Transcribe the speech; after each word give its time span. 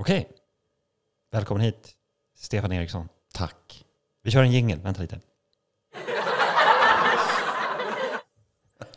Okej. 0.00 0.28
Välkommen 1.30 1.64
hit, 1.64 1.94
Stefan 2.34 2.72
Eriksson. 2.72 3.08
Tack. 3.32 3.84
Vi 4.22 4.30
kör 4.30 4.42
en 4.42 4.52
jingel. 4.52 4.80
Vänta 4.80 5.02
lite. 5.02 5.20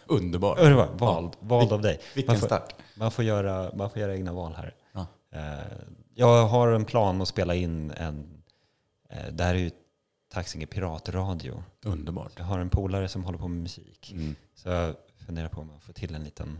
Underbart. 0.05 0.59
Underbar. 0.59 0.87
Vald, 0.97 1.35
vald 1.39 1.73
av 1.73 1.81
dig. 1.81 1.99
Vilken 2.15 2.33
Man 2.33 2.39
får, 2.39 2.47
start. 2.47 2.75
man, 2.95 3.11
får 3.11 3.25
göra, 3.25 3.71
man 3.75 3.89
får 3.89 3.99
göra 4.01 4.15
egna 4.15 4.33
val 4.33 4.53
här. 4.53 4.75
Ja. 4.93 5.07
Eh, 5.31 5.77
jag 6.15 6.47
har 6.47 6.67
en 6.71 6.85
plan 6.85 7.21
att 7.21 7.27
spela 7.27 7.55
in 7.55 7.91
en... 7.91 8.43
eh, 9.09 9.27
det 9.31 9.43
här 9.43 9.55
är 9.55 9.59
ju 9.59 9.71
Taxinge 10.29 10.65
Piratradio. 10.65 11.63
Underbart. 11.85 12.31
Jag 12.37 12.45
har 12.45 12.59
en 12.59 12.69
polare 12.69 13.07
som 13.07 13.23
håller 13.23 13.37
på 13.39 13.47
med 13.47 13.61
musik. 13.61 14.11
Mm. 14.11 14.35
Så 14.55 14.69
jag 14.69 14.95
funderar 15.25 15.47
på 15.49 15.61
om 15.61 15.69
jag 15.73 15.83
får 15.83 15.93
till 15.93 16.15
en 16.15 16.23
liten 16.23 16.59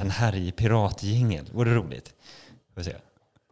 en 0.00 0.10
härj 0.10 0.52
piratjingel. 0.52 1.50
Vore 1.52 1.74
roligt. 1.74 2.14
Får 2.74 2.82
se. 2.82 2.96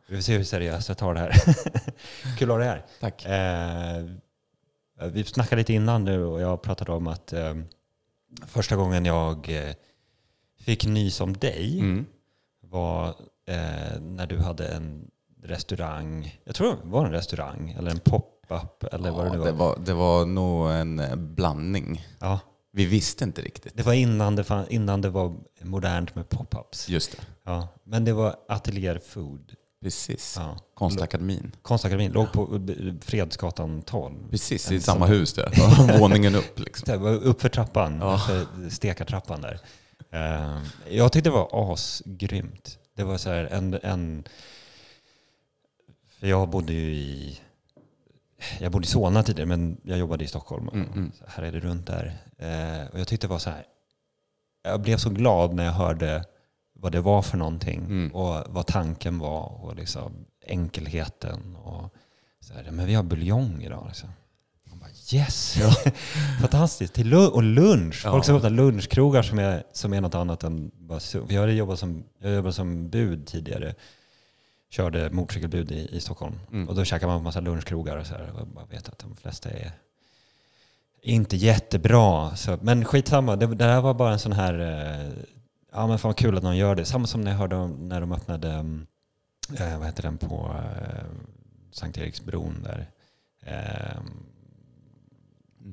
Vi 0.09 0.17
får 0.17 0.23
se 0.23 0.37
hur 0.37 0.45
seriöst 0.45 0.89
jag 0.89 0.99
tar 0.99 1.15
det 1.15 1.21
här. 1.21 1.33
Kul 2.39 2.51
att 2.51 2.55
ha 2.55 2.59
dig 2.59 2.69
här. 2.69 2.85
Tack. 3.01 3.25
Eh, 3.25 4.05
vi 5.13 5.25
snackade 5.25 5.61
lite 5.61 5.73
innan 5.73 6.05
nu 6.05 6.25
och 6.25 6.41
jag 6.41 6.63
pratade 6.63 6.93
om 6.93 7.07
att 7.07 7.33
eh, 7.33 7.55
första 8.47 8.77
gången 8.77 9.05
jag 9.05 9.49
eh, 9.69 9.75
fick 10.61 10.87
nys 10.87 11.21
om 11.21 11.33
dig 11.33 11.79
Mm. 11.81 12.07
var 12.61 13.09
eh, 13.47 14.01
när 14.01 14.27
du 14.27 14.39
hade 14.39 14.69
en 14.69 15.11
restaurang. 15.43 16.41
Jag 16.45 16.55
tror 16.55 16.71
det 16.73 16.77
var 16.83 17.07
en 17.07 17.13
restaurang 17.13 17.75
eller 17.79 17.91
en 17.91 17.99
pop-up 18.01 18.85
eller 18.95 19.11
vad 19.11 19.25
det 19.27 19.31
nu 19.31 19.37
Ja, 19.37 19.41
var. 19.43 19.47
det, 19.47 19.53
var, 19.53 19.79
det 19.85 19.95
var 19.95 20.27
nog 20.27 20.71
en 20.71 21.01
eh, 21.01 21.17
blandning. 21.17 22.07
Ja, 22.21 22.41
Vi 22.73 22.87
visste 22.87 23.25
inte 23.25 23.43
riktigt. 23.43 23.77
det 23.77 23.83
var 23.83 23.93
innan 23.93 24.37
det, 24.37 24.45
fann, 24.45 24.67
innan 24.71 25.01
det 25.01 25.11
var 25.11 25.35
modernt 25.61 26.15
med 26.15 26.29
pop-ups. 26.29 26.91
Just 26.91 27.13
det. 27.13 27.19
Ja, 27.45 27.69
men 27.85 28.05
det 28.05 28.13
var 28.13 28.37
Atelier 28.49 28.99
Food. 28.99 29.53
Precis. 29.85 30.37
Ja. 30.39 30.57
Konstakademin. 30.75 31.57
Konstakademin 31.63 32.13
låg 32.13 32.33
på 32.33 32.61
Fredsgatan 33.01 33.83
12. 33.83 34.31
Precis, 34.31 34.73
i 34.73 34.81
samma 34.81 35.07
hus 35.07 35.33
där. 35.33 35.99
Våningen 35.99 36.35
upp 36.35 36.59
liksom. 36.59 36.93
Det 36.93 36.99
var 36.99 37.11
uppför 37.13 37.49
trappan, 37.49 37.99
Ja. 38.01 38.19
för 38.19 38.71
stekartrappan 38.71 39.41
där. 39.41 39.61
Eh, 40.11 40.59
jag 40.91 41.13
tyckte 41.13 41.31
det 41.31 41.35
var 41.35 41.73
asgrymt. 41.73 42.79
Det 42.97 43.05
var 43.05 43.19
så 43.19 43.31
här 43.31 43.45
en, 43.45 43.75
en... 43.83 44.25
För 46.21 46.27
jag 46.27 46.49
bodde 46.49 46.73
ju 46.73 46.95
i... 46.95 47.41
Jag 48.61 48.73
bodde 48.73 48.85
i 48.85 48.89
Solna 48.89 49.23
tidigare, 49.23 49.49
men 49.49 49.81
jag 49.83 49.99
jobbade 49.99 50.25
i 50.25 50.27
Stockholm. 50.29 50.69
Mm, 50.73 50.93
mm. 50.93 51.13
Här 51.27 51.43
är 51.43 51.53
det 51.53 51.61
runt 51.61 51.87
där. 51.87 52.19
Eh, 52.39 52.87
och 52.93 53.01
jag 53.01 53.09
tyckte 53.09 53.27
det 53.27 53.31
var 53.31 53.39
så 53.39 53.51
här... 53.51 53.65
Jag 54.63 54.81
blev 54.81 54.97
så 54.97 55.11
glad 55.11 55.55
när 55.55 55.65
jag 55.65 55.73
hörde 55.73 56.25
vad 56.85 56.93
det 56.93 57.01
var 57.01 57.23
för 57.23 57.37
någonting 57.39 57.79
Mm. 57.79 58.15
och 58.15 58.45
vad 58.49 58.67
tanken 58.67 59.19
var 59.19 59.65
och 59.65 59.77
liksom 59.77 60.13
enkelheten. 60.47 61.57
Och 61.57 61.95
så 62.41 62.55
här, 62.55 62.71
men 62.71 62.87
vi 62.87 62.95
har 62.95 63.03
buljong 63.03 63.63
idag. 63.63 63.85
Liksom. 63.89 64.09
Man 64.71 64.79
bara, 64.79 64.91
yes! 65.13 65.57
Fantastiskt. 66.41 66.95
Till 66.95 67.07
lu- 67.07 67.29
och 67.29 67.43
lunch. 67.43 68.03
Ja. 68.05 68.11
Folk 68.11 68.25
som 68.25 68.37
öppnar 68.37 68.51
lunchkrogar 68.51 69.23
som 69.23 69.39
är, 69.39 69.63
som 69.73 69.93
är 69.93 70.01
något 70.01 70.15
annat 70.15 70.45
än 70.45 70.71
bara 70.75 71.01
Jag 71.29 71.41
hade 71.41 71.53
jobbat 71.53 71.79
som, 71.79 72.05
jag 72.19 72.35
jobbade 72.35 72.53
som 72.53 72.89
bud 72.91 73.27
tidigare. 73.27 73.75
Körde 74.71 75.11
motorcykelbud 75.11 75.71
i, 75.73 75.89
i 75.93 76.01
Stockholm. 76.01 76.35
Mm. 76.53 76.69
Och 76.69 76.75
då 76.75 76.85
käkar 76.85 77.07
man 77.07 77.19
på 77.19 77.25
massa 77.25 77.41
lunchkrogar 77.41 77.97
och 77.97 78.07
så 78.07 78.15
här. 78.15 78.31
Och 78.35 78.49
jag 78.57 78.69
vet 78.77 78.89
att 78.89 78.99
de 78.99 79.17
flesta 79.17 79.51
är 79.51 79.73
inte 81.03 81.37
jättebra. 81.37 82.37
Så, 82.37 82.59
men 82.63 82.85
skitsamma, 82.85 83.37
det, 83.37 83.47
det 83.47 83.65
här 83.65 83.81
var 83.81 83.95
bara 83.95 84.13
en 84.13 84.19
sån 84.19 84.33
här... 84.33 84.55
Eh, 85.75 85.81
ja 85.81 85.87
men 85.87 85.99
fan 85.99 86.09
vad 86.09 86.17
kul 86.17 86.37
att 86.37 86.43
någon 86.43 86.57
gör 86.57 86.75
det. 86.75 86.85
Samma 86.85 87.07
som 87.07 87.21
när 87.21 87.31
jag 87.31 87.39
hörde 87.39 87.57
om, 87.57 87.89
när 87.89 88.01
de 88.01 88.13
öppnade, 88.13 88.51
mm, 88.53 88.87
eh, 89.59 89.79
vad 89.79 89.87
heter 89.87 90.03
den 90.03 90.19
på 90.19 90.55
eh, 90.59 91.05
Sankt 91.73 91.99
Eriksbron 91.99 92.63
där. 92.63 92.91
Eh, 93.47 93.99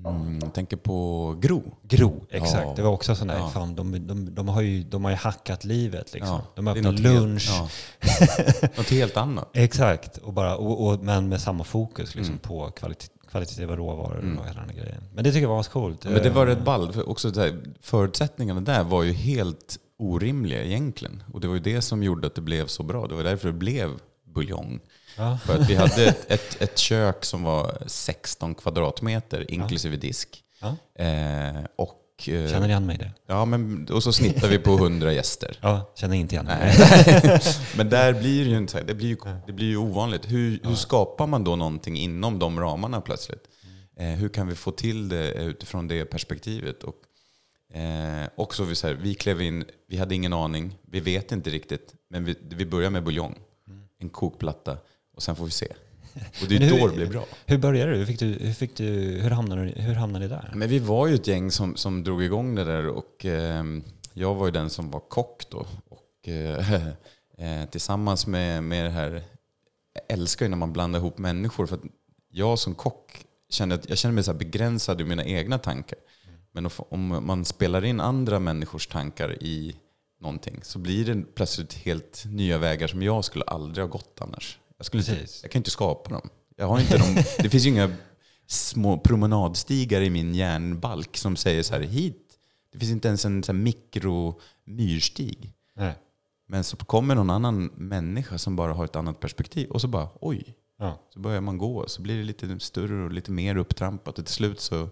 Mm, 0.05 0.39
jag 0.41 0.53
tänker 0.53 0.77
på 0.77 1.35
Gro. 1.41 1.63
Gro, 1.83 2.25
exakt. 2.29 2.63
Ja. 2.67 2.73
Det 2.75 2.81
var 2.81 2.91
också 2.91 3.15
sån 3.15 3.27
där, 3.27 3.37
Ja. 3.37 3.49
fan 3.49 3.75
de, 3.75 4.07
de, 4.07 4.35
de, 4.35 4.47
har 4.47 4.61
ju, 4.61 4.83
de 4.83 5.03
har 5.03 5.11
ju 5.11 5.17
hackat 5.17 5.63
livet 5.63 6.13
liksom. 6.13 6.29
Ja, 6.33 6.41
de 6.55 6.67
öppnar 6.67 6.91
lunch. 6.91 7.49
Helt, 7.99 8.49
ja. 8.61 8.67
något 8.77 8.89
helt 8.89 9.17
annat. 9.17 9.49
Exakt, 9.53 10.17
och 10.17 10.33
bara, 10.33 10.55
och, 10.57 10.87
och, 10.87 11.03
men 11.03 11.29
med 11.29 11.41
samma 11.41 11.63
fokus 11.63 12.15
liksom, 12.15 12.33
Mm. 12.33 12.39
på 12.39 12.67
kvalit- 12.69 13.09
kvalitativa 13.31 13.75
råvaror 13.75 14.19
Mm. 14.19 14.37
och 14.39 14.47
hela 14.47 14.61
den 14.65 14.75
grejen. 14.75 15.03
Men 15.13 15.23
det 15.23 15.31
tycker 15.31 15.41
jag 15.41 15.49
var 15.49 15.59
ascoolt. 15.59 16.03
Men 16.03 16.13
det 16.23 16.29
var 16.29 16.47
Eh, 16.47 16.49
rätt 16.55 16.65
ball. 16.65 16.93
För 16.93 17.09
också 17.09 17.33
så 17.33 17.39
här, 17.41 17.61
förutsättningarna 17.81 18.61
där 18.61 18.83
var 18.83 19.03
ju 19.03 19.13
helt 19.13 19.77
orimliga 20.01 20.63
egentligen. 20.63 21.23
Och 21.33 21.41
det 21.41 21.47
var 21.47 21.55
ju 21.55 21.61
det 21.61 21.81
som 21.81 22.03
gjorde 22.03 22.27
att 22.27 22.35
det 22.35 22.41
blev 22.41 22.67
så 22.67 22.83
bra. 22.83 23.07
Det 23.07 23.15
var 23.15 23.23
därför 23.23 23.47
det 23.47 23.53
blev 23.53 23.99
buljong. 24.23 24.79
Ja. 25.17 25.37
För 25.45 25.55
att 25.55 25.69
vi 25.69 25.75
hade 25.75 26.05
ett, 26.05 26.31
ett, 26.31 26.61
ett 26.61 26.77
kök 26.77 27.25
som 27.25 27.43
var 27.43 27.83
16 27.87 28.55
kvadratmeter 28.55 29.51
inklusive 29.51 29.97
disk. 29.97 30.43
Ja. 30.61 31.03
Eh, 31.05 31.63
och, 31.75 32.29
eh, 32.29 32.51
Känner 32.51 32.67
igen 32.67 32.85
mig 32.85 32.95
i 32.95 32.99
det? 32.99 33.11
ja, 33.27 33.45
men, 33.45 33.87
och 33.91 34.03
så 34.03 34.13
snittar 34.13 34.47
vi 34.47 34.57
på 34.57 34.71
100 34.71 35.13
gäster. 35.13 35.57
Ja, 35.61 35.91
känner 35.95 36.15
inte 36.15 36.35
igen 36.35 36.45
mig. 36.45 36.75
Men 37.77 37.89
där 37.89 38.13
blir 38.13 38.47
ju 38.47 38.57
inte 38.57 38.83
det 38.83 38.93
blir 38.93 39.07
ju, 39.07 39.17
det 39.45 39.53
blir 39.53 39.67
ju 39.67 39.77
ovanligt. 39.77 40.31
Hur, 40.31 40.59
hur 40.63 40.75
skapar 40.75 41.27
man 41.27 41.43
då 41.43 41.55
någonting 41.55 41.97
inom 41.97 42.39
de 42.39 42.59
ramarna 42.59 43.01
plötsligt? 43.01 43.43
Eh, 43.97 44.07
hur 44.07 44.29
kan 44.29 44.47
vi 44.47 44.55
få 44.55 44.71
till 44.71 45.09
det 45.09 45.33
utifrån 45.33 45.87
det 45.87 46.05
perspektivet? 46.05 46.83
Och, 46.83 46.95
eh, 47.73 48.29
också 48.35 48.63
vi, 48.63 48.75
så 48.75 48.87
här, 48.87 48.93
vi 48.93 49.13
klev 49.15 49.41
in, 49.41 49.65
vi 49.87 49.97
hade 49.97 50.15
ingen 50.15 50.33
aning, 50.33 50.77
vi 50.81 50.99
vet 50.99 51.31
inte 51.31 51.49
riktigt, 51.49 51.93
men 52.09 52.25
vi, 52.25 52.35
vi 52.49 52.65
börjar 52.65 52.89
med 52.89 53.03
buljong, 53.03 53.35
en 53.99 54.09
kokplatta 54.09 54.77
och 55.15 55.23
sen 55.23 55.35
får 55.35 55.45
vi 55.45 55.51
se. 55.51 55.67
Och 56.41 56.47
det 56.49 56.55
är 56.55 56.59
hur- 56.59 56.79
då 56.79 56.87
det 56.87 56.95
blir 56.95 57.05
bra. 57.07 57.25
Hur 57.45 57.57
började 57.57 57.91
du? 57.91 57.97
Hur, 57.97 58.05
fick 58.05 58.19
du, 58.19 58.25
hur, 58.25 58.53
fick 58.53 58.75
du, 58.77 58.83
hur, 59.21 59.29
hamnade, 59.29 59.61
hur 59.61 59.93
hamnade 59.93 60.25
du 60.25 60.29
där? 60.29 60.51
Men 60.55 60.69
vi 60.69 60.79
var 60.79 61.07
ju 61.07 61.15
ett 61.15 61.27
gäng 61.27 61.51
som, 61.51 61.75
som 61.75 62.03
drog 62.03 62.23
igång 62.23 62.55
det 62.55 62.63
där 62.63 62.87
och 62.87 63.25
eh, 63.25 63.63
jag 64.13 64.35
var 64.35 64.45
ju 64.45 64.51
den 64.51 64.69
som 64.69 64.91
var 64.91 64.99
kock 64.99 65.49
då. 65.49 65.65
Och 65.89 66.29
eh, 66.29 66.87
eh, 67.61 67.65
tillsammans 67.69 68.27
med, 68.27 68.63
med 68.63 68.85
det 68.85 68.89
här, 68.89 69.11
jag 69.93 70.03
älskar 70.19 70.45
ju 70.45 70.49
när 70.49 70.57
man 70.57 70.73
blandar 70.73 70.99
ihop 70.99 71.17
människor 71.17 71.65
för 71.67 71.75
att 71.75 71.83
jag 72.31 72.59
som 72.59 72.75
kock 72.75 73.25
kände 73.49 73.75
att 73.75 73.89
jag 73.89 73.97
kände 73.97 74.15
mig 74.15 74.23
så 74.23 74.33
begränsad 74.33 75.01
i 75.01 75.03
mina 75.03 75.25
egna 75.25 75.57
tankar. 75.57 75.99
Men 76.53 76.69
om- 76.89 77.23
man 77.25 77.45
spelar 77.45 77.85
in 77.85 77.99
andra 77.99 78.39
människors 78.39 78.87
tankar 78.87 79.43
i 79.43 79.75
någonting 80.21 80.59
så 80.63 80.79
blir 80.79 81.05
det 81.05 81.35
plötsligt 81.35 81.73
helt 81.73 82.23
nya 82.27 82.57
vägar 82.57 82.87
som 82.87 83.03
jag 83.03 83.25
skulle 83.25 83.45
aldrig 83.45 83.85
ha 83.85 83.91
gått 83.91 84.17
annars. 84.21 84.59
Jag, 84.77 84.85
skulle 84.85 85.03
inte, 85.03 85.25
jag 85.41 85.51
kan 85.51 85.59
inte 85.59 85.71
skapa 85.71 86.09
dem. 86.09 86.29
Jag 86.55 86.67
har 86.67 86.79
inte 86.79 86.97
dem. 86.97 87.15
Det 87.37 87.49
finns 87.49 87.65
ju 87.65 87.69
inga 87.69 87.91
små 88.47 88.97
promenadstigar 88.97 90.01
i 90.01 90.09
min 90.09 90.35
järnbalk 90.35 91.17
som 91.17 91.35
säger 91.35 91.63
så 91.63 91.73
här 91.73 91.81
hit. 91.81 92.27
Det 92.71 92.79
finns 92.79 92.91
inte 92.91 93.07
ens 93.07 93.25
en 93.25 93.43
så 93.43 93.53
mikromyrstig. 93.53 95.53
Nej. 95.75 95.93
Men 96.47 96.63
så 96.63 96.77
kommer 96.77 97.15
någon 97.15 97.29
annan 97.29 97.65
människa 97.65 98.37
som 98.37 98.55
bara 98.55 98.73
har 98.73 98.85
ett 98.85 98.95
annat 98.95 99.19
perspektiv 99.19 99.69
och 99.69 99.81
så 99.81 99.87
bara 99.87 100.09
oj. 100.21 100.55
Ja. 100.79 100.99
Så 101.13 101.19
börjar 101.19 101.41
man 101.41 101.57
gå 101.57 101.87
så 101.87 102.01
blir 102.01 102.17
det 102.17 102.23
lite 102.23 102.59
större 102.59 103.03
och 103.03 103.11
lite 103.11 103.31
mer 103.31 103.55
upptrampat 103.57 104.19
och 104.19 104.25
till 104.25 104.33
slut 104.33 104.59
så, 104.59 104.89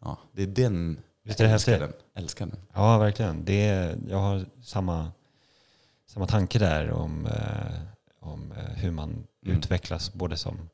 ja, 0.00 0.18
det 0.32 0.42
är 0.42 0.46
den. 0.46 1.00
Visst 1.22 1.40
är 1.40 1.44
det 1.44 1.50
älskar 1.52 1.72
häftigt? 1.72 1.98
den. 2.14 2.22
Älskar 2.22 2.46
den. 2.46 2.56
Ja, 2.74 2.98
verkligen. 2.98 3.44
Det 3.44 3.66
är, 3.68 3.96
jag 4.08 4.18
har 4.18 4.44
samma, 4.62 5.12
samma 6.06 6.26
tanke 6.26 6.58
där 6.58 6.90
om, 6.90 7.26
eh, 7.26 7.80
om 8.20 8.52
eh, 8.52 8.64
hur 8.76 8.90
man 8.90 9.26
Mm. 9.46 9.56
utvecklas 9.58 10.12
både 10.12 10.36
som 10.36 10.68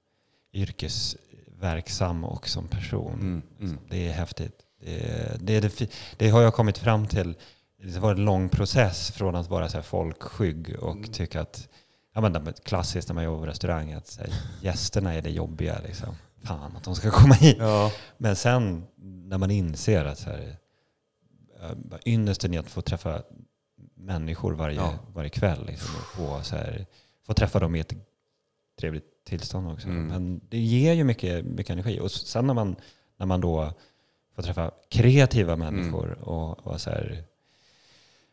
yrkesverksam 0.52 2.24
och 2.24 2.48
som 2.48 2.68
person. 2.68 3.12
Mm, 3.12 3.42
mm. 3.60 3.78
Det 3.90 4.08
är 4.08 4.12
häftigt. 4.12 4.60
Det, 4.80 5.04
är- 5.10 5.36
det, 5.40 5.52
är 5.56 5.60
det, 5.60 5.68
fi- 5.70 5.90
det 6.16 6.30
har 6.30 6.42
jag 6.42 6.54
kommit 6.54 6.78
fram 6.78 7.06
till. 7.06 7.34
Det 7.82 7.98
var 7.98 8.10
en 8.10 8.24
lång 8.24 8.48
process 8.48 9.10
från 9.10 9.34
att 9.36 9.50
vara 9.50 9.68
så 9.68 9.76
här 9.76 9.82
folkskygg 9.82 10.76
och 10.80 10.96
Mm. 10.96 11.12
tycka 11.12 11.40
att, 11.40 11.68
ja 12.14 12.20
men 12.20 12.32
det 12.32 12.64
klassiskt 12.64 13.08
när 13.08 13.14
man 13.14 13.24
jobbar 13.24 13.40
på 13.40 13.46
restaurang, 13.46 13.92
att 13.92 14.06
så 14.06 14.20
här, 14.20 14.30
gästerna 14.62 15.14
är 15.14 15.22
det 15.22 15.30
jobbiga. 15.30 15.78
Liksom. 15.86 16.14
Fan 16.44 16.76
att 16.76 16.84
de 16.84 16.94
ska 16.94 17.10
komma 17.10 17.34
hit. 17.34 17.56
Ja. 17.60 17.92
Men 18.18 18.36
sen 18.36 18.86
när 19.26 19.38
man 19.38 19.50
inser 19.50 20.04
att 20.04 20.18
så 20.18 20.30
här, 20.30 20.56
bara 21.76 22.00
ynnesten 22.06 22.54
i 22.54 22.58
att 22.58 22.70
få 22.70 22.82
träffa 22.82 23.22
människor 23.94 24.52
varje, 24.52 24.76
Ja. 24.76 24.98
varje 25.14 25.30
kväll. 25.30 25.66
Liksom, 25.66 26.24
och 26.24 26.46
så 26.46 26.56
här, 26.56 26.86
få 27.26 27.34
träffa 27.34 27.58
dem 27.58 27.74
i 27.74 27.80
ett 27.80 27.92
trevligt 28.80 29.24
tillstånd 29.24 29.68
också. 29.72 29.88
Mm. 29.88 30.06
Men 30.06 30.40
det 30.48 30.58
ger 30.58 30.92
ju 30.92 31.04
mycket, 31.04 31.44
mycket 31.44 31.70
energi. 31.72 32.00
Och 32.00 32.10
sen 32.10 32.46
när 32.46 32.54
man, 32.54 32.76
när 33.16 33.26
man 33.26 33.40
då 33.40 33.72
får 34.34 34.42
träffa 34.42 34.70
kreativa 34.88 35.56
människor 35.56 36.12
och, 36.28 36.66
och 36.66 36.80
så 36.80 36.90
här, 36.90 37.24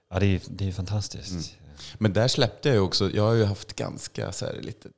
ja 0.09 0.19
det 0.19 0.25
är, 0.25 0.41
det 0.49 0.67
är 0.67 0.71
fantastiskt. 0.71 1.31
Mm. 1.31 1.73
Men 1.97 2.13
där 2.13 2.27
släppte 2.27 2.69
jag 2.69 2.75
ju 2.75 2.81
också, 2.81 3.11
jag 3.11 3.23
har 3.23 3.33
ju 3.33 3.43
haft 3.43 3.73
ganska 3.75 4.31
så 4.31 4.45
här 4.45 4.53
lite 4.61 4.89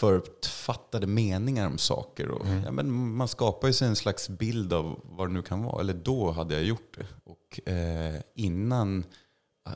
förutfattade 0.00 1.06
meningar 1.06 1.66
om 1.66 1.78
saker. 1.78 2.28
Och, 2.28 2.46
Mm. 2.46 2.62
ja, 2.64 2.70
men 2.72 3.14
man 3.16 3.28
skapar 3.28 3.68
ju 3.68 3.74
sig 3.74 3.88
en 3.88 3.96
slags 3.96 4.28
bild 4.28 4.72
av 4.72 5.00
vad 5.04 5.28
det 5.28 5.32
nu 5.32 5.42
kan 5.42 5.62
vara. 5.62 5.80
Eller 5.80 5.94
då 5.94 6.30
hade 6.30 6.54
jag 6.54 6.64
gjort 6.64 6.96
det. 6.98 7.06
Och 7.24 7.68
eh, 7.72 8.20
innan, 8.34 9.04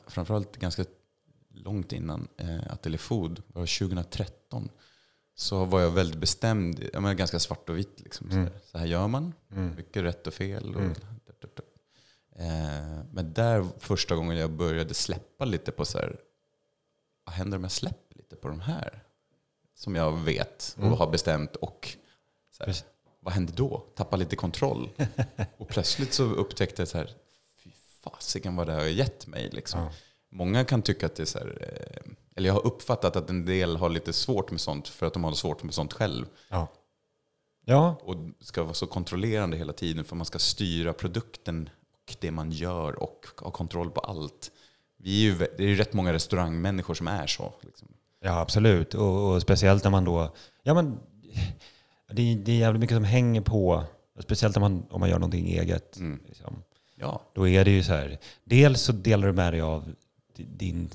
framförallt 0.07 0.57
ganska 0.57 0.85
långt 1.53 1.93
innan 1.93 2.27
eh, 2.37 2.73
Ateljé 2.73 2.97
Food, 2.97 3.41
var 3.47 3.79
2013, 3.79 4.69
så 5.35 5.65
var 5.65 5.81
jag 5.81 5.91
väldigt 5.91 6.19
bestämd. 6.19 6.83
Jag 6.93 7.01
menar, 7.01 7.13
ganska 7.15 7.39
svart 7.39 7.69
och 7.69 7.77
vitt. 7.77 7.99
Liksom, 7.99 8.27
så, 8.29 8.33
Mm. 8.35 8.45
här, 8.47 8.59
så 8.71 8.77
här 8.77 8.85
gör 8.85 9.07
man. 9.07 9.33
Mm. 9.51 9.75
Mycket 9.75 10.03
rätt 10.03 10.27
och 10.27 10.33
fel. 10.33 10.75
Och, 10.75 10.81
Mm. 10.81 10.93
eh, 12.35 13.05
men 13.11 13.33
där 13.33 13.65
första 13.79 14.15
gången 14.15 14.37
jag 14.37 14.51
började 14.51 14.93
släppa 14.93 15.45
lite 15.45 15.71
på 15.71 15.85
så 15.85 15.97
här, 15.97 16.17
vad 17.25 17.35
händer 17.35 17.57
om 17.57 17.63
jag 17.63 17.71
släpper 17.71 18.15
lite 18.17 18.35
på 18.35 18.47
de 18.47 18.59
här? 18.59 19.02
Som 19.75 19.95
jag 19.95 20.11
vet 20.11 20.73
och 20.77 20.83
Mm. 20.83 20.97
har 20.97 21.07
bestämt. 21.07 21.55
Och 21.55 21.89
så 22.57 22.63
här, 22.63 22.75
vad 23.19 23.33
händer 23.33 23.53
då? 23.53 23.83
Tappa 23.95 24.15
lite 24.15 24.35
kontroll. 24.35 24.89
och 25.57 25.67
plötsligt 25.67 26.13
så 26.13 26.23
upptäckte 26.23 26.81
jag 26.81 26.89
så 26.89 26.97
här, 26.97 27.09
fy 27.63 27.69
fasiken 28.03 28.55
vad 28.55 28.67
det 28.67 28.73
har 28.73 28.83
gett 28.85 29.27
mig. 29.27 29.49
Liksom. 29.51 29.79
Ja. 29.81 29.91
Många 30.31 30.65
kan 30.65 30.81
tycka 30.81 31.05
att 31.05 31.15
det 31.15 31.23
är 31.23 31.25
så 31.25 31.39
här, 31.39 31.57
eh, 31.61 32.11
eller 32.35 32.47
jag 32.47 32.53
har 32.53 32.65
uppfattat 32.65 33.15
att 33.15 33.29
en 33.29 33.45
del 33.45 33.75
har 33.77 33.89
lite 33.89 34.13
svårt 34.13 34.51
med 34.51 34.61
sånt 34.61 34.87
för 34.87 35.05
att 35.05 35.13
de 35.13 35.23
har 35.23 35.31
svårt 35.33 35.63
med 35.63 35.73
sånt 35.73 35.93
själv. 35.93 36.25
Ja. 36.49 36.67
Ja, 37.65 37.95
Och 38.03 38.15
ska 38.39 38.63
vara 38.63 38.73
så 38.73 38.87
kontrollerande 38.87 39.57
hela 39.57 39.73
tiden 39.73 40.03
för 40.05 40.15
man 40.15 40.25
ska 40.25 40.39
styra 40.39 40.93
produkten 40.93 41.69
och 42.07 42.15
det 42.19 42.31
man 42.31 42.51
gör 42.51 43.03
och 43.03 43.25
ha 43.37 43.51
kontroll 43.51 43.89
på 43.91 44.01
allt. 44.01 44.51
Vi 44.97 45.27
är 45.27 45.31
ju, 45.31 45.37
det 45.37 45.63
är 45.63 45.67
ju 45.67 45.75
rätt 45.75 45.93
många 45.93 46.13
restaurangmänniskor 46.13 46.93
som 46.93 47.07
är 47.07 47.27
så. 47.27 47.53
Liksom. 47.61 47.92
Ja 48.23 48.39
absolut. 48.39 48.93
Och, 48.93 49.33
och 49.33 49.41
speciellt 49.41 49.83
när 49.83 49.91
man 49.91 50.03
då... 50.05 50.33
Ja, 50.63 50.73
men, 50.73 50.99
det, 52.11 52.31
är- 52.31 52.35
det 52.35 52.51
är 52.51 52.55
jävligt 52.57 52.79
mycket 52.81 52.95
som 52.97 53.03
hänger 53.03 53.41
på. 53.41 53.83
Speciellt 54.19 54.57
om 54.57 54.61
man, 54.61 54.85
om 54.89 54.99
man 54.99 55.09
gör 55.09 55.19
någonting 55.19 55.47
eget. 55.47 55.97
Mm. 55.97 56.19
Liksom. 56.27 56.55
Ja, 56.95 57.21
Då 57.33 57.47
är 57.47 57.65
det 57.65 57.71
ju 57.71 57.83
så 57.83 57.91
här. 57.93 58.17
Dels 58.43 58.81
så 58.81 58.91
delar 58.91 59.27
du 59.27 59.33
med 59.33 59.53
dig 59.53 59.61
av 59.61 59.91
di- 60.35 60.47
din 60.57 60.89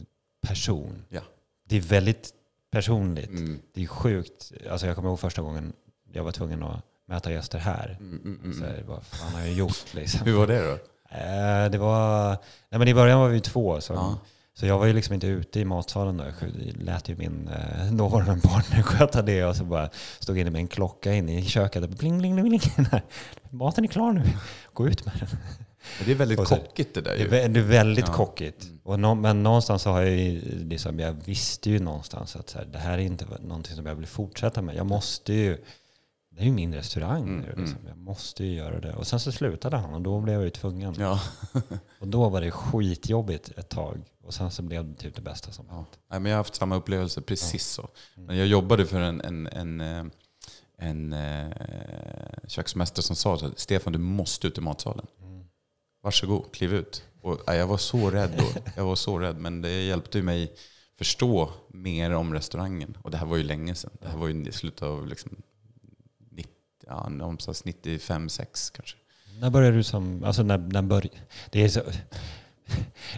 person. 0.48 1.04
Ja. 1.08 1.20
Det 1.64 1.76
är 1.76 1.80
väldigt 1.80 2.32
personligt. 2.70 3.28
mm, 3.30 3.60
Det 3.75 3.82
är 3.82 3.86
sjukt. 3.86 4.52
Alltså 4.70 4.86
jag 4.86 4.96
kommer 4.96 5.08
ihåg 5.08 5.20
första 5.20 5.42
gången 5.42 5.72
jag 6.12 6.25
var 6.25 6.32
tvungen 6.32 6.62
att 6.62 6.84
möta 7.06 7.32
gäster 7.32 7.58
här. 7.58 7.96
mm, 8.00 8.20
mm, 8.25 8.40
mm. 8.44 8.58
Så 8.58 8.64
här, 8.64 8.84
vad 8.86 9.02
fan 9.04 9.32
har 9.32 9.40
jag 9.40 9.52
gjort 9.52 9.94
liksom? 9.94 10.20
Hur 10.26 10.32
var 10.36 10.46
det 10.46 10.60
då? 10.66 10.72
Eh, 11.16 11.70
det 11.70 11.78
var... 11.78 12.28
Nej 12.69 12.78
men 12.78 12.88
i 12.88 12.94
början 12.94 13.20
var 13.20 13.28
vi 13.28 13.40
två. 13.40 13.80
Så, 13.80 13.92
Ja. 13.92 14.19
Så 14.58 14.66
jag 14.66 14.78
var 14.78 14.87
ju 14.87 14.93
liksom 14.93 15.14
inte 15.14 15.26
ute 15.26 15.60
i 15.60 15.64
matsalen 15.64 16.16
då. 16.16 16.25
Jag 16.25 16.50
lät 16.82 17.08
ju 17.08 17.16
min 17.16 17.49
eh, 17.49 17.93
dåvarande 17.93 18.49
partner 18.49 18.82
sköta 18.82 19.22
det 19.22 19.44
och 19.44 19.56
så 19.56 19.64
bara 19.64 19.90
stod 20.19 20.38
inne 20.38 20.50
med 20.50 20.58
en 20.58 20.69
klocka 20.69 21.12
inne 21.14 21.38
i 21.38 21.44
köket. 21.44 21.82
Och 21.82 21.88
bling, 21.88 22.19
bling, 22.19 22.34
bling, 22.34 22.49
bling. 22.49 22.60
Maten 23.50 23.84
är 23.84 23.88
klar 23.88 24.12
nu. 24.12 24.22
Gå 24.72 24.88
ut 24.88 25.06
med 25.06 25.14
den. 25.20 25.28
Det 26.05 26.10
är 26.12 26.14
väldigt 26.14 26.38
så- 26.49 26.56
kockigt 26.56 26.94
det 26.94 27.00
där 27.00 27.10
Det 27.16 27.37
är, 27.37 27.43
ju. 27.43 27.49
det 27.49 27.60
är 27.60 27.64
väldigt 27.64 28.06
Ja. 28.08 28.12
kockigt. 28.14 28.64
Mm. 28.64 28.78
Och 28.82 29.00
nå, 29.00 29.14
men 29.14 29.43
någonstans 29.43 29.82
så 29.82 29.90
har 29.90 30.00
jag 30.00 30.10
ju, 30.16 30.40
liksom, 30.64 30.99
jag 30.99 31.12
visste 31.25 31.70
ju 31.70 31.78
någonstans 31.78 32.37
att 32.37 32.52
här, 32.52 32.64
det 32.72 32.78
här 32.78 32.93
är 32.99 33.02
inte 33.02 33.25
någonting 33.40 33.76
som 33.76 33.87
jag 33.87 33.94
vill 33.94 34.06
fortsätta 34.06 34.62
med. 34.62 34.75
Jag 34.76 34.87
måste 34.87 35.32
ju, 35.32 35.58
det 36.31 36.40
är 36.40 36.46
ju 36.46 36.52
min 36.52 36.75
restaurang 36.75 37.22
Mm, 37.22 37.40
nu. 37.40 37.46
Liksom. 37.62 37.78
Jag 37.88 37.96
måste 37.99 38.44
ju 38.44 38.54
göra 38.54 38.81
det. 38.81 38.93
Och 38.94 39.06
sen 39.06 39.20
så 39.20 39.32
slutade 39.32 39.76
han 39.76 39.94
och 39.94 40.00
då 40.02 40.20
blev 40.20 40.34
jag 40.34 40.44
ju 40.44 40.50
tvungen. 40.50 40.94
Ja. 40.99 41.20
Och 42.00 42.08
då 42.08 42.28
var 42.28 42.40
det 42.40 42.50
skitjobbigt 42.50 43.50
ett 43.58 43.69
tag. 43.69 43.99
Och 44.28 44.34
sen 44.34 44.50
så 44.50 44.62
blev 44.62 44.84
det 44.88 44.94
typ 44.94 45.14
det 45.14 45.20
bästa 45.22 45.52
som 45.52 45.66
Ja. 45.69 45.75
hänt. 45.75 45.98
Nej, 46.10 46.20
men 46.20 46.30
jag 46.30 46.36
har 46.36 46.40
haft 46.40 46.54
samma 46.54 46.76
upplevelse, 46.76 47.20
precis 47.20 47.66
så. 47.66 47.88
Mm. 48.16 48.26
Men 48.26 48.36
jag 48.36 48.46
jobbade 48.46 48.86
för 48.86 49.00
en, 49.00 49.20
en, 49.20 49.46
en, 49.46 49.80
eh, 49.80 50.04
en 50.78 51.12
eh, 51.12 51.52
köksmästare 52.48 53.02
som 53.02 53.16
sa 53.16 53.36
här, 53.36 53.50
Stefan 53.56 53.92
du 53.92 53.98
måste 53.98 54.46
ut 54.46 54.58
i 54.58 54.60
matsalen. 54.60 55.06
Mm. 55.22 55.44
Varsågod, 56.02 56.52
kliv 56.52 56.75
ut. 56.75 57.04
Och, 57.22 57.40
ja, 57.46 57.54
jag 57.54 57.66
var 57.66 57.78
så 57.78 58.10
rädd 58.10 58.30
då. 58.38 58.60
Jag 58.76 58.84
var 58.84 58.96
så 58.96 59.19
rädd. 59.19 59.36
Men 59.36 59.62
det 59.62 59.82
hjälpte 59.82 60.22
mig 60.22 60.54
förstå 60.98 61.50
mer 61.69 62.10
om 62.10 62.34
restaurangen. 62.34 62.98
Och 63.02 63.10
det 63.10 63.16
här 63.16 63.26
var 63.26 63.36
ju 63.36 63.42
länge 63.42 63.75
sedan. 63.75 63.90
Det 64.00 64.08
här 64.08 64.16
var 64.16 64.28
ju 64.28 64.48
i 64.48 64.52
slutet 64.52 64.82
av 64.82 65.06
liksom 65.06 65.42
90, 66.30 66.52
ja, 66.86 67.08
någonstans 67.08 67.64
95, 67.64 68.28
6 68.28 68.70
kanske. 68.70 68.96
När 69.40 69.50
började 69.50 69.76
du 69.76 69.82
som, 69.82 70.25
alltså 70.25 70.42
när, 70.42 70.58
när 70.58 70.82
började, 70.82 71.19
det 71.50 71.64
är 71.64 71.69
så, 71.69 71.80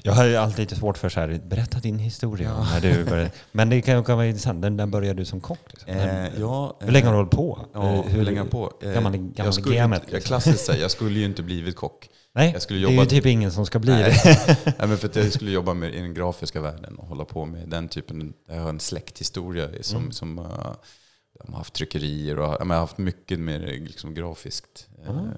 jag 0.03 0.13
har 0.13 0.25
ju 0.25 0.37
alltid 0.37 0.59
lite 0.59 0.77
svårt 0.77 0.99
för 0.99 1.09
så 1.09 1.21
här, 1.21 1.41
berätta 1.47 1.79
din 1.79 1.99
historia. 1.99 2.49
Ja. 2.49 2.67
När 2.73 2.81
du 2.81 3.05
började, 3.05 3.31
men 3.53 3.71
det 3.71 3.83
kan, 3.83 4.05
kan 4.05 4.17
vara 4.17 4.27
intressant, 4.27 4.61
när, 4.61 4.87
började 4.87 5.21
du 5.21 5.25
som 5.25 5.41
kock? 5.41 5.59
Liksom? 5.71 5.91
Eh, 5.93 6.29
ja, 6.41 6.77
hur 6.81 6.93
länge 6.93 7.07
har 7.07 7.13
du 7.13 7.17
eh, 7.19 7.25
hållit 7.25 7.31
på? 7.31 7.67
Ja, 7.75 8.03
hur, 8.03 8.23
länge 8.23 8.41
har 8.41 8.47
på? 8.47 8.73
Eh, 8.83 8.93
Gammal, 8.93 9.13
gammal 9.13 9.33
jag 9.37 9.55
skulle, 9.55 9.77
gamet. 9.77 10.03
jag 10.11 10.23
klassiskt 10.23 10.65
säga, 10.65 10.81
jag 10.81 10.91
skulle 10.91 11.19
ju 11.19 11.25
inte 11.25 11.43
blivit 11.43 11.77
kock. 11.77 12.09
Nej, 12.35 12.51
jag 12.53 12.63
skulle 12.63 12.79
det 12.79 12.87
är 12.87 12.91
ju 12.91 12.97
jobba- 12.97 13.07
typ 13.11 13.27
ingen 13.27 13.53
som 13.53 13.67
ska 13.67 13.79
bli 13.79 13.93
Nej. 13.93 14.21
det. 14.25 14.57
Nej, 14.65 14.75
men 14.89 14.99
för 14.99 15.09
att 15.09 15.17
jag 15.17 15.33
skulle 15.33 15.51
jobba 15.51 15.75
med, 15.75 15.95
i 15.95 15.99
den 16.01 16.15
grafiska 16.15 16.61
världen 16.61 16.97
och 16.97 17.07
hålla 17.07 17.25
på 17.25 17.45
med 17.47 17.69
den 17.69 17.89
typen. 17.89 18.33
Jag 18.49 18.61
har 18.61 18.69
en 18.69 18.81
släkthistoria 18.81 19.69
som, 19.81 19.99
Mm. 20.01 20.13
som 20.13 20.39
uh, 20.39 20.45
de 21.45 21.53
har 21.53 21.59
haft 21.59 21.75
tryckerier 21.75 22.39
och 22.39 22.45
jag 22.61 22.67
har 22.67 22.75
haft 22.77 22.99
mycket 22.99 23.41
mer 23.41 23.59
liksom, 23.61 24.15
grafiskt 24.15 24.89
eh, 25.05 25.11
Mm. 25.11 25.29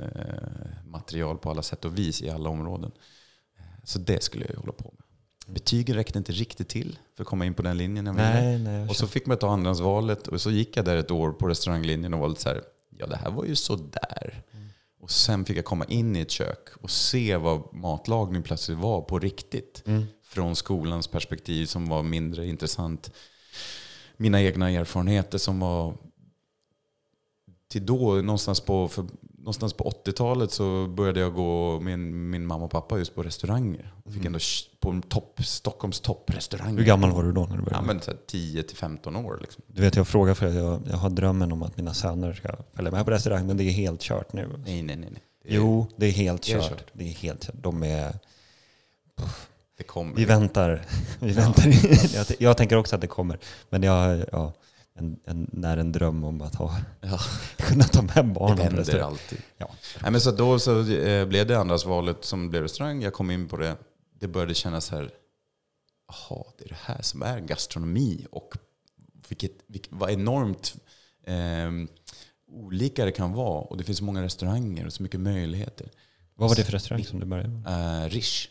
material 0.86 1.38
på 1.38 1.50
alla 1.50 1.62
sätt 1.62 1.84
och 1.84 1.98
vis 1.98 2.22
i 2.22 2.30
alla 2.30 2.48
områden. 2.48 2.90
Så 3.84 3.98
det 3.98 4.22
skulle 4.22 4.44
jag 4.44 4.50
ju 4.50 4.60
hålla 4.60 4.72
på 4.72 4.94
med. 4.98 5.06
Betygen 5.54 5.96
räckte 5.96 6.18
inte 6.18 6.32
riktigt 6.32 6.68
till 6.68 6.98
för 7.16 7.22
att 7.22 7.28
komma 7.28 7.46
in 7.46 7.54
på 7.54 7.62
den 7.62 7.76
linjen 7.76 8.06
jag 8.06 8.12
ville. 8.12 8.40
Nej, 8.42 8.58
nej. 8.58 8.80
jag 8.80 8.90
Och 8.90 8.96
så 8.96 9.06
fick 9.06 9.26
man 9.26 9.36
ta 9.36 9.50
andrahandsvalet 9.50 10.28
och 10.28 10.40
så 10.40 10.50
gick 10.50 10.76
jag 10.76 10.84
där 10.84 10.96
ett 10.96 11.10
år 11.10 11.32
på 11.32 11.48
restauranglinjen 11.48 12.14
och 12.14 12.20
var 12.20 12.28
lite 12.28 12.42
så 12.42 12.48
här, 12.48 12.62
ja 12.90 13.06
det 13.06 13.16
här 13.16 13.30
var 13.30 13.44
ju 13.44 13.56
sådär. 13.56 14.42
Mm. 14.52 14.68
Och 15.00 15.10
sen 15.10 15.44
fick 15.44 15.56
jag 15.56 15.64
komma 15.64 15.84
in 15.84 16.16
i 16.16 16.20
ett 16.20 16.30
kök 16.30 16.68
och 16.80 16.90
se 16.90 17.36
vad 17.36 17.74
matlagning 17.74 18.42
plötsligt 18.42 18.78
var 18.78 19.00
på 19.00 19.18
riktigt. 19.18 19.82
Mm. 19.86 20.04
Från 20.24 20.56
skolans 20.56 21.06
perspektiv 21.06 21.66
som 21.66 21.88
var 21.88 22.02
mindre 22.02 22.46
intressant. 22.46 23.10
Mina 24.16 24.42
egna 24.42 24.70
erfarenheter 24.70 25.38
som 25.38 25.60
var 25.60 25.94
till 27.68 27.86
då, 27.86 28.14
någonstans 28.14 28.60
på, 28.60 28.88
för, 28.88 29.06
någonstans 29.42 29.72
på 29.72 29.84
80-talet 30.04 30.52
så 30.52 30.86
började 30.86 31.20
jag 31.20 31.34
gå 31.34 31.80
med 31.80 31.98
min, 31.98 32.46
mamma 32.46 32.64
och 32.64 32.70
pappa 32.70 32.98
just 32.98 33.14
på 33.14 33.22
restauranger. 33.22 33.92
Och 34.04 34.12
fick 34.12 34.24
ändå 34.24 34.38
sh- 34.38 34.66
på 34.80 35.00
topp, 35.08 35.40
Stockholms 35.44 36.00
topprestauranger. 36.00 36.70
Mm. 36.70 36.78
Hur 36.78 36.86
gammal 36.86 37.12
var 37.12 37.22
du 37.22 37.32
då 37.32 37.40
när 37.40 37.56
du 37.56 37.62
Ja, 37.62 37.64
började? 37.64 37.86
men 37.86 38.00
så 38.00 38.10
här 38.10 38.18
10 38.26 38.62
till 38.62 38.76
15 38.76 39.16
år. 39.16 39.38
Liksom. 39.40 39.62
Du 39.66 39.82
vet, 39.82 39.96
jag 39.96 40.08
frågar 40.08 40.34
för 40.34 40.46
att 40.46 40.54
jag, 40.54 40.80
jag 40.90 40.96
har 40.96 41.10
drömmen 41.10 41.52
om 41.52 41.62
att 41.62 41.76
mina 41.76 41.94
söner 41.94 42.32
ska 42.32 42.48
följa 42.74 42.90
med 42.90 43.04
på 43.04 43.10
restaurang, 43.10 43.46
men 43.46 43.56
det 43.56 43.64
är 43.64 43.70
helt 43.70 44.00
kört 44.00 44.32
nu. 44.32 44.48
Nej, 44.64 44.82
nej, 44.82 44.96
nej. 44.96 45.08
nej. 45.12 45.22
Det, 45.44 45.54
Jo, 45.54 45.86
det 45.96 46.06
är 46.06 46.10
helt 46.10 46.42
det 46.46 46.52
är 46.52 46.60
kört. 46.60 46.68
kört. 46.68 46.84
Det 46.92 47.04
är 47.04 47.08
helt 47.08 47.46
kört. 47.46 47.54
De 47.62 47.82
är... 47.82 48.18
det 49.78 49.84
kommer. 49.84 50.14
Vi 50.16 50.24
väntar. 50.24 50.84
Vi 51.20 51.32
väntar. 51.32 51.66
jag, 52.14 52.26
t- 52.26 52.34
jag 52.38 52.56
tänker 52.56 52.76
också 52.76 52.94
att 52.94 53.00
det 53.00 53.06
kommer. 53.06 53.38
Men 53.70 53.82
jag 53.82 54.24
ja, 54.32 54.52
en, 54.94 55.20
en, 55.24 55.50
när 55.52 55.76
en 55.76 55.92
dröm 55.92 56.24
om 56.24 56.40
att 56.40 56.54
ha, 56.54 56.76
Ja. 57.00 57.18
kunna 57.56 57.84
ta 57.84 58.02
med 58.02 58.26
Det 58.26 58.34
på 58.34 58.46
vänder 58.46 58.76
restaurang. 58.76 59.06
alltid. 59.10 59.38
Ja. 59.58 59.70
Nej, 60.02 60.12
men 60.12 60.20
så 60.20 60.30
då 60.30 60.58
så 60.58 60.80
eh, 60.80 61.26
blev 61.26 61.46
det 61.46 61.58
andrahandsvalet 61.58 62.24
som 62.24 62.50
blev 62.50 62.62
restaurang. 62.62 63.02
Jag 63.02 63.12
kom 63.12 63.30
in 63.30 63.48
på 63.48 63.56
det. 63.56 63.76
Det 64.20 64.28
började 64.28 64.54
kännas 64.54 64.90
här, 64.90 65.10
jaha, 66.08 66.44
det 66.58 66.64
är 66.64 66.68
det 66.68 66.78
här 66.82 67.02
som 67.02 67.22
är 67.22 67.40
gastronomi. 67.40 68.26
Och 68.30 68.54
vilket, 69.28 69.52
vilket, 69.66 69.92
vad 69.92 70.10
enormt 70.10 70.74
eh, 71.26 71.70
olika 72.52 73.04
det 73.04 73.12
kan 73.12 73.32
vara. 73.32 73.60
Och 73.60 73.76
det 73.76 73.84
finns 73.84 73.98
så 73.98 74.04
många 74.04 74.22
restauranger 74.22 74.86
och 74.86 74.92
så 74.92 75.02
mycket 75.02 75.20
möjligheter. 75.20 75.90
Vad 76.34 76.48
var 76.48 76.56
det 76.56 76.64
för 76.64 76.72
restaurang 76.72 77.04
som 77.04 77.20
du 77.20 77.26
började 77.26 77.48
med? 77.48 78.04
Eh, 78.04 78.08
Rish. 78.08 78.48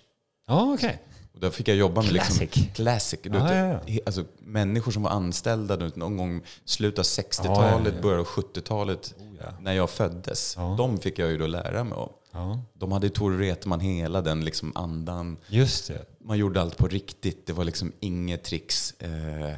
Ja, 0.51 0.73
okej. 0.73 1.01
Och 1.33 1.39
där 1.39 1.49
fick 1.49 1.67
jag 1.67 1.77
jobba 1.77 2.01
med 2.01 2.11
liksom, 2.11 2.35
Classic. 2.47 2.67
Classic. 2.75 3.19
Du 3.23 3.29
Ja, 3.29 3.79
ja, 3.85 3.99
Alltså, 4.05 4.25
människor 4.39 4.91
som 4.91 5.03
var 5.03 5.09
anställda 5.11 5.77
du 5.77 5.85
vet, 5.85 5.95
någon 5.95 6.17
gång 6.17 6.41
slutet 6.65 6.99
av 6.99 7.05
60-talet, 7.05 7.83
Ja, 7.85 7.89
ja, 7.89 7.95
ja. 7.95 8.01
början 8.01 8.19
av 8.19 8.25
70-talet. 8.27 9.15
Oh. 9.19 9.61
När 9.61 9.73
jag 9.73 9.89
föddes. 9.89 10.53
Ja. 10.57 10.75
De 10.77 10.97
fick 10.97 11.19
jag 11.19 11.29
ju 11.29 11.37
då 11.37 11.47
lära 11.47 11.83
mig 11.83 11.93
av. 11.95 12.11
De 12.73 12.91
hade 12.91 13.09
Tor 13.09 13.31
Wretman 13.31 13.79
hela 13.79 14.21
den 14.21 14.45
liksom 14.45 14.71
andan. 14.75 15.37
just 15.47 15.87
det. 15.87 16.05
Man 16.21 16.37
gjorde 16.37 16.61
allt 16.61 16.77
på 16.77 16.87
riktigt. 16.87 17.47
Det 17.47 17.53
var 17.53 17.63
liksom 17.63 17.91
inget 17.99 18.43
tricks. 18.43 18.93
Eh, 18.99 19.55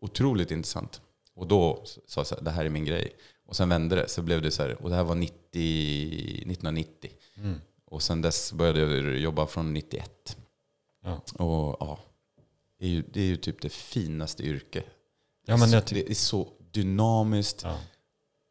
otroligt 0.00 0.50
intressant. 0.50 1.00
Och 1.36 1.46
då 1.46 1.82
sa 2.06 2.20
jag 2.20 2.26
så 2.26 2.34
här, 2.34 2.42
det 2.42 2.50
här 2.50 2.64
är 2.64 2.68
min 2.68 2.84
grej. 2.84 3.12
Och 3.48 3.56
sen 3.56 3.68
vände 3.68 3.96
det. 3.96 4.08
Så 4.08 4.22
blev 4.22 4.42
det 4.42 4.50
så 4.50 4.62
här, 4.62 4.82
och 4.82 4.90
det 4.90 4.96
här 4.96 5.04
var 5.04 5.14
90, 5.14 5.32
1990. 5.52 7.10
Mm. 7.36 7.60
Och 7.90 8.02
sen 8.02 8.22
dess 8.22 8.52
började 8.52 8.80
jag 8.96 9.18
jobba 9.18 9.46
från 9.46 9.72
91. 9.74 10.36
Ja. 11.04 11.14
Och 11.44 11.76
ja, 11.80 11.98
det 12.78 12.84
är 12.86 12.90
ju, 12.90 13.02
det 13.12 13.20
är 13.20 13.24
ju 13.26 13.36
typ 13.36 13.62
det 13.62 13.68
finaste 13.72 14.42
yrke. 14.42 14.82
Ja, 15.46 15.56
men 15.56 15.70
jag 15.70 15.86
ty- 15.86 15.94
det 15.94 16.10
är 16.10 16.14
så 16.14 16.48
dynamiskt. 16.72 17.60
Ja. 17.64 17.78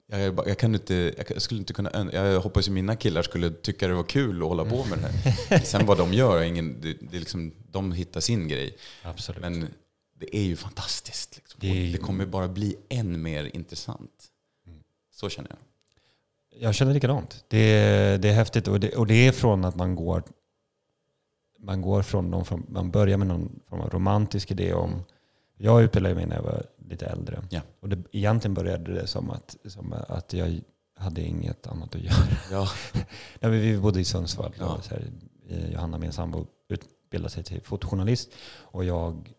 Jag, 0.07 0.35
bara- 0.35 0.47
jag, 0.47 0.57
kan 0.59 0.75
inte, 0.75 0.93
jag, 1.17 1.31
jag 1.31 1.41
skulle 1.41 1.59
inte 1.59 1.73
kunna, 1.73 2.09
jag 2.13 2.41
hoppas 2.41 2.67
ju 2.67 2.71
mina 2.71 2.95
killar 2.95 3.21
skulle 3.23 3.49
tycka 3.51 3.87
det 3.87 3.93
var 3.93 4.03
kul 4.03 4.41
att 4.41 4.47
hålla 4.47 4.65
på 4.65 4.85
med 4.85 4.99
det 4.99 5.07
här. 5.07 5.59
Sen 5.59 5.85
vad 5.85 5.97
de 5.97 6.13
gör, 6.13 6.41
ingen, 6.51 6.81
det, 6.81 6.93
det 6.93 7.15
är 7.17 7.19
liksom, 7.19 7.53
de 7.71 7.91
hittar 7.91 8.19
sin 8.21 8.47
grej. 8.47 8.77
Absolut. 9.03 9.41
Men 9.41 9.67
det 10.19 10.35
är 10.37 10.43
ju 10.43 10.55
fantastiskt. 10.55 11.35
Liksom. 11.35 11.59
Det 11.61 11.69
är 11.69 11.73
ju- 11.75 11.91
det 11.91 11.97
kommer 11.97 12.25
bara 12.25 12.47
bli 12.47 12.75
än 12.89 13.21
mer 13.21 13.55
intressant. 13.55 14.27
Mm. 14.67 14.79
Så 15.11 15.29
känner 15.29 15.49
jag. 15.49 15.57
Jag 16.59 16.75
känner 16.75 16.93
likadant. 16.93 17.45
Det 17.47 17.57
är, 17.57 18.17
det 18.17 18.29
är 18.29 18.33
häftigt 18.33 18.67
och 18.67 18.79
det, 18.79 18.95
och 18.95 19.07
det 19.07 19.27
är 19.27 19.31
från 19.31 19.65
att 19.65 19.75
man 19.75 19.95
går 19.95 20.23
man 21.59 21.81
går 21.81 22.01
från 22.01 22.31
någon 22.31 22.45
form, 22.45 22.65
man 22.69 22.91
börjar 22.91 23.17
med 23.17 23.27
någon 23.27 23.59
form 23.69 23.81
av 23.81 23.89
romantisk 23.89 24.51
idé 24.51 24.73
om, 24.73 25.03
jag 25.57 25.83
utbildade 25.83 26.15
mig 26.15 26.25
när 26.25 26.35
jag 26.35 26.43
var 26.43 26.65
lite 26.89 27.05
äldre. 27.05 27.43
Ja. 27.49 27.61
Och 27.79 27.89
det, 27.89 28.03
egentligen 28.11 28.53
började 28.53 28.93
det 28.93 29.07
som 29.07 29.29
att, 29.29 29.55
som 29.65 29.93
att 30.07 30.33
jag 30.33 30.61
hade 30.97 31.21
inget 31.21 31.67
annat 31.67 31.95
att 31.95 32.01
göra. 32.01 32.37
Ja. 32.51 32.67
Nej, 33.39 33.51
vi 33.51 33.77
bodde 33.77 33.99
i 33.99 34.05
Sundsvall. 34.05 34.53
Ja. 34.59 34.81
Så 34.81 34.89
här, 34.89 35.03
Johanna, 35.71 35.97
min 35.97 36.11
sambo, 36.11 36.45
utbildade 36.69 37.33
sig 37.33 37.43
till 37.43 37.61
fotojournalist. 37.61 38.29
Och 38.57 38.85
jag, 38.85 39.35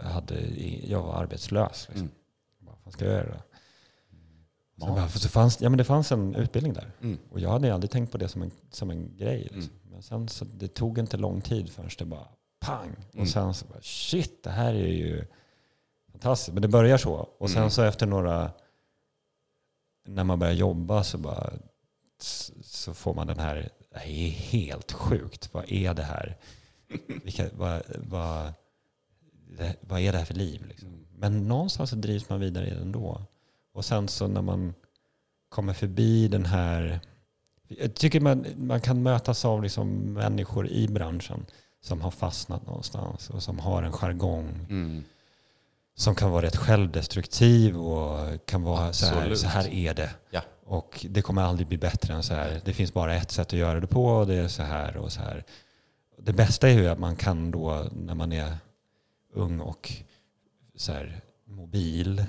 hade, 0.00 0.40
jag 0.84 1.02
var 1.02 1.14
arbetslös. 1.14 1.86
Liksom. 1.88 2.06
Mm. 2.06 2.14
Vad 2.58 2.78
fan 2.78 2.92
ska 2.92 3.04
jag 3.04 3.14
göra? 3.14 3.42
Så, 4.80 4.86
bara, 4.86 5.08
så 5.08 5.28
fanns, 5.28 5.60
ja, 5.60 5.68
men 5.68 5.78
det 5.78 5.84
fanns 5.84 6.12
en 6.12 6.34
utbildning 6.34 6.72
där. 6.72 6.90
Mm. 7.02 7.18
Och 7.30 7.40
jag 7.40 7.50
hade 7.50 7.74
aldrig 7.74 7.90
tänkt 7.90 8.12
på 8.12 8.18
det 8.18 8.28
som 8.28 8.42
en, 8.42 8.50
som 8.70 8.90
en 8.90 9.16
grej. 9.16 9.38
Liksom. 9.42 9.60
Mm. 9.60 9.72
Men 9.90 10.02
sen 10.02 10.28
så 10.28 10.44
det 10.44 10.68
tog 10.68 10.98
inte 10.98 11.16
lång 11.16 11.40
tid 11.40 11.70
förrän 11.70 11.90
det 11.98 12.04
bara 12.04 12.28
pang. 12.60 12.88
Mm. 13.12 13.22
Och 13.22 13.28
sen 13.28 13.54
så 13.54 13.66
bara 13.66 13.80
shit, 13.82 14.42
det 14.42 14.50
här 14.50 14.74
är 14.74 14.88
ju 14.92 15.24
fantastiskt. 16.12 16.52
Men 16.52 16.62
det 16.62 16.68
börjar 16.68 16.98
så. 16.98 17.14
Och 17.38 17.50
sen 17.50 17.58
Mm. 17.58 17.70
så 17.70 17.82
efter 17.82 18.06
några, 18.06 18.50
när 20.08 20.24
man 20.24 20.38
börjar 20.38 20.54
jobba 20.54 21.04
så 21.04 21.18
bara 21.18 21.52
så 22.62 22.94
får 22.94 23.14
man 23.14 23.26
den 23.26 23.38
här, 23.38 23.68
det 23.90 23.98
här 23.98 24.06
är 24.08 24.28
helt 24.30 24.92
sjukt. 24.92 25.54
Vad 25.54 25.72
är 25.72 25.94
det 25.94 26.02
här? 26.02 26.36
Vilka, 27.24 27.46
vad, 27.52 27.82
vad, 27.96 28.52
vad 29.80 30.00
är 30.00 30.12
det 30.12 30.18
här 30.18 30.24
för 30.24 30.34
liv? 30.34 30.66
Liksom? 30.68 30.88
Mm. 30.88 31.06
Men 31.18 31.48
någonstans 31.48 31.90
så 31.90 31.96
drivs 31.96 32.28
man 32.28 32.40
vidare 32.40 32.66
i 32.66 32.70
det 32.70 32.80
ändå. 32.80 33.22
Och 33.76 33.84
sen 33.84 34.08
så 34.08 34.28
när 34.28 34.42
man 34.42 34.74
kommer 35.48 35.72
förbi 35.72 36.28
den 36.28 36.46
här... 36.46 37.00
Jag 37.68 37.94
tycker 37.94 38.20
man, 38.20 38.46
man 38.56 38.80
kan 38.80 39.02
mötas 39.02 39.44
av 39.44 39.62
liksom 39.62 39.88
människor 40.12 40.68
i 40.68 40.88
branschen 40.88 41.46
som 41.80 42.00
har 42.00 42.10
fastnat 42.10 42.66
någonstans 42.66 43.30
och 43.30 43.42
som 43.42 43.58
har 43.58 43.82
en 43.82 43.92
jargong 43.92 44.66
Mm. 44.70 45.04
som 45.94 46.14
kan 46.14 46.30
vara 46.30 46.46
rätt 46.46 46.56
självdestruktiv 46.56 47.76
och 47.76 48.46
kan 48.46 48.62
vara 48.62 48.92
så 48.92 49.06
här, 49.06 49.34
så 49.34 49.46
här 49.46 49.68
är 49.68 49.94
det. 49.94 50.10
Ja. 50.30 50.40
Och 50.64 51.06
det 51.10 51.22
kommer 51.22 51.42
aldrig 51.42 51.68
bli 51.68 51.78
bättre 51.78 52.14
än 52.14 52.22
så 52.22 52.34
här. 52.34 52.60
Det 52.64 52.72
finns 52.72 52.92
bara 52.94 53.14
ett 53.14 53.30
sätt 53.30 53.46
att 53.46 53.58
göra 53.58 53.80
det 53.80 53.86
på 53.86 54.06
och 54.06 54.26
det 54.26 54.34
är 54.34 54.48
så 54.48 54.62
här 54.62 54.96
och 54.96 55.12
så 55.12 55.20
här. 55.20 55.44
Det 56.18 56.32
bästa 56.32 56.68
är 56.68 56.72
ju 56.72 56.88
att 56.88 56.98
man 56.98 57.16
kan 57.16 57.50
då 57.50 57.86
när 57.92 58.14
man 58.14 58.32
är 58.32 58.56
ung 59.34 59.60
och 59.60 59.92
så 60.76 60.92
här, 60.92 61.20
mobil, 61.44 62.24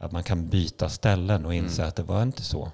att 0.00 0.12
man 0.12 0.22
kan 0.22 0.48
byta 0.48 0.88
ställen 0.88 1.46
och 1.46 1.54
inse 1.54 1.82
Mm. 1.82 1.88
att 1.88 1.96
det 1.96 2.02
var 2.02 2.22
inte 2.22 2.42
så. 2.42 2.72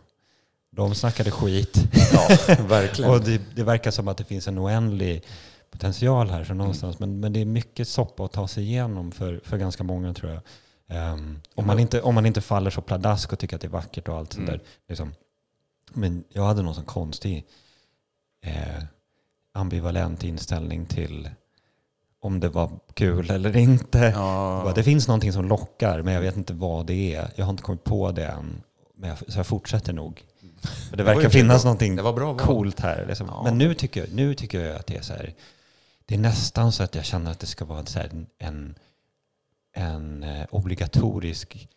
De 0.70 0.94
snackade 0.94 1.30
skit. 1.30 1.76
Ja, 2.12 2.28
verkligen. 2.68 3.10
Och 3.10 3.20
det, 3.20 3.40
det 3.56 3.64
verkar 3.64 3.90
som 3.90 4.08
att 4.08 4.16
det 4.16 4.24
finns 4.24 4.48
en 4.48 4.58
oändlig 4.58 5.24
potential 5.70 6.30
här 6.30 6.44
så 6.44 6.54
någonstans. 6.54 6.98
Men, 6.98 7.20
men 7.20 7.32
det 7.32 7.40
är 7.40 7.44
mycket 7.44 7.88
soppa 7.88 8.24
att 8.24 8.32
ta 8.32 8.48
sig 8.48 8.64
igenom 8.64 9.12
för, 9.12 9.40
för 9.44 9.56
ganska 9.56 9.84
många 9.84 10.14
tror 10.14 10.32
jag. 10.32 10.42
Ehm, 10.88 11.40
om, 11.54 11.66
man 11.66 11.78
inte, 11.78 12.02
om 12.02 12.14
man 12.14 12.26
inte 12.26 12.40
faller 12.40 12.70
så 12.70 12.80
pladask 12.80 13.32
och 13.32 13.38
tycker 13.38 13.56
att 13.56 13.62
det 13.62 13.68
är 13.68 13.70
vackert 13.70 14.08
och 14.08 14.16
allt 14.18 14.32
sånt 14.32 14.48
Mm. 14.48 14.58
där. 14.58 14.66
Liksom. 14.88 15.12
Men 15.92 16.24
jag 16.32 16.42
hade 16.44 16.62
någon 16.62 16.74
sån 16.74 16.84
konstig 16.84 17.46
eh, 18.44 18.82
ambivalent 19.54 20.24
inställning 20.24 20.86
till 20.86 21.30
om 22.20 22.40
det 22.40 22.48
var 22.48 22.70
kul 22.94 23.30
eller 23.30 23.56
inte. 23.56 23.98
ja. 24.14 24.72
Det 24.74 24.82
finns 24.82 25.08
någonting 25.08 25.32
som 25.32 25.48
lockar 25.48 26.02
men 26.02 26.14
jag 26.14 26.20
vet 26.20 26.36
inte 26.36 26.52
vad 26.54 26.86
det 26.86 27.14
är. 27.14 27.30
Jag 27.34 27.44
har 27.44 27.50
inte 27.50 27.62
kommit 27.62 27.84
på 27.84 28.12
det 28.12 28.26
än. 28.26 28.62
Men 28.94 29.08
jag, 29.08 29.18
så 29.32 29.38
jag 29.38 29.46
fortsätter 29.46 29.92
nog. 29.92 30.22
För 30.90 30.96
det 30.96 31.02
verkar 31.02 31.28
finnas 31.28 31.62
bra. 31.62 31.68
någonting 31.68 31.96
Det 31.96 32.02
var 32.02 32.12
bra 32.12 32.36
coolt 32.36 32.80
här. 32.80 33.04
Liksom. 33.08 33.26
Ja. 33.30 33.42
Men 33.44 33.58
nu 33.58 33.74
tycker, 33.74 34.00
jag, 34.00 34.12
nu 34.12 34.34
tycker 34.34 34.60
jag 34.60 34.76
att 34.76 34.86
det 34.86 34.96
är 34.96 35.02
så 35.02 35.12
här. 35.12 35.34
Det 36.06 36.14
är 36.14 36.18
nästan 36.18 36.72
så 36.72 36.82
att 36.82 36.94
jag 36.94 37.04
känner 37.04 37.30
att 37.30 37.38
det 37.40 37.46
ska 37.46 37.64
vara 37.64 37.86
så 37.86 37.98
här 37.98 38.08
en, 38.12 38.26
en, 38.38 38.74
en 39.74 40.22
eh, 40.22 40.46
obligatorisk 40.50 41.68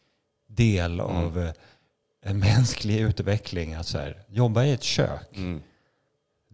del 0.47 0.99
Mm. 0.99 1.15
av 1.15 1.39
eh, 1.39 1.51
en 2.25 2.39
mänsklig 2.39 2.99
utveckling. 2.99 3.73
Att 3.73 3.87
så 3.87 3.97
här, 3.97 4.17
jobba 4.29 4.63
i 4.63 4.71
ett 4.71 4.83
kök, 4.83 5.37
Mm. 5.37 5.61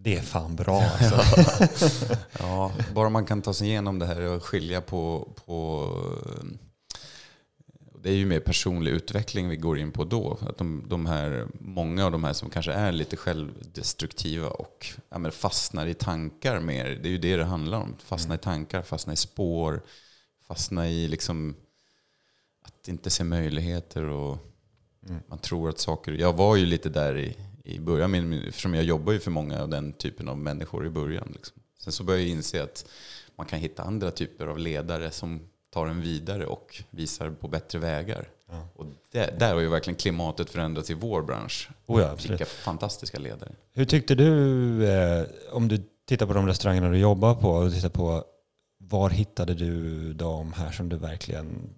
Det 0.06 0.18
är 0.18 0.22
fan 0.22 0.56
bra. 0.56 0.82
Alltså. 1.00 2.16
Ja, 2.40 2.72
bara 2.94 3.10
man 3.10 3.26
kan 3.26 3.42
ta 3.42 3.54
sig 3.54 3.68
igenom 3.68 4.00
det 4.00 4.06
här 4.06 4.22
och 4.22 4.44
skilja 4.44 4.82
på, 4.82 5.28
på 5.46 5.90
det 8.04 8.10
är 8.10 8.14
ju 8.14 8.26
mer 8.26 8.40
personlig 8.40 8.92
utveckling 8.92 9.50
vi 9.50 9.56
går 9.56 9.78
in 9.80 9.92
på 9.92 10.04
då. 10.04 10.38
Att 10.42 10.58
de, 10.58 10.86
de 10.88 11.06
här, 11.06 11.48
många 11.60 12.06
av 12.06 12.12
de 12.12 12.24
här 12.24 12.34
som 12.34 12.50
kanske 12.50 12.74
är 12.74 12.92
lite 12.92 13.18
självdestruktiva 13.18 14.48
och 14.48 14.88
ja, 15.10 15.32
fastnar 15.32 15.88
i 15.88 15.94
tankar 15.94 16.60
mer. 16.60 16.86
Det 16.86 17.08
är 17.08 17.12
ju 17.12 17.18
det 17.18 17.38
det 17.38 17.46
handlar 17.46 17.82
om. 17.82 17.96
Fastna 18.00 18.36
i 18.36 18.38
tankar, 18.38 18.82
fastna 18.82 19.14
i 19.14 19.16
spår, 19.16 19.82
fastna 20.48 20.90
i 20.90 21.08
liksom 21.08 21.56
att 22.66 22.88
inte 22.88 23.10
se 23.10 23.24
möjligheter 23.24 24.04
och 24.04 24.38
Mm. 25.10 25.22
man 25.28 25.40
tror 25.40 25.70
att 25.70 25.80
saker... 25.80 26.12
Jag 26.12 26.34
var 26.34 26.56
ju 26.56 26.66
lite 26.66 26.90
där 26.90 27.18
i, 27.18 27.38
i 27.66 27.80
början, 27.80 28.12
men 28.12 28.34
eftersom 28.48 28.74
jag 28.74 28.84
jobbar 28.84 29.14
ju 29.14 29.20
för 29.20 29.32
många 29.32 29.62
av 29.62 29.70
den 29.70 29.94
typen 29.94 30.30
av 30.30 30.38
människor 30.38 30.86
i 30.86 30.90
början. 30.90 31.32
Liksom. 31.34 31.58
Sen 31.80 31.94
så 31.94 32.04
började 32.04 32.24
jag 32.24 32.32
inse 32.32 32.64
att 32.64 32.86
man 33.36 33.48
kan 33.48 33.60
hitta 33.60 33.84
andra 33.84 34.12
typer 34.12 34.48
av 34.48 34.60
ledare 34.60 35.12
som 35.12 35.40
tar 35.70 35.88
en 35.88 36.02
vidare 36.02 36.46
och 36.46 36.84
visar 36.90 37.30
på 37.30 37.48
bättre 37.48 37.80
vägar. 37.80 38.30
Ja. 38.50 38.68
Och 38.76 38.86
det, 39.12 39.40
där 39.40 39.54
har 39.54 39.62
ju 39.62 39.68
verkligen 39.68 39.98
klimatet 39.98 40.50
förändrats 40.50 40.90
i 40.90 40.94
vår 40.94 41.22
bransch. 41.22 41.70
Oh 41.86 42.02
ja, 42.02 42.10
absolut. 42.10 42.42
Vilka 42.42 42.46
fantastiska 42.46 43.20
ledare. 43.20 43.52
Hur 43.74 43.86
tyckte 43.86 44.16
du, 44.16 44.88
eh, 44.90 45.26
om 45.52 45.68
du 45.68 45.84
tittar 46.06 46.26
på 46.26 46.34
de 46.34 46.48
restaurangerna 46.48 46.90
du 46.90 46.98
jobbar 46.98 47.36
på 47.36 47.50
och 47.50 47.74
tittar 47.74 47.90
på 47.90 48.24
var 48.78 49.10
hittade 49.10 49.54
du 49.54 50.14
de 50.14 50.54
här 50.54 50.72
som 50.72 50.90
du 50.90 50.98
verkligen 50.98 51.70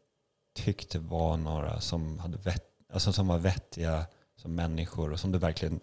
tyckte 0.55 0.99
var 0.99 1.37
några 1.37 1.79
som, 1.79 2.19
hade 2.19 2.37
vett, 2.37 2.65
alltså 2.93 3.13
som 3.13 3.27
var 3.27 3.37
vettiga 3.37 4.05
som 4.47 4.55
människor 4.55 5.11
och 5.11 5.19
som 5.19 5.31
du 5.31 5.39
verkligen, 5.39 5.79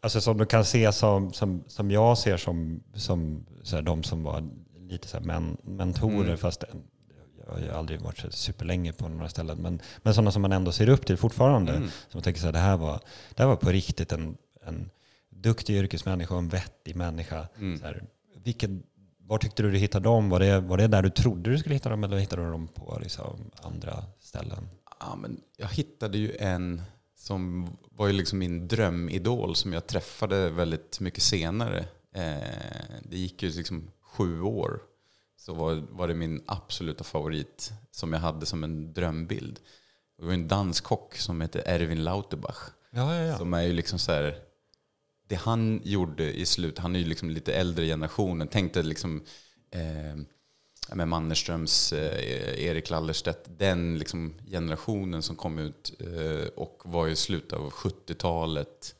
alltså 0.00 0.20
som 0.20 0.38
du 0.38 0.46
kan 0.46 0.64
se 0.64 0.92
som, 0.92 1.32
som, 1.32 1.64
som 1.66 1.90
jag 1.90 2.18
ser 2.18 2.36
som, 2.36 2.82
som 2.94 3.46
så 3.62 3.76
här, 3.76 3.82
de 3.82 4.02
som 4.02 4.22
var 4.22 4.48
lite 4.78 5.08
så 5.08 5.16
här 5.16 5.24
men, 5.24 5.56
mentorer 5.62 6.24
Mm. 6.24 6.38
fast 6.38 6.64
jag 7.46 7.52
har 7.52 7.60
ju 7.60 7.70
aldrig 7.70 8.00
varit 8.00 8.18
så 8.18 8.30
superlänge 8.30 8.92
på 8.92 9.08
några 9.08 9.28
ställen 9.28 9.58
men, 9.58 9.80
men 10.02 10.14
sådana 10.14 10.32
som 10.32 10.42
man 10.42 10.52
ändå 10.52 10.72
ser 10.72 10.88
upp 10.88 11.06
till 11.06 11.16
fortfarande. 11.16 11.72
Mm. 11.72 11.88
Som 12.08 12.22
tänker 12.22 12.40
så 12.40 12.46
här, 12.46 12.52
det 12.52 12.58
här 12.58 12.76
var, 12.76 13.00
det 13.34 13.42
här 13.42 13.48
var 13.48 13.56
på 13.56 13.70
riktigt 13.70 14.12
en, 14.12 14.36
en 14.66 14.90
duktig 15.30 15.76
yrkesmänniska 15.76 16.34
och 16.34 16.40
en 16.40 16.48
vettig 16.48 16.96
människa. 16.96 17.48
Mm. 17.58 17.78
Så 17.78 17.84
här, 17.84 18.02
vilken, 18.44 18.82
var 19.18 19.38
tyckte 19.38 19.62
du 19.62 19.70
du 19.70 19.78
hittade 19.78 20.04
dem? 20.04 20.28
Var 20.28 20.40
det, 20.40 20.60
var 20.60 20.76
det 20.76 20.86
där 20.86 21.02
du 21.02 21.10
trodde 21.10 21.50
du 21.50 21.58
skulle 21.58 21.74
hitta 21.74 21.88
dem 21.88 22.04
eller 22.04 22.16
hittade 22.16 22.44
du 22.44 22.50
dem 22.50 22.68
på 22.68 22.98
liksom, 23.02 23.50
andra 23.62 24.04
ställen? 24.20 24.68
Ja, 25.00 25.16
men 25.16 25.40
jag 25.56 25.68
hittade 25.68 26.18
ju 26.18 26.36
en 26.36 26.82
som 27.16 27.68
var 27.90 28.06
ju 28.06 28.12
liksom 28.12 28.38
min 28.38 28.68
drömidol 28.68 29.56
som 29.56 29.72
jag 29.72 29.86
träffade 29.86 30.50
väldigt 30.50 31.00
mycket 31.00 31.22
senare. 31.22 31.78
Eh, 32.14 32.94
det 33.02 33.16
gick 33.16 33.42
ju 33.42 33.50
liksom 33.50 33.90
sju 34.00 34.42
år. 34.42 34.80
Så 35.36 35.54
var, 35.54 35.74
var 35.90 36.08
det 36.08 36.14
min 36.14 36.42
absoluta 36.46 37.04
favorit 37.04 37.72
som 37.90 38.12
jag 38.12 38.20
hade 38.20 38.46
som 38.46 38.64
en 38.64 38.92
drömbild. 38.92 39.60
Det 40.18 40.24
var 40.24 40.32
en 40.32 40.48
danskock 40.48 41.16
som 41.16 41.40
heter 41.40 41.62
Erwin 41.66 42.04
Lauterbach. 42.04 42.58
Ja, 42.90 43.14
ja, 43.16 43.22
ja. 43.22 43.38
Som 43.38 43.54
är 43.54 43.62
ju 43.62 43.72
liksom 43.72 43.98
så 43.98 44.12
här, 44.12 44.38
det 45.28 45.34
han 45.34 45.80
gjorde 45.84 46.32
i 46.32 46.46
slut, 46.46 46.78
han 46.78 46.96
är 46.96 47.00
ju 47.00 47.04
liksom 47.04 47.30
lite 47.30 47.54
äldre 47.54 47.86
generationen. 47.86 48.48
Tänk 48.48 48.74
dig 48.74 48.82
liksom 48.82 49.24
eh, 49.70 50.16
med 50.94 51.08
Mannerströms, 51.08 51.92
eh, 51.92 52.64
Erik 52.64 52.90
Lallerstedt, 52.90 53.48
den 53.58 53.98
liksom 53.98 54.34
generationen 54.50 55.22
som 55.22 55.36
kom 55.36 55.58
ut 55.58 55.94
eh, 56.00 56.48
och 56.56 56.82
var 56.84 57.08
i 57.08 57.16
slutet 57.16 57.52
av 57.52 57.70
70-talet. 57.70 58.94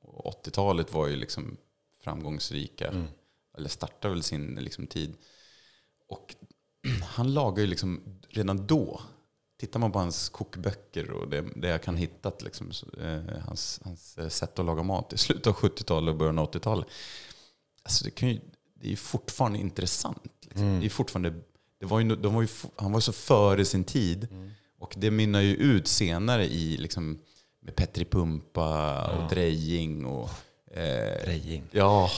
Och 0.00 0.44
80-talet 0.44 0.92
var 0.92 1.06
ju 1.06 1.16
liksom 1.16 1.56
framgångsrika, 2.00 2.88
Mm. 2.88 3.06
eller 3.58 3.68
startade 3.68 4.14
väl 4.14 4.22
sin 4.22 4.54
liksom, 4.54 4.86
tid. 4.86 5.14
Och 6.08 6.34
han 7.02 7.34
lagar 7.34 7.60
ju 7.60 7.66
liksom 7.66 8.02
redan 8.28 8.66
då, 8.66 9.00
tittar 9.58 9.80
man 9.80 9.92
på 9.92 9.98
hans 9.98 10.28
kokböcker 10.28 11.10
och 11.10 11.28
det, 11.28 11.44
det 11.56 11.68
jag 11.68 11.82
kan 11.82 11.96
hitta, 11.96 12.32
liksom, 12.40 12.70
eh, 13.00 13.38
hans, 13.46 13.80
hans 13.84 14.18
sätt 14.36 14.58
att 14.58 14.66
laga 14.66 14.82
mat 14.82 15.12
i 15.12 15.18
slutet 15.18 15.46
av 15.46 15.54
70-talet 15.54 16.12
och 16.12 16.18
början 16.18 16.38
av 16.38 16.50
80-talet. 16.52 16.86
Alltså 17.82 18.04
det, 18.04 18.10
kan 18.10 18.28
ju, 18.28 18.40
det 18.80 18.86
är 18.86 18.90
ju 18.90 18.96
fortfarande 18.96 19.58
intressant. 19.58 20.22
Liksom. 20.42 20.66
Mm. 20.66 20.80
Det 20.80 20.86
är 20.86 20.90
fortfarande, 20.90 21.32
det 21.80 21.86
var 21.86 22.00
ju, 22.00 22.16
de 22.16 22.34
var 22.34 22.42
ju, 22.42 22.48
han 22.76 22.92
var 22.92 23.00
så 23.00 23.12
före 23.12 23.64
sin 23.64 23.84
tid. 23.84 24.28
Och 24.80 24.94
det 24.96 25.10
mynnar 25.10 25.40
ju 25.40 25.54
ut 25.54 25.88
senare 25.88 26.44
i 26.46 26.76
liksom, 26.76 27.18
med 27.62 27.76
Petri 27.76 28.04
Pumpa 28.04 29.04
och 29.06 29.22
Ja. 29.22 29.28
Drejing 29.30 30.04
och... 30.06 30.30
Eh, 30.70 31.24
Drejing. 31.24 31.62
ja, 31.70 32.10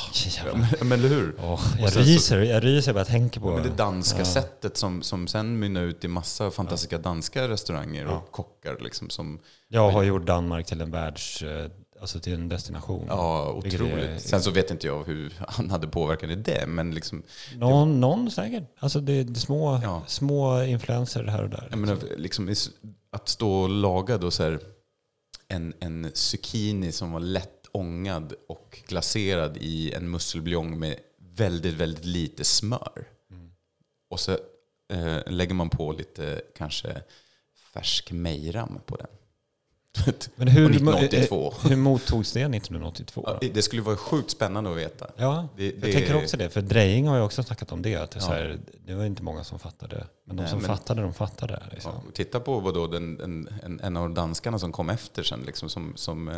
men, 0.54 0.88
men 0.88 0.92
eller 0.98 1.08
hur? 1.08 1.34
Och 1.40 1.60
jag 1.80 1.92
så- 1.92 2.00
ryser, 2.00 2.40
jag 2.40 2.64
ryser 2.64 2.92
bara 2.92 3.00
jag 3.00 3.06
tänker 3.06 3.40
på 3.40 3.50
Ja, 3.50 3.54
men 3.54 3.62
det 3.62 3.76
danska 3.76 4.18
Ja. 4.18 4.24
sättet 4.24 4.76
som, 4.76 5.02
som 5.02 5.26
sen 5.26 5.58
mynnar 5.58 5.82
ut 5.82 6.04
i 6.04 6.08
massa 6.08 6.50
fantastiska 6.50 6.98
danska 6.98 7.48
restauranger 7.48 8.02
Ja. 8.04 8.10
och 8.16 8.32
kockar. 8.32 8.78
Liksom, 8.80 9.10
som, 9.10 9.38
Jag 9.68 9.90
har 9.90 10.02
gjort 10.02 10.26
Danmark 10.26 10.66
till 10.66 10.80
en 10.80 10.90
världs... 10.90 11.42
alltså 12.00 12.21
till 12.21 12.33
en 12.35 12.49
destination. 12.49 13.05
Ja, 13.09 13.52
otroligt. 13.52 13.95
är- 13.95 14.19
Sen 14.19 14.43
så 14.43 14.50
vet 14.50 14.71
inte 14.71 14.87
jag 14.87 15.05
hur 15.05 15.35
han 15.49 15.71
hade 15.71 15.88
påverkan 15.88 16.31
i 16.31 16.37
det, 16.37 16.64
men 16.67 16.95
liksom, 16.95 17.23
Någon, 17.57 18.00
någon 18.00 18.31
säkert. 18.31 18.64
Alltså 18.78 19.00
det, 19.00 19.25
det 19.25 19.33
är 19.33 19.40
små, 19.40 19.81
Ja. 19.83 20.02
små 20.07 20.62
influenser 20.62 21.25
här 21.25 21.43
och 21.43 21.50
där. 21.50 21.67
jag 21.71 21.78
menar, 21.78 21.99
liksom, 22.17 22.49
is- 22.49 22.71
att 23.11 23.28
stå 23.28 23.52
och 23.52 23.69
laga 23.69 24.19
då 24.19 24.31
så 24.31 24.43
här, 24.43 24.61
en, 25.49 25.75
en 25.81 26.11
zucchini 26.14 26.93
som 26.93 27.12
var 27.12 27.21
lätt 27.21 27.67
ångad 27.73 28.33
och 28.49 28.83
glaserad 28.88 29.57
i 29.57 29.93
en 29.93 30.11
musselbuljong 30.11 30.78
med 30.78 30.97
väldigt, 31.37 31.75
väldigt 31.75 32.05
lite 32.05 32.45
smör. 32.45 33.07
Mm. 33.31 33.50
Och 34.11 34.21
så 34.21 34.33
eh, 34.93 35.19
lägger 35.26 35.55
man 35.55 35.71
på 35.71 35.93
lite 35.93 36.40
kanske 36.57 37.02
färsk 37.75 38.12
mejram 38.12 38.81
på 38.87 38.97
den. 38.97 39.07
Men 40.37 40.49
hur, 40.49 40.64
Och 40.64 40.71
1982. 40.71 41.54
hur 41.68 41.76
mottogs 41.76 42.33
det 42.33 42.40
1982? 42.40 43.23
Ja, 43.26 43.49
det 43.54 43.62
skulle 43.62 43.83
vara 43.83 43.97
sjukt 43.97 44.30
spännande 44.30 44.71
att 44.71 44.76
veta. 44.76 45.07
Ja, 45.16 45.49
Det- 45.57 45.64
jag 45.64 45.75
det- 45.80 45.92
tänker 45.92 46.16
också 46.16 46.37
det. 46.37 46.49
För 46.50 46.61
Drejing 46.62 47.07
har 47.09 47.16
ju 47.16 47.23
också 47.23 47.42
snackat 47.42 47.73
om 47.73 47.83
det. 47.83 47.97
Att 47.97 48.11
det, 48.11 48.21
Ja. 48.23 48.26
här, 48.26 48.59
det 48.87 48.95
var 48.95 49.04
inte 49.04 49.23
många 49.23 49.45
som 49.45 49.59
fattade. 49.59 50.07
Men 50.26 50.37
de 50.37 50.42
Nej, 50.42 50.50
som 50.50 50.59
men- 50.59 50.68
fattade, 50.68 51.02
de 51.02 51.14
fattade. 51.14 51.62
Liksom. 51.73 51.92
Ja, 51.95 52.02
titta 52.14 52.40
på 52.40 52.61
vad 52.61 52.75
då 52.75 52.87
den, 52.87 53.21
en, 53.21 53.49
en, 53.64 53.80
en 53.80 53.97
av 53.97 54.11
danskarna 54.14 54.59
som 54.59 54.73
kom 54.73 54.90
efter 54.90 55.23
sen, 55.23 55.40
liksom, 55.47 55.68
som, 55.68 55.92
som, 55.97 56.28
eh, 56.28 56.35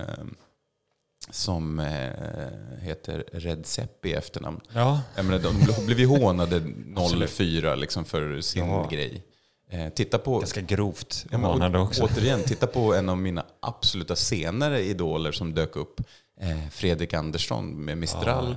som 1.31 1.79
eh, 1.79 2.81
heter 2.81 3.25
Red 3.33 3.67
Sepp 3.67 4.07
i 4.07 4.13
efternamn. 4.13 4.61
Ja, 4.73 5.01
Jag 5.17 5.25
menar, 5.25 5.39
de 5.39 5.87
blev 5.87 5.99
ju 6.01 6.07
hånade 6.07 6.57
Absolut. 6.97 7.31
04 7.31 7.75
liksom, 7.75 8.05
för 8.05 8.41
sin 8.41 8.89
grej. 8.91 9.25
Eh, 9.73 9.89
titta 9.89 10.19
på, 10.19 10.39
ganska 10.39 10.61
grovt 10.61 11.27
ja, 11.31 11.69
å- 11.75 11.79
också. 11.83 12.03
återigen, 12.05 12.43
titta 12.43 12.67
på 12.67 12.95
en 12.99 13.09
av 13.09 13.19
mina 13.19 13.45
absoluta 13.61 14.17
senare 14.17 14.83
idoler 14.83 15.33
som 15.33 15.55
dök 15.55 15.77
upp. 15.77 16.01
Eh, 16.41 16.69
Fredrik 16.71 17.15
Andersson 17.15 17.85
med 17.85 17.99
Mistral. 17.99 18.57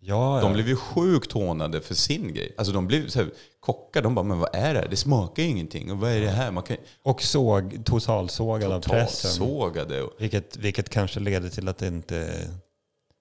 Ja, 0.00 0.38
De 0.42 0.46
ja. 0.48 0.54
blev 0.54 0.68
ju 0.68 0.76
sjukt 0.76 1.32
hånade 1.32 1.80
för 1.80 1.94
sin 1.94 2.34
grej. 2.34 2.54
Alltså 2.58 2.72
de 2.74 2.86
blev 2.86 3.08
så 3.08 3.18
här, 3.18 3.30
kockar, 3.60 4.02
de 4.02 4.14
bara, 4.14 4.22
men 4.22 4.38
vad 4.38 4.54
är 4.54 4.74
det 4.74 4.80
här? 4.80 4.88
Det 4.90 4.96
smakar 4.96 5.42
ju 5.42 5.48
ingenting. 5.48 5.92
Och 5.92 5.98
vad 5.98 6.10
är 6.10 6.20
det 6.20 6.30
här? 6.30 6.50
Man 6.50 6.62
kan 6.62 6.76
Och 7.02 7.22
såg, 7.22 7.84
totalsågad 7.84 8.72
av 8.72 8.80
pressen. 8.80 9.30
totalsågade. 9.30 10.02
Och, 10.02 10.12
Vilket, 10.18 10.56
vilket 10.56 10.88
kanske 10.88 11.20
leder 11.20 11.48
till 11.48 11.68
att 11.68 11.78
det 11.78 11.86
inte... 11.86 12.48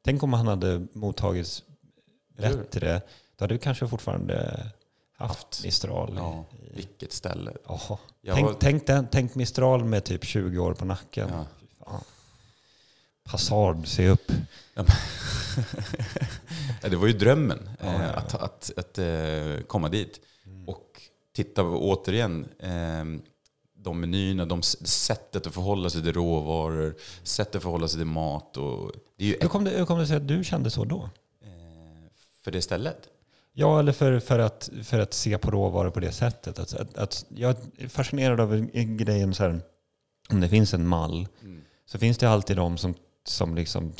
Tänk 0.05 0.23
om 0.23 0.33
han 0.33 0.47
hade 0.47 0.87
mottagits 0.93 1.63
bättre. 2.37 3.01
Då 3.37 3.43
hade 3.43 3.53
vi 3.53 3.59
kanske 3.59 3.87
fortfarande 3.87 4.65
haft. 5.17 5.61
Mistral. 5.63 6.13
ja, 6.17 6.45
vilket 6.75 7.13
ställe. 7.13 7.51
Jag 8.21 8.35
Tänk, 8.35 8.47
var- 8.47 8.53
tänk, 8.59 8.87
den, 8.87 9.07
tänk 9.11 9.35
Mistral 9.35 9.83
med 9.85 10.03
typ 10.03 10.23
20 10.25 10.59
år 10.59 10.73
på 10.73 10.85
nacken. 10.85 11.29
Ja. 11.85 12.01
Passard, 13.23 13.87
se 13.87 14.09
upp. 14.09 14.31
Ja, 16.81 16.89
det 16.89 16.95
var 16.95 17.07
ju 17.07 17.13
drömmen 17.13 17.69
Ja, 17.79 17.85
eh, 17.87 18.01
ja, 18.01 18.09
att, 18.09 18.33
att, 18.35 18.71
att 18.77 18.97
eh, 18.97 19.65
komma 19.67 19.89
dit. 19.89 20.19
Mm. 20.45 20.69
Och 20.69 21.01
titta 21.35 21.63
återigen, 21.63 22.47
eh, 22.59 23.21
de 23.75 23.99
menyerna, 23.99 24.45
de 24.45 24.61
sättet 24.63 25.47
att 25.47 25.53
förhålla 25.53 25.89
sig 25.89 26.01
till 26.03 26.13
råvaror, 26.13 26.95
sättet 27.23 27.55
att 27.55 27.63
förhålla 27.63 27.87
sig 27.87 27.99
till 27.99 28.07
mat. 28.07 28.57
Och, 28.57 28.91
det 29.17 29.23
är 29.23 29.27
ju 29.27 29.37
Hur 29.41 29.47
kom, 29.47 29.63
det, 29.63 29.69
hur 29.71 29.85
kom 29.85 29.99
det 29.99 30.07
sig 30.07 30.17
att 30.17 30.27
du 30.27 30.43
kände 30.43 30.69
så 30.69 30.85
då? 30.85 31.09
eh, 31.41 31.49
för 32.43 32.51
det 32.51 32.61
stället. 32.61 33.07
Ja, 33.55 33.79
eller 33.79 33.91
för, 33.91 34.19
för, 34.19 34.39
att, 34.39 34.69
för 34.83 34.99
att 34.99 35.13
se 35.13 35.37
på 35.37 35.51
råvaror 35.51 35.89
på 35.89 35.99
det 35.99 36.11
sättet. 36.11 36.59
Att, 36.59 36.73
att, 36.73 36.97
att 36.97 37.25
jag 37.29 37.55
är 37.77 37.87
fascinerad 37.87 38.39
av 38.39 38.53
en- 38.53 38.69
en 38.73 38.97
grejen 38.97 39.33
så 39.33 39.43
här, 39.43 39.61
om 40.29 40.41
det 40.41 40.49
finns 40.49 40.73
en 40.73 40.87
mall 40.87 41.27
Mm. 41.41 41.61
så 41.85 41.97
finns 41.99 42.17
det 42.17 42.29
alltid 42.29 42.57
de 42.57 42.77
som, 42.77 42.93
som 43.27 43.55
liksom 43.55 43.93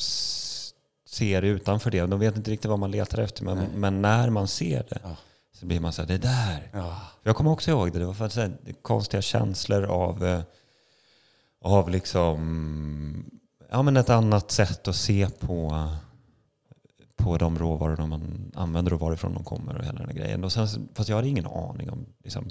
ser 1.10 1.42
utanför 1.42 1.92
det. 1.92 2.02
De 2.06 2.20
vet 2.20 2.36
inte 2.38 2.52
riktigt 2.52 2.70
vad 2.70 2.80
man 2.80 2.92
letar 2.92 3.18
efter, 3.18 3.44
men, 3.44 3.58
men 3.76 4.02
när 4.02 4.30
man 4.30 4.48
ser 4.48 4.86
det 4.90 5.00
Ja. 5.04 5.16
så 5.54 5.66
blir 5.66 5.80
man 5.80 5.94
så 5.94 6.02
här, 6.02 6.08
det 6.08 6.18
där. 6.18 6.70
Ja. 6.74 7.02
Jag 7.24 7.36
kommer 7.36 7.52
också 7.52 7.72
ihåg 7.72 7.92
det. 7.94 8.00
Det 8.00 8.06
var 8.06 8.14
för 8.14 8.26
att, 8.26 8.36
här, 8.36 8.52
konstiga 8.82 9.22
känslor 9.22 9.84
av, 9.84 10.26
eh, 10.26 10.42
av 11.62 11.90
liksom, 11.90 13.26
ja, 13.72 13.82
men 13.82 13.98
ett 13.98 14.10
annat 14.10 14.52
sätt 14.52 14.88
att 14.88 14.96
se 14.96 15.28
på, 15.40 15.90
på 17.24 17.38
de 17.38 17.60
råvaror 17.60 18.08
man 18.08 18.52
använder 18.56 18.94
och 18.94 19.00
varifrån 19.00 19.34
de 19.34 19.44
kommer 19.44 19.78
och 19.78 19.86
hela 19.86 20.06
den 20.06 20.16
grejen. 20.16 20.44
Och 20.44 20.52
sen, 20.52 20.68
fast 20.94 21.10
jag 21.10 21.16
hade 21.16 21.28
ingen 21.28 21.46
aning 21.46 21.90
om 21.90 22.06
liksom, 22.24 22.50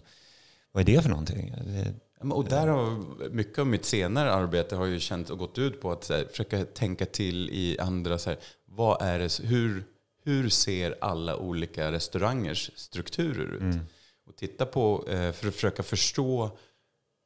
vad 0.73 0.89
är 0.89 0.95
det 0.97 1.03
för 1.03 1.11
någonting. 1.11 1.55
Det, 1.65 1.95
Och 2.31 2.45
där 2.45 2.67
har, 2.67 3.29
mycket 3.31 3.59
av 3.59 3.67
mitt 3.67 3.85
senare 3.85 4.33
arbete 4.33 4.77
har 4.77 4.87
ju 4.87 5.01
känt 5.01 5.31
och 5.31 5.39
gått 5.39 5.59
ut 5.59 5.81
på 5.81 5.93
att 5.93 6.09
här, 6.09 6.27
försöka 6.31 6.65
tänka 6.65 7.07
till 7.07 7.51
i 7.51 7.79
andra, 7.79 8.19
så 8.19 8.31
här, 8.31 8.39
vad 8.65 9.03
är 9.03 9.19
det, 9.19 9.41
hur, 9.43 9.85
hur 10.25 10.49
ser 10.49 10.95
alla 11.01 11.37
olika 11.37 11.93
restaurangers 11.93 12.71
strukturer 12.75 13.55
ut? 13.55 13.61
mm, 13.61 13.81
Och 14.27 14.37
titta 14.37 14.67
på, 14.67 15.05
eh, 15.09 15.33
för 15.33 15.49
att 15.49 15.55
försöka 15.55 15.83
förstå 15.83 16.59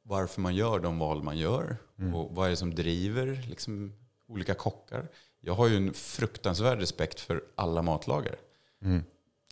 varför 0.03 0.41
man 0.41 0.55
gör 0.55 0.79
de 0.79 0.99
val 0.99 1.23
man 1.23 1.37
gör. 1.37 1.77
Mm. 1.99 2.15
Och 2.15 2.35
vad 2.35 2.45
är 2.45 2.49
det 2.49 2.55
som 2.55 2.75
driver 2.75 3.45
liksom, 3.49 3.93
olika 4.27 4.53
kockar. 4.53 5.07
Jag 5.41 5.53
har 5.53 5.67
ju 5.67 5.77
en 5.77 5.93
fruktansvärd 5.93 6.79
respekt 6.79 7.19
för 7.19 7.43
alla 7.55 7.81
matlagare. 7.81 8.35
mm. 8.83 9.03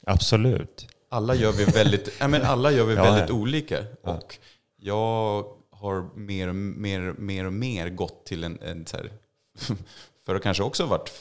Absolut. 0.08 0.88
Alla 1.10 1.36
gör 1.36 1.52
vi 1.52 1.64
väldigt, 1.66 2.10
ja, 2.20 2.28
men 2.28 2.42
alla 2.42 2.72
gör 2.72 2.86
vi 2.86 2.94
Ja, 2.96 3.04
väldigt 3.04 3.30
ja. 3.30 3.36
olika. 3.36 3.86
Ja. 4.04 4.14
Och 4.18 4.38
jag 4.78 5.46
har 5.70 6.10
mer 6.16 6.48
och 6.48 6.56
mer, 6.56 7.14
mer, 7.18 7.46
och 7.46 7.54
mer 7.54 7.90
gått 7.90 8.26
till 8.26 8.44
en, 8.44 8.60
en 8.62 8.86
här, 8.94 9.12
för 10.26 10.36
att 10.36 10.44
kanske 10.44 10.64
också 10.64 10.86
varit 10.86 11.12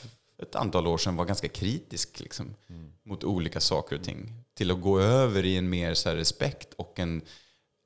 ett 0.43 0.55
antal 0.55 0.87
år 0.87 0.99
sedan 0.99 1.17
var 1.17 1.25
ganska 1.25 1.49
kritisk 1.49 2.21
liksom, 2.21 2.55
Mm. 2.69 2.93
mot 3.03 3.25
olika 3.25 3.61
saker 3.61 3.97
och 3.97 4.05
ting. 4.05 4.33
Till 4.55 4.71
att 4.71 4.81
gå 4.81 5.01
över 5.01 5.45
i 5.45 5.57
en 5.57 5.71
mer 5.71 5.95
så 5.95 6.09
här, 6.09 6.17
respekt 6.17 6.75
och 6.77 6.99
en, 6.99 7.23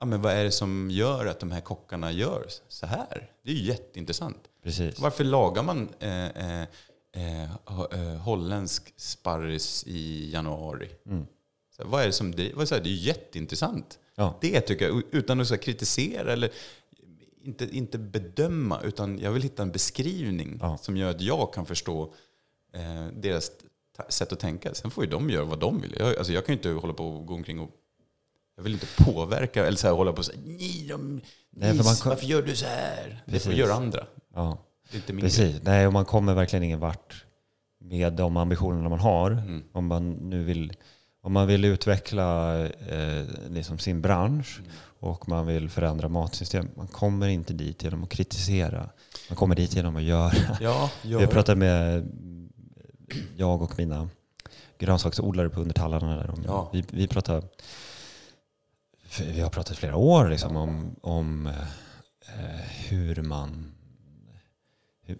ja 0.01 0.07
men 0.07 0.23
vad 0.23 0.33
är 0.33 0.45
det 0.45 0.51
som 0.53 0.91
gör 0.91 1.27
att 1.27 1.41
de 1.41 1.51
här 1.51 1.61
kockarna 1.61 2.13
gör 2.13 2.47
så 2.69 2.87
här? 2.87 3.31
Det 3.43 3.51
är 3.51 3.55
ju 3.55 3.65
jätteintressant. 3.65 4.48
Precis. 4.63 4.99
Varför 4.99 5.25
lagar 5.25 5.63
man 5.63 5.89
eh, 6.01 6.27
eh, 6.27 6.63
eh, 7.13 7.43
eh, 7.93 8.17
holländsk 8.21 8.95
sparris 8.97 9.85
i 9.87 10.31
januari? 10.33 10.89
Mm. 11.07 11.27
Så 11.77 11.85
vad 11.87 12.03
är 12.03 12.07
det 12.07 12.13
som? 12.13 12.35
Det 12.35 12.43
är 12.53 12.87
ju 12.87 12.95
jätteintressant. 12.95 13.99
Ja. 14.15 14.39
Det 14.41 14.61
tycker 14.61 14.89
jag, 14.89 15.03
utan 15.11 15.41
att 15.41 15.49
så 15.49 15.57
kritisera 15.57 16.33
eller 16.33 16.51
inte, 17.43 17.77
inte 17.77 17.99
bedöma, 17.99 18.81
utan 18.83 19.19
jag 19.19 19.33
vill 19.33 19.43
hitta 19.43 19.63
en 19.63 19.71
beskrivning 19.73 20.59
Ja. 20.61 20.79
som 20.79 20.97
gör 20.97 21.11
att 21.11 21.21
jag 21.21 21.55
kan 21.55 21.67
förstå 21.67 22.15
eh, 22.75 23.07
deras 23.17 23.51
sätt 24.09 24.33
att 24.33 24.41
tänka. 24.41 24.75
Sen 24.75 24.91
får 24.91 25.05
ju 25.05 25.11
de 25.11 25.31
göra 25.31 25.45
vad 25.45 25.59
de 25.61 25.81
vill. 25.81 25.97
Jag, 25.99 26.17
alltså, 26.17 26.33
jag 26.33 26.47
kan 26.47 26.53
ju 26.53 26.57
inte 26.57 26.69
hålla 26.71 26.93
på 26.93 27.09
och 27.09 27.27
gå 27.27 27.35
omkring 27.35 27.61
och 27.61 27.71
jag 28.57 28.63
vill 28.63 28.73
inte 28.73 28.87
påverka 28.99 29.67
eller 29.67 29.79
så 29.79 29.87
här, 29.87 29.95
hålla 29.95 30.13
på 30.13 30.19
och 30.19 30.25
säga 30.25 30.39
ni, 30.45 30.87
de, 30.89 31.21
Nej, 31.51 31.77
för 31.77 31.85
man 31.85 31.95
varför 32.05 32.27
gör 32.27 32.43
du 32.43 32.57
så 32.57 32.67
här? 32.67 33.23
Det 33.27 33.33
får 33.33 33.51
Precis. 33.51 33.55
göra 33.59 33.75
andra. 33.75 34.07
Ja. 34.39 34.59
Inte 34.93 35.13
min 35.13 35.21
grej. 35.21 35.31
Precis. 35.31 35.61
Nej, 35.63 35.87
och 35.87 35.93
man 35.93 36.05
kommer 36.05 36.35
verkligen 36.35 36.63
ingen 36.63 36.81
vart 36.81 37.25
med 37.81 38.13
de 38.13 38.37
ambitionerna 38.37 38.89
man 38.89 38.99
har. 39.01 39.31
Mm. 39.31 39.65
Om 39.73 39.87
man 39.87 40.11
nu 40.13 40.45
vill, 40.45 40.73
om 41.23 41.33
man 41.33 41.47
vill 41.47 41.65
utveckla 41.65 42.59
eh, 42.67 43.25
liksom 43.51 43.79
sin 43.79 44.01
bransch 44.03 44.59
Mm. 44.59 44.71
och 45.01 45.29
man 45.29 45.47
vill 45.47 45.69
förändra 45.71 46.09
matsystem. 46.09 46.69
Man 46.77 46.87
kommer 46.87 47.29
inte 47.29 47.53
dit 47.53 47.83
genom 47.83 48.03
att 48.05 48.09
kritisera. 48.11 48.89
Man 49.29 49.37
kommer 49.37 49.55
dit 49.55 49.77
genom 49.77 49.97
att 49.97 50.03
göra. 50.03 50.33
Ja, 50.61 50.91
gör 51.03 51.21
Jag 51.21 51.31
pratade 51.31 51.59
med 51.59 52.09
jag 53.37 53.63
och 53.63 53.79
mina 53.79 54.09
grönsaksodlare 54.79 55.49
på 55.49 55.61
Undertallarna. 55.61 56.17
Där. 56.17 56.31
Om, 56.31 56.43
Ja. 56.47 56.71
vi, 56.73 56.85
vi 56.91 57.09
pratade 57.09 57.47
vi 59.21 59.41
har 59.41 59.51
pratat 59.51 59.77
flera 59.77 59.97
år 59.97 60.29
liksom, 60.29 60.57
om, 60.57 60.97
om 61.03 61.47
eh, 61.47 62.61
hur 62.89 63.23
man 63.23 63.73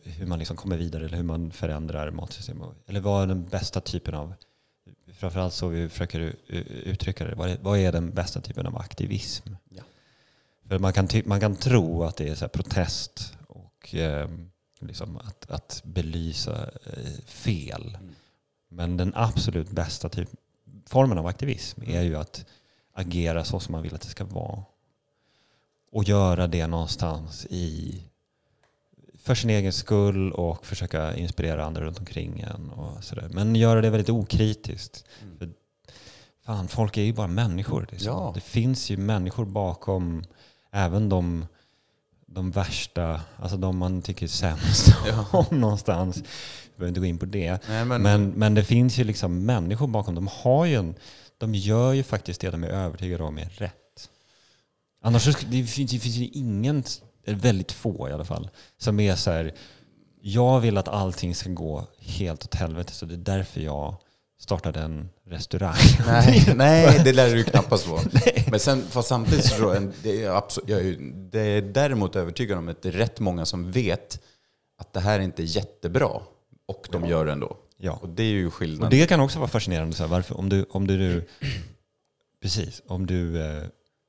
hur, 0.03 0.27
man 0.27 0.39
liksom 0.39 0.57
kommer 0.57 0.77
vidare 0.77 1.05
eller 1.05 1.17
hur 1.17 1.25
man 1.25 1.51
förändrar 1.51 2.11
matsystem. 2.11 2.63
Eller 2.87 3.01
vad 3.01 3.23
är 3.23 3.27
den 3.27 3.45
bästa 3.49 3.81
typen 3.81 4.15
av, 4.15 4.35
framförallt 5.13 5.55
så 5.55 5.69
vi 5.69 5.89
försöker 5.89 6.35
uttrycka 6.85 7.25
det, 7.25 7.59
vad 7.63 7.79
är, 7.79 7.93
den 7.93 8.11
bästa 8.11 8.41
typen 8.41 8.67
av 8.67 8.79
aktivism? 8.79 9.49
Ja. 9.69 9.83
För 10.69 10.79
man 10.79 10.93
kan, 10.93 11.09
man 11.25 11.41
kan 11.41 11.57
tro 11.57 12.03
att 12.03 12.17
det 12.17 12.29
är 12.29 12.35
så 12.35 12.49
protest 12.49 13.37
och 13.47 13.95
eh, 13.95 14.29
liksom 14.81 15.17
att, 15.17 15.51
att 15.51 15.83
belysa 15.85 16.71
eh, 16.87 17.25
fel. 17.27 17.97
Mm. 18.01 18.15
Men 18.69 18.97
den 18.97 19.13
absolut 19.15 19.71
bästa 19.71 20.09
typ, 20.09 20.29
formen 20.87 21.19
av 21.19 21.27
aktivism 21.27 21.83
är 21.83 21.87
Mm. 21.87 22.07
ju 22.07 22.17
att 22.17 22.47
agera 22.93 23.45
så 23.45 23.61
som 23.61 23.73
man 23.73 23.83
vill 23.83 23.95
att 23.95 24.01
det 24.01 24.09
ska 24.09 24.25
vara. 24.25 24.65
Och 25.93 26.05
göra 26.05 26.47
det 26.47 26.67
någonstans 26.67 27.47
i 27.51 28.03
för 29.29 29.35
sin 29.35 29.51
egen 29.51 29.73
skull 29.73 30.33
och 30.33 30.67
försöka 30.67 31.17
inspirera 31.17 31.65
andra 31.65 31.83
runt 31.83 31.99
omkring 31.99 32.41
en. 32.41 32.71
Och 32.71 33.05
sådär. 33.05 33.29
Men 33.31 33.55
göra 33.55 33.81
det 33.81 33.91
väldigt 33.91 34.11
okritiskt. 34.11 35.05
Mm. 35.23 35.39
För 35.39 35.51
fan, 36.47 36.69
folk 36.69 36.97
är 36.97 37.03
ju 37.03 37.13
bara 37.13 37.27
människor. 37.27 37.89
Liksom. 37.91 38.13
Ja. 38.13 38.33
Det 38.35 38.41
finns 38.41 38.91
ju 38.91 38.97
människor 38.97 39.45
bakom 39.45 40.25
även 40.73 41.09
de 41.09 41.47
de 42.27 42.51
värsta, 42.51 43.21
alltså 43.37 43.57
de 43.57 43.79
man 43.79 44.03
tycker 44.03 44.27
är 44.27 44.29
sämst 44.29 44.89
om 45.33 45.61
någonstans. 45.61 46.17
Vi 46.17 46.23
behöver 46.77 46.89
inte 46.89 47.01
gå 47.01 47.07
in 47.07 47.19
på 47.19 47.27
det. 47.27 47.59
Nej, 47.69 47.85
men, 47.85 48.03
Men, 48.03 48.29
men 48.29 48.55
det 48.55 48.65
finns 48.65 48.99
ju 48.99 49.05
liksom 49.05 49.47
människor 49.47 49.87
bakom. 49.87 50.15
De 50.15 50.29
har 50.33 50.65
ju 50.65 50.75
en, 50.75 50.95
de 51.39 51.55
gör 51.55 51.93
ju 51.93 52.03
faktiskt 52.03 52.41
det 52.41 52.51
de 52.51 52.65
är 52.65 52.69
övertygade 52.69 53.25
om 53.25 53.39
är 53.39 53.49
rätt. 53.49 54.11
Annars 55.03 55.23
så, 55.23 55.33
det 55.51 55.65
finns, 55.65 55.91
det 55.91 55.99
finns 55.99 56.17
ju 56.17 56.27
ingen, 56.27 56.85
väldigt 57.35 57.73
få 57.73 58.09
i 58.09 58.13
alla 58.13 58.25
fall, 58.25 58.51
som 58.79 59.01
är 59.01 59.15
så 59.15 59.31
här, 59.31 59.55
jag 60.21 60.61
vill 60.61 60.79
att 60.79 60.89
allting 60.89 61.35
ska 61.35 61.51
gå 61.51 61.87
helt 61.99 62.45
åt 62.45 62.55
helvete 62.55 62.93
så 62.93 63.07
det 63.07 63.15
är 63.15 63.19
därför 63.19 63.61
jag 63.61 63.97
startade 64.41 64.81
en 64.81 65.09
restaurang. 65.27 65.77
nej, 66.07 66.53
nej, 66.57 67.01
det 67.05 67.13
lär 67.13 67.31
du 67.31 67.37
ju 67.39 67.45
knappast 67.45 67.87
vara. 67.87 68.03
Men 68.51 68.61
sen, 68.61 68.83
fast 68.91 69.09
samtidigt 69.09 69.45
så 69.45 69.57
tror 69.57 69.75
jag, 69.75 69.93
det 70.03 70.25
är, 70.25 70.31
absolut, 70.31 70.69
jag 70.69 70.81
är, 70.81 70.97
det 71.31 71.41
är 71.41 71.63
däremot 71.63 72.17
övertygad 72.17 72.59
om 72.59 72.69
att 72.69 72.83
det 72.83 72.89
är 72.89 72.93
rätt 72.93 73.21
många 73.21 73.47
som 73.47 73.73
vet 73.73 74.21
att 74.79 74.93
det 74.93 75.01
här 75.01 75.21
inte 75.21 75.43
är 75.43 75.57
jättebra. 75.57 76.11
Och 76.67 76.89
de 76.93 77.07
gör 77.07 77.27
det 77.27 77.33
ändå. 77.33 77.57
Ja. 77.77 77.99
Och 78.03 78.09
det 78.09 78.23
är 78.23 78.27
ju 78.27 78.47
Och 78.47 78.55
skillnaden. 78.55 78.91
det 78.99 79.07
kan 79.07 79.21
också 79.21 79.39
vara 79.39 79.49
fascinerande. 79.49 79.97
Så 79.97 80.03
här, 80.03 80.11
varför, 80.11 80.39
om 80.39 80.49
du, 80.49 80.67
om 80.71 80.87
du, 80.87 80.99
du 80.99 81.27
precis, 82.43 82.83
om 82.87 83.07
du, 83.07 83.43
eh, 83.43 83.63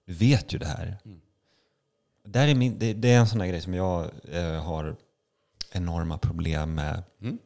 vet 0.07 0.53
ju 0.53 0.57
det 0.59 0.65
här. 0.65 0.97
Mm. 1.05 1.19
Där 2.31 2.47
är 2.47 2.55
min, 2.55 2.79
det, 2.79 2.93
det 2.93 3.11
är 3.11 3.19
en 3.19 3.27
sån 3.27 3.41
här 3.41 3.47
grej 3.47 3.61
som 3.61 3.73
jag 3.73 4.09
eh, 4.31 4.63
har 4.63 4.95
enorma 5.71 6.17
problem 6.17 6.75
med, 6.75 7.03
Mm. 7.21 7.37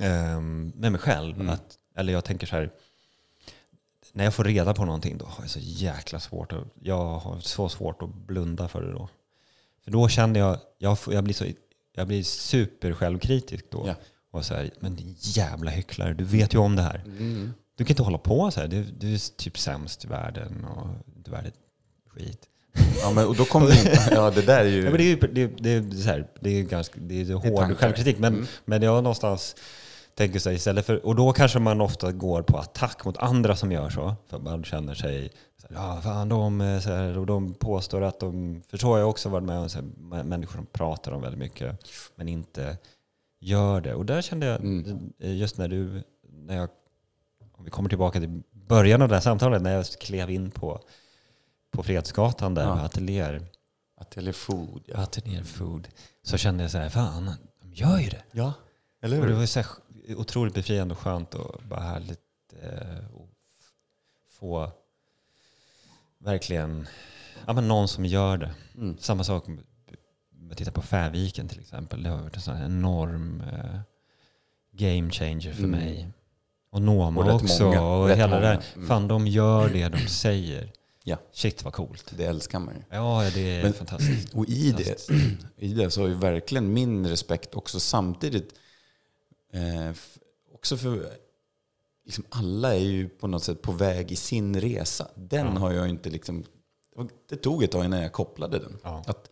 ehm, 0.00 0.72
med 0.76 0.92
mig 0.92 1.00
själv. 1.00 1.34
Mm. 1.34 1.48
Att, 1.50 1.78
eller 1.96 2.12
jag 2.12 2.24
tänker 2.24 2.46
så 2.46 2.56
här, 2.56 2.70
när 4.12 4.24
jag 4.24 4.34
får 4.34 4.44
reda 4.44 4.74
på 4.74 4.84
någonting 4.84 5.18
då 5.18 5.24
har 5.26 5.42
jag 5.44 5.50
så 5.50 5.58
jäkla 5.62 6.20
svårt 6.20 6.52
att, 6.52 6.64
jag 6.82 7.18
har 7.18 7.40
så 7.40 7.68
svårt 7.68 8.02
att 8.02 8.14
blunda 8.14 8.68
för 8.68 8.82
det 8.82 8.92
då. 8.92 9.08
För 9.84 9.90
då 9.90 10.08
känner 10.08 10.40
jag, 10.40 10.58
jag, 10.78 10.98
jag 11.10 11.24
blir 11.24 11.34
så, 11.34 11.44
jag 11.94 12.06
blir 12.06 12.22
super 12.22 12.92
självkritisk 12.92 13.64
då. 13.70 13.84
Ja. 13.86 13.94
Och 14.30 14.44
så 14.44 14.54
här, 14.54 14.70
men 14.80 14.96
din 14.96 15.16
jävla 15.18 15.70
hycklare, 15.70 16.14
du 16.14 16.24
vet 16.24 16.54
ju 16.54 16.58
om 16.58 16.76
det 16.76 16.82
här. 16.82 16.98
Mm. 17.06 17.52
Du 17.74 17.84
kan 17.84 17.92
inte 17.92 18.02
hålla 18.02 18.18
på 18.18 18.50
så 18.50 18.60
här. 18.60 18.68
Du, 18.68 18.84
du 18.84 19.14
är 19.14 19.36
typ 19.36 19.58
sämst 19.58 20.04
i 20.04 20.08
världen 20.08 20.64
och 20.64 20.88
du 21.06 21.30
är 21.32 21.42
värd 21.42 21.52
skit. 22.08 22.48
Ja, 23.02 23.10
men, 23.12 23.26
och 23.26 23.36
då 23.36 23.44
kommer 23.44 23.66
in, 23.70 23.92
ja 24.10 24.30
det 24.30 24.42
där 24.42 24.60
är 24.60 24.68
ju... 24.68 24.78
Ja, 24.84 24.90
men 24.90 24.96
det 24.98 25.02
är 25.02 25.06
ju 25.08 25.16
det, 25.16 25.46
det, 25.46 25.70
är 25.72 25.90
så 26.02 26.08
här, 26.08 26.26
det 26.40 26.50
är 26.50 26.62
ganska 26.62 27.00
det 27.00 27.20
är 27.20 27.34
hård 27.34 27.56
tankar. 27.58 27.74
självkritik. 27.74 28.18
Men, 28.18 28.34
Mm. 28.34 28.46
men 28.64 28.82
jag 28.82 29.02
någonstans 29.04 29.56
tänker 30.14 30.38
så 30.38 30.48
här, 30.48 30.56
istället 30.56 30.86
för, 30.86 31.06
och 31.06 31.14
då 31.16 31.32
kanske 31.32 31.58
man 31.58 31.80
ofta 31.80 32.12
går 32.12 32.42
på 32.42 32.58
attack 32.58 33.04
mot 33.04 33.16
andra 33.18 33.56
som 33.56 33.72
gör 33.72 33.90
så. 33.90 34.14
För 34.30 34.38
man 34.38 34.64
känner 34.64 34.94
sig, 34.94 35.30
så 35.62 35.66
här, 35.74 35.74
ja 35.94 36.00
fan 36.02 36.28
de, 36.28 36.60
är 36.60 36.80
så 36.80 36.90
här, 36.90 37.18
och 37.18 37.26
de 37.26 37.54
påstår 37.54 38.02
att 38.02 38.20
de, 38.20 38.62
för 38.70 38.78
så 38.78 38.86
har 38.86 38.98
jag 38.98 39.08
också 39.10 39.28
varit 39.28 39.44
med 39.44 39.58
om 39.58 39.68
så 39.68 39.78
här, 39.78 39.84
mä- 40.00 40.24
människor 40.24 40.54
som 40.56 40.66
pratar 40.66 41.12
om 41.12 41.22
väldigt 41.22 41.38
mycket 41.40 41.76
men 42.16 42.28
inte 42.28 42.76
gör 43.40 43.80
det. 43.80 43.94
Och 43.94 44.06
där 44.06 44.22
kände 44.22 44.46
jag, 44.46 44.60
Mm. 44.60 45.12
just 45.18 45.58
när 45.58 45.68
du, 45.68 46.02
när 46.32 46.56
jag, 46.56 46.68
om 47.52 47.64
vi 47.64 47.70
kommer 47.70 47.88
tillbaka 47.88 48.20
till 48.20 48.42
början 48.68 49.02
av 49.02 49.08
det 49.08 49.14
här 49.14 49.22
samtalet, 49.22 49.62
när 49.62 49.74
jag 49.76 49.86
klev 49.86 50.30
in 50.30 50.50
på, 50.50 50.80
på 51.70 51.82
Fredsgatan 51.82 52.54
där, 52.54 52.62
Ja. 52.62 52.74
med 52.74 52.84
ateljéer, 52.84 53.42
Ateljé 54.00 54.32
Food, 54.32 54.82
ja. 54.86 54.96
ateljéer 54.96 55.42
food, 55.44 55.88
så 56.22 56.36
kände 56.36 56.64
jag 56.64 56.70
så 56.70 56.78
här, 56.78 56.88
fan, 56.88 57.32
de 57.60 57.72
gör 57.74 57.98
ju 57.98 58.08
det. 58.08 58.22
Ja, 58.32 58.52
eller 59.00 59.20
Och 59.20 59.26
det 59.26 59.32
hur? 59.32 59.38
var 59.38 59.46
så 59.46 59.60
här 59.60 59.68
otroligt 60.16 60.54
befriande 60.54 60.94
och 60.94 61.00
skönt 61.00 61.34
och 61.34 61.60
bara 61.68 61.80
härligt 61.80 62.20
eh, 62.62 62.98
att 62.98 63.28
få 64.30 64.70
verkligen 66.18 66.88
ja, 67.46 67.52
men 67.52 67.68
någon 67.68 67.88
som 67.88 68.04
gör 68.04 68.36
det. 68.36 68.50
Mm. 68.74 68.98
Samma 68.98 69.24
sak 69.24 69.48
om 69.48 69.60
jag 70.48 70.56
tittar 70.56 70.72
på 70.72 70.82
Färviken 70.82 71.48
till 71.48 71.60
exempel. 71.60 72.02
Det 72.02 72.10
har 72.10 72.16
varit 72.22 72.36
en 72.36 72.42
sån 72.42 72.56
enorm 72.62 73.40
eh, 73.52 73.80
game 74.72 75.10
changer 75.10 75.52
för 75.52 75.64
Mm. 75.64 75.70
mig. 75.80 76.08
Och 76.70 76.82
Noma 76.82 77.20
Och 77.20 77.34
också. 77.34 77.64
många, 77.64 77.82
Och 77.82 78.10
hela 78.10 78.40
det 78.40 78.46
där. 78.46 78.62
Mm. 78.76 78.88
Fan, 78.88 79.08
de 79.08 79.26
gör 79.26 79.68
det 79.68 79.88
de 79.88 79.98
säger. 80.08 80.72
Ja. 81.08 81.16
Shit 81.32 81.64
vad 81.64 81.72
coolt. 81.72 82.12
Det 82.16 82.24
älskar 82.24 82.58
man 82.58 82.74
ju. 82.74 82.80
Ja, 82.90 83.30
det 83.34 83.40
är 83.40 83.62
Men- 83.62 83.72
fantastiskt. 83.72 84.34
Och 84.34 84.48
i 84.48 84.72
det, 84.72 85.08
i 85.56 85.72
det 85.74 85.90
så 85.90 86.00
har 86.00 86.08
ju 86.08 86.14
verkligen 86.14 86.72
min 86.72 87.06
respekt 87.06 87.54
också 87.54 87.80
samtidigt, 87.80 88.54
eh, 89.52 89.96
också 90.54 90.76
för 90.76 91.10
liksom 92.04 92.24
alla 92.28 92.74
är 92.74 92.78
ju 92.80 93.08
på 93.08 93.26
något 93.26 93.42
sätt 93.44 93.62
på 93.62 93.72
väg 93.72 94.12
i 94.12 94.16
sin 94.16 94.60
resa. 94.60 95.08
Den 95.14 95.46
Ja. 95.46 95.52
har 95.60 95.72
jag 95.72 95.88
inte 95.88 96.10
liksom, 96.10 96.44
det 97.28 97.36
tog 97.36 97.62
ett 97.62 97.70
tag 97.72 97.84
innan 97.84 98.00
jag 98.02 98.12
kopplade 98.12 98.58
den. 98.58 98.78
Ja. 98.82 99.04
Att, 99.06 99.30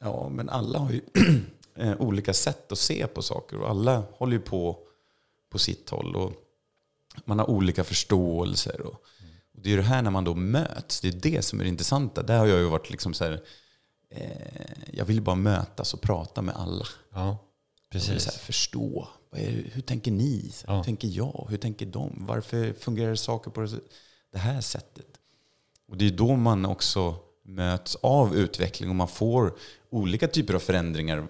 ja, 0.00 0.28
men 0.28 0.48
alla 0.48 0.78
har 0.78 0.90
ju 0.90 1.00
eh, 1.74 2.00
olika 2.00 2.34
sätt 2.34 2.72
att 2.72 2.78
se 2.78 3.06
på 3.06 3.22
saker 3.22 3.60
och 3.60 3.70
alla 3.70 4.02
håller 4.12 4.32
ju 4.32 4.40
på 4.42 4.78
på 5.50 5.58
sitt 5.58 5.90
håll. 5.90 6.16
Och 6.16 6.32
man 7.24 7.38
har 7.38 7.50
olika 7.50 7.84
förståelser. 7.84 8.80
Och, 8.80 9.04
och 9.58 9.64
det 9.64 9.68
är 9.68 9.70
ju 9.70 9.76
det 9.76 9.82
här 9.82 10.02
när 10.02 10.10
man 10.10 10.24
då 10.24 10.34
möts, 10.34 11.00
det 11.00 11.08
är 11.08 11.12
det 11.12 11.42
som 11.42 11.60
är 11.60 11.64
det 11.64 11.68
intressanta. 11.68 12.22
Där 12.22 12.38
har 12.38 12.46
jag 12.46 12.58
ju 12.58 12.64
varit 12.68 12.90
liksom 12.90 13.14
så 13.14 13.24
här, 13.24 13.42
eh, 14.10 14.32
jag 14.92 15.04
vill 15.04 15.22
bara 15.22 15.36
mötas 15.36 15.94
och 15.94 16.00
prata 16.00 16.42
med 16.42 16.54
alla. 16.56 16.84
Ja, 17.12 17.38
Jag 17.90 17.94
vill 17.94 18.02
så 18.02 18.08
här, 18.12 18.14
precis. 18.18 18.38
förstå, 18.40 19.08
hur 19.72 19.80
tänker 19.82 20.10
ni? 20.10 20.52
Ja. 20.66 20.76
Hur 20.76 20.84
tänker 20.84 21.08
jag? 21.08 21.46
Hur 21.50 21.56
tänker 21.58 21.86
de? 21.86 22.12
Varför 22.28 22.72
fungerar 22.72 23.14
saker 23.14 23.50
på 23.50 23.60
det- 23.60 24.38
här 24.38 24.60
sättet? 24.60 25.06
Och 25.88 25.96
det 25.96 26.06
är 26.06 26.10
då 26.10 26.36
man 26.36 26.66
också 26.66 27.16
möts 27.44 27.96
av 27.96 28.36
utveckling 28.36 28.88
och 28.90 28.96
man 28.96 29.08
får 29.08 29.56
olika 29.90 30.28
typer 30.28 30.54
av 30.54 30.58
förändringar 30.58 31.26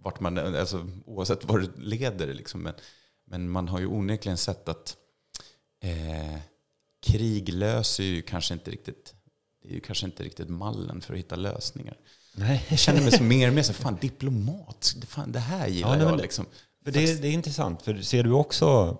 vart 0.00 0.20
man, 0.20 0.38
alltså, 0.38 0.88
oavsett 1.06 1.44
vad 1.44 1.60
det 1.60 1.70
leder. 1.76 2.34
Liksom. 2.34 2.60
Men, 2.62 2.74
men 3.24 3.50
man 3.50 3.68
har 3.68 3.80
ju 3.80 3.86
onekligen 3.86 4.36
sett 4.38 4.68
att 4.68 4.96
eh, 5.82 6.38
krig 7.02 7.48
löser 7.54 8.04
ju 8.04 8.22
kanske 8.22 8.54
inte 8.54 8.70
riktigt 8.70 9.14
det 9.62 9.68
är 9.68 9.72
ju 9.74 9.80
kanske 9.80 10.06
inte 10.06 10.22
riktigt 10.22 10.48
mallen 10.48 11.00
för 11.00 11.12
att 11.14 11.18
hitta 11.18 11.36
lösningar. 11.36 11.96
Nej. 12.34 12.66
Jag 12.70 12.78
känner 12.78 13.02
mig 13.02 13.12
så 13.12 13.22
mer 13.22 13.48
och 13.48 13.54
mer 13.54 13.62
så, 13.62 13.72
fan 13.72 13.98
diplomat, 14.00 14.94
det, 15.00 15.06
fan, 15.06 15.32
det 15.32 15.38
här 15.38 15.68
gillar 15.68 15.90
Ja, 15.90 15.96
nej, 15.96 16.06
jag. 16.06 16.20
Liksom. 16.20 16.46
För 16.84 16.92
det, 16.92 17.22
det 17.22 17.28
är 17.28 17.32
intressant, 17.32 17.82
för 17.82 18.02
ser 18.02 18.22
du 18.24 18.32
också 18.32 18.98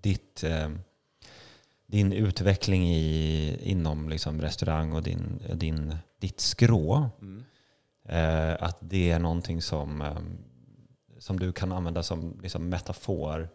ditt, 0.00 0.44
eh, 0.44 0.70
din 1.86 2.12
utveckling 2.12 2.88
i, 2.94 3.58
inom 3.62 4.08
liksom 4.08 4.42
restaurang 4.42 4.92
och 4.92 5.02
din, 5.02 5.42
din, 5.54 5.96
ditt 6.20 6.40
skrå, 6.40 7.10
Mm. 7.20 7.44
eh, 8.08 8.62
att 8.62 8.78
det 8.80 9.10
är 9.10 9.18
någonting 9.18 9.62
som, 9.62 10.02
eh, 10.02 10.18
som 11.18 11.38
du 11.40 11.52
kan 11.52 11.72
använda 11.72 12.02
som 12.02 12.40
liksom 12.42 12.68
metafor 12.68 13.48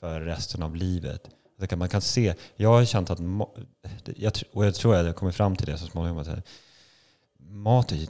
för 0.00 0.20
resten 0.20 0.62
av 0.62 0.76
livet. 0.76 1.28
Kan 1.66 1.78
man 1.78 1.88
kan 1.88 2.00
se, 2.00 2.34
jag 2.56 2.68
har 2.68 2.84
känt 2.84 3.10
att, 3.10 3.18
jag, 4.16 4.32
och 4.52 4.66
jag 4.66 4.74
tror 4.74 4.94
att 4.96 5.06
jag 5.06 5.16
kommer 5.16 5.32
fram 5.32 5.56
till 5.56 5.66
det 5.66 5.78
så 5.78 5.86
småningom, 5.86 6.18
att 6.18 6.46
mat 7.38 7.92
är, 7.92 8.08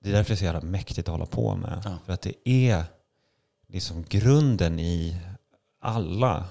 det 0.00 0.08
är 0.08 0.12
därför 0.12 0.30
det 0.30 0.34
är 0.34 0.36
så 0.36 0.44
jävla 0.44 0.60
mäktigt 0.60 1.08
att 1.08 1.12
hålla 1.12 1.26
på 1.26 1.56
med. 1.56 1.82
Ja. 1.84 1.98
För 2.06 2.12
att 2.12 2.22
det 2.22 2.48
är 2.48 2.84
liksom 3.68 4.04
grunden 4.08 4.78
i 4.80 5.16
alla. 5.80 6.44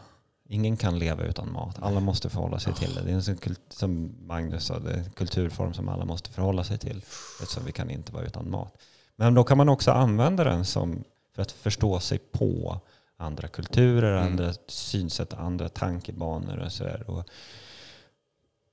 Ingen 0.52 0.78
kan 0.78 1.00
leva 1.00 1.24
utan 1.24 1.52
mat. 1.52 1.76
Alla 1.80 2.00
måste 2.00 2.30
förhålla 2.30 2.60
sig 2.60 2.74
till 2.74 2.96
det. 2.96 3.02
Det 3.02 3.12
är 3.12 3.16
en 3.16 3.24
sån 3.24 3.38
som 3.70 4.16
Magnus 4.22 4.66
sa, 4.66 4.80
det 4.80 4.92
är 4.92 4.98
en 4.98 5.12
kulturform 5.12 5.74
som 5.74 5.90
alla 5.90 6.06
måste 6.06 6.30
förhålla 6.32 6.64
sig 6.64 6.78
till. 6.78 6.98
Eftersom 7.42 7.66
vi 7.66 7.72
kan 7.72 7.90
inte 7.90 8.14
vara 8.14 8.26
utan 8.26 8.50
mat. 8.50 8.78
Men 9.16 9.34
då 9.34 9.44
kan 9.44 9.58
man 9.58 9.70
också 9.70 9.92
använda 9.92 10.44
den 10.44 10.66
som 10.66 11.04
för 11.36 11.42
att 11.42 11.52
förstå 11.52 12.00
sig 12.00 12.18
på 12.18 12.82
andra 13.20 13.48
kulturer, 13.48 14.18
Mm. 14.18 14.32
andra 14.32 14.54
synsätt, 14.68 15.34
andra 15.34 15.70
tankebanor 15.70 16.58
och 16.58 16.72
sådär. 16.72 17.10
Och 17.10 17.30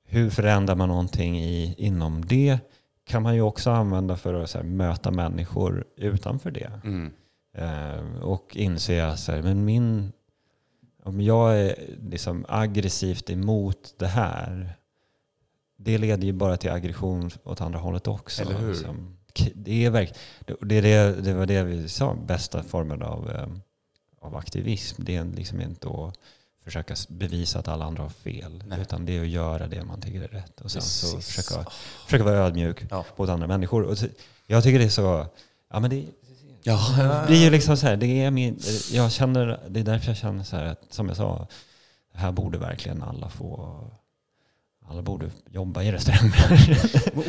hur 0.04 0.30
förändrar 0.30 0.74
man 0.74 0.88
någonting 0.88 1.38
i, 1.40 1.74
inom 1.78 2.24
det 2.24 2.58
kan 3.04 3.22
man 3.22 3.34
ju 3.34 3.40
också 3.40 3.70
använda 3.70 4.16
för 4.16 4.34
att 4.34 4.50
så 4.50 4.58
här, 4.58 4.64
möta 4.64 5.10
människor 5.10 5.84
utanför 5.96 6.50
det. 6.50 6.80
Mm. 6.84 7.12
Eh, 7.54 8.22
och 8.22 8.56
inse 8.56 9.06
att 9.06 9.18
så 9.18 9.32
här, 9.32 9.42
men 9.42 9.64
min, 9.64 10.12
om 11.02 11.20
jag 11.20 11.60
är 11.60 11.74
liksom 12.10 12.44
aggressivt 12.48 13.30
emot 13.30 13.94
det 13.98 14.06
här, 14.06 14.76
det 15.76 15.98
leder 15.98 16.26
ju 16.26 16.32
bara 16.32 16.56
till 16.56 16.70
aggression 16.70 17.30
åt 17.44 17.60
andra 17.60 17.78
hållet 17.78 18.06
också. 18.08 18.42
Eller 18.42 18.58
hur? 18.58 18.68
Liksom. 18.68 19.16
Det, 19.54 19.84
är 19.84 19.90
verk, 19.90 20.14
det, 20.60 20.80
det, 20.80 21.12
det 21.24 21.34
var 21.34 21.46
det 21.46 21.62
vi 21.62 21.88
sa, 21.88 22.14
bästa 22.14 22.62
formen 22.62 23.02
av, 23.02 23.30
eh, 23.30 23.46
av 24.26 24.36
aktivism. 24.36 25.02
Det 25.04 25.16
är 25.16 25.24
liksom 25.24 25.60
inte 25.60 25.88
att 25.88 26.14
försöka 26.64 26.94
bevisa 27.08 27.58
att 27.58 27.68
alla 27.68 27.84
andra 27.84 28.02
har 28.02 28.10
fel. 28.10 28.62
Nej. 28.66 28.80
Utan 28.80 29.06
det 29.06 29.16
är 29.16 29.20
att 29.22 29.28
göra 29.28 29.66
det 29.66 29.84
man 29.84 30.00
tycker 30.00 30.20
är 30.22 30.28
rätt. 30.28 30.60
Och 30.60 30.70
sen 30.70 30.82
så 30.82 31.20
försöka, 31.20 31.66
försöka 32.04 32.24
vara 32.24 32.36
ödmjuk 32.36 32.84
Ja. 32.90 33.04
mot 33.16 33.28
andra 33.28 33.46
människor. 33.46 33.82
Och 33.82 33.98
så, 33.98 34.06
jag 34.46 34.62
tycker 34.62 34.78
det 34.78 34.84
är 34.84 34.88
så... 34.88 35.26
Ja, 35.70 35.80
men 35.80 35.90
det, 35.90 36.04
Ja. 36.62 36.94
det 37.20 37.26
blir 37.26 37.44
ju 37.44 37.50
liksom 37.50 37.76
så 37.76 37.86
här, 37.86 37.96
det 37.96 38.06
är 38.06 38.30
min, 38.30 38.58
jag 38.92 39.12
känner, 39.12 39.60
det 39.68 39.80
är 39.80 39.84
därför 39.84 40.08
jag 40.08 40.16
känner 40.16 40.44
så 40.44 40.56
här 40.56 40.64
att, 40.64 40.82
som 40.90 41.08
jag 41.08 41.16
sa, 41.16 41.46
här 42.14 42.32
borde 42.32 42.58
verkligen 42.58 43.02
alla 43.02 43.28
få, 43.28 43.78
alla 44.86 45.02
borde 45.02 45.30
jobba 45.50 45.82
i 45.82 45.92
restauranger. 45.92 46.80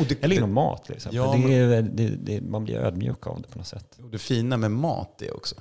Det, 0.08 0.14
Eller 0.24 0.36
inom 0.36 0.52
mat. 0.52 0.88
Liksom. 0.88 1.12
Ja, 1.14 1.36
det 1.46 1.54
är, 1.54 1.82
det, 1.82 2.08
det, 2.08 2.40
man 2.40 2.64
blir 2.64 2.76
ödmjuk 2.76 3.26
av 3.26 3.42
det 3.42 3.48
på 3.48 3.58
något 3.58 3.66
sätt. 3.66 3.98
Och 4.02 4.10
det 4.10 4.18
fina 4.18 4.56
med 4.56 4.70
mat 4.70 5.22
är 5.22 5.36
också, 5.36 5.54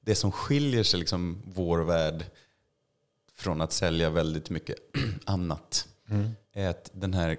det 0.00 0.14
som 0.14 0.32
skiljer 0.32 0.82
sig 0.82 1.00
liksom 1.00 1.42
vår 1.44 1.78
värld 1.78 2.24
från 3.34 3.60
att 3.60 3.72
sälja 3.72 4.10
väldigt 4.10 4.50
mycket 4.50 4.76
annat, 5.24 5.86
Mm. 6.10 6.30
är 6.52 6.68
att 6.68 6.90
den 6.94 7.14
här, 7.14 7.38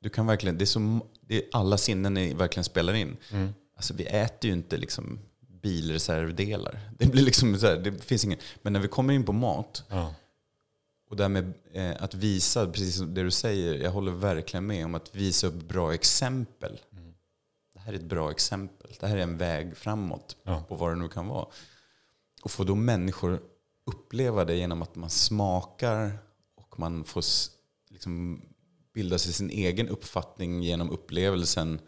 du 0.00 0.08
kan 0.08 0.26
verkligen, 0.26 0.58
det 0.58 0.64
är 0.64 0.66
som, 0.66 1.02
det 1.20 1.36
är 1.36 1.48
alla 1.52 1.78
sinnen 1.78 2.16
är, 2.16 2.34
verkligen 2.34 2.64
spelar 2.64 2.94
in. 2.94 3.16
Mm. 3.32 3.54
Alltså 3.76 3.94
vi 3.94 4.04
äter 4.04 4.48
ju 4.50 4.56
inte 4.56 4.76
liksom 4.76 5.18
bilreservdelar. 5.62 6.80
Det 6.98 7.06
blir 7.06 7.22
liksom 7.22 7.58
så 7.58 7.66
här, 7.66 7.76
det 7.76 8.04
finns 8.04 8.24
ingen, 8.24 8.38
men 8.62 8.72
när 8.72 8.80
vi 8.80 8.88
kommer 8.88 9.14
in 9.14 9.24
på 9.24 9.32
mat, 9.32 9.84
Ja. 9.88 10.14
och 11.10 11.16
därmed 11.16 11.52
eh, 11.72 12.02
att 12.02 12.14
visa, 12.14 12.66
precis 12.66 12.96
som 12.96 13.14
det 13.14 13.22
du 13.22 13.30
säger, 13.30 13.74
jag 13.74 13.90
håller 13.90 14.12
verkligen 14.12 14.66
med 14.66 14.84
om 14.84 14.94
att 14.94 15.14
visa 15.14 15.46
upp 15.46 15.54
bra 15.68 15.94
exempel. 15.94 16.80
Mm. 16.92 17.14
Det 17.74 17.80
här 17.80 17.92
är 17.92 17.96
ett 17.96 18.02
bra 18.02 18.30
exempel. 18.30 18.81
Det 19.00 19.06
här 19.06 19.16
är 19.16 19.22
en 19.22 19.38
väg 19.38 19.76
framåt 19.76 20.36
Ja. 20.44 20.64
på 20.68 20.74
vad 20.74 20.90
det 20.90 20.96
nu 20.96 21.08
kan 21.08 21.28
vara. 21.28 21.46
Och 22.42 22.50
få 22.50 22.64
då 22.64 22.74
människor 22.74 23.40
uppleva 23.86 24.44
det 24.44 24.54
genom 24.56 24.82
att 24.82 24.96
man 24.96 25.10
smakar 25.10 26.18
och 26.56 26.78
man 26.78 27.04
får 27.04 27.24
liksom 27.90 28.42
bilda 28.94 29.18
sig 29.18 29.32
sin 29.32 29.50
egen 29.50 29.88
uppfattning 29.88 30.62
genom 30.62 30.90
upplevelsen 30.90 31.80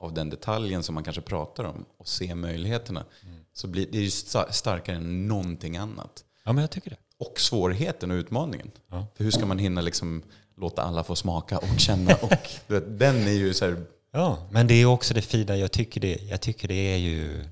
av 0.00 0.14
den 0.14 0.30
detaljen 0.30 0.82
som 0.82 0.94
man 0.94 1.04
kanske 1.04 1.22
pratar 1.22 1.64
om 1.64 1.84
och 1.96 2.08
se 2.08 2.34
möjligheterna. 2.34 3.04
Så 3.52 3.68
blir 3.68 3.86
det 3.92 3.98
är 3.98 4.02
ju 4.02 4.08
sta- 4.08 4.50
starkare 4.50 4.96
än 4.96 5.28
någonting 5.28 5.76
annat. 5.76 6.24
ja, 6.44 6.52
men 6.52 6.62
jag 6.62 6.70
tycker 6.70 6.90
det. 6.90 6.96
Och 7.18 7.40
svårigheten 7.40 8.10
och 8.10 8.14
utmaningen. 8.14 8.70
Ja. 8.88 9.06
För 9.16 9.24
hur 9.24 9.30
ska 9.30 9.46
man 9.46 9.58
hinna 9.58 9.80
liksom 9.80 10.22
låta 10.56 10.82
alla 10.82 11.04
få 11.04 11.16
smaka 11.16 11.58
och 11.58 11.78
känna? 11.80 12.14
Och, 12.14 12.32
vet, 12.66 12.98
den 12.98 13.16
är 13.16 13.32
ju 13.32 13.54
så 13.54 13.64
här, 13.64 13.84
Ja, 14.12 14.38
men 14.50 14.66
det 14.66 14.74
är 14.74 14.86
också 14.86 15.14
det 15.14 15.22
fina. 15.22 15.56
Jag 15.56 15.72
tycker 15.72 16.00
det, 16.00 16.18
jag 16.22 16.40
tycker 16.40 16.68
det 16.68 16.74
är 16.94 16.96
ju 16.96 17.44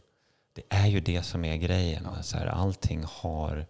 det 0.55 0.62
är 0.68 0.87
ju 0.87 1.01
det 1.01 1.23
som 1.23 1.44
är 1.44 1.57
grejen. 1.57 2.07
Så 2.23 2.37
här, 2.37 2.46
allting 2.46 3.05
har... 3.09 3.66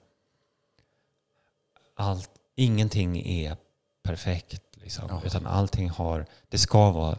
Allt, 1.96 2.30
ingenting 2.56 3.26
är 3.28 3.56
perfekt. 4.02 4.62
Liksom, 4.82 5.04
Ja. 5.08 5.22
Utan 5.26 5.46
allting 5.46 5.88
har... 5.90 6.26
Det 6.48 6.58
ska 6.58 6.90
vara, 6.90 7.18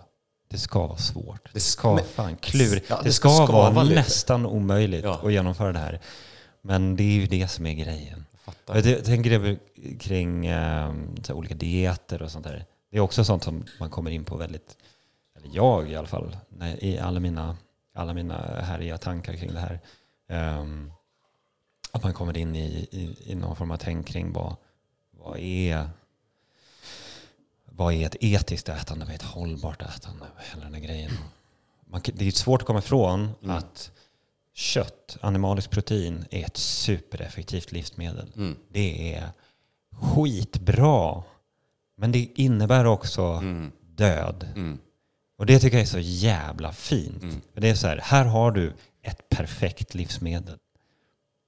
det 0.50 0.58
ska 0.58 0.88
vara 0.88 0.98
svårt. 0.98 1.54
Det 1.54 1.60
ska 1.60 1.94
men- 1.96 2.04
fan 2.06 2.36
klur. 2.36 2.82
Ja, 2.90 2.98
det, 2.98 3.04
det 3.04 3.14
ska, 3.14 3.30
ska 3.30 3.46
vara 3.46 3.70
vara 3.70 3.86
nästan 3.86 4.46
omöjligt 4.46 5.04
Ja. 5.04 5.20
att 5.24 5.32
genomföra 5.34 5.72
det 5.72 5.80
här. 5.80 6.00
Men 6.62 6.96
det 6.96 7.04
är 7.04 7.12
ju 7.22 7.28
det 7.28 7.48
som 7.48 7.66
är 7.66 7.74
grejen. 7.74 8.26
fattar. 8.38 8.76
Jag 8.76 8.84
t- 8.84 9.02
tänker 9.02 9.40
det 9.40 9.58
kring 10.00 10.50
här, 10.50 10.94
olika 11.34 11.56
dieter 11.56 12.22
och 12.22 12.32
sånt 12.32 12.44
där. 12.46 12.66
Det 12.92 12.98
är 12.98 13.02
också 13.02 13.24
sånt 13.26 13.44
som 13.44 13.66
man 13.80 13.90
kommer 13.90 14.12
in 14.12 14.24
på 14.26 14.38
väldigt, 14.38 14.78
eller 15.44 15.56
jag 15.56 15.92
i 15.92 15.96
alla 15.96 16.08
fall, 16.08 16.38
i 16.80 16.98
alla 16.98 17.20
mina, 17.20 17.58
alla 17.94 18.14
mina 18.14 18.36
härliga 18.62 18.98
tankar 18.98 19.34
kring 19.34 19.54
det 19.54 19.60
här. 19.60 19.80
Ehm, 20.30 20.92
att 21.92 22.04
man 22.04 22.14
kommer 22.14 22.38
in 22.38 22.56
i, 22.56 22.88
i, 22.92 23.18
i 23.32 23.36
någon 23.36 23.56
form 23.56 23.72
av 23.72 23.78
tänk 23.78 24.08
kring 24.08 24.34
vad, 24.34 24.56
vad 25.12 25.40
är 25.40 25.90
vad 27.66 27.94
är 27.94 28.06
ett 28.06 28.16
etiskt 28.20 28.70
ätande, 28.70 29.06
vad 29.06 29.12
är 29.12 29.16
ett 29.16 29.22
hållbart 29.22 29.82
ätande, 29.82 30.26
hela 30.54 30.70
den 30.70 30.82
grejen. 30.82 31.12
Man, 31.86 32.02
det 32.14 32.28
är 32.28 32.32
svårt 32.32 32.62
att 32.62 32.68
komma 32.68 32.80
ifrån 32.80 33.30
Mm. 33.44 33.56
att 33.58 33.92
kött, 34.54 35.18
animaliskt 35.22 35.70
protein, 35.72 36.26
är 36.32 36.46
ett 36.46 36.58
supereffektivt 36.58 37.72
livsmedel. 37.72 38.34
Mm. 38.36 38.56
Det 38.70 39.16
är 39.16 39.30
skitbra. 39.92 41.24
Men 41.96 42.12
det 42.12 42.30
innebär 42.36 42.86
också 42.86 43.22
Mm. 43.24 43.72
död. 43.82 44.48
Och 45.42 45.48
det 45.48 45.60
tycker 45.60 45.78
jag 45.78 45.82
är 45.82 45.88
så 45.88 46.00
jävla 46.00 46.72
fint. 46.72 47.24
Mm. 47.24 47.42
Det 47.54 47.70
är 47.70 47.76
så 47.76 47.88
här, 47.88 48.00
här 48.04 48.26
har 48.26 48.52
du 48.52 48.74
ett 49.02 49.30
perfekt 49.30 49.94
livsmedel. 49.94 50.58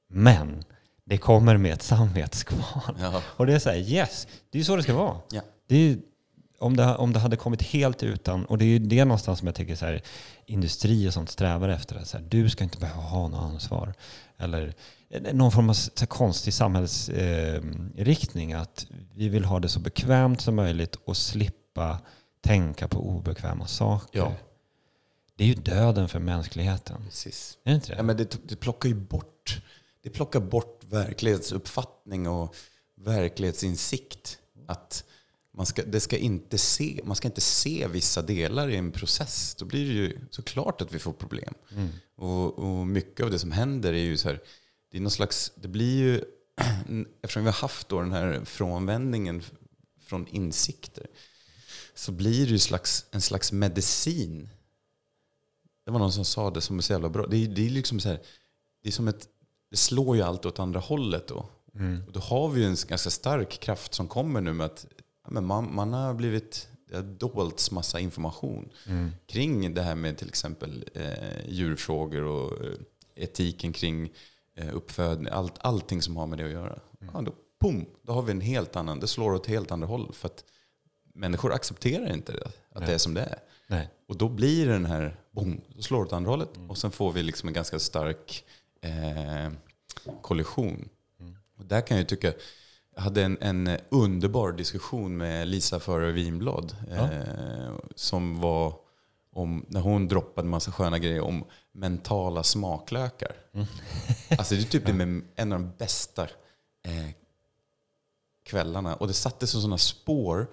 Men 0.09 0.63
det 1.05 1.17
kommer 1.17 1.57
med 1.57 1.73
ett 1.73 1.81
samvetskval. 1.81 2.97
Ja. 2.99 3.21
Och 3.37 3.45
det 3.45 3.53
är 3.53 3.59
så 3.59 3.69
här, 3.69 3.77
yes, 3.77 4.27
det 4.51 4.59
är 4.59 4.63
så 4.63 4.75
det 4.75 4.83
ska 4.83 4.93
vara. 4.93 5.17
Ja. 5.31 5.41
Det 5.67 5.75
är, 5.75 5.97
om, 6.59 6.77
det, 6.77 6.95
om 6.95 7.13
det 7.13 7.19
hade 7.19 7.35
kommit 7.35 7.61
helt 7.61 8.03
utan, 8.03 8.45
och 8.45 8.57
det 8.57 8.65
är 8.65 8.69
ju 8.69 8.79
det 8.79 9.05
någonstans 9.05 9.39
som 9.39 9.45
jag 9.45 9.55
tycker 9.55 9.75
så 9.75 9.85
här, 9.85 10.01
industri 10.45 11.09
och 11.09 11.13
sånt 11.13 11.29
strävar 11.29 11.69
efter. 11.69 11.95
att 11.95 12.07
Så 12.07 12.17
här, 12.17 12.25
du 12.29 12.49
ska 12.49 12.63
inte 12.63 12.77
behöva 12.77 13.01
ha 13.01 13.27
något 13.27 13.41
ansvar. 13.51 13.93
Eller 14.37 14.73
eh, 15.09 15.33
någon 15.33 15.51
form 15.51 15.69
av 15.69 15.73
så 15.73 16.07
konstig 16.07 16.53
samhällsriktning. 16.53 18.51
Eh, 18.51 18.61
att 18.61 18.85
vi 19.15 19.29
vill 19.29 19.45
ha 19.45 19.59
det 19.59 19.69
så 19.69 19.79
bekvämt 19.79 20.41
som 20.41 20.55
möjligt 20.55 20.95
och 21.05 21.17
slippa 21.17 21.99
tänka 22.43 22.87
på 22.87 23.09
obekväma 23.09 23.67
saker. 23.67 24.19
Ja. 24.19 24.33
Det 25.35 25.43
är 25.43 25.47
ju 25.47 25.53
döden 25.53 26.09
för 26.09 26.19
mänskligheten. 26.19 27.03
Precis. 27.05 27.57
Är 27.63 27.69
det 27.69 27.75
inte 27.75 27.89
det? 27.89 27.95
Ja, 27.95 28.03
men 28.03 28.17
det, 28.17 28.47
det 28.49 28.55
plockar 28.55 28.89
ju 28.89 28.95
bort, 28.95 29.61
det 30.03 30.09
plockar 30.09 30.39
bort 30.39 30.83
verklighetsuppfattning 30.89 32.27
och 32.27 32.55
verklighetsinsikt. 32.95 34.39
Att 34.67 35.03
man 35.53 35.65
ska, 35.65 35.83
det 35.85 35.99
ska 35.99 36.17
inte 36.17 36.57
se, 36.57 37.01
man 37.03 37.15
ska 37.15 37.27
inte 37.27 37.41
se 37.41 37.87
vissa 37.87 38.21
delar 38.21 38.69
i 38.69 38.75
en 38.75 38.91
process. 38.91 39.55
Då 39.59 39.65
blir 39.65 39.87
det 39.87 39.93
ju 39.93 40.19
såklart 40.29 40.81
att 40.81 40.93
vi 40.93 40.99
får 40.99 41.13
problem. 41.13 41.53
Mm. 41.71 41.89
Och, 42.15 42.59
och 42.59 42.87
mycket 42.87 43.23
av 43.25 43.31
det 43.31 43.39
som 43.39 43.51
händer 43.51 43.93
är 43.93 44.03
ju 44.03 44.17
så 44.17 44.29
här, 44.29 44.41
det 44.91 44.97
är 44.97 45.01
någon 45.01 45.11
slags, 45.11 45.51
det 45.55 45.67
blir 45.67 45.97
ju, 45.97 46.23
eftersom 47.21 47.43
vi 47.43 47.49
har 47.49 47.61
haft 47.61 47.89
då 47.89 47.99
den 47.99 48.11
här 48.11 48.41
frånvändningen 48.45 49.43
från 50.01 50.27
insikter, 50.27 51.07
så 51.95 52.11
blir 52.11 52.45
det 52.45 52.51
ju 52.51 52.59
slags, 52.59 53.05
en 53.11 53.21
slags 53.21 53.51
medicin. 53.51 54.49
Det 55.85 55.91
var 55.91 55.99
någon 55.99 56.11
som 56.11 56.25
sa 56.25 56.49
det 56.49 56.61
som 56.61 56.77
är 56.77 56.81
så 56.81 56.93
jävla 56.93 57.09
bra. 57.09 57.27
Det 57.27 57.37
är, 57.43 57.47
det 57.47 57.65
är 57.65 57.69
liksom 57.69 57.99
så 57.99 58.09
här, 58.09 58.21
det 58.83 58.89
är 58.89 58.91
som 58.91 59.07
ett, 59.07 59.27
det 59.71 59.77
slår 59.77 60.15
ju 60.15 60.21
allt 60.21 60.45
åt 60.45 60.59
andra 60.59 60.79
hållet 60.79 61.27
då. 61.27 61.49
Mm. 61.75 62.03
Och 62.07 62.13
då 62.13 62.19
har 62.19 62.49
vi 62.49 62.61
ju 62.61 62.67
en 62.67 62.75
ganska 62.87 63.09
stark 63.09 63.59
kraft 63.59 63.93
som 63.93 64.07
kommer 64.07 64.41
nu 64.41 64.53
med 64.53 64.65
att 64.65 64.85
ja, 65.23 65.29
men 65.31 65.45
man, 65.45 65.75
man 65.75 65.93
har 65.93 66.13
blivit, 66.13 66.67
det 66.89 66.95
har 66.95 67.03
dolts 67.03 67.71
massa 67.71 67.99
information 67.99 68.69
Mm. 68.87 69.11
kring 69.27 69.73
det 69.73 69.81
här 69.81 69.95
med 69.95 70.17
till 70.17 70.27
exempel 70.27 70.89
eh, 70.93 71.49
djurfrågor 71.49 72.23
och 72.23 72.65
eh, 72.65 72.73
etiken 73.15 73.73
kring 73.73 74.11
eh, 74.55 74.75
uppfödning, 74.75 75.27
allt, 75.33 75.53
allting 75.59 76.01
som 76.01 76.17
har 76.17 76.27
med 76.27 76.37
det 76.37 76.45
att 76.45 76.51
göra. 76.51 76.79
Ja, 77.13 77.21
då, 77.21 77.33
boom, 77.61 77.85
då 78.01 78.13
har 78.13 78.21
vi 78.21 78.31
en 78.31 78.41
helt 78.41 78.75
annan, 78.75 78.99
det 78.99 79.07
slår 79.07 79.33
åt 79.33 79.47
helt 79.47 79.71
andra 79.71 79.87
håll. 79.87 80.13
För 80.13 80.27
att 80.27 80.43
människor 81.13 81.53
accepterar 81.53 82.13
inte 82.13 82.31
det, 82.31 82.45
att 82.45 82.79
Nej. 82.79 82.87
det 82.87 82.93
är 82.93 82.97
som 82.97 83.13
det 83.13 83.21
är. 83.21 83.39
Nej. 83.67 83.89
Och 84.07 84.17
då 84.17 84.29
blir 84.29 84.67
den 84.67 84.85
här, 84.85 85.19
boom, 85.31 85.61
då 85.75 85.81
slår 85.81 85.99
det 85.99 86.05
åt 86.05 86.13
andra 86.13 86.31
hållet. 86.31 86.49
Och 86.69 86.77
sen 86.77 86.91
får 86.91 87.11
vi 87.11 87.23
liksom 87.23 87.47
en 87.47 87.53
ganska 87.53 87.79
stark 87.79 88.43
eh, 88.81 89.51
kollision. 90.21 90.89
Och 91.57 91.65
där 91.65 91.81
kan 91.81 91.97
jag 91.97 92.07
tycka, 92.09 92.33
jag 92.95 93.01
hade 93.01 93.23
en, 93.23 93.37
en 93.41 93.77
underbar 93.89 94.51
diskussion 94.51 95.17
med 95.17 95.47
Lisa 95.47 95.79
Förö 95.79 96.11
Winblad. 96.11 96.75
Eh, 96.91 97.73
som 97.95 98.39
var 98.39 98.75
om, 99.31 99.65
när 99.67 99.81
hon 99.81 100.07
droppade 100.07 100.47
massa 100.47 100.71
sköna 100.71 100.99
grejer 100.99 101.21
om 101.21 101.45
mentala 101.71 102.43
smaklökar. 102.43 103.35
Alltså 104.37 104.55
det 104.55 104.61
är 104.61 104.63
typ 104.63 104.87
med 104.87 105.21
en 105.35 105.53
av 105.53 105.59
de 105.59 105.71
bästa 105.77 106.23
eh, 106.87 107.09
kvällarna. 108.45 108.95
Och 108.95 109.07
det 109.07 109.13
satte 109.13 109.47
sig 109.47 109.61
sådana 109.61 109.77
spår. 109.77 110.47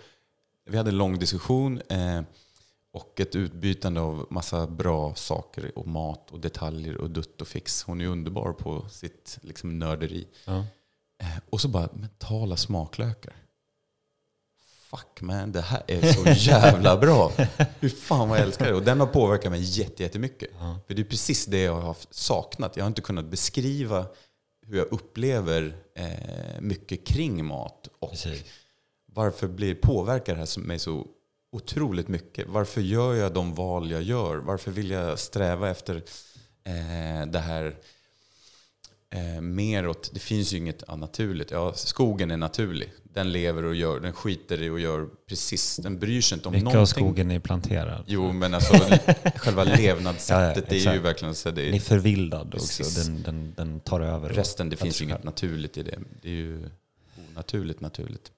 Vi 0.70 0.76
hade 0.76 0.90
en 0.90 0.98
lång 0.98 1.18
diskussion 1.18 1.80
eh, 1.88 2.22
och 2.92 3.20
ett 3.20 3.34
utbytande 3.36 4.00
av 4.00 4.26
massa 4.30 4.66
bra 4.66 5.14
saker 5.14 5.78
och 5.78 5.86
mat 5.86 6.30
och 6.30 6.40
detaljer 6.40 6.96
och 6.96 7.10
dutt 7.10 7.40
och 7.40 7.48
fix. 7.48 7.82
Hon 7.82 8.00
är 8.00 8.06
underbar 8.06 8.52
på 8.52 8.88
sitt 8.88 9.38
liksom, 9.42 9.78
nörderi. 9.78 10.28
Ja. 10.44 10.58
Eh, 11.22 11.26
och 11.50 11.60
så 11.60 11.68
bara 11.68 11.88
mentala 11.92 12.56
smaklökar. 12.56 13.32
Fuck 14.90 15.20
man, 15.20 15.52
det 15.52 15.60
här 15.60 15.82
är 15.86 16.12
så 16.12 16.28
jävla 16.50 16.96
bra. 16.96 17.32
Hur 17.80 17.88
fan 17.88 18.28
vad 18.28 18.38
jag 18.38 18.44
älskar 18.46 18.66
det. 18.66 18.74
Och 18.74 18.82
den 18.82 19.00
har 19.00 19.06
påverkat 19.06 19.50
mig 19.52 19.60
jätte- 19.62 20.02
jättemycket. 20.02 20.50
Ja. 20.58 20.78
För 20.86 20.94
det 20.94 21.02
är 21.02 21.04
precis 21.04 21.46
det 21.46 21.60
jag 21.62 21.80
har 21.80 21.96
saknat. 22.10 22.76
Jag 22.76 22.84
har 22.84 22.88
inte 22.88 23.02
kunnat 23.02 23.24
beskriva 23.24 24.06
hur 24.66 24.76
jag 24.78 24.92
upplever 24.92 25.76
eh, 25.94 26.60
mycket 26.60 27.06
kring 27.06 27.44
mat. 27.44 27.88
Och 27.98 28.10
Precis. 28.10 28.44
Varför 29.14 29.48
blir, 29.48 29.74
påverkar 29.74 30.32
det 30.34 30.38
här 30.38 30.60
mig 30.60 30.78
så 30.78 31.06
otroligt 31.52 32.08
mycket? 32.08 32.48
Varför 32.48 32.80
gör 32.80 33.14
jag 33.14 33.32
de 33.32 33.54
val 33.54 33.90
jag 33.90 34.02
gör? 34.02 34.36
Varför 34.36 34.70
vill 34.70 34.90
jag 34.90 35.18
sträva 35.18 35.70
efter 35.70 35.96
eh, 36.64 37.26
det 37.26 37.38
här 37.38 37.76
eh, 39.14 39.40
mer 39.40 39.88
åt, 39.88 40.10
det 40.14 40.20
finns 40.20 40.52
ju 40.52 40.56
inget 40.56 40.96
naturligt. 40.98 41.50
Ja, 41.50 41.72
skogen 41.72 42.30
är 42.30 42.36
naturlig. 42.36 42.92
Den 43.02 43.32
lever 43.32 43.64
och 43.64 43.74
gör, 43.74 44.00
den 44.00 44.12
skiter 44.12 44.62
i 44.62 44.70
och 44.70 44.80
gör 44.80 45.08
precis, 45.28 45.76
den 45.76 45.98
bryr 45.98 46.20
sig 46.20 46.36
inte 46.36 46.48
om 46.48 46.52
Mycket 46.52 46.66
av 46.68 46.72
någonting. 46.72 47.04
skogen 47.04 47.30
är 47.30 47.38
planterad. 47.38 48.04
Jo, 48.06 48.32
men 48.32 48.54
alltså 48.54 48.74
själva 49.36 49.64
levnadssättet 49.64 50.64
Ja, 50.68 50.76
ja, 50.76 50.90
är 50.90 50.94
ju 50.94 51.00
verkligen 51.00 51.34
så. 51.34 51.50
Det 51.50 51.62
Den 51.62 51.70
är 51.72 51.76
är, 51.76 51.80
förvildad 51.80 52.54
också. 52.54 52.82
Precis. 52.82 53.06
Den, 53.06 53.22
den, 53.22 53.54
den 53.56 53.80
tar 53.80 54.00
över. 54.00 54.28
resten, 54.28 54.68
det 54.70 54.76
finns 54.76 55.00
ju 55.00 55.04
inget 55.04 55.24
naturligt 55.24 55.76
i 55.78 55.82
det. 55.82 55.98
Det 56.22 56.28
är 56.28 56.32
ju 56.32 56.68
onaturligt 57.30 57.80
naturligt. 57.80 58.32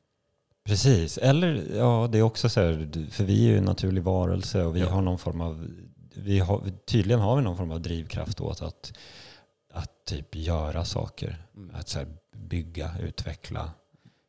Precis, 0.64 1.18
eller 1.18 1.76
ja, 1.76 2.08
det 2.12 2.18
är 2.18 2.22
också 2.22 2.48
så 2.48 2.60
här, 2.60 3.08
för 3.10 3.24
vi 3.24 3.44
är 3.46 3.50
ju 3.50 3.58
en 3.58 3.64
naturlig 3.64 4.02
varelse 4.02 4.62
och 4.64 4.76
vi 4.76 4.80
Ja. 4.80 4.88
har 4.90 5.02
någon 5.02 5.18
form 5.18 5.40
av, 5.40 5.66
vi 6.14 6.38
har, 6.38 6.70
tydligen 6.86 7.20
har 7.20 7.36
vi 7.36 7.42
någon 7.42 7.56
form 7.56 7.70
av 7.72 7.80
drivkraft 7.80 8.40
åt 8.40 8.62
att, 8.62 8.92
att 9.72 10.04
typ 10.04 10.34
göra 10.36 10.84
saker. 10.84 11.36
Mm. 11.56 11.74
Att 11.74 11.88
så 11.88 11.98
här, 11.98 12.08
bygga, 12.36 12.90
utveckla, 13.00 13.70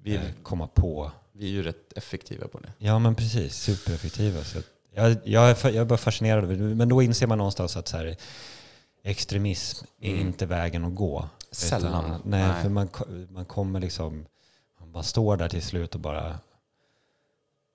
Vi, 0.02 0.16
eh, 0.16 0.22
är, 0.22 0.34
komma 0.44 0.68
på. 0.68 1.12
vi 1.34 1.46
är 1.46 1.50
ju 1.52 1.64
rätt 1.64 1.94
effektiva 1.98 2.48
på 2.48 2.60
det. 2.60 2.74
Ja 2.78 3.00
men 3.00 3.16
precis, 3.16 3.56
supereffektiva. 3.56 4.44
Så 4.44 4.58
jag, 4.96 5.16
jag, 5.24 5.50
är, 5.50 5.58
jag 5.70 5.76
är 5.76 5.86
bara 5.86 5.98
fascinerad, 5.98 6.58
men 6.60 6.90
då 6.90 7.02
inser 7.02 7.28
man 7.28 7.38
någonstans 7.38 7.78
att 7.78 7.88
så 7.88 7.98
här, 7.98 8.16
extremism 9.04 9.86
är 10.02 10.10
Mm. 10.14 10.28
inte 10.28 10.46
vägen 10.46 10.86
att 10.86 10.96
gå. 10.96 11.30
Sällan. 11.52 12.06
Utan, 12.06 12.22
nej, 12.26 12.48
Nej. 12.48 12.62
för 12.62 12.70
man, 12.70 12.90
man 13.30 13.46
kommer 13.46 13.80
liksom, 13.80 14.26
bara 14.94 15.04
står 15.04 15.38
där 15.38 15.50
till 15.50 15.62
slut 15.62 15.96
och 15.96 16.02
bara 16.02 16.40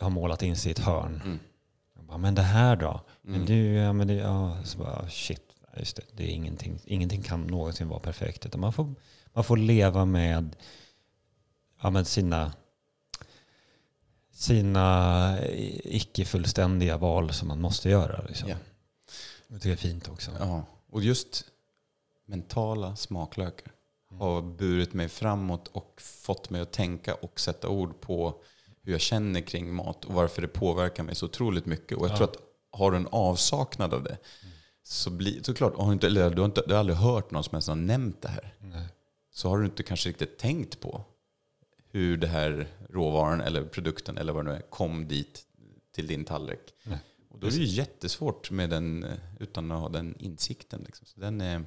har 0.00 0.10
målat 0.10 0.42
in 0.42 0.56
sig 0.56 0.68
i 0.68 0.72
ett 0.72 0.78
hörn. 0.78 1.20
Mm. 1.24 1.38
Jag 1.94 2.04
bara, 2.04 2.18
men 2.18 2.34
det 2.34 2.42
här 2.42 2.76
då? 2.76 3.00
Men 3.22 3.34
Mm. 3.34 3.46
du, 3.46 3.72
ja, 3.72 3.92
men 3.92 4.06
det, 4.06 4.14
ja, 4.14 4.56
så 4.64 4.78
bara, 4.78 5.08
shit, 5.08 5.42
just 5.76 5.96
det, 5.96 6.02
det 6.12 6.22
är 6.24 6.28
ingenting, 6.28 6.78
ingenting 6.84 7.22
kan 7.22 7.46
någonsin 7.46 7.88
vara 7.88 8.00
perfekt. 8.00 8.46
Utan 8.46 8.60
man 8.60 8.72
får, 8.72 8.94
man 9.32 9.44
får 9.44 9.56
leva 9.56 10.04
med, 10.04 10.56
ja, 11.82 11.90
med 11.90 12.06
sina, 12.06 12.52
sina 14.32 15.38
icke-fullständiga 15.84 16.96
val 16.96 17.32
som 17.32 17.48
man 17.48 17.60
måste 17.60 17.90
göra. 17.90 18.22
Liksom. 18.28 18.48
Ja. 18.48 18.56
Jag 19.48 19.60
tycker 19.60 19.68
det 19.68 19.74
är 19.74 19.90
fint 19.90 20.08
också. 20.08 20.30
Ja, 20.38 20.62
och 20.90 21.02
just 21.02 21.44
mentala 22.26 22.96
smaklökar 22.96 23.72
har 24.10 24.42
burit 24.42 24.92
mig 24.94 25.08
framåt 25.08 25.68
och 25.68 26.00
fått 26.00 26.50
mig 26.50 26.60
att 26.60 26.72
tänka 26.72 27.14
och 27.14 27.40
sätta 27.40 27.68
ord 27.68 28.00
på 28.00 28.42
hur 28.82 28.92
jag 28.92 29.00
känner 29.00 29.40
kring 29.40 29.74
mat 29.74 30.04
och 30.04 30.14
varför 30.14 30.42
det 30.42 30.48
påverkar 30.48 31.02
mig 31.02 31.14
så 31.14 31.26
otroligt 31.26 31.66
mycket. 31.66 31.98
Och 31.98 32.04
jag 32.04 32.12
Ja. 32.12 32.16
tror 32.16 32.28
att 32.28 32.36
har 32.70 32.90
du 32.90 32.96
en 32.96 33.08
avsaknad 33.12 33.94
av 33.94 34.02
det 34.02 34.18
så 34.82 35.10
blir 35.10 35.42
såklart, 35.42 35.76
har 35.76 35.86
du, 35.86 35.92
inte, 35.92 36.06
eller 36.06 36.30
du, 36.30 36.40
har 36.40 36.46
inte, 36.46 36.62
du 36.66 36.72
har 36.72 36.80
aldrig 36.80 36.98
hört 36.98 37.30
någon 37.30 37.44
som 37.44 37.54
ens 37.54 37.68
har 37.68 37.74
nämnt 37.76 38.22
det 38.22 38.28
här. 38.28 38.54
Nej. 38.60 38.86
Så 39.30 39.48
har 39.48 39.58
du 39.58 39.64
inte 39.64 39.82
kanske 39.82 40.08
riktigt 40.08 40.38
tänkt 40.38 40.80
på 40.80 41.04
hur 41.90 42.16
det 42.16 42.26
här 42.26 42.68
råvaran 42.90 43.40
eller 43.40 43.64
produkten 43.64 44.18
eller 44.18 44.32
vad 44.32 44.44
det 44.44 44.50
nu 44.50 44.56
är 44.56 44.62
kom 44.62 45.08
dit 45.08 45.44
till 45.94 46.06
din 46.06 46.24
tallrik. 46.24 46.74
Nej. 46.82 46.98
Och 47.30 47.38
då 47.38 47.46
är 47.46 47.50
det 47.50 47.56
ju 47.56 47.64
jättesvårt 47.64 48.50
med 48.50 48.70
den, 48.70 49.06
utan 49.40 49.72
att 49.72 49.80
ha 49.80 49.88
den 49.88 50.14
insikten. 50.18 50.82
Liksom. 50.86 51.06
Så 51.06 51.20
den 51.20 51.40
är, 51.40 51.64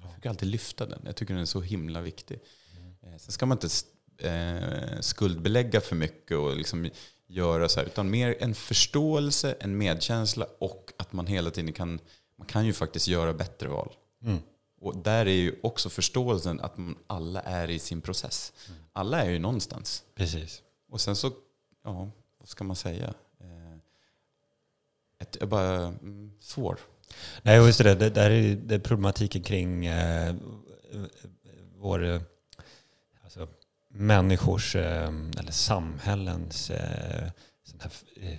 jag 0.00 0.10
försöker 0.10 0.28
alltid 0.28 0.48
lyfta 0.48 0.86
den. 0.86 1.02
Jag 1.04 1.16
tycker 1.16 1.34
den 1.34 1.42
är 1.42 1.46
så 1.46 1.60
himla 1.60 2.00
viktig. 2.00 2.40
Eh, 3.02 3.16
Sen 3.18 3.32
ska 3.32 3.46
man 3.46 3.58
inte 3.62 3.68
eh, 4.28 5.00
skuldbelägga 5.00 5.80
för 5.80 5.96
mycket 5.96 6.36
och 6.36 6.56
liksom 6.56 6.90
göra 7.26 7.68
så 7.68 7.80
här, 7.80 7.86
utan 7.86 8.10
mer 8.10 8.36
en 8.40 8.54
förståelse, 8.54 9.56
en 9.60 9.78
medkänsla 9.78 10.46
och 10.58 10.92
att 10.96 11.12
man 11.12 11.26
hela 11.26 11.50
tiden 11.50 11.72
kan, 11.72 12.00
man 12.36 12.46
kan 12.46 12.66
ju 12.66 12.72
faktiskt 12.72 13.08
göra 13.08 13.32
bättre 13.32 13.68
val. 13.68 13.92
Mm. 14.22 14.38
Och 14.80 14.96
där 14.96 15.26
är 15.26 15.30
ju 15.30 15.54
också 15.62 15.88
förståelsen 15.88 16.60
att 16.60 16.76
man 16.76 16.98
alla 17.06 17.40
är 17.40 17.70
i 17.70 17.78
sin 17.78 18.00
process. 18.00 18.52
Alla 18.92 19.22
är 19.22 19.30
ju 19.30 19.38
någonstans. 19.38 20.04
Precis. 20.14 20.62
Och 20.88 21.00
sen 21.00 21.16
så, 21.16 21.32
ja, 21.84 22.10
vad 22.38 22.48
ska 22.48 22.64
man 22.64 22.76
säga? 22.76 23.14
Eh, 23.40 23.76
ett, 25.18 25.48
bara, 25.48 25.76
mm, 25.86 26.32
svår. 26.40 26.78
Nej, 27.42 27.56
just 27.56 27.78
det. 27.78 27.94
Det 27.94 28.10
där 28.10 28.30
är, 28.30 28.56
det 28.56 28.74
är 28.74 28.78
problematiken 28.78 29.42
kring 29.42 29.86
eh, 29.86 30.34
vår, 31.76 32.04
eh, 32.04 32.20
alltså, 33.24 33.48
människors, 33.90 34.76
eh, 34.76 35.12
eller 35.38 35.52
samhällens 35.52 36.70
eh, 36.70 37.24
eh, 38.16 38.38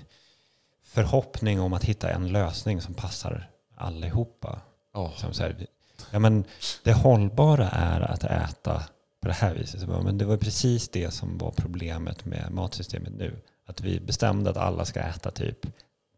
förhoppning 0.83 1.59
om 1.59 1.73
att 1.73 1.83
hitta 1.83 2.09
en 2.09 2.31
lösning 2.31 2.81
som 2.81 2.93
passar 2.93 3.49
allihopa. 3.75 4.61
Ja. 4.93 5.13
Som 5.17 5.33
så 5.33 5.43
här, 5.43 5.67
ja, 6.11 6.19
men 6.19 6.43
det 6.83 6.93
hållbara 6.93 7.69
är 7.69 8.01
att 8.01 8.23
äta 8.23 8.83
på 9.21 9.27
det 9.27 9.33
här 9.33 9.53
viset. 9.53 9.87
Men 9.87 10.17
det 10.17 10.25
var 10.25 10.37
precis 10.37 10.89
det 10.89 11.11
som 11.11 11.37
var 11.37 11.51
problemet 11.51 12.25
med 12.25 12.51
matsystemet 12.51 13.13
nu. 13.13 13.41
Att 13.65 13.81
vi 13.81 13.99
bestämde 13.99 14.49
att 14.49 14.57
alla 14.57 14.85
ska 14.85 14.99
äta 14.99 15.31
typ 15.31 15.65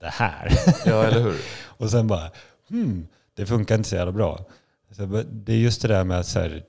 det 0.04 0.10
här. 0.10 0.52
ja, 0.86 1.04
eller 1.04 1.22
hur? 1.22 1.42
Och 1.78 1.90
sen 1.90 2.08
bara, 2.08 2.32
hmm, 2.70 3.08
det 3.34 3.46
funkar 3.46 3.76
inte 3.76 3.90
så 3.90 3.96
jävla 3.96 4.12
bra. 4.12 4.46
Så 4.92 5.24
det 5.32 5.54
är 5.54 5.58
just 5.58 5.82
det 5.82 5.88
där 5.88 6.04
med 6.04 6.20
att, 6.20 6.36
här, 6.36 6.64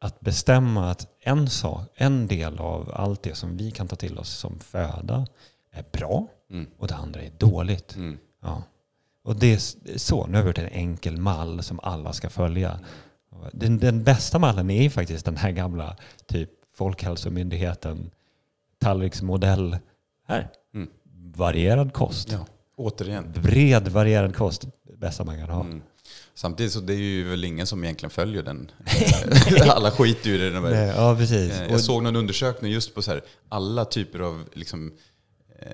att 0.00 0.20
bestämma 0.20 0.90
att 0.90 1.06
en, 1.20 1.50
sak, 1.50 1.88
en 1.94 2.26
del 2.26 2.58
av 2.58 2.92
allt 2.94 3.22
det 3.22 3.34
som 3.34 3.56
vi 3.56 3.70
kan 3.70 3.88
ta 3.88 3.96
till 3.96 4.18
oss 4.18 4.30
som 4.30 4.60
föda 4.60 5.26
är 5.72 5.84
bra 5.92 6.28
Mm. 6.50 6.66
och 6.78 6.88
det 6.88 6.94
andra 6.94 7.20
är 7.20 7.30
dåligt. 7.38 7.96
Mm. 7.96 8.18
Ja. 8.42 8.62
Och 9.24 9.36
det 9.36 9.52
är 9.52 9.58
så, 9.98 10.26
nu 10.26 10.36
har 10.36 10.42
vi 10.42 10.48
gjort 10.48 10.58
en 10.58 10.68
enkel 10.68 11.16
mall 11.16 11.62
som 11.62 11.80
alla 11.82 12.12
ska 12.12 12.30
följa. 12.30 12.80
Den, 13.52 13.78
den 13.78 14.04
bästa 14.04 14.38
mallen 14.38 14.70
är 14.70 14.90
faktiskt 14.90 15.24
den 15.24 15.36
här 15.36 15.50
gamla 15.50 15.96
typ 16.26 16.50
Folkhälsomyndigheten 16.74 18.10
tallriksmodell. 18.78 19.78
Här. 20.26 20.48
Varierad 21.36 21.92
kost. 21.92 22.32
Ja, 22.32 22.46
återigen. 22.76 23.32
Bred 23.42 23.88
varierad 23.88 24.36
kost, 24.36 24.62
det 24.82 24.96
bästa 24.96 25.24
man 25.24 25.38
kan 25.38 25.48
ha. 25.50 25.60
Mm. 25.60 25.82
Samtidigt 26.34 26.72
så 26.72 26.80
det 26.80 26.92
är 26.94 26.98
ju 26.98 27.28
väl 27.28 27.44
ingen 27.44 27.66
som 27.66 27.84
egentligen 27.84 28.10
följer 28.10 28.42
den. 28.42 28.70
Alla 29.70 29.90
skiter 29.90 30.30
ju 30.30 30.36
i 30.46 30.50
den. 30.50 30.62
Nej, 30.62 30.92
ja, 30.96 31.16
precis. 31.16 31.52
Eh, 31.52 31.70
Jag 31.70 31.80
såg 31.80 32.02
någon 32.02 32.16
undersökning 32.16 32.72
just 32.72 32.94
på 32.94 33.02
så 33.02 33.10
här, 33.10 33.22
alla 33.48 33.84
typer 33.84 34.20
av 34.20 34.44
liksom, 34.52 34.92
eh, 35.58 35.68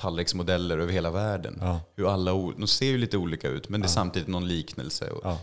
tallriksmodeller 0.00 0.78
över 0.78 0.92
hela 0.92 1.10
världen. 1.10 1.58
ja, 1.60 1.80
Hur 1.96 2.12
alla, 2.12 2.30
de 2.32 2.66
ser 2.66 2.86
ju 2.86 2.98
lite 2.98 3.16
olika 3.16 3.48
ut, 3.48 3.68
men 3.68 3.80
det 3.80 3.84
är 3.84 3.88
Ja. 3.88 3.92
samtidigt 3.92 4.28
någon 4.28 4.48
liknelse. 4.48 5.10
Och, 5.10 5.20
ja. 5.24 5.38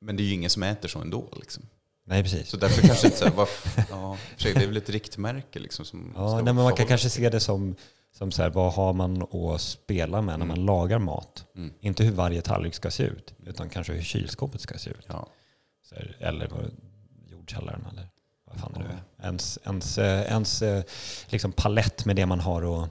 Men 0.00 0.16
det 0.16 0.22
är 0.22 0.24
ju 0.24 0.32
ingen 0.34 0.50
som 0.50 0.62
äter 0.62 0.88
så 0.88 0.98
ändå. 0.98 1.28
Liksom. 1.36 1.62
Nej, 2.06 2.22
precis. 2.22 2.48
Så 2.48 2.56
därför 2.56 2.86
kanske 2.86 3.06
inte 3.06 3.18
så 3.18 3.24
här, 3.24 3.32
varf- 3.32 3.82
ja, 3.90 4.16
det 4.42 4.50
är 4.62 4.66
väl 4.66 4.76
ett 4.76 4.90
riktmärke 4.90 5.58
liksom 5.58 5.84
som 5.84 6.12
Ja, 6.16 6.34
nej, 6.34 6.44
men 6.44 6.54
man 6.54 6.76
kan 6.76 6.86
kanske 6.86 7.10
se 7.10 7.28
det 7.30 7.40
som, 7.40 7.76
som 8.18 8.32
så 8.32 8.42
här, 8.42 8.50
vad 8.50 8.72
har 8.72 8.92
man 8.92 9.22
att 9.22 9.60
spela 9.60 10.22
med 10.22 10.38
när 10.38 10.44
Mm. 10.46 10.48
man 10.48 10.66
lagar 10.66 10.98
mat? 10.98 11.44
Mm. 11.56 11.72
Inte 11.80 12.04
hur 12.04 12.12
varje 12.12 12.42
tallrik 12.42 12.74
ska 12.74 12.90
se 12.90 13.02
ut, 13.02 13.34
utan 13.46 13.68
kanske 13.68 13.92
hur 13.92 14.02
kylskåpet 14.02 14.60
ska 14.60 14.78
se 14.78 14.90
ut. 14.90 15.04
Ja. 15.08 15.28
Så 15.88 15.94
här, 15.94 16.16
eller 16.20 16.48
vad, 16.48 16.70
jordkällaren 17.30 17.86
eller 17.92 18.08
vad 18.44 18.60
fan 18.60 18.72
det 18.72 18.78
nu 18.78 18.84
är. 18.84 19.24
Ens, 19.26 19.58
ens, 19.64 19.98
ens 19.98 20.62
eh, 20.62 20.84
liksom 21.26 21.52
palett 21.52 22.04
med 22.06 22.16
det 22.16 22.26
man 22.26 22.40
har 22.40 22.82
att 22.84 22.90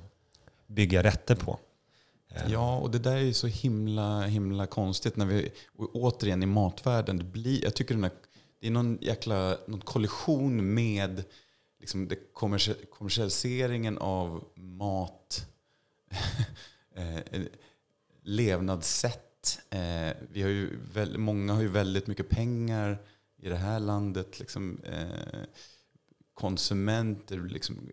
bygga 0.67 1.03
rätter 1.03 1.35
på. 1.35 1.59
Eh, 2.35 2.41
Ja, 2.51 2.77
och 2.77 2.91
det 2.91 2.99
där 2.99 3.15
är 3.15 3.19
ju 3.21 3.33
så 3.33 3.47
himla, 3.47 4.21
himla 4.21 4.65
konstigt. 4.65 5.15
När 5.15 5.25
vi, 5.25 5.51
återigen 5.93 6.43
i 6.43 6.45
matvärlden, 6.45 7.17
det 7.17 7.23
blir, 7.23 7.63
jag 7.63 7.75
tycker 7.75 7.93
den 7.95 8.03
här, 8.03 8.13
det 8.61 8.67
är 8.67 8.71
någon 8.71 8.97
jäkla 9.01 9.57
någon 9.67 9.81
kollision 9.81 10.73
med 10.73 11.23
liksom 11.83 12.07
det 12.07 12.33
kommersialiseringen 12.89 13.97
av 13.97 14.43
mat, 14.55 15.47
eh, 16.95 17.17
eh, 17.17 17.41
levnadssätt. 18.23 19.59
Eh, 19.69 20.13
vi 20.31 20.41
har 20.41 20.49
ju 20.49 20.79
väldigt, 20.93 21.19
många 21.19 21.53
har 21.53 21.61
ju 21.61 21.67
väldigt 21.67 22.07
mycket 22.07 22.29
pengar 22.29 22.97
i 23.37 23.49
det 23.49 23.55
här 23.55 23.79
landet. 23.79 24.39
Liksom, 24.39 24.79
konsumenter, 26.33 27.37
liksom, 27.37 27.89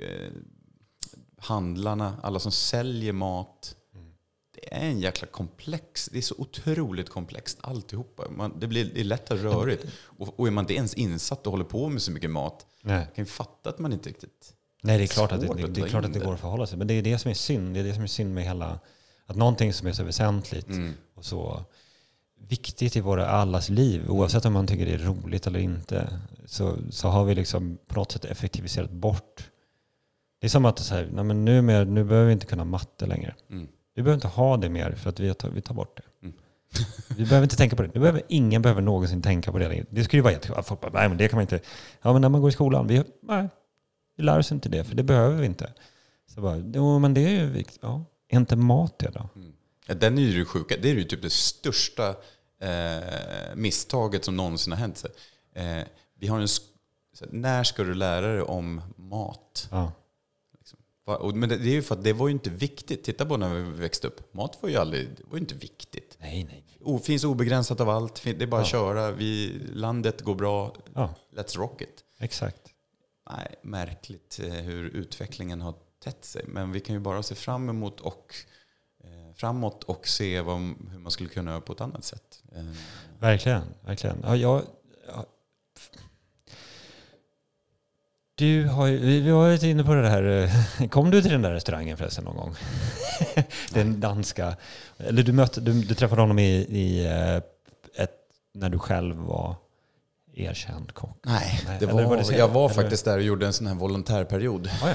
handlarna, 1.37 2.17
alla 2.23 2.39
som 2.39 2.53
säljer 2.53 3.13
mat. 3.13 3.77
Det 4.63 4.75
är 4.75 4.81
en 4.81 5.01
jäkla 5.01 5.29
komplex, 5.29 6.09
det 6.13 6.19
är 6.19 6.23
så 6.23 6.35
otroligt 6.39 7.09
komplext 7.09 7.59
alltihopa. 7.61 8.31
Man, 8.31 8.61
det, 8.61 8.67
blir, 8.67 8.85
det 8.95 9.01
är 9.01 9.05
lätt 9.05 9.31
att 9.31 9.41
rörigt. 9.41 9.87
Och, 10.03 10.41
och 10.41 10.47
är 10.47 10.51
man 10.51 10.63
inte 10.63 10.75
ens 10.75 10.95
insatt 10.95 11.47
och 11.47 11.51
håller 11.51 11.65
på 11.65 11.89
med 11.89 12.03
så 12.03 12.13
mycket 12.13 12.31
mat, 12.31 12.67
Nej. 12.83 13.07
kan 13.15 13.25
ju 13.25 13.31
fatta 13.31 13.71
att 13.71 13.79
man 13.79 13.93
inte 13.93 14.09
riktigt... 14.09 14.55
Nej, 14.83 14.99
det 14.99 15.05
är 15.05 15.07
klart 15.07 15.33
att 15.33 15.41
det, 15.41 15.47
det, 15.47 15.67
det, 15.67 15.81
är 15.81 15.89
klart 15.89 16.05
att 16.05 16.13
det. 16.13 16.19
går 16.19 16.35
att 16.35 16.41
förhålla 16.41 16.67
sig. 16.67 16.79
Men 16.79 16.87
det 16.87 16.95
är 16.95 17.03
det 17.03 17.19
som 17.19 17.31
är 17.31 17.35
synd. 17.35 17.75
Det 17.75 17.81
är 17.81 17.85
det 17.85 17.95
som 17.95 18.03
är 18.03 18.07
synd 18.07 18.35
med 18.35 18.45
hela... 18.45 18.81
Att 19.27 19.37
någonting 19.37 19.73
som 19.73 19.89
är 19.89 19.93
så 19.93 20.05
väsentligt 20.05 20.69
Mm. 20.69 20.95
och 21.15 21.25
så 21.25 21.65
viktigt 22.49 22.97
i 22.97 23.01
våra 23.01 23.29
allas 23.29 23.69
liv, 23.69 24.11
oavsett 24.11 24.45
om 24.45 24.53
man 24.53 24.67
tycker 24.67 24.87
det 24.87 24.93
är 24.93 24.99
roligt 24.99 25.47
eller 25.47 25.59
inte, 25.59 26.21
så, 26.47 26.77
så 26.91 27.09
har 27.09 27.25
vi 27.25 27.35
liksom 27.35 27.79
på 27.87 27.95
något 27.95 28.13
sätt 28.13 28.25
effektiviserat 28.25 28.91
bort. 28.91 29.51
Det 30.41 30.47
är 30.47 30.49
som 30.49 30.65
att 30.65 30.79
så 30.79 30.95
här, 30.95 31.09
nej 31.13 31.25
men 31.25 31.45
nu, 31.45 31.63
med, 31.63 31.89
nu 31.89 32.05
behöver 32.05 32.27
vi 32.27 32.33
inte 32.33 32.47
kunna 32.47 32.65
matte 32.65 33.07
längre. 33.07 33.35
Mm. 33.51 33.69
Vi 34.01 34.05
behöver 34.05 34.17
inte 34.17 34.29
ha 34.29 34.57
det 34.57 34.69
mer 34.69 34.93
för 34.93 35.11
att 35.11 35.21
vi 35.21 35.35
tar, 35.35 35.51
vi 35.51 35.61
tar 35.61 35.75
bort 35.75 35.97
det. 35.97 36.27
Mm. 36.27 36.35
vi 37.17 37.25
behöver 37.25 37.43
inte 37.43 37.57
tänka 37.57 37.77
på 37.77 37.83
det. 37.83 37.91
Nu 37.95 38.01
behöver, 38.01 38.23
ingen 38.29 38.63
behöver 38.63 38.83
någonsin 38.83 39.23
tänka 39.23 39.53
på 39.53 39.59
det 39.59 39.69
längre. 39.69 39.87
Det 39.91 40.05
skulle 40.05 40.19
ju 40.19 40.23
vara 40.23 40.33
jättekul. 40.33 40.63
Folk 40.63 40.81
bara, 40.81 40.93
nej 40.93 41.09
men 41.09 41.19
det 41.19 41.29
kan 41.29 41.37
man 41.37 41.43
inte. 41.43 41.61
Ja 42.03 42.13
men 42.13 42.23
när 42.23 42.29
man 42.29 42.41
går 42.41 42.51
i 42.51 42.53
skolan, 42.53 42.87
vi, 42.87 43.05
nej, 43.23 43.49
vi 44.17 44.23
lär 44.23 44.39
oss 44.39 44.53
inte 44.53 44.69
det 44.69 44.85
för 44.85 44.95
det 44.95 45.03
behöver 45.03 45.37
vi 45.37 45.47
inte. 45.47 45.73
Så 46.35 46.41
bara, 46.41 46.57
jo 46.57 46.99
men 46.99 47.15
det 47.15 47.21
är 47.21 47.31
ju 47.31 47.47
viktigt. 47.47 47.79
Ja, 47.83 48.05
är 48.29 48.37
inte 48.37 48.57
mat 48.57 48.99
det 48.99 49.11
då? 49.11 49.29
Ja, 49.87 49.95
den 49.95 50.19
är 50.19 50.23
ju 50.23 50.39
det 50.39 50.45
sjuka. 50.45 50.75
Det 50.83 50.91
är 50.91 50.95
ju 50.95 51.05
typ 51.05 51.23
det 51.23 51.33
största 51.33 52.09
eh, 52.61 53.55
misstaget 53.55 54.25
som 54.25 54.37
någonsin 54.37 54.73
har 54.73 54.79
hänt. 54.79 55.05
Eh, 55.55 55.83
vi 56.19 56.27
har 56.27 56.41
en, 56.41 56.49
när 57.31 57.65
ska 57.65 57.85
du 57.85 57.95
lära 57.95 58.33
dig 58.33 58.43
om 58.43 58.83
mat? 58.97 59.69
Ja, 59.71 59.93
och- 61.17 61.35
Men 61.37 61.49
det, 61.49 61.57
det 61.57 61.69
är 61.69 61.73
ju 61.73 61.83
för 61.83 61.95
att 61.95 62.05
det 62.05 62.13
var 62.13 62.29
ju 62.29 62.33
inte 62.33 62.51
viktigt. 62.51 63.05
Titta 63.05 63.27
på 63.27 63.37
när 63.37 63.55
vi 63.55 63.63
växte 63.63 64.07
upp. 64.07 64.35
Mat 64.35 64.59
var 64.63 64.69
ju 64.71 64.77
aldrig, 64.77 65.09
det 65.17 65.23
var 65.25 65.35
ju 65.37 65.41
inte 65.41 65.55
viktigt. 65.55 66.17
Nej, 66.21 66.45
nej. 66.45 66.65
O, 66.81 66.99
finns 66.99 67.25
obegränsat 67.25 67.81
av 67.81 67.89
allt. 67.89 68.23
Det 68.25 68.43
är 68.43 68.47
bara 68.47 68.61
att 68.61 68.67
köra. 68.67 69.11
Vi, 69.11 69.59
landet 69.73 70.21
går 70.23 70.35
bra. 70.35 70.75
Ja, 70.95 71.15
Let's 71.37 71.57
rock 71.59 71.83
it. 71.83 72.05
exakt. 72.19 72.61
Nej, 73.31 73.55
märkligt 73.63 74.41
eh, 74.43 74.51
hur 74.53 74.85
utvecklingen 74.85 75.61
har 75.61 75.75
tätt 76.05 76.25
sig. 76.25 76.45
Men 76.47 76.73
vi 76.73 76.81
kan 76.81 76.95
ju 76.95 77.01
bara 77.01 77.23
se 77.23 77.35
fram 77.35 77.69
emot 77.69 78.01
och 78.01 78.35
eh, 79.05 79.35
framåt 79.35 79.85
och 79.85 80.09
se 80.09 80.41
vad, 80.41 80.59
hur 80.91 80.99
man 80.99 81.11
skulle 81.13 81.29
kunna 81.29 81.51
göra 81.51 81.61
på 81.61 81.73
ett 81.73 81.81
annat 81.81 82.05
sätt. 82.05 82.43
Eh, 82.53 82.65
Verkligen, 83.19 83.63
verkligen. 83.85 84.21
Ja, 84.23 84.37
jag, 84.37 84.63
ja. 85.09 85.27
Du 88.41 88.65
har 88.67 88.87
ju, 88.87 88.99
vi 89.21 89.31
har 89.31 89.39
varit 89.39 89.63
inne 89.63 89.85
på 89.85 89.95
det 89.95 90.09
här. 90.09 90.51
eh, 90.81 90.89
Kom 90.89 91.11
du 91.11 91.23
till 91.23 91.31
den 91.31 91.43
där 91.43 91.51
restaurangen 91.53 91.97
förresten 91.97 92.25
någon 92.25 92.37
gång? 92.37 92.55
Den 93.73 94.01
danska. 94.01 94.57
Eller 94.99 95.23
du, 95.23 95.33
mötte, 95.33 95.61
du, 95.61 95.73
du 95.73 95.95
träffade 95.95 96.21
honom 96.21 96.39
i, 96.39 96.51
i 96.57 97.07
eh, 97.07 97.37
ett, 98.05 98.11
när 98.55 98.69
du 98.69 98.79
själv 98.79 99.17
var 99.17 99.57
erkänd 100.35 100.95
kock. 100.95 101.17
Nej, 101.23 101.61
Nej, 101.67 101.77
det 101.81 101.87
var, 101.87 102.17
du 102.17 102.25
säger, 102.25 102.39
jag 102.39 102.49
var 102.49 102.65
eller? 102.65 102.75
faktiskt 102.83 103.05
där 103.05 103.17
och 103.17 103.23
gjorde 103.23 103.47
en 103.47 103.53
sån 103.53 103.67
här 103.67 103.75
volontärperiod. 103.75 104.71
Ah, 104.83 104.89
ja. 104.89 104.95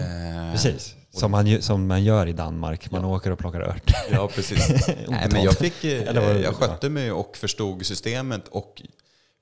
Eh, 0.00 0.52
Precis, 0.52 0.94
som 1.12 1.30
man, 1.30 1.62
som 1.62 1.86
man 1.86 2.04
gör 2.04 2.26
i 2.26 2.32
Danmark. 2.32 2.90
Man 2.90 3.04
åker 3.04 3.30
och 3.30 3.38
plockar 3.38 3.60
ört. 3.60 3.92
Ja, 4.12 4.28
precis. 4.34 4.68
Nej, 5.08 5.28
men 5.32 5.42
jag, 5.42 5.54
fick, 5.54 5.84
eh, 5.84 6.08
Eller 6.08 6.38
jag 6.38 6.54
skötte 6.54 6.88
mig 6.88 7.12
och 7.12 7.36
förstod 7.36 7.86
systemet 7.86 8.48
och 8.48 8.82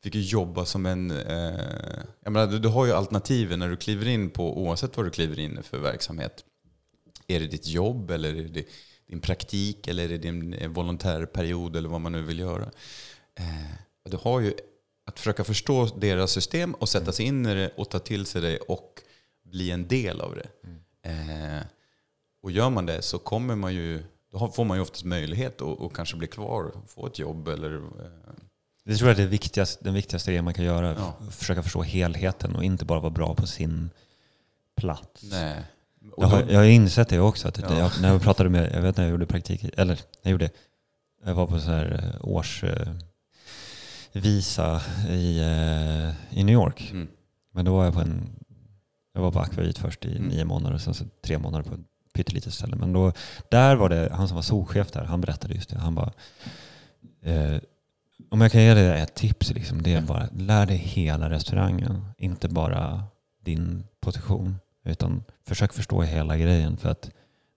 fick 0.04 0.14
ju 0.14 0.20
jobba 0.20 0.64
som 0.64 0.86
en... 0.86 1.10
Eh, 1.10 2.04
jag 2.20 2.32
menar, 2.32 2.46
du, 2.46 2.58
du 2.58 2.68
har 2.68 2.86
ju 2.86 2.92
alternativen 2.92 3.58
när 3.58 3.68
du 3.68 3.76
kliver 3.76 4.08
in 4.08 4.30
på, 4.30 4.58
oavsett 4.58 4.96
vad 4.96 5.06
du 5.06 5.10
kliver 5.10 5.38
in 5.38 5.62
för 5.62 5.78
verksamhet. 5.78 6.44
Är 7.26 7.40
det 7.40 7.46
ditt 7.46 7.66
jobb 7.66 8.10
eller 8.10 8.34
är 8.34 8.48
det 8.48 8.66
din 9.08 9.20
praktik 9.20 9.88
eller 9.88 10.04
är 10.04 10.08
det 10.08 10.18
din 10.18 10.54
eh, 10.54 10.68
volontärperiod 10.68 11.76
eller 11.76 11.88
vad 11.88 12.00
man 12.00 12.12
nu 12.12 12.22
vill 12.22 12.38
göra. 12.38 12.70
Eh, 13.34 13.76
du 14.10 14.16
har 14.22 14.40
ju 14.40 14.54
att 15.06 15.18
försöka 15.18 15.44
förstå 15.44 15.86
deras 15.86 16.30
system 16.30 16.74
och 16.74 16.88
sätta 16.88 17.12
sig 17.12 17.26
in 17.26 17.46
i 17.46 17.54
det 17.54 17.70
och 17.76 17.90
ta 17.90 17.98
till 17.98 18.26
sig 18.26 18.42
det 18.42 18.58
och 18.58 19.00
bli 19.44 19.70
en 19.70 19.88
del 19.88 20.20
av 20.20 20.34
det. 20.34 20.48
Eh, 21.08 21.62
och 22.42 22.50
gör 22.50 22.70
man 22.70 22.86
det 22.86 23.02
så 23.02 23.18
kommer 23.18 23.56
man 23.56 23.74
ju, 23.74 24.04
då 24.32 24.48
får 24.48 24.64
man 24.64 24.76
ju 24.76 24.82
oftast 24.82 25.04
möjlighet 25.04 25.54
att 25.54 25.78
och 25.78 25.96
kanske 25.96 26.16
bli 26.16 26.26
kvar 26.26 26.64
och 26.64 26.90
få 26.90 27.06
ett 27.06 27.18
jobb 27.18 27.48
eller... 27.48 27.74
Eh, 27.76 28.43
Det 28.84 28.96
tror 28.96 29.10
jag 29.10 29.18
är 29.18 29.22
det 29.22 29.28
viktigaste, 29.28 29.84
den 29.84 29.94
viktigaste 29.94 30.30
grejen 30.30 30.44
man 30.44 30.54
kan 30.54 30.64
göra. 30.64 30.94
Ja. 30.98 31.14
Försöka 31.30 31.62
förstå 31.62 31.82
helheten 31.82 32.56
och 32.56 32.64
inte 32.64 32.84
bara 32.84 33.00
vara 33.00 33.10
bra 33.10 33.34
på 33.34 33.46
sin 33.46 33.90
plats. 34.76 35.22
nej. 35.30 35.62
Jag 36.16 36.26
har, 36.26 36.42
jag 36.50 36.58
har 36.58 36.64
insett 36.64 37.08
det 37.08 37.18
också. 37.20 37.48
Att 37.48 37.58
Ja. 37.58 37.78
jag, 37.78 37.90
när 38.02 38.08
jag 38.12 38.22
pratade 38.22 38.48
med, 38.48 38.72
jag 38.74 38.82
vet 38.82 38.96
när 38.96 39.04
jag 39.04 39.10
gjorde 39.10 39.26
praktik, 39.26 39.64
eller 39.76 40.00
jag 40.22 40.30
gjorde, 40.32 40.50
jag 41.24 41.34
var 41.34 41.46
på 41.46 41.60
så 41.60 41.70
här 41.70 42.14
eh, 42.22 42.28
års 42.28 42.64
eh, 42.64 42.88
i, 45.10 45.38
eh, 45.40 46.38
i 46.38 46.44
New 46.44 46.52
York. 46.54 46.90
Mm. 46.90 47.08
Men 47.52 47.64
då 47.64 47.76
var 47.76 47.84
jag 47.84 47.94
på 47.94 48.00
en, 48.00 48.36
jag 49.14 49.20
var 49.20 49.30
på 49.30 49.38
Akvavit 49.40 49.78
först 49.78 50.04
i 50.04 50.16
Mm. 50.16 50.28
nio 50.28 50.44
månader 50.44 50.74
och 50.74 50.80
sen 50.80 50.94
så 50.94 51.04
tre 51.24 51.38
månader 51.38 51.64
på 51.70 51.74
ett 51.74 51.80
pyttelitet 52.14 52.54
ställe. 52.54 52.76
Men 52.76 52.92
då, 52.92 53.12
där 53.48 53.76
var 53.76 53.88
det, 53.88 54.08
han 54.12 54.28
som 54.28 54.34
var 54.34 54.42
souschef 54.42 54.90
där, 54.90 55.04
han 55.04 55.20
berättade 55.20 55.54
just 55.54 55.68
det. 55.70 55.78
Han 55.78 55.94
bara, 55.94 56.12
eh, 57.22 57.56
om 58.30 58.40
jag 58.40 58.52
kan 58.52 58.62
ge 58.62 58.74
dig 58.74 59.00
ett 59.00 59.14
tips, 59.14 59.50
liksom, 59.50 59.82
det 59.82 59.94
är 59.94 60.02
bara 60.02 60.28
lär 60.32 60.66
dig 60.66 60.76
hela 60.76 61.30
restaurangen. 61.30 62.04
Inte 62.18 62.48
bara 62.48 63.04
din 63.42 63.84
position. 64.00 64.56
Utan 64.84 65.24
försök 65.46 65.72
förstå 65.72 66.02
hela 66.02 66.36
grejen. 66.36 66.76
För 66.76 66.88
att 66.88 67.10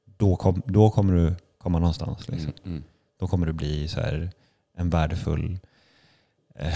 då, 0.06 0.36
kom, 0.36 0.62
då 0.66 0.90
kommer 0.90 1.14
du 1.14 1.36
komma 1.58 1.80
någonstans. 1.80 2.28
Liksom. 2.28 2.54
Mm, 2.64 2.76
mm. 2.76 2.84
Då 3.20 3.28
kommer 3.28 3.46
du 3.46 3.54
bli 3.54 3.88
så 3.88 4.00
här 4.00 4.32
en 4.78 4.90
värdefull 4.90 5.60
eh, 6.56 6.74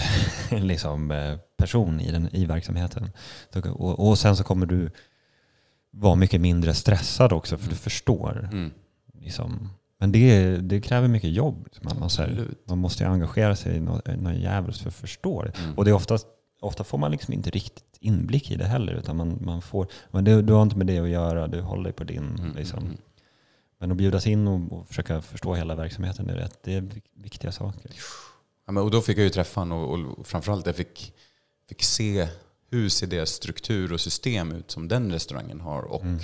liksom, 0.62 1.10
eh, 1.10 1.38
person 1.56 2.00
i, 2.00 2.10
den, 2.10 2.36
i 2.36 2.44
verksamheten. 2.44 3.10
Och, 3.54 4.08
och 4.08 4.18
sen 4.18 4.36
så 4.36 4.44
kommer 4.44 4.66
du 4.66 4.90
vara 5.90 6.14
mycket 6.14 6.40
mindre 6.40 6.74
stressad 6.74 7.32
också 7.32 7.58
för 7.58 7.70
du 7.70 7.76
förstår. 7.76 8.48
Mm. 8.52 8.70
Liksom. 9.14 9.68
Men 10.02 10.12
det, 10.12 10.56
det 10.56 10.80
kräver 10.80 11.08
mycket 11.08 11.30
jobb. 11.30 11.68
Man, 11.82 11.98
måste, 11.98 12.22
Absolut. 12.22 12.58
man 12.68 12.78
måste 12.78 13.04
ju 13.04 13.10
engagera 13.10 13.56
sig 13.56 13.76
i 13.76 13.80
något, 13.80 14.06
något 14.06 14.34
jävligt 14.36 14.76
för 14.78 14.88
att 14.88 14.94
förstå 14.94 15.42
det. 15.42 15.58
Mm. 15.58 15.78
Och 15.78 15.84
det 15.84 15.90
är 15.90 15.94
oftast, 15.94 16.26
ofta 16.60 16.84
får 16.84 16.98
man 16.98 17.10
liksom 17.10 17.34
inte 17.34 17.50
riktigt 17.50 17.84
inblick 18.00 18.50
i 18.50 18.56
det 18.56 18.64
heller. 18.64 18.92
Utan 18.92 19.16
man, 19.16 19.38
man 19.40 19.62
får, 19.62 19.86
men 20.10 20.24
det, 20.24 20.42
du 20.42 20.52
har 20.52 20.62
inte 20.62 20.76
med 20.76 20.86
det 20.86 20.98
att 20.98 21.08
göra, 21.08 21.46
du 21.46 21.60
håller 21.60 21.82
dig 21.84 21.92
på 21.92 22.04
din. 22.04 22.36
Mm, 22.38 22.56
Liksom. 22.56 22.78
mm, 22.78 22.96
Men 23.78 23.90
att 23.90 23.96
bjudas 23.96 24.26
in 24.26 24.48
och, 24.48 24.72
och 24.80 24.88
försöka 24.88 25.22
förstå 25.22 25.54
hela 25.54 25.74
verksamheten, 25.74 26.30
är, 26.30 26.34
rätt, 26.34 26.58
det 26.62 26.74
är 26.74 26.80
vik- 26.80 27.10
viktiga 27.14 27.52
saker. 27.52 27.90
Ja, 28.66 28.72
men, 28.72 28.82
och 28.82 28.90
då 28.90 29.00
fick 29.00 29.18
jag 29.18 29.24
ju 29.24 29.30
träffa 29.30 29.60
honom 29.60 29.78
och, 29.78 30.18
och 30.18 30.26
framförallt 30.26 30.66
jag 30.66 30.76
fick, 30.76 31.12
fick 31.68 31.82
se 31.82 32.28
hur 32.70 32.88
ser 32.88 33.06
deras 33.06 33.30
struktur 33.30 33.92
och 33.92 34.00
system 34.00 34.52
ut 34.52 34.70
som 34.70 34.88
den 34.88 35.12
restaurangen 35.12 35.60
har. 35.60 35.82
Och 35.82 36.02
Mm. 36.02 36.20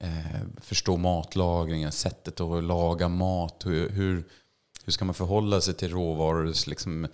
Eh, 0.00 0.40
förstå 0.56 0.96
matlagringen, 0.96 1.92
sättet 1.92 2.40
att 2.40 2.64
laga 2.64 3.08
mat. 3.08 3.66
Hur, 3.66 3.88
hur, 3.88 4.24
hur 4.84 4.92
ska 4.92 5.04
man 5.04 5.14
förhålla 5.14 5.60
sig 5.60 5.74
till 5.74 5.90
råvarors 5.90 6.66
liksom, 6.66 7.06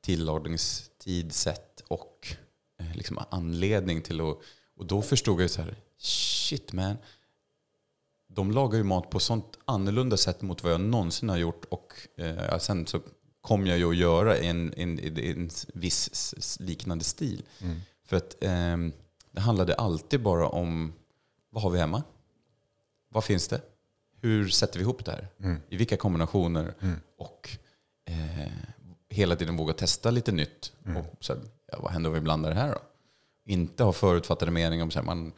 tillagningstid, 0.00 1.32
sätt 1.32 1.82
och 1.88 2.36
eh, 2.80 2.96
liksom, 2.96 3.18
anledning 3.30 4.02
till 4.02 4.20
att... 4.20 4.38
Och 4.76 4.86
då 4.86 5.02
förstod 5.02 5.42
jag 5.42 5.50
så 5.50 5.62
här, 5.62 5.74
shit 5.98 6.72
man. 6.72 6.96
De 8.28 8.50
lagar 8.50 8.78
ju 8.78 8.84
mat 8.84 9.10
på 9.10 9.20
sånt 9.20 9.58
annorlunda 9.64 10.16
sätt 10.16 10.42
mot 10.42 10.62
vad 10.62 10.72
jag 10.72 10.80
någonsin 10.80 11.28
har 11.28 11.36
gjort. 11.36 11.64
Och 11.64 11.92
eh, 12.16 12.58
sen 12.58 12.86
så 12.86 13.00
kom 13.40 13.66
jag 13.66 13.78
ju 13.78 13.90
att 13.90 13.96
göra 13.96 14.36
en, 14.36 14.74
en, 14.76 14.98
en, 14.98 15.18
en 15.18 15.50
viss 15.74 16.34
liknande 16.60 17.04
stil. 17.04 17.42
Mm. 17.60 17.80
För 18.04 18.16
att 18.16 18.36
ehm, 18.40 18.92
det 19.30 19.40
handlade 19.40 19.74
alltid 19.74 20.22
bara 20.22 20.48
om 20.48 20.92
vad 21.50 21.62
har 21.62 21.70
vi 21.70 21.78
hemma? 21.78 22.02
Vad 23.12 23.24
finns 23.24 23.48
det? 23.48 23.60
Hur 24.20 24.48
sätter 24.48 24.78
vi 24.78 24.82
ihop 24.82 25.04
det 25.04 25.10
här? 25.10 25.28
Mm. 25.40 25.60
I 25.68 25.76
vilka 25.76 25.96
kombinationer? 25.96 26.74
Mm. 26.80 27.00
Och 27.18 27.50
eh, 28.08 28.52
hela 29.08 29.36
tiden 29.36 29.56
våga 29.56 29.72
testa 29.72 30.10
lite 30.10 30.32
nytt. 30.32 30.72
Mm. 30.86 30.96
Och 30.96 31.16
så 31.20 31.32
här, 31.32 31.42
ja, 31.72 31.78
vad 31.82 31.92
händer 31.92 32.10
om 32.10 32.14
vi 32.14 32.20
blandar 32.20 32.50
det 32.50 32.56
här 32.56 32.68
då? 32.68 32.78
Inte 33.44 33.84
ha 33.84 33.92
förutfattade 33.92 34.50
meningar 34.50 34.84
om 34.84 34.90
så 34.90 34.98
här, 34.98 35.06
man, 35.06 35.32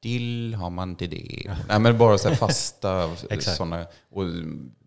dill 0.00 0.54
har 0.54 0.70
man 0.70 0.96
till 0.96 1.10
det. 1.10 1.56
Nej, 1.68 1.80
men 1.80 1.98
bara 1.98 2.18
så 2.18 2.28
här 2.28 2.36
fasta 2.36 3.16
sådana. 3.40 3.86
Och 4.10 4.24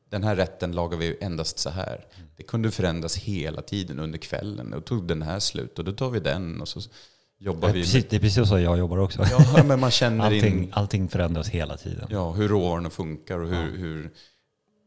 den 0.10 0.24
här 0.24 0.36
rätten 0.36 0.72
lagar 0.72 0.98
vi 0.98 1.18
endast 1.22 1.60
så 1.60 1.70
här. 1.70 2.06
Mm. 2.16 2.28
Det 2.38 2.44
kunde 2.44 2.72
förändras 2.72 3.18
hela 3.18 3.62
tiden 3.62 4.00
under 4.00 4.20
kvällen. 4.20 4.74
Och 4.74 4.86
tog 4.86 5.08
den 5.08 5.22
här 5.22 5.40
slut 5.40 5.80
och 5.80 5.86
då 5.86 5.92
tar 5.92 6.10
vi 6.10 6.20
den 6.20 6.62
och 6.62 6.68
så 6.68 6.82
jobbar 7.42 7.68
vi. 7.68 7.74
precis, 7.82 8.06
det 8.10 8.16
är 8.16 8.20
precis 8.20 8.50
så 8.50 8.60
jag 8.60 8.78
jobbar 8.78 8.98
också. 8.98 9.26
Ja, 9.32 9.64
men 9.64 9.80
man 9.80 9.92
känner 9.92 10.26
Allting, 10.26 10.64
in 10.64 10.70
allting 10.74 11.10
förändras 11.10 11.48
hela 11.50 11.78
tiden. 11.78 12.08
ja, 12.12 12.32
hur 12.32 12.48
råvarorna 12.48 12.90
funkar 12.90 13.40
och 13.40 13.48
hur, 13.50 13.56
Ja. 13.56 13.78
hur... 13.78 14.12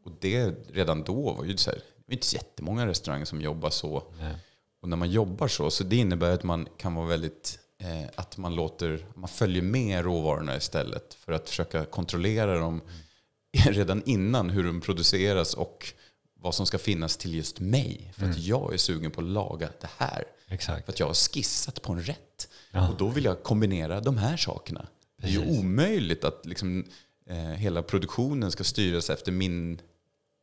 Och 0.05 0.11
det 0.21 0.51
redan 0.73 1.03
då 1.03 1.33
var 1.33 1.43
ju 1.45 1.57
så 1.57 1.69
här, 1.69 1.77
det 1.79 2.03
var 2.07 2.13
inte 2.13 2.25
så 2.27 2.35
jättemånga 2.35 2.87
restauranger 2.87 3.25
som 3.25 3.41
jobbar 3.41 3.69
så. 3.69 4.03
Nej. 4.21 4.35
Och 4.81 4.89
när 4.89 4.97
man 4.97 5.11
jobbar 5.11 5.47
så, 5.47 5.71
så 5.71 5.83
det 5.83 5.95
innebär 5.95 6.31
att 6.31 6.43
man 6.43 6.67
kan 6.77 6.95
vara 6.95 7.05
väldigt, 7.07 7.59
eh, 7.81 8.09
att 8.15 8.37
man 8.37 8.55
låter, 8.55 9.05
man 9.15 9.27
följer 9.29 9.61
med 9.61 10.03
råvarorna 10.05 10.57
istället 10.57 11.13
för 11.13 11.31
att 11.33 11.49
försöka 11.49 11.85
kontrollera 11.85 12.59
dem 12.59 12.81
redan 13.65 14.03
innan 14.05 14.49
hur 14.49 14.63
de 14.63 14.81
produceras 14.81 15.53
och 15.53 15.93
vad 16.39 16.55
som 16.55 16.65
ska 16.65 16.77
finnas 16.77 17.17
till 17.17 17.35
just 17.35 17.59
mig. 17.59 18.11
För 18.17 18.25
att 18.29 18.37
jag 18.39 18.73
är 18.73 18.77
sugen 18.77 19.11
på 19.11 19.21
att 19.21 19.27
laga 19.27 19.69
det 19.81 19.89
här. 19.97 20.23
Exakt. 20.47 20.85
För 20.85 20.93
att 20.93 20.99
jag 20.99 21.07
har 21.07 21.13
skissat 21.13 21.81
på 21.81 21.93
en 21.93 22.01
rätt. 22.01 22.47
Ja. 22.71 22.89
Och 22.89 22.97
då 22.97 23.07
vill 23.07 23.25
jag 23.25 23.43
kombinera 23.43 23.99
de 24.01 24.17
här 24.17 24.37
sakerna. 24.37 24.87
Det 25.21 25.27
är 25.27 25.31
ju 25.31 25.39
Precis. 25.41 25.59
omöjligt 25.59 26.23
att 26.23 26.45
liksom, 26.45 26.85
eh, 27.29 27.35
hela 27.37 27.81
produktionen 27.83 28.51
ska 28.51 28.63
styras 28.63 29.09
efter 29.09 29.31
min, 29.31 29.81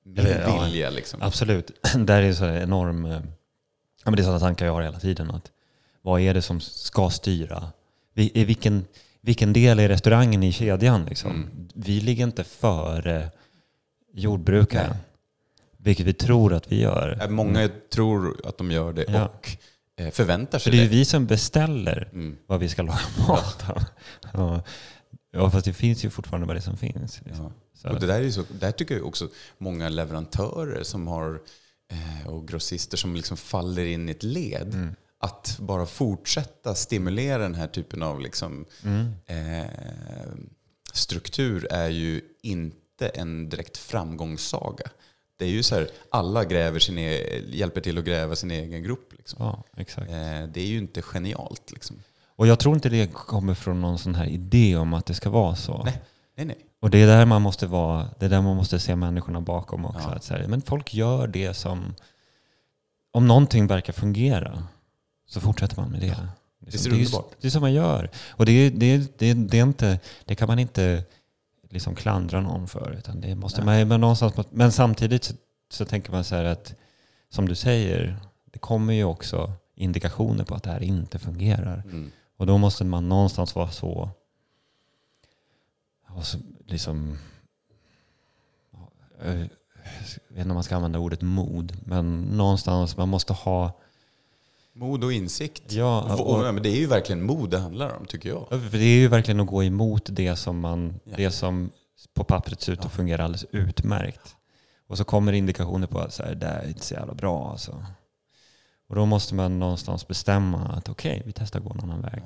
min 0.05 0.19
Eller, 0.19 0.41
ja, 0.41 0.65
vilja. 0.65 0.91
Liksom. 0.91 1.23
Absolut. 1.23 1.71
Där 1.97 2.23
är 2.23 2.33
så 2.33 2.45
enorm... 2.47 3.05
eh, 3.05 3.23
Ja, 4.05 4.11
men 4.11 4.17
det 4.17 4.23
är 4.23 4.25
sådana 4.25 4.41
tankar 4.41 4.67
jag 4.67 4.73
har 4.73 4.83
hela 4.83 5.01
tiden. 5.01 5.31
Att 5.31 5.51
vad 6.03 6.21
är 6.21 6.35
det 6.35 6.43
som 6.43 6.61
ska 6.61 7.11
styra? 7.11 7.73
Vi, 8.15 8.31
i 8.35 8.45
vilken, 8.45 8.85
vilken 9.21 9.53
del 9.53 9.79
är 9.79 9.89
restaurangen 9.89 10.43
i 10.43 10.53
kedjan? 10.53 11.05
Liksom? 11.05 11.31
Mm. 11.31 11.69
Vi 11.75 12.01
ligger 12.01 12.25
inte 12.25 12.45
före 12.45 13.31
jordbrukaren. 14.13 14.91
Nej. 14.91 14.99
Vilket 15.77 16.07
vi 16.07 16.13
tror 16.13 16.53
att 16.55 16.73
vi 16.73 16.81
gör. 16.81 17.19
Eh, 17.23 17.29
Många 17.29 17.71
tror 17.93 18.41
att 18.45 18.59
de 18.59 18.71
gör 18.71 18.93
det 18.93 19.05
Ja. 19.09 19.25
och 19.27 19.51
förväntar 20.13 20.59
För 20.59 20.63
sig 20.63 20.73
det 20.73 20.79
är 20.79 20.83
ju 20.83 20.89
det. 20.89 20.97
vi 20.97 21.05
som 21.05 21.27
beställer 21.27 22.09
Mm. 22.13 22.37
vad 22.47 22.61
vi 22.61 22.69
ska 22.69 22.83
laga 22.83 23.01
mat 23.29 23.71
av. 23.71 23.83
Ja. 24.33 24.63
ja, 25.33 25.51
fast 25.51 25.65
det 25.65 25.73
finns 25.73 26.05
ju 26.05 26.11
fortfarande 26.11 26.47
vad 26.47 26.57
det 26.57 26.61
som 26.61 26.77
finns. 26.77 27.21
Liksom. 27.25 27.53
Ja. 27.83 27.91
Och 27.91 28.01
det 28.01 28.07
där, 28.07 28.21
är 28.23 28.31
så, 28.31 28.45
där 28.61 28.73
tycker 28.73 28.95
jag 28.97 29.07
också 29.07 29.29
många 29.59 29.89
leverantörer 29.89 30.83
som 30.83 31.07
har, 31.09 31.41
eh, 31.93 32.29
och 32.29 32.49
grossister 32.49 32.97
som 32.97 33.17
liksom 33.17 33.37
faller 33.37 33.85
in 33.85 34.09
i 34.09 34.13
ett 34.13 34.23
led. 34.23 34.75
Mm. 34.75 34.95
Att 35.19 35.57
bara 35.61 35.87
fortsätta 35.87 36.75
stimulera 36.75 37.39
den 37.39 37.55
här 37.55 37.69
typen 37.69 38.03
av 38.03 38.21
liksom, 38.21 38.65
mm. 38.85 39.13
eh, 39.27 39.71
struktur 40.93 41.67
är 41.71 41.89
ju 41.89 42.21
inte 42.43 43.09
en 43.15 43.49
direkt 43.49 43.77
framgångssaga. 43.77 44.85
Det 45.43 45.47
är 45.49 45.51
ju 45.51 45.63
så 45.63 45.75
här, 45.75 45.89
alla 46.11 46.45
gräver 46.45 46.79
sin 46.79 46.99
e- 46.99 47.43
hjälper 47.49 47.81
till 47.81 47.99
att 47.99 48.05
gräva 48.05 48.37
sin 48.37 48.51
egen 48.51 48.83
grupp. 48.83 49.13
Liksom. 49.13 49.37
Ja, 49.47 49.65
exakt. 49.77 50.11
Eh, 50.11 50.43
det 50.53 50.61
är 50.61 50.67
ju 50.67 50.79
inte 50.79 51.03
genialt. 51.03 51.71
Liksom. 51.73 51.97
Och 52.37 52.47
jag 52.47 52.59
tror 52.59 52.75
inte 52.75 52.89
det 52.89 53.07
kommer 53.13 53.55
från 53.55 53.81
någon 53.81 53.99
sån 53.99 54.15
här 54.15 54.27
idé 54.27 54.77
om 54.77 54.95
att 54.95 55.07
det 55.07 55.15
ska 55.15 55.31
vara 55.31 55.57
så. 55.57 55.83
Nej. 55.85 56.01
Nej, 56.37 56.47
nej. 56.47 56.57
Och 56.81 56.91
det 56.91 56.99
är 57.03 57.07
där 57.07 57.27
man 57.27 57.43
måste 57.43 57.67
vara, 57.67 58.09
det 58.19 58.25
är 58.27 58.31
där 58.31 58.41
man 58.41 58.57
måste 58.57 58.81
se 58.81 58.97
människorna 58.97 59.41
bakom 59.41 59.85
också. 59.85 60.09
Ja. 60.09 60.15
Att 60.15 60.25
så 60.25 60.35
här, 60.35 60.47
men 60.47 60.63
folk 60.63 60.95
gör 60.95 61.27
det 61.27 61.55
som, 61.55 61.95
om 63.13 63.27
någonting 63.29 63.67
verkar 63.67 63.93
fungera, 63.93 64.67
så 65.29 65.41
fortsätter 65.41 65.77
man 65.77 65.91
med 65.91 66.01
det. 66.01 66.07
Det 66.07 66.71
Visst 66.73 66.87
är 66.87 66.91
är, 66.91 66.95
det 66.95 66.99
det, 67.05 67.17
är, 67.17 67.23
det 67.41 67.47
är 67.49 67.51
så 67.51 67.61
man 67.61 67.73
gör. 67.73 68.11
Och 68.31 68.47
det, 68.47 68.53
är- 68.53 68.71
det, 68.71 69.19
det, 69.19 69.35
det, 69.35 69.59
är 69.59 69.63
inte, 69.63 69.99
det 70.25 70.35
kan 70.35 70.49
man 70.49 70.59
inte 70.59 71.03
liksom 71.73 71.95
klandra 71.95 72.41
någon 72.41 72.69
för. 72.69 72.93
Utan 72.99 73.21
det 73.21 73.35
måste 73.35 73.65
man, 73.65 73.89
men, 73.89 74.01
någonstans, 74.01 74.35
men 74.51 74.73
samtidigt 74.73 75.25
så, 75.25 75.35
så 75.71 75.85
tänker 75.85 76.13
man 76.13 76.25
så 76.25 76.35
här 76.35 76.45
att, 76.45 76.75
som 77.31 77.49
du 77.49 77.55
säger, 77.55 78.17
det 78.45 78.59
kommer 78.59 78.93
ju 78.93 79.05
också 79.05 79.53
indikationer 79.75 80.45
på 80.45 80.55
att 80.55 80.63
det 80.63 80.71
här 80.71 80.83
inte 80.83 81.19
fungerar. 81.19 81.83
Mm. 81.85 82.11
Och 82.37 82.47
då 82.47 82.59
måste 82.59 82.85
man 82.85 83.09
någonstans 83.09 83.55
vara 83.55 83.71
så, 83.71 84.11
så 86.23 86.39
liksom, 86.67 87.19
ja, 88.73 88.93
jag 89.23 89.33
vet 89.33 90.39
inte 90.39 90.51
om 90.51 90.55
man 90.55 90.63
ska 90.63 90.77
använda 90.77 90.99
ordet 90.99 91.23
mod, 91.23 91.77
men 91.87 92.23
någonstans 92.23 92.97
man 92.97 93.09
måste 93.09 93.33
ha, 93.33 93.81
Mod 94.75 95.05
och 95.05 95.13
insikt. 95.13 95.73
ja, 95.73 96.15
Och, 96.15 96.35
och, 96.47 96.55
men 96.55 96.63
det 96.63 96.69
är 96.69 96.77
ju 96.77 96.87
verkligen 96.87 97.23
mod 97.23 97.51
det 97.51 97.59
handlar 97.59 97.97
om, 97.97 98.07
tycker 98.07 98.29
jag. 98.29 98.49
för 98.49 98.79
det 98.79 98.85
är 98.85 98.99
ju 98.99 99.09
verkligen 99.09 99.41
att 99.41 99.47
gå 99.47 99.65
emot 99.65 100.09
det 100.13 100.37
som, 100.37 100.61
man, 100.61 101.01
Ja. 101.05 101.13
det 101.17 101.31
som 101.31 101.71
på 102.15 102.25
pappret 102.25 102.61
ser 102.61 102.73
ut 102.73 102.79
att 102.79 102.85
Ja. 102.85 102.91
fungera 102.91 103.25
alldeles 103.25 103.45
utmärkt. 103.51 104.37
Och 104.87 104.99
så 104.99 105.05
kommer 105.05 105.33
indikationer 105.33 105.87
på 105.87 105.99
att 105.99 106.15
så 106.15 106.23
här, 106.23 106.35
det 106.35 106.47
här 106.47 106.63
är 106.63 106.69
inte 106.69 106.85
så 106.85 106.95
jävla 106.95 107.15
bra. 107.15 107.51
Alltså. 107.51 107.85
Och 108.89 108.95
då 108.95 109.07
måste 109.07 109.35
man 109.35 109.59
någonstans 109.59 110.09
bestämma 110.09 110.59
att 110.67 110.89
okej, 110.89 111.23
vi 111.27 111.33
testar 111.33 111.59
att 111.59 111.65
gå 111.65 111.73
en 111.73 111.81
annan 111.81 112.03
väg. 112.03 112.23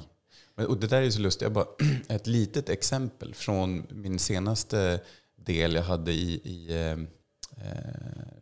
Men, 0.54 0.66
och 0.66 0.76
det 0.80 0.86
där 0.86 1.02
är 1.02 1.10
så 1.10 1.20
lustigt. 1.20 1.42
Jag 1.42 1.52
bara, 1.52 1.66
ett 2.08 2.26
litet 2.26 2.68
exempel 2.68 3.34
från 3.34 3.86
min 3.90 4.18
senaste 4.18 5.00
del 5.36 5.74
jag 5.74 5.82
hade 5.82 6.12
i, 6.12 6.40
i 6.44 6.68
eh, 6.70 6.92
eh, 7.66 7.90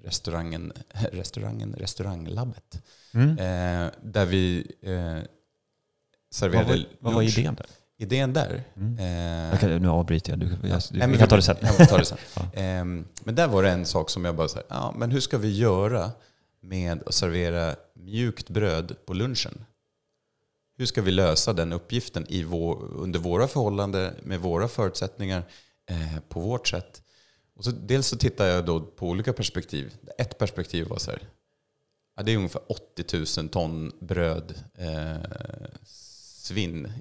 restaurangen, 0.05 0.73
restaurangen, 1.13 1.75
restauranglabbet. 1.79 2.83
Mm. 3.15 3.31
Eh, 3.39 3.91
där 4.03 4.27
vi 4.27 4.67
eh, 4.83 4.93
Vad, 4.93 5.25
serverade 6.35 6.69
var, 6.69 6.85
vad 7.01 7.15
var 7.15 7.23
lunch. 7.23 7.39
idén 7.39 7.55
där? 7.55 7.67
Idén 7.99 8.33
där? 8.33 8.63
Mm. 8.77 9.53
Eh, 9.53 9.59
kan, 9.59 9.77
nu 9.83 9.89
avbryter 9.89 10.33
jag. 10.33 10.39
Du, 10.39 10.47
jag, 10.47 10.57
Ja, 10.63 10.81
du, 10.91 10.99
nej, 10.99 11.01
men 11.01 11.11
vi 11.11 11.19
kan 11.19 11.29
ta 11.29 11.37
det 11.37 11.43
sen. 11.43 11.57
Jag 11.79 11.89
tar 11.89 11.99
det 11.99 12.05
sen. 12.05 12.19
Ja. 12.37 12.43
Ehm, 12.55 13.05
men 13.25 13.35
där 13.35 13.49
var 13.49 13.63
det 13.63 13.71
en 13.71 13.87
sak 13.87 14.11
som 14.11 14.25
jag 14.25 14.37
bara 14.37 14.49
sa, 14.49 14.61
ja, 14.69 14.95
men 14.97 15.11
hur 15.11 15.21
ska 15.21 15.39
vi 15.39 15.57
göra 15.57 16.11
med 16.61 17.03
att 17.07 17.15
servera 17.15 17.77
mjukt 17.95 18.51
bröd 18.51 18.97
på 19.07 19.15
lunchen? 19.15 19.65
Hur 20.79 20.87
ska 20.87 21.03
vi 21.03 21.11
lösa 21.11 21.53
den 21.53 21.73
uppgiften 21.73 22.27
i 22.29 22.43
vår, 22.43 22.85
under 22.97 23.19
våra 23.19 23.49
förhållanden, 23.49 24.15
med 24.23 24.41
våra 24.41 24.69
förutsättningar, 24.69 25.43
eh, 25.91 26.21
på 26.29 26.41
vårt 26.41 26.69
sätt? 26.69 27.03
Och 27.57 27.65
så, 27.65 27.71
dels 27.71 28.07
så 28.07 28.17
tittar 28.17 28.47
jag 28.47 28.65
då 28.67 28.81
på 28.81 29.09
olika 29.09 29.33
perspektiv. 29.33 29.95
Ett 30.19 30.39
perspektiv 30.39 30.89
var 30.89 30.99
så 30.99 31.11
här, 31.11 31.21
ja, 32.17 32.23
det 32.23 32.33
är 32.33 32.37
ungefär 32.37 32.63
80 32.67 33.41
000 33.41 33.49
ton 33.49 33.93
bröd, 34.01 34.55
eh, 34.75 35.17
svinn 35.87 36.93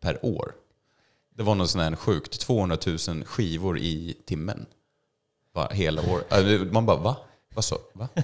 per 0.00 0.24
år. 0.24 0.54
Det 1.34 1.42
var 1.42 1.54
något 1.54 1.70
sånt 1.70 1.84
här 1.84 1.96
sjukt, 1.96 2.40
200 2.40 2.78
000 3.08 3.24
skivor 3.24 3.78
i 3.78 4.16
timmen. 4.26 4.66
Bara 5.54 5.68
hela 5.68 6.02
året. 6.12 6.32
Alltså, 6.32 6.64
Man 6.64 6.86
bara, 6.86 6.96
va? 6.96 7.16
Vad 7.54 7.64
så? 7.64 7.78
Va? 7.92 8.08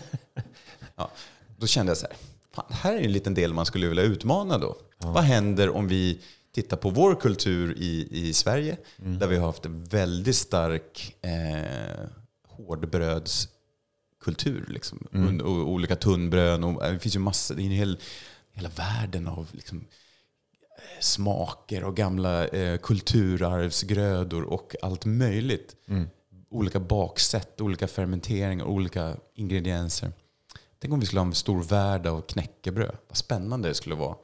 Ja, 0.97 1.11
då 1.57 1.67
kände 1.67 1.91
jag 1.91 1.97
så 1.97 2.07
här, 2.07 2.17
fan, 2.53 2.65
här 2.71 2.93
är 2.97 3.01
en 3.01 3.13
liten 3.13 3.35
del 3.35 3.55
man 3.55 3.67
skulle 3.67 3.89
vilja 3.89 4.03
utmana 4.05 4.59
då. 4.59 4.77
Vad 4.99 5.25
händer 5.25 5.71
om 5.71 5.89
vi 5.89 6.21
tittar 6.53 6.77
på 6.77 6.91
vår 6.91 7.15
kultur 7.15 7.75
i, 7.79 8.09
i 8.11 8.33
Sverige, 8.33 8.77
där 8.97 9.27
vi 9.27 9.37
har 9.37 9.47
haft 9.47 9.67
en 9.67 9.85
väldigt 9.85 10.37
stark 10.37 11.17
eh, 11.23 12.07
hårdbrödskultur. 14.23 14.67
Liksom. 14.69 15.09
Mm. 15.13 15.41
Och, 15.41 15.47
och 15.47 15.69
olika 15.69 15.97
tunnbröd. 15.97 16.65
Och, 16.65 16.83
det 16.83 16.99
finns 16.99 17.17
ju 17.17 17.21
massor, 17.21 17.55
det 17.55 17.63
är 17.63 17.67
en 17.67 17.71
hel, 17.71 17.99
hela 18.53 18.69
världen 18.69 19.27
av 19.27 19.49
liksom, 19.53 19.79
eh, 19.79 21.01
smaker 21.01 21.85
och 21.85 21.97
gamla 21.97 22.47
eh, 22.47 22.79
kulturarvsgrödor 22.79 24.43
och 24.43 24.75
allt 24.83 25.05
möjligt. 25.05 25.77
Mm. 25.89 26.09
Olika 26.51 26.81
baksätt, 26.81 27.61
olika 27.61 27.89
fermenteringar, 27.89 28.65
olika 28.65 29.17
ingredienser. 29.35 30.13
Tänk 30.79 30.95
om 30.95 31.01
vi 31.01 31.07
skulle 31.07 31.21
ha 31.21 31.27
en 31.27 31.35
stor 31.35 31.63
värld 31.63 32.07
av 32.07 32.21
knäckebröd. 32.21 32.97
Vad 33.09 33.17
spännande 33.17 33.69
det 33.69 33.75
skulle 33.75 33.95
vara. 33.95 34.17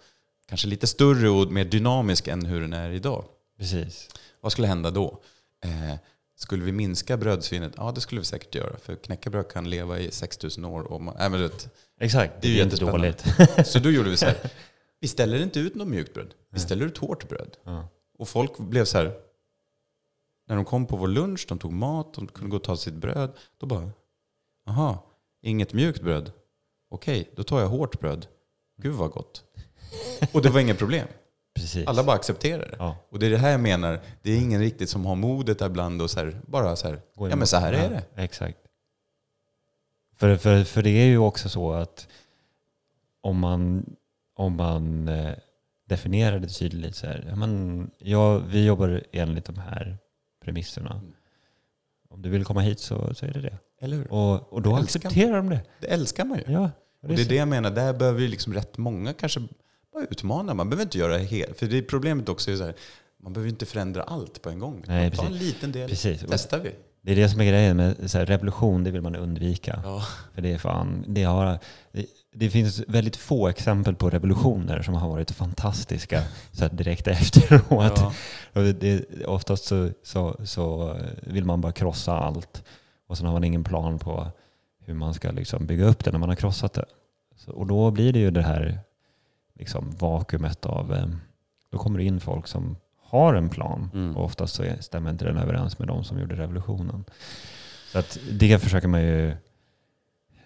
Kanske 0.49 0.69
lite 0.69 0.87
större 0.87 1.29
och 1.29 1.53
mer 1.53 1.65
dynamisk 1.65 2.29
än 2.29 2.47
hur 2.47 2.61
den 2.61 2.73
är 2.73 2.91
idag. 2.91 3.25
Precis. 3.59 4.09
Vad 4.41 4.53
skulle 4.53 4.69
hända 4.69 4.91
då? 4.91 5.23
Eh, 5.65 5.95
skulle 6.39 6.65
vi 6.65 6.73
minska 6.73 7.17
brödsvinnet? 7.17 7.73
Ja, 7.77 7.93
det 7.93 8.01
skulle 8.01 8.21
vi 8.21 8.25
säkert 8.25 8.55
göra. 8.55 8.77
För 8.79 8.97
knäckebröd 8.97 9.49
kan 9.49 9.71
leva 9.71 9.99
i 9.99 10.11
6000 10.11 10.65
år. 10.65 10.83
Och 10.83 11.01
man, 11.01 11.17
äh, 11.17 11.31
men 11.31 11.41
vet, 11.41 11.69
Exakt. 12.01 12.43
Det 12.43 12.49
är 12.49 12.53
ju 12.53 12.63
inte 12.63 12.77
dåligt. 12.77 13.25
så 13.65 13.79
då 13.79 13.91
gjorde 13.91 14.11
vi 14.11 14.17
så 14.17 14.27
här. 14.27 14.37
Vi 15.01 15.09
ställer 15.09 15.43
inte 15.43 15.61
ut 15.61 15.75
något 15.75 15.89
mjukt 15.89 16.15
bröd. 16.15 16.35
Vi 16.51 16.61
ställer 16.61 16.87
ut 16.87 16.99
hårt 16.99 17.29
bröd. 17.29 17.57
Ja. 17.65 17.89
Och 18.19 18.29
folk 18.29 18.59
blev 18.59 18.85
så 18.85 18.99
här. 18.99 19.13
När 20.49 20.57
de 20.57 20.65
kom 20.65 20.87
på 20.87 20.97
vår 20.97 21.09
lunch, 21.09 21.47
de 21.49 21.59
tog 21.59 21.73
mat, 21.73 22.15
de 22.15 22.27
kunde 22.27 22.51
gå 22.51 22.57
och 22.57 22.65
ta 22.65 22.77
sitt 22.77 22.95
bröd. 22.95 23.33
Då 23.59 23.67
bara, 23.67 23.91
aha, 24.69 25.07
inget 25.43 25.73
mjukt 25.73 26.03
bröd. 26.03 26.33
Okej, 26.91 27.33
då 27.37 27.43
tar 27.43 27.61
jag 27.61 27.69
hårt 27.69 28.01
bröd. 28.01 28.27
Gud 28.83 28.95
vad 28.95 29.11
gott. 29.11 29.45
Och 30.33 30.43
det 30.43 30.51
var 30.51 30.61
inget 30.61 30.79
problem. 30.79 31.09
Precis. 31.61 31.87
Alla 31.87 32.05
bara 32.05 32.17
accepterar 32.17 32.59
det. 32.71 32.77
ja. 32.79 32.97
Och 33.11 33.19
det 33.19 33.27
är 33.27 33.31
det 33.31 33.37
här 33.39 33.51
jag 33.51 33.61
menar. 33.61 34.01
Det 34.23 34.31
är 34.33 34.37
ingen 34.37 34.61
riktigt 34.61 34.91
som 34.91 35.07
har 35.07 35.15
modet 35.17 35.61
ibland 35.61 36.03
och 36.03 36.11
så 36.11 36.21
här, 36.21 36.41
bara 36.47 36.77
så 36.77 36.89
här, 36.89 37.01
ja 37.17 37.37
men 37.37 37.47
så 37.47 37.57
här 37.57 37.73
är 37.73 37.91
det. 37.91 38.03
Ja, 38.15 38.23
exakt. 38.23 38.59
För, 40.17 40.37
för, 40.37 40.65
för 40.65 40.83
det 40.83 40.91
är 40.91 41.07
ju 41.07 41.19
också 41.19 41.49
så 41.49 41.73
att 41.73 42.09
om 43.21 43.39
man, 43.39 43.87
om 44.35 44.57
man 44.57 45.09
eh, 45.09 45.33
definierar 45.89 46.39
det 46.39 46.49
tydligt 46.49 46.97
så 46.97 47.07
här, 47.07 47.25
ja, 47.29 47.37
men, 47.37 47.91
ja, 47.99 48.39
vi 48.39 48.65
jobbar 48.67 49.03
enligt 49.13 49.45
de 49.45 49.59
här 49.59 49.99
premisserna. 50.45 50.91
Mm. 50.93 51.13
Om 52.11 52.23
du 52.23 52.29
vill 52.29 52.45
komma 52.45 52.61
hit 52.61 52.81
så, 52.81 53.15
så 53.15 53.27
är 53.27 53.33
det 53.33 53.41
det. 53.41 53.59
Eller 53.81 53.97
hur? 53.97 54.13
Och, 54.13 54.53
och 54.53 54.63
då 54.63 54.77
älskar- 54.77 54.99
accepterar 55.09 55.37
de 55.37 55.49
det. 55.49 55.61
Det 55.81 55.87
älskar 55.87 56.25
man 56.25 56.39
ju. 56.39 56.45
Ja, 56.53 56.71
Och 57.03 57.09
det 57.09 57.23
är 57.23 57.29
det 57.29 57.35
jag 57.35 57.49
menar, 57.49 57.71
där 57.71 57.93
behöver 57.93 58.21
ju 58.21 58.29
liksom 58.29 58.55
rätt 58.55 58.79
många 58.79 59.13
kanske 59.13 59.41
utmana. 60.03 60.55
Man 60.55 60.71
behöver 60.71 60.83
inte 60.85 60.99
göra 60.99 61.13
det 61.19 61.25
helt. 61.25 61.59
För 61.59 61.67
det 61.67 61.79
är 61.79 61.83
problemet 61.83 62.29
också 62.29 62.51
är 62.51 62.57
så 62.57 62.65
här, 62.65 62.75
man 63.23 63.33
behöver 63.33 63.51
inte 63.51 63.67
förändra 63.67 64.03
allt 64.03 64.43
på 64.43 64.51
en 64.51 64.59
gång. 64.59 64.85
Nej, 64.87 65.11
Ta 65.11 65.23
en 65.23 65.29
precis. 65.29 65.47
liten 65.47 65.73
del, 65.73 65.89
Precis. 65.89 66.25
Testar 66.29 66.59
vi. 66.59 66.71
Det 67.03 67.13
är 67.13 67.17
det 67.17 67.29
som 67.29 67.41
är 67.41 67.45
grejen 67.45 67.77
med 67.77 68.11
så 68.11 68.19
här, 68.19 68.27
revolution, 68.27 68.85
det 68.85 68.91
vill 68.91 69.03
man 69.03 69.17
undvika. 69.17 69.81
Ja. 69.85 70.03
För 70.35 70.43
det 70.43 70.53
är 70.53 70.59
fan, 70.59 71.05
det, 71.09 71.23
har, 71.23 71.59
det, 71.93 72.07
det 72.35 72.51
finns 72.51 72.83
väldigt 72.89 73.17
få 73.17 73.49
exempel 73.49 73.95
på 73.95 74.11
revolutioner 74.11 74.83
som 74.83 74.95
har 74.95 75.09
varit 75.09 75.31
fantastiska 75.31 76.23
så 76.53 76.65
här, 76.65 76.71
direkt 76.73 77.07
efteråt. 77.07 77.93
Ja. 77.97 78.13
Och 78.53 78.63
det, 78.63 79.25
oftast 79.27 79.65
så, 79.65 79.91
så, 80.03 80.37
så 80.45 80.97
vill 81.23 81.45
man 81.45 81.61
bara 81.61 81.73
krossa 81.73 82.13
allt 82.13 82.63
och 83.09 83.19
sen 83.19 83.27
har 83.27 83.33
man 83.33 83.45
ingen 83.45 83.65
plan 83.65 83.99
på 83.99 84.27
hur 84.85 84.95
man 84.95 85.15
ska 85.15 85.31
liksom 85.31 85.67
bygga 85.67 85.85
upp 85.85 86.05
det 86.05 86.11
när 86.13 86.19
man 86.19 86.29
har 86.29 86.37
krossat 86.37 86.73
det. 86.73 86.85
Så, 87.37 87.53
och 87.53 87.67
då 87.67 87.91
blir 87.91 88.13
det 88.13 88.19
ju 88.19 88.31
det 88.31 88.43
här 88.43 88.81
liksom 89.59 89.91
vakuumet 89.99 90.67
av, 90.67 90.95
eh, 90.95 91.07
då 91.71 91.79
kommer 91.79 91.99
det 91.99 92.05
in 92.05 92.21
folk 92.21 92.47
som 92.47 92.77
har 93.03 93.35
en 93.35 93.49
plan 93.49 93.91
Mm. 93.95 94.17
och 94.17 94.25
oftast 94.25 94.55
så 94.55 94.65
stämmer 94.81 95.11
inte 95.11 95.25
den 95.25 95.37
överens 95.37 95.79
med 95.79 95.89
de 95.89 96.05
som 96.05 96.21
gjorde 96.21 96.37
revolutionen. 96.37 97.05
Så 97.93 97.99
att 97.99 98.19
det 98.33 98.59
försöker 98.59 98.89
man 98.89 99.03
ju 99.03 99.29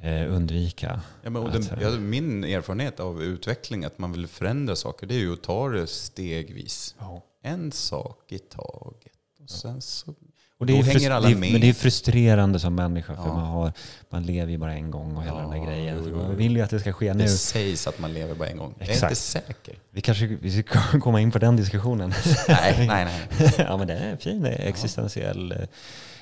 eh, 0.00 0.32
undvika. 0.34 1.00
Ja, 1.22 1.30
men, 1.30 1.42
och 1.42 1.50
den, 1.50 1.62
ja, 1.80 1.90
min 1.90 2.44
erfarenhet 2.44 3.00
av 3.00 3.22
utveckling, 3.22 3.84
att 3.84 3.98
man 3.98 4.12
vill 4.12 4.26
förändra 4.26 4.76
saker, 4.76 5.06
det 5.06 5.14
är 5.14 5.18
ju 5.18 5.32
att 5.32 5.42
ta 5.42 5.68
det 5.68 5.86
stegvis. 5.86 6.96
En 7.42 7.72
sak 7.72 8.32
i 8.32 8.38
taget. 8.38 9.12
Och 9.42 9.50
sen 9.50 9.80
så... 9.80 10.14
Och 10.62 10.66
det 10.66 10.78
är 10.78 10.82
hänger 10.82 11.10
alla 11.10 11.28
det 11.28 11.34
med. 11.34 11.52
Men 11.52 11.60
det 11.60 11.68
är 11.68 11.72
frustrerande 11.72 12.58
som 12.60 12.74
människa 12.74 13.16
för 13.16 13.22
Ja. 13.22 13.34
man, 13.34 13.44
har, 13.46 13.72
man 14.10 14.22
lever 14.22 14.52
ju 14.52 14.58
bara 14.58 14.72
en 14.74 14.90
gång 14.90 15.16
och 15.16 15.22
hela 15.22 15.36
Ja, 15.36 15.40
den 15.40 15.50
där 15.50 15.66
grejen. 15.66 16.04
jo, 16.08 16.16
man 16.16 16.36
vill 16.36 16.56
ju 16.56 16.62
att 16.62 16.70
det 16.70 16.80
ska 16.80 16.92
ske 16.92 17.14
nu. 17.14 17.22
Det 17.22 17.28
sägs 17.28 17.86
att 17.86 17.98
man 17.98 18.12
lever 18.14 18.34
bara 18.34 18.48
en 18.48 18.56
gång. 18.56 18.74
Jag 18.78 18.88
är 18.88 18.92
Exakt. 18.92 19.10
inte 19.10 19.20
säker. 19.22 19.74
Vi 19.90 20.00
kanske 20.00 20.26
vi 20.26 20.62
ska 20.62 20.78
komma 21.00 21.20
in 21.20 21.30
på 21.30 21.38
den 21.38 21.56
diskussionen. 21.56 22.12
Nej, 22.48 22.86
nej, 22.88 23.04
nej. 23.04 23.52
ja 23.58 23.76
men 23.76 23.86
det 23.86 23.94
är 23.94 24.10
en 24.10 24.18
fin 24.18 24.44
existentiell 24.46 25.52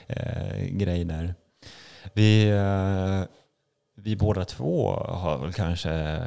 eh, 0.06 0.64
grej 0.70 1.04
där. 1.04 1.34
Vi, 2.14 2.50
eh, 2.50 3.22
vi 3.96 4.16
båda 4.16 4.44
två 4.44 4.90
har 5.08 5.38
väl 5.38 5.52
kanske 5.52 6.18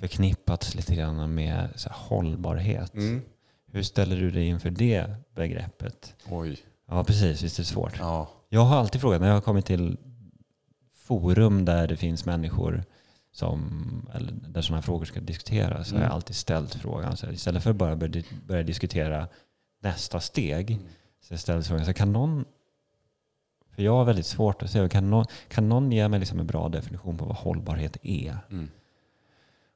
förknippats 0.00 0.74
lite 0.74 0.94
grann 0.94 1.34
med 1.34 1.68
så 1.76 1.88
här, 1.88 1.96
hållbarhet. 1.98 2.94
Mm. 2.94 3.22
Hur 3.72 3.82
ställer 3.82 4.16
du 4.16 4.30
dig 4.30 4.46
inför 4.46 4.70
det 4.70 5.06
begreppet? 5.36 6.14
Oj. 6.30 6.58
Ja, 6.92 7.04
precis. 7.04 7.42
Visst 7.42 7.58
är 7.58 7.62
det 7.62 7.66
svårt? 7.66 7.92
Ja. 7.98 8.28
Jag 8.48 8.60
har 8.64 8.76
alltid 8.76 9.00
frågat, 9.00 9.20
när 9.20 9.28
jag 9.28 9.34
har 9.34 9.40
kommit 9.40 9.66
till 9.66 9.96
forum 10.94 11.64
där 11.64 11.86
det 11.88 11.96
finns 11.96 12.24
människor 12.24 12.84
som, 13.32 14.10
eller 14.14 14.32
där 14.32 14.62
sådana 14.62 14.76
här 14.76 14.82
frågor 14.82 15.04
ska 15.04 15.20
diskuteras, 15.20 15.88
så 15.88 15.94
har 15.94 16.00
jag 16.00 16.06
Mm. 16.06 16.14
alltid 16.14 16.36
ställt 16.36 16.74
frågan. 16.74 17.16
Så 17.16 17.30
istället 17.30 17.62
för 17.62 17.70
att 17.70 17.76
bara 17.76 17.96
börja, 17.96 18.22
börja 18.46 18.62
diskutera 18.62 19.28
nästa 19.82 20.20
steg, 20.20 20.70
Mm. 20.70 20.82
så 21.22 21.32
jag 21.32 21.40
ställde 21.40 21.62
frågan, 21.64 21.86
så 21.86 21.92
kan 21.92 22.12
någon, 22.12 22.44
för 23.74 23.82
jag 23.82 23.92
har 23.92 24.04
väldigt 24.04 24.26
svårt 24.26 24.62
att 24.62 24.70
säga, 24.70 24.88
kan 24.88 25.10
någon, 25.10 25.24
kan 25.48 25.68
någon 25.68 25.92
ge 25.92 26.08
mig 26.08 26.20
liksom 26.20 26.40
en 26.40 26.46
bra 26.46 26.68
definition 26.68 27.18
på 27.18 27.24
vad 27.24 27.36
hållbarhet 27.36 27.96
är? 28.02 28.38
Mm. 28.50 28.68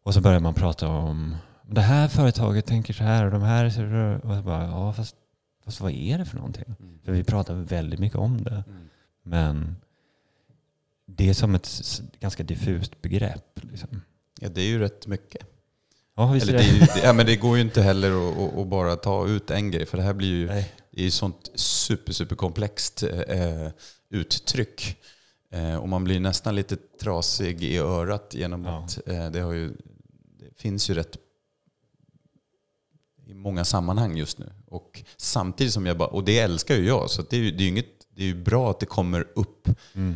Och 0.03 0.15
så 0.15 0.21
börjar 0.21 0.41
man 0.41 0.55
prata 0.55 0.89
om 0.89 1.37
det 1.63 1.81
här 1.81 2.09
företaget 2.09 2.67
tänker 2.67 2.95
så 2.95 3.05
här 3.05 3.25
och 3.25 3.31
de 3.31 3.43
här 3.43 3.65
och 3.67 3.73
så 4.37 4.43
bara, 4.43 4.65
ja 4.67 4.93
fast, 4.93 5.17
fast 5.67 5.81
vad 5.81 5.93
är 5.93 6.19
det 6.19 6.25
för 6.25 6.37
någonting? 6.37 6.75
Mm. 6.81 6.99
För 7.05 7.13
vi 7.13 7.25
pratar 7.25 7.55
väldigt 7.55 8.01
mycket 8.01 8.19
om 8.19 8.45
det. 8.45 8.65
Mm. 8.69 8.89
Men 9.23 9.77
det 11.07 11.29
är 11.29 11.35
som 11.35 11.55
ett 11.55 12.03
ganska 12.21 12.43
diffust 12.43 13.03
begrepp. 13.03 13.61
Liksom. 13.71 14.03
Ja, 14.41 14.49
det 14.49 14.61
är 14.61 14.67
ju 14.67 14.79
rätt 14.79 15.07
mycket. 15.07 15.47
Ja, 16.17 16.33
visst 16.33 16.49
Eller 16.49 16.59
det, 16.59 16.65
är 16.65 16.81
det. 16.81 17.01
ja, 17.07 17.13
men 17.13 17.27
det 17.27 17.37
går 17.37 17.57
ju 17.57 17.63
inte 17.63 17.83
heller 17.83 18.11
att, 18.11 18.59
att, 18.59 18.67
bara 18.67 18.97
ta 18.97 19.29
ut 19.29 19.51
en 19.51 19.71
grej, 19.71 19.87
för 19.87 19.97
det 19.97 20.03
här 20.03 20.15
blir 20.15 20.29
ju 20.29 20.47
Nej. 20.47 20.73
det 20.91 21.01
är 21.01 21.05
ju 21.05 21.11
sånt 21.11 21.51
super, 21.55 22.13
super 22.13 22.37
komplext 22.37 23.03
eh, 23.03 23.69
uttryck. 24.11 24.97
Eh, 25.51 25.77
och 25.77 25.89
man 25.89 26.05
blir 26.05 26.21
nästan 26.21 26.55
lite 26.55 26.77
trasig 26.77 27.63
i 27.63 27.79
örat 27.79 28.35
genom 28.35 28.65
Ja. 28.65 28.79
att 28.79 29.09
eh, 29.09 29.31
det, 29.31 29.41
har 29.41 29.53
ju, 29.53 29.69
det 30.39 30.61
finns 30.61 30.91
ju 30.91 30.95
rätt 30.95 31.17
i 33.27 33.35
många 33.35 33.65
sammanhang 33.65 34.17
just 34.17 34.39
nu. 34.39 34.53
Och 34.69 35.03
samtidigt 35.17 35.73
som 35.73 35.87
jag 35.87 35.97
bara, 35.99 36.09
och 36.09 36.25
det 36.25 36.39
älskar 36.39 36.75
ju 36.75 36.87
jag, 36.87 37.11
så 37.11 37.23
det 37.23 37.37
är 37.37 37.41
ju 37.41 37.51
det 37.51 37.65
är 37.65 37.69
inget, 37.69 37.87
det 38.15 38.23
är 38.23 38.27
ju 38.27 38.35
bra 38.35 38.71
att 38.71 38.81
det 38.81 38.87
kommer 38.87 39.27
upp 39.35 39.69
Mm. 39.95 40.15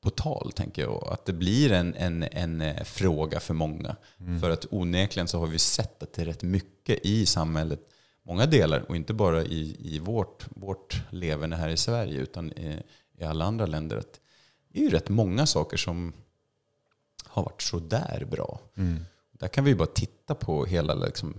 på 0.00 0.10
tal, 0.10 0.52
tänker 0.52 0.82
jag. 0.82 1.08
Att 1.12 1.24
det 1.26 1.32
blir 1.32 1.72
en, 1.72 1.94
en, 1.94 2.22
en 2.22 2.60
eh, 2.60 2.84
fråga 2.84 3.40
för 3.40 3.54
många. 3.54 3.96
Mm. 4.20 4.40
För 4.40 4.50
att 4.50 4.66
onekligen 4.70 5.28
så 5.28 5.38
har 5.38 5.46
vi 5.46 5.58
sett 5.58 6.02
att 6.02 6.12
det 6.12 6.22
är 6.22 6.26
rätt 6.26 6.42
mycket 6.42 7.06
i 7.06 7.26
samhället, 7.26 7.80
många 8.22 8.46
delar, 8.46 8.84
och 8.88 8.96
inte 8.96 9.14
bara 9.14 9.42
i, 9.44 9.76
i 9.80 9.98
vårt, 9.98 10.46
vårt 10.50 11.02
levande 11.10 11.56
här 11.56 11.68
i 11.68 11.76
Sverige, 11.76 12.20
utan 12.20 12.52
i, 12.52 12.82
i 13.18 13.24
alla 13.24 13.44
andra 13.44 13.66
länder. 13.66 13.96
Att 13.96 14.20
det 14.72 14.78
är 14.78 14.82
ju 14.82 14.90
rätt 14.90 15.08
många 15.08 15.46
saker 15.46 15.76
som 15.76 16.12
har 17.24 17.42
varit 17.42 17.62
sådär 17.62 18.26
bra. 18.30 18.60
Mm. 18.76 19.04
Där 19.32 19.48
kan 19.48 19.64
vi 19.64 19.70
ju 19.70 19.76
bara 19.76 19.86
titta 19.88 20.34
på 20.34 20.64
hela... 20.64 20.94
Liksom, 20.94 21.34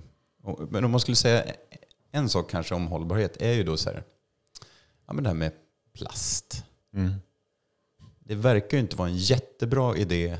men 0.69 0.85
om 0.85 0.91
man 0.91 0.99
skulle 0.99 1.15
säga 1.15 1.43
en 2.11 2.29
sak 2.29 2.49
kanske 2.51 2.75
om 2.75 2.87
hållbarhet 2.87 3.41
är 3.41 3.53
ju 3.53 3.63
då 3.63 3.77
så 3.77 3.89
här, 3.89 4.03
ja 5.07 5.13
men 5.13 5.23
det 5.23 5.29
här 5.29 5.35
med 5.35 5.51
plast. 5.93 6.63
Mm. 6.93 7.13
Det 8.19 8.35
verkar 8.35 8.77
ju 8.77 8.81
inte 8.81 8.95
vara 8.95 9.09
en 9.09 9.17
jättebra 9.17 9.97
idé 9.97 10.37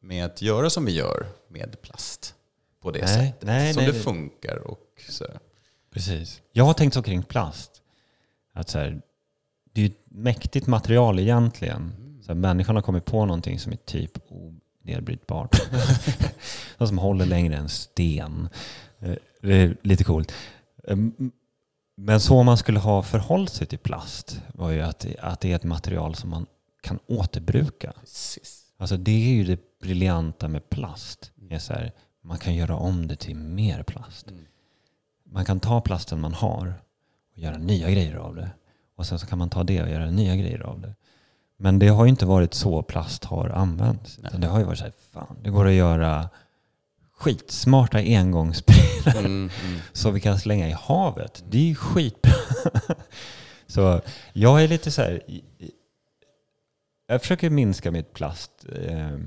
med 0.00 0.24
att 0.24 0.42
göra 0.42 0.70
som 0.70 0.84
vi 0.84 0.92
gör 0.92 1.26
med 1.48 1.82
plast 1.82 2.34
på 2.80 2.90
det 2.90 3.00
Nej, 3.00 3.08
sättet. 3.28 3.46
nej, 3.46 3.74
som 3.74 3.82
nej. 3.82 3.92
det 3.92 3.98
funkar. 3.98 4.56
Och 4.56 5.02
så. 5.08 5.26
Precis. 5.90 6.42
Jag 6.52 6.64
har 6.64 6.74
tänkt 6.74 6.94
så 6.94 7.02
kring 7.02 7.22
plast. 7.22 7.82
Att 8.52 8.68
så 8.68 8.78
här, 8.78 9.02
det 9.72 9.80
är 9.80 9.84
ju 9.84 9.90
ett 9.90 10.04
mäktigt 10.04 10.66
material 10.66 11.18
egentligen. 11.18 11.92
Så 12.22 12.28
här, 12.28 12.34
människan 12.34 12.74
har 12.76 12.82
kommit 12.82 13.04
på 13.04 13.26
någonting 13.26 13.58
som 13.58 13.72
är 13.72 13.76
typ 13.76 14.18
onedbrytbart. 14.28 15.62
Något 16.78 16.88
som 16.88 16.98
håller 16.98 17.26
längre 17.26 17.56
än 17.56 17.68
sten. 17.68 18.48
Eh, 18.98 19.14
Det 19.40 19.54
är 19.54 19.76
lite 19.82 20.04
coolt. 20.04 20.32
Men 21.96 22.20
så 22.20 22.42
man 22.42 22.56
skulle 22.56 22.78
ha 22.78 23.02
förhållit 23.02 23.52
sig 23.52 23.66
till 23.66 23.78
plast 23.78 24.42
var 24.54 24.70
ju 24.70 24.80
att 24.80 25.06
att 25.20 25.40
det 25.40 25.52
är 25.52 25.56
ett 25.56 25.64
material 25.64 26.14
som 26.14 26.30
man 26.30 26.46
kan 26.80 26.98
återbruka. 27.06 27.92
Precis. 28.00 28.62
Alltså 28.76 28.96
det 28.96 29.30
är 29.30 29.34
ju 29.34 29.44
det 29.44 29.80
briljanta 29.80 30.48
med 30.48 30.70
plast. 30.70 31.30
Det 31.34 31.54
är 31.54 31.58
så 31.58 31.72
här, 31.72 31.92
man 32.22 32.38
kan 32.38 32.54
göra 32.54 32.76
om 32.76 33.06
det 33.06 33.16
till 33.16 33.36
mer 33.36 33.82
plast. 33.82 34.30
Mm. 34.30 34.44
Man 35.24 35.44
kan 35.44 35.60
ta 35.60 35.80
plasten 35.80 36.20
man 36.20 36.34
har 36.34 36.74
och 37.32 37.38
göra 37.38 37.58
nya 37.58 37.90
grejer 37.90 38.16
av 38.16 38.34
det. 38.34 38.50
Och 38.96 39.06
sen 39.06 39.18
så 39.18 39.26
kan 39.26 39.38
man 39.38 39.50
ta 39.50 39.64
det 39.64 39.82
och 39.82 39.88
göra 39.88 40.10
nya 40.10 40.36
grejer 40.36 40.60
av 40.60 40.80
det. 40.80 40.94
Men 41.56 41.78
det 41.78 41.88
har 41.88 42.04
ju 42.04 42.10
inte 42.10 42.26
varit 42.26 42.54
så 42.54 42.82
plast 42.82 43.24
har 43.24 43.48
använts. 43.48 44.16
Det 44.16 44.46
har 44.46 44.58
ju 44.58 44.64
varit 44.64 44.78
så 44.78 44.84
här, 44.84 44.92
fan, 45.12 45.36
det 45.42 45.50
går 45.50 45.66
att 45.66 45.72
göra 45.72 46.28
skitsmarta 47.22 47.98
engångsprylar 47.98 49.18
Mm, 49.18 49.50
mm. 49.64 49.78
så 49.92 50.10
vi 50.10 50.20
kan 50.20 50.38
slänga 50.38 50.68
i 50.68 50.72
havet. 50.72 51.44
Det 51.48 51.58
är 51.58 51.62
ju 51.62 51.74
skitbra. 51.74 52.32
så 53.66 54.00
jag 54.32 54.64
är 54.64 54.68
lite 54.68 54.90
så 54.90 55.02
här, 55.02 55.22
jag 57.06 57.20
försöker 57.20 57.50
minska 57.50 57.90
mitt 57.90 58.12
plast, 58.12 58.66
eh, 58.76 59.18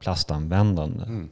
plastanvändande 0.00 1.04
Mm. 1.04 1.30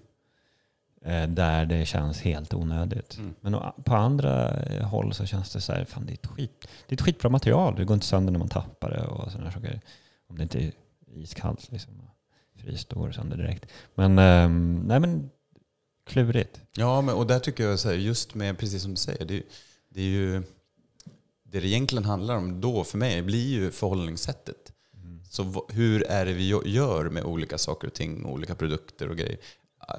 eh, 1.05 1.29
där 1.35 1.67
det 1.67 1.87
känns 1.87 2.21
helt 2.21 2.55
onödigt. 2.55 3.17
Mm. 3.19 3.35
Men 3.41 3.53
på 3.85 3.95
andra 3.95 4.51
eh, 4.63 4.85
håll 4.89 5.15
så 5.15 5.27
känns 5.27 5.53
det 5.53 5.61
så 5.61 5.73
här, 5.73 5.85
fan 5.85 6.07
det 6.07 6.13
är 6.13 6.15
ett, 6.15 6.27
skit, 6.27 6.69
det 6.89 6.93
är 6.93 6.97
ett 6.97 7.01
skitbra 7.03 7.31
material. 7.31 7.75
Det 7.77 7.85
går 7.85 7.95
inte 7.95 8.07
sönder 8.07 8.33
när 8.33 8.39
man 8.39 8.49
tappar 8.49 8.91
det 8.91 9.03
och 9.07 9.33
sådana 9.33 9.51
saker. 9.51 9.81
Om 10.29 10.37
det 10.37 10.43
inte 10.43 10.65
är 10.65 10.73
iskallt 11.15 11.73
liksom. 11.73 11.93
Fryst, 12.65 12.89
då 12.89 12.99
går 13.01 13.09
det 13.09 13.15
sönder 13.15 13.37
direkt. 13.37 13.67
Men, 13.95 14.19
ehm, 14.19 14.83
nej 14.87 15.01
men, 15.01 15.31
klurigt. 16.07 16.61
Ja, 16.77 17.01
men, 17.01 17.15
och 17.15 17.27
där 17.27 17.39
tycker 17.39 17.65
jag 17.65 17.79
så 17.79 17.89
här, 17.89 17.97
just 17.97 18.35
med, 18.35 18.59
precis 18.59 18.83
som 18.83 18.91
du 18.91 18.97
säger, 18.97 19.25
det, 19.25 19.43
det 19.89 20.01
är 20.01 20.05
ju 20.07 20.43
det 21.45 21.61
det 21.61 21.67
egentligen 21.69 22.05
handlar 22.05 22.37
om 22.37 22.61
då 22.61 22.85
för 22.85 22.99
mig 22.99 23.23
blir 23.23 23.49
ju 23.49 23.71
förhållningssättet. 23.71 24.73
Så 25.31 25.43
v- 25.43 25.61
hur 25.75 26.03
är 26.03 26.27
det 26.27 26.33
vi 26.33 26.53
gö- 26.53 26.67
gör 26.67 27.09
med 27.11 27.25
olika 27.25 27.59
saker 27.59 27.87
och 27.89 27.95
ting, 27.95 28.27
olika 28.27 28.55
produkter 28.55 29.09
och 29.09 29.17
grejer. 29.17 29.37
Ah, 29.79 29.97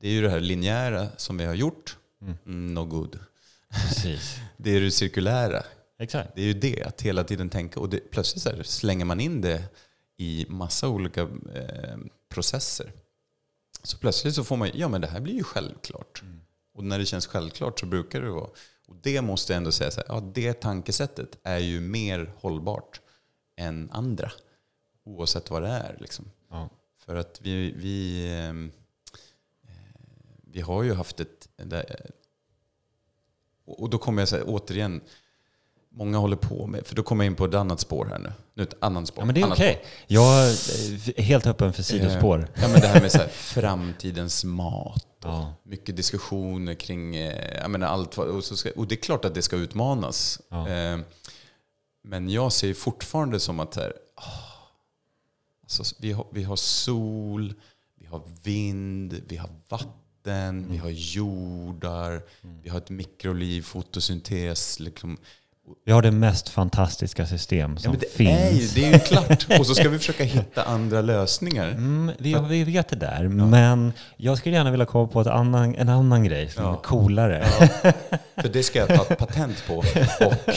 Det 0.00 0.08
är 0.08 0.12
ju 0.12 0.22
det 0.22 0.30
här 0.30 0.40
linjära 0.40 1.06
som 1.16 1.36
vi 1.38 1.44
har 1.44 1.54
gjort, 1.54 1.96
Mm. 2.22 2.34
mm, 2.46 2.74
no 2.74 2.84
good. 2.84 3.18
Precis. 3.70 4.36
Det 4.56 4.70
är 4.76 4.80
det 4.80 4.90
cirkulära, 4.90 5.62
Exakt. 5.98 6.30
det 6.34 6.40
är 6.42 6.46
ju 6.46 6.54
det, 6.54 6.82
att 6.82 7.02
hela 7.02 7.24
tiden 7.24 7.48
tänka. 7.50 7.80
Och 7.80 7.88
det, 7.88 8.10
plötsligt 8.10 8.42
så 8.42 8.50
här, 8.50 8.62
slänger 8.62 9.04
man 9.04 9.20
in 9.20 9.40
det 9.40 9.64
i 10.16 10.46
massa 10.48 10.88
olika 10.88 11.20
eh, 11.54 11.98
processer. 12.28 12.92
Så 13.82 13.98
plötsligt 13.98 14.34
så 14.34 14.44
får 14.44 14.56
man, 14.56 14.70
ja 14.74 14.88
men 14.88 15.00
det 15.00 15.06
här 15.06 15.20
blir 15.20 15.34
ju 15.34 15.42
självklart. 15.44 16.22
Och 16.74 16.84
när 16.84 16.98
det 16.98 17.06
känns 17.06 17.26
självklart 17.26 17.80
så 17.80 17.86
brukar 17.86 18.20
det 18.20 18.30
vara. 18.30 18.50
Och 18.86 18.96
det 19.02 19.22
måste 19.22 19.52
jag 19.52 19.56
ändå 19.56 19.72
säga, 19.72 19.90
så 19.90 20.00
här, 20.00 20.06
ja 20.08 20.20
det 20.34 20.52
tankesättet 20.52 21.38
är 21.42 21.58
ju 21.58 21.80
mer 21.80 22.32
hållbart 22.36 23.00
än 23.56 23.90
andra. 23.92 24.32
Oavsett 25.04 25.50
vad 25.50 25.62
det 25.62 25.68
är. 25.68 25.96
Liksom. 26.00 26.24
Ja. 26.50 26.68
För 26.98 27.16
att 27.16 27.40
vi, 27.42 27.72
vi, 27.76 28.28
ehm, 28.32 28.72
eh, 29.62 29.70
vi 30.42 30.60
har 30.60 30.82
ju 30.82 30.94
haft 30.94 31.20
ett... 31.20 31.48
där- 31.56 32.10
Och 33.64 33.90
då 33.90 33.98
kommer 33.98 34.22
jag 34.22 34.28
säga 34.28 34.44
återigen, 34.44 35.00
många 35.96 36.18
håller 36.18 36.36
på 36.36 36.66
med, 36.66 36.86
för 36.86 36.94
då 36.94 37.02
kommer 37.02 37.24
jag 37.24 37.30
in 37.32 37.36
på 37.36 37.44
ett 37.44 37.54
annat 37.54 37.80
spår 37.80 38.06
här 38.10 38.18
nu. 38.18 38.32
Nu 38.54 38.62
ett 38.62 38.74
annat 38.80 39.08
spår. 39.08 39.22
Ja, 39.22 39.26
men 39.26 39.34
det 39.34 39.40
är 39.40 39.52
okej. 39.52 39.84
Jag 40.06 40.46
är 40.46 41.22
helt 41.22 41.46
öppen 41.46 41.72
för 41.72 41.82
sidospår. 41.82 42.38
Eh, 42.38 42.62
Ja, 42.62 42.68
men 42.68 42.80
det 42.80 42.86
här 42.86 43.00
med 43.00 43.12
så 43.12 43.18
här, 43.18 43.28
framtidens 43.28 44.44
mat. 44.44 45.04
Och 45.24 45.30
Ja. 45.30 45.54
Mycket 45.62 45.96
diskussioner 45.96 46.74
kring 46.74 47.16
eh, 47.16 47.58
jag 47.60 47.70
menar, 47.70 47.86
allt. 47.86 48.18
Och, 48.18 48.44
så 48.44 48.56
ska, 48.56 48.70
och 48.76 48.86
det 48.88 48.94
är 48.94 49.02
klart 49.02 49.24
att 49.24 49.34
det 49.34 49.42
ska 49.42 49.56
utmanas. 49.56 50.40
Ja. 50.48 50.68
Eh, 50.68 50.98
men 52.04 52.30
jag 52.30 52.52
ser 52.52 52.74
fortfarande 52.74 53.40
som 53.40 53.60
att 53.60 53.76
här, 53.76 53.92
ah, 54.14 54.22
alltså, 55.62 55.94
vi, 55.98 56.12
har, 56.12 56.26
vi 56.32 56.42
har 56.42 56.56
sol, 56.56 57.54
vi 58.00 58.06
har 58.06 58.22
vind, 58.42 59.22
vi 59.28 59.36
har 59.36 59.50
vatten, 59.68 60.66
vi 60.70 60.76
har 60.76 60.90
jordar, 60.90 62.22
vi 62.62 62.68
har 62.68 62.78
ett 62.78 62.90
mikroliv, 62.90 63.62
fotosyntes. 63.62 64.80
Liksom. 64.80 65.18
Vi 65.86 65.92
har 65.92 66.02
det 66.02 66.10
mest 66.10 66.48
fantastiska 66.48 67.26
system 67.26 67.76
som 67.76 67.92
Ja, 67.92 67.98
det, 68.00 68.12
finns. 68.12 68.30
är 68.30 68.50
ju, 68.50 68.66
det 68.66 68.84
är 68.88 68.92
ju 68.92 68.98
klart. 68.98 69.46
Och 69.60 69.66
så 69.66 69.74
ska 69.74 69.88
vi 69.88 69.98
försöka 69.98 70.24
hitta 70.24 70.62
andra 70.62 71.00
lösningar. 71.00 71.68
Mm, 71.68 72.10
vi, 72.18 72.36
vi 72.48 72.64
vet 72.64 72.88
det 72.88 72.96
där, 72.96 73.28
men 73.28 73.92
jag 74.16 74.38
skulle 74.38 74.56
gärna 74.56 74.70
vilja 74.70 74.86
komma 74.86 75.08
på 75.08 75.20
ett 75.20 75.26
annan, 75.26 75.74
en 75.74 75.88
annan 75.88 76.24
grej 76.24 76.50
som 76.50 76.64
Ja. 76.64 76.72
är 76.72 76.76
coolare. 76.82 77.44
För 78.36 78.48
det 78.52 78.62
ska 78.62 78.78
jag 78.78 78.88
ta 78.88 79.14
patent 79.14 79.64
på. 79.66 79.74
Och 79.76 80.48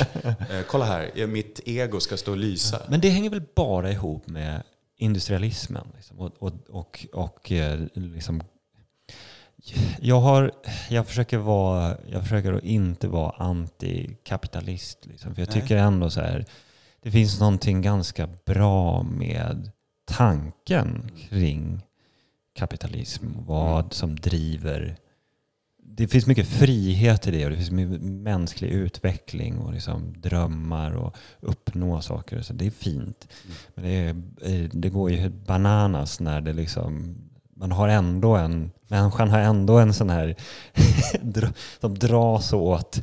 eh, 0.51 0.62
kolla 0.68 0.86
här, 0.86 1.28
mitt 1.28 1.60
ego 1.66 1.99
ska 1.99 2.18
stå 2.18 2.32
och 2.32 2.38
lysa. 2.38 2.82
Men 2.88 3.01
det 3.01 3.10
hänger 3.10 3.30
väl 3.30 3.41
bara 3.55 3.91
ihop 3.91 4.28
med 4.28 4.64
industrialismen. 4.97 5.88
Liksom, 5.95 6.20
och, 6.20 6.32
och, 6.39 6.53
och, 6.72 7.05
och 7.14 7.51
eh, 7.51 7.80
liksom, 7.93 8.41
jag, 10.01 10.20
har, 10.20 10.51
jag, 10.89 11.07
försöker 11.07 11.38
vara, 11.38 11.97
jag 12.07 12.24
försöker 12.24 12.53
att 12.53 12.63
inte 12.63 13.07
vara 13.07 13.32
antikapitalist. 13.32 15.05
Liksom, 15.05 15.36
för 15.36 15.41
jag 15.41 15.49
Nej. 15.53 15.61
tycker 15.61 15.78
ändå 15.78 16.09
så 16.09 16.22
här, 16.22 16.45
det 17.01 17.11
finns 17.11 17.39
någonting 17.39 17.82
ganska 17.82 18.30
bra 18.45 19.03
med 19.03 19.72
tanken 20.05 21.11
kring 21.30 21.82
kapitalism 22.55 23.26
och 23.36 23.45
vad 23.45 23.93
som 23.93 24.15
driver 24.15 24.97
det 25.97 26.07
finns 26.07 26.28
mycket 26.28 26.47
frihet 26.47 27.28
i 27.28 27.32
det 27.32 27.45
och 27.45 27.51
det 27.51 27.57
finns 27.57 27.72
mycket 27.72 28.01
mänsklig 28.01 28.70
utveckling 28.70 29.57
och 29.59 29.74
liksom 29.74 30.13
drömmar 30.18 30.91
och 30.91 31.15
uppnå 31.39 32.01
saker. 32.01 32.41
Så 32.41 32.53
det 32.53 32.65
är 32.65 32.72
fint. 32.72 33.28
Mm. 33.45 33.57
Men 33.76 33.84
det, 33.84 33.95
är, 34.49 34.70
det 34.74 34.89
går 34.89 35.11
ju 35.11 35.30
bananas 35.30 36.20
när 36.20 36.41
det 36.41 36.53
liksom 36.53 37.15
man 37.55 37.72
har 37.72 37.88
ändå 37.88 38.36
en, 38.36 38.72
människan 38.88 39.29
har 39.29 39.39
ändå 39.39 39.77
en 39.77 39.93
sån 39.93 40.09
här, 40.09 40.35
som 41.81 41.99
dras 41.99 42.53
åt 42.53 42.99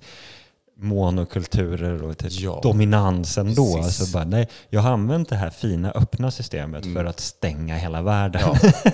monokulturer 0.76 2.02
och 2.02 2.18
till 2.18 2.42
Ja, 2.44 2.60
dominans 2.62 3.38
ändå. 3.38 3.74
precis. 3.76 4.00
Alltså 4.00 4.12
bara, 4.16 4.24
nej, 4.24 4.48
jag 4.70 4.80
har 4.80 4.90
använt 4.90 5.28
det 5.28 5.36
här 5.36 5.50
fina 5.50 5.90
öppna 5.92 6.30
systemet 6.30 6.84
Mm. 6.84 6.94
för 6.96 7.04
att 7.04 7.20
stänga 7.20 7.76
hela 7.76 8.02
världen. 8.02 8.42
Ja. 8.44 8.70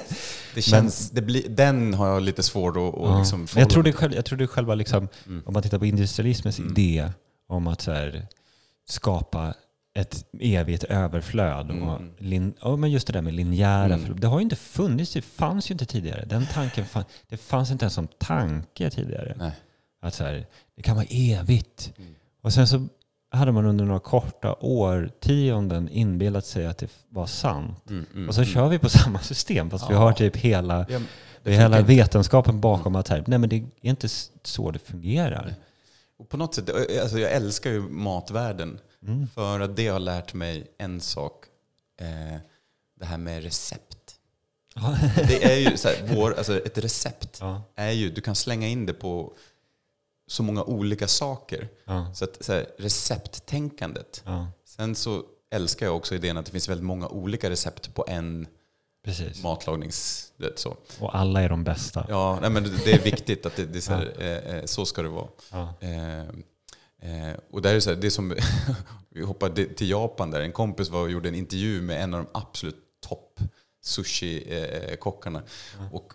Det 0.54 0.62
känns, 0.62 1.10
det 1.10 1.22
blir, 1.22 1.48
den 1.48 1.94
har 1.94 2.08
jag 2.08 2.22
lite 2.22 2.42
svårt 2.42 2.76
att, 2.76 2.82
Ja. 2.82 3.18
liksom 3.18 3.46
Men 3.54 3.60
jag 3.60 3.70
tror 3.70 3.82
det, 3.82 3.92
själv, 3.92 4.14
jag 4.14 4.24
tror 4.24 4.38
det 4.38 4.46
själva, 4.46 4.74
liksom, 4.74 5.08
Mm. 5.26 5.42
om 5.46 5.52
man 5.52 5.62
tittar 5.62 5.78
på 5.78 5.86
industrialismens 5.86 6.58
Mm. 6.58 6.70
idé 6.70 7.10
om 7.48 7.66
att 7.66 7.86
här, 7.86 8.26
skapa 8.88 9.54
ett 9.94 10.24
evigt 10.40 10.84
överflöd. 10.84 11.70
Mm. 11.70 11.88
Och 11.88 12.00
lin, 12.18 12.54
ja, 12.62 12.76
men 12.76 12.90
just 12.90 13.06
det 13.06 13.12
där 13.12 13.22
med 13.22 13.34
linjära 13.34 13.94
Mm. 13.94 14.20
Det 14.20 14.26
har 14.26 14.38
ju 14.38 14.42
inte 14.42 14.56
funnits, 14.56 15.12
det 15.12 15.22
fanns 15.22 15.70
ju 15.70 15.72
inte 15.72 15.86
tidigare. 15.86 16.24
Den 16.24 16.46
tanken 16.52 16.84
fann, 16.86 17.04
det 17.28 17.36
fanns 17.36 17.70
inte 17.70 17.84
ens 17.84 17.94
som 17.94 18.08
tanke 18.18 18.90
tidigare. 18.90 19.34
Nej. 19.38 19.52
Att 20.02 20.14
så 20.14 20.24
här, 20.24 20.46
det 20.76 20.82
kan 20.82 20.96
vara 20.96 21.06
evigt. 21.10 21.92
Mm. 21.98 22.14
Och 22.42 22.52
sen 22.52 22.66
så 22.66 22.88
hade 23.32 23.52
man 23.52 23.66
under 23.66 23.84
några 23.84 24.00
korta 24.00 24.54
årtionden 24.60 25.88
inbillat 25.88 26.46
sig 26.46 26.66
att 26.66 26.78
det 26.78 26.90
var 27.08 27.26
sant. 27.26 27.90
Mm, 27.90 28.06
mm, 28.14 28.28
Och 28.28 28.34
så 28.34 28.40
mm. 28.40 28.54
kör 28.54 28.68
vi 28.68 28.78
på 28.78 28.88
samma 28.88 29.18
system 29.18 29.70
fast 29.70 29.90
vi 29.90 29.94
Ja. 29.94 30.00
har 30.00 30.12
typ 30.12 30.36
hela 30.36 30.86
Ja, 30.88 31.00
det 31.42 31.52
hela 31.52 31.80
vetenskapen 31.80 32.60
bakom 32.60 32.96
att 32.96 33.08
här, 33.08 33.24
nej 33.26 33.38
men 33.38 33.48
det 33.48 33.56
är 33.56 33.64
inte 33.82 34.08
så 34.42 34.70
det 34.70 34.78
fungerar. 34.78 35.54
Och 36.18 36.28
på 36.28 36.36
något 36.36 36.54
sätt, 36.54 36.70
alltså 37.02 37.18
jag 37.18 37.32
älskar 37.32 37.70
ju 37.70 37.80
matvärlden. 37.80 38.78
Mm. 39.06 39.28
För 39.28 39.60
att 39.60 39.76
det 39.76 39.88
har 39.88 39.98
lärt 40.00 40.34
mig 40.34 40.66
en 40.78 41.00
sak. 41.00 41.44
Eh, 42.00 42.38
det 43.00 43.06
här 43.06 43.18
med 43.18 43.42
recept. 43.42 43.96
Det 45.28 45.44
är 45.44 45.70
ju 45.70 45.76
så 45.76 45.88
här, 45.88 46.14
vår, 46.14 46.34
alltså 46.38 46.58
ett 46.66 46.78
recept 46.78 47.38
Ja, 47.40 47.62
är 47.74 47.90
ju, 47.90 48.10
du 48.10 48.20
kan 48.20 48.34
slänga 48.34 48.68
in 48.68 48.86
det 48.86 48.92
på 48.92 49.32
så 50.26 50.42
många 50.42 50.64
olika 50.64 51.08
saker. 51.08 51.68
ja, 51.84 52.14
Så 52.14 52.24
att 52.24 52.44
så 52.44 52.52
här, 52.52 52.66
recepttänkandet. 52.78 54.22
ja, 54.26 54.46
Sen 54.64 54.94
så 54.94 55.22
älskar 55.50 55.86
jag 55.86 55.96
också 55.96 56.14
idén 56.14 56.36
att 56.36 56.46
det 56.46 56.52
finns 56.52 56.68
väldigt 56.68 56.84
många 56.86 57.08
olika 57.08 57.50
recept 57.50 57.94
på 57.94 58.04
en 58.08 58.46
precis. 59.04 59.42
matlagnings... 59.42 60.32
vet, 60.36 60.58
Så, 60.58 60.76
Och 61.00 61.16
alla 61.16 61.42
är 61.42 61.48
de 61.48 61.64
bästa. 61.64 62.06
ja, 62.08 62.38
nej, 62.40 62.50
men 62.50 62.62
det 62.84 62.92
är 62.92 63.02
viktigt 63.02 63.46
att 63.46 63.56
det, 63.56 63.66
det 63.66 63.78
är 63.78 63.80
så, 63.80 63.92
här, 63.92 64.14
eh, 64.18 64.54
eh, 64.56 64.64
så 64.64 64.86
ska 64.86 65.02
det 65.02 65.08
vara. 65.08 65.28
Eh, 65.80 66.24
eh, 67.00 67.40
och 67.50 67.62
där 67.62 67.70
är 67.70 67.74
det, 67.74 67.80
så 67.80 67.90
här, 67.90 67.96
det 67.96 68.06
är 68.06 68.10
som, 68.10 68.36
vi 69.10 69.22
hoppade 69.22 69.64
till 69.64 69.90
Japan 69.90 70.30
där, 70.30 70.40
en 70.40 70.52
kompis 70.52 70.88
var 70.88 71.02
och 71.02 71.10
gjorde 71.10 71.28
en 71.28 71.34
intervju 71.34 71.82
med 71.82 72.02
en 72.02 72.14
av 72.14 72.24
de 72.24 72.38
absolut 72.38 73.00
topp 73.00 73.40
sushi-kockarna. 73.82 75.42
Och 75.92 76.12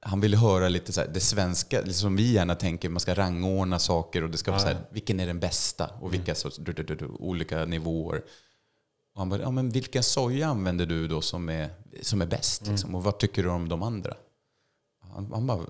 han 0.00 0.20
ville 0.20 0.36
höra 0.36 0.68
lite 0.68 0.92
så 0.92 1.00
här, 1.00 1.08
det 1.08 1.20
svenska, 1.20 1.80
liksom 1.80 1.94
som 1.94 2.16
vi 2.16 2.32
gärna 2.32 2.54
tänker, 2.54 2.88
man 2.88 3.00
ska 3.00 3.14
rangordna 3.14 3.78
saker 3.78 4.24
och 4.24 4.30
det 4.30 4.38
ska 4.38 4.50
vara 4.50 4.60
Ja, 4.60 4.66
så 4.66 4.74
här, 4.74 4.86
vilken 4.90 5.20
är 5.20 5.26
den 5.26 5.40
bästa 5.40 5.90
och 6.00 6.14
vilka 6.14 6.34
sorts, 6.34 6.56
du, 6.56 6.72
du, 6.72 6.82
du, 6.82 7.06
olika 7.06 7.64
nivåer. 7.64 8.22
Och 9.14 9.18
han 9.18 9.28
bara, 9.28 9.40
ja 9.40 9.50
men 9.50 9.70
vilken 9.70 10.02
soja 10.02 10.46
använder 10.46 10.86
du 10.86 11.08
då 11.08 11.20
som 11.20 11.48
är, 11.48 11.70
som 12.02 12.22
är 12.22 12.26
bäst? 12.26 12.66
Liksom? 12.66 12.94
Och 12.94 13.04
vad 13.04 13.18
tycker 13.18 13.42
du 13.42 13.48
om 13.48 13.68
de 13.68 13.82
andra? 13.82 14.14
Han, 15.14 15.32
han 15.32 15.46
bara, 15.46 15.60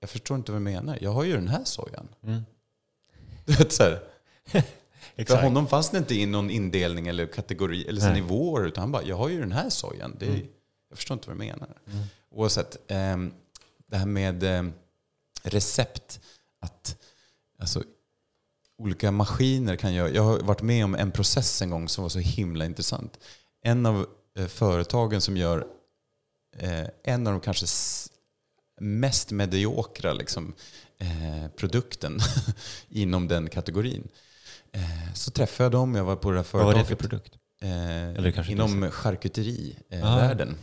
jag 0.00 0.10
förstår 0.10 0.36
inte 0.36 0.52
vad 0.52 0.60
du 0.60 0.64
menar. 0.64 0.98
Jag 1.00 1.10
har 1.10 1.24
ju 1.24 1.32
den 1.32 1.48
här 1.48 1.64
sojan. 1.64 2.08
Mm. 2.22 2.42
Du 3.46 3.52
vet, 3.52 3.72
så 3.72 3.82
här, 3.82 4.00
för 5.26 5.42
honom 5.42 5.68
fanns 5.68 5.90
det 5.90 5.98
inte 5.98 6.14
i 6.14 6.26
någon 6.26 6.50
indelning 6.50 7.08
eller 7.08 7.26
kategori 7.26 7.88
eller 7.88 8.00
så 8.00 8.06
Nej. 8.06 8.20
nivåer. 8.20 8.66
Utan 8.66 8.80
han 8.80 8.92
bara, 8.92 9.02
jag 9.02 9.16
har 9.16 9.28
ju 9.28 9.40
den 9.40 9.52
här 9.52 9.70
sojan. 9.70 10.16
Det 10.18 10.26
Mm. 10.26 10.46
Jag 10.88 10.98
förstår 10.98 11.14
inte 11.14 11.28
vad 11.28 11.36
du 11.36 11.44
menar. 11.44 11.68
Oavsett, 12.30 12.76
ehm, 12.88 13.32
det 13.86 13.96
här 13.96 14.06
med 14.06 14.42
ehm, 14.42 14.72
recept. 15.42 16.20
Att, 16.60 16.96
alltså, 17.58 17.82
olika 18.78 19.10
maskiner 19.10 19.76
kan 19.76 19.94
göra... 19.94 20.10
Jag 20.10 20.22
har 20.22 20.38
varit 20.38 20.62
med 20.62 20.84
om 20.84 20.94
en 20.94 21.12
process 21.12 21.62
en 21.62 21.70
gång 21.70 21.88
som 21.88 22.02
var 22.02 22.08
så 22.08 22.18
himla 22.18 22.64
intressant. 22.64 23.18
En 23.62 23.86
av 23.86 24.06
eh, 24.38 24.46
företagen 24.46 25.20
som 25.20 25.36
gör 25.36 25.66
eh, 26.56 26.86
en 27.02 27.26
av 27.26 27.32
de 27.32 27.40
kanske 27.40 27.66
mest 28.80 29.30
mediokra 29.30 30.12
liksom, 30.12 30.54
eh, 30.98 31.50
produkten 31.56 32.18
inom 32.88 33.28
den 33.28 33.48
kategorin. 33.50 34.08
Eh, 34.72 35.12
så 35.14 35.30
träffade 35.30 35.64
jag 35.64 35.72
dem, 35.72 35.94
jag 35.94 36.04
var 36.04 36.16
på 36.16 36.30
det 36.30 36.36
här 36.38 36.46
Vad 36.52 36.64
var 36.64 36.72
företaget. 36.72 36.88
det 36.88 36.96
för 36.96 37.08
produkt? 37.08 37.34
Eh, 37.62 38.50
inom 38.52 38.82
Ah. 38.82 38.90
charkuterivärlden. 38.90 40.56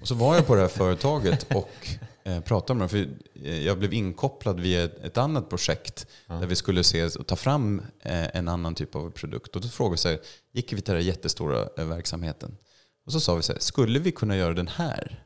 Och 0.00 0.08
så 0.08 0.14
var 0.14 0.34
jag 0.34 0.46
på 0.46 0.54
det 0.54 0.60
här 0.60 0.68
företaget 0.82 1.54
och 1.54 1.88
eh, 2.24 2.40
pratade 2.40 2.78
med 2.78 2.82
dem. 2.82 2.88
För 2.88 3.08
eh, 3.46 3.58
jag 3.66 3.78
blev 3.78 3.92
inkopplad 3.94 4.60
via 4.60 4.84
ett, 4.84 5.18
annat 5.18 5.48
projekt 5.48 6.06
Ja. 6.26 6.34
där 6.34 6.46
vi 6.46 6.56
skulle 6.56 6.84
se 6.84 7.04
och 7.04 7.26
ta 7.26 7.36
fram 7.36 7.82
en 8.02 8.48
annan 8.48 8.74
typ 8.74 8.94
av 8.94 9.10
produkt. 9.10 9.56
Och 9.56 9.62
då 9.62 9.68
frågade 9.68 10.08
här, 10.08 10.18
gick 10.52 10.72
vi 10.72 10.76
till 10.76 10.84
den 10.92 10.96
här 10.96 11.02
jättestora 11.08 11.68
verksamheten. 11.84 12.56
Och 13.06 13.12
så 13.12 13.20
sa 13.20 13.34
vi 13.34 13.42
så 13.42 13.52
här, 13.52 13.60
skulle 13.60 13.98
vi 13.98 14.12
kunna 14.12 14.36
göra 14.36 14.54
den 14.54 14.68
här 14.68 15.24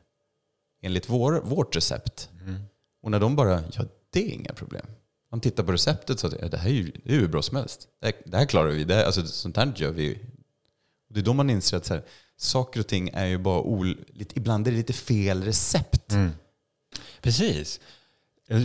enligt 0.81 1.09
vår, 1.09 1.41
vårt 1.43 1.75
recept? 1.75 2.29
Mm. 2.41 2.61
Och 3.03 3.11
när 3.11 3.19
de 3.19 3.35
bara, 3.35 3.63
ja 3.73 3.85
det 4.13 4.19
är 4.19 4.33
inga 4.33 4.53
problem. 4.53 4.85
Man 5.31 5.41
tittar 5.41 5.63
på 5.63 5.71
receptet 5.71 6.19
så 6.19 6.27
att 6.27 6.33
ja, 6.41 6.47
det 6.47 6.57
här 6.57 6.69
är 6.69 6.73
ju, 6.73 6.91
det 7.03 7.15
är 7.15 7.19
hur 7.19 7.27
bra 7.27 7.41
som 7.41 7.57
helst. 7.57 7.87
Det 7.99 8.05
här, 8.05 8.15
det 8.25 8.37
här 8.37 8.45
klarar 8.45 8.69
vi. 8.69 8.83
Det 8.83 8.93
här, 8.93 9.05
alltså, 9.05 9.27
sånt 9.27 9.57
här 9.57 9.73
gör 9.75 9.91
vi. 9.91 10.19
Det 11.09 11.19
är 11.19 11.23
då 11.23 11.33
man 11.33 11.49
inser 11.49 11.77
att 11.77 11.85
så 11.85 11.93
här, 11.93 12.03
saker 12.37 12.79
och 12.79 12.87
ting 12.87 13.09
är 13.13 13.25
ju 13.25 13.37
bara 13.37 13.61
ol, 13.61 14.05
lite, 14.07 14.37
ibland 14.37 14.67
är 14.67 14.71
det 14.71 14.77
lite 14.77 14.93
fel 14.93 15.43
recept. 15.43 16.11
Mm. 16.11 16.31
Precis. 17.21 17.79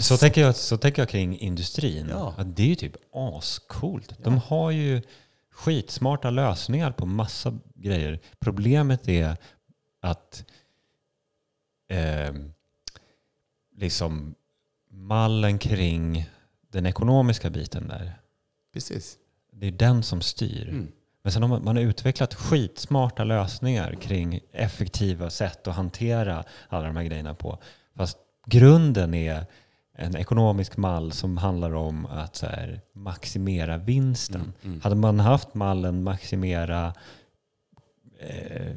Så 0.02 0.16
tänker, 0.16 0.40
jag, 0.40 0.56
så 0.56 0.76
tänker 0.76 1.02
jag 1.02 1.08
kring 1.08 1.38
industrin. 1.38 2.06
Ja. 2.10 2.34
Det 2.46 2.62
är 2.62 2.66
ju 2.66 2.74
typ 2.74 2.96
ascoolt. 3.12 4.12
De 4.22 4.38
har 4.38 4.70
ju 4.70 5.02
skitsmarta 5.50 6.30
lösningar 6.30 6.92
på 6.92 7.06
massa 7.06 7.58
grejer. 7.74 8.20
Problemet 8.38 9.08
är 9.08 9.36
att 10.00 10.44
eh, 11.88 12.34
liksom 13.76 14.34
mallen 14.98 15.58
kring 15.58 16.30
den 16.72 16.86
ekonomiska 16.86 17.50
biten 17.50 17.88
där, 17.88 18.12
Precis. 18.72 19.18
det 19.52 19.66
är 19.66 19.72
den 19.72 20.02
som 20.02 20.20
styr. 20.20 20.68
Mm. 20.68 20.92
Men 21.22 21.32
sen 21.32 21.42
har 21.42 21.48
man, 21.48 21.64
man 21.64 21.76
har 21.76 21.82
utvecklat 21.82 22.34
skitsmarta 22.34 23.24
lösningar 23.24 23.94
kring 24.00 24.40
effektiva 24.52 25.30
sätt 25.30 25.66
att 25.66 25.74
hantera 25.74 26.44
alla 26.68 26.86
de 26.86 26.96
här 26.96 27.04
grejerna 27.04 27.34
på. 27.34 27.58
Fast 27.96 28.18
grunden 28.46 29.14
är 29.14 29.46
en 29.94 30.16
ekonomisk 30.16 30.76
mall 30.76 31.12
som 31.12 31.36
handlar 31.36 31.74
om 31.74 32.06
att 32.06 32.40
här, 32.40 32.80
maximera 32.92 33.78
vinsten. 33.78 34.40
Mm. 34.40 34.52
Mm. 34.64 34.80
Hade 34.80 34.94
man 34.96 35.20
haft 35.20 35.54
mallen 35.54 36.02
maximera, 36.02 36.94
eh, 38.20 38.72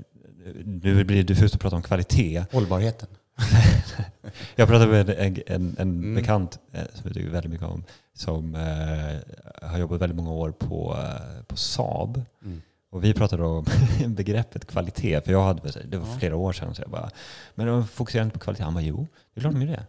nu 0.65 1.03
blir 1.03 1.17
det 1.17 1.23
diffust 1.23 1.55
att 1.55 1.61
prata 1.61 1.75
om 1.75 1.81
kvalitet. 1.81 2.45
Hållbarheten. 2.51 3.09
Jag 4.55 4.67
pratade 4.67 4.91
med 4.91 5.09
en, 5.09 5.35
en, 5.47 5.75
en 5.79 5.89
Mm. 5.91 6.15
bekant 6.15 6.59
eh, 6.71 6.81
som 6.93 7.01
jag 7.03 7.13
tycker 7.13 7.29
väldigt 7.29 7.51
mycket 7.51 7.67
om, 7.67 7.83
som 8.13 8.55
eh, 8.55 9.69
har 9.69 9.77
jobbat 9.79 10.01
väldigt 10.01 10.15
många 10.15 10.31
år 10.31 10.51
på, 10.51 10.97
eh, 10.97 11.43
på 11.47 11.55
Saab. 11.57 12.21
Mm. 12.43 12.61
Och 12.91 13.03
vi 13.03 13.13
pratade 13.13 13.43
om 13.43 13.65
begreppet 14.07 14.67
kvalitet, 14.67 15.21
för 15.21 15.31
jag 15.31 15.43
hade, 15.43 15.71
det 15.85 15.97
var 15.97 16.19
flera 16.19 16.35
år 16.35 16.53
sedan, 16.53 16.75
så 16.75 16.81
jag 16.81 16.89
bara, 16.91 17.09
men 17.55 17.67
de 17.67 17.87
fokuserar 17.87 18.23
inte 18.23 18.33
på 18.33 18.43
kvalitet. 18.43 18.63
Han 18.63 18.73
bara, 18.73 18.83
jo, 18.83 19.07
det 19.33 19.39
är 19.39 19.41
klart 19.41 19.53
de 19.53 19.61
gör 19.61 19.71
det. 19.71 19.85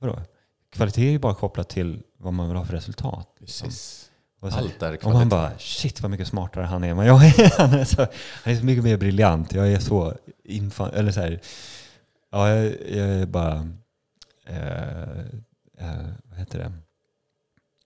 Vadå? 0.00 0.18
Kvalitet 0.72 1.06
är 1.06 1.10
ju 1.10 1.18
bara 1.18 1.34
kopplat 1.34 1.68
till 1.68 2.02
vad 2.18 2.32
man 2.32 2.48
vill 2.48 2.56
ha 2.56 2.64
för 2.64 2.72
resultat. 2.72 3.28
Precis. 3.40 4.10
Och, 4.40 4.52
så, 4.52 4.58
Allt 4.58 4.82
är 4.82 5.06
och 5.06 5.12
man 5.12 5.28
bara, 5.28 5.58
shit 5.58 6.00
vad 6.02 6.10
mycket 6.10 6.28
smartare 6.28 6.64
han 6.64 6.84
är 6.84 6.88
än 6.88 6.96
vad 6.96 7.06
jag 7.06 7.24
är. 7.24 7.58
Han 7.58 7.72
är 7.74 7.84
så, 7.84 8.06
han 8.44 8.52
är 8.52 8.58
så 8.58 8.64
mycket 8.64 8.84
mer 8.84 8.96
briljant. 8.96 9.52
Jag 9.54 9.72
är 9.72 9.78
så 9.78 10.14
infan, 10.44 10.90
eller 10.90 11.12
så 11.12 11.20
här, 11.20 11.40
ja, 12.30 12.48
jag, 12.48 12.64
jag 12.90 13.08
är 13.08 13.26
bara, 13.26 13.68
eh, 14.46 15.18
eh, 15.78 16.06
vad 16.24 16.38
heter 16.38 16.58
det? 16.58 16.72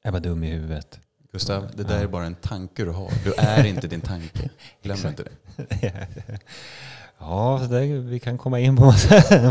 Jag 0.03 0.09
är 0.09 0.13
bara 0.13 0.21
dum 0.21 0.45
i 0.45 0.51
huvudet. 0.51 1.01
Gustav, 1.33 1.71
det 1.77 1.83
där 1.85 1.97
Ja. 1.97 2.03
är 2.03 2.07
bara 2.07 2.27
en 2.27 2.35
tanke 2.35 2.85
du 2.85 2.91
har. 2.91 3.11
Du 3.25 3.35
är 3.39 3.65
inte 3.67 3.87
din 3.89 4.01
tanke. 4.01 4.51
Glöm 4.83 4.99
inte 5.07 5.23
det. 5.23 5.31
ja, 7.19 7.59
så 7.63 7.67
där, 7.73 7.99
vi 8.01 8.21
kan 8.21 8.39
komma 8.39 8.61
in 8.61 8.77
på 8.77 8.85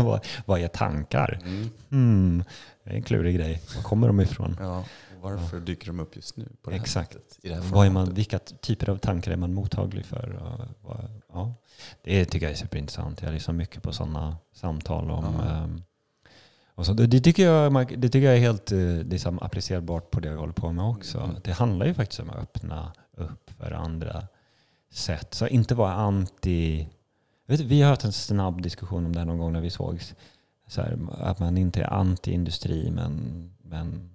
vad, 0.04 0.24
vad 0.46 0.60
är 0.60 0.68
tankar? 0.68 1.38
Mm. 1.44 1.70
Hmm, 1.90 2.44
det 2.84 2.90
är 2.90 2.94
en 2.94 3.02
klurig 3.02 3.36
grej. 3.36 3.60
Var 3.76 3.82
kommer 3.82 4.06
de 4.06 4.20
ifrån? 4.20 4.56
Ja. 4.60 4.84
Varför 5.24 5.60
dyker 5.60 5.86
de 5.86 6.00
upp 6.00 6.16
just 6.16 6.36
nu? 6.36 6.48
På 6.62 6.70
det 6.70 6.76
här 6.76 6.82
Exakt. 6.82 7.12
sättet, 7.12 7.38
I 7.42 7.48
det 7.48 7.54
här 7.54 7.62
Vad 7.62 7.86
är 7.86 7.90
man, 7.90 8.14
vilka 8.14 8.38
typer 8.38 8.88
av 8.90 8.96
tankar 8.96 9.32
är 9.32 9.36
man 9.36 9.54
mottaglig 9.54 10.04
för? 10.06 10.38
Vad, 10.80 11.08
ja, 11.32 11.54
det 12.02 12.24
tycker 12.24 12.46
jag 12.46 12.52
är 12.52 12.56
superintressant. 12.56 13.22
Jag 13.22 13.32
lyssnar 13.34 13.54
mycket 13.54 13.82
på 13.82 13.92
sådana 13.92 14.36
samtal 14.52 15.10
om, 15.10 15.24
Ja. 15.38 15.44
ehm, 15.50 15.82
Och 16.74 16.86
så, 16.86 16.92
det, 16.92 17.06
det, 17.06 17.20
tycker 17.20 17.46
jag, 17.46 18.00
det 18.00 18.08
tycker 18.08 18.26
jag 18.26 18.36
är 18.36 18.40
helt 18.40 18.72
eh, 18.72 18.78
liksom, 18.88 19.38
applicerbart 19.42 20.10
på 20.10 20.20
det 20.20 20.28
jag 20.28 20.36
håller 20.38 20.52
på 20.52 20.72
med 20.72 20.84
också. 20.84 21.18
Mm. 21.20 21.36
Det 21.44 21.52
handlar 21.52 21.86
ju 21.86 21.94
faktiskt 21.94 22.20
om 22.20 22.30
att 22.30 22.36
öppna 22.36 22.92
upp 23.16 23.50
för 23.58 23.72
andra 23.72 24.26
sätt. 24.92 25.34
Så 25.34 25.46
inte 25.46 25.74
vara 25.74 25.92
anti... 25.92 26.88
Vet 27.46 27.60
vi 27.60 27.82
har 27.82 27.90
haft 27.90 28.04
en 28.04 28.12
snabb 28.12 28.62
diskussion 28.62 29.06
om 29.06 29.12
det 29.12 29.18
här 29.18 29.26
någon 29.26 29.38
gång 29.38 29.52
när 29.52 29.60
vi 29.60 29.70
sågs. 29.70 30.14
Så 30.68 30.80
här, 30.82 30.98
att 31.18 31.38
man 31.38 31.56
inte 31.58 31.82
är 31.82 31.90
anti-industri 31.90 32.90
men, 32.90 33.12
men 33.62 33.86
ja, 33.86 34.13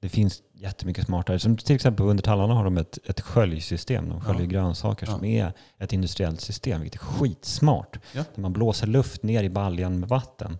det 0.00 0.08
finns 0.08 0.42
jättemycket 0.54 1.06
smartare. 1.06 1.38
Som 1.38 1.56
till 1.56 1.74
exempel 1.76 2.06
under 2.06 2.22
tallarna 2.22 2.54
har 2.54 2.64
de 2.64 2.76
ett, 2.78 2.98
ett 3.04 3.20
sköljsystem. 3.20 4.08
De 4.08 4.20
sköljer 4.20 4.42
Ja. 4.42 4.48
grönsaker 4.48 5.06
Ja. 5.06 5.12
som 5.12 5.24
är 5.24 5.52
ett 5.78 5.92
industriellt 5.92 6.40
system, 6.40 6.80
vilket 6.80 7.00
är 7.02 7.04
skitsmart. 7.06 7.98
Ja. 8.12 8.24
Där 8.34 8.42
man 8.42 8.52
blåser 8.52 8.86
luft 8.86 9.22
ner 9.22 9.42
i 9.44 9.48
baljan 9.50 10.00
med 10.00 10.08
vatten. 10.08 10.58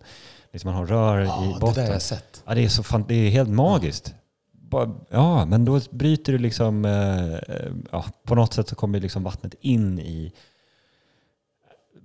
Liksom 0.51 0.67
man 0.71 0.75
har 0.79 0.85
rör 0.85 1.21
i 1.21 1.25
Ja, 1.25 1.35
det 1.39 1.45
där 1.45 1.51
har 1.53 1.59
botten. 1.59 1.85
jag 1.85 2.01
sett. 2.01 2.43
Ja, 2.45 2.55
det, 2.55 2.63
är 2.63 2.69
så 2.69 2.83
fan, 2.83 3.05
det 3.07 3.15
är 3.15 3.29
helt 3.29 3.49
magiskt. 3.49 4.13
Bara, 4.51 4.91
ja, 5.09 5.45
men 5.45 5.65
då 5.65 5.79
bryter 5.91 6.31
du 6.33 6.39
liksom... 6.39 6.85
Eh, 6.85 7.57
ja, 7.91 8.05
på 8.23 8.35
något 8.35 8.53
sätt 8.53 8.67
så 8.67 8.75
kommer 8.75 8.99
liksom 8.99 9.23
vattnet 9.23 9.55
in 9.61 9.99
i... 9.99 10.31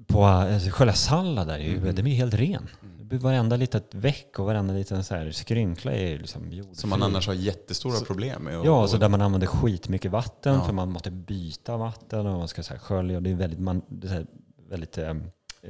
På 0.06 0.24
alltså, 0.24 0.70
själva 0.70 0.92
sallad 0.94 1.46
där, 1.48 1.54
är 1.54 1.58
ju- 1.58 1.76
Mhm. 1.80 1.94
den 1.94 2.04
blir 2.04 2.14
helt 2.14 2.34
ren. 2.34 2.68
Mm. 2.82 2.95
Varenda 3.10 3.56
litet 3.56 3.94
veck 3.94 4.38
och 4.38 4.46
varenda 4.46 4.74
liten 4.74 5.04
så 5.04 5.14
här 5.14 5.30
skrynkla 5.30 5.92
är 5.92 6.18
liksom 6.18 6.52
jordfri. 6.52 6.74
Som 6.74 6.90
man 6.90 7.02
annars 7.02 7.26
har 7.26 7.34
jättestora 7.34 7.94
Så- 7.96 8.04
problem 8.04 8.42
med. 8.42 8.58
och- 8.58 8.66
Ja, 8.66 8.82
och- 8.82 8.90
så 8.90 8.96
där 8.96 9.08
man 9.08 9.20
använder 9.22 9.46
skitmycket 9.46 10.10
vatten 10.12 10.54
Ja. 10.54 10.64
för 10.64 10.72
man 10.72 10.90
måste 10.90 11.10
byta 11.10 11.76
vatten 11.76 12.26
och 12.26 12.38
man 12.38 12.48
ska 12.48 12.62
så 12.62 12.72
här 12.72 12.78
skölja. 12.80 13.20
Det 13.20 13.30
är 13.30 13.34
väldigt, 13.34 13.58
man, 13.60 13.82
det 13.88 14.06
är 14.08 14.12
här, 14.12 14.26
väldigt 14.68 14.98
eh, 14.98 15.14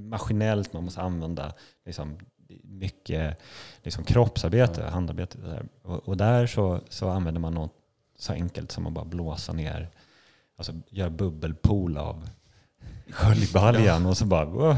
maskinellt. 0.00 0.72
Man 0.72 0.84
måste 0.84 1.00
använda 1.00 1.52
liksom, 1.86 2.18
mycket 2.62 3.38
liksom, 3.82 4.04
kroppsarbete, 4.04 4.80
Ja. 4.80 4.90
handarbete. 4.90 5.38
Där. 5.38 5.68
Och, 5.82 6.08
och 6.08 6.16
där 6.16 6.46
så, 6.46 6.80
så 6.88 7.08
använder 7.08 7.40
man 7.40 7.54
något 7.54 7.72
så 8.18 8.32
enkelt 8.32 8.72
som 8.72 8.86
att 8.86 8.92
bara 8.92 9.04
blåsa 9.04 9.52
ner, 9.52 9.90
alltså 10.58 10.72
göra 10.90 11.10
bubbelpool 11.10 11.96
av 11.98 12.28
sköljbaljan 13.10 14.06
och 14.06 14.16
så 14.16 14.24
bara 14.24 14.44
wow. 14.44 14.76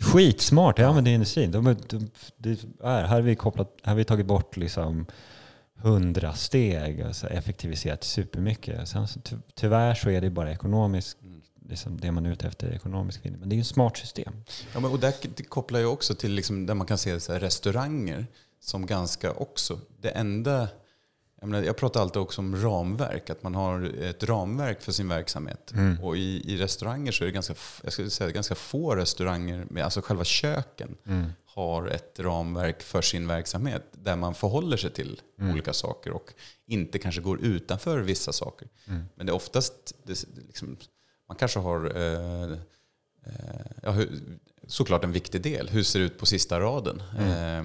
Skitsmart, 0.00 0.78
jag 0.78 0.88
använder 0.88 1.12
industrin. 1.12 1.50
De, 1.50 1.64
de, 1.88 2.10
de, 2.36 2.56
här, 2.82 3.00
här, 3.02 3.06
har 3.06 3.20
vi 3.20 3.36
kopplat, 3.36 3.76
här 3.82 3.92
har 3.92 3.96
vi 3.96 4.04
tagit 4.04 4.26
bort 4.26 4.56
liksom 4.56 5.06
hundra 5.76 6.34
steg, 6.34 7.02
alltså 7.02 7.26
effektiviserat 7.26 8.04
supermycket. 8.04 8.88
Sen 8.88 9.08
så 9.08 9.20
ty, 9.20 9.36
tyvärr 9.54 9.94
så 9.94 10.10
är 10.10 10.20
det 10.20 10.30
bara 10.30 10.52
ekonomiskt, 10.52 11.18
Mm. 11.22 11.40
liksom 11.72 12.00
det 12.00 12.12
man 12.12 12.26
är 12.26 12.30
ute 12.32 12.46
efter 12.46 12.72
ekonomisk 12.72 13.24
vinning. 13.24 13.40
Men 13.40 13.48
det 13.48 13.54
är 13.54 13.56
ju 13.56 13.60
ett 13.60 13.66
smart 13.66 13.96
system. 13.96 14.32
Ja, 14.74 14.80
men, 14.80 14.90
och 14.90 15.00
där 15.00 15.14
det 15.36 15.42
kopplar 15.42 15.80
jag 15.80 15.92
också 15.92 16.14
till 16.14 16.32
liksom, 16.32 16.66
där 16.66 16.74
man 16.74 16.86
kan 16.86 16.98
se 16.98 17.20
så 17.20 17.32
restauranger 17.32 18.26
som 18.60 18.86
ganska 18.86 19.32
också, 19.32 19.80
det 20.00 20.08
enda, 20.10 20.68
jag, 21.40 21.48
menar, 21.48 21.64
jag 21.64 21.76
pratar 21.76 22.00
alltid 22.00 22.22
också 22.22 22.40
om 22.40 22.56
ramverk, 22.56 23.30
att 23.30 23.42
man 23.42 23.54
har 23.54 23.82
ett 24.02 24.24
ramverk 24.24 24.80
för 24.82 24.92
sin 24.92 25.08
verksamhet. 25.08 25.72
Mm. 25.72 26.00
Och 26.04 26.16
i, 26.16 26.52
i 26.54 26.56
restauranger 26.56 27.12
så 27.12 27.24
är 27.24 27.26
det 27.26 27.32
ganska, 27.32 27.54
jag 27.84 27.92
skulle 27.92 28.10
säga, 28.10 28.30
ganska 28.30 28.54
få 28.54 28.94
restauranger, 28.96 29.66
med, 29.70 29.84
alltså 29.84 30.00
själva 30.00 30.24
köken, 30.24 30.96
Mm. 31.06 31.26
har 31.44 31.86
ett 31.88 32.20
ramverk 32.20 32.82
för 32.82 33.02
sin 33.02 33.26
verksamhet 33.26 33.82
där 33.92 34.16
man 34.16 34.34
förhåller 34.34 34.76
sig 34.76 34.90
till 34.90 35.20
Mm. 35.40 35.52
olika 35.52 35.72
saker 35.72 36.10
och 36.12 36.32
inte 36.66 36.98
kanske 36.98 37.20
går 37.20 37.40
utanför 37.40 37.98
vissa 37.98 38.32
saker. 38.32 38.68
Mm. 38.86 39.04
Men 39.14 39.26
det 39.26 39.30
är 39.32 39.34
oftast, 39.34 39.94
det, 40.04 40.24
liksom, 40.46 40.76
man 41.28 41.36
kanske 41.36 41.58
har 41.58 41.96
eh, 41.96 42.52
eh, 43.26 43.60
ja, 43.82 43.96
såklart 44.66 45.04
en 45.04 45.12
viktig 45.12 45.42
del. 45.42 45.68
Hur 45.68 45.82
ser 45.82 45.98
det 45.98 46.04
ut 46.04 46.18
på 46.18 46.26
sista 46.26 46.60
raden? 46.60 47.02
Eh, 47.18 47.62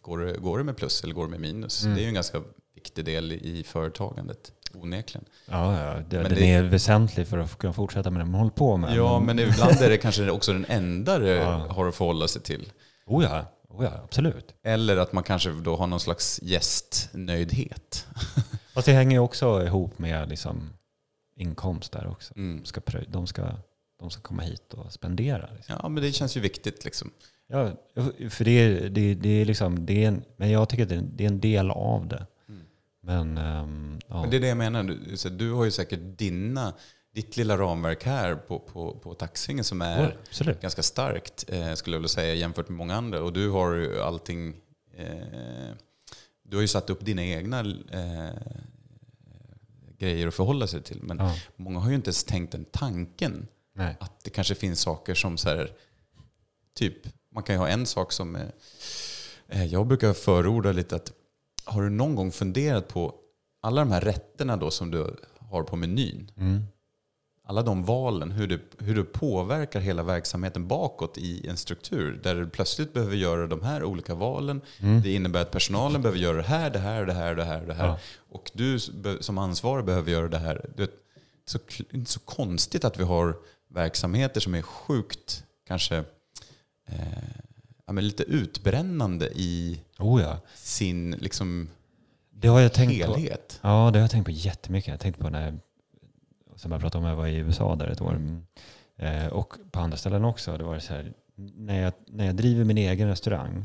går, 0.00 0.18
det, 0.18 0.38
går 0.38 0.58
det 0.58 0.64
med 0.64 0.76
plus 0.76 1.04
eller 1.04 1.14
går 1.14 1.24
det 1.24 1.30
med 1.30 1.40
minus? 1.40 1.82
Mm. 1.84 1.94
Det 1.94 2.00
är 2.00 2.02
ju 2.02 2.08
en 2.08 2.14
ganska 2.14 2.42
viktig 2.82 3.04
del 3.04 3.32
i 3.32 3.62
företagandet, 3.66 4.52
onekligen. 4.74 5.24
Ja, 5.50 5.80
ja 5.84 5.94
det, 6.10 6.16
Men 6.16 6.24
den 6.30 6.34
det- 6.34 6.52
är 6.52 6.62
väsentlig 6.62 7.26
för 7.28 7.38
att 7.38 7.58
kunna 7.58 7.72
fortsätta 7.72 8.10
med 8.10 8.20
det 8.20 8.24
man 8.24 8.34
håller 8.40 8.50
på 8.52 8.76
med. 8.76 8.96
Ja, 8.96 9.20
men 9.20 9.38
ibland 9.38 9.80
är 9.82 9.88
det 9.90 9.96
kanske 9.98 10.30
också 10.30 10.52
den 10.52 10.66
enda 10.68 11.18
det 11.18 11.28
Ja. 11.36 11.66
har 11.70 11.88
att 11.88 11.94
förhålla 11.94 12.28
sig 12.28 12.42
till. 12.42 12.72
Oh 13.06 13.24
ja, 13.24 13.44
oh 13.68 13.84
ja, 13.84 13.90
absolut. 14.04 14.54
Eller 14.64 14.96
att 14.96 15.12
man 15.12 15.24
kanske 15.24 15.50
då 15.50 15.76
har 15.76 15.86
någon 15.86 16.00
slags 16.00 16.40
gästnöjdhet. 16.42 18.06
Fast 18.74 18.86
det 18.86 18.92
hänger 18.92 19.12
ju 19.12 19.18
också 19.18 19.64
ihop 19.66 19.98
med 19.98 20.28
liksom 20.28 20.70
inkomst 21.36 21.92
där 21.92 22.06
också. 22.06 22.34
Mm. 22.36 22.58
De 22.62 22.66
ska, 22.66 22.80
de 23.08 23.26
ska, 23.26 23.42
de 24.00 24.10
ska 24.10 24.22
komma 24.22 24.42
hit 24.42 24.74
och 24.74 24.92
spendera. 24.92 25.48
Liksom. 25.56 25.76
Ja, 25.82 25.88
men 25.88 26.02
det 26.02 26.12
känns 26.12 26.36
ju 26.36 26.40
viktigt 26.40 26.84
liksom. 26.84 27.10
Ja, 27.48 27.70
för 28.30 28.44
det 28.44 28.88
det, 28.88 29.14
det 29.14 29.28
är 29.40 29.44
liksom, 29.44 29.86
det 29.86 30.04
är 30.04 30.08
en, 30.08 30.24
men 30.36 30.50
jag 30.50 30.68
tycker 30.68 30.82
att 30.82 31.02
det 31.16 31.24
är 31.24 31.28
en 31.28 31.40
del 31.40 31.70
av 31.70 32.06
det. 32.08 32.26
Men, 33.02 33.38
ehm, 33.38 34.00
ja. 34.08 34.20
Men 34.20 34.30
det 34.30 34.36
är 34.36 34.40
det 34.40 34.46
jag 34.48 34.56
menar. 34.56 34.82
Du, 34.82 35.16
så 35.16 35.28
du 35.28 35.52
har 35.52 35.64
ju 35.64 35.70
säkert 35.70 36.00
dina, 36.18 36.74
ditt 37.14 37.36
lilla 37.36 37.58
ramverk 37.58 38.04
här 38.04 38.34
på, 38.34 38.58
på, 38.58 38.98
på 38.98 39.14
Taxingen 39.14 39.64
som 39.64 39.82
är 39.82 40.16
Ja, 40.40 40.52
ganska 40.60 40.82
starkt 40.82 41.44
eh, 41.48 41.74
skulle 41.74 41.96
jag 41.96 42.00
vilja 42.00 42.08
säga 42.08 42.34
jämfört 42.34 42.68
med 42.68 42.78
många 42.78 42.94
andra. 42.96 43.22
Och 43.22 43.32
du 43.32 43.50
har 43.50 43.72
ju 43.74 44.00
allting, 44.00 44.56
eh, 44.96 45.74
du 46.42 46.56
har 46.56 46.60
ju 46.62 46.68
satt 46.68 46.90
upp 46.90 47.04
dina 47.04 47.22
egna 47.24 47.60
eh, 47.90 48.30
grejer 49.98 50.28
att 50.28 50.34
förhålla 50.34 50.66
sig 50.66 50.82
till. 50.82 51.02
Men 51.02 51.18
Ja, 51.18 51.34
många 51.56 51.78
har 51.80 51.88
ju 51.88 51.94
inte 51.94 52.08
ens 52.08 52.24
tänkt 52.24 52.52
den 52.52 52.64
tanken 52.64 53.46
nej. 53.74 53.96
att 54.00 54.24
det 54.24 54.30
kanske 54.30 54.54
finns 54.54 54.80
saker 54.80 55.14
som 55.14 55.36
så 55.36 55.48
här, 55.48 55.70
typ, 56.74 56.94
man 57.34 57.42
kan 57.42 57.54
ju 57.54 57.58
ha 57.58 57.68
en 57.68 57.86
sak 57.86 58.12
som, 58.12 58.36
eh, 58.36 58.42
eh, 59.48 59.64
jag 59.64 59.86
brukar 59.86 60.12
förorda 60.12 60.72
lite 60.72 60.96
att, 60.96 61.12
har 61.64 61.82
du 61.82 61.90
någon 61.90 62.14
gång 62.14 62.32
funderat 62.32 62.88
på 62.88 63.14
alla 63.62 63.80
de 63.80 63.90
här 63.90 64.00
rätterna 64.00 64.56
då 64.56 64.70
som 64.70 64.90
du 64.90 65.16
har 65.38 65.62
på 65.62 65.76
menyn? 65.76 66.30
Mm. 66.36 66.62
Alla 67.44 67.62
de 67.62 67.84
valen, 67.84 68.30
hur 68.30 68.46
det, 68.46 68.60
hur 68.78 68.94
det 68.94 69.04
påverkar 69.04 69.80
hela 69.80 70.02
verksamheten 70.02 70.68
bakåt 70.68 71.18
i 71.18 71.48
en 71.48 71.56
struktur. 71.56 72.20
Där 72.22 72.34
du 72.34 72.48
plötsligt 72.48 72.92
behöver 72.92 73.16
göra 73.16 73.46
de 73.46 73.62
här 73.62 73.84
olika 73.84 74.14
valen. 74.14 74.60
Mm. 74.80 75.02
Det 75.02 75.14
innebär 75.14 75.42
att 75.42 75.50
personalen 75.50 76.02
behöver 76.02 76.20
göra 76.20 76.36
det 76.36 76.42
här, 76.42 76.70
det 76.70 76.78
här, 76.78 77.06
det 77.06 77.12
här, 77.12 77.34
det 77.34 77.44
här, 77.44 77.66
det 77.66 77.74
här. 77.74 77.86
Ja. 77.86 77.98
Och 78.30 78.50
du 78.54 78.78
som 79.20 79.38
ansvarig 79.38 79.84
behöver 79.84 80.10
göra 80.10 80.28
det 80.28 80.38
här. 80.38 80.70
Du 80.76 80.88
så, 81.44 81.58
det 81.58 81.94
är 81.94 81.96
inte 81.96 82.10
så 82.10 82.20
konstigt 82.20 82.84
att 82.84 82.98
vi 82.98 83.04
har 83.04 83.36
verksamheter 83.68 84.40
som 84.40 84.54
är 84.54 84.62
sjukt 84.62 85.44
kanske 85.66 85.96
eh, 86.88 87.06
ja, 87.86 87.92
lite 87.92 88.22
utbrännande 88.22 89.30
i 89.34 89.80
Oh 90.02 90.22
ja. 90.22 90.38
sin 90.54 91.10
liksom, 91.10 91.68
Det 92.30 92.48
har 92.48 92.60
jag 92.60 92.72
tänkt 92.72 93.06
på. 93.06 93.12
helhet. 93.12 93.60
Ja, 93.62 93.90
det 93.92 93.98
har 93.98 94.04
jag 94.04 94.10
tänkt 94.10 94.24
på 94.24 94.30
jättemycket. 94.30 94.88
Jag 94.90 95.00
tänkte 95.00 95.22
på 95.22 95.30
när 95.30 95.44
jag, 95.44 95.58
som 96.58 96.72
jag 96.72 96.80
pratade 96.80 97.04
om, 97.04 97.08
jag 97.10 97.16
var 97.16 97.26
i 97.26 97.36
USA 97.36 97.76
där 97.76 97.86
ett 97.86 98.00
år. 98.00 98.10
Mm. 98.14 98.46
Eh, 98.96 99.26
och 99.26 99.54
på 99.70 99.80
andra 99.80 99.96
ställen 99.96 100.24
också. 100.24 100.58
Det 100.58 100.64
var 100.64 100.78
så 100.78 100.94
här, 100.94 101.12
när, 101.34 101.82
jag, 101.82 101.92
när 102.06 102.26
jag 102.26 102.36
driver 102.36 102.64
min 102.64 102.78
egen 102.78 103.08
restaurang 103.08 103.64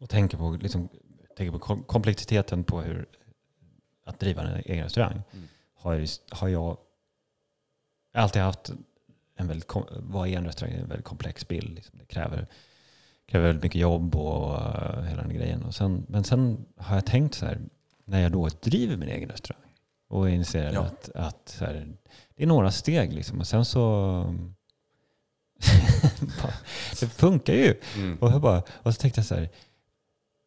och 0.00 0.10
tänker 0.10 0.36
på, 0.38 0.50
liksom, 0.62 0.88
tänker 1.36 1.52
på 1.52 1.58
kom- 1.58 1.82
komplexiteten 1.82 2.64
på 2.64 2.80
hur 2.80 3.06
att 4.04 4.20
driva 4.20 4.42
en 4.42 4.62
egen 4.64 4.84
restaurang 4.84 5.22
Mm. 5.32 5.48
har, 5.74 5.94
jag, 5.94 6.08
har 6.30 6.48
jag 6.48 6.76
alltid 8.12 8.42
haft 8.42 8.72
en 9.36 9.48
väldigt, 9.48 9.68
vad 9.96 10.28
är 10.28 10.36
en 10.38 10.44
restaurang? 10.46 10.74
En 10.74 10.88
väldigt 10.88 11.04
komplex 11.06 11.48
bild. 11.48 11.74
Liksom. 11.74 11.98
Det 11.98 12.04
kräver, 12.06 12.46
kräver 13.34 13.46
väldigt 13.46 13.62
mycket 13.62 13.80
jobb 13.80 14.16
och 14.16 14.54
eh, 14.58 15.02
hela 15.02 15.22
den 15.22 15.34
grejen. 15.34 15.62
Och 15.62 15.74
sen, 15.74 16.06
men 16.08 16.24
sen 16.24 16.64
har 16.76 16.94
jag 16.94 17.06
tänkt 17.06 17.34
så 17.34 17.46
här, 17.46 17.60
när 18.04 18.20
jag 18.20 18.32
då 18.32 18.48
driver 18.48 18.96
min 18.96 19.08
egen 19.08 19.28
restaurang 19.28 19.62
och 20.08 20.30
inser 20.30 20.72
Ja. 20.72 20.80
att, 20.80 21.10
att 21.14 21.48
så 21.58 21.64
här, 21.64 21.96
det 22.36 22.42
är 22.42 22.46
några 22.46 22.70
steg 22.70 23.12
liksom. 23.12 23.40
Och 23.40 23.46
sen 23.46 23.64
så... 23.64 24.34
det 27.00 27.06
funkar 27.08 27.52
ju. 27.52 27.74
Mm. 27.96 28.18
Och, 28.18 28.30
jag 28.30 28.40
bara, 28.40 28.62
och 28.82 28.94
så 28.94 29.00
tänkte 29.00 29.18
jag 29.18 29.26
så 29.26 29.34
här, 29.34 29.48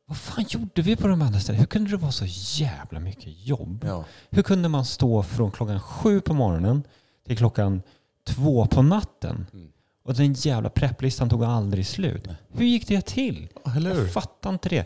vad 0.06 0.18
fan 0.18 0.46
gjorde 0.50 0.82
vi 0.82 0.96
på 0.96 1.08
de 1.08 1.22
andra 1.22 1.40
ställena? 1.40 1.60
Hur 1.60 1.68
kunde 1.68 1.92
det 1.92 1.98
vara 1.98 2.12
så 2.12 2.26
jävla 2.64 3.00
mycket 3.00 3.48
jobb? 3.48 3.84
Ja. 3.88 4.06
Hur 4.30 4.44
kunde 4.44 4.70
man 4.70 4.86
stå 4.86 5.24
från 5.24 5.52
klockan 5.52 5.80
sju 5.80 6.22
på 6.22 6.34
morgonen 6.34 6.84
till 7.26 7.38
klockan 7.38 7.82
två 8.28 8.66
på 8.66 8.82
natten? 8.82 9.46
Mm. 9.54 9.72
Och 10.08 10.14
den 10.14 10.34
jävla 10.34 10.70
prepplistan 10.70 11.30
tog 11.30 11.44
aldrig 11.44 11.88
slut. 11.88 12.24
Nej. 12.26 12.36
Hur 12.54 12.66
gick 12.66 12.88
det 12.88 13.02
till? 13.06 13.48
Eller 13.76 13.94
hur? 13.94 14.02
Jag 14.02 14.14
fattar 14.14 14.50
inte 14.50 14.70
det. 14.70 14.86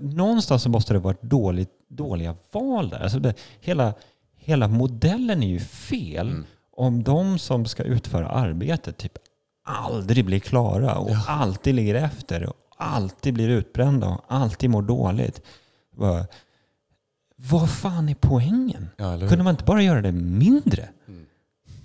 Någonstans 0.00 0.62
så 0.62 0.68
måste 0.68 0.92
det 0.92 0.98
varit 0.98 1.22
dåligt, 1.22 1.70
dåliga 1.88 2.36
val 2.52 2.88
där. 2.88 3.00
Alltså 3.02 3.18
det, 3.18 3.34
hela, 3.60 3.94
hela 4.36 4.68
modellen 4.68 5.42
är 5.42 5.48
ju 5.48 5.60
fel 5.60 6.28
Mm. 6.28 6.44
om 6.76 7.02
de 7.02 7.38
som 7.38 7.66
ska 7.66 7.82
utföra 7.82 8.28
arbetet 8.28 8.96
typ 8.96 9.12
aldrig 9.64 10.24
blir 10.24 10.40
klara 10.40 10.98
och 10.98 11.10
Ja. 11.10 11.24
alltid 11.28 11.74
ligger 11.74 11.94
efter 11.94 12.46
och 12.46 12.54
alltid 12.76 13.34
blir 13.34 13.48
utbrända 13.48 14.08
och 14.08 14.24
alltid 14.28 14.70
mår 14.70 14.82
dåligt. 14.82 15.42
Bara, 15.96 16.26
vad 17.36 17.70
fan 17.70 18.08
är 18.08 18.14
poängen? 18.20 18.88
Ja? 18.96 19.18
Kunde 19.18 19.42
man 19.44 19.50
inte 19.54 19.64
bara 19.64 19.82
göra 19.82 20.02
det 20.02 20.12
mindre? 20.12 20.88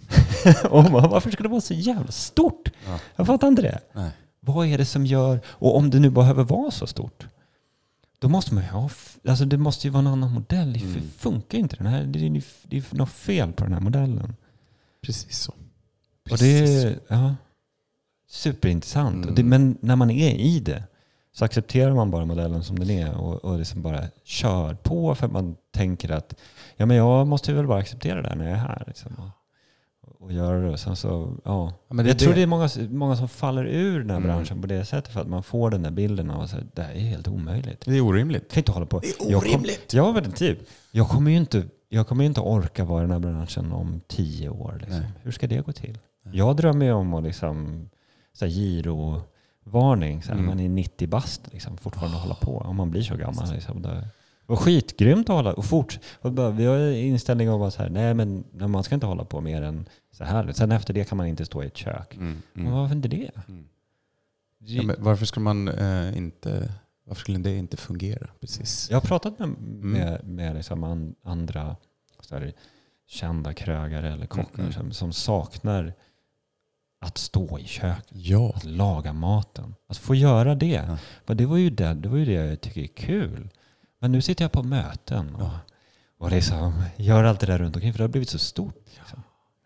Och 0.69 0.83
man, 0.91 1.09
varför 1.09 1.31
ska 1.31 1.43
det 1.43 1.49
vara 1.49 1.61
så 1.61 1.73
jävla 1.73 2.11
stort? 2.11 2.69
Ja. 2.87 2.99
Jag 3.15 3.27
fattar 3.27 3.47
inte 3.47 3.61
det. 3.61 3.79
Nej. 3.93 4.11
Vad 4.39 4.67
är 4.67 4.77
det 4.77 4.85
som 4.85 5.05
gör, 5.05 5.39
och 5.47 5.77
om 5.77 5.89
det 5.89 5.99
nu 5.99 6.09
behöver 6.09 6.43
vara 6.43 6.71
så 6.71 6.87
stort, 6.87 7.27
då 8.19 8.29
måste 8.29 8.53
man 8.53 8.63
ju 8.63 8.69
ha, 8.69 8.89
alltså 9.27 9.45
det 9.45 9.57
måste 9.57 9.87
ju 9.87 9.91
vara 9.91 9.99
en 10.01 10.07
annan 10.07 10.33
modell. 10.33 10.73
Det 10.73 10.79
Mm. 10.79 11.11
funkar 11.17 11.57
inte 11.57 11.75
den 11.75 11.85
här, 11.87 12.03
det 12.03 12.19
är, 12.19 12.23
ju- 12.23 12.41
det 12.63 12.77
är 12.77 12.83
något 12.95 13.09
fel 13.09 13.51
på 13.53 13.63
den 13.63 13.73
här 13.73 13.79
modellen. 13.81 14.35
Precis 15.01 15.39
så. 15.39 15.53
Och 16.31 16.37
det 16.37 16.59
är 16.59 16.99
ja, 17.07 17.35
superintressant. 18.29 19.15
Mm. 19.15 19.29
Och 19.29 19.35
det, 19.35 19.43
men 19.43 19.77
när 19.81 19.95
man 19.95 20.11
är 20.11 20.35
i 20.35 20.59
det 20.59 20.83
så 21.33 21.45
accepterar 21.45 21.93
man 21.95 22.11
bara 22.11 22.25
modellen 22.25 22.63
som 22.63 22.79
den 22.79 22.89
är 22.89 23.13
och, 23.15 23.45
och 23.45 23.59
liksom 23.59 23.81
bara 23.81 24.03
kör 24.23 24.73
på 24.73 25.15
för 25.15 25.25
att 25.25 25.31
man 25.31 25.55
tänker 25.71 26.11
att 26.11 26.33
ja, 26.75 26.85
men 26.85 26.97
jag 26.97 27.27
måste 27.27 27.53
väl 27.53 27.67
bara 27.67 27.79
acceptera 27.79 28.21
det 28.21 28.29
här 28.29 28.35
när 28.35 28.45
jag 28.45 28.53
är 28.53 28.57
här. 28.61 28.83
Liksom, 28.87 29.31
och, 30.23 30.29
och 30.29 30.33
göra 30.33 30.71
det. 30.71 30.77
Sen 30.77 30.95
så, 30.95 31.33
ja. 31.43 31.73
Ja, 31.87 31.93
men 31.93 32.05
det- 32.05 32.11
jag 32.11 32.19
tror 32.19 32.29
det- 32.29 32.35
det 32.39 32.41
är 32.43 32.47
många, 32.47 32.69
många 32.89 33.15
som 33.15 33.27
faller 33.29 33.65
ur 33.65 33.99
den 33.99 34.09
här 34.09 34.17
Mm. 34.17 34.27
branschen 34.29 34.61
på 34.61 34.67
det 34.67 34.85
sättet 34.85 35.13
för 35.13 35.21
att 35.21 35.27
man 35.27 35.43
får 35.43 35.69
den 35.69 35.81
där 35.83 35.91
bilden 35.91 36.29
av 36.31 36.41
att 36.41 36.55
det 36.73 36.81
här 36.81 36.93
är 36.93 36.99
helt 36.99 37.27
omöjligt. 37.27 37.85
Det 37.85 37.97
är 37.97 38.01
orimligt. 38.01 38.41
Jag 38.43 38.49
kan 38.51 38.59
inte 38.61 38.71
hålla 38.71 38.85
på. 38.85 38.99
Det 38.99 39.07
är 39.07 39.31
Jag 39.31 39.41
kom- 39.43 39.51
orimligt. 39.51 39.93
Ja, 39.93 40.11
men 40.11 40.31
typ. 40.31 40.59
Jag 40.91 41.09
kommer 41.09 41.31
ju 41.31 41.37
inte, 41.37 41.63
jag 41.89 42.07
kommer 42.07 42.23
inte 42.25 42.41
orka 42.41 42.85
vara 42.85 42.99
i 42.99 43.03
den 43.03 43.11
här 43.11 43.19
branschen 43.19 43.71
om 43.71 44.01
tio 44.07 44.49
år. 44.49 44.77
Liksom. 44.81 45.01
Hur 45.23 45.31
ska 45.31 45.47
det 45.47 45.65
gå 45.65 45.71
till? 45.71 45.97
Nej. 46.25 46.37
Jag 46.37 46.55
drömmer 46.55 46.85
ju 46.85 46.91
om 46.91 47.13
att 47.13 47.23
liksom, 47.23 47.89
så 48.33 48.45
här, 48.45 48.51
girovarning, 48.51 50.21
så 50.21 50.27
här, 50.27 50.33
Mm. 50.35 50.45
man 50.45 50.59
är 50.59 50.69
90 50.69 51.07
bast 51.07 51.41
liksom, 51.53 51.77
fortfarande 51.77 52.17
hålla 52.17 52.35
på. 52.35 52.57
Om 52.57 52.75
man 52.75 52.91
blir 52.91 53.01
så 53.01 53.15
gammal. 53.15 53.53
Liksom, 53.53 53.81
det 53.81 54.07
var 54.45 54.55
skitgrymt 54.55 55.29
att 55.29 55.35
hålla 55.35 55.53
och 55.53 55.65
fort. 55.65 55.99
Och 56.21 56.31
bara, 56.31 56.49
vi 56.49 56.65
har 56.65 56.79
inställning 56.91 57.49
om 57.49 57.61
att 57.61 57.73
så 57.73 57.81
här, 57.81 57.89
nej, 57.89 58.13
men 58.13 58.43
nej, 58.51 58.67
man 58.67 58.83
ska 58.83 58.95
inte 58.95 59.07
hålla 59.07 59.25
på 59.25 59.41
mer 59.41 59.61
än 59.61 59.85
så 60.13 60.23
här. 60.23 60.51
Sen 60.51 60.71
efter 60.71 60.93
det 60.93 61.03
kan 61.09 61.17
man 61.17 61.27
inte 61.27 61.45
stå 61.45 61.63
i 61.63 61.67
ett 61.67 61.77
kök. 61.77 62.15
Mm, 62.15 62.41
Men 62.53 62.65
mm. 62.65 62.77
varför 62.77 62.95
inte 62.95 63.07
det? 63.07 63.31
Mm. 63.47 63.67
Ja, 64.57 64.83
men 64.83 64.95
varför 64.99 65.25
skulle 65.25 65.43
man 65.43 65.67
eh, 65.67 66.17
inte... 66.17 66.73
Varför 67.05 67.21
skulle 67.21 67.37
det 67.37 67.55
inte 67.57 67.77
fungera? 67.77 68.27
Precis. 68.39 68.87
Jag 68.89 68.97
har 68.97 69.01
pratat 69.07 69.39
med, 69.39 69.47
Mm. 69.47 69.91
med, 69.91 70.23
med 70.27 70.55
liksom 70.55 70.83
an, 70.83 71.15
andra 71.23 71.75
så 72.19 72.35
här, 72.35 72.53
kända 73.07 73.53
krögare 73.53 74.13
eller 74.13 74.25
kockar 74.25 74.53
Mm, 74.53 74.65
mm. 74.65 74.73
som, 74.73 74.91
som 74.91 75.13
saknar 75.13 75.93
att 77.01 77.17
stå 77.17 77.59
i 77.59 77.65
köket, 77.65 78.05
Ja. 78.11 78.53
att 78.55 78.63
laga 78.63 79.13
maten. 79.13 79.75
Att 79.87 79.97
få 79.97 80.15
göra 80.15 80.55
det. 80.55 80.67
Ja. 80.87 80.97
Men 81.25 81.37
det, 81.37 81.45
var 81.45 81.57
ju 81.57 81.69
det, 81.69 81.93
det 81.93 82.09
var 82.09 82.17
ju 82.17 82.25
det 82.25 82.31
jag 82.33 82.61
tycker 82.61 82.81
är 82.81 82.87
kul. 82.87 83.49
Men 83.99 84.11
nu 84.11 84.21
sitter 84.21 84.43
jag 84.43 84.51
på 84.51 84.63
möten 84.63 85.35
och, 85.35 85.41
Ja. 85.41 85.59
och 86.17 86.31
liksom 86.31 86.83
gör 86.95 87.23
allt 87.23 87.39
det 87.39 87.45
där 87.45 87.57
runt 87.57 87.75
omkring 87.75 87.93
för 87.93 87.97
det 87.97 88.03
har 88.03 88.09
blivit 88.09 88.29
så 88.29 88.39
stort. 88.39 88.85
Liksom. 88.99 89.23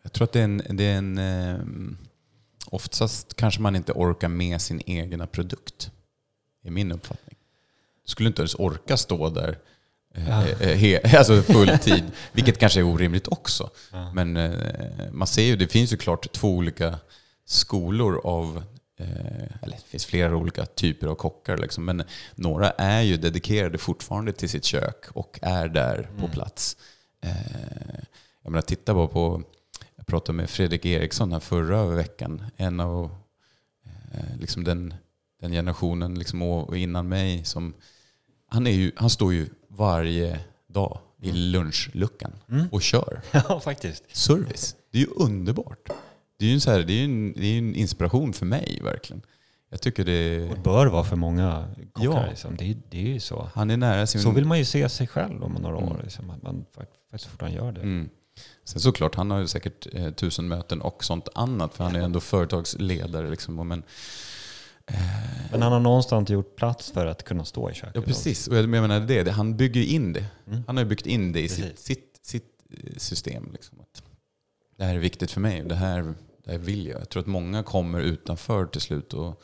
Jag 0.07 0.13
tror 0.13 0.25
att 0.25 0.31
det 0.33 0.39
är 0.39 0.43
en... 0.43 0.61
Det 0.69 0.83
är 0.83 0.97
en 0.97 1.17
eh, 1.17 1.57
oftast 2.65 3.35
kanske 3.35 3.61
man 3.61 3.75
inte 3.75 3.91
orkar 3.91 4.27
med 4.27 4.61
sin 4.61 4.81
egna 4.85 5.27
produkt. 5.27 5.91
är 6.63 6.71
min 6.71 6.91
uppfattning. 6.91 7.35
Du 8.05 8.11
skulle 8.11 8.27
inte 8.29 8.41
ens 8.41 8.55
orka 8.55 8.97
stå 8.97 9.29
där 9.29 9.57
eh, 10.15 10.29
Ja. 10.29 10.47
eh, 10.47 10.77
he, 10.77 11.17
alltså 11.17 11.41
full 11.41 11.77
tid, 11.81 12.03
vilket 12.31 12.57
kanske 12.59 12.79
är 12.79 12.83
orimligt 12.83 13.27
också. 13.27 13.69
Ja. 13.91 14.13
Men 14.13 14.37
eh, 14.37 15.11
man 15.11 15.27
ser 15.27 15.43
ju, 15.43 15.55
det 15.55 15.67
finns 15.67 15.93
ju 15.93 15.97
klart 15.97 16.31
två 16.31 16.49
olika 16.55 16.99
skolor 17.45 18.21
av, 18.23 18.63
eh, 18.99 19.61
eller 19.61 19.75
det 19.75 19.83
finns 19.87 20.05
flera 20.05 20.35
olika 20.35 20.65
typer 20.65 21.07
av 21.07 21.15
kockar, 21.15 21.57
liksom, 21.57 21.85
men 21.85 22.03
några 22.35 22.69
är 22.71 23.01
ju 23.01 23.17
dedikerade 23.17 23.77
fortfarande 23.77 24.31
till 24.33 24.49
sitt 24.49 24.65
kök 24.65 25.05
och 25.13 25.39
är 25.41 25.67
där 25.67 26.03
på 26.03 26.19
Mm. 26.25 26.31
plats. 26.31 26.77
Eh, 27.21 27.31
jag 28.43 28.51
menar, 28.51 28.61
titta 28.61 28.93
bara 28.93 29.07
på, 29.07 29.43
jag 30.07 30.11
pratade 30.11 30.35
med 30.37 30.49
Fredrik 30.49 30.85
Eriksson 30.85 31.31
här 31.31 31.39
förra 31.39 31.85
veckan, 31.85 32.41
en 32.57 32.79
av 32.79 33.11
eh, 34.13 34.39
liksom 34.39 34.63
den, 34.63 34.93
den 35.41 35.51
generationen 35.51 36.19
liksom, 36.19 36.41
och 36.41 36.77
innan 36.77 37.07
mig 37.09 37.45
som, 37.45 37.73
han, 38.49 38.67
är 38.67 38.71
ju, 38.71 38.91
han 38.95 39.09
står 39.09 39.33
ju 39.33 39.47
varje 39.67 40.39
dag 40.67 40.99
i 41.21 41.31
lunchluckan 41.31 42.31
Mm. 42.49 42.67
och 42.71 42.81
kör 42.81 43.21
ja, 43.31 43.59
faktiskt. 43.59 44.15
service. 44.15 44.75
Det 44.91 44.97
är 44.97 45.01
ju 45.01 45.07
underbart. 45.15 45.89
Det 46.37 46.45
är 46.45 46.49
ju 46.49 46.53
en, 46.53 46.61
så 46.61 46.71
här, 46.71 46.83
det 46.83 46.93
är 46.93 47.03
en, 47.03 47.33
det 47.33 47.45
är 47.47 47.57
en 47.57 47.75
inspiration 47.75 48.33
för 48.33 48.45
mig 48.45 48.79
verkligen. 48.83 49.21
Jag 49.69 49.81
tycker 49.81 50.05
det 50.05 50.49
Och 50.49 50.57
bör 50.59 50.87
vara 50.87 51.03
för 51.03 51.15
många 51.15 51.67
kockar. 51.93 52.09
Ja. 52.11 52.25
Liksom. 52.29 52.55
Det, 52.57 52.65
är- 52.71 52.77
det 52.89 52.97
är 52.97 53.13
ju 53.13 53.19
så. 53.19 53.49
Han 53.53 53.69
är 53.69 53.77
nära 53.77 54.07
sin... 54.07 54.21
Så 54.21 54.31
vill 54.31 54.45
man 54.45 54.57
ju 54.57 54.65
se 54.65 54.89
sig 54.89 55.07
själv 55.07 55.43
om 55.43 55.53
några 55.53 55.77
Mm. 55.77 55.89
år. 55.89 55.99
Liksom, 56.03 56.29
att 56.29 56.43
man 56.43 56.65
fakt- 56.71 57.09
faktiskt 57.11 57.31
fortfarande 57.31 57.57
gör 57.57 57.71
det. 57.71 57.81
Mm. 57.81 58.09
Sen 58.67 58.81
såklart, 58.81 59.15
han 59.15 59.31
har 59.31 59.39
ju 59.39 59.47
säkert 59.47 59.87
eh, 59.93 60.11
tusen 60.11 60.47
möten 60.47 60.81
och 60.81 61.03
sånt 61.03 61.29
annat, 61.35 61.73
för 61.73 61.83
han 61.83 61.95
är 61.95 61.99
ändå 61.99 62.19
företagsledare. 62.19 63.29
Liksom, 63.29 63.67
men, 63.67 63.83
eh, 64.85 64.95
Men 65.51 65.61
han 65.61 65.71
har 65.71 65.79
någonstans 65.79 66.29
gjort 66.29 66.55
plats 66.55 66.91
för 66.91 67.05
att 67.05 67.23
kunna 67.23 67.45
stå 67.45 67.71
i 67.71 67.73
köket. 67.73 67.95
ja, 67.95 68.01
precis. 68.01 68.47
Och 68.47 68.57
jag 68.57 68.69
menar 68.69 68.99
det, 68.99 69.23
det, 69.23 69.31
han 69.31 69.57
bygger 69.57 69.81
ju 69.81 69.87
in 69.87 70.13
det. 70.13 70.25
Mm. 70.47 70.63
Han 70.67 70.77
har 70.77 70.83
ju 70.83 70.89
byggt 70.89 71.05
in 71.05 71.31
det 71.31 71.41
i 71.41 71.49
sitt, 71.49 71.79
sitt, 71.79 72.19
sitt 72.21 72.65
eh, 72.69 72.97
system. 72.97 73.49
Liksom, 73.53 73.79
att 73.79 74.03
det 74.77 74.83
här 74.83 74.95
är 74.95 74.99
viktigt 74.99 75.31
för 75.31 75.41
mig, 75.41 75.63
det 75.63 75.75
här, 75.75 76.13
det 76.45 76.51
här 76.51 76.57
vill 76.59 76.87
jag. 76.87 77.01
Jag 77.01 77.09
tror 77.09 77.21
att 77.21 77.27
många 77.27 77.63
kommer 77.63 77.99
utanför 77.99 78.65
till 78.65 78.81
slut. 78.81 79.13
Och, 79.13 79.43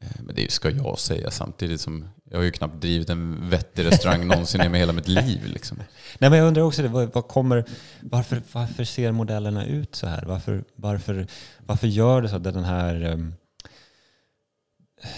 Eh, 0.00 0.22
men 0.22 0.34
det 0.34 0.52
ska 0.52 0.70
jag 0.70 0.98
säga 0.98 1.30
samtidigt 1.30 1.80
som 1.80 2.08
jag 2.24 2.38
har 2.38 2.44
ju 2.44 2.50
knappt 2.50 2.80
drivit 2.80 3.10
en 3.10 3.50
vettig 3.50 3.84
restaurang 3.84 4.26
någonsin 4.26 4.74
i 4.74 4.78
hela 4.78 4.92
mitt 4.92 5.08
liv. 5.08 5.46
Liksom. 5.46 5.78
Nej, 6.18 6.30
men 6.30 6.38
jag 6.38 6.48
undrar 6.48 6.62
också, 6.62 6.82
det, 6.82 6.88
vad, 6.88 7.14
vad 7.14 7.28
kommer, 7.28 7.64
varför, 8.00 8.42
varför 8.52 8.84
ser 8.84 9.12
modellerna 9.12 9.66
ut 9.66 9.94
så 9.94 10.06
här? 10.06 10.24
Varför, 10.26 10.64
varför, 10.74 11.26
varför 11.66 11.86
gör 11.86 12.22
det 12.22 12.28
så 12.28 12.36
att 12.36 12.44
den 12.44 12.64
här, 12.64 13.04
ehm, 13.04 13.34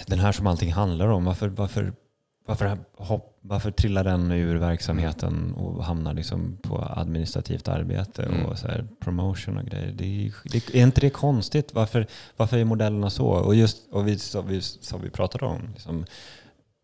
den 0.05 0.19
här 0.19 0.31
som 0.31 0.47
allting 0.47 0.73
handlar 0.73 1.07
om, 1.07 1.25
varför, 1.25 1.47
varför, 1.47 1.93
varför, 2.45 2.77
hopp, 2.95 3.37
varför 3.41 3.71
trillar 3.71 4.03
den 4.03 4.31
ur 4.31 4.55
verksamheten 4.55 5.53
och 5.53 5.83
hamnar 5.85 6.13
liksom 6.13 6.57
på 6.61 6.87
administrativt 6.95 7.67
arbete 7.67 8.23
Mm. 8.23 8.45
och 8.45 8.57
så 8.57 8.67
här 8.67 8.87
promotion 8.99 9.57
och 9.57 9.65
grejer? 9.65 9.91
Det 9.91 10.05
är, 10.27 10.33
det, 10.51 10.75
är 10.75 10.83
inte 10.83 11.01
det 11.01 11.09
konstigt? 11.09 11.73
Varför, 11.73 12.07
varför 12.37 12.57
är 12.57 12.65
modellerna 12.65 13.09
så? 13.09 13.27
Och 13.27 13.55
just 13.55 13.87
och 13.91 14.07
vi, 14.07 14.19
som, 14.19 14.47
vi, 14.47 14.61
som 14.61 15.01
vi 15.01 15.09
pratade 15.09 15.45
om, 15.45 15.59
liksom 15.73 16.05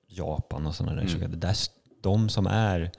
Japan 0.08 0.66
och 0.68 0.76
sådana 0.76 0.96
där 0.96 1.02
Mm. 1.02 1.14
saker. 1.14 1.28
Där, 1.28 1.56
de 2.02 2.30
som 2.30 2.48
är 2.48 2.92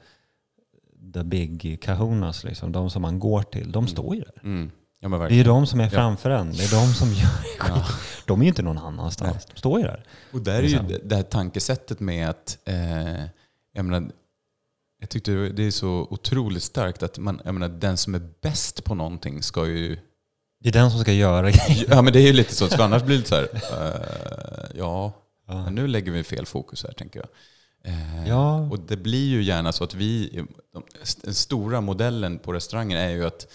the 1.14 1.24
big 1.24 1.78
kahunas, 1.82 2.44
liksom, 2.44 2.72
de 2.72 2.90
som 2.90 3.02
man 3.02 3.18
går 3.18 3.42
till, 3.42 3.72
de 3.72 3.86
står 3.88 4.14
ju 4.14 4.20
där. 4.20 4.40
Mm. 4.42 4.70
Ja, 5.00 5.08
men 5.08 5.20
Det 5.20 5.26
är 5.26 5.30
ju 5.30 5.44
de 5.44 5.66
som 5.66 5.80
är 5.80 5.84
Ja. 5.84 5.90
framför 5.90 6.30
en. 6.30 6.52
Det 6.52 6.64
är 6.64 6.70
de 6.70 6.94
som 6.94 7.08
gör 7.12 7.26
skit. 7.42 7.56
Ja. 7.68 7.84
De 8.26 8.40
är 8.40 8.44
ju 8.44 8.48
inte 8.48 8.62
någon 8.62 8.78
annanstans. 8.78 9.46
De 9.46 9.56
står 9.58 9.80
ju 9.80 9.86
där. 9.86 10.04
Och 10.32 10.40
där 10.40 10.54
är 10.54 10.62
ju 10.62 10.68
Liksom. 10.68 10.88
det- 10.88 11.00
det 11.04 11.16
här 11.16 11.22
tankesättet 11.22 12.00
med 12.00 12.28
att, 12.30 12.58
eh, 12.64 13.20
jag 13.72 13.84
menar, 13.84 14.10
jag 15.00 15.08
tyckte 15.10 15.32
det 15.32 15.62
är 15.62 15.70
så 15.70 16.06
otroligt 16.10 16.62
starkt 16.62 17.02
att 17.02 17.18
man, 17.18 17.40
jag 17.44 17.54
menar, 17.54 17.68
den 17.68 17.96
som 17.96 18.14
är 18.14 18.22
bäst 18.42 18.84
på 18.84 18.94
någonting 18.94 19.42
ska 19.42 19.66
ju, 19.66 19.98
Det 20.62 20.68
är 20.68 20.72
den 20.72 20.90
som 20.90 21.00
ska 21.00 21.12
göra 21.12 21.50
grejer. 21.50 21.86
ja 21.88 22.02
men 22.02 22.12
det 22.12 22.18
är 22.20 22.26
ju 22.26 22.32
lite 22.32 22.54
så, 22.54 22.68
för 22.68 22.82
annars 22.82 23.02
blir 23.02 23.18
det 23.18 23.24
så 23.28 23.34
här, 23.34 23.48
eh, 23.54 24.76
ja, 24.78 25.12
Ja. 25.48 25.64
men 25.64 25.74
nu 25.74 25.86
lägger 25.86 26.12
vi 26.12 26.24
fel 26.24 26.46
fokus 26.46 26.84
här 26.84 26.92
tänker 26.92 27.20
jag. 27.20 27.28
Eh, 27.92 28.28
Ja. 28.28 28.60
Och 28.70 28.78
det 28.80 28.96
blir 28.96 29.28
ju 29.28 29.42
gärna 29.42 29.72
så 29.72 29.84
att 29.84 29.94
vi, 29.94 30.44
de, 30.72 30.82
den 31.22 31.34
stora 31.34 31.80
modellen 31.80 32.38
på 32.38 32.52
restaurangen 32.52 32.98
är 32.98 33.10
ju 33.10 33.26
att 33.26 33.46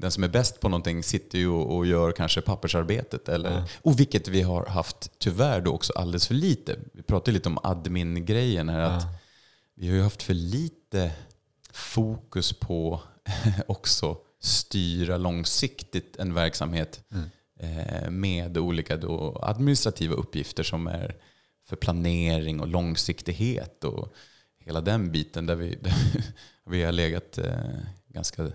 den 0.00 0.10
som 0.10 0.24
är 0.24 0.28
bäst 0.28 0.60
på 0.60 0.68
någonting 0.68 1.02
sitter 1.02 1.38
ju 1.38 1.48
och 1.48 1.76
och 1.76 1.86
gör 1.86 2.12
kanske 2.12 2.40
pappersarbetet. 2.40 3.28
Eller, 3.28 3.50
Ja. 3.50 3.64
Och 3.82 4.00
vilket 4.00 4.28
vi 4.28 4.42
har 4.42 4.66
haft 4.66 5.10
tyvärr 5.18 5.60
då 5.60 5.72
också 5.72 5.92
alldeles 5.96 6.26
för 6.26 6.34
lite. 6.34 6.76
Vi 6.92 7.02
pratade 7.02 7.32
lite 7.32 7.48
om 7.48 7.58
admin-grejen 7.62 8.68
här. 8.68 8.80
Att 8.80 9.02
Ja. 9.02 9.08
vi 9.74 9.88
har 9.88 9.94
ju 9.96 10.02
haft 10.02 10.22
för 10.22 10.34
lite 10.34 11.10
fokus 11.72 12.52
på 12.52 13.00
också 13.66 14.16
styra 14.40 15.16
långsiktigt 15.16 16.16
en 16.16 16.34
verksamhet 16.34 17.00
Mm. 17.12 17.28
eh, 17.60 18.10
med 18.10 18.58
olika 18.58 19.00
administrativa 19.42 20.14
uppgifter 20.14 20.62
som 20.62 20.86
är 20.86 21.16
för 21.68 21.76
planering 21.76 22.60
och 22.60 22.68
långsiktighet 22.68 23.84
och 23.84 24.12
hela 24.64 24.80
den 24.80 25.12
biten 25.12 25.46
där 25.46 25.54
vi, 25.54 25.74
där 25.82 25.94
vi 26.66 26.82
har 26.82 26.92
legat 26.92 27.38
eh, 27.38 27.54
ganska... 28.08 28.50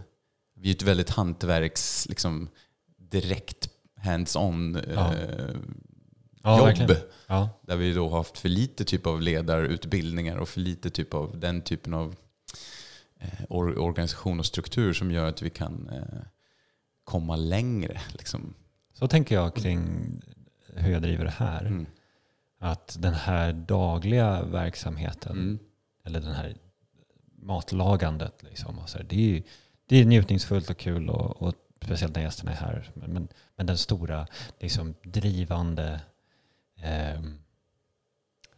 Vi 0.63 0.69
är 0.69 0.75
ett 0.75 0.81
väldigt 0.83 1.09
hantverks, 1.09 2.05
liksom 2.09 2.49
direkt 2.97 3.69
hands-on 3.95 4.81
Ja. 4.95 5.13
eh, 5.15 5.55
Ja, 6.43 6.71
jobb. 6.71 6.91
Ja. 7.27 7.49
Där 7.61 7.75
vi 7.75 7.93
då 7.93 8.09
har 8.09 8.17
haft 8.17 8.37
för 8.37 8.49
lite 8.49 8.85
typ 8.85 9.07
av 9.07 9.21
ledarutbildningar 9.21 10.37
och 10.37 10.49
för 10.49 10.59
lite 10.59 10.89
typ 10.89 11.13
av 11.13 11.39
den 11.39 11.61
typen 11.61 11.93
av 11.93 12.15
eh, 13.19 13.27
or 13.49 13.77
organisation 13.77 14.39
och 14.39 14.45
struktur 14.45 14.93
som 14.93 15.11
gör 15.11 15.25
att 15.29 15.41
vi 15.41 15.49
kan 15.49 15.89
eh, 15.89 16.21
komma 17.03 17.35
längre. 17.35 18.01
Liksom. 18.11 18.53
Så 18.93 19.07
tänker 19.07 19.35
jag 19.35 19.55
kring 19.55 20.11
hur 20.67 20.91
jag 20.91 21.01
driver 21.01 21.25
det 21.25 21.31
här. 21.37 21.65
Mm. 21.65 21.85
Att 22.59 22.97
den 22.99 23.13
här 23.13 23.53
dagliga 23.53 24.43
verksamheten, 24.43 25.31
Mm. 25.37 25.59
eller 26.05 26.19
den 26.21 26.33
här 26.35 26.55
matlagandet, 27.35 28.43
liksom, 28.43 28.75
så 28.87 28.97
här, 28.97 29.05
det, 29.09 29.15
är, 29.15 29.19
ju- 29.35 29.43
det 29.93 30.01
är 30.01 30.05
njutningsfullt 30.05 30.69
och 30.69 30.77
kul 30.77 31.09
och, 31.09 31.41
och 31.41 31.53
speciellt 31.81 32.15
när 32.15 32.21
gästerna 32.21 32.51
är 32.51 32.55
här. 32.55 32.91
Men, 32.93 33.27
men, 33.55 33.65
den 33.65 33.77
stora 33.77 34.27
liksom, 34.59 34.95
drivande 35.03 36.01
ehm, 36.77 37.39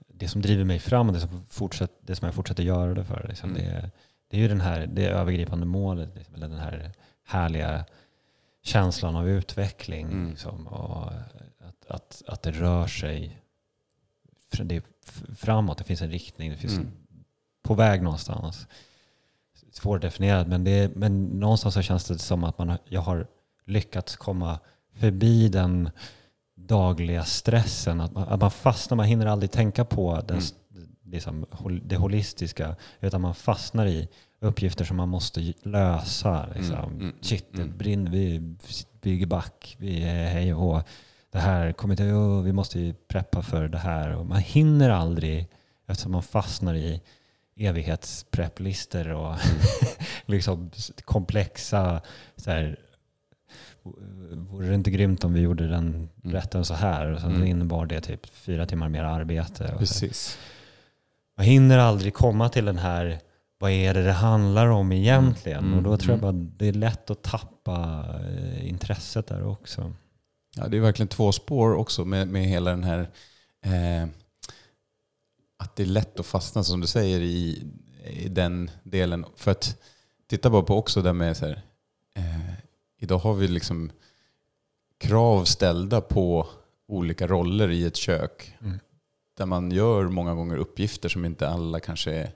det 0.07 0.27
som 0.27 0.41
driver 0.41 0.63
mig 0.63 0.79
fram 0.79 1.07
och 1.07 1.13
det 1.13 1.19
som, 1.19 1.45
fortsätt, 1.49 1.91
det 2.01 2.15
som 2.15 2.25
jag 2.25 2.35
fortsätter 2.35 2.63
göra 2.63 2.93
det 2.93 3.03
för. 3.05 3.25
Liksom, 3.29 3.49
Mm. 3.49 3.63
det, 3.63 3.91
det 4.29 4.37
är 4.37 4.41
ju 4.41 4.47
den 4.47 4.61
här, 4.61 4.87
det 4.87 5.07
övergripande 5.07 5.65
målet, 5.65 6.15
liksom, 6.15 6.35
eller 6.35 6.47
den 6.47 6.59
här 6.59 6.91
härliga 7.23 7.85
känslan 8.63 9.15
av 9.15 9.29
utveckling. 9.29 10.05
Mm. 10.05 10.29
Liksom, 10.29 10.67
och 10.67 11.11
att, 11.59 11.85
att, 11.87 12.23
att 12.27 12.41
det 12.41 12.51
rör 12.51 12.87
sig 12.87 13.41
det 14.51 14.83
framåt, 15.35 15.77
det 15.77 15.83
finns 15.83 16.01
en 16.01 16.11
riktning, 16.11 16.51
det 16.51 16.57
finns 16.57 16.77
Mm. 16.77 16.91
på 17.63 17.73
väg 17.73 18.01
någonstans. 18.03 18.67
Svårdefinierat, 19.77 20.47
men, 20.47 20.63
det, 20.63 20.95
men 20.95 21.23
någonstans 21.25 21.73
så 21.73 21.81
känns 21.81 22.05
det 22.05 22.17
som 22.17 22.43
att 22.43 22.57
man, 22.57 22.77
jag 22.85 23.01
har 23.01 23.27
lyckats 23.65 24.15
komma 24.15 24.59
förbi 24.99 25.49
den 25.49 25.89
dagliga 26.55 27.23
stressen. 27.23 28.01
Att 28.01 28.13
man, 28.13 28.27
att 28.27 28.41
man 28.41 28.51
fastnar, 28.51 28.95
man 28.95 29.05
hinner 29.05 29.25
aldrig 29.25 29.51
tänka 29.51 29.85
på 29.85 30.21
den, 30.27 30.41
Mm. 30.75 30.89
liksom, 31.03 31.45
det 31.83 31.95
holistiska, 31.95 32.75
utan 32.99 33.21
man 33.21 33.35
fastnar 33.35 33.85
i 33.85 34.07
uppgifter 34.39 34.85
som 34.85 34.97
man 34.97 35.09
måste 35.09 35.53
lösa. 35.63 36.47
Liksom. 36.55 36.75
Mm, 36.75 37.01
mm, 37.01 37.15
Shit, 37.21 37.45
det 37.51 37.61
mm. 37.61 37.77
brinner, 37.77 38.11
vi 38.11 38.55
bygger 39.01 39.25
back, 39.25 39.75
vi 39.79 40.03
är 40.03 40.29
hej 40.29 40.53
och 40.53 40.61
hå. 40.61 40.81
Det 41.31 41.39
här 41.39 41.71
kommer 41.73 41.93
inte, 41.93 42.03
oh, 42.03 42.41
vi 42.41 42.53
måste 42.53 42.79
ju 42.79 42.93
preppa 42.93 43.41
för 43.41 43.67
det 43.67 43.77
här. 43.77 44.15
Och 44.15 44.25
man 44.25 44.39
hinner 44.39 44.89
aldrig, 44.89 45.47
eftersom 45.87 46.11
man 46.11 46.23
fastnar 46.23 46.73
i 46.75 47.01
evighetsprepplistor 47.59 49.09
och 49.11 49.35
liksom 50.25 50.71
komplexa 51.05 52.01
så 52.35 52.51
här, 52.51 52.79
Vore 54.33 54.67
det 54.67 54.75
inte 54.75 54.91
grymt 54.91 55.23
om 55.23 55.33
vi 55.33 55.41
gjorde 55.41 55.67
den 55.67 56.09
rätten 56.23 56.65
så 56.65 56.73
här? 56.73 57.11
Och 57.11 57.21
sen 57.21 57.35
Mm. 57.35 57.47
innebar 57.47 57.85
det 57.85 58.01
typ 58.01 58.25
fyra 58.25 58.65
timmar 58.65 58.89
mer 58.89 59.03
arbete. 59.03 59.75
Precis. 59.77 60.37
Man 61.37 61.45
hinner 61.45 61.77
aldrig 61.77 62.13
komma 62.13 62.49
till 62.49 62.65
den 62.65 62.77
här, 62.77 63.19
vad 63.59 63.71
är 63.71 63.93
det 63.93 64.03
det 64.03 64.11
handlar 64.11 64.67
om 64.67 64.91
egentligen? 64.91 65.63
Mm, 65.63 65.77
Och 65.77 65.83
då 65.83 65.97
tror 65.97 66.11
jag 66.11 66.23
mm. 66.23 66.39
bara 66.39 66.49
det 66.57 66.67
är 66.67 66.73
lätt 66.73 67.09
att 67.09 67.23
tappa 67.23 68.05
eh, 68.29 68.69
intresset 68.69 69.27
där 69.27 69.47
också. 69.47 69.93
Ja, 70.57 70.67
det 70.67 70.77
är 70.77 70.81
verkligen 70.81 71.07
två 71.07 71.31
spår 71.31 71.73
också 71.73 72.05
med, 72.05 72.27
med 72.27 72.45
hela 72.45 72.71
den 72.71 72.83
här... 72.83 72.99
Eh, 73.65 74.07
att 75.65 75.75
det 75.75 75.83
är 75.83 75.87
lätt 75.87 76.19
att 76.19 76.25
fastna, 76.25 76.63
som 76.63 76.81
du 76.81 76.87
säger, 76.87 77.19
i, 77.19 77.63
i 78.05 78.29
den 78.29 78.71
delen. 78.83 79.25
För 79.35 79.51
att 79.51 79.77
titta 80.27 80.49
bara 80.49 80.61
på 80.61 80.77
också 80.77 81.01
det 81.01 81.13
med 81.13 81.37
så 81.37 81.45
här, 81.45 81.61
eh, 82.15 82.53
idag 82.99 83.17
har 83.17 83.33
vi 83.33 83.47
liksom 83.47 83.91
krav 84.97 85.43
ställda 85.45 86.01
på 86.01 86.47
olika 86.87 87.27
roller 87.27 87.69
i 87.69 87.85
ett 87.85 87.95
kök. 87.95 88.55
Mm. 88.61 88.79
Där 89.37 89.45
man 89.45 89.71
gör 89.71 90.03
många 90.03 90.33
gånger 90.33 90.57
uppgifter 90.57 91.09
som 91.09 91.25
inte 91.25 91.49
alla 91.49 91.79
kanske 91.79 92.11
är, 92.11 92.31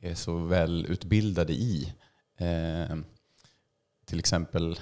är 0.00 0.14
så 0.14 0.36
väl 0.36 0.86
utbildade 0.88 1.52
i. 1.52 1.92
Eh, 2.38 2.96
till 4.06 4.18
exempel 4.18 4.80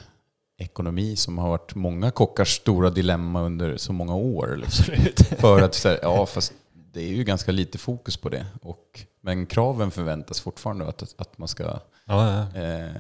ekonomi 0.59 1.17
som 1.17 1.39
har 1.39 1.49
varit 1.49 1.75
många 1.75 2.11
kockars 2.11 2.57
stora 2.57 2.91
dilemma 2.91 3.43
under 3.43 3.77
så 3.77 3.93
många 3.93 4.15
år. 4.15 4.57
Liksom. 4.57 4.95
För 5.39 5.63
att 5.63 5.75
så 5.75 5.89
här, 5.89 5.99
ja 6.03 6.27
fast 6.27 6.53
det 6.97 7.03
är 7.03 7.15
ju 7.15 7.25
ganska 7.25 7.53
lite 7.53 7.79
fokus 7.79 8.17
på 8.17 8.29
det. 8.29 8.47
Och, 8.63 9.01
men 9.21 9.47
kraven 9.47 9.91
förväntas 9.91 10.41
fortfarande 10.41 10.89
att, 10.89 11.15
att 11.21 11.39
man 11.39 11.49
ska 11.49 11.81
Ja, 12.09 12.49
ja. 12.55 12.61
eh, 12.63 12.91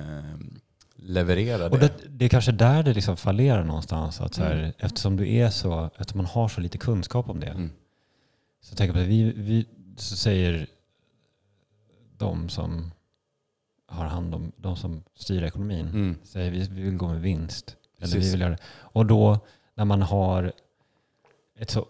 leverera 0.96 1.58
det. 1.58 1.70
Och 1.70 1.78
det, 1.78 1.92
det 2.08 2.24
är 2.24 2.28
kanske 2.28 2.52
där 2.52 2.82
det 2.82 2.94
liksom 2.94 3.16
fallerar 3.16 3.64
någonstans. 3.64 4.20
Att 4.20 4.34
så 4.34 4.42
här, 4.42 4.56
Mm. 4.56 4.72
Eftersom 4.78 5.16
du 5.16 5.32
är 5.34 5.50
så, 5.50 5.90
eftersom 5.98 6.18
man 6.18 6.26
har 6.26 6.48
så 6.48 6.60
lite 6.60 6.78
kunskap 6.78 7.28
om 7.28 7.40
det. 7.40 7.46
Mm. 7.46 7.70
Så 8.60 8.74
tänker 8.76 8.86
jag 8.86 8.94
på 8.94 9.00
det, 9.00 9.06
vi, 9.06 9.32
vi 9.32 9.66
så 9.96 10.16
säger 10.16 10.66
de 12.18 12.48
som 12.48 12.90
har 13.86 14.04
hand 14.04 14.34
om, 14.34 14.52
de 14.56 14.76
som 14.76 15.02
styr 15.14 15.42
ekonomin, 15.42 15.88
Mm. 15.88 16.16
säger 16.24 16.50
vi, 16.50 16.58
vi 16.58 16.82
vill 16.82 16.96
gå 16.96 17.08
med 17.08 17.20
vinst. 17.20 17.76
Eller 18.00 18.18
vi 18.18 18.30
vill 18.30 18.40
göra 18.40 18.50
det. 18.50 18.58
Och 18.68 19.06
då 19.06 19.38
när 19.74 19.84
man 19.84 20.02
har 20.02 20.52
ett 21.58 21.70
så, 21.70 21.86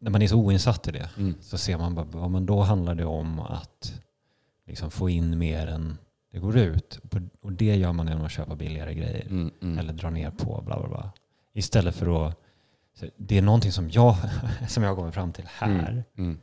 när 0.00 0.10
man 0.10 0.22
är 0.22 0.26
så 0.28 0.36
oinsatt 0.36 0.88
i 0.88 0.90
det 0.90 1.10
Mm. 1.16 1.34
så 1.40 1.58
ser 1.58 1.78
man 1.78 1.94
bara, 1.94 2.06
ja, 2.12 2.28
men 2.28 2.46
då 2.46 2.60
handlar 2.62 2.94
det 2.94 3.04
om 3.04 3.40
att 3.40 4.00
liksom 4.66 4.90
få 4.90 5.10
in 5.10 5.38
mer 5.38 5.66
än 5.66 5.98
det 6.32 6.38
går 6.38 6.56
ut. 6.58 7.00
Och 7.40 7.52
det 7.52 7.76
gör 7.76 7.92
man 7.92 8.08
genom 8.08 8.24
att 8.24 8.30
köpa 8.32 8.56
billigare 8.56 8.94
grejer. 8.94 9.26
Mm. 9.26 9.50
Mm. 9.62 9.78
Eller 9.78 9.92
dra 9.92 10.10
ner 10.10 10.30
på 10.30 10.62
bla 10.66 10.78
bla 10.80 10.88
bla. 10.88 11.12
Istället 11.52 11.94
för 11.94 12.26
att, 12.28 12.40
det 13.16 13.38
är 13.38 13.42
någonting 13.42 13.72
som 13.72 13.90
jag, 13.90 14.16
som 14.68 14.82
jag 14.82 14.96
kommit 14.96 15.14
fram 15.14 15.32
till 15.32 15.46
här. 15.46 15.90
Mm. 15.90 16.02
Mm. 16.18 16.38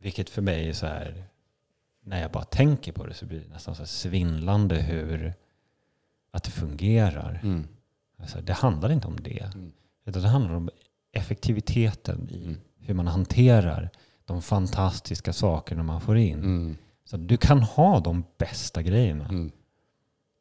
Vilket 0.00 0.30
för 0.30 0.42
mig 0.42 0.68
är 0.68 0.72
så 0.72 0.86
här, 0.86 1.24
när 2.04 2.20
jag 2.22 2.30
bara 2.30 2.44
tänker 2.44 2.92
på 2.92 3.06
det 3.06 3.14
så 3.14 3.26
blir 3.26 3.40
det 3.40 3.48
nästan 3.48 3.74
så 3.74 3.86
svindlande 3.86 4.76
hur, 4.76 5.34
att 6.30 6.42
det 6.44 6.50
fungerar. 6.50 7.40
Mm. 7.42 7.68
Alltså, 8.18 8.40
det 8.40 8.52
handlar 8.52 8.92
inte 8.92 9.06
om 9.06 9.16
det. 9.22 9.50
Mm. 9.54 9.72
Utan 10.04 10.22
det 10.22 10.28
handlar 10.28 10.54
om 10.54 10.70
effektiviteten 11.12 12.28
i 12.30 12.44
Mm. 12.44 12.60
Hur 12.82 12.94
man 12.94 13.06
hanterar 13.06 13.90
de 14.24 14.42
fantastiska 14.42 15.32
sakerna 15.32 15.82
man 15.82 16.00
får 16.00 16.16
in. 16.16 16.38
Mm. 16.38 16.76
Så 17.04 17.16
du 17.16 17.36
kan 17.36 17.62
ha 17.62 18.00
de 18.00 18.24
bästa 18.38 18.82
grejerna. 18.82 19.24
Mm. 19.24 19.50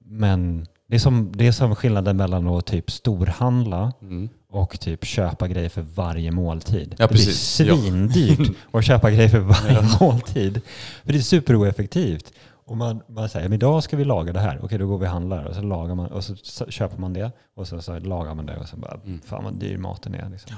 Men 0.05 0.67
det 0.87 0.95
är, 0.95 0.99
som, 0.99 1.31
det 1.35 1.47
är 1.47 1.51
som 1.51 1.75
skillnaden 1.75 2.17
mellan 2.17 2.47
att 2.47 2.65
typ 2.65 2.91
storhandla 2.91 3.93
Mm. 4.01 4.29
och 4.49 4.79
typ 4.79 5.05
köpa 5.05 5.47
grejer 5.47 5.69
för 5.69 5.81
varje 5.81 6.31
måltid. 6.31 6.95
Ja, 6.97 7.07
det 7.07 7.13
blir 7.13 7.25
precis. 7.25 7.59
Ja. 7.59 7.75
svindyrt 7.77 8.55
att 8.71 8.85
köpa 8.85 9.11
grejer 9.11 9.29
för 9.29 9.39
varje 9.39 9.81
måltid. 10.01 10.61
För 11.03 11.11
det 11.13 11.17
är 11.19 11.21
superoeffektivt. 11.21 12.33
Och 12.65 12.77
man, 12.77 13.01
man 13.07 13.29
säger, 13.29 13.53
idag 13.53 13.83
ska 13.83 13.97
vi 13.97 14.05
laga 14.05 14.33
det 14.33 14.39
här. 14.39 14.59
Okej, 14.63 14.77
då 14.77 14.87
går 14.87 14.97
vi 14.97 15.05
och 15.05 15.09
handlar. 15.09 15.45
Och 15.45 15.55
så, 15.55 15.61
lagar 15.61 15.95
man, 15.95 16.05
och 16.11 16.23
så 16.23 16.35
köper 16.69 16.97
man 16.97 17.13
det. 17.13 17.31
Och 17.55 17.67
så, 17.67 17.81
så 17.81 17.99
lagar 17.99 18.33
man 18.35 18.45
det. 18.45 18.57
Och 18.57 18.67
så 18.67 18.77
bara, 18.77 18.99
Mm. 19.05 19.21
fan 19.25 19.43
vad 19.43 19.53
dyr 19.53 19.77
maten 19.77 20.13
är. 20.15 20.29
Liksom. 20.29 20.55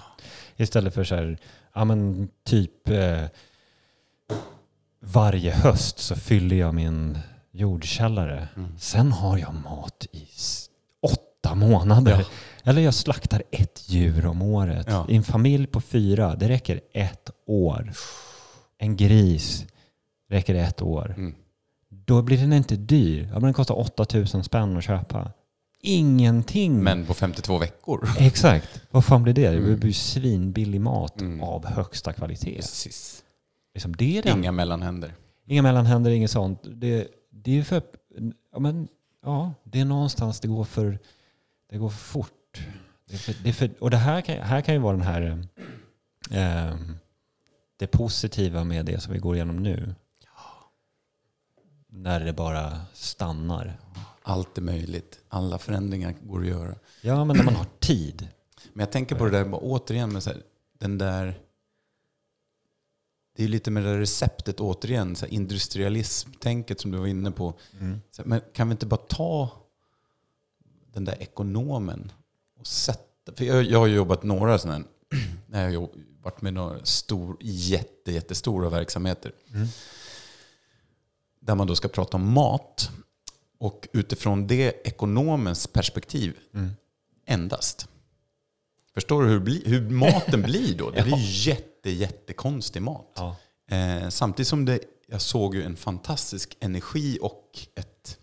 Istället 0.58 0.94
för 0.94 1.04
så 1.04 1.16
här, 1.16 1.38
ja 1.74 1.86
men 1.86 2.30
typ 2.46 2.90
eh, 2.90 3.24
varje 5.00 5.52
höst 5.52 6.00
så 6.00 6.16
fyller 6.16 6.56
jag 6.56 6.74
min 6.74 7.18
jordkällare. 7.52 8.48
Mm. 8.56 8.78
Sen 8.78 9.12
har 9.12 9.38
jag 9.38 9.54
mat 9.54 10.06
i 10.12 10.28
åtta 11.02 11.56
månader. 11.56 12.20
Ja. 12.20 12.26
Eller 12.64 12.82
jag 12.82 12.94
slaktar 12.94 13.44
ett 13.52 13.84
djur 13.90 14.26
om 14.26 14.42
året. 14.42 14.88
Ja. 14.90 15.06
I 15.10 15.16
en 15.16 15.24
familj 15.24 15.68
på 15.68 15.82
fyra, 15.82 16.36
det 16.36 16.50
räcker 16.50 16.82
ett 16.94 17.30
år. 17.46 17.92
En 18.78 18.98
gris 18.98 19.66
räcker 20.30 20.56
ett 20.56 20.82
år. 20.82 21.14
Mm. 21.18 21.36
Då 21.90 22.22
blir 22.22 22.38
den 22.38 22.54
inte 22.54 22.76
dyr. 22.76 23.24
Ja, 23.24 23.34
men 23.34 23.44
den 23.44 23.54
kostar 23.54 23.80
8000 23.80 24.44
spänn 24.44 24.78
att 24.78 24.84
köpa. 24.84 25.32
Ingenting. 25.86 26.84
Men 26.84 27.06
på 27.06 27.14
52 27.14 27.58
veckor. 27.58 28.10
Exakt. 28.20 28.82
Vad 28.92 29.06
fan 29.06 29.24
blir 29.24 29.34
det? 29.34 29.50
Det 29.50 29.58
Mm. 29.58 29.80
blir 29.80 29.88
ju 29.90 29.94
svinbillig 29.94 30.82
mat 30.82 31.22
Mm. 31.22 31.42
av 31.44 31.66
högsta 31.66 32.14
kvalitet. 32.14 32.56
Precis. 32.56 33.24
Liksom, 33.74 33.96
det 33.96 34.18
är 34.18 34.22
det. 34.24 34.30
Inga 34.30 34.52
mellanhänder. 34.52 35.14
Inga 35.48 35.62
mellanhänder, 35.62 36.12
inget 36.12 36.32
sånt. 36.32 36.60
Det, 36.64 37.08
det 37.30 37.52
är 37.52 37.56
ju 37.56 37.64
för... 37.64 37.82
Ja, 38.54 38.60
men, 38.60 38.88
ja, 39.24 39.54
det 39.64 39.80
är 39.80 39.86
någonstans 39.86 40.40
det 40.40 40.48
går 40.48 40.64
för... 40.64 41.00
Det 41.70 41.78
går 41.78 41.90
för 41.90 41.98
fort. 41.98 42.60
Det 43.10 43.18
för, 43.18 43.36
det 43.44 43.54
för, 43.54 43.70
och 43.80 43.90
det 43.90 43.98
här 43.98 44.22
kan, 44.22 44.38
här 44.38 44.62
kan 44.62 44.74
ju 44.76 44.80
vara 44.82 44.98
den 44.98 45.06
här... 45.06 45.48
Eh, 46.32 46.76
det 47.78 47.88
positiva 47.88 48.64
med 48.64 48.86
det 48.86 49.00
som 49.00 49.14
vi 49.14 49.20
går 49.20 49.36
igenom 49.36 49.64
nu. 49.64 49.96
När 51.88 52.20
det 52.20 52.34
bara 52.34 52.82
stannar. 52.94 53.80
Allt 54.24 54.58
är 54.58 54.62
möjligt. 54.62 55.20
Alla 55.30 55.58
förändringar 55.58 56.16
går 56.22 56.42
att 56.42 56.48
göra. 56.48 56.76
Ja, 57.02 57.26
men 57.26 57.38
när 57.38 57.44
man 57.44 57.56
har 57.56 57.68
tid. 57.80 58.28
Men 58.74 58.80
jag 58.80 58.92
tänker 58.92 59.16
på 59.16 59.26
det 59.26 59.32
där 59.32 59.46
bara 59.46 59.62
återigen 59.62 60.14
med 60.14 60.24
så 60.24 60.30
här, 60.30 60.44
den 60.80 60.98
där... 60.98 61.40
Det 63.36 63.44
är 63.44 63.48
lite 63.48 63.72
med 63.72 63.84
det 63.84 63.92
där 63.92 64.00
receptet 64.00 64.60
återigen, 64.60 65.16
så 65.16 65.26
här 65.26 65.34
industrialism-tänket 65.34 66.82
som 66.82 66.92
du 66.92 66.98
var 66.98 67.08
inne 67.08 67.32
på. 67.32 67.54
Så 68.12 68.22
här, 68.22 68.30
men 68.30 68.42
kan 68.54 68.68
vi 68.68 68.72
inte 68.72 68.86
bara 68.86 69.02
ta 69.08 69.50
den 70.94 71.06
där 71.06 71.22
ekonomen 71.22 72.12
och 72.60 72.68
sätta... 72.68 73.34
För 73.36 73.46
jag, 73.46 73.64
jag 73.64 73.80
har 73.80 73.88
jobbat 73.88 74.24
några 74.24 74.58
sådana 74.58 74.84
när 75.46 75.70
jag 75.70 75.80
har 75.80 75.90
varit 76.22 76.42
med 76.42 76.54
några 76.54 76.86
stor, 76.86 77.38
jätte, 77.42 78.12
jättestora 78.12 78.70
verksamheter. 78.70 79.32
Mm. 79.54 79.68
Där 81.40 81.56
man 81.56 81.68
då 81.68 81.76
ska 81.76 81.88
prata 81.88 82.18
om 82.18 82.32
mat. 82.34 82.92
Och 83.64 83.88
utifrån 83.94 84.48
det 84.48 84.88
ekonomens 84.88 85.68
perspektiv 85.68 86.38
Mm. 86.54 86.70
endast. 87.26 87.88
Förstår 88.94 89.24
du 89.24 89.30
hur, 89.30 89.40
bli, 89.40 89.64
hur 89.66 89.90
maten 89.90 90.42
blir 90.50 90.78
då? 90.78 90.90
Det 90.90 91.04
blir 91.04 91.48
jätte, 91.48 91.90
jättekonstig 91.90 92.82
mat. 92.82 93.12
Ja. 93.16 93.36
Eh, 93.76 94.10
samtidigt 94.10 94.48
som 94.48 94.66
det, 94.66 94.80
jag 95.08 95.22
såg 95.22 95.56
ju 95.56 95.64
en 95.64 95.76
fantastisk 95.76 96.58
energi 96.60 97.18
och 97.22 97.60
ett, 97.76 98.18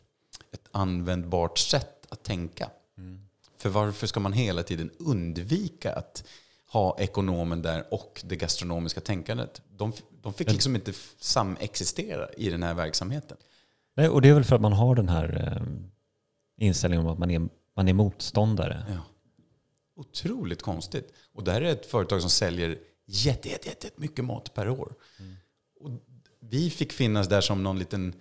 ett 0.52 0.68
användbart 0.72 1.58
sätt 1.58 2.06
att 2.08 2.22
tänka. 2.22 2.70
Mm. 2.98 3.20
För 3.58 3.68
varför 3.68 4.06
ska 4.06 4.20
man 4.20 4.32
hela 4.32 4.62
tiden 4.62 4.90
undvika 4.98 5.92
att 5.92 6.24
ha 6.72 6.98
ekonomen 6.98 7.62
där 7.62 7.94
och 7.94 8.22
det 8.24 8.36
gastronomiska 8.36 9.00
tänkandet. 9.00 9.62
De, 9.76 9.92
de 10.22 10.34
fick 10.34 10.52
liksom 10.52 10.74
inte 10.74 10.92
samexistera 11.18 12.32
i 12.32 12.50
den 12.50 12.62
här 12.62 12.74
verksamheten. 12.74 13.36
Nej, 14.00 14.08
och 14.08 14.22
det 14.22 14.28
är 14.28 14.34
väl 14.34 14.44
för 14.44 14.56
att 14.56 14.62
man 14.62 14.72
har 14.72 14.94
den 14.94 15.08
här 15.08 15.56
eh, 15.56 16.66
inställningen 16.66 17.06
om 17.06 17.12
att 17.12 17.18
man 17.18 17.30
är, 17.30 17.48
man 17.76 17.88
är 17.88 17.92
motståndare. 17.92 18.84
Ja. 18.88 19.00
Otroligt 19.96 20.62
konstigt. 20.62 21.12
Och 21.32 21.44
det 21.44 21.52
här 21.52 21.62
är 21.62 21.72
ett 21.72 21.86
företag 21.86 22.20
som 22.20 22.30
säljer 22.30 22.78
jätte, 23.06 23.48
jätte, 23.48 23.68
jätte 23.68 23.90
mycket 23.96 24.24
mat 24.24 24.54
per 24.54 24.68
år. 24.68 24.94
Och 25.80 25.90
vi 26.40 26.70
fick 26.70 26.92
finnas 26.92 27.28
där 27.28 27.40
som 27.40 27.62
någon 27.62 27.78
liten 27.78 28.14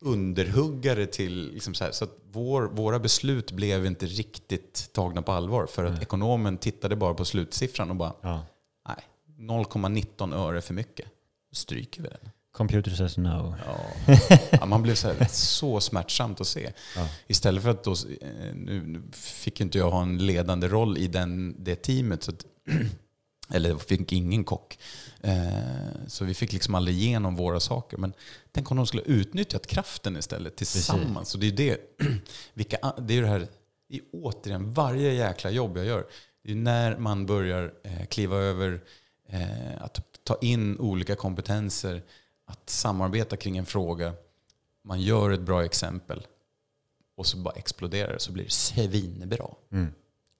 underhuggare 0.00 1.06
till, 1.06 1.50
liksom 1.52 1.74
så, 1.74 1.84
så 1.92 2.04
att 2.04 2.18
vår, 2.30 2.62
våra 2.62 2.98
beslut 2.98 3.52
blev 3.52 3.86
inte 3.86 4.06
riktigt 4.06 4.92
tagna 4.92 5.22
på 5.22 5.32
allvar. 5.32 5.66
För 5.66 5.84
att 5.84 6.02
ekonomen 6.02 6.58
tittade 6.58 6.96
bara 6.96 7.14
på 7.14 7.24
slutsiffran 7.24 7.90
och 7.90 7.96
bara, 7.96 8.12
Ja. 8.20 8.46
nej, 8.88 9.04
0,19 9.48 10.34
öre 10.34 10.60
för 10.60 10.74
mycket. 10.74 11.06
Då 11.50 11.54
stryker 11.54 12.02
vi 12.02 12.08
den. 12.08 12.30
Computer 12.56 12.90
says 12.90 13.16
no. 13.16 13.54
Ja. 13.66 14.16
Ja, 14.50 14.66
man 14.66 14.82
blev 14.82 14.94
så, 14.94 15.08
här, 15.08 15.26
så 15.30 15.80
smärtsamt 15.80 16.40
att 16.40 16.46
se. 16.46 16.72
Ja. 16.96 17.08
Istället 17.26 17.62
för 17.62 17.70
att 17.70 17.84
då, 17.84 17.92
eh, 17.92 18.54
nu, 18.54 19.02
fick 19.12 19.60
inte 19.60 19.78
jag 19.78 19.90
ha 19.90 20.02
en 20.02 20.26
ledande 20.26 20.68
roll 20.68 20.98
i 20.98 21.06
den, 21.06 21.56
det 21.64 21.76
teamet. 21.76 22.22
Så 22.22 22.30
att, 22.30 22.44
eller 23.50 23.76
fick 23.76 24.12
ingen 24.12 24.44
kock. 24.44 24.78
Eh, 25.20 25.36
så 26.06 26.24
vi 26.24 26.34
fick 26.34 26.52
liksom 26.52 26.74
aldrig 26.74 26.96
igenom 26.96 27.36
våra 27.36 27.60
saker. 27.60 27.96
Men 27.96 28.12
tänk 28.52 28.70
om 28.70 28.76
de 28.76 28.86
skulle 28.86 29.02
utnyttjat 29.02 29.66
kraften 29.66 30.16
istället 30.16 30.56
tillsammans. 30.56 31.34
Och 31.34 31.40
det 31.40 31.46
är 31.46 31.52
det, 31.52 31.80
vilka, 32.54 32.92
det 32.98 33.14
är 33.14 33.22
det 33.22 33.28
här, 33.28 33.48
det 33.88 33.96
är 33.96 34.02
återigen 34.12 34.72
varje 34.72 35.12
jäkla 35.12 35.50
jobb 35.50 35.76
jag 35.76 35.86
gör. 35.86 36.06
Det 36.44 36.50
är 36.52 36.56
när 36.56 36.98
man 36.98 37.26
börjar 37.26 37.74
eh, 37.84 38.06
kliva 38.06 38.36
över, 38.36 38.80
att 39.78 40.00
ta 40.24 40.38
in 40.40 40.78
olika 40.78 41.16
kompetenser, 41.16 42.02
att 42.46 42.70
samarbeta 42.70 43.36
kring 43.36 43.56
en 43.56 43.66
fråga. 43.66 44.12
Man 44.84 45.00
gör 45.00 45.30
ett 45.30 45.40
bra 45.40 45.64
exempel 45.64 46.26
och 47.16 47.26
så 47.26 47.36
bara 47.36 47.54
exploderar 47.54 48.12
det 48.12 48.20
så 48.20 48.32
blir 48.32 48.44
det 48.44 48.50
svinbra. 48.50 49.48
Mm. 49.72 49.92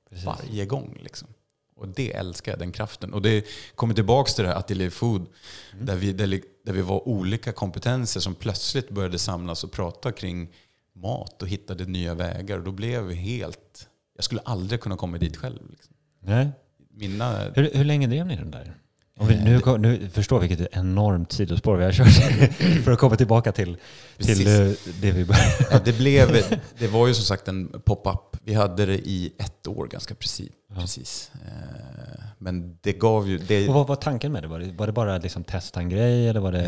Precis. 0.09 0.27
Varje 0.27 0.67
gång 0.67 0.99
liksom. 1.03 1.29
Och 1.77 1.89
det 1.89 2.13
älskar 2.13 2.53
jag, 2.53 2.59
den 2.59 2.73
kraften. 2.73 3.13
Och 3.13 3.23
det 3.23 3.47
kommer 3.75 3.95
tillbaka 3.95 4.33
till 4.33 4.45
det 4.45 4.51
här 4.51 4.59
Atelier 4.59 4.91
Food, 4.91 5.27
där, 5.81 5.97
vi, 5.97 6.13
där, 6.13 6.27
li- 6.27 6.45
där 6.65 6.73
vi 6.73 6.83
var 6.83 7.09
olika 7.09 7.53
kompetenser 7.53 8.21
som 8.21 8.35
plötsligt 8.35 8.91
började 8.91 9.19
samlas 9.19 9.65
och 9.65 9.73
prata 9.73 10.13
kring 10.13 10.49
mat 10.93 11.43
och 11.43 11.49
hittade 11.49 11.85
nya 11.85 12.15
vägar. 12.15 12.59
Och 12.59 12.65
då 12.65 12.73
blev 12.73 13.03
vi 13.05 13.15
helt... 13.15 13.89
Jag 14.15 14.25
skulle 14.25 14.41
aldrig 14.41 14.81
kunna 14.81 14.97
komma 14.97 15.19
dit 15.19 15.37
själv. 15.37 15.71
Liksom. 15.71 15.95
Nej. 16.21 16.49
Mina... 16.91 17.39
Hur, 17.55 17.71
hur 17.75 17.85
länge 17.85 18.07
drev 18.07 18.27
ni 18.27 18.37
den 18.37 18.51
där? 18.51 18.75
Vi, 19.21 19.37
nu, 19.45 19.61
kom- 19.61 19.83
nu 19.83 20.09
förstår 20.13 20.41
vi 20.41 20.47
vilket 20.49 20.77
enormt 20.77 21.33
sidospår 21.33 21.77
vi 21.77 21.85
har 21.85 21.93
kört 21.93 22.09
för 22.85 22.93
att 22.93 22.99
komma 22.99 23.17
tillbaka 23.17 23.53
till, 23.53 23.77
till 24.17 24.27
Precis. 24.27 24.47
eh, 24.47 24.93
det 25.01 25.11
vi 25.11 25.25
började. 25.25 25.67
Ja, 25.71 25.81
Det, 25.85 25.99
blev, 25.99 26.45
det 26.79 26.89
var 26.89 27.07
ju 27.07 27.15
som 27.15 27.25
sagt 27.25 27.49
en 27.49 27.81
pop-up. 27.85 28.37
Vi 28.45 28.55
hade 28.55 28.87
det 28.87 29.09
i 29.09 29.33
ett 29.39 29.67
år 29.67 29.87
ganska 29.87 30.15
precis. 30.15 30.49
precis. 30.75 31.31
Eh, 31.35 32.21
Men 32.39 32.79
det 32.81 32.93
gav 32.93 33.29
ju... 33.29 33.39
Det, 33.39 33.69
Och 33.69 33.75
vad 33.75 33.87
var 33.87 33.97
tanken 33.97 34.33
med 34.33 34.43
det? 34.43 34.49
Var 34.49 34.59
det, 34.59 34.73
var 34.73 34.87
det 34.87 34.93
bara 34.93 35.19
liksom 35.19 35.45
testa 35.45 35.81
en 35.81 35.89
grej 35.89 36.29
eller 36.29 36.41
var 36.41 36.53
det... 36.53 36.65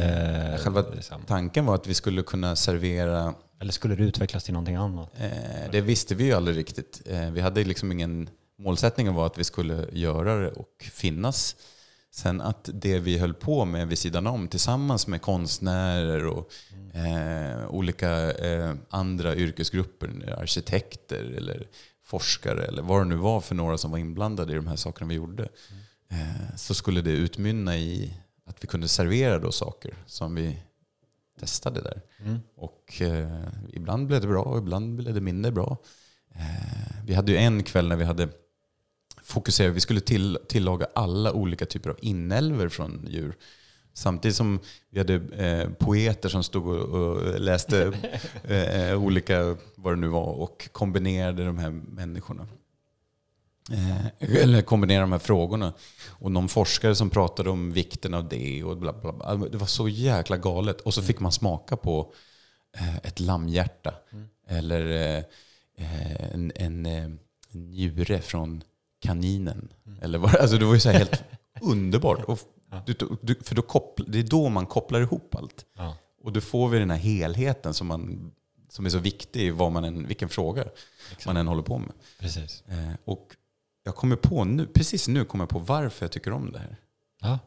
Eh, 0.55 0.59
Själva 0.65 0.85
liksom, 0.95 1.23
tanken 1.27 1.67
var 1.67 1.75
att 1.75 1.87
vi 1.87 1.95
skulle 1.95 2.23
kunna 2.23 2.57
servera 2.57 3.35
eller 3.61 3.73
skulle 3.73 3.95
det 3.95 4.03
utvecklas 4.03 4.45
till 4.45 4.53
någonting 4.55 4.77
annat? 4.77 5.11
Eh, 5.21 5.29
det 5.73 5.81
visste 5.81 6.15
vi 6.15 6.25
ju 6.25 6.33
aldrig 6.33 6.57
riktigt. 6.57 7.03
Eh, 7.07 7.31
vi 7.31 7.41
hade 7.41 7.65
liksom 7.65 7.93
ingen... 7.93 8.29
Målsättningen 8.61 9.15
var 9.15 9.27
att 9.27 9.39
vi 9.39 9.45
skulle 9.45 9.87
göra 9.93 10.37
det 10.41 10.49
och 10.51 10.85
finnas. 10.93 11.57
Sen 12.11 12.41
att 12.41 12.71
det 12.73 12.99
vi 12.99 13.19
höll 13.19 13.35
på 13.35 13.65
med 13.65 13.89
vid 13.89 13.99
sidan 13.99 14.27
om 14.27 14.49
tillsammans 14.49 15.07
med 15.07 15.23
konstnärer 15.23 16.27
och 16.27 16.51
eh, 16.95 17.69
olika 17.69 18.33
eh, 18.33 18.75
andra 18.91 19.37
yrkesgrupper, 19.37 20.35
arkitekter 20.39 21.25
eller 21.25 21.67
forskare 22.05 22.65
eller 22.65 22.83
vad 22.83 23.01
det 23.01 23.05
nu 23.05 23.17
var 23.17 23.41
för 23.41 23.55
några 23.55 23.79
som 23.79 23.91
var 23.91 23.99
inblandade 23.99 24.53
i 24.53 24.57
de 24.57 24.67
här 24.67 24.77
sakerna 24.77 25.09
vi 25.09 25.15
gjorde. 25.15 25.49
Eh, 26.11 26.57
så 26.57 26.75
skulle 26.75 27.01
det 27.01 27.11
utmynna 27.11 27.77
i 27.77 28.15
att 28.47 28.65
vi 28.65 28.69
kunde 28.69 28.89
servera 28.89 29.39
då 29.39 29.53
saker 29.53 29.95
som 30.07 30.35
vi 30.35 30.59
testade 31.41 31.81
där. 31.81 32.01
Mm. 32.25 32.39
Och 32.57 33.03
eh, 33.03 33.49
ibland 33.73 34.07
blev 34.07 34.21
det 34.21 34.27
bra 34.27 34.43
och 34.43 34.59
ibland 34.59 34.97
blev 34.97 35.15
det 35.15 35.21
mindre 35.21 35.53
bra. 35.53 35.77
Eh, 36.35 37.05
vi 37.05 37.15
hade 37.15 37.33
ju 37.33 37.39
en 37.39 37.63
kväll 37.63 37.89
när 37.89 37.97
vi 37.97 38.05
hade 38.05 38.29
fokuserat, 39.29 39.77
vi 39.77 39.81
skulle 39.81 40.01
till, 40.01 40.39
tillaga 40.49 40.87
alla 40.95 41.33
olika 41.33 41.67
typer 41.67 41.91
av 41.91 41.97
inälvor 42.03 42.69
från 42.69 43.07
djur. 43.11 43.35
Samtidigt 43.93 44.37
som 44.37 44.61
vi 44.91 44.99
hade 44.99 45.15
eh, 45.15 45.71
poeter 45.71 46.29
som 46.29 46.45
stod 46.45 46.67
och, 46.67 46.89
och 46.89 47.41
läste 47.41 47.93
eh, 48.49 49.03
olika, 49.03 49.57
vad 49.75 49.93
det 49.93 50.01
nu 50.01 50.09
var, 50.09 50.27
och 50.27 50.69
kombinerade 50.73 51.45
de 51.45 51.59
här 51.59 51.71
människorna. 51.71 52.47
Eh, 53.73 54.07
eller 54.43 54.63
kombinera 54.63 55.01
de 55.01 55.13
här 55.13 55.19
frågorna. 55.19 55.73
Och 56.09 56.33
någon 56.33 56.49
forskare 56.49 56.95
som 56.95 57.11
pratade 57.11 57.51
om 57.51 57.73
vikten 57.73 58.15
av 58.15 58.29
det 58.29 58.65
och 58.65 58.77
bla 58.77 58.93
bla 58.93 59.13
bla. 59.13 59.25
Alltså, 59.25 59.49
Det 59.49 59.59
var 59.59 59.67
så 59.67 59.89
jäkla 59.89 60.37
galet. 60.37 60.81
Och 60.81 60.95
så 60.95 61.03
fick 61.03 61.21
man 61.21 61.33
smaka 61.33 61.77
på 61.77 62.13
eh, 62.77 62.97
ett 62.97 63.21
lammhjärta. 63.21 63.95
Eller 64.49 64.91
eh, 64.91 65.25
eh, 65.77 66.35
en, 66.35 66.53
en 66.55 67.19
njure 67.53 68.21
från 68.21 68.63
kaninen. 69.01 69.69
Eller 70.03 70.19
vad, 70.19 70.37
alltså 70.37 70.59
det 70.59 70.65
var 70.65 70.75
ju 70.75 70.81
så 70.81 70.91
helt 70.91 71.25
underbart. 71.61 72.25
Och 72.25 72.39
du, 72.87 72.95
du, 73.23 73.35
för 73.35 73.55
då 73.55 73.63
koppl, 73.63 74.03
det 74.07 74.19
är 74.19 74.23
då 74.23 74.49
man 74.49 74.67
kopplar 74.67 75.01
ihop 75.01 75.35
allt. 75.35 75.67
Ja. 75.77 75.97
Och 76.23 76.33
då 76.33 76.41
får 76.41 76.69
vi 76.69 76.79
den 76.79 76.91
här 76.91 76.99
helheten 76.99 77.75
som, 77.75 77.87
man, 77.87 78.33
som 78.69 78.87
är 78.87 78.91
så 78.91 78.99
viktig 78.99 79.41
i 79.41 79.51
vad 79.51 79.73
man 79.73 79.85
än, 79.85 80.07
vilken 80.07 80.29
fråga 80.29 80.65
man 81.27 81.37
än 81.37 81.49
håller 81.49 81.63
på 81.63 81.79
med. 81.79 81.93
Precis. 82.19 82.65
Eh, 82.67 82.95
och 83.05 83.37
jag 83.85 83.95
kommer 83.97 84.17
på 84.17 84.45
nu, 84.45 84.67
precis 84.67 85.09
nu 85.09 85.25
kommer 85.25 85.43
jag 85.43 85.49
på 85.49 85.59
varför 85.59 86.05
jag 86.05 86.13
tycker 86.13 86.33
om 86.33 86.53
det 86.53 86.59
här. 86.59 86.77
Ja. 87.21 87.39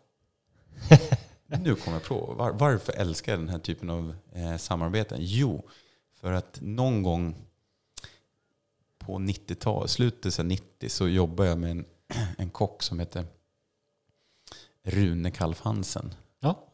Nu 1.60 1.76
kommer 1.76 1.98
jag 1.98 2.04
på 2.04 2.34
var, 2.38 2.52
varför 2.52 2.94
älskar 2.94 3.32
jag 3.32 3.40
den 3.40 3.50
här 3.50 3.60
typen 3.60 3.90
av 3.90 4.16
eh, 4.34 4.58
samarbeten. 4.58 5.18
Jo, 5.22 5.70
för 6.22 6.32
att 6.32 6.58
någon 6.62 7.04
gång 7.04 7.36
på 9.12 9.20
90-talet, 9.20 9.92
slutet 9.92 10.40
av 10.40 10.46
90 10.46 10.90
så 10.90 11.08
jobbade 11.08 11.50
jag 11.50 11.58
med 11.58 11.72
en, 11.72 11.86
en 12.38 12.50
kock 12.50 12.84
som 12.84 13.00
heter 13.00 13.26
Rune 14.84 15.32
Kalf 15.32 15.62
Hansen. 15.62 16.14
Ja. 16.40 16.68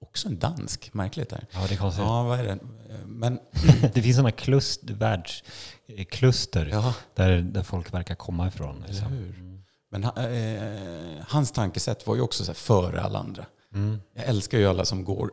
Också 0.00 0.28
en 0.28 0.38
dansk, 0.38 0.94
märkligt 0.94 1.28
där. 1.28 1.46
ja, 1.50 1.66
det 1.68 1.74
är 1.74 1.78
konstigt. 1.78 2.04
Ja, 2.04 2.22
vad 2.22 2.40
är 2.40 2.44
det? 2.44 2.58
Men 3.06 3.38
Det 3.94 4.02
finns 4.02 4.16
sådana 4.16 4.30
klust, 4.30 4.80
världskluster 4.84 6.66
ja, 6.66 6.94
där, 7.14 7.40
där 7.40 7.62
folk 7.62 7.94
verkar 7.94 8.14
komma 8.14 8.48
ifrån. 8.48 8.84
Liksom. 8.86 9.06
hur? 9.06 9.62
Men 9.90 10.04
eh, 10.04 11.24
hans 11.28 11.52
tankesätt 11.52 12.06
var 12.06 12.14
ju 12.14 12.20
också 12.20 12.44
så 12.44 12.54
före 12.54 13.02
alla 13.02 13.18
andra. 13.18 13.46
Mm. 13.74 14.00
Jag 14.14 14.24
älskar 14.24 14.58
ju 14.58 14.66
alla 14.66 14.84
som 14.84 15.04
går 15.04 15.30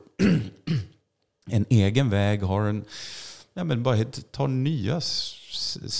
en 1.50 1.66
egen 1.70 2.10
väg, 2.10 2.44
har 2.44 2.62
en, 2.62 2.86
ja, 3.60 3.64
men 3.64 3.84
bara 3.84 4.04
tar 4.32 4.48
nya 4.48 5.02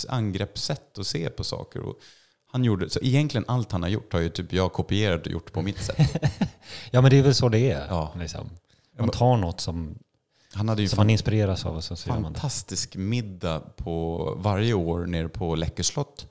angreppssätt 0.08 0.98
och 0.98 1.06
se 1.06 1.30
på 1.30 1.44
saker. 1.44 1.80
Och 1.80 1.96
han 2.52 2.64
gjorde, 2.64 2.90
så 2.90 3.00
egentligen 3.02 3.44
allt 3.48 3.72
han 3.72 3.82
har 3.82 3.90
gjort 3.90 4.12
har 4.12 4.20
ju 4.20 4.28
typ 4.28 4.52
jag 4.52 4.72
kopierat 4.72 5.26
och 5.26 5.32
gjort 5.32 5.52
på 5.52 5.62
mitt 5.62 5.82
sätt. 5.82 6.22
Ja, 6.90 7.00
men 7.00 7.10
det 7.10 7.18
är 7.18 7.22
väl 7.22 7.34
så 7.34 7.48
det 7.48 7.70
är. 7.70 7.86
Ja. 7.88 8.14
Liksom. 8.18 8.50
Man 8.98 9.08
tar 9.08 9.36
något 9.36 9.60
som, 9.60 9.98
Han 10.52 10.68
hade 10.68 10.82
ju 10.82 10.88
som 10.88 10.96
man 10.96 11.10
inspireras 11.10 11.66
av 11.66 11.76
och 11.76 11.84
så, 11.84 11.96
fantastisk 11.96 12.96
middag 12.96 13.60
på 13.76 14.24
varje 14.38 14.74
år 14.74 15.06
nere 15.06 15.28
på 15.28 15.54
Läckö 15.54 15.82
slott. 15.82 16.26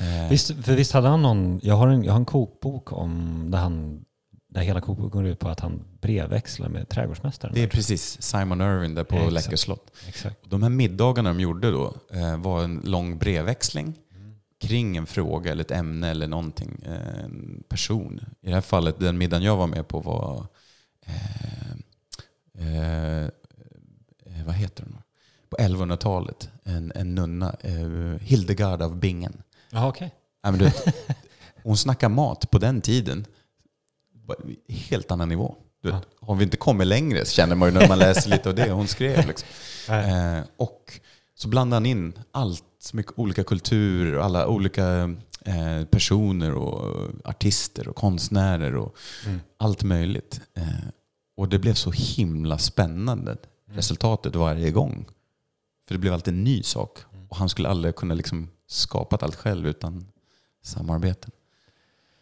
Eh, 0.00 0.30
Visst, 0.30 0.46
för 0.64 0.74
visst 0.74 0.92
hade 0.92 1.08
han 1.08 1.22
någon, 1.22 1.60
jag 1.62 1.74
har 1.74 1.88
en, 1.88 2.04
jag 2.04 2.12
har 2.12 2.18
en 2.18 2.24
kokbok 2.24 2.92
om 2.92 3.44
där 3.50 3.58
han, 3.58 4.04
där 4.48 4.60
hela 4.62 4.80
kokboken 4.80 5.10
går 5.20 5.26
ut 5.26 5.38
på 5.38 5.48
att 5.48 5.60
han 5.60 5.84
brevväxlar 6.00 6.68
med 6.68 6.88
trädgårdsmästaren. 6.88 7.54
det 7.54 7.62
är 7.62 7.68
precis 7.68 8.22
Simon 8.22 8.60
Irwin 8.60 8.94
där 8.94 9.04
på 9.04 9.16
Exakt. 9.16 9.32
Läckö 9.32 9.56
slott. 9.56 9.90
Exakt. 10.08 10.36
De 10.50 10.62
här 10.62 10.70
middagarna 10.70 11.28
de 11.28 11.40
gjorde 11.40 11.70
då 11.70 11.94
eh, 12.12 12.36
var 12.36 12.64
en 12.64 12.80
lång 12.84 13.18
brevväxling 13.18 13.94
kring 14.60 14.96
en 14.96 15.06
fråga 15.06 15.52
eller 15.52 15.64
ett 15.64 15.70
ämne 15.70 16.10
eller 16.10 16.28
någonting. 16.28 16.82
Eh, 16.86 17.24
En 17.24 17.62
person. 17.68 18.20
I 18.42 18.48
det 18.48 18.54
här 18.54 18.60
fallet, 18.60 18.98
den 18.98 19.18
middagen 19.18 19.42
jag 19.42 19.56
var 19.56 19.66
med 19.66 19.88
på 19.88 20.00
var 20.00 20.46
eh, 21.06 21.72
eh, 22.58 23.22
eh, 23.24 24.44
vad 24.46 24.54
heter 24.54 24.82
hon? 24.84 24.98
På 25.50 25.56
1100-talet. 25.56 26.48
En, 26.64 26.92
en 26.94 27.14
nunna, 27.14 27.56
eh, 27.60 28.20
Hildegard 28.20 28.82
av 28.82 28.96
Bingen. 28.96 29.42
Ja. 29.70 29.94
Ja, 30.42 30.50
men 30.50 30.58
du 30.58 30.64
vet, 30.64 30.94
hon 31.62 31.76
snackar 31.76 32.08
mat 32.08 32.50
på 32.50 32.58
den 32.58 32.80
tiden. 32.80 33.26
Helt 34.68 35.10
annan 35.10 35.28
nivå. 35.28 35.54
Du 35.82 35.90
vet, 35.90 36.02
Har 36.20 36.34
vi 36.34 36.44
inte 36.44 36.56
kommit 36.56 36.86
längre 36.86 37.24
känner 37.24 37.54
man 37.56 37.68
ju 37.68 37.74
när 37.78 37.88
man 37.88 37.98
läser 37.98 38.30
lite 38.30 38.48
av 38.48 38.54
det 38.54 38.70
hon 38.70 38.88
skrev. 38.88 39.26
Liksom. 39.26 39.48
Eh, 39.94 40.40
och 40.56 41.00
så 41.34 41.48
blandade 41.48 41.76
han 41.76 41.86
in 41.86 42.12
allt, 42.32 42.64
så 42.78 42.96
mycket 42.96 43.12
olika 43.16 43.44
kulturer 43.44 44.14
och 44.18 44.24
alla 44.24 44.46
olika 44.46 45.14
eh, 45.44 45.84
personer 45.90 46.54
och 46.54 47.08
artister 47.24 47.88
och 47.88 47.96
konstnärer 47.96 48.76
och 48.76 48.96
Mm. 49.26 49.40
allt 49.56 49.82
möjligt. 49.82 50.40
Eh, 50.56 50.62
och 51.36 51.48
det 51.48 51.58
blev 51.58 51.74
så 51.74 51.90
himla 51.90 52.58
spännande 52.58 53.36
resultatet 53.70 54.34
varje 54.36 54.70
gång. 54.70 55.06
För 55.86 55.94
det 55.94 55.98
blev 55.98 56.12
alltid 56.12 56.34
en 56.34 56.44
ny 56.44 56.62
sak. 56.62 56.98
Och 57.28 57.36
han 57.36 57.48
skulle 57.48 57.68
aldrig 57.68 57.96
kunna 57.96 58.14
liksom 58.14 58.48
skapat 58.66 59.22
allt 59.22 59.36
själv 59.36 59.66
utan 59.66 60.06
samarbeten. 60.64 61.30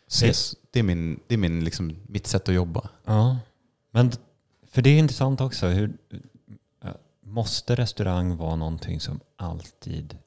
Så 0.07 0.27
Det- 0.27 0.55
det 0.71 0.79
är, 0.79 0.83
min, 0.83 1.21
det 1.27 1.35
är 1.35 1.39
min, 1.39 1.65
liksom, 1.65 1.97
mitt 2.07 2.27
sätt 2.27 2.49
att 2.49 2.55
jobba. 2.55 2.89
Ja, 3.05 3.39
men 3.91 4.13
för 4.71 4.83
det 4.83 4.91
är 4.91 4.99
intressant 4.99 5.41
också. 5.41 5.67
Hur, 5.67 5.97
måste 7.21 7.75
restaurang 7.75 8.37
vara 8.37 8.57
någonting 8.57 9.01
som 9.01 9.21
alltid 9.37 10.19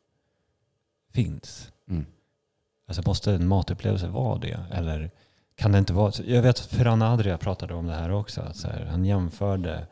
finns? 1.14 1.72
Mm. 1.90 2.06
Alltså 2.88 3.04
måste 3.06 3.34
en 3.34 3.48
matupplevelse 3.48 4.08
vara 4.08 4.40
det? 4.40 4.60
Eller 4.72 5.12
kan 5.56 5.72
det 5.72 5.78
inte 5.80 5.94
vara? 5.94 6.12
Jag 6.26 6.42
vet 6.42 6.60
att 6.60 6.66
Ferran 6.66 7.02
Adria 7.02 7.38
pratade 7.38 7.74
om 7.74 7.88
det 7.88 7.94
här 7.96 8.10
också. 8.12 8.42
Att 8.42 8.64
här, 8.64 8.86
han 8.86 9.06
jämförde 9.06 9.88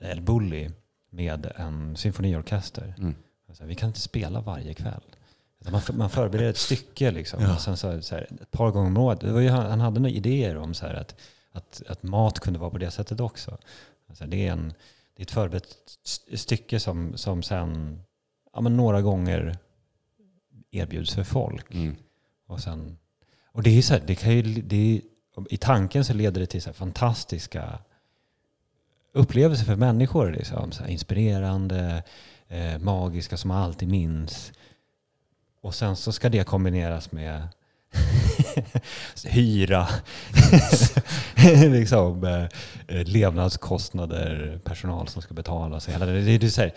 El 0.00 0.20
Bulli 0.20 0.70
med 1.10 1.52
en 1.56 1.96
symfoniorkester. 1.96 2.94
Mm. 2.98 3.14
Alltså, 3.48 3.64
vi 3.64 3.74
kan 3.74 3.88
inte 3.88 4.00
spela 4.00 4.40
varje 4.40 4.74
kväll. 4.74 5.02
Man, 5.70 5.82
man 5.92 6.10
förbereder 6.10 6.50
ett 6.50 6.56
stycke 6.56 7.10
liksom. 7.10 7.42
Ja. 7.42 7.54
Och 7.54 7.60
sen 7.60 7.76
så, 7.76 8.02
så 8.02 8.14
här, 8.14 8.28
ett 8.42 8.50
par 8.50 8.70
gånger 8.70 8.86
om 8.86 8.96
året. 8.96 9.20
Det 9.20 9.32
var 9.32 9.40
ju, 9.40 9.48
han, 9.48 9.80
hade 9.80 10.00
några 10.00 10.14
idéer 10.14 10.56
om 10.56 10.74
så 10.74 10.86
här, 10.86 10.94
att, 10.94 11.14
att, 11.52 11.82
att 11.88 12.02
mat 12.02 12.40
kunde 12.40 12.58
vara 12.58 12.70
på 12.70 12.78
det 12.78 12.90
sättet 12.90 13.20
också. 13.20 13.58
Alltså, 14.08 14.24
det, 14.26 14.46
är 14.46 14.52
en, 14.52 14.74
det 15.16 15.22
är 15.22 15.24
ett 15.24 15.30
förberett 15.30 15.76
st- 16.04 16.36
stycke 16.36 16.80
som, 16.80 17.16
som 17.16 17.42
sen 17.42 18.02
ja, 18.52 18.60
men 18.60 18.76
några 18.76 19.02
gånger 19.02 19.58
erbjuds 20.70 21.14
för 21.14 21.24
folk. 21.24 21.74
Mm. 21.74 21.96
Och, 22.46 22.60
sen, 22.60 22.98
och 23.46 23.62
det 23.62 23.78
är 23.78 23.82
så 23.82 23.94
här, 23.94 24.02
det 24.06 24.14
kan 24.14 24.32
ju, 24.32 24.42
det 24.42 24.76
är, 24.76 25.00
i 25.50 25.56
tanken 25.56 26.04
så 26.04 26.14
leder 26.14 26.40
det 26.40 26.46
till 26.46 26.62
så 26.62 26.72
fantastiska 26.72 27.78
upplevelser 29.12 29.64
för 29.64 29.76
människor. 29.76 30.32
Liksom. 30.32 30.72
Så 30.72 30.86
inspirerande, 30.86 32.02
eh, 32.48 32.78
magiska 32.78 33.36
som 33.36 33.48
man 33.48 33.62
alltid 33.62 33.88
minns. 33.88 34.52
Och 35.62 35.74
sen 35.74 35.96
så 35.96 36.12
ska 36.12 36.28
det 36.28 36.44
kombineras 36.44 37.12
med 37.12 37.48
hyra, 39.24 39.88
liksom, 41.70 42.24
eh, 42.24 42.44
eh, 42.88 43.06
levnadskostnader, 43.06 44.60
personal 44.64 45.08
som 45.08 45.22
ska 45.22 45.34
betalas. 45.34 45.88
Hela 45.88 46.06
det, 46.06 46.20
det, 46.38 46.46
är 46.46 46.50
så 46.50 46.60
här, 46.60 46.72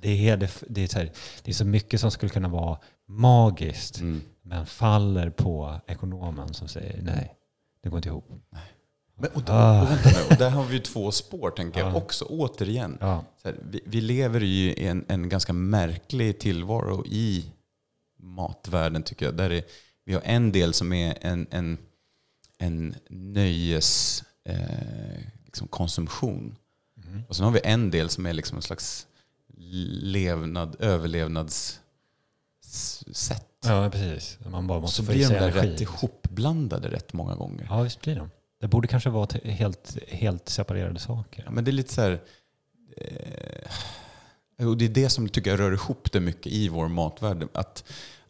det, 0.00 0.10
är, 0.10 0.14
hela- 0.16 0.48
det, 0.68 0.82
är 0.82 0.86
så 0.86 0.98
här, 0.98 1.10
det 1.44 1.50
är 1.50 1.54
så 1.54 1.64
mycket 1.64 2.00
som 2.00 2.10
skulle 2.10 2.30
kunna 2.30 2.48
vara 2.48 2.78
magiskt 3.08 4.00
Mm. 4.00 4.20
men 4.42 4.66
faller 4.66 5.30
på 5.30 5.80
ekonomen 5.86 6.54
som 6.54 6.68
säger 6.68 7.02
nej, 7.02 7.34
det 7.82 7.88
går 7.88 7.96
inte 7.98 8.08
ihop. 8.08 8.28
Men, 9.18 9.30
och, 9.34 9.42
Ah. 9.46 9.82
och, 9.82 9.90
vänta 9.90 10.10
och 10.30 10.36
där 10.36 10.50
har 10.50 10.64
vi 10.64 10.74
ju 10.74 10.80
två 10.80 11.12
spår 11.12 11.50
tänker 11.50 11.80
jag 11.80 11.88
Ja. 11.92 11.96
också, 11.96 12.24
återigen. 12.24 12.98
Ja, 13.00 13.24
här, 13.44 13.54
vi, 13.70 13.80
vi 13.86 14.00
lever 14.00 14.40
ju 14.40 14.70
i 14.72 14.86
en, 14.86 15.04
en 15.08 15.28
ganska 15.28 15.52
märklig 15.52 16.38
tillvaro 16.38 17.04
i 17.06 17.44
matvärlden 18.22 19.02
tycker 19.02 19.26
jag. 19.26 19.36
Där 19.36 19.50
är, 19.50 19.62
vi 20.04 20.14
har 20.14 20.22
en 20.24 20.52
del 20.52 20.74
som 20.74 20.92
är 20.92 21.18
en, 21.20 21.46
en, 21.50 21.78
en 22.58 22.94
nöjes 23.08 24.22
eh, 24.44 25.18
liksom. 25.44 25.68
Mhm. 26.94 27.22
Och 27.28 27.36
sen 27.36 27.44
har 27.44 27.52
vi 27.52 27.60
en 27.64 27.90
del 27.90 28.08
som 28.10 28.26
är 28.26 28.32
liksom 28.32 28.56
en 28.56 28.62
slags 28.62 29.06
levnad, 30.02 30.76
överlevnadssätt. 30.78 31.82
ja 33.64 33.90
precis. 33.92 34.38
Man 34.50 34.66
bara 34.66 34.80
måste 34.80 34.96
Så 34.96 35.04
få 35.04 35.12
blir 35.12 35.28
de 35.28 35.34
där 35.34 35.48
energi. 35.48 35.68
rätt 35.74 35.80
ihopblandade 35.80 36.88
rätt 36.90 37.12
många 37.12 37.34
gånger. 37.34 37.66
Ja, 37.70 37.82
visst 37.82 38.00
blir 38.00 38.16
de. 38.16 38.30
Det 38.60 38.68
borde 38.68 38.88
kanske 38.88 39.10
vara 39.10 39.28
helt, 39.44 39.98
helt 40.08 40.48
separerade 40.48 40.98
saker. 41.00 41.42
Ja, 41.46 41.50
men 41.50 41.64
det 41.64 41.70
är 41.70 41.72
lite 41.72 41.94
så 41.94 42.00
här... 42.00 42.20
Eh, 42.96 43.70
och 44.66 44.76
det 44.76 44.84
är 44.84 44.88
det 44.88 45.10
som 45.10 45.28
tycker 45.28 45.50
jag 45.50 45.60
rör 45.60 45.72
ihop 45.72 46.12
det 46.12 46.20
mycket 46.20 46.52
i 46.52 46.68
vår 46.68 46.88
matvärld. 46.88 47.48
Att 47.54 47.84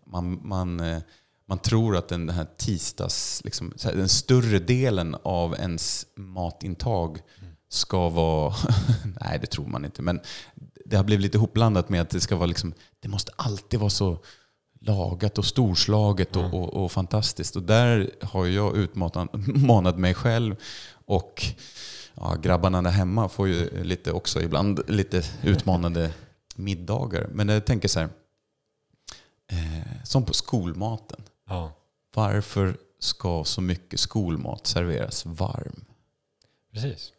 man, 0.06 0.40
man, 0.48 0.80
eh, 0.80 0.98
man 1.48 1.58
tror 1.58 1.96
att 1.96 2.08
den 2.08 2.28
här 2.28 2.46
tisdags... 2.56 3.42
Liksom, 3.44 3.72
den 3.82 4.08
större 4.08 4.58
delen 4.58 5.16
av 5.22 5.54
ens 5.54 6.06
matintag 6.16 7.18
ska 7.68 8.08
vara... 8.08 8.54
nej, 9.20 9.38
det 9.40 9.46
tror 9.46 9.66
man 9.66 9.84
inte. 9.84 10.02
Men 10.02 10.20
det 10.84 10.96
har 10.96 11.04
blivit 11.04 11.22
lite 11.22 11.36
ihopblandat 11.36 11.88
med 11.88 12.00
att 12.00 12.10
det 12.10 12.20
ska 12.20 12.36
vara 12.36 12.46
liksom... 12.46 12.74
Det 13.00 13.08
måste 13.08 13.32
alltid 13.36 13.80
vara 13.80 13.90
så 13.90 14.18
lagat 14.80 15.38
och 15.38 15.44
storslaget 15.44 16.36
och, 16.36 16.54
och, 16.54 16.84
och 16.84 16.92
fantastiskt. 16.92 17.56
Och 17.56 17.62
där 17.62 18.10
har 18.22 18.46
jag 18.46 18.76
utmanat 18.76 19.98
mig 19.98 20.14
själv. 20.14 20.56
Och 21.06 21.42
ja, 22.20 22.34
grabbarna 22.42 22.82
där 22.82 22.90
hemma 22.90 23.28
får 23.28 23.48
ju 23.48 23.84
lite 23.84 24.12
också 24.12 24.40
ibland 24.42 24.80
lite 24.88 25.22
utmanande 25.42 26.10
middagar. 26.54 27.28
Men 27.32 27.48
jag 27.48 27.64
tänker 27.64 27.88
så 27.88 28.00
här, 28.00 28.08
eh, 29.52 30.02
som 30.04 30.24
på 30.24 30.32
skolmaten. 30.34 31.20
Ja, 31.48 31.72
Varför 32.14 32.76
ska 32.98 33.44
så 33.44 33.60
mycket 33.60 34.00
skolmat 34.00 34.66
serveras 34.66 35.26
varm? 35.26 35.84
precis. 36.72 37.12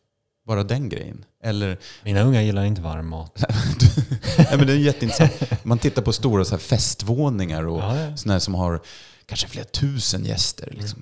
Bara 0.47 0.63
den 0.63 0.89
grejen. 0.89 1.25
Eller, 1.43 1.77
Mina 2.03 2.21
unga 2.21 2.41
gillar 2.41 2.63
inte 2.65 2.81
varm 2.81 3.07
mat. 3.09 3.43
nej 4.37 4.57
men 4.57 4.67
det 4.67 4.73
är 4.73 4.77
jätteintressant. 4.77 5.63
Man 5.65 5.77
tittar 5.79 6.01
på 6.01 6.13
stora 6.13 6.45
så 6.45 6.51
här 6.51 6.59
festvåningar 6.59 7.67
och 7.67 7.79
Ja, 7.81 7.99
ja. 7.99 8.17
sådana 8.17 8.39
som 8.39 8.55
har 8.55 8.81
kanske 9.25 9.47
flera 9.47 9.65
tusen 9.65 10.25
gäster. 10.25 10.73
Liksom. 10.77 11.01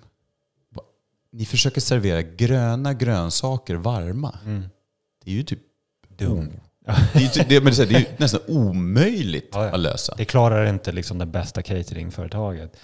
Ni 1.31 1.45
försöker 1.45 1.81
servera 1.81 2.21
gröna 2.21 2.93
grönsaker 2.93 3.75
varma. 3.75 4.39
Mm. 4.45 4.63
Det 5.23 5.31
är 5.31 5.35
ju 5.35 5.43
typ 5.43 5.59
Dum. 6.17 6.49
Det 7.13 7.19
är, 7.19 7.37
ju, 7.37 7.43
det, 7.49 7.63
men 7.63 7.73
det 7.73 7.79
är, 7.83 7.87
det 7.87 7.95
är 7.95 7.99
ju 7.99 8.05
nästan 8.17 8.41
omöjligt 8.47 9.49
Ja, 9.53 9.65
ja. 9.65 9.71
att 9.73 9.79
lösa. 9.79 10.15
Det 10.17 10.25
klarar 10.25 10.65
inte 10.65 10.91
liksom 10.91 11.17
det 11.17 11.25
bästa 11.25 11.61
cateringföretaget. 11.61 12.77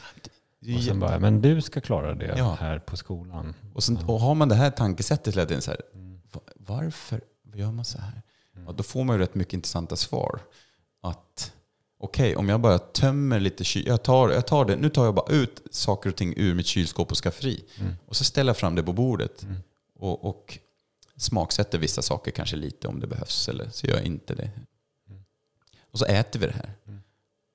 Och 0.78 0.84
sen 0.84 1.00
bara, 1.00 1.20
men 1.20 1.42
du 1.42 1.62
ska 1.62 1.82
klara 1.82 2.16
det 2.16 2.34
Ja. 2.38 2.58
här 2.60 2.80
på 2.80 2.98
skolan. 2.98 3.54
Och, 3.74 3.84
sen, 3.84 3.98
och 3.98 4.20
har 4.20 4.36
man 4.36 4.50
det 4.50 4.56
här 4.56 4.72
tankesättet 4.72 5.36
hela 5.36 5.46
tiden 5.46 5.62
så 5.62 5.72
här, 5.72 5.82
Mm. 5.94 6.20
va- 6.32 6.42
varför 6.56 7.22
gör 7.54 7.72
man 7.72 7.86
så 7.86 7.98
här? 7.98 8.22
Ja, 8.66 8.72
då 8.72 8.84
får 8.84 9.04
man 9.04 9.16
ju 9.16 9.22
rätt 9.22 9.36
mycket 9.36 9.54
intressanta 9.54 9.96
svar. 9.96 10.40
Att 11.02 11.52
okej, 12.00 12.36
om 12.36 12.50
jag 12.50 12.62
bara 12.62 12.80
tömmer 12.80 13.40
lite 13.40 13.64
kyl, 13.64 13.88
jag 13.88 14.04
tar, 14.04 14.30
jag 14.30 14.48
tar 14.48 14.66
det, 14.66 14.76
nu 14.76 14.90
tar 14.90 15.06
jag 15.06 15.16
bara 15.16 15.34
ut 15.34 15.62
saker 15.72 16.10
och 16.10 16.16
ting 16.16 16.34
ur 16.38 16.54
mitt 16.54 16.66
kylskåp 16.66 17.12
och 17.12 17.18
skafferi. 17.18 17.64
Mm. 17.80 17.94
Och 18.06 18.16
så 18.16 18.24
ställer 18.24 18.50
jag 18.50 18.58
fram 18.58 18.76
det 18.76 18.84
på 18.84 18.94
bordet. 18.94 19.44
Mm. 19.44 19.56
Och, 20.00 20.26
och 20.26 20.60
smaksätter 21.18 21.78
vissa 21.78 22.02
saker 22.02 22.32
kanske 22.32 22.56
lite 22.56 22.88
om 22.88 23.00
det 23.00 23.08
behövs, 23.08 23.50
eller 23.50 23.70
så 23.70 23.88
gör 23.88 23.96
jag 23.96 24.06
inte 24.06 24.36
det. 24.36 24.50
Och 25.92 26.00
så 26.00 26.06
äter 26.06 26.40
vi 26.40 26.46
det 26.46 26.54
här. 26.54 26.74
Mm. 26.88 27.00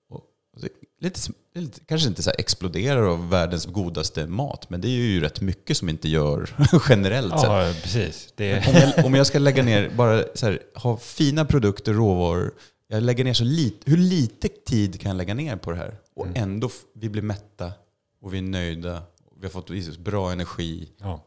Och, 0.08 0.24
och 0.54 0.60
det, 0.60 0.68
lite, 1.00 1.20
lite, 1.54 1.80
kanske 1.86 2.08
inte 2.08 2.22
så 2.22 2.30
exploderar 2.38 3.02
av 3.02 3.28
världens 3.28 3.66
godaste 3.66 4.26
mat, 4.26 4.70
men 4.70 4.80
det 4.80 4.88
är 4.88 4.90
ju 4.90 5.20
rätt 5.20 5.40
mycket 5.40 5.76
som 5.76 5.88
inte 5.88 6.08
gör 6.08 6.50
generellt 6.88 7.40
sett. 7.40 7.50
Ja, 7.50 7.72
precis. 7.82 8.32
Om 8.38 8.74
jag, 8.74 9.04
om 9.04 9.14
jag 9.14 9.26
ska 9.26 9.38
lägga 9.38 9.62
ner, 9.62 9.90
bara 9.96 10.24
så 10.34 10.46
här, 10.46 10.58
ha 10.74 10.96
fina 10.96 11.44
produkter, 11.44 11.92
råvaror. 11.92 12.52
Jag 12.92 13.02
lägger 13.02 13.24
ner 13.24 13.34
så 13.34 13.44
lite, 13.44 13.90
hur 13.90 13.96
lite 13.96 14.48
tid 14.48 15.00
kan 15.00 15.08
jag 15.10 15.16
lägga 15.16 15.34
ner 15.34 15.56
på 15.56 15.70
det 15.70 15.76
här? 15.76 15.96
Och 16.14 16.26
Mm. 16.26 16.42
ändå, 16.42 16.70
vi 16.92 17.08
blir 17.08 17.22
mätta 17.22 17.72
och 18.20 18.34
vi 18.34 18.38
är 18.38 18.42
nöjda. 18.42 19.02
Vi 19.36 19.46
har 19.46 19.50
fått 19.50 19.70
i 19.70 19.90
oss 19.90 19.98
bra 19.98 20.32
energi. 20.32 20.88
ja. 20.98 21.24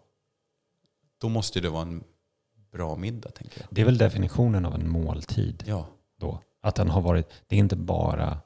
Då 1.17 1.29
måste 1.29 1.59
det 1.59 1.69
vara 1.69 1.81
en 1.81 2.03
bra 2.71 2.95
middag, 2.95 3.29
tänker 3.31 3.59
jag. 3.61 3.67
det 3.71 3.81
är 3.81 3.85
väl 3.85 3.97
definitionen 3.97 4.65
av 4.65 4.75
en 4.75 4.89
måltid. 4.89 5.63
Ja. 5.67 5.87
då. 6.19 6.39
Att 6.61 6.75
den 6.75 6.89
har 6.89 7.01
varit, 7.01 7.29
det 7.47 7.55
är 7.55 7.59
inte 7.59 7.75
bara 7.75 8.37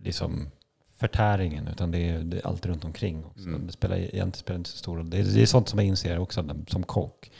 liksom 0.00 0.50
förtäringen 0.96 1.68
utan 1.68 1.90
det 1.90 1.98
är, 1.98 2.18
det 2.18 2.36
är 2.38 2.46
allt 2.46 2.66
runt 2.66 2.84
omkring 2.84 3.24
också. 3.24 3.48
Mm. 3.48 3.66
Det 3.66 3.72
spelar 3.72 3.96
egentligen 3.96 4.32
spelar 4.32 4.58
inte 4.58 4.70
så 4.70 4.76
stor 4.76 4.96
roll. 4.96 5.10
Det 5.10 5.18
är, 5.18 5.24
det 5.24 5.42
är 5.42 5.46
sånt 5.46 5.68
som 5.68 5.78
jag 5.78 5.86
inser 5.88 6.18
också 6.18 6.48
som 6.68 6.82
kock. 6.82 7.30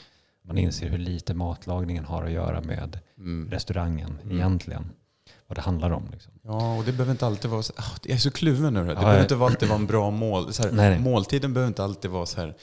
Man 0.47 0.57
inser 0.57 0.89
hur 0.89 0.97
lite 0.97 1.33
matlagningen 1.33 2.05
har 2.05 2.23
att 2.23 2.31
göra 2.31 2.61
med 2.61 2.99
Mm. 3.17 3.49
restaurangen 3.51 4.19
Mm. 4.23 4.37
egentligen. 4.37 4.91
Vad 5.47 5.57
det 5.57 5.61
handlar 5.61 5.91
om. 5.91 6.09
Liksom. 6.11 6.33
Ja, 6.43 6.77
och 6.77 6.83
det 6.83 6.91
behöver 6.91 7.11
inte 7.11 7.25
alltid 7.25 7.51
vara 7.51 7.63
så, 7.63 7.73
ah, 7.77 7.83
Jag 8.03 8.13
är 8.15 8.17
så 8.17 8.31
kluven 8.31 8.73
nu. 8.73 8.83
Det 8.83 8.87
Ja, 8.89 8.95
behöver 8.95 9.13
jag- 9.15 9.23
inte 9.23 9.35
alltid 9.37 9.69
vara 9.69 9.79
en 9.79 9.85
bra 9.87 10.11
mål. 10.11 10.53
Så 10.53 10.63
här, 10.63 10.71
Nej, 10.71 10.89
nej. 10.89 10.99
Måltiden 10.99 11.53
behöver 11.53 11.67
inte 11.67 11.83
alltid 11.83 12.11
vara 12.11 12.25
så 12.25 12.41
här 12.41 12.55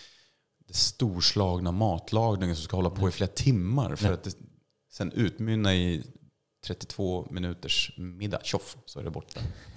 det 0.68 0.74
storslagna 0.76 1.72
matlagningen 1.72 2.56
som 2.56 2.64
ska 2.64 2.76
hålla 2.76 2.90
på 2.90 3.08
i 3.08 3.12
flera 3.12 3.30
timmar 3.30 3.96
för 3.96 4.04
Nej. 4.04 4.14
att 4.14 4.24
det 4.24 4.34
sen 4.92 5.12
utmynna 5.12 5.74
i 5.74 6.02
32 6.66 7.26
minuters 7.30 7.92
middag. 7.96 8.38
Tjoff, 8.44 8.76
så 8.84 9.00
är 9.00 9.04
det 9.04 9.10
borta. 9.10 9.40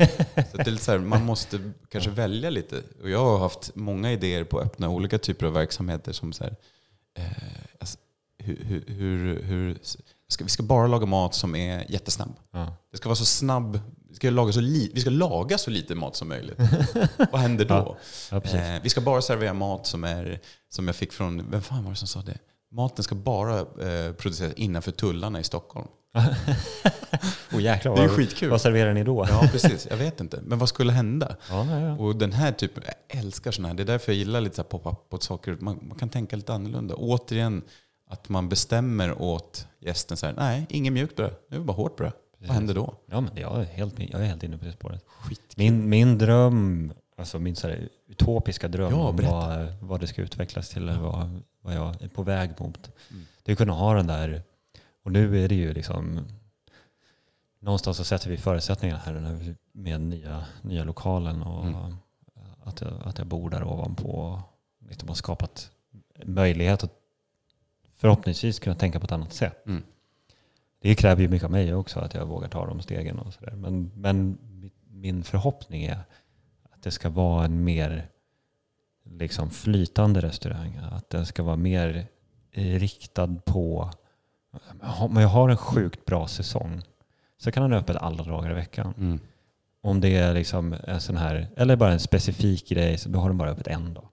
så 0.52 0.58
det 0.58 0.68
är 0.68 0.76
så 0.78 0.92
här, 0.92 1.00
man 1.00 1.26
måste 1.26 1.72
kanske 1.90 2.10
välja 2.10 2.50
lite. 2.50 2.82
Och 3.02 3.10
jag 3.10 3.20
har 3.26 3.40
haft 3.40 3.76
många 3.76 4.12
idéer 4.12 4.44
på 4.44 4.60
att 4.60 4.66
öppna 4.66 4.90
olika 4.90 5.18
typer 5.18 5.46
av 5.46 5.54
verksamheter 5.54 6.12
som 6.12 6.34
så 6.34 6.44
här, 6.44 6.56
alltså, 7.80 7.98
hur, 8.38 8.64
hur, 8.64 8.84
hur, 8.88 9.44
hur 9.44 9.78
ska, 10.28 10.44
vi 10.44 10.50
ska 10.50 10.64
bara 10.64 10.88
laga 10.88 11.06
mat 11.06 11.36
som 11.36 11.56
är 11.56 11.92
jättesnabb. 11.92 12.36
Ja. 12.52 12.76
Det 12.92 12.98
ska 12.98 13.10
vara 13.10 13.16
så 13.16 13.26
snabb, 13.26 13.80
vi 14.10 14.16
ska 14.16 14.30
laga 14.30 14.54
så, 14.54 14.62
li, 14.62 14.92
vi 14.94 15.02
ska 15.02 15.10
laga 15.10 15.58
så 15.58 15.72
lite 15.72 15.96
mat 15.96 16.16
som 16.16 16.28
möjligt. 16.28 16.60
Vad 17.32 17.42
händer 17.42 17.66
då? 17.66 17.98
Ja, 18.32 18.40
precis. 18.40 18.60
Eh, 18.60 18.82
vi 18.84 18.90
ska 18.90 19.02
bara 19.02 19.22
servera 19.22 19.54
mat 19.54 19.88
som 19.88 20.04
är, 20.04 20.40
som 20.70 20.88
jag 20.88 20.96
fick 20.96 21.14
från, 21.14 21.52
vem 21.52 21.62
fan 21.62 21.84
var 21.84 21.92
det 21.92 21.98
som 21.98 22.08
sa 22.08 22.22
det? 22.22 22.38
Maten 22.76 23.04
ska 23.04 23.16
bara 23.16 23.60
eh, 23.60 24.14
produceras 24.14 24.54
innanför 24.56 24.92
tullarna 24.92 25.40
i 25.40 25.44
Stockholm. 25.44 25.88
oh, 27.54 27.62
jäklar, 27.62 27.96
Det 27.96 28.04
är 28.04 28.08
skitkul. 28.08 28.50
vad 28.50 28.62
serverar 28.62 28.94
ni 28.94 29.04
då? 29.04 29.26
Ja, 29.30 29.48
precis. 29.52 29.88
Jag 29.90 29.98
vet 29.98 30.22
inte. 30.22 30.40
Men 30.44 30.60
vad 30.60 30.70
skulle 30.70 30.92
hända? 30.92 31.36
Ja, 31.50 31.66
ja, 31.70 31.80
ja. 31.80 31.98
Och 31.98 32.16
den 32.16 32.32
här 32.32 32.52
typen, 32.52 32.84
jag 32.86 33.20
älskar 33.20 33.52
sådana 33.52 33.68
här. 33.68 33.76
Det 33.76 33.84
är 33.84 33.86
därför 33.88 34.12
jag 34.12 34.18
gillar 34.18 34.42
lite 34.42 34.56
så 34.56 34.62
här 34.62 34.70
pop-up 34.70 35.10
på 35.10 35.18
saker. 35.18 35.58
Man, 35.60 35.80
man 35.88 35.98
kan 35.98 36.10
tänka 36.10 36.36
lite 36.36 36.54
annorlunda. 36.54 36.96
Återigen, 36.96 37.62
att 38.10 38.30
man 38.30 38.50
bestämmer 38.50 39.22
åt 39.22 39.68
gästen 39.80 40.18
så 40.18 40.26
här, 40.26 40.34
nej, 40.38 40.66
ingen 40.70 40.94
mjukt 40.94 41.16
bröd. 41.16 41.34
Nu 41.50 41.56
är 41.56 41.60
det 41.60 41.66
bara 41.66 41.74
hårt 41.78 41.98
bröd. 41.98 42.12
Vad 42.40 42.50
händer 42.50 42.74
då? 42.74 42.94
Ja, 43.12 43.22
men 43.22 43.32
jag 43.36 43.60
är 43.60 43.64
helt, 43.64 44.00
jag 44.00 44.22
är 44.22 44.26
helt 44.26 44.44
inne 44.44 44.58
på 44.58 44.66
det 44.66 44.72
spåret. 44.72 45.06
Skitkul. 45.08 45.46
Min, 45.58 45.90
min 45.90 46.18
dröm, 46.18 46.94
alltså 47.16 47.40
min 47.40 47.56
så 47.56 47.68
här, 47.68 47.90
utopiska 48.08 48.68
dröm 48.68 48.92
Ja, 48.92 49.08
om 49.10 49.16
vad, 49.16 49.68
vad 49.82 50.00
det 50.00 50.08
ska 50.08 50.22
utvecklas 50.22 50.70
till, 50.70 50.82
eller 50.90 51.00
vad, 51.00 51.42
vad 51.62 51.74
jag 51.76 52.02
är 52.02 52.08
på 52.08 52.24
väg 52.24 52.50
mot. 52.60 52.92
Mm. 53.12 53.26
Det 53.44 53.52
är 53.52 53.54
att 53.54 53.58
kunna 53.58 53.74
ha 53.74 53.94
den 53.94 54.08
där, 54.08 54.44
och 55.04 55.12
nu 55.12 55.44
är 55.44 55.48
det 55.50 55.56
ju 55.56 55.74
liksom, 55.74 56.26
någonstans 57.60 57.98
så 57.98 58.04
sätter 58.04 58.30
vi 58.30 58.38
förutsättningarna 58.38 59.00
här 59.06 59.54
med 59.72 60.02
nya, 60.02 60.46
nya 60.62 60.84
lokalen 60.84 61.42
och 61.44 61.66
Mm. 61.66 61.96
att, 62.64 62.82
jag, 62.82 62.94
att 63.06 63.18
jag 63.18 63.28
bor 63.28 63.50
där 63.50 63.64
ovanpå. 63.64 64.42
Liksom 64.90 65.08
har 65.10 65.16
skapat 65.16 65.72
möjlighet 66.26 66.84
att 66.84 66.92
förhoppningsvis 67.98 68.60
kunna 68.60 68.76
tänka 68.76 69.00
på 69.00 69.06
ett 69.06 69.12
annat 69.12 69.34
sätt. 69.34 69.66
Mm. 69.66 69.84
Det 70.82 70.96
kräver 70.96 71.22
ju 71.22 71.28
mycket 71.28 71.46
av 71.46 71.52
mig 71.52 71.74
också, 71.74 72.00
att 72.00 72.14
jag 72.14 72.26
vågar 72.26 72.48
ta 72.48 72.66
de 72.66 72.82
stegen 72.82 73.20
och 73.20 73.34
sådär. 73.34 73.52
Men, 73.56 73.92
men 73.96 74.38
mitt- 74.42 74.74
min 74.88 75.24
förhoppning 75.24 75.84
är 75.84 76.00
det 76.86 76.92
ska 76.92 77.10
vara 77.10 77.46
en 77.46 77.64
mer 77.64 78.08
liksom 79.10 79.50
flytande 79.50 80.22
restaurang. 80.22 80.80
Att 80.92 81.10
den 81.10 81.26
ska 81.26 81.44
vara 81.44 81.56
mer 81.56 82.08
eh, 82.52 82.80
riktad 82.80 83.28
på... 83.46 83.90
Om 85.00 85.18
jag 85.18 85.28
har 85.28 85.50
en 85.50 85.58
sjukt 85.58 86.06
bra 86.06 86.28
säsong 86.28 86.82
så 87.38 87.52
kan 87.52 87.64
den 87.64 87.72
ha 87.72 87.80
öppet 87.80 87.96
alla 87.96 88.24
dagar 88.24 88.52
i 88.52 88.54
veckan. 88.54 88.94
Mm. 88.98 89.20
Om 89.82 90.02
det 90.02 90.16
är 90.16 90.34
liksom 90.34 90.76
en 90.88 91.02
sån 91.02 91.18
här, 91.18 91.48
eller 91.58 91.76
bara 91.76 91.92
en 91.92 92.00
specifik 92.00 92.70
grej, 92.70 92.98
så 92.98 93.10
då 93.10 93.20
har 93.20 93.30
den 93.30 93.38
bara 93.38 93.50
öppet 93.50 93.68
en 93.68 93.94
dag. 93.94 94.08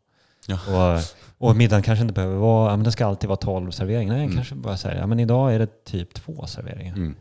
Ja. 0.46 0.58
Och, 0.94 1.00
och 1.48 1.56
middagen 1.56 1.82
kanske 1.82 2.02
inte 2.02 2.14
behöver 2.14 2.36
vara, 2.36 2.70
ja, 2.70 2.76
men 2.76 2.84
det 2.84 2.92
ska 2.92 3.06
alltid 3.06 3.28
vara 3.28 3.36
12 3.36 3.70
serveringar. 3.70 4.14
Nej, 4.14 4.24
Mm. 4.24 4.36
kanske 4.36 4.54
bara 4.54 4.76
säga, 4.76 4.98
ja 5.00 5.06
men 5.06 5.20
idag 5.20 5.54
är 5.54 5.58
det 5.58 5.84
typ 5.84 6.14
två 6.14 6.46
serveringar. 6.46 6.94
Mm. 6.96 7.14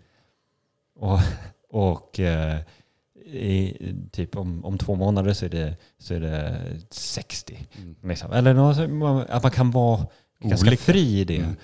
Och, 0.99 1.19
och 1.69 2.19
eh, 2.19 2.59
i, 3.31 3.95
typ 4.11 4.35
om, 4.37 4.65
om 4.65 4.77
två 4.77 4.95
månader 4.95 5.33
så 5.33 5.45
är 5.45 5.49
det, 5.49 5.75
så 5.99 6.13
är 6.13 6.19
det 6.19 6.61
60. 6.89 7.67
Mm. 7.77 7.95
Liksom. 8.03 8.31
Eller 8.31 8.53
något, 8.53 9.29
att 9.29 9.43
man 9.43 9.51
kan 9.51 9.71
vara 9.71 10.07
ganska 10.39 10.67
Olika. 10.67 10.83
fri 10.83 11.19
i 11.19 11.23
det. 11.23 11.37
Mm. 11.37 11.55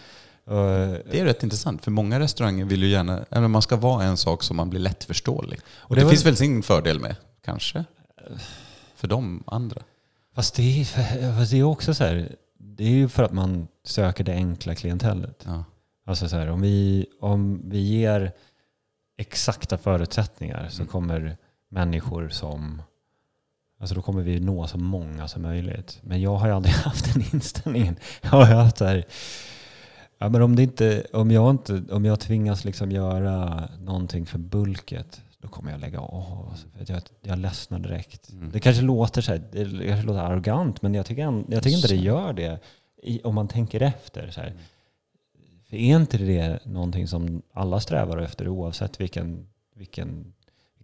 Det 1.11 1.19
är 1.19 1.25
rätt 1.25 1.43
intressant, 1.43 1.83
för 1.83 1.91
många 1.91 2.19
restauranger 2.19 2.65
vill 2.65 2.83
ju 2.83 2.89
gärna, 2.89 3.25
eller 3.31 3.47
man 3.47 3.61
ska 3.61 3.75
vara 3.75 4.03
en 4.03 4.17
sak 4.17 4.43
som 4.43 4.57
man 4.57 4.69
blir 4.69 4.79
lättförståelig. 4.79 5.59
Och 5.77 5.95
det, 5.95 6.01
det 6.01 6.05
var- 6.05 6.11
finns 6.11 6.25
väl 6.25 6.35
sin 6.35 6.63
fördel 6.63 6.99
med, 6.99 7.15
kanske? 7.45 7.85
För 8.95 9.07
de 9.07 9.43
andra. 9.47 9.81
fast, 10.35 10.55
det 10.55 10.81
är, 10.81 10.85
fast 11.37 11.51
det 11.51 11.57
är 11.59 11.63
också 11.63 11.93
så 11.93 12.03
här, 12.03 12.35
det 12.59 12.83
är 12.83 12.89
ju 12.89 13.09
för 13.09 13.23
att 13.23 13.33
man 13.33 13.67
söker 13.83 14.23
det 14.23 14.33
enkla 14.33 14.75
klientellet. 14.75 15.43
Ja. 15.45 15.63
Alltså 16.05 16.29
så 16.29 16.35
här, 16.35 16.47
om, 16.47 16.61
vi, 16.61 17.05
om 17.21 17.61
vi 17.69 17.79
ger 17.79 18.31
exakta 19.17 19.77
förutsättningar 19.77 20.67
så 20.69 20.81
Mm. 20.81 20.87
kommer 20.87 21.37
människor 21.69 22.29
som... 22.29 22.81
Alltså 23.79 23.95
då 23.95 24.01
kommer 24.01 24.21
vi 24.21 24.39
nå 24.39 24.67
så 24.67 24.77
många 24.77 25.27
som 25.27 25.41
möjligt. 25.41 25.99
Men 26.01 26.21
jag 26.21 26.35
har 26.35 26.47
ju 26.47 26.53
aldrig 26.53 26.73
haft 26.85 27.13
den 27.13 27.23
inställningen. 27.33 27.95
Jag 28.21 28.29
har 28.29 28.45
haft 28.45 28.79
här... 28.79 29.05
Ja, 30.19 30.29
men 30.29 30.41
om, 30.41 30.55
det 30.55 30.63
inte, 30.63 31.03
om, 31.13 31.31
jag 31.31 31.51
inte, 31.51 31.83
om 31.91 32.05
jag 32.05 32.19
tvingas 32.19 32.65
liksom 32.65 32.91
göra 32.91 33.67
någonting 33.79 34.25
för 34.25 34.37
bulket, 34.37 35.21
då 35.37 35.47
kommer 35.47 35.71
jag 35.71 35.79
lägga 35.79 35.99
av. 35.99 36.49
Alltså, 36.49 36.93
jag, 36.93 37.01
jag 37.21 37.39
ledsnar 37.39 37.79
direkt. 37.79 38.29
Mm. 38.31 38.49
Det 38.51 38.59
kanske 38.59 38.81
låter 38.81 39.21
så 39.21 39.31
här, 39.31 39.43
det 39.51 39.87
kanske 39.87 40.07
låter 40.07 40.19
arrogant, 40.19 40.81
men 40.81 40.93
jag 40.93 41.05
tycker, 41.05 41.43
jag 41.47 41.63
tycker 41.63 41.75
inte 41.75 41.87
det 41.87 41.95
gör 41.95 42.33
det. 42.33 42.59
I, 43.03 43.21
om 43.23 43.35
man 43.35 43.47
tänker 43.47 43.81
efter. 43.81 44.31
Så 44.31 44.41
här. 44.41 44.47
Mm. 44.47 44.59
För 45.69 45.77
är 45.77 45.95
inte 45.95 46.17
det 46.17 46.65
någonting 46.65 47.07
som 47.07 47.41
alla 47.53 47.79
strävar 47.79 48.17
efter 48.17 48.47
oavsett 48.47 49.01
vilken, 49.01 49.47
vilken, 49.75 50.33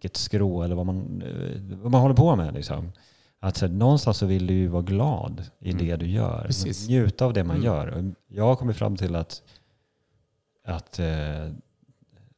vilket 0.03 0.17
skrå 0.17 0.63
eller 0.63 0.75
vad 0.75 0.85
man, 0.85 1.21
eh, 1.21 1.77
vad 1.81 1.91
man 1.91 2.01
håller 2.01 2.15
på 2.15 2.35
med? 2.35 2.53
Liksom. 2.53 2.91
Att 3.39 3.57
så 3.57 3.67
någonstans 3.67 4.17
så 4.17 4.25
vill 4.25 4.47
du 4.47 4.53
ju 4.53 4.67
vara 4.67 4.81
glad 4.81 5.43
i 5.59 5.71
Mm. 5.71 5.85
det 5.85 5.95
du 5.95 6.07
gör. 6.07 6.43
Precis. 6.45 6.87
Njuta 6.87 7.25
av 7.25 7.33
det 7.33 7.43
man 7.43 7.55
Mm. 7.55 7.65
gör. 7.65 8.11
Jag 8.27 8.43
har 8.43 8.55
kommit 8.55 8.77
fram 8.77 8.97
till 8.97 9.15
att, 9.15 9.41
att 10.65 10.99
eh, 10.99 11.07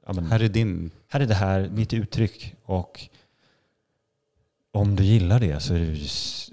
ja, 0.06 0.14
men, 0.14 0.26
Här 0.26 0.40
är 0.44 0.50
din... 0.50 0.92
här 1.08 1.20
är 1.20 1.26
det 1.26 1.34
här, 1.34 1.70
mitt 1.70 1.94
uttryck. 1.94 2.56
Och 2.66 3.10
om 4.72 4.96
du 4.96 5.04
gillar 5.04 5.40
det 5.40 5.60
så 5.60 5.74
är 5.74 5.80
du 5.80 5.96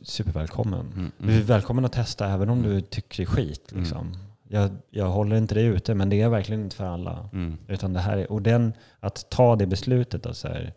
supervälkommen. 0.04 0.86
Mm, 0.96 1.12
Du 1.18 1.36
är 1.38 1.42
välkommen 1.42 1.84
att 1.84 1.92
testa 1.92 2.28
även 2.28 2.48
om 2.50 2.62
du 2.62 2.80
tycker 2.80 3.16
det 3.16 3.22
är 3.22 3.26
skit. 3.36 3.72
Mm. 3.72 3.82
Liksom. 3.82 4.16
Jag, 4.48 4.70
jag 4.90 5.08
håller 5.08 5.36
inte 5.36 5.54
det 5.54 5.62
ute, 5.62 5.94
men 5.94 6.08
det 6.08 6.20
är 6.20 6.28
verkligen 6.28 6.62
inte 6.62 6.76
för 6.76 6.84
alla. 6.84 7.28
Mm. 7.32 7.58
Utan 7.68 7.92
det 7.92 8.00
här 8.00 8.18
är, 8.18 8.32
och 8.32 8.42
den, 8.42 8.72
att 9.00 9.30
ta 9.30 9.56
det 9.56 9.66
beslutet, 9.66 10.36
så 10.36 10.48
här, 10.48 10.72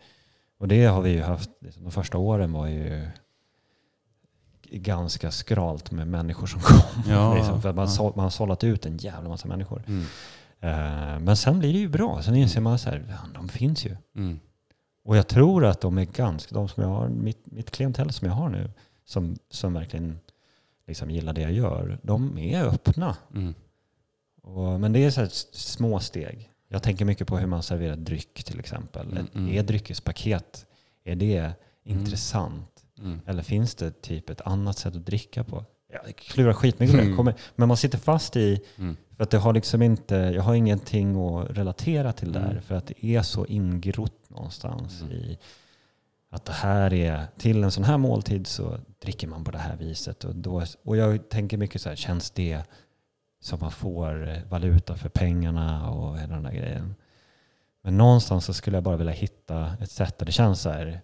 och 0.57 0.67
det 0.67 0.85
har 0.85 1.01
vi 1.01 1.09
ju 1.09 1.21
haft, 1.21 1.49
liksom, 1.59 1.83
de 1.83 1.91
första 1.91 2.17
åren 2.17 2.53
var 2.53 2.67
ju 2.67 3.07
ganska 4.71 5.31
skralt 5.31 5.91
med 5.91 6.07
människor 6.07 6.47
som 6.47 6.59
kom. 6.63 7.03
Ja, 7.07 7.35
liksom, 7.35 7.61
för 7.61 7.69
att 7.69 7.75
man, 7.75 7.85
ja. 7.85 7.91
så, 7.91 8.13
man 8.15 8.23
har 8.23 8.29
sållat 8.29 8.63
ut 8.63 8.85
en 8.85 8.97
jävla 8.97 9.29
massa 9.29 9.47
människor. 9.47 9.83
Mm. 9.87 10.05
Eh, 10.59 11.19
men 11.19 11.37
sen 11.37 11.59
blir 11.59 11.73
det 11.73 11.79
ju 11.79 11.89
bra. 11.89 12.21
Sen 12.21 12.35
inser 12.35 12.61
man 12.61 12.79
så 12.79 12.89
här, 12.89 13.05
ja, 13.09 13.17
de 13.33 13.49
finns 13.49 13.85
ju. 13.85 13.97
Mm. 14.15 14.39
Och 15.03 15.17
jag 15.17 15.27
tror 15.27 15.65
att 15.65 15.81
de 15.81 15.97
är 15.97 16.05
ganska, 16.05 16.55
de 16.55 16.67
som 16.67 16.83
jag 16.83 16.89
har, 16.89 17.09
mitt, 17.09 17.51
mitt 17.51 17.71
klientell 17.71 18.11
som 18.11 18.27
jag 18.27 18.35
har 18.35 18.49
nu, 18.49 18.71
som, 19.05 19.37
som 19.49 19.73
verkligen 19.73 20.19
liksom 20.87 21.11
gillar 21.11 21.33
det 21.33 21.41
jag 21.41 21.51
gör, 21.51 21.99
de 22.03 22.37
är 22.37 22.63
öppna. 22.63 23.17
Mm. 23.33 23.53
Och, 24.41 24.79
men 24.79 24.93
det 24.93 25.03
är 25.03 25.11
så 25.11 25.27
små 25.51 25.99
steg. 25.99 26.51
Jag 26.67 26.83
tänker 26.83 27.05
mycket 27.05 27.27
på 27.27 27.37
hur 27.37 27.47
man 27.47 27.63
serverar 27.63 27.95
dryck 27.95 28.43
till 28.43 28.59
exempel. 28.59 29.11
Mm, 29.11 29.27
mm. 29.35 29.49
Är 29.57 29.63
dryckespaket, 29.63 30.65
är 31.03 31.15
det 31.15 31.51
intressant? 31.83 32.69
Mm. 32.99 33.21
Eller 33.25 33.43
finns 33.43 33.75
det 33.75 34.01
typ 34.01 34.29
ett 34.29 34.41
annat 34.41 34.77
sätt 34.77 34.95
att 34.95 35.05
dricka 35.05 35.43
på? 35.43 35.65
Jag 36.05 36.15
klurar 36.15 36.53
skitmycket. 36.53 36.99
Mm. 36.99 37.17
Kommer- 37.17 37.33
Men 37.55 37.67
man 37.67 37.77
sitter 37.77 37.97
fast 37.97 38.35
i, 38.35 38.61
Mm. 38.77 38.97
för 39.17 39.23
att 39.23 39.29
det 39.29 39.37
har 39.37 39.53
liksom 39.53 39.81
inte, 39.81 40.15
jag 40.15 40.43
har 40.43 40.55
ingenting 40.55 41.15
att 41.15 41.57
relatera 41.57 42.13
till 42.13 42.31
där. 42.31 42.51
Mm. 42.51 42.61
För 42.61 42.75
att 42.75 42.87
det 42.87 43.05
är 43.05 43.21
så 43.21 43.45
ingrott 43.45 44.29
någonstans 44.29 45.01
Mm. 45.01 45.13
i 45.13 45.37
att 46.29 46.45
det 46.45 46.53
här 46.53 46.93
är, 46.93 47.25
till 47.37 47.63
en 47.63 47.71
sån 47.71 47.83
här 47.83 47.97
måltid 47.97 48.47
så 48.47 48.77
dricker 49.01 49.27
man 49.27 49.43
på 49.43 49.51
det 49.51 49.57
här 49.57 49.75
viset. 49.75 50.23
Och, 50.23 50.35
då, 50.35 50.63
och 50.83 50.97
jag 50.97 51.29
tänker 51.29 51.57
mycket 51.57 51.81
så 51.81 51.89
här, 51.89 51.95
känns 51.95 52.31
det 52.31 52.63
som 53.45 53.59
man 53.61 53.71
får 53.71 54.29
eh, 54.29 54.37
valuta 54.49 54.95
för 54.95 55.09
pengarna 55.09 55.89
och 55.89 56.19
hela 56.19 56.33
den 56.33 56.43
där 56.43 56.51
grejen. 56.51 56.95
Men 57.83 57.97
någonstans 57.97 58.45
så 58.45 58.53
skulle 58.53 58.77
jag 58.77 58.83
bara 58.83 58.97
vilja 58.97 59.13
hitta 59.13 59.71
ett 59.81 59.91
sätt 59.91 60.17
där 60.19 60.25
det 60.25 60.31
känns 60.31 60.61
så 60.61 60.69
här, 60.69 61.01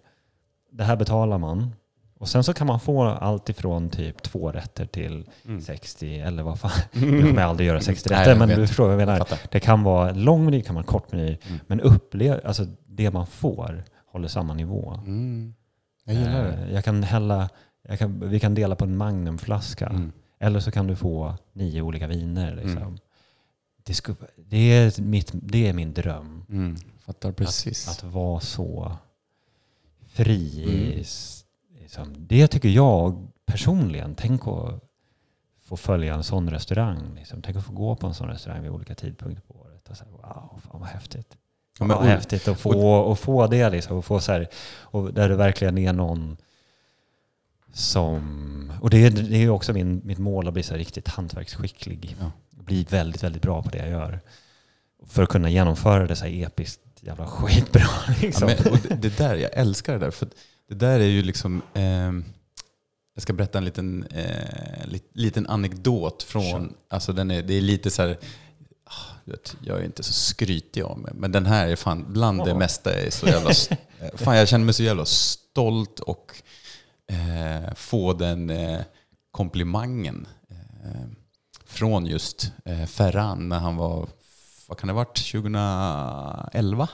det 0.72 0.84
här 0.84 0.96
betalar 0.96 1.38
man. 1.38 1.74
Och 2.18 2.28
sen 2.28 2.44
så 2.44 2.54
kan 2.54 2.66
man 2.66 2.80
få 2.80 3.02
allt 3.04 3.48
ifrån 3.48 3.90
typ 3.90 4.22
två 4.22 4.52
rätter 4.52 4.86
till 4.86 5.28
Mm. 5.44 5.60
60 5.60 6.18
eller 6.20 6.42
vad 6.42 6.60
fan. 6.60 6.70
Nu 6.92 7.20
kommer 7.22 7.40
jag 7.42 7.50
aldrig 7.50 7.68
göra 7.68 7.80
60 7.80 8.08
Nej, 8.10 8.18
rätter, 8.20 8.30
jag 8.30 8.38
men 8.38 8.48
vet. 8.48 8.56
du 8.58 8.66
förstår 8.66 8.84
vad 8.84 8.92
jag 8.92 8.98
menar. 9.06 9.18
Fattar. 9.18 9.38
Det 9.50 9.60
kan 9.60 9.82
vara 9.82 10.12
lång 10.12 10.44
meny, 10.44 10.56
det 10.58 10.62
kan 10.64 10.74
vara 10.74 10.82
en 10.82 10.86
kort 10.86 11.12
meny. 11.12 11.38
Mm. 11.46 11.58
Men 11.66 11.80
upplev, 11.80 12.40
alltså 12.44 12.66
det 12.86 13.10
man 13.10 13.26
får 13.26 13.84
håller 14.06 14.28
samma 14.28 14.54
nivå. 14.54 14.94
Mm. 15.06 15.54
Jag 16.04 16.14
gillar 16.14 16.44
det. 16.44 16.52
Eh, 16.52 16.72
Jag 16.74 16.84
kan 16.84 17.02
hälla, 17.02 17.48
jag 17.88 17.98
kan, 17.98 18.28
vi 18.28 18.40
kan 18.40 18.54
dela 18.54 18.76
på 18.76 18.84
en 18.84 18.96
magnumflaska. 18.96 19.86
Mm. 19.86 20.12
Eller 20.42 20.60
så 20.60 20.70
kan 20.70 20.86
du 20.86 20.96
få 20.96 21.34
nio 21.52 21.82
olika 21.82 22.06
viner. 22.06 22.54
Liksom. 22.54 22.82
Mm. 22.82 22.98
Det, 23.82 23.94
skulle, 23.94 24.16
det, 24.36 24.56
är 24.56 25.02
mitt, 25.02 25.30
det 25.32 25.68
är 25.68 25.72
min 25.72 25.92
dröm. 25.94 26.44
Mm. 26.48 26.76
Fattar 27.04 27.32
precis. 27.32 27.88
Att, 27.88 28.04
att 28.04 28.12
vara 28.12 28.40
så 28.40 28.96
fri. 30.06 30.64
Mm. 30.64 31.04
Liksom. 31.80 32.14
Det 32.18 32.46
tycker 32.48 32.68
jag 32.68 33.28
personligen. 33.46 34.14
Tänk 34.14 34.46
att 34.46 34.80
få 35.64 35.76
följa 35.76 36.14
en 36.14 36.24
sån 36.24 36.50
restaurang. 36.50 37.14
Liksom. 37.14 37.42
Tänk 37.42 37.56
att 37.56 37.64
få 37.64 37.72
gå 37.72 37.96
på 37.96 38.06
en 38.06 38.14
sån 38.14 38.28
restaurang 38.28 38.62
vid 38.62 38.70
olika 38.70 38.94
tidpunkter 38.94 39.42
på 39.42 39.54
året. 39.54 39.88
Och 39.88 39.96
så 39.96 40.04
här, 40.04 40.12
wow, 40.12 40.60
fan 40.70 40.80
vad 40.80 40.88
häftigt. 40.88 41.36
Ja, 41.78 41.84
men- 41.84 41.96
vad 41.96 42.06
häftigt 42.06 42.48
att 42.48 42.60
få, 42.60 42.94
och 42.94 43.18
få 43.18 43.46
det. 43.46 43.70
Liksom, 43.70 43.96
och 43.96 44.04
få 44.04 44.20
så 44.20 44.32
här, 44.32 44.48
och 44.80 45.14
där 45.14 45.28
det 45.28 45.36
verkligen 45.36 45.78
är 45.78 45.92
någon 45.92 46.36
som... 47.72 48.72
Och 48.80 48.90
det 48.90 49.06
är, 49.06 49.10
det 49.10 49.36
är 49.36 49.48
också 49.50 49.72
min, 49.72 50.00
mitt 50.04 50.18
mål 50.18 50.48
att 50.48 50.54
bli 50.54 50.62
så 50.62 50.74
riktigt 50.74 51.08
hantverksskicklig. 51.08 52.16
Ja. 52.20 52.30
Bli 52.50 52.86
väldigt, 52.90 53.22
väldigt 53.22 53.42
bra 53.42 53.62
på 53.62 53.70
det 53.70 53.78
jag 53.78 53.88
gör. 53.90 54.20
för 55.06 55.22
att 55.22 55.28
kunna 55.28 55.50
genomföra 55.50 56.06
det 56.06 56.16
så 56.16 56.24
här 56.24 56.46
episkt 56.46 56.80
jävla 57.00 57.26
skitbra. 57.30 57.88
Liksom. 58.20 58.48
Ja, 58.48 58.56
men, 58.64 58.72
och 58.72 58.78
det, 58.88 58.94
det 58.94 59.18
där, 59.18 59.34
jag 59.36 59.50
älskar 59.54 59.92
det 59.92 59.98
där. 59.98 60.10
För 60.10 60.28
det 60.68 60.74
där 60.74 61.00
är 61.00 61.04
ju 61.06 61.22
liksom... 61.22 61.62
Eh, 61.74 62.12
jag 63.14 63.22
ska 63.22 63.32
berätta 63.32 63.58
en 63.58 63.64
liten, 63.64 64.06
eh, 64.10 64.86
lit, 64.86 65.10
liten 65.14 65.46
anekdot 65.46 66.22
från... 66.22 66.44
Sure. 66.44 66.68
Alltså 66.88 67.12
den 67.12 67.30
är, 67.30 67.42
det 67.42 67.54
är 67.54 67.60
lite 67.60 67.90
så 67.90 68.02
här... 68.02 68.18
ah, 68.84 69.14
vet, 69.24 69.56
Jag 69.64 69.80
är 69.80 69.84
inte 69.84 70.02
så 70.02 70.12
skrytig 70.12 70.82
av 70.82 70.98
mig, 70.98 71.12
men 71.14 71.32
den 71.32 71.46
här 71.46 71.68
är 71.68 71.76
fan 71.76 72.04
bland 72.08 72.44
det 72.44 72.48
Ja. 72.50 72.58
mesta. 72.58 72.94
Är 72.94 73.10
så 73.10 73.26
jävla, 73.26 73.50
fan, 74.16 74.36
jag 74.36 74.48
känner 74.48 74.64
mig 74.64 74.74
så 74.74 74.82
jävla 74.82 75.04
stolt 75.04 76.00
och 76.00 76.42
eh, 77.12 77.74
få 77.74 78.12
den 78.12 78.50
eh, 78.50 78.80
komplimangen 79.30 80.26
eh, 80.50 81.08
från 81.66 82.06
just 82.06 82.52
eh, 82.64 82.84
Ferran 82.86 83.48
när 83.48 83.58
han 83.58 83.76
var, 83.76 84.08
vad 84.68 84.78
kan 84.78 84.86
det 84.86 84.92
ha 84.92 84.98
varit, 84.98 85.32
2011? 85.32 86.88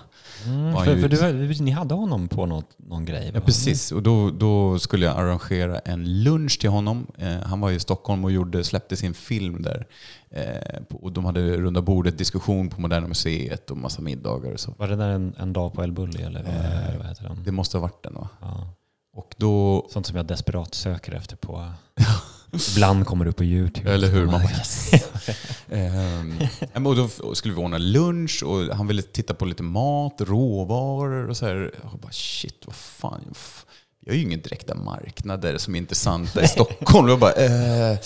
Mm, 0.47 0.77
för, 0.77 0.97
för 1.01 1.33
du, 1.33 1.65
ni 1.65 1.71
hade 1.71 1.95
honom 1.95 2.29
på 2.29 2.47
något, 2.47 2.77
någon 2.77 3.05
grej? 3.05 3.27
Ja, 3.27 3.41
va? 3.41 3.47
precis. 3.47 3.93
Och 3.93 4.03
då, 4.03 4.31
då 4.31 4.79
skulle 4.79 5.07
jag 5.07 5.17
arrangera 5.17 5.79
en 5.79 6.23
lunch 6.23 6.61
till 6.61 6.71
honom. 6.71 7.07
Eh, 7.19 7.41
han 7.43 7.61
var 7.61 7.71
i 7.71 7.81
Stockholm 7.81 8.25
och 8.25 8.33
gjorde, 8.33 8.65
släppte 8.65 8.97
sin 8.97 9.15
film 9.15 9.63
där. 9.63 9.87
Eh, 10.31 10.83
på, 10.89 10.97
och 10.97 11.13
de 11.13 11.25
hade 11.25 11.57
runda 11.57 11.83
bordet, 11.83 12.19
diskussion 12.19 12.69
på 12.71 12.81
Moderna 12.81 13.09
Museet 13.09 13.71
och 13.71 13.77
massa 13.77 14.03
middagar 14.03 14.53
och 14.53 14.61
så. 14.61 14.75
Var 14.79 14.89
det 14.89 14.97
där 14.97 15.09
en, 15.09 15.35
en 15.39 15.53
dag 15.53 15.73
på 15.73 15.85
El 15.85 15.93
Bulli 15.93 16.23
eller 16.23 16.43
vad, 16.43 16.55
Eh, 16.55 16.99
vad 16.99 17.07
heter 17.07 17.25
den? 17.25 17.43
Det 17.45 17.53
måste 17.53 17.77
ha 17.77 17.83
varit 17.83 18.03
den 18.03 18.15
va? 18.15 18.29
Ja. 18.41 18.75
Och 19.19 19.35
då... 19.37 19.87
Sånt 19.91 20.07
som 20.07 20.17
jag 20.17 20.27
desperat 20.27 20.75
söker 20.75 21.13
efter 21.13 21.37
på... 21.37 21.73
Ibland 22.77 23.07
kommer 23.07 23.25
det 23.25 23.31
upp 23.31 23.37
på 23.37 23.45
YouTube. 23.45 23.93
Eller 23.95 24.09
hur? 24.09 24.27
Man 24.27 24.43
yes. 24.43 24.91
Ja, 26.61 26.81
men 26.81 26.87
och 26.87 26.97
då 26.97 27.35
skulle 27.35 27.55
vi 27.55 27.61
ordna 27.61 27.79
lunch 27.79 28.43
och 28.47 28.77
han 28.77 28.87
ville 28.87 29.03
titta 29.03 29.35
på 29.35 29.45
lite 29.45 29.63
mat, 29.63 30.21
råvaror 30.21 31.29
och 31.29 31.37
så 31.37 31.47
här. 31.47 31.75
Jag 31.83 32.01
bara 32.01 32.13
shit, 32.13 32.63
vad 32.67 32.75
fan. 32.75 33.35
Jag 34.01 34.13
har 34.13 34.17
ju 34.17 34.23
ingen 34.23 34.41
direkta 34.41 34.75
marknader 34.75 35.59
som 35.59 35.75
är 35.75 35.79
intressanta 35.79 36.43
i 36.43 36.49
Stockholm. 36.59 37.09
Jag 37.09 37.19
bara, 37.19 37.33
eh, 37.33 37.99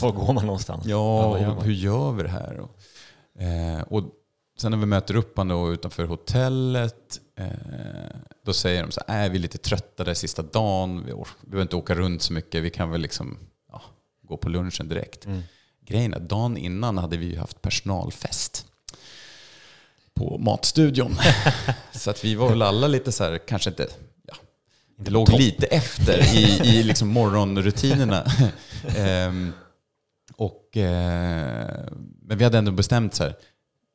Var 0.00 0.12
går 0.12 0.32
man 0.32 0.46
någonstans? 0.46 0.86
Ja, 0.86 1.28
vad 1.28 1.40
gör 1.40 1.48
och 1.48 1.56
man? 1.56 1.64
hur 1.64 1.72
gör 1.72 2.12
vi 2.12 2.22
det 2.22 2.28
här? 2.28 2.60
Och, 2.60 3.42
eh, 3.42 3.82
och 3.82 4.04
sen 4.58 4.70
när 4.70 4.78
vi 4.78 4.86
möter 4.86 5.16
upp 5.16 5.36
honom 5.36 5.72
utanför 5.72 6.04
hotellet, 6.04 7.20
eh, 7.38 7.46
då 8.44 8.52
säger 8.52 8.82
de 8.82 8.92
så 8.92 9.00
här, 9.08 9.24
"Äh, 9.24 9.30
vi 9.30 9.38
är 9.38 9.42
lite 9.42 9.58
trötta 9.58 10.04
där 10.04 10.14
sista 10.14 10.42
dagen, 10.42 11.04
vi, 11.06 11.12
or- 11.12 11.28
vi 11.40 11.50
behöver 11.50 11.62
inte 11.62 11.76
åka 11.76 11.94
runt 11.94 12.22
så 12.22 12.32
mycket, 12.32 12.62
vi 12.62 12.70
kan 12.70 12.90
väl 12.90 13.00
liksom 13.00 13.38
ja, 13.72 13.82
gå 14.22 14.36
på 14.36 14.48
lunchen 14.48 14.88
direkt. 14.88 15.26
Mm. 15.26 15.42
Grejen 15.86 16.14
är, 16.14 16.20
dagen 16.20 16.56
innan 16.56 16.98
hade 16.98 17.16
vi 17.16 17.26
ju 17.26 17.38
haft 17.38 17.62
personalfest 17.62 18.66
på 20.14 20.38
Matstudion. 20.38 21.16
så 21.92 22.10
att 22.10 22.24
vi 22.24 22.34
var 22.34 22.48
väl 22.48 22.62
alla 22.62 22.86
lite 22.86 23.12
så 23.12 23.24
här, 23.24 23.38
kanske 23.38 23.70
inte, 23.70 23.88
ja, 24.26 24.34
det 24.98 25.10
låg 25.10 25.26
topp. 25.26 25.38
lite 25.38 25.66
efter 25.66 26.36
i, 26.36 26.60
i 26.78 26.82
liksom 26.82 27.08
morgonrutinerna. 27.08 28.24
Ehm, 28.96 29.52
och, 30.36 30.76
eh, 30.76 31.88
men 32.22 32.38
vi 32.38 32.44
hade 32.44 32.58
ändå 32.58 32.72
bestämt 32.72 33.14
så 33.14 33.24
här, 33.24 33.34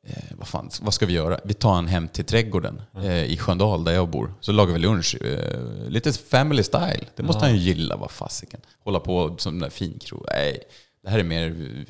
eh, 0.06 0.22
vad, 0.38 0.48
fan, 0.48 0.70
vad 0.80 0.94
ska 0.94 1.06
vi 1.06 1.12
göra? 1.12 1.40
Vi 1.44 1.54
tar 1.54 1.72
han 1.74 1.86
hem 1.86 2.08
till 2.08 2.24
trädgården 2.24 2.82
eh, 2.96 3.24
i 3.24 3.36
Sköndal 3.36 3.84
där 3.84 3.92
jag 3.92 4.08
bor. 4.08 4.34
Så 4.40 4.52
lagar 4.52 4.72
vi 4.72 4.78
lunch. 4.78 5.16
Eh, 5.24 5.88
lite 5.88 6.12
family 6.12 6.62
style. 6.62 7.06
Det 7.16 7.22
måste 7.22 7.44
Ja. 7.44 7.46
han 7.50 7.56
ju 7.56 7.62
gilla, 7.62 7.96
vad 7.96 8.10
fasiken. 8.10 8.60
Hålla 8.84 9.00
på 9.00 9.34
som 9.38 9.52
den 9.52 9.60
där 9.62 9.70
finkrog. 9.70 10.24
Nej, 10.34 10.62
det 11.02 11.10
här 11.10 11.18
är 11.18 11.22
mer 11.24 11.48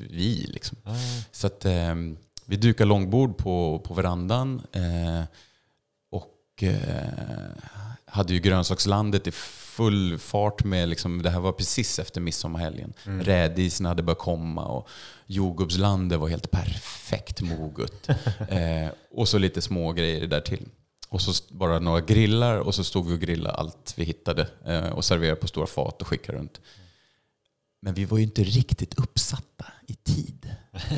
vi 0.09 0.45
liksom. 0.53 0.77
Ah, 0.83 0.95
Så 1.31 1.47
att 1.47 1.65
eh, 1.65 1.95
vi 2.45 2.55
dukar 2.55 2.85
långbord 2.85 3.37
på, 3.37 3.79
på 3.85 3.93
verandan. 3.93 4.61
Eh, 4.71 5.23
och 6.11 6.63
eh, 6.63 6.75
hade 8.05 8.33
ju 8.33 8.39
grönsakslandet 8.39 9.27
i 9.27 9.31
full 9.81 10.17
fart 10.17 10.63
med, 10.63 10.89
liksom, 10.89 11.21
det 11.21 11.29
här 11.29 11.39
var 11.39 11.51
precis 11.51 11.99
efter 11.99 12.21
midsommarhelgen. 12.21 12.93
Mm. 13.05 13.23
Rädisen 13.23 13.85
hade 13.85 14.03
börjat 14.03 14.19
komma 14.19 14.65
och 14.65 14.89
jordgubbslandet 15.25 16.19
var 16.19 16.27
helt 16.27 16.51
perfekt 16.51 17.41
moget. 17.41 18.09
eh, 18.49 18.89
och 19.11 19.27
så 19.27 19.37
lite 19.37 19.61
små 19.61 19.91
grejer 19.91 20.27
där 20.27 20.41
till. 20.41 20.65
Och 21.09 21.21
så 21.21 21.43
bara 21.53 21.79
några 21.79 22.01
grillar 22.01 22.57
och 22.57 22.75
så 22.75 22.83
stod 22.83 23.07
vi 23.07 23.15
och 23.15 23.19
grillade 23.19 23.55
allt 23.55 23.93
vi 23.95 24.03
hittade 24.03 24.47
eh, 24.65 24.89
och 24.89 25.05
serverade 25.05 25.35
på 25.35 25.47
stora 25.47 25.67
fat 25.67 26.01
och 26.01 26.07
skickade 26.07 26.37
runt. 26.37 26.61
Men 27.81 27.93
vi 27.93 28.05
var 28.05 28.17
ju 28.17 28.23
inte 28.23 28.43
riktigt 28.43 28.99
uppsatta 28.99 29.65
i 29.87 29.93
tid. 29.93 30.55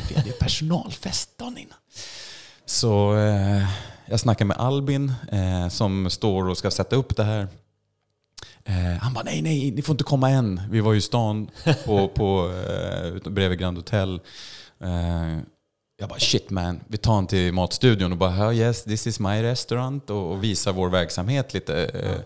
Vi 0.09 0.15
hade 0.15 0.27
ju 0.27 0.33
personalfest 0.39 1.37
dagen 1.37 1.57
innan. 1.57 1.77
Så 2.65 3.17
eh, 3.17 3.67
jag 4.05 4.19
snackar 4.19 4.45
med 4.45 4.57
Albin 4.57 5.13
eh, 5.31 5.69
som 5.69 6.09
står 6.09 6.49
och 6.49 6.57
ska 6.57 6.71
sätta 6.71 6.95
upp 6.95 7.15
det 7.15 7.23
här. 7.23 7.47
Eh, 8.65 8.97
han 9.01 9.13
bara 9.13 9.23
nej, 9.23 9.41
nej, 9.41 9.71
ni 9.71 9.81
får 9.81 9.93
inte 9.93 10.03
komma 10.03 10.29
än. 10.29 10.61
Vi 10.69 10.79
var 10.79 10.93
ju 10.93 10.97
i 10.99 11.01
stan 11.01 11.49
på, 11.85 12.07
på, 12.15 12.53
eh, 13.25 13.31
bredvid 13.31 13.59
Grand 13.59 13.77
Hotel. 13.77 14.19
Eh, 14.83 15.39
jag 15.97 16.09
bara 16.09 16.19
shit 16.19 16.49
man, 16.49 16.79
vi 16.87 16.97
tar 16.97 17.13
han 17.15 17.27
till 17.27 17.53
matstudion 17.53 18.11
och 18.11 18.17
bara 18.17 18.35
"Ja, 18.35 18.53
yes, 18.53 18.83
this 18.83 19.07
is 19.07 19.19
my 19.19 19.43
restaurant 19.43 20.09
och, 20.09 20.31
och 20.31 20.43
visar 20.43 20.73
vår 20.73 20.89
verksamhet 20.89 21.53
lite. 21.53 21.85
Eh, 21.85 22.21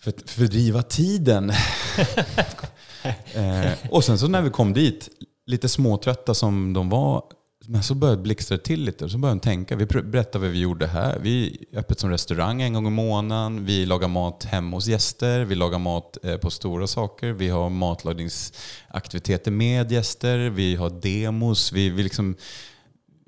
för 0.00 0.12
fördriva 0.26 0.82
tiden. 0.82 1.50
eh, 3.34 3.72
och 3.90 4.04
sen 4.04 4.18
så 4.18 4.28
när 4.28 4.42
vi 4.42 4.50
kom 4.50 4.72
dit, 4.72 5.08
lite 5.46 5.68
småtrötta 5.68 6.34
som 6.34 6.72
de 6.72 6.88
var, 6.88 7.22
men 7.68 7.82
så 7.82 7.94
började 7.94 8.22
blixtra 8.22 8.58
till 8.58 8.84
lite. 8.84 9.04
Och 9.04 9.10
så 9.10 9.18
började 9.18 9.40
de 9.40 9.44
tänka, 9.44 9.76
vi 9.76 9.86
berättar 9.86 10.38
vad 10.38 10.48
vi 10.48 10.58
gjorde 10.60 10.86
här. 10.86 11.18
Vi 11.18 11.66
är 11.72 11.78
öppet 11.78 12.00
som 12.00 12.10
restaurang 12.10 12.62
en 12.62 12.72
gång 12.72 12.86
i 12.86 12.90
månaden. 12.90 13.64
Vi 13.64 13.86
lagar 13.86 14.08
mat 14.08 14.44
hemma 14.44 14.76
hos 14.76 14.86
gäster. 14.86 15.44
Vi 15.44 15.54
lagar 15.54 15.78
mat 15.78 16.18
eh, 16.24 16.36
på 16.36 16.50
stora 16.50 16.86
saker. 16.86 17.32
Vi 17.32 17.48
har 17.48 17.70
matlagningsaktiviteter 17.70 19.50
med 19.50 19.92
gäster. 19.92 20.38
Vi 20.38 20.76
har 20.76 20.90
demos. 20.90 21.72
Vi, 21.72 21.90
vi, 21.90 22.02
liksom, 22.02 22.36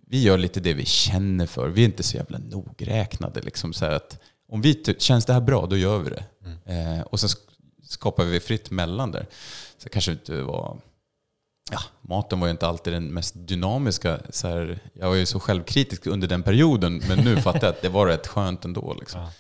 vi 0.07 0.23
gör 0.23 0.39
lite 0.39 0.61
det 0.61 0.75
vi 0.75 0.85
känner 0.85 1.47
för. 1.47 1.69
Vi 1.69 1.81
är 1.81 1.85
inte 1.87 2.03
så 2.03 2.17
jävla 2.17 2.39
nogräknade. 2.39 3.41
Liksom, 3.41 3.73
så 3.73 3.85
att 3.85 4.19
om 4.49 4.61
vi 4.63 4.85
känns 4.99 5.25
det 5.27 5.33
här 5.33 5.41
bra, 5.41 5.67
då 5.67 5.77
gör 5.77 5.99
vi 5.99 6.11
det. 6.11 6.25
Eh, 6.73 7.01
och 7.03 7.21
sen 7.21 7.29
sk- 7.29 7.39
skapar 7.85 8.25
vi 8.25 8.41
fritt 8.41 8.71
mellan 8.71 9.13
där. 9.13 9.27
Så 9.79 9.85
det 9.85 9.89
kanske 9.91 10.13
inte 10.13 10.43
var... 10.43 10.79
Ja, 11.73 11.81
maten 12.03 12.41
var 12.41 12.47
ju 12.47 12.51
inte 12.51 12.67
alltid 12.67 12.93
den 12.93 13.15
mest 13.15 13.35
dynamiska. 13.37 14.21
Så 14.31 14.49
här, 14.49 14.79
jag 14.95 15.09
var 15.09 15.15
ju 15.15 15.27
så 15.27 15.41
självkritisk 15.41 16.07
under 16.07 16.29
den 16.29 16.43
perioden, 16.43 17.03
men 17.09 17.19
nu 17.19 17.37
fattar 17.37 17.61
jag 17.67 17.71
att 17.71 17.83
det 17.83 17.89
var 17.89 18.07
rätt 18.07 18.27
skönt 18.27 18.65
ändå. 18.65 18.97
Liksom. 19.01 19.21
Ja. 19.21 19.31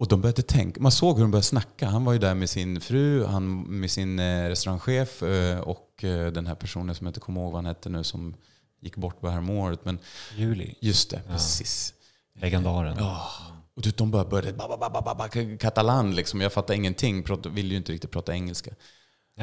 Och 0.00 0.08
de 0.08 0.20
började 0.20 0.42
tänka, 0.42 0.80
man 0.80 0.92
såg 0.92 1.16
hur 1.16 1.22
de 1.22 1.30
började 1.30 1.46
snacka. 1.46 1.88
Han 1.88 2.04
var 2.04 2.12
ju 2.12 2.18
där 2.18 2.34
med 2.34 2.50
sin 2.50 2.80
fru, 2.80 3.24
han 3.24 3.62
med 3.62 3.90
sin 3.90 4.18
eh, 4.18 4.48
restaurangchef 4.48 5.22
eh, 5.22 5.60
och 5.60 6.04
eh, 6.04 6.32
den 6.32 6.46
här 6.46 6.54
personen 6.54 6.94
som 6.94 7.06
jag 7.06 7.10
inte 7.10 7.20
kommer 7.20 7.40
ihåg 7.40 7.52
vad 7.52 7.58
han 7.64 7.66
hette 7.66 7.88
nu 7.88 8.04
som 8.04 8.34
gick 8.80 8.96
bort 8.96 9.20
på 9.20 9.28
häromåret. 9.28 9.84
Men 9.84 9.98
Juli, 10.36 10.74
just 10.80 11.10
det, 11.10 11.22
Ja. 11.26 11.32
precis. 11.32 11.94
legendaren. 12.40 12.96
Ja. 12.98 13.30
Och 13.76 13.82
de 13.96 14.10
bara 14.10 14.24
började 14.24 14.52
ba, 14.52 14.76
ba, 14.76 14.90
ba, 15.02 15.14
ba, 15.14 15.28
katalan 15.60 16.14
liksom. 16.14 16.40
Jag 16.40 16.52
fattar 16.52 16.74
ingenting, 16.74 17.24
vill 17.50 17.70
ju 17.70 17.76
inte 17.76 17.92
riktigt 17.92 18.10
prata 18.10 18.32
engelska. 18.32 18.70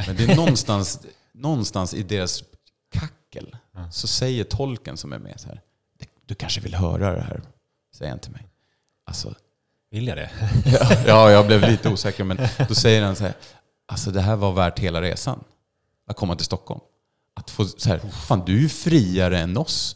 Men 0.08 0.16
det 0.16 0.24
är 0.24 0.36
någonstans, 0.36 1.00
någonstans 1.34 1.94
i 1.94 2.04
deras 2.04 2.44
kackel 2.92 3.56
Ja. 3.74 3.92
så 3.92 4.08
säger 4.08 4.44
tolken 4.44 4.98
som 4.98 5.14
är 5.14 5.20
med 5.20 5.40
så 5.40 5.48
här. 5.48 5.62
Du 6.26 6.36
kanske 6.36 6.62
vill 6.62 6.76
höra 6.76 7.16
det 7.16 7.22
här, 7.22 7.42
säger 7.98 8.12
han 8.12 8.20
till 8.20 8.32
mig. 8.32 8.48
Alltså, 9.06 9.36
Vill 9.92 10.08
jag 10.08 10.18
det? 10.18 10.30
ja, 11.08 11.32
jag 11.32 11.48
blev 11.48 11.62
lite 11.62 11.90
osäker, 11.90 12.24
men 12.24 12.40
då 12.68 12.76
säger 12.76 13.04
han 13.04 13.16
så 13.16 13.24
här. 13.24 13.34
Alltså 13.88 14.12
det 14.12 14.22
här 14.22 14.36
var 14.36 14.52
värt 14.54 14.80
hela 14.80 15.02
resan. 15.02 15.44
Att 16.08 16.16
komma 16.16 16.36
till 16.36 16.46
Stockholm. 16.46 16.82
Att 17.34 17.50
få 17.50 17.66
så 17.66 17.90
här, 17.90 18.00
fan 18.00 18.44
du 18.46 18.58
är 18.58 18.60
ju 18.62 18.70
friare 18.70 19.40
än 19.40 19.58
oss. 19.58 19.96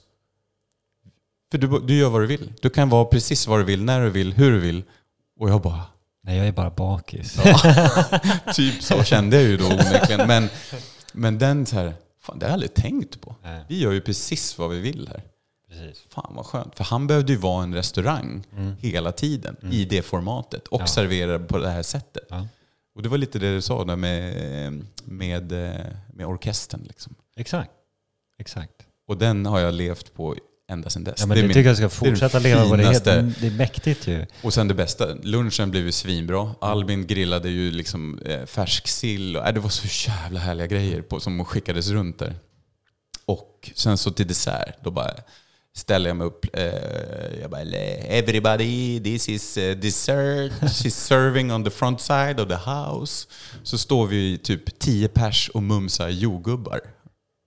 För 1.51 1.57
du, 1.57 1.79
du 1.79 1.97
gör 1.97 2.09
vad 2.09 2.21
du 2.21 2.27
vill. 2.27 2.53
Du 2.61 2.69
kan 2.69 2.89
vara 2.89 3.05
precis 3.05 3.47
vad 3.47 3.59
du 3.59 3.63
vill, 3.63 3.83
när 3.83 4.01
du 4.01 4.09
vill, 4.09 4.33
hur 4.33 4.51
du 4.51 4.59
vill. 4.59 4.83
Och 5.39 5.49
jag 5.49 5.61
bara, 5.61 5.81
Nej, 6.23 6.37
jag 6.37 6.47
är 6.47 6.51
bara 6.51 6.69
bakis. 6.69 7.33
typ 8.55 8.83
så 8.83 9.03
kände 9.03 9.35
jag 9.41 9.45
ju 9.49 9.57
då 9.57 9.65
onekligen. 9.65 10.27
Men, 10.27 10.49
men 11.13 11.37
den 11.37 11.65
så 11.65 11.75
här, 11.75 11.93
fan 12.21 12.39
det 12.39 12.45
har 12.45 12.49
jag 12.49 12.53
aldrig 12.53 12.73
tänkt 12.73 13.21
på. 13.21 13.35
Nej, 13.43 13.63
Vi 13.69 13.79
gör 13.79 13.91
ju 13.91 14.01
precis 14.01 14.57
vad 14.57 14.69
vi 14.69 14.79
vill 14.79 15.07
här. 15.07 15.23
precis. 15.69 16.03
Fan 16.09 16.31
vad 16.35 16.45
skönt. 16.45 16.75
För 16.75 16.83
han 16.83 17.07
behövde 17.07 17.31
ju 17.31 17.37
vara 17.37 17.63
en 17.63 17.73
restaurang 17.75 18.43
Mm. 18.53 18.75
hela 18.79 19.11
tiden 19.11 19.55
i 19.71 19.85
det 19.85 20.01
formatet 20.01 20.67
och 20.67 20.81
Ja. 20.81 20.87
servera 20.87 21.39
på 21.39 21.57
det 21.57 21.69
här 21.69 21.83
sättet. 21.83 22.25
Ja. 22.29 22.47
Och 22.95 23.03
det 23.03 23.09
var 23.09 23.17
lite 23.17 23.39
det 23.39 23.53
du 23.55 23.61
sa 23.61 23.83
där 23.85 23.95
med, 23.95 24.83
med, 25.03 25.51
med 26.13 26.25
orkestern. 26.25 26.81
Liksom. 26.87 27.15
Exakt. 27.35 27.71
Exakt. 28.39 28.71
Och 29.07 29.17
den 29.17 29.45
har 29.45 29.59
jag 29.59 29.73
levt 29.73 30.13
på 30.13 30.35
ända 30.69 30.89
sedan 30.89 31.03
dess. 31.03 31.15
Ja, 31.19 31.25
men 31.25 31.35
det 31.35 31.41
det 31.41 31.47
min- 31.47 31.53
tycker 31.53 31.69
jag 31.69 31.77
ska 31.77 31.89
fortsätta 31.89 32.39
leva 32.39 32.69
på. 32.69 32.75
Det 32.75 32.83
är, 32.83 33.33
det 33.41 33.47
är 33.47 33.51
mäktigt 33.51 34.07
ju. 34.07 34.25
Och 34.41 34.53
sen 34.53 34.67
det 34.67 34.73
bästa, 34.73 35.13
lunchen 35.23 35.71
blev 35.71 35.85
ju 35.85 35.91
svinbra. 35.91 36.55
Albin 36.61 37.07
grillade 37.07 37.49
ju 37.49 37.71
liksom 37.71 38.19
eh, 38.25 38.45
färsk 38.45 38.87
sill. 38.87 39.37
Och, 39.37 39.47
äh, 39.47 39.53
det 39.53 39.59
var 39.59 39.69
så 39.69 40.09
jävla 40.09 40.39
härliga 40.39 40.67
grejer 40.67 41.01
på, 41.01 41.19
som 41.19 41.45
skickades 41.45 41.89
runt 41.89 42.19
där. 42.19 42.35
Och 43.25 43.69
sen 43.75 43.97
så 43.97 44.11
till 44.11 44.27
dessert, 44.27 44.75
då 44.83 44.91
bara 44.91 45.11
ställer 45.75 46.09
jag 46.09 46.17
mig 46.17 46.27
upp. 46.27 46.45
Eh, 46.53 46.63
jag 47.41 47.51
bara, 47.51 47.61
everybody, 47.61 48.99
this 49.03 49.29
is 49.29 49.57
eh, 49.57 49.77
dessert. 49.77 50.51
She's 50.61 50.89
serving 50.89 51.51
on 51.51 51.63
the 51.63 51.69
front 51.69 52.01
side 52.01 52.39
of 52.39 52.47
the 52.47 52.69
house. 52.71 53.27
Så 53.63 53.77
står 53.77 54.07
vi 54.07 54.37
typ 54.37 54.79
tio 54.79 55.07
pers 55.07 55.49
och 55.49 55.63
mumsar 55.63 56.09
jordgubbar 56.09 56.81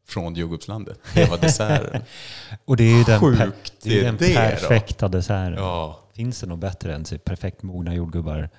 från 0.08 0.34
jordgubbslandet. 0.34 0.98
Det 1.14 1.30
var 1.30 1.38
desserten. 1.38 2.02
Och 2.64 2.76
det 2.76 2.84
är 2.84 2.96
ju 2.98 3.04
den, 3.04 3.20
Sjukt, 3.20 3.72
det 3.82 4.00
är 4.00 4.04
den 4.04 4.16
det 4.16 4.28
då. 4.28 4.34
perfekta 4.34 5.08
desserten. 5.08 5.54
ja. 5.54 5.98
Finns 6.16 6.40
det 6.40 6.46
något 6.46 6.58
bättre 6.58 6.94
än 6.94 7.04
perfekt 7.24 7.62
mogna 7.62 7.94
jordgubbar 7.94 8.50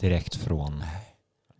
direkt 0.00 0.36
från... 0.36 0.84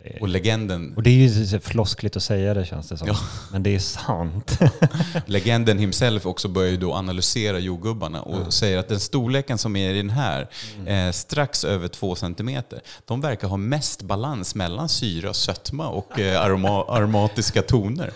Är- 0.05 0.23
Och 0.23 0.28
legenden, 0.28 0.94
Och 0.97 1.02
det 1.02 1.11
är 1.11 1.15
ju 1.28 1.61
floskligt 1.61 2.16
att 2.16 2.23
säga 2.23 2.55
det 2.55 2.65
känns 2.65 2.89
det 2.89 2.97
som. 2.97 3.09
Ja. 3.09 3.16
Men 3.52 3.62
det 3.62 3.74
är 3.74 3.78
sant. 3.78 4.59
legenden 5.27 5.78
himself 5.78 6.27
också 6.27 6.48
börjar 6.48 6.70
ju 6.70 6.77
då 6.77 6.93
analysera 6.94 7.59
jordgubbarna 7.59 8.23
och 8.23 8.55
säger 8.55 8.78
att 8.78 8.89
den 8.89 9.01
storleken 9.01 9.59
som 9.59 9.77
är 9.77 9.90
i 9.94 9.97
den 9.97 10.11
här, 10.11 10.48
eh, 10.86 11.11
strax 11.11 11.65
över 11.65 11.89
två 11.89 12.15
centimeter, 12.15 12.81
de 13.05 13.20
verkar 13.20 13.48
ha 13.48 13.56
mest 13.56 14.02
balans 14.02 14.55
mellan 14.55 14.89
syra, 14.89 15.35
sötma 15.35 15.89
och 15.89 16.20
eh, 16.20 16.40
aroma, 16.43 16.85
aromatiska 16.89 17.62
toner. 17.62 18.12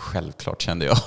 Självklart 0.00 0.62
kände 0.62 0.84
jag. 0.84 0.98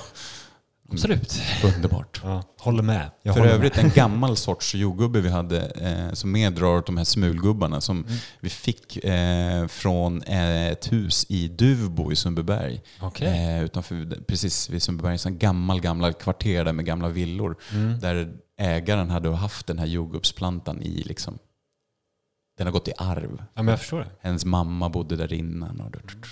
Absolut. 0.90 1.42
Underbart. 1.64 2.20
Ja, 2.24 2.42
håller 2.58 2.82
med. 2.82 3.10
Jag 3.22 3.34
För 3.34 3.40
håller 3.40 3.54
övrigt 3.54 3.78
en 3.78 3.90
gammal 3.90 4.36
sorts 4.36 4.74
jordgubbe 4.74 5.20
vi 5.20 5.28
hade 5.28 5.66
eh, 5.66 6.12
som 6.12 6.32
meddrar 6.32 6.82
de 6.86 6.96
här 6.96 7.04
smulgubbarna 7.04 7.80
som 7.80 8.06
vi 8.40 8.50
fick 8.50 9.04
eh, 9.04 9.66
från 9.66 10.22
eh, 10.22 10.66
ett 10.68 10.92
hus 10.92 11.26
i 11.28 11.48
Duvbo 11.48 12.12
i 12.12 12.16
Sundbyberg. 12.16 12.72
med. 12.72 13.08
Okej. 13.08 13.56
Eh, 13.56 13.64
utanför, 13.64 14.24
precis 14.26 14.70
vid 14.70 14.82
Sundbyberg, 14.82 15.18
en 15.26 15.38
gammal, 15.38 15.80
gamla 15.80 16.12
kvarter 16.12 16.64
där 16.64 16.72
med 16.72 16.84
gamla 16.84 17.08
villor. 17.08 17.56
Mm. 17.72 18.00
Där 18.00 18.36
ägaren 18.58 19.10
hade 19.10 19.34
haft 19.36 19.66
den 19.66 19.78
här 19.78 19.86
jordgubbsplantan 19.86 20.82
i 20.82 21.02
liksom, 21.02 21.38
den 22.58 22.66
har 22.66 22.72
gått 22.72 22.88
i 22.88 22.92
arv. 22.98 23.44
Ja, 23.54 23.62
men 23.62 23.68
jag 23.68 23.80
förstår 23.80 23.98
det. 24.00 24.10
Hennes 24.20 24.44
mamma 24.44 24.88
bodde 24.88 25.16
där 25.16 25.32
innan. 25.32 25.80
Och, 25.80 26.26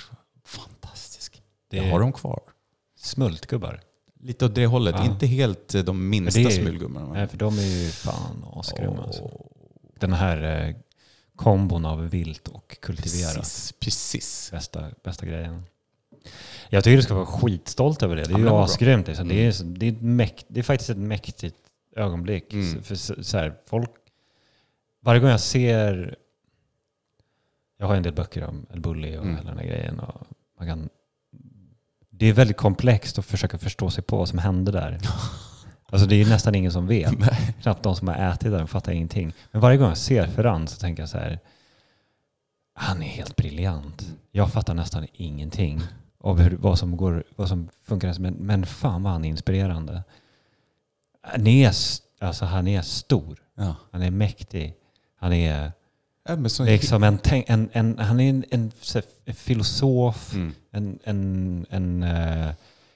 fantastisk. 0.46 1.42
Det 1.70 1.76
Jag 1.76 1.86
är 1.86 1.90
har 1.90 2.00
dem 2.00 2.12
kvar. 2.12 2.40
Smultgubbar. 3.02 3.80
Lite 4.20 4.44
åt 4.44 4.54
det 4.54 4.66
hållet. 4.66 4.94
Ja. 4.98 5.04
Inte 5.04 5.26
helt 5.26 5.74
eh, 5.74 5.82
de 5.84 6.08
minsta 6.10 6.40
det 6.40 6.46
är- 6.46 6.50
smulgubbarna. 6.50 7.12
Nej, 7.12 7.26
för 7.28 7.36
de 7.36 7.58
är 7.58 7.62
ju 7.62 7.88
fan 7.90 8.44
asgrymma. 8.52 9.02
Alltså. 9.02 9.22
Åh, 9.22 9.46
Den 10.00 10.12
här 10.12 10.66
eh, 10.68 10.74
kombon 11.36 11.84
av 11.84 12.08
vilt 12.08 12.48
och 12.48 12.76
kultiverat. 12.80 13.34
Precis, 13.36 13.72
precis. 13.80 14.50
Bästa, 14.50 14.90
bästa 15.04 15.26
grejen. 15.26 15.62
Jag 16.68 16.84
tycker 16.84 16.96
du 16.96 17.02
ska 17.02 17.14
vara 17.14 17.26
skitstolt 17.26 18.02
över 18.02 18.16
det. 18.16 18.24
Det 18.24 18.34
är 18.34 18.38
Ja, 18.38 18.44
ju 18.44 18.48
asgrymt. 18.64 19.06
Liksom. 19.06 19.28
Det, 19.28 19.34
är, 19.46 19.62
Mm. 19.62 19.78
det, 19.78 19.86
är 19.88 19.92
mäkt, 19.92 20.46
det 20.48 20.60
är 20.60 20.64
faktiskt 20.64 20.90
ett 20.90 20.96
mäktigt 20.98 21.56
ögonblick. 21.96 22.52
Mm. 22.52 22.82
För 22.82 22.94
så, 22.94 23.24
så 23.24 23.38
här, 23.38 23.54
folk, 23.66 23.90
varje 25.00 25.20
gång 25.20 25.30
jag 25.30 25.40
ser... 25.40 26.16
Jag 27.78 27.86
har 27.86 27.94
en 27.96 28.02
del 28.02 28.12
böcker 28.14 28.44
om 28.44 28.66
El 28.72 28.80
Bulli 28.80 29.16
och 29.16 29.22
Mm. 29.22 29.36
hela 29.36 29.48
den 29.50 29.58
här 29.58 29.66
grejen. 29.66 30.00
Och 30.00 30.26
man 30.58 30.68
kan, 30.68 30.88
det 32.22 32.28
är 32.28 32.32
väldigt 32.32 32.56
komplext 32.56 33.18
att 33.18 33.26
försöka 33.26 33.58
förstå 33.58 33.90
sig 33.90 34.04
på 34.04 34.16
vad 34.16 34.28
som 34.28 34.38
hände 34.38 34.72
där. 34.72 34.98
Alltså 35.86 36.06
det 36.06 36.20
är 36.22 36.26
nästan 36.26 36.54
ingen 36.54 36.72
som 36.72 36.86
vet. 36.86 37.14
Knappt 37.62 37.82
de 37.82 37.96
som 37.96 38.08
har 38.08 38.14
ätit 38.14 38.50
där, 38.50 38.58
de 38.58 38.68
fattar 38.68 38.92
ingenting. 38.92 39.32
Men 39.50 39.60
varje 39.60 39.76
gång 39.78 39.88
jag 39.88 39.98
ser 39.98 40.26
Ferran 40.26 40.68
så 40.68 40.80
tänker 40.80 41.02
jag 41.02 41.10
så 41.10 41.18
här. 41.18 41.38
Han 42.74 43.02
är 43.02 43.06
helt 43.06 43.36
briljant. 43.36 44.12
Jag 44.30 44.52
fattar 44.52 44.74
nästan 44.74 45.06
ingenting 45.12 45.80
av 46.20 46.40
hur, 46.40 46.56
vad, 46.56 46.78
som 46.78 46.96
går, 46.96 47.24
vad 47.36 47.48
som 47.48 47.68
funkar. 47.84 48.18
Men, 48.18 48.34
men 48.34 48.66
fan 48.66 49.02
vad 49.02 49.12
han 49.12 49.24
är 49.24 49.28
inspirerande. 49.28 50.02
Han 51.22 51.46
är, 51.46 51.72
alltså, 52.20 52.44
han 52.44 52.68
är 52.68 52.82
stor. 52.82 53.38
Ja. 53.54 53.76
Han 53.92 54.02
är 54.02 54.10
mäktig. 54.10 54.74
Han 55.16 55.32
är 55.32 55.72
Ja, 56.28 56.36
liksom 56.64 57.02
en, 57.02 57.18
en, 57.24 57.68
en, 57.72 57.98
han 57.98 58.20
är 58.20 58.30
en, 58.30 58.44
en, 58.50 58.72
en 59.24 59.34
filosof, 59.34 60.34
Mm. 60.34 60.54
En, 60.72 60.98
en, 61.04 61.66
en 61.70 62.02
uh, 62.02 62.50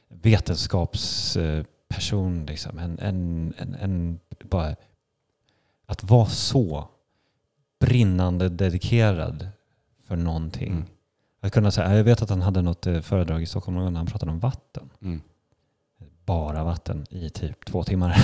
vetenskapsperson. 0.09 2.47
liksom. 2.47 2.79
en, 2.79 2.99
en, 2.99 3.55
en, 3.59 3.75
en, 3.75 4.21
bara, 4.45 4.77
att 5.87 6.05
vara 6.05 6.27
så 6.27 6.89
brinnande 7.81 8.49
dedikerad 8.49 9.49
för 10.07 10.17
någonting. 10.17 10.73
Mm. 10.73 10.85
Att 11.41 11.53
kunna 11.53 11.71
säga, 11.71 11.97
jag 11.97 12.05
vet 12.05 12.23
att 12.23 12.31
han 12.31 12.43
hade 12.43 12.63
något 12.63 12.87
eh, 12.87 13.01
föredrag 13.01 13.43
i 13.43 13.47
Stockholm 13.47 13.77
när 13.77 13.99
han 13.99 14.07
pratade 14.07 14.33
om 14.33 14.39
vatten. 14.39 14.91
Mm. 15.03 15.21
Bara 16.25 16.65
vatten 16.65 17.07
i 17.11 17.31
typ 17.31 17.65
två 17.65 17.85
timmar. 17.85 18.09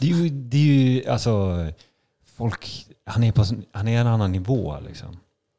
det, 0.00 0.10
är 0.10 0.14
ju, 0.14 0.28
det 0.28 0.56
är 0.56 0.60
ju, 0.60 1.08
alltså, 1.08 1.66
folk, 2.24 2.86
han 3.04 3.24
är 3.24 3.32
på 3.32 3.44
han 3.72 3.88
är 3.88 4.00
en 4.00 4.06
annan 4.06 4.32
nivå 4.32 4.76
liksom. 4.86 5.16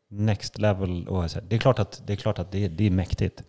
Next 0.10 0.58
level. 0.58 1.08
Och 1.08 1.32
så 1.32 1.40
här. 1.40 1.46
det 1.50 1.56
är 1.56 1.60
klart 1.60 1.80
att 1.80 2.02
det 2.08 2.14
är, 2.14 2.18
klart 2.18 2.40
att 2.40 2.52
det 2.52 2.68
det 2.68 2.84
är 2.88 2.92
mäktigt. 2.92 3.44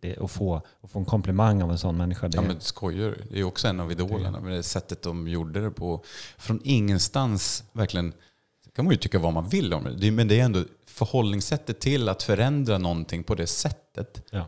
Det, 0.00 0.18
att, 0.18 0.30
få, 0.30 0.62
att 0.80 0.90
få 0.90 0.98
en 0.98 1.04
komplimang 1.04 1.62
av 1.62 1.70
en 1.70 1.78
sån 1.78 1.96
människa. 1.96 2.28
Det, 2.28 2.36
Ja 2.36 2.42
men 2.42 2.60
skojar? 2.60 3.16
Det 3.30 3.40
är 3.40 3.44
också 3.44 3.68
en 3.68 3.80
av 3.80 3.92
idolerna. 3.92 4.40
Men 4.40 4.52
det 4.52 4.62
sättet 4.62 5.02
de 5.02 5.28
gjorde 5.28 5.60
det 5.60 5.70
på. 5.70 6.04
Från 6.38 6.60
ingenstans, 6.64 7.64
verkligen. 7.72 8.10
Det 8.64 8.70
kan 8.74 8.84
man 8.84 8.92
ju 8.92 8.98
tycka 8.98 9.18
vad 9.18 9.32
man 9.32 9.48
vill 9.48 9.74
om 9.74 9.96
det. 10.00 10.10
Men 10.10 10.28
det 10.28 10.40
är 10.40 10.44
ändå 10.44 10.62
förhållningssättet 10.86 11.80
till 11.80 12.08
att 12.08 12.22
förändra 12.22 12.78
någonting 12.78 13.22
på 13.24 13.34
det 13.34 13.46
sättet. 13.46 14.22
ja. 14.30 14.46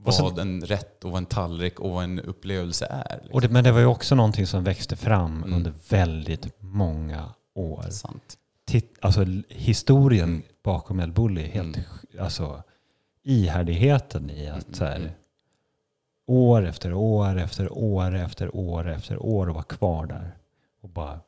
Vad 0.00 0.14
sen- 0.14 0.38
en 0.38 0.62
rätt 0.62 1.04
och 1.04 1.10
vad 1.10 1.18
en 1.18 1.26
tallrik 1.26 1.80
och 1.80 1.90
vad 1.90 2.04
en 2.04 2.20
upplevelse 2.20 2.86
är. 2.86 3.14
Liksom. 3.16 3.34
och 3.34 3.40
det, 3.40 3.48
men 3.48 3.64
det 3.64 3.72
var 3.72 3.80
ju 3.80 3.86
också 3.86 4.14
någonting 4.14 4.46
som 4.46 4.64
växte 4.64 4.96
fram 4.96 5.36
Mm. 5.36 5.52
under 5.54 5.72
väldigt 5.88 6.46
många 6.60 7.34
år. 7.54 7.86
Sant. 7.90 8.38
Titt, 8.66 8.94
alltså 9.00 9.26
historien 9.48 10.28
Mm. 10.28 10.42
Bakom 10.68 11.00
El 11.00 11.12
Bulli, 11.12 11.42
helt, 11.46 11.76
Mm. 11.76 12.24
alltså 12.24 12.62
ihärdigheten 13.22 14.30
i 14.30 14.48
att 14.48 14.64
Mm, 14.64 14.74
så 14.74 14.84
här, 14.84 14.96
mm. 14.96 15.10
år 16.26 16.66
efter 16.66 16.92
år 16.92 17.38
efter 17.38 17.72
år 17.72 18.14
efter 18.16 18.56
år 18.56 18.88
efter 18.88 19.22
år 19.22 19.48
och 19.48 19.54
vara 19.54 19.64
kvar 19.64 20.06
där. 20.06 20.36
Och 20.82 20.88
bara, 20.88 21.20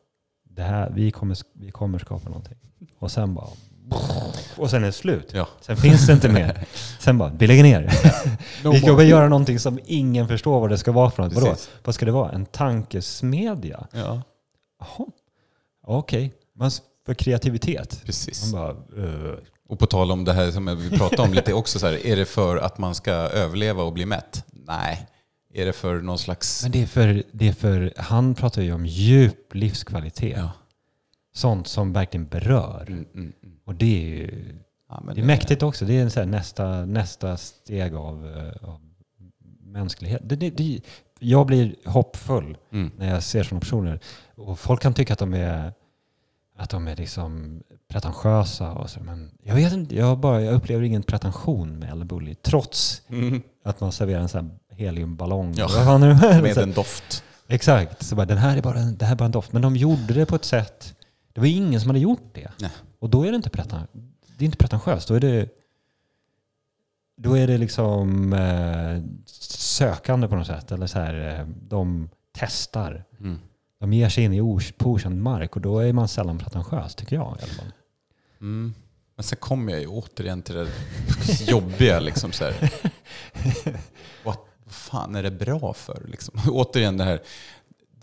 det 0.45 0.62
här, 0.62 0.91
vi, 0.95 1.11
kommer, 1.11 1.37
vi 1.53 1.71
kommer 1.71 1.99
skapa 1.99 2.29
någonting. 2.29 2.57
Och 2.99 3.11
sen 3.11 3.35
bara, 3.35 3.47
och 4.57 4.71
sen 4.71 4.83
är 4.83 4.87
det 4.87 4.93
slut. 4.93 5.31
Ja. 5.35 5.49
Sen 5.61 5.77
finns 5.77 6.07
det 6.07 6.12
inte 6.12 6.29
mer. 6.29 6.67
Sen 7.01 7.19
bara, 7.19 7.33
vi 7.39 7.47
lägger 7.47 7.62
ner. 7.62 7.91
vi 8.73 8.81
ska 8.81 8.93
bara 8.93 9.03
göra 9.05 9.29
någonting 9.29 9.59
som 9.59 9.79
ingen 9.87 10.29
förstår 10.29 10.61
vad 10.61 10.71
det 10.71 10.79
ska 10.79 10.93
vara 10.93 11.11
för 11.11 11.23
något. 11.23 11.33
Vadå? 11.33 11.55
Vad 11.85 11.95
ska 11.95 12.07
det 12.07 12.12
vara? 12.12 12.33
En 12.33 12.47
tankesmedja? 12.47 13.87
Ja, 13.93 14.23
okej. 15.87 16.33
Men 16.53 16.71
För 17.07 17.15
kreativitet? 17.15 18.03
precis. 18.07 18.53
Bara, 18.53 18.71
eh, 18.71 19.39
Och 19.69 19.79
på 19.79 19.87
tal 19.87 20.11
om 20.13 20.25
det 20.25 20.33
här 20.33 20.51
som 20.51 20.79
vi 20.79 20.91
pratade 20.99 21.23
om 21.23 21.35
lite 21.35 21.53
också, 21.55 21.79
så 21.79 21.87
här, 21.87 22.07
är 22.07 22.17
det 22.17 22.25
för 22.27 22.57
att 22.57 22.79
man 22.79 22.95
ska 22.95 23.11
överleva 23.13 23.83
och 23.83 23.93
bli 23.93 24.07
mätt? 24.07 24.45
Nej. 24.53 25.07
Är 25.55 25.67
det 25.67 25.73
för 25.73 26.01
någon 26.01 26.19
slags... 26.19 26.63
men 26.63 26.73
det 26.73 26.83
är, 26.83 26.87
för, 26.87 27.23
det 27.33 27.49
är 27.49 27.53
för, 27.53 27.93
han 27.97 28.35
pratar 28.35 28.63
ju 28.63 28.73
om 28.73 28.87
djup 28.87 29.55
livskvalitet. 29.55 30.37
Ja. 30.39 30.51
Sånt 31.35 31.69
som 31.69 31.93
verkligen 31.93 32.27
berör. 32.27 32.85
Mm, 32.89 33.07
mm, 33.15 33.33
mm. 33.43 33.57
Och 33.65 33.75
det 33.75 33.97
är 34.03 34.09
ju 34.09 34.45
Ja, 34.89 35.03
det 35.15 35.21
är 35.21 35.25
mäktigt 35.25 35.63
också. 35.63 35.85
Det 35.85 35.95
är 35.99 36.03
en 36.03 36.11
så 36.11 36.21
här 36.21 36.27
nästa, 36.27 36.85
nästa 36.85 37.37
steg 37.37 37.95
av, 37.95 38.27
eh, 38.27 38.69
av 38.69 38.81
mänsklighet. 39.65 40.21
Det, 40.25 40.37
det, 40.37 40.51
det, 40.51 40.81
jag 41.19 41.47
blir 41.47 41.75
hoppfull 41.85 42.57
Mm. 42.73 42.91
när 42.99 43.11
jag 43.15 43.23
ser 43.23 43.43
sådana 43.43 43.61
personer. 43.61 44.01
Och 44.35 44.59
folk 44.59 44.83
kan 44.83 44.95
tycka 44.95 45.13
att 45.13 45.19
de 45.19 45.35
är, 45.35 45.73
att 46.61 46.70
de 46.70 46.89
är 46.89 46.97
liksom 46.97 47.62
pretentiösa. 47.89 48.73
Och 48.73 48.91
så, 48.91 49.01
men 49.01 49.31
jag 49.43 49.55
vet 49.55 49.73
inte, 49.73 49.97
jag, 49.97 50.19
bara, 50.19 50.43
jag 50.43 50.55
upplever 50.55 50.82
ingen 50.85 51.03
pretension 51.03 51.78
med 51.78 51.91
El 51.91 52.05
Bulli. 52.05 52.35
Trots 52.35 53.03
Mm. 53.09 53.43
att 53.65 53.81
man 53.81 53.93
serverar 53.93 54.20
en 54.20 54.28
sån 54.28 54.51
här 54.70 54.77
heliumballong. 54.77 55.55
Ja, 55.57 55.69
Vad? 55.87 56.01
Med 56.43 56.59
en 56.59 56.73
doft. 56.73 57.24
Exakt. 57.49 58.03
Så 58.07 58.15
bara, 58.16 58.27
den 58.27 58.39
här 58.39 58.57
är 58.57 58.62
bara, 58.62 58.78
det 58.81 59.05
här 59.05 59.12
är 59.12 59.16
bara 59.16 59.24
en 59.24 59.31
doft. 59.31 59.53
Men 59.53 59.62
de 59.62 59.77
gjorde 59.77 60.15
det 60.15 60.27
på 60.27 60.37
ett 60.37 60.45
sätt... 60.45 60.95
Det 61.32 61.41
var 61.41 61.47
ingen 61.49 61.81
som 61.81 61.91
hade 61.91 61.99
gjort 62.01 62.31
det. 62.35 62.49
Nej. 62.61 62.70
Och 62.99 63.11
då 63.11 63.27
är 63.27 63.31
det 63.31 63.37
inte, 63.37 63.51
preten, 63.51 63.81
det 64.39 64.45
är 64.45 64.47
inte 64.47 64.57
pretentiöst. 64.59 65.09
Då 65.09 65.15
är 65.15 65.20
det, 65.20 65.49
då 67.16 67.39
är 67.39 67.47
det 67.47 67.59
liksom 67.59 68.32
eh, 68.32 69.03
sökande 69.27 70.28
på 70.28 70.37
något 70.37 70.47
sätt. 70.47 70.73
Eller 70.73 70.87
så 70.87 70.99
här, 70.99 71.39
eh, 71.41 71.47
de 71.69 72.09
testar. 72.32 73.05
Mm. 73.20 73.39
De 73.81 73.93
ger 73.93 74.09
sig 74.09 74.24
in 74.24 74.32
i 74.32 74.61
på 74.77 74.90
okänd 74.90 75.23
mark 75.23 75.57
och 75.57 75.62
då 75.62 75.78
är 75.78 75.93
man 75.93 76.09
sällan 76.09 76.39
pretentiös, 76.39 76.94
tycker 76.94 77.16
jag 77.16 77.36
i 77.40 77.43
alla 77.43 77.52
fall. 77.52 77.73
Mm. 78.40 78.74
Men 79.16 79.24
sen 79.24 79.39
kommer 79.39 79.73
jag 79.73 79.81
ju 79.81 79.86
återigen 79.86 80.43
till 80.43 80.55
det 80.55 80.69
jobbiga. 81.51 82.01
Liksom, 82.01 82.32
så 82.32 82.44
här. 82.44 82.73
Vad 84.24 84.36
vad 84.70 84.74
fan 84.74 85.15
är 85.15 85.23
det 85.23 85.31
bra 85.31 85.73
för? 85.74 86.02
Liksom? 86.09 86.40
Återigen 86.51 86.97
det 86.97 87.05
här, 87.05 87.20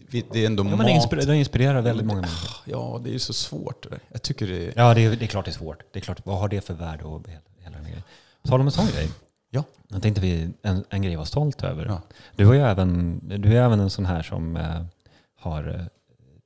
det 0.09 0.35
är 0.35 0.45
ändå 0.45 0.63
Ja, 0.63 0.69
mat. 0.69 0.77
men 0.77 0.85
det, 0.87 0.93
inspir- 0.93 1.25
det 1.25 1.35
inspirerar 1.35 1.81
väldigt 1.81 2.05
många 2.05 2.21
människor. 2.21 2.61
Ja, 2.65 3.01
det 3.03 3.09
är 3.09 3.13
ju 3.13 3.19
så 3.19 3.33
svårt. 3.33 3.83
det 3.83 3.89
där. 3.89 3.99
Jag 4.11 4.21
tycker 4.21 4.47
det 4.47 4.65
är... 4.67 4.73
Ja, 4.75 4.93
det 4.93 5.05
är, 5.05 5.15
det 5.15 5.25
är 5.25 5.27
klart 5.27 5.45
det 5.45 5.51
är 5.51 5.53
svårt. 5.53 5.83
Det 5.93 5.99
är 5.99 6.01
klart, 6.01 6.25
vad 6.25 6.37
har 6.39 6.47
det 6.49 6.61
för 6.61 6.73
värde 6.73 7.03
och 7.03 7.27
hela, 7.59 7.75
den 7.75 7.83
grejen. 7.83 8.03
På 8.41 8.47
tal 8.47 8.59
om 8.59 8.67
en 8.67 8.71
sån 8.71 8.85
grej. 8.87 9.09
Ja. 9.49 9.63
Jag 9.87 10.01
tänkte 10.01 10.21
vi, 10.21 10.49
en, 10.61 10.83
en 10.89 11.01
grej 11.01 11.15
vara 11.15 11.25
stolt 11.25 11.63
över. 11.63 11.85
Ja. 11.85 12.01
Du, 12.35 12.43
var 12.43 12.53
ju 12.53 12.61
även, 12.61 13.19
du 13.41 13.57
är 13.57 13.61
även 13.63 13.79
en 13.79 13.89
sån 13.89 14.05
här 14.05 14.23
som 14.23 14.57
eh, 14.57 14.81
har 15.39 15.67
eh, 15.67 15.85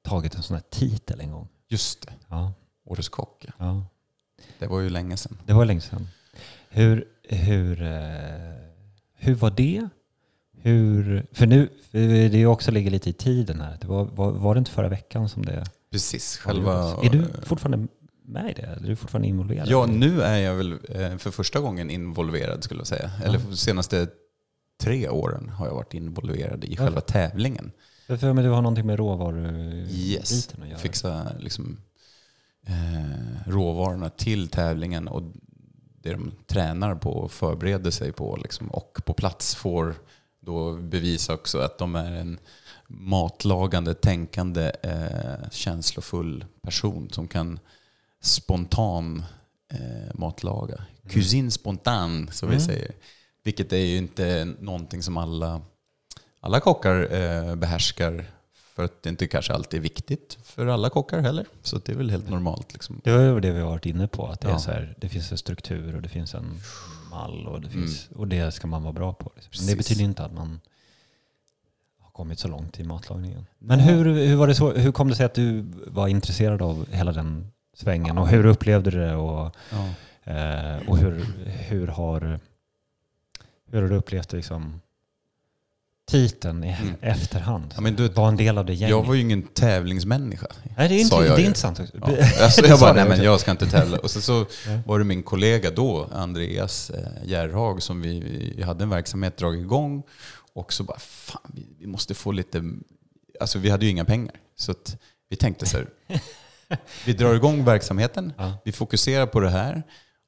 tagit 0.01 0.35
en 0.35 0.43
sån 0.43 0.55
här 0.55 0.63
titel 0.69 1.19
en 1.19 1.31
gång. 1.31 1.47
Just 1.68 2.01
det, 2.01 2.13
Ja, 2.30 2.53
Årets 2.85 3.09
kock. 3.09 3.45
Ja. 3.47 3.53
ja. 3.59 3.85
Det 4.59 4.68
var 4.68 4.80
ju 4.80 4.89
länge 4.89 5.18
sedan. 5.18 5.38
Det 5.45 5.53
var 5.53 5.65
länge 5.65 5.81
sedan. 5.81 6.07
Hur, 6.69 7.07
hur, 7.23 7.81
eh, 7.81 7.91
hur 9.15 9.35
var 9.35 9.51
det? 9.51 9.89
Hur, 10.63 11.26
för 11.31 11.45
nu, 11.47 11.69
det 11.91 12.35
är 12.38 12.45
också 12.45 12.72
ligger 12.72 12.91
lite 12.91 13.09
i 13.09 13.13
tiden 13.13 13.61
här. 13.61 13.77
Det 13.81 13.88
var, 13.88 14.05
var, 14.05 14.31
var 14.31 14.55
det 14.55 14.59
inte 14.59 14.72
förra 14.72 14.89
veckan 14.89 15.30
som 15.30 15.45
det 15.45 15.63
Precis, 15.91 16.38
själva... 16.38 16.97
Är 17.03 17.09
du 17.09 17.26
fortfarande 17.43 17.88
med 18.26 18.51
i 18.51 18.53
det? 18.53 18.61
Är 18.61 18.80
du 18.80 18.95
fortfarande 18.95 19.27
involverad? 19.27 19.68
Ja, 19.68 19.85
nu 19.85 20.22
är 20.22 20.38
jag 20.38 20.55
väl 20.55 20.72
eh, 20.89 21.18
för 21.18 21.31
första 21.31 21.59
gången 21.59 21.89
involverad 21.89 22.63
skulle 22.63 22.80
jag 22.80 22.88
säga. 22.88 23.11
Eller 23.23 23.39
de 23.39 23.57
senaste 23.57 24.07
tre 24.81 25.09
åren 25.09 25.49
har 25.49 25.68
jag 25.68 25.73
varit 25.76 25.93
involverad 25.93 26.63
i 26.63 26.73
Ja. 26.77 26.84
själva 26.84 27.01
tävlingen. 27.01 27.72
Jag 28.11 28.19
för 28.19 28.33
mig 28.33 28.43
du 28.43 28.49
har 28.49 28.61
någonting 28.61 28.85
med 28.85 28.97
råvarubiten 28.99 29.88
Yes, 29.89 30.49
att 30.61 30.67
göra. 30.69 30.77
fixa 30.77 31.31
liksom, 31.39 31.77
eh, 32.67 33.49
råvarorna 33.51 34.09
till 34.09 34.47
tävlingen 34.47 35.07
och 35.07 35.23
det 36.03 36.11
de 36.13 36.31
tränar 36.47 36.95
på 36.95 37.11
och 37.11 37.31
förbereder 37.31 37.91
sig 37.91 38.11
på 38.11 38.39
liksom, 38.43 38.67
och 38.67 39.01
på 39.05 39.13
plats 39.13 39.55
får 39.55 39.95
då 40.39 40.73
bevisa 40.77 41.33
också 41.33 41.59
att 41.59 41.77
de 41.77 41.95
är 41.95 42.11
en 42.11 42.39
matlagande, 42.88 43.93
tänkande, 43.93 44.71
eh, 44.83 45.49
känslofull 45.51 46.45
person 46.61 47.09
som 47.11 47.27
kan 47.27 47.59
spontan 48.21 49.23
eh, 49.73 50.13
matlaga. 50.15 50.85
Cuisine 51.09 51.51
spontan, 51.51 52.29
som 52.31 52.49
vi 52.49 52.55
Mm. 52.55 52.65
säger. 52.67 52.91
Vilket 53.43 53.73
är 53.73 53.77
ju 53.77 53.97
inte 53.97 54.53
någonting 54.59 55.03
som 55.03 55.17
alla, 55.17 55.61
alla 56.43 56.59
kockar 56.59 57.13
eh, 57.13 57.55
behärskar 57.55 58.26
för 58.53 58.84
att 58.85 59.03
det 59.03 59.09
inte 59.09 59.27
kanske 59.27 59.53
alltid 59.53 59.77
är 59.77 59.81
viktigt 59.81 60.38
för 60.43 60.68
alla 60.68 60.89
kockar 60.89 61.19
heller. 61.22 61.45
Så 61.63 61.77
det 61.77 61.91
är 61.91 61.95
väl 61.95 62.09
helt 62.09 62.30
normalt. 62.30 62.73
Liksom. 62.73 63.01
Det 63.03 63.11
var 63.11 63.22
ju 63.22 63.39
det 63.39 63.51
vi 63.51 63.59
har 63.59 63.69
varit 63.69 63.85
inne 63.85 64.07
på. 64.07 64.27
Att 64.27 64.41
det, 64.41 64.47
är 64.47 64.51
Ja. 64.51 64.59
så 64.59 64.72
här, 64.72 64.95
det 64.97 65.09
finns 65.09 65.31
en 65.31 65.38
struktur 65.38 65.95
och 65.95 66.01
det 66.01 66.09
finns 66.09 66.34
en 66.35 66.59
mall 67.11 67.47
och 67.47 67.61
det, 67.61 67.68
Mm. 67.68 67.80
finns, 67.81 68.09
och 68.15 68.27
det 68.27 68.51
ska 68.51 68.68
man 68.68 68.84
vara 68.84 68.93
bra 68.93 69.13
på. 69.13 69.31
Liksom. 69.35 69.68
Det 69.68 69.76
betyder 69.76 70.03
inte 70.03 70.23
att 70.26 70.34
man 70.34 70.61
har 72.01 72.09
kommit 72.11 72.39
så 72.39 72.47
långt 72.47 72.80
i 72.80 72.84
matlagningen. 72.84 73.45
Men 73.59 73.80
hur, 73.80 74.05
hur, 74.05 74.35
var 74.35 74.47
det 74.47 74.55
så, 74.55 74.72
hur 74.73 74.91
kom 74.91 75.09
det 75.09 75.15
sig 75.15 75.26
att 75.26 75.34
du 75.34 75.61
var 75.88 76.07
intresserad 76.07 76.61
av 76.61 76.85
hela 76.91 77.11
den 77.11 77.51
svängen? 77.73 78.18
Och 78.18 78.27
hur 78.27 78.45
upplevde 78.45 78.91
du 78.91 78.97
det? 78.99 79.15
Och, 79.15 79.55
Ja. 79.72 79.88
eh, 80.34 80.89
och 80.89 80.97
hur, 80.97 81.26
hur, 81.45 81.88
har, 81.88 82.39
hur 83.72 83.81
har 83.81 83.89
du 83.89 83.95
upplevt 83.95 84.34
liksom, 84.34 84.81
titeln 86.11 86.64
i 86.64 86.76
Mm. 86.82 86.95
efterhand? 87.02 87.72
Ja, 87.76 87.82
men 87.82 87.95
du, 87.95 88.10
var 88.10 88.28
en 88.28 88.38
del 88.38 88.57
av 88.57 88.65
det 88.65 88.73
gänget? 88.73 88.90
jag 88.90 89.03
var 89.03 89.14
ju 89.14 89.22
ingen 89.22 89.44
tävlingsmänniska. 89.44 90.48
Nej, 90.78 90.90
det 90.90 90.95
är, 90.95 90.99
inte, 91.02 91.15
jag 91.15 91.23
det 91.38 91.41
är 91.44 91.45
intressant. 91.45 91.80
Ja. 91.80 92.07
Alltså, 92.44 92.65
jag 92.65 92.80
bara, 92.80 92.94
nej 92.94 93.10
men 93.10 93.23
jag 93.23 93.40
ska 93.40 93.52
inte 93.52 93.65
tävla. 93.68 93.98
Och 93.98 94.11
så, 94.11 94.22
så 94.32 94.45
var 94.86 94.99
det 94.99 95.06
min 95.06 95.23
kollega 95.23 95.72
då, 95.72 96.10
Andreas 96.11 96.90
eh, 96.90 96.99
Järhag, 97.23 97.84
som 97.84 98.02
vi, 98.02 98.19
vi 98.57 98.64
hade 98.64 98.84
en 98.84 98.90
verksamhet 98.90 99.38
dragit 99.38 99.61
igång. 99.61 100.03
Och 100.53 100.73
så 100.73 100.84
bara, 100.84 100.99
fan 100.99 101.52
vi, 101.53 101.68
vi 101.80 101.88
måste 101.88 102.14
få 102.14 102.32
lite... 102.32 102.64
Alltså 103.40 103.60
vi 103.60 103.69
hade 103.69 103.86
ju 103.86 103.91
inga 103.91 104.06
pengar. 104.06 104.36
Så 104.56 104.73
vi 105.30 105.36
tänkte 105.36 105.65
så 105.65 105.78
här, 105.78 105.88
vi 107.06 107.14
drar 107.14 107.34
igång 107.36 107.65
verksamheten, 107.65 108.34
Ja. 108.38 108.53
vi 108.65 108.72
fokuserar 108.72 109.26
på 109.26 109.40
det 109.40 109.49
här 109.49 109.84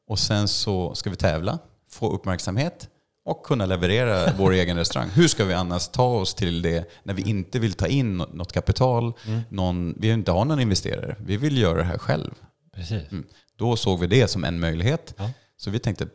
och 0.08 0.20
sen 0.20 0.48
så 0.48 0.96
ska 0.96 1.10
vi 1.10 1.16
tävla, 1.16 1.60
få 1.92 2.12
uppmärksamhet 2.12 2.90
och 3.26 3.46
kunna 3.46 3.66
leverera 3.66 4.34
vår 4.38 4.52
egen 4.52 4.78
restaurang. 4.78 5.10
Hur 5.10 5.28
ska 5.28 5.46
vi 5.46 5.54
annars 5.54 5.88
ta 5.88 6.06
oss 6.08 6.34
till 6.34 6.62
det 6.62 6.90
när 7.04 7.14
vi 7.14 7.22
inte 7.30 7.60
vill 7.60 7.74
ta 7.74 7.88
in 7.88 8.18
nå- 8.18 8.28
något 8.34 8.52
kapital, 8.52 9.14
Mm. 9.28 9.42
någon, 9.50 9.96
vi 9.98 10.10
inte 10.10 10.32
har 10.32 10.46
någon 10.46 10.60
investerare. 10.60 11.16
Vi 11.26 11.38
vill 11.38 11.58
göra 11.58 11.78
det 11.78 11.84
här 11.84 11.98
själv. 11.98 12.32
Precis. 12.76 13.12
Mm. 13.12 13.26
Då 13.56 13.76
såg 13.76 14.00
vi 14.00 14.08
det 14.08 14.28
som 14.28 14.44
en 14.44 14.60
möjlighet. 14.60 15.14
Ja. 15.18 15.30
Så 15.58 15.70
vi 15.70 15.80
tänkte, 15.80 16.08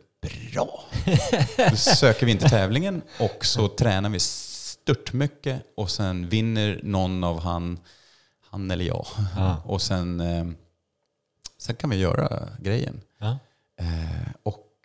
bra! 0.53 0.83
Då 1.69 1.75
söker 1.75 2.25
vi 2.25 2.31
in 2.31 2.37
till 2.37 2.49
tävlingen 2.49 3.01
och 3.19 3.45
så 3.45 3.67
tränar 3.67 4.09
vi 4.09 4.19
stört 4.19 5.13
mycket 5.13 5.61
och 5.77 5.91
sen 5.91 6.29
vinner 6.29 6.79
någon 6.83 7.23
av 7.23 7.39
han, 7.39 7.79
han 8.49 8.71
eller 8.71 8.85
jag. 8.85 9.05
Ja. 9.35 9.61
Och 9.65 9.81
sen, 9.81 10.19
eh, 10.19 10.45
sen 11.57 11.75
kan 11.75 11.89
vi 11.89 11.95
göra 11.97 12.47
grejen. 12.59 13.01
Ja. 13.19 13.37
Eh, 13.79 14.31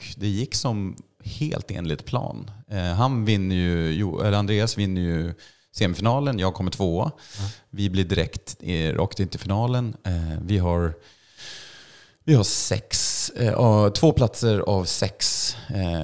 och 0.09 0.21
det 0.21 0.29
gick 0.29 0.55
som 0.55 0.97
helt 1.25 1.71
enligt 1.71 2.05
plan. 2.05 2.51
Eh, 2.71 2.79
han 2.85 3.25
vinner 3.25 3.57
ju, 3.57 3.91
eller 4.21 4.33
Andreas 4.39 4.79
vinner 4.79 5.01
ju 5.01 5.35
semifinalen, 5.73 6.39
jag 6.39 6.55
kommer 6.55 6.71
tvåa. 6.71 7.11
Vi 7.71 7.91
blir 7.91 8.05
direkt 8.05 8.57
eh, 8.61 8.95
rakt 8.95 9.21
in 9.21 9.29
till 9.29 9.41
finalen. 9.41 9.97
Eh, 10.07 10.13
vi 10.43 10.59
har 10.59 10.95
vi 12.27 12.35
har 12.35 12.45
sex, 12.45 13.31
två 13.95 14.13
platser 14.13 14.59
av 14.59 14.85
sex 14.85 15.57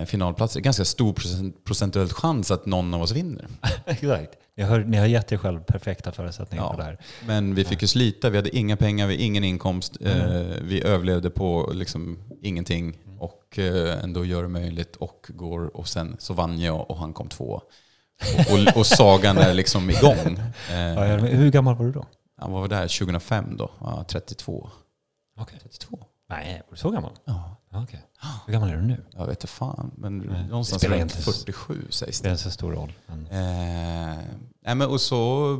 finalplatser. 0.06 0.60
Ganska 0.60 0.84
stor 0.84 1.12
procent, 1.12 1.64
procentuell 1.64 2.08
chans 2.08 2.50
att 2.50 2.66
någon 2.66 2.94
av 2.94 3.02
oss 3.02 3.12
vinner. 3.12 3.46
Exakt. 3.86 4.30
Ni 4.56 4.62
har, 4.62 4.78
ni 4.80 4.96
har 4.96 5.06
gett 5.06 5.32
er 5.32 5.36
själv 5.36 5.60
perfekta 5.60 6.12
förutsättningar 6.12 6.64
Ja. 6.64 6.70
för 6.70 6.76
det 6.78 6.84
här. 6.84 6.98
Men 7.26 7.54
vi 7.54 7.64
fick 7.64 7.82
ju 7.82 7.88
slita, 7.88 8.30
vi 8.30 8.36
hade 8.36 8.56
inga 8.56 8.76
pengar, 8.76 9.06
vi 9.06 9.14
hade 9.14 9.22
ingen 9.24 9.44
inkomst. 9.44 9.96
Eh, 10.00 10.12
vi 10.62 10.82
överlevde 10.84 11.30
på 11.30 11.70
liksom 11.74 12.18
ingenting 12.42 12.98
och 13.18 13.39
eh, 13.58 14.04
ändå 14.04 14.24
gör 14.24 14.42
det 14.42 14.48
möjligt 14.48 14.96
och 14.96 15.26
går 15.28 15.76
och 15.76 15.88
sen 15.88 16.16
så 16.18 16.34
vann 16.34 16.60
jag 16.60 16.90
och 16.90 16.96
han 16.96 17.12
kom 17.12 17.28
två. 17.28 17.62
Och, 18.38 18.52
och, 18.52 18.76
och 18.76 18.86
sagan 18.86 19.38
är 19.38 19.54
liksom 19.54 19.90
igång. 19.90 20.40
Ja, 20.70 21.16
hur 21.16 21.50
gammal 21.50 21.76
var 21.76 21.84
du 21.86 21.92
då? 21.92 22.06
han 22.36 22.52
var 22.52 22.68
där 22.68 22.98
2005 22.98 23.56
då, 23.56 23.70
ja, 23.80 24.04
32. 24.08 24.70
Okej. 25.40 25.58
32? 25.62 25.98
Nej, 26.28 26.62
var 26.66 26.70
du 26.70 26.76
så 26.76 26.90
gammal? 26.90 27.12
Ja, 27.24 27.56
Okej. 27.72 28.00
Hur 28.46 28.52
gammal 28.52 28.68
är 28.70 28.76
du 28.76 28.82
nu? 28.82 29.04
jag 29.10 29.26
vet 29.26 29.36
inte 29.36 29.46
fan. 29.46 29.90
Men 29.96 30.18
Nej, 30.18 30.46
någonstans 30.48 30.84
runt 30.84 31.00
inte 31.02 31.22
så- 31.22 31.32
47 31.32 31.86
sägs 31.90 31.98
Det 32.00 32.06
det. 32.06 32.12
spelar 32.12 32.32
inte 32.32 32.42
så 32.42 32.50
stor 32.50 32.72
roll. 32.72 32.92
Men, 33.06 33.26
Eh, 33.26 34.18
nej 34.66 34.74
men 34.74 34.82
och 34.88 35.00
så 35.00 35.56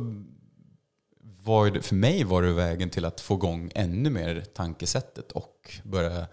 var 1.43 1.69
det, 1.71 1.81
för 1.81 1.95
mig 1.95 2.23
var 2.23 2.41
det 2.41 2.53
vägen 2.53 2.89
till 2.89 3.05
att 3.05 3.21
få 3.21 3.33
igång 3.35 3.71
ännu 3.75 4.09
mer 4.09 4.43
tankesättet 4.55 5.31
och 5.31 5.79
börja 5.83 6.27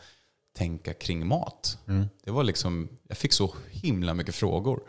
tänka 0.59 0.95
kring 0.95 1.27
mat. 1.27 1.79
mm. 1.89 2.07
Det 2.25 2.31
var 2.31 2.45
liksom, 2.45 2.89
jag 3.09 3.19
fick 3.19 3.33
så 3.33 3.55
himla 3.71 4.15
mycket 4.15 4.35
frågor 4.35 4.81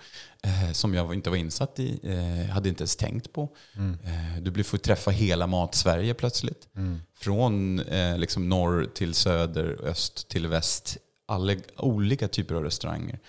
eh, 0.44 0.72
som 0.72 0.94
jag 0.94 1.14
inte 1.14 1.30
var 1.30 1.38
insatt 1.38 1.80
i, 1.80 2.00
eh, 2.04 2.54
hade 2.54 2.70
inte 2.70 2.82
ens 2.82 2.96
tänkt 2.96 3.34
på. 3.34 3.50
Mm. 3.76 3.98
Eh, 4.04 4.44
du 4.44 4.64
får 4.64 4.78
träffa 4.78 5.12
hela 5.12 5.48
mat-Sverige 5.48 6.14
plötsligt. 6.14 6.68
Mm. 6.76 7.00
Från 7.20 7.80
eh, 7.80 8.18
liksom 8.18 8.50
norr 8.50 8.86
till 8.94 9.14
söder, 9.14 9.80
öst 9.84 10.28
till 10.30 10.48
väst. 10.48 10.98
Alla 11.28 11.56
olika 11.78 12.28
typer 12.28 12.56
av 12.56 12.64
restauranger. 12.64 13.20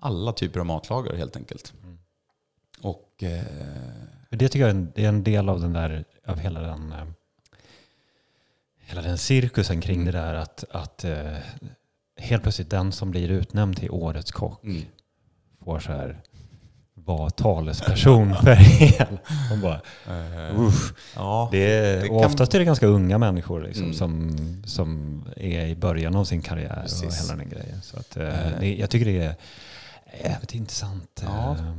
Alla 0.00 0.32
typer 0.32 0.60
av 0.60 0.66
matlagare 0.66 1.16
helt 1.16 1.36
enkelt. 1.36 1.72
Mm. 1.82 1.98
Och 2.82 3.22
eh, 3.22 3.42
Det 4.30 4.48
tycker 4.48 4.66
jag 4.66 4.70
är 4.70 4.74
en, 4.74 4.92
är 4.94 5.08
en 5.08 5.24
del 5.24 5.48
av 5.48 5.60
den 5.60 5.72
där, 5.72 6.04
av 6.26 6.38
hela 6.38 6.60
den, 6.60 6.92
eh, 6.92 7.04
hela 8.90 9.02
den 9.02 9.18
cirkusen 9.18 9.80
kring 9.80 10.00
Mm. 10.00 10.12
det 10.12 10.18
där 10.20 10.34
att, 10.34 10.64
att 10.70 11.04
eh, 11.04 11.36
helt 12.20 12.42
plötsligt 12.42 12.70
den 12.70 12.92
som 12.92 13.10
blir 13.10 13.28
utnämnd 13.30 13.76
till 13.76 13.90
årets 13.90 14.32
kock 14.32 14.64
mm, 14.64 14.82
får 15.64 15.78
så 15.80 15.92
här 15.92 16.20
vara 16.94 17.30
talesperson 17.30 18.34
för 18.44 18.54
hela. 18.54 19.08
Man 19.50 19.60
bara, 19.60 19.80
eh, 20.08 20.60
uff. 20.60 20.92
ja, 21.16 21.48
Det 21.52 21.58
är, 21.72 22.02
Det 22.02 22.08
och 22.08 22.20
kan- 22.22 22.30
oftast 22.30 22.54
är 22.54 22.58
det 22.58 22.64
ganska 22.64 22.86
unga 22.86 23.18
människor 23.18 23.62
liksom, 23.62 23.84
Mm. 23.84 23.94
som, 23.94 24.62
som 24.66 25.22
är 25.36 25.66
i 25.66 25.76
början 25.76 26.16
av 26.16 26.24
sin 26.24 26.42
karriär 26.42 26.76
och 26.76 26.82
Precis. 26.82 27.24
hela 27.24 27.36
den 27.36 27.48
grejen. 27.48 27.82
Så 27.82 27.96
att, 27.98 28.16
eh, 28.16 28.46
Eh. 28.46 28.60
det, 28.60 28.74
jag 28.74 28.90
tycker 28.90 29.06
det 29.06 29.18
är 29.24 29.34
jävligt 30.24 30.54
intressant. 30.54 31.22
Ja. 31.26 31.52
eh, 31.58 31.74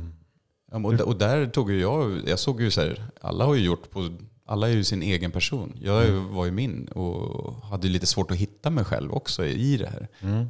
Ja, 0.74 0.78
och, 0.78 0.96
där, 0.96 1.06
och 1.08 1.16
där 1.16 1.46
tog 1.46 1.70
ju 1.70 1.80
jag, 1.80 2.20
jag 2.26 2.38
såg 2.38 2.60
ju 2.60 2.70
så 2.70 2.80
här, 2.80 3.04
alla 3.20 3.44
har 3.44 3.54
ju 3.54 3.64
gjort 3.64 3.90
på, 3.90 4.16
alla 4.46 4.68
är 4.68 4.72
ju 4.72 4.84
sin 4.84 5.02
egen 5.02 5.30
person. 5.30 5.78
Jag 5.82 6.08
Mm. 6.08 6.34
var 6.34 6.44
ju 6.44 6.50
min 6.50 6.86
och 6.88 7.54
hade 7.54 7.88
lite 7.88 8.06
svårt 8.06 8.30
att 8.30 8.36
hitta 8.36 8.70
mig 8.70 8.84
själv 8.84 9.12
också 9.12 9.44
i 9.46 9.76
det 9.76 9.88
här. 9.88 10.08
Mm. 10.20 10.48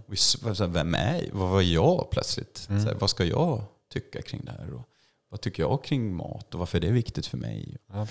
Vem 0.73 0.95
är 0.95 1.15
jag? 1.23 1.33
Vad 1.33 1.51
var 1.51 1.61
jag 1.63 2.11
plötsligt? 2.11 2.67
Mm. 2.71 2.85
Här, 2.85 2.95
vad 2.95 3.11
ska 3.11 3.25
jag 3.25 3.65
tycka 3.93 4.23
kring 4.23 4.45
det 4.45 4.53
här? 4.53 4.75
Och 4.75 4.89
vad 5.29 5.41
tycker 5.41 5.63
jag 5.63 5.85
kring 5.85 6.15
mat 6.15 6.55
och 6.55 6.59
varför 6.59 6.79
är 6.79 6.83
det 6.83 6.91
viktigt 6.91 7.27
för 7.27 7.39
mig? 7.39 7.77
Ja. 7.93 8.07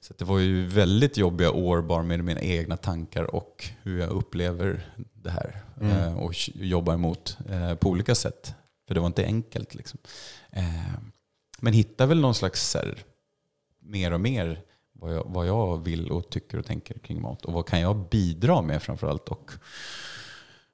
Så 0.00 0.14
det 0.18 0.24
var 0.24 0.38
ju 0.38 0.66
väldigt 0.66 1.16
jobbiga 1.16 1.50
år 1.50 1.82
bara 1.82 2.02
med 2.02 2.24
mina 2.24 2.40
egna 2.40 2.76
tankar 2.76 3.34
och 3.34 3.68
hur 3.82 4.00
jag 4.00 4.10
upplever 4.10 4.92
det 5.14 5.30
här. 5.30 5.62
Mm. 5.80 5.90
Eh, 5.98 6.14
och 6.18 6.34
jobbar 6.54 6.94
emot 6.94 7.38
eh, 7.50 7.74
på 7.74 7.88
olika 7.90 8.14
sätt. 8.14 8.54
För 8.88 8.94
det 8.94 9.00
var 9.00 9.06
inte 9.06 9.24
enkelt. 9.24 9.74
Liksom. 9.74 9.98
Eh, 10.50 10.64
men 11.60 11.72
hitta 11.72 12.06
väl 12.06 12.20
någon 12.20 12.34
slags 12.34 12.74
här, 12.74 12.98
mer 13.82 14.12
och 14.12 14.20
mer 14.20 14.62
vad 15.04 15.14
jag, 15.14 15.24
vad 15.26 15.46
jag 15.46 15.84
vill 15.84 16.10
och 16.10 16.30
tycker 16.30 16.58
och 16.58 16.66
tänker 16.66 16.98
kring 16.98 17.22
mat. 17.22 17.44
Och 17.44 17.52
vad 17.52 17.66
kan 17.66 17.80
jag 17.80 18.08
bidra 18.08 18.62
med 18.62 18.82
framförallt. 18.82 19.28
Och 19.28 19.50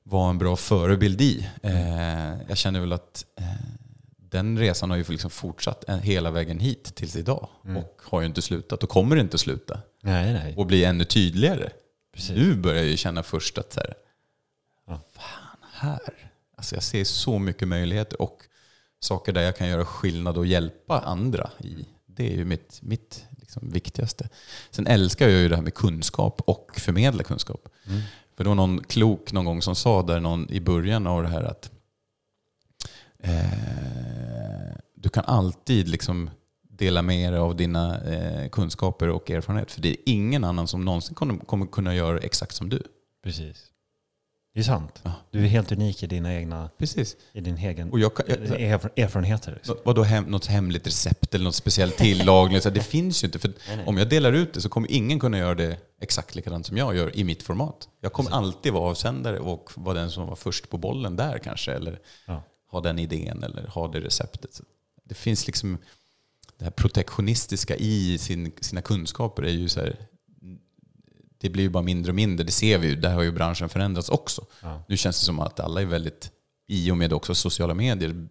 vara 0.03 0.31
en 0.31 0.39
bra 0.39 0.57
förebild 0.57 1.21
i. 1.21 1.49
Eh, 1.63 2.43
jag 2.49 2.57
känner 2.57 2.81
väl 2.81 2.93
att 2.93 3.25
eh, 3.37 3.45
den 4.31 4.59
resan 4.59 4.91
har 4.91 4.97
ju 4.97 5.05
liksom 5.09 5.31
fortsatt 5.31 5.85
en- 5.89 6.01
hela 6.03 6.31
vägen 6.31 6.59
hit 6.61 6.95
tills 6.95 7.17
idag. 7.17 7.49
Och 7.77 8.01
har 8.05 8.21
ju 8.21 8.27
inte 8.27 8.43
slutat 8.43 8.83
och 8.83 8.89
kommer 8.89 9.17
inte 9.17 9.39
sluta. 9.39 9.81
Nej, 10.03 10.33
nej. 10.33 10.55
Och 10.57 10.67
bli 10.67 10.85
ännu 10.85 11.05
tydligare. 11.05 11.71
Precis. 12.15 12.37
Nu 12.37 12.55
börjar 12.55 12.77
jag 12.79 12.87
ju 12.91 12.97
känna 12.97 13.23
först 13.23 13.59
att 13.59 13.73
så 13.73 13.81
här, 13.81 13.95
Ja. 14.87 15.01
fan 15.13 15.57
här. 15.73 16.31
Alltså 16.57 16.77
jag 16.77 16.83
ser 16.83 17.05
så 17.05 17.39
mycket 17.39 17.69
möjligheter 17.69 18.23
och 18.23 18.39
saker 19.01 19.33
där 19.33 19.43
jag 19.43 19.57
kan 19.57 19.69
göra 19.69 19.85
skillnad 19.85 20.39
och 20.39 20.47
hjälpa 20.47 21.01
andra 21.01 21.51
i. 21.59 21.85
Det 22.07 22.33
är 22.33 22.37
ju 22.37 22.45
mitt, 22.45 22.79
mitt 22.83 23.25
liksom 23.51 23.71
viktigaste. 23.71 24.29
Sen 24.71 24.87
älskar 24.87 25.29
jag 25.29 25.41
ju 25.41 25.49
det 25.49 25.57
här 25.57 25.63
med 25.63 25.75
kunskap 25.75 26.41
och 26.47 26.71
förmedla 26.77 27.23
kunskap. 27.23 27.69
Mm. 27.87 28.01
För 28.37 28.45
det 28.45 28.49
var 28.49 28.55
någon 28.55 28.85
klok 28.85 29.33
någon 29.33 29.45
gång 29.45 29.63
som 29.63 29.75
sa 29.75 30.03
där 30.03 30.21
någon 30.21 30.51
i 30.51 30.61
början 30.61 31.07
av 31.07 31.23
det 31.23 31.29
här 31.29 31.43
att 31.43 31.71
eh, 33.19 34.77
du 34.95 35.09
kan 35.09 35.25
alltid 35.25 35.89
liksom 35.89 36.31
dela 36.63 37.03
med 37.03 37.33
dig 37.33 37.41
av 37.41 37.57
dina 37.57 38.01
eh, 38.01 38.49
kunskaper 38.49 39.09
och 39.09 39.31
erfarenhet. 39.31 39.73
För 39.73 39.81
det 39.81 39.89
är 39.89 39.97
ingen 40.07 40.45
annan 40.45 40.69
som 40.69 40.85
någonsin 40.85 41.15
kommer, 41.15 41.37
kommer 41.37 41.67
kunna 41.67 41.95
göra 41.95 42.19
exakt 42.19 42.55
som 42.55 42.69
du. 42.69 42.83
Precis. 43.23 43.70
Det 44.55 44.61
är 44.61 44.65
sant. 44.65 45.01
Ja. 45.03 45.13
Du 45.31 45.45
är 45.45 45.49
helt 45.49 45.73
unik 45.73 46.03
i 46.03 46.07
dina 46.07 46.35
egna, 46.35 46.71
Precis. 46.79 47.17
i 47.33 47.41
din 47.41 47.57
egen 47.59 47.91
Och 47.93 47.99
jag, 48.01 48.15
kan- 48.17 48.27
jag, 48.29 48.39
erf- 48.39 48.91
erfarenheter. 48.97 49.53
Liksom. 49.53 49.77
Vadå 49.85 50.03
hem, 50.03 50.25
något 50.25 50.47
hemligt 50.47 50.87
recept 50.87 51.35
eller 51.35 51.45
något 51.45 51.55
speciellt 51.55 51.97
tillagning? 51.97 52.61
Det 52.73 52.81
finns 52.83 53.25
ju 53.25 53.27
inte. 53.27 53.39
För 53.39 53.49
Nej, 53.49 53.77
nej. 53.77 53.87
om 53.87 53.99
jag 53.99 54.09
delar 54.09 54.33
ut 54.33 54.55
det 54.55 54.61
så 54.61 54.69
kommer 54.69 54.91
ingen 54.93 55.21
kunna 55.21 55.39
göra 55.39 55.55
det 55.55 55.77
exakt 56.01 56.35
likadant 56.35 56.67
som 56.67 56.77
jag 56.77 56.97
gör 56.97 57.17
i 57.17 57.25
mitt 57.25 57.43
format. 57.43 57.89
Jag 58.01 58.13
kommer 58.13 58.31
alltid 58.31 58.73
vara 58.73 58.91
avsändare 58.91 59.39
och 59.39 59.71
vara 59.75 59.95
den 59.99 60.11
som 60.11 60.27
var 60.27 60.37
först 60.37 60.69
på 60.71 60.79
bollen 60.79 61.17
där 61.17 61.39
kanske. 61.39 61.73
Eller 61.73 61.99
Ja. 62.27 62.43
ha 62.71 62.81
den 62.81 62.99
idén 62.99 63.43
eller 63.43 63.67
ha 63.67 63.89
det 63.89 64.01
receptet. 64.01 64.55
Så 64.55 64.63
det 65.05 65.15
finns 65.15 65.47
liksom 65.47 65.79
det 66.59 66.65
här 66.65 66.71
protektionistiska 66.73 67.77
i 67.77 68.19
sin, 68.19 68.53
sina 68.61 68.83
kunskaper 68.83 69.43
är 69.43 69.51
ju 69.51 69.69
så 69.69 69.81
här, 69.81 69.97
det 71.41 71.51
blir 71.51 71.63
ju 71.65 71.69
bara 71.71 71.83
mindre 71.83 72.11
och 72.11 72.17
mindre. 72.17 72.45
Det 72.47 72.53
ser 72.53 72.79
vi 72.79 72.89
ju. 72.89 72.97
Där 72.97 73.15
har 73.15 73.23
ju 73.23 73.33
branschen 73.33 73.69
förändrats 73.69 74.09
också. 74.09 74.47
Ja. 74.63 74.83
Nu 74.89 74.97
känns 74.97 75.21
det 75.21 75.27
som 75.27 75.41
att 75.41 75.61
alla 75.61 75.81
är 75.83 75.87
väldigt, 75.87 76.31
i 76.67 76.91
och 76.91 76.97
med 76.97 77.13
också 77.13 77.35
sociala 77.35 77.75
medier, 77.75 78.29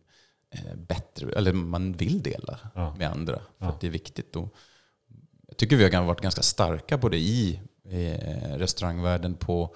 eh, 0.56 0.76
bättre, 0.76 1.32
eller 1.34 1.54
man 1.54 1.94
vill 1.94 2.22
dela 2.24 2.60
Ja. 2.76 2.96
med 2.96 3.10
andra. 3.12 3.36
För 3.36 3.66
Ja. 3.66 3.68
att 3.70 3.82
det 3.82 3.88
är 3.88 3.92
viktigt. 3.92 4.36
Och 4.36 4.56
jag 5.48 5.58
tycker 5.58 5.76
vi 5.76 5.96
har 5.96 6.04
varit 6.04 6.22
ganska 6.22 6.42
starka 6.42 6.98
på 6.98 7.10
det 7.10 7.18
i 7.18 7.60
eh, 7.90 8.58
restaurangvärlden 8.58 9.34
på 9.36 9.76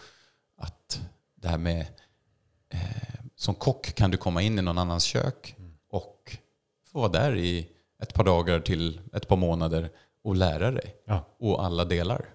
att 0.57 1.01
det 1.35 1.47
här 1.47 1.57
med 1.57 1.85
eh, 2.69 2.79
som 3.35 3.55
kock 3.55 3.93
kan 3.95 4.11
du 4.11 4.17
komma 4.17 4.41
in 4.41 4.59
i 4.59 4.61
någon 4.61 4.77
annans 4.77 5.03
kök 5.03 5.55
Mm. 5.57 5.71
och 5.89 6.37
få 6.91 6.99
vara 6.99 7.11
där 7.11 7.35
i 7.37 7.69
ett 8.03 8.13
par 8.13 8.23
dagar 8.23 8.59
till 8.59 8.99
ett 9.13 9.27
par 9.27 9.35
månader 9.37 9.89
och 10.23 10.35
lära 10.35 10.71
dig. 10.71 10.95
Ja. 11.05 11.27
Och 11.39 11.65
alla 11.65 11.85
delar. 11.85 12.25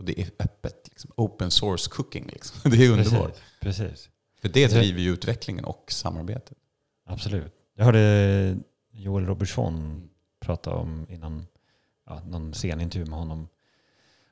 Och 0.00 0.06
det 0.06 0.20
är 0.20 0.30
öppet. 0.38 0.88
Liksom. 0.88 1.10
Open 1.16 1.50
source 1.50 1.90
cooking. 1.90 2.26
Liksom. 2.32 2.70
Det 2.70 2.84
är 2.86 2.90
underbart. 2.90 3.36
Precis. 3.60 3.88
Precis. 3.88 4.08
För 4.40 4.48
det 4.48 4.66
driver 4.66 5.00
ju 5.00 5.12
utvecklingen 5.12 5.64
och 5.64 5.92
samarbetet. 5.92 6.58
Absolut. 7.06 7.52
Jag 7.76 7.84
hörde 7.84 8.56
Joel 8.92 9.26
Robertson 9.26 10.02
prata 10.40 10.74
om 10.74 11.06
innan 11.08 11.46
ja, 12.06 12.20
någon 12.26 12.52
scenintervju 12.52 13.06
med 13.06 13.18
honom. 13.18 13.48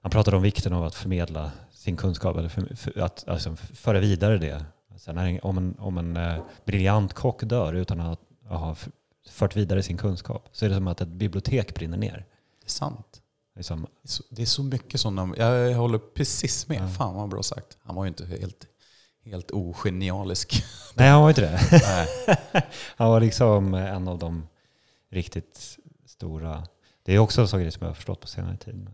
Han 0.01 0.11
pratade 0.11 0.37
om 0.37 0.43
vikten 0.43 0.73
av 0.73 0.85
att 0.85 0.95
förmedla 0.95 1.53
sin 1.71 1.97
kunskap, 1.97 2.37
eller 2.37 2.49
för, 2.49 2.77
för, 2.77 3.01
att 3.01 3.29
alltså, 3.29 3.57
föra 3.57 4.01
vidare 4.01 4.39
det. 4.39 4.65
Sen 4.97 5.19
en- 5.19 5.41
om 5.43 5.59
en, 5.59 5.79
om 5.79 5.99
en 5.99 6.17
eh, 6.17 6.43
briljant 6.65 7.13
kock 7.13 7.43
dör 7.43 7.75
utan 7.75 8.01
att 8.01 8.21
ha 8.49 8.77
fört 9.29 9.57
vidare 9.57 9.83
sin 9.83 9.97
kunskap 9.97 10.49
så 10.53 10.65
är 10.65 10.69
det 10.69 10.75
som 10.75 10.87
att 10.87 11.01
ett 11.01 11.09
bibliotek 11.09 11.75
brinner 11.75 11.97
ner. 11.99 12.27
Det 12.61 12.67
är 12.67 12.71
sant. 12.71 13.23
Liksom, 13.59 13.87
Det 14.31 14.43
är 14.43 14.47
så, 14.47 14.63
mycket 14.63 15.01
sådana... 15.01 15.35
Jag 15.37 15.75
håller 15.75 15.99
precis 15.99 16.69
med. 16.69 16.83
Ja. 16.83 16.89
Fan 16.89 17.15
vad 17.15 17.29
bra 17.29 17.43
sagt. 17.43 17.79
Han 17.83 17.97
var 17.97 18.05
ju 18.05 18.09
inte 18.09 18.27
helt, 18.27 18.67
helt 19.25 19.51
ogenialisk. 19.51 20.65
nej, 20.95 21.09
han 21.09 21.23
var 21.23 21.29
inte 21.29 21.41
det. 21.41 21.61
Han 22.97 23.11
var 23.11 23.21
liksom 23.21 23.75
en 23.75 24.09
av 24.09 24.19
de 24.19 24.49
riktigt 25.11 25.79
stora. 26.07 26.67
Det 27.03 27.15
är 27.15 27.19
också 27.19 27.41
en 27.41 27.49
sån 27.49 27.61
grej 27.61 27.71
som 27.71 27.81
jag 27.83 27.91
har 27.91 27.95
förstått 27.95 28.21
på 28.21 28.27
senare 28.27 28.57
tid. 28.57 28.91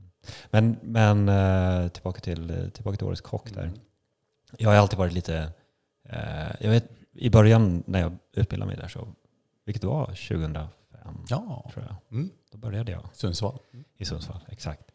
Men, 0.50 0.76
men 0.82 1.28
eh, 1.28 1.88
tillbaka, 1.88 2.20
till, 2.20 2.70
tillbaka 2.74 2.96
till 2.96 3.06
Årets 3.06 3.20
kock 3.20 3.54
där. 3.54 3.62
Mm. 3.62 3.78
Jag 4.58 4.70
har 4.70 4.76
alltid 4.76 4.98
varit 4.98 5.12
lite, 5.12 5.52
eh, 6.08 6.52
jag 6.60 6.70
vet 6.70 6.90
i 7.12 7.30
början 7.30 7.82
när 7.86 8.00
jag 8.00 8.18
utbildade 8.32 8.68
mig 8.68 8.76
där 8.76 8.88
så, 8.88 9.08
vilket 9.64 9.84
var 9.84 10.06
2005 10.06 10.68
Ja. 11.28 11.70
tror 11.72 11.84
jag. 11.88 12.18
Mm. 12.18 12.30
Då 12.52 12.58
började 12.58 12.92
jag 12.92 13.02
Sundsvall. 13.12 13.58
i 13.96 14.04
Sundsvall, 14.04 14.40
exakt. 14.48 14.90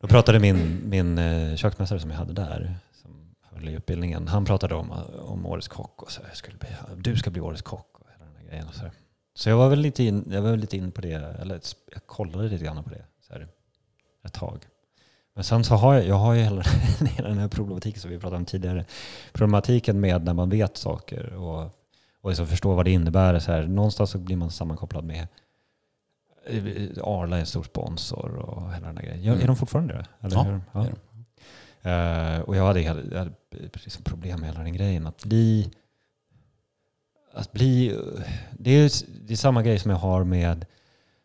Då 0.00 0.08
pratade 0.08 0.38
min, 0.38 0.80
min 0.84 1.18
eh, 1.18 1.56
köksmästare 1.56 2.00
som 2.00 2.10
jag 2.10 2.18
hade 2.18 2.32
där, 2.32 2.74
som 3.02 3.34
höll 3.42 3.68
i 3.68 3.72
utbildningen, 3.72 4.28
han 4.28 4.44
pratade 4.44 4.74
om, 4.74 4.90
om 5.18 5.46
Årets 5.46 5.68
kock 5.68 6.02
och 6.02 6.10
så 6.10 6.20
jag 6.28 6.36
skulle 6.36 6.56
bli, 6.58 6.68
du 6.96 7.16
ska 7.16 7.30
bli 7.30 7.40
Årets 7.40 7.62
kock 7.62 7.88
och 7.92 8.06
hela 8.12 8.24
den 8.24 8.36
här 8.36 8.44
grejen. 8.44 8.68
Och 8.68 8.74
så, 8.74 8.90
så 9.34 9.48
jag 9.48 9.56
var 9.56 9.68
väl 9.68 9.78
lite 9.78 10.04
in, 10.04 10.24
jag 10.30 10.42
var 10.42 10.50
väl 10.50 10.60
lite 10.60 10.76
in 10.76 10.92
på 10.92 11.00
det, 11.00 11.12
eller 11.12 11.60
jag 11.92 12.06
kollade 12.06 12.48
lite 12.48 12.64
grann 12.64 12.84
på 12.84 12.90
det 12.90 13.04
så 13.20 13.32
här, 13.32 13.48
ett 14.24 14.32
tag. 14.32 14.66
Men 15.34 15.44
sen 15.44 15.64
så 15.64 15.74
har 15.74 15.94
jag, 15.94 16.06
jag 16.06 16.14
har 16.14 16.34
ju 16.34 16.42
hela 16.42 16.62
hela 17.16 17.28
den 17.28 17.38
här 17.38 17.48
problematiken 17.48 18.00
som 18.00 18.10
vi 18.10 18.18
pratade 18.18 18.36
om 18.36 18.44
tidigare. 18.44 18.84
Problematiken 19.32 20.00
med 20.00 20.24
när 20.24 20.34
man 20.34 20.50
vet 20.50 20.76
saker 20.76 21.34
och, 21.34 21.70
och 22.22 22.30
liksom 22.30 22.46
förstår 22.46 22.74
vad 22.74 22.84
det 22.84 22.90
innebär. 22.90 23.38
Så 23.38 23.52
här, 23.52 23.66
någonstans 23.66 24.10
så 24.10 24.18
blir 24.18 24.36
man 24.36 24.50
sammankopplad 24.50 25.04
med 25.04 25.28
eh, 26.46 26.64
Arla 27.04 27.36
är 27.36 27.40
en 27.40 27.46
stor 27.46 27.62
sponsor 27.62 28.34
och 28.36 28.74
hela 28.74 28.86
den 28.86 28.96
här 28.96 29.04
grejen. 29.04 29.22
Ja, 29.24 29.32
Mm. 29.32 29.42
Är 29.42 29.46
de 29.46 29.56
fortfarande 29.56 29.94
det? 29.94 30.06
Eller 30.26 30.36
Ja, 30.36 30.42
hur? 30.42 30.60
det 30.72 30.88
är 30.88 30.94
Eh, 31.84 32.40
och 32.40 32.56
jag 32.56 32.66
hade, 32.66 32.80
jag 32.80 32.94
hade 33.18 33.32
liksom 33.72 34.04
problem 34.04 34.40
med 34.40 34.48
hela 34.48 34.62
den 34.62 34.72
grejen. 34.72 35.06
Att 35.06 35.24
bli... 35.24 35.70
Att 37.34 37.52
bli 37.52 37.98
det, 38.58 38.70
är, 38.70 38.90
det 39.26 39.32
är 39.32 39.36
samma 39.36 39.62
grej 39.62 39.78
som 39.78 39.90
jag 39.90 39.98
har 39.98 40.24
med, 40.24 40.66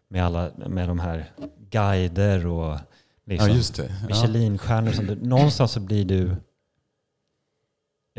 med, 0.08 0.26
alla, 0.26 0.52
med 0.68 0.88
de 0.88 1.00
här 1.00 1.32
guider 1.70 2.48
och 2.48 2.78
liksom, 3.26 3.50
Ja, 3.50 3.56
just 3.56 3.76
det. 3.76 3.96
Ja. 4.02 4.08
Michelinstjärnor. 4.08 5.16
Någonstans 5.16 5.72
så 5.72 5.80
blir 5.80 6.06
du... 6.06 6.36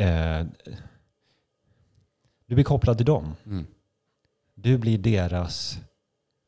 Eh, 0.04 0.46
du 2.48 2.54
blir 2.54 2.64
kopplad 2.64 2.96
till 2.96 3.06
dem. 3.06 3.34
Mm. 3.46 3.66
Du 4.54 4.78
blir 4.78 4.98
deras... 4.98 5.78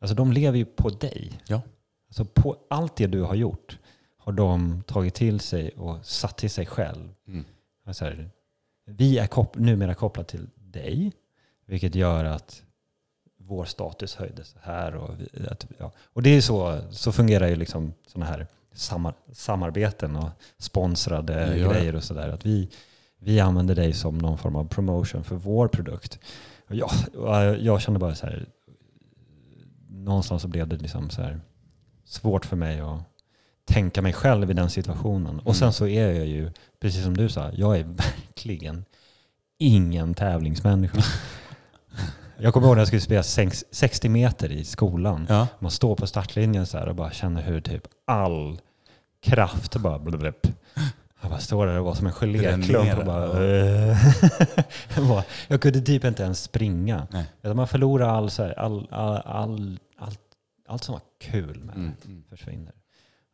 Alltså 0.00 0.14
de 0.14 0.32
lever 0.32 0.58
ju 0.58 0.64
på 0.64 0.88
dig. 0.88 1.40
Ja. 1.46 1.62
Alltså 2.08 2.24
på 2.24 2.56
allt 2.70 2.96
det 2.96 3.06
du 3.06 3.22
har 3.22 3.34
gjort 3.34 3.78
har 4.18 4.32
de 4.32 4.82
tagit 4.86 5.14
till 5.14 5.40
sig 5.40 5.68
och 5.70 6.06
satt 6.06 6.38
till 6.38 6.50
sig 6.50 6.66
själv. 6.66 7.14
Mm. 7.26 7.44
Alltså 7.84 8.04
här, 8.04 8.30
vi 8.86 9.18
är 9.18 9.26
kop- 9.26 9.56
numera 9.58 9.94
kopplade 9.94 10.28
till 10.28 10.46
dig, 10.54 11.12
vilket 11.66 11.94
gör 11.94 12.24
att 12.24 12.62
vår 13.38 13.64
status 13.64 14.14
höjdes 14.14 14.56
här. 14.60 14.94
Och, 14.94 15.14
vi- 15.20 15.46
att, 15.50 15.66
ja. 15.78 15.92
och 15.98 16.22
det 16.22 16.30
är 16.30 16.40
så, 16.40 16.80
så 16.90 17.12
fungerar 17.12 17.48
ju 17.48 17.56
liksom 17.56 17.92
sådana 18.06 18.30
här 18.30 18.46
samar- 18.72 19.14
samarbeten 19.32 20.16
och 20.16 20.28
sponsrade 20.58 21.32
det. 21.46 21.58
grejer 21.58 21.96
och 21.96 22.04
sådär. 22.04 22.28
Att 22.28 22.46
vi, 22.46 22.68
vi 23.20 23.40
använder 23.40 23.74
dig 23.74 23.92
som 23.92 24.18
någon 24.18 24.38
form 24.38 24.56
av 24.56 24.64
promotion 24.68 25.24
för 25.24 25.36
vår 25.36 25.68
produkt. 25.68 26.18
Och 26.68 26.74
jag, 26.74 26.90
jag, 27.60 27.80
kände 27.80 28.00
bara 28.00 28.14
så 28.14 28.26
här, 28.26 28.46
någonstans 29.88 30.42
så 30.42 30.48
blev 30.48 30.68
det 30.68 30.76
liksom 30.76 31.10
så 31.10 31.22
här 31.22 31.40
svårt 32.04 32.44
för 32.46 32.56
mig 32.56 32.80
att 32.80 32.98
tänka 33.64 34.02
mig 34.02 34.12
själv 34.12 34.50
i 34.50 34.54
den 34.54 34.70
situationen. 34.70 35.38
Och 35.40 35.56
sen 35.56 35.66
Mm. 35.66 35.72
så 35.72 35.86
är 35.86 36.12
jag 36.12 36.26
ju, 36.26 36.50
precis 36.80 37.04
som 37.04 37.16
du 37.16 37.28
sa, 37.28 37.50
jag 37.52 37.78
är 37.78 37.84
verkligen 37.96 38.84
ingen 39.58 40.14
tävlingsmänniska. 40.14 41.02
jag 42.38 42.54
kommer 42.54 42.66
ihåg 42.66 42.76
när 42.76 42.80
jag 42.80 42.86
skulle 42.88 43.00
spela 43.02 43.22
sex- 43.22 43.64
60 43.70 44.08
meter 44.08 44.52
i 44.52 44.64
skolan. 44.64 45.26
Ja. 45.28 45.46
Man 45.58 45.70
står 45.70 45.96
på 45.96 46.06
startlinjen 46.06 46.66
så 46.66 46.78
här 46.78 46.88
och 46.88 46.94
bara 46.94 47.10
känner 47.10 47.42
hur 47.42 47.60
typ 47.60 47.82
all 48.04 48.60
kraft 49.22 49.76
bara 49.76 49.98
blubblub. 49.98 50.34
Jag 51.20 51.30
bara 51.30 51.40
står 51.40 51.66
där 51.66 51.78
och 51.78 51.84
var 51.84 51.94
som 51.94 52.06
en 52.06 52.12
geléklump 52.12 52.98
och 52.98 53.04
bara, 53.04 53.44
jag, 54.96 55.08
bara, 55.08 55.24
jag 55.48 55.60
kunde 55.60 55.80
typ 55.80 56.04
inte 56.04 56.22
ens 56.22 56.42
springa. 56.42 57.06
Nej. 57.10 57.54
Man 57.54 57.68
förlorar 57.68 58.08
all, 58.08 58.30
så 58.30 58.42
här, 58.42 58.58
all, 58.58 58.88
all, 58.90 59.16
all, 59.24 59.78
allt, 59.98 60.20
allt 60.68 60.84
som 60.84 60.92
var 60.92 61.02
kul 61.20 61.64
med 61.64 61.74
Mm. 61.74 61.92
det 62.02 62.08
Mm. 62.08 62.24
försvinner. 62.28 62.72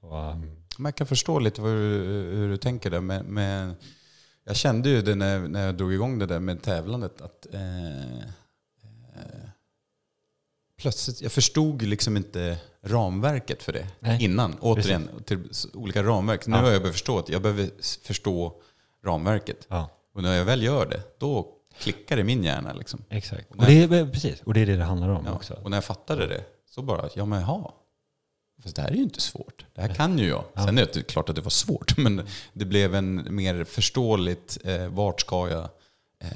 Och, 0.00 0.30
um, 0.32 0.40
Men 0.78 0.84
jag 0.84 0.94
kan 0.94 1.06
förstå 1.06 1.38
lite 1.38 1.60
du, 1.62 1.68
hur 2.36 2.48
du 2.48 2.56
tänker 2.56 2.90
där. 2.90 3.00
Men, 3.00 3.24
men 3.26 3.74
jag 4.44 4.56
kände 4.56 4.88
ju 4.88 5.02
det 5.02 5.14
när, 5.14 5.38
när 5.48 5.66
jag 5.66 5.76
drog 5.76 5.92
igång 5.92 6.18
det 6.18 6.26
där 6.26 6.40
med 6.40 6.62
tävlandet. 6.62 7.20
Att, 7.20 7.46
eh, 7.54 8.18
eh, 8.18 9.48
plötsligt, 10.80 11.20
jag 11.22 11.32
förstod 11.32 11.82
liksom 11.82 12.16
inte 12.16 12.58
ramverket 12.86 13.62
för 13.62 13.72
det 13.72 13.86
Nej. 14.00 14.24
innan. 14.24 14.56
Återigen, 14.60 15.08
till 15.24 15.50
olika 15.74 16.02
ramverk. 16.02 16.46
Nu 16.46 16.56
Ja. 16.56 16.62
har 16.62 16.70
jag 16.70 16.82
börjat 16.82 16.94
förstå 16.94 17.18
att 17.18 17.28
jag 17.28 17.42
behöver 17.42 17.70
förstå 18.04 18.52
ramverket. 19.04 19.66
ja, 19.68 19.88
Och 20.14 20.22
när 20.22 20.34
jag 20.34 20.44
väl 20.44 20.62
gör 20.62 20.86
det, 20.86 21.02
då 21.18 21.48
klickar 21.78 22.16
det 22.16 22.20
i 22.20 22.24
min 22.24 22.44
hjärna. 22.44 22.72
Liksom. 22.72 23.04
Exakt. 23.10 23.50
Och 23.50 23.64
det, 23.66 23.82
är, 23.82 24.06
precis. 24.10 24.40
och 24.42 24.54
det 24.54 24.60
är 24.60 24.66
det 24.66 24.76
det 24.76 24.84
handlar 24.84 25.08
om 25.08 25.24
Ja. 25.26 25.32
också. 25.32 25.54
Och 25.54 25.70
när 25.70 25.76
jag 25.76 25.84
fattade 25.84 26.26
det, 26.26 26.44
så 26.70 26.82
bara, 26.82 27.08
ja 27.14 27.24
men 27.24 27.40
jaha. 27.40 27.70
Fast 28.62 28.76
det 28.76 28.82
här 28.82 28.88
är 28.90 28.94
ju 28.94 29.02
inte 29.02 29.20
svårt. 29.20 29.66
Det 29.74 29.80
här 29.80 29.94
kan 29.94 30.18
ju 30.18 30.28
jag. 30.28 30.44
Sen 30.54 30.78
är 30.78 30.88
det 30.94 31.02
klart 31.02 31.28
att 31.28 31.34
det 31.36 31.42
var 31.42 31.50
svårt, 31.50 31.96
men 31.98 32.26
det 32.52 32.64
blev 32.64 32.94
en 32.94 33.26
mer 33.34 33.64
förståeligt, 33.64 34.58
eh, 34.64 34.86
vart 34.88 35.20
ska 35.20 35.48
jag? 35.50 35.68
Eh, 36.18 36.28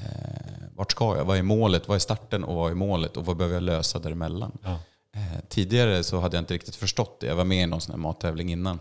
vart 0.75 0.91
ska 0.91 1.17
jag? 1.17 1.25
Vad 1.25 1.37
är 1.37 1.43
målet? 1.43 1.87
Vad 1.87 1.95
är 1.95 1.99
starten 1.99 2.43
och 2.43 2.55
vad 2.55 2.71
är 2.71 2.75
målet? 2.75 3.17
Och 3.17 3.25
vad 3.25 3.37
behöver 3.37 3.55
jag 3.55 3.63
lösa 3.63 3.99
däremellan? 3.99 4.57
Ja. 4.63 4.79
Eh, 5.15 5.39
tidigare 5.49 6.03
så 6.03 6.19
hade 6.19 6.37
jag 6.37 6.41
inte 6.41 6.53
riktigt 6.53 6.75
förstått 6.75 7.19
det. 7.19 7.27
Jag 7.27 7.35
var 7.35 7.43
med 7.43 7.63
i 7.63 7.65
någon 7.65 7.81
sån 7.81 7.91
här 7.91 7.99
mattävling 7.99 8.51
innan. 8.51 8.79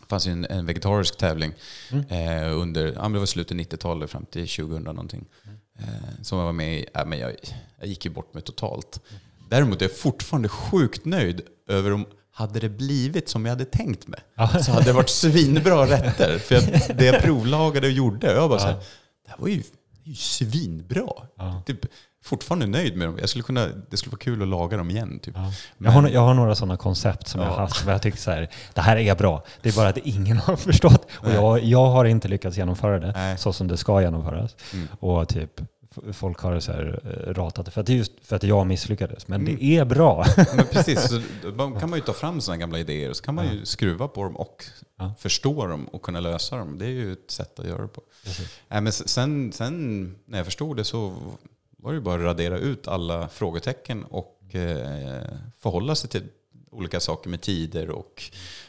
Det 0.00 0.06
fanns 0.08 0.26
ju 0.26 0.32
en, 0.32 0.44
en 0.44 0.66
vegetarisk 0.66 1.16
tävling 1.16 1.52
eh, 2.08 2.58
under, 2.58 2.92
ja, 2.92 3.08
det 3.08 3.18
var 3.18 3.26
slutet 3.26 3.56
90-talet 3.56 4.10
fram 4.10 4.26
till 4.26 4.48
2000 4.48 4.82
någonting. 4.82 5.26
Eh, 5.78 6.22
som 6.22 6.38
jag 6.38 6.44
var 6.44 6.52
med 6.52 6.78
i. 6.78 6.86
Ja, 6.94 7.04
men 7.04 7.18
jag, 7.18 7.34
jag 7.78 7.88
gick 7.88 8.04
ju 8.04 8.10
bort 8.10 8.34
mig 8.34 8.42
totalt. 8.42 9.00
Däremot 9.50 9.82
är 9.82 9.86
jag 9.86 9.98
fortfarande 9.98 10.48
sjukt 10.48 11.04
nöjd 11.04 11.40
över 11.68 11.92
om 11.92 12.06
hade 12.32 12.60
det 12.60 12.68
blivit 12.68 13.28
som 13.28 13.44
jag 13.44 13.52
hade 13.52 13.64
tänkt 13.64 14.06
mig 14.06 14.20
så 14.64 14.72
hade 14.72 14.84
det 14.84 14.92
varit 14.92 15.08
svinbra 15.08 15.86
rätter. 15.86 16.38
För 16.38 16.54
jag, 16.54 16.64
det 16.96 17.04
jag 17.04 17.22
provlagade 17.22 17.86
och 17.86 17.92
gjorde, 17.92 18.32
jag 18.32 18.50
bara 18.50 18.58
så 18.58 18.66
här, 18.66 18.74
det 19.24 19.30
här 19.30 19.36
var 19.38 19.48
ju 19.48 19.62
svinbra. 20.14 21.08
Ja. 21.36 21.62
Typ, 21.66 21.78
fortfarande 22.24 22.66
nöjd 22.66 22.96
med 22.96 23.08
dem. 23.08 23.16
Jag 23.20 23.28
skulle 23.28 23.42
kunna, 23.44 23.66
det 23.90 23.96
skulle 23.96 24.10
vara 24.10 24.18
kul 24.20 24.42
att 24.42 24.48
laga 24.48 24.76
dem 24.76 24.90
igen. 24.90 25.18
Typ. 25.18 25.34
Ja. 25.36 25.52
Men- 25.78 25.92
Jag, 25.92 26.00
har, 26.02 26.08
jag 26.08 26.20
har 26.20 26.34
några 26.34 26.54
sådana 26.54 26.76
koncept 26.76 27.28
som 27.28 27.40
jag 27.40 27.48
Ja. 27.50 27.52
har 27.52 27.60
haft. 27.60 27.84
Där 27.84 27.92
jag 27.92 28.02
tycker 28.02 28.18
så 28.18 28.30
här, 28.30 28.48
det 28.74 28.80
här 28.80 28.96
är 28.96 29.14
bra. 29.14 29.44
Det 29.62 29.68
är 29.68 29.72
bara 29.72 29.88
att 29.88 29.98
ingen 29.98 30.36
har 30.36 30.56
förstått. 30.66 31.06
Och 31.12 31.30
jag, 31.30 31.64
jag 31.64 31.86
har 31.86 32.04
inte 32.04 32.28
lyckats 32.28 32.56
genomföra 32.56 32.98
det 32.98 33.12
Nej. 33.12 33.38
så 33.38 33.52
som 33.52 33.68
det 33.68 33.76
ska 33.76 34.02
genomföras. 34.02 34.56
Mm. 34.72 34.88
Och 35.00 35.28
typ, 35.28 35.60
folk 36.12 36.38
har 36.40 36.60
så 36.60 36.72
här, 36.72 37.00
eh, 37.04 37.32
ratat 37.34 37.64
det 37.66 37.70
för 37.72 37.80
att, 37.80 37.86
det 37.86 37.92
är 37.92 37.96
just 37.96 38.12
för 38.22 38.36
att 38.36 38.42
jag 38.42 38.66
misslyckades. 38.66 39.28
Men 39.28 39.40
Mm. 39.40 39.56
det 39.56 39.64
är 39.76 39.84
bra. 39.84 40.24
Men 40.56 40.66
precis, 40.66 41.08
så 41.10 41.20
då 41.56 41.70
kan 41.70 41.90
man 41.90 41.98
ju 41.98 42.04
ta 42.04 42.12
fram 42.12 42.40
sådana 42.40 42.60
gamla 42.60 42.78
idéer 42.78 43.10
och 43.10 43.16
så 43.16 43.22
kan 43.24 43.34
man 43.34 43.52
ju 43.52 43.66
skruva 43.66 44.08
på 44.08 44.22
dem 44.24 44.36
och 44.36 44.64
Ja. 45.00 45.14
förstå 45.18 45.66
dem 45.66 45.84
och 45.84 46.02
kunna 46.02 46.20
lösa 46.20 46.56
dem. 46.56 46.78
Det 46.78 46.84
är 46.84 46.90
ju 46.90 47.12
ett 47.12 47.30
sätt 47.30 47.58
att 47.58 47.66
göra 47.66 47.82
det 47.82 47.88
på. 47.88 48.02
Nej, 48.68 48.80
men 48.80 48.92
sen, 48.92 49.52
sen 49.52 50.18
när 50.24 50.38
jag 50.38 50.44
förstod 50.44 50.76
det 50.76 50.84
så 50.84 51.16
var 51.70 51.92
det 51.92 51.96
ju 51.96 52.00
bara 52.00 52.14
att 52.14 52.26
radera 52.26 52.58
ut 52.58 52.88
alla 52.88 53.28
frågetecken 53.28 54.04
och 54.04 54.54
eh, 54.54 55.22
förhålla 55.58 55.94
sig 55.94 56.10
till 56.10 56.28
olika 56.70 57.00
saker 57.00 57.30
med 57.30 57.40
tider 57.40 57.90
och 57.90 58.22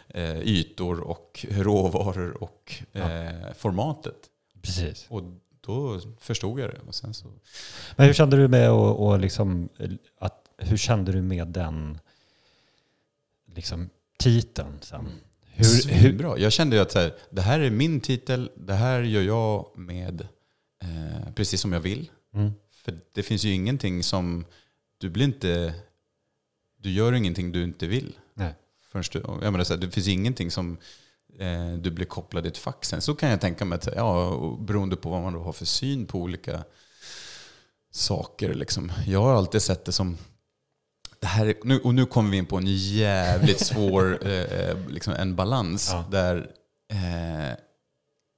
eh, 0.07 0.39
ytor 0.39 0.99
och 0.99 1.45
råvaror 1.49 2.43
och 2.43 2.73
eh, 2.91 3.53
formatet. 3.57 4.17
Precis. 4.61 5.05
Och 5.09 5.23
då 5.61 5.99
förstod 6.19 6.59
jag 6.59 6.69
det. 6.69 6.79
Och 6.87 6.95
sen 6.95 7.13
så, 7.13 7.27
Men 7.95 8.07
hur 8.07 8.13
kände 8.13 8.37
du 8.37 8.47
med 8.47 8.71
och, 8.71 9.07
och 9.07 9.19
liksom, 9.19 9.69
att, 10.19 10.49
hur 10.57 10.77
kände 10.77 11.11
du 11.11 11.21
med 11.21 11.47
den 11.47 11.99
liksom, 13.45 13.89
titeln 14.17 14.77
sen? 14.81 15.09
Hur, 15.53 15.65
hur, 15.65 16.02
Svinbra. 16.02 16.38
Jag 16.38 16.52
kände 16.52 16.76
ju 16.76 16.82
att 16.82 16.91
så 16.91 16.99
här, 16.99 17.14
det 17.30 17.41
här 17.41 17.60
är 17.60 17.69
min 17.69 18.02
titel, 18.02 18.52
det 18.56 18.73
här 18.73 19.02
gör 19.02 19.22
jag 19.22 19.72
med 19.76 20.28
eh, 20.84 21.34
precis 21.36 21.61
som 21.61 21.73
jag 21.73 21.80
vill. 21.80 22.10
mm, 22.34 22.52
För 22.72 22.99
det 23.14 23.23
finns 23.23 23.44
ju 23.44 23.53
ingenting 23.53 24.03
som, 24.03 24.45
du 24.98 25.10
blir 25.10 25.26
inte, 25.26 25.73
du 26.78 26.91
gör 26.91 27.14
ingenting 27.14 27.52
du 27.52 27.64
inte 27.64 27.88
vill. 27.88 28.18
nej. 28.34 28.53
Förrän 28.91 29.03
du, 29.11 29.19
jag 29.19 29.52
menar 29.52 29.64
så 29.64 29.73
här, 29.73 29.82
det 29.82 29.91
finns 29.91 30.07
ingenting 30.07 30.52
som 30.52 30.78
eh, 31.40 31.73
du 31.73 31.91
blir 31.91 32.06
kopplad 32.06 32.45
i 32.45 32.49
ett 32.49 32.57
fack 32.57 32.86
sen. 32.86 33.02
Så 33.02 33.15
kan 33.15 33.30
jag 33.30 33.41
tänka 33.41 33.65
mig 33.65 33.76
att, 33.76 33.88
ja, 33.95 34.57
beroende 34.60 34.95
på 34.95 35.10
vad 35.10 35.22
man 35.22 35.34
då 35.34 35.40
har 35.40 35.53
för 35.53 35.65
syn 35.65 36.06
på 36.06 36.19
olika 36.19 36.64
saker. 37.91 38.53
Liksom. 38.53 38.91
Jag 39.07 39.22
har 39.22 39.34
alltid 39.36 39.61
sett 39.61 39.86
det 39.86 39.91
som, 39.91 40.18
det 41.22 41.27
här, 41.27 41.45
är- 41.45 41.56
nu, 41.64 41.80
och 41.80 41.95
nu 41.95 42.06
kommer 42.06 42.31
vi 42.31 42.38
in 42.38 42.45
på 42.45 42.57
en 42.57 42.65
jävligt 42.68 43.60
svår 43.65 44.27
eh, 44.27 44.77
liksom 44.89 45.14
en 45.14 45.35
balans. 45.35 45.89
Ja. 45.91 46.06
Där 46.11 46.52
eh, 46.91 47.56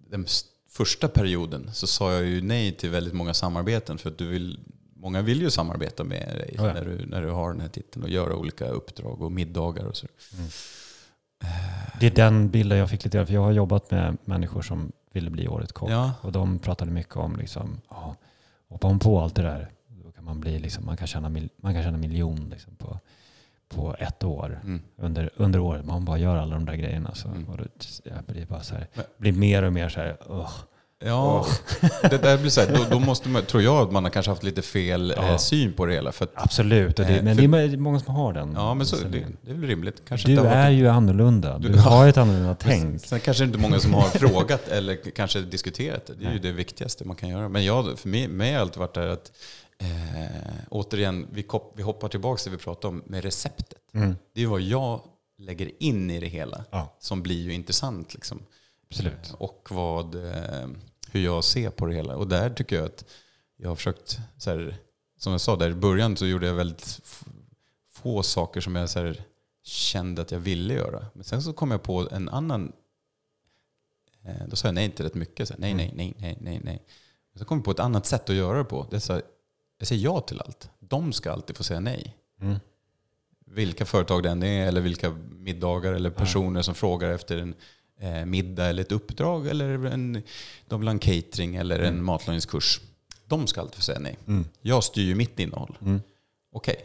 den 0.10 0.26
första 0.70 1.08
perioden 1.08 1.70
så 1.74 1.88
sa 1.88 2.14
jag 2.14 2.24
ju 2.24 2.42
nej 2.42 2.72
till 2.72 2.90
väldigt 2.90 3.14
många 3.14 3.34
samarbeten. 3.34 3.98
För 3.98 4.10
att 4.10 4.18
du 4.18 4.28
vill, 4.28 4.60
många 4.96 5.22
vill 5.22 5.42
ju 5.42 5.50
samarbeta 5.50 6.04
med 6.04 6.28
dig 6.38 6.54
Ja, 6.58 6.64
när, 6.64 6.86
du, 6.86 7.06
när 7.06 7.22
du 7.22 7.30
har 7.30 7.52
den 7.52 7.62
här 7.62 7.68
titeln 7.70 8.04
och 8.04 8.10
göra 8.10 8.36
olika 8.36 8.66
uppdrag 8.68 9.22
och 9.22 9.32
middagar 9.32 9.86
och 9.86 9.98
så. 9.98 10.08
Det 12.00 12.06
är 12.08 12.12
den 12.12 12.50
bilden 12.50 12.78
jag 12.78 12.90
fick 12.90 13.04
lite 13.04 13.18
grann, 13.18 13.28
för 13.28 13.34
jag 13.34 13.42
har 13.42 13.52
jobbat 13.52 13.92
med 13.92 14.18
människor 14.26 14.62
som 14.62 14.92
ville 15.12 15.30
bli 15.30 15.48
årets 15.48 15.72
kock. 15.72 15.90
Ja. 15.92 16.12
Och 16.22 16.32
de 16.32 16.60
pratade 16.60 16.92
mycket 16.92 17.16
om, 17.16 17.36
liksom, 17.36 17.82
ja, 17.90 18.16
hoppar 18.70 18.90
man 18.90 19.00
på 19.00 19.20
allt 19.22 19.36
det 19.36 19.42
där, 19.42 19.72
kan 20.24 20.36
man 20.36 20.40
bli, 20.40 20.60
liksom, 20.60 20.86
man 20.86 20.98
kan 20.98 21.08
tjäna, 21.08 21.30
man 21.62 21.74
kan 21.74 21.84
tjäna 21.84 21.98
miljon 21.98 22.50
liksom, 22.52 22.76
på, 22.76 23.00
på 23.70 23.96
ett 24.00 24.24
år. 24.24 24.60
Mm. 24.64 24.82
Under, 24.98 25.30
under 25.36 25.60
året, 25.60 25.86
man 25.86 26.06
bara 26.06 26.18
gör 26.18 26.38
alla 26.38 26.56
de 26.56 26.66
där 26.66 26.76
grejerna. 26.76 27.16
Så, 27.16 27.28
Mm. 27.28 27.50
och 27.50 27.58
då, 27.58 27.64
jag 28.04 28.24
blir 28.36 28.46
bara 28.46 28.64
så 28.64 28.76
här, 28.76 28.88
blir 29.18 29.32
mer 29.32 29.64
och 29.64 29.74
mer 29.74 29.90
så 29.90 30.00
här, 30.00 30.18
"Ugh." 30.30 30.52
Ja, 31.06 31.46
det 32.10 32.18
där 32.18 32.38
blir 32.38 32.50
så 32.50 32.62
här, 32.62 32.68
då, 32.78 32.86
då 32.90 33.00
måste 33.00 33.30
man, 33.30 33.42
tror 33.44 33.64
jag 33.64 33.76
att 33.88 33.92
man 33.92 34.04
har 34.04 34.12
kanske 34.12 34.32
haft 34.32 34.44
lite 34.44 34.62
fel 34.62 35.14
Ja. 35.18 35.30
eh, 35.32 35.38
syn 35.38 35.74
på 35.74 35.86
det 35.86 35.94
hela. 35.94 36.12
För 36.12 36.26
att, 36.26 36.32
Absolut, 36.36 36.96
det, 36.98 37.04
Eh, 37.04 37.24
men 37.24 37.36
för- 37.36 37.42
det 37.58 37.58
är 37.74 37.78
många 37.78 38.00
som 38.00 38.16
har 38.16 38.34
den. 38.34 38.54
ja, 38.56 38.74
men 38.74 38.86
så, 38.86 38.96
det, 38.96 39.26
det 39.42 39.52
är 39.52 39.56
väl 39.56 39.68
rimligt. 39.70 40.02
Kanske 40.08 40.28
du 40.28 40.40
är 40.42 40.70
ju 40.70 40.88
annorlunda. 40.88 41.58
Du 41.58 41.70
Du- 41.70 41.80
har 41.80 42.08
ett 42.08 42.18
annorlunda 42.18 42.56
tänk. 42.60 43.06
Sen 43.06 43.20
kanske 43.20 43.44
det 43.44 43.48
inte 43.48 43.60
många 43.60 43.80
som 43.80 43.94
har 43.94 44.02
frågat 44.20 44.68
eller 44.68 45.12
kanske 45.16 45.40
diskuterat 45.42 46.06
det. 46.06 46.14
Det 46.14 46.20
är 46.26 46.28
ju 46.28 46.30
Nej. 46.30 46.40
det 46.40 46.52
viktigaste 46.52 47.06
man 47.06 47.16
kan 47.16 47.30
göra. 47.30 47.50
Men 47.50 47.66
jag, 47.66 48.00
för 48.00 48.10
mig, 48.10 48.28
mig 48.28 48.54
har 48.54 48.62
alltid 48.62 48.78
varit 48.80 48.94
där 48.94 49.08
att, 49.08 49.32
eh, 49.84 50.54
återigen, 50.70 51.28
vi, 51.32 51.44
kop, 51.44 51.74
vi 51.76 51.84
hoppar 51.84 52.08
tillbaka 52.08 52.42
till 52.44 52.52
det 52.52 52.58
vi 52.58 52.64
pratade 52.64 52.88
om 52.88 53.04
med 53.06 53.24
receptet. 53.24 53.80
Mm. 53.94 54.16
Det 54.34 54.44
är 54.44 54.48
vad 54.48 54.62
jag 54.62 55.02
lägger 55.38 55.84
in 55.84 56.10
i 56.10 56.20
det 56.20 56.28
hela 56.28 56.66
Ja, 56.72 56.98
som 57.00 57.24
blir 57.24 57.42
ju 57.42 57.54
intressant. 57.54 58.14
Liksom. 58.14 58.40
absolut. 58.90 59.34
och 59.38 59.68
vad, 59.72 60.16
eh, 60.16 60.68
hur 61.12 61.24
jag 61.24 61.44
ser 61.44 61.70
på 61.70 61.86
det 61.86 61.96
hela. 61.96 62.16
Och 62.16 62.28
där 62.28 62.50
tycker 62.50 62.76
jag 62.76 62.86
att 62.86 63.06
jag 63.58 63.70
har 63.70 63.76
försökt, 63.76 64.20
så 64.38 64.50
här, 64.50 64.78
som 65.20 65.32
jag 65.32 65.42
sa 65.42 65.56
där 65.56 65.70
i 65.70 65.74
början 65.74 66.18
så 66.18 66.26
gjorde 66.26 66.48
jag 66.48 66.54
väldigt 66.54 67.02
få 67.92 68.24
saker 68.24 68.62
som 68.62 68.76
jag 68.76 68.90
så 68.90 69.00
här, 69.00 69.24
kände 69.64 70.22
att 70.22 70.32
jag 70.32 70.40
ville 70.40 70.74
göra. 70.74 71.06
Men 71.14 71.24
sen 71.24 71.44
så 71.44 71.54
kom 71.54 71.72
jag 71.72 71.84
på 71.84 72.10
en 72.12 72.30
annan, 72.30 72.72
eh, 74.24 74.48
då 74.48 74.56
sa 74.56 74.68
jag 74.68 74.76
nej 74.76 74.92
till 74.92 75.06
rätt 75.06 75.14
mycket. 75.14 75.48
Så 75.48 75.54
här, 75.54 75.62
nej, 75.62 75.74
nej, 75.74 75.94
nej, 75.96 76.16
nej, 76.20 76.38
nej, 76.42 76.62
nej. 76.64 76.84
Men 77.34 77.40
så 77.40 77.46
kom 77.46 77.58
jag 77.58 77.66
på 77.66 77.72
ett 77.72 77.80
annat 77.80 78.06
sätt 78.06 78.30
att 78.30 78.36
göra 78.36 78.58
det 78.58 78.64
på. 78.64 78.88
Det 78.90 78.96
är 78.96 79.00
så 79.00 79.14
här, 79.14 79.22
jag 79.78 79.88
säger 79.88 80.04
ja 80.04 80.22
till 80.22 80.40
allt. 80.42 80.70
De 80.80 81.14
ska 81.14 81.32
alltid 81.32 81.58
få 81.58 81.64
säga 81.64 81.80
nej. 81.80 82.16
Mm. 82.42 82.56
Vilka 83.46 83.86
företag 83.86 84.24
det 84.24 84.30
än 84.30 84.44
är 84.44 84.68
eller 84.68 84.82
vilka 84.82 85.10
middagar 85.32 85.94
eller 85.94 86.10
personer 86.10 86.62
som 86.62 86.76
frågar 86.76 87.10
efter 87.10 87.38
en 87.38 87.56
eh, 88.00 88.26
middag 88.26 88.66
eller 88.66 88.82
ett 88.82 88.92
uppdrag 88.92 89.48
eller 89.48 89.86
en, 89.86 90.22
de 90.68 90.80
vill 90.80 90.88
ha 90.88 90.92
en 90.94 91.00
catering 91.00 91.56
eller 91.56 91.80
en 91.80 92.04
matlagningskurs. 92.04 92.82
De 93.28 93.48
ska 93.48 93.62
alltid 93.62 93.76
få 93.76 93.82
säga 93.82 94.00
nej. 94.00 94.18
Mm. 94.28 94.46
Jag 94.62 94.84
styr 94.84 95.04
ju 95.04 95.16
mitt 95.16 95.40
innehåll. 95.40 95.78
Mm. 95.82 96.02
Okej, 96.52 96.76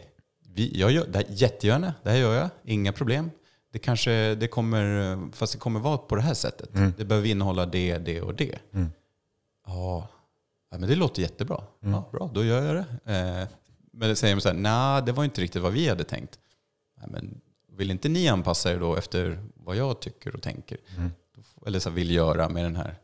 vi- 0.53 0.79
jag 0.79 0.91
gör 0.91 1.07
det 1.07 1.17
här 1.17 1.25
jättegärna. 1.29 1.93
Det 2.03 2.09
här 2.09 2.17
gör 2.17 2.35
jag. 2.35 2.49
Inga 2.63 2.91
problem. 2.91 3.31
Det 3.71 3.79
kanske 3.79 4.35
det 4.35 4.47
kommer, 4.47 5.17
fast 5.31 5.53
det 5.53 5.59
kommer 5.59 5.79
vara 5.79 5.97
på 5.97 6.15
det 6.15 6.21
här 6.21 6.33
sättet. 6.33 6.75
Mm. 6.75 6.93
Det 6.97 7.05
behöver 7.05 7.27
innehålla 7.27 7.65
det, 7.65 7.97
det 7.97 8.21
och 8.21 8.35
det. 8.35 8.55
Mm. 8.73 8.89
Ja, 9.65 10.07
ja 10.71 10.77
men 10.77 10.89
det 10.89 10.95
låter 10.95 11.21
jättebra. 11.21 11.63
Ja, 11.79 12.09
bra, 12.11 12.31
då 12.33 12.43
gör 12.43 12.65
jag 12.65 12.75
det. 12.75 13.13
Eh, 13.13 13.47
men 13.93 14.09
det 14.09 14.15
säger 14.15 14.35
man 14.35 14.41
så 14.41 14.49
här, 14.49 14.55
nej 14.55 15.03
det 15.05 15.11
var 15.11 15.23
inte 15.23 15.41
riktigt 15.41 15.61
vad 15.61 15.73
vi 15.73 15.89
hade 15.89 16.03
tänkt. 16.03 16.39
Nej, 16.97 17.07
men 17.11 17.41
vill 17.77 17.91
inte 17.91 18.09
ni 18.09 18.27
anpassa 18.27 18.73
er 18.73 18.79
då 18.79 18.95
efter 18.95 19.43
vad 19.53 19.75
jag 19.75 19.99
tycker 20.01 20.35
och 20.35 20.41
tänker? 20.41 20.77
Mm. 20.97 21.11
Eller 21.65 21.79
så 21.79 21.89
här, 21.89 21.95
vill 21.95 22.11
göra 22.11 22.49
med 22.49 22.63
den 22.65 22.75
här. 22.75 22.95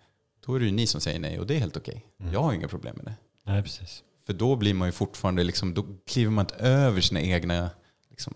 Då 0.45 0.55
är 0.55 0.59
det 0.59 0.65
ju 0.65 0.71
ni 0.71 0.87
som 0.87 1.01
säger 1.01 1.19
nej 1.19 1.39
och 1.39 1.47
det 1.47 1.55
är 1.55 1.59
helt 1.59 1.77
okej. 1.77 2.05
Jag 2.31 2.41
har 2.43 2.53
inga 2.53 2.67
problem 2.67 2.95
med 2.95 3.05
det. 3.05 3.15
Nej, 3.43 3.63
precis. 3.63 4.03
För 4.25 4.33
då 4.33 4.55
blir 4.55 4.73
man 4.73 4.87
ju 4.87 4.91
fortfarande, 4.91 5.43
liksom, 5.43 5.73
då 5.73 5.85
kliver 6.07 6.31
man 6.31 6.43
inte 6.43 6.55
över 6.55 7.01
sina 7.01 7.21
egna, 7.21 7.69
liksom, 8.09 8.33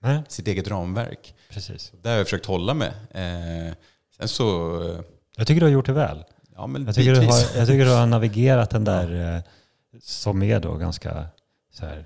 Nej, 0.00 0.22
sitt 0.28 0.48
eget 0.48 0.68
ramverk. 0.68 1.34
precis. 1.48 1.92
Där 2.02 2.10
har 2.10 2.16
jag 2.18 2.26
försökt 2.26 2.46
hålla 2.46 2.74
med. 2.74 2.92
Eh, 3.10 3.74
sen 4.18 4.28
så, 4.28 4.80
eh, 4.90 5.00
Jag 5.36 5.46
tycker 5.46 5.60
du 5.60 5.66
har 5.66 5.72
gjort 5.72 5.86
det 5.86 5.92
väl. 5.92 6.24
Ja 6.58 6.66
men 6.66 6.84
Jag 6.86 6.94
tycker, 6.94 7.14
du 7.14 7.20
har, 7.20 7.56
jag 7.56 7.66
tycker 7.66 7.84
du 7.84 7.90
har 7.90 8.06
navigerat 8.06 8.70
den 8.70 8.84
där 8.84 9.36
eh, 9.36 9.42
som 10.00 10.42
är 10.42 10.60
då 10.60 10.74
ganska 10.76 11.26
så 11.70 11.86
här, 11.86 12.04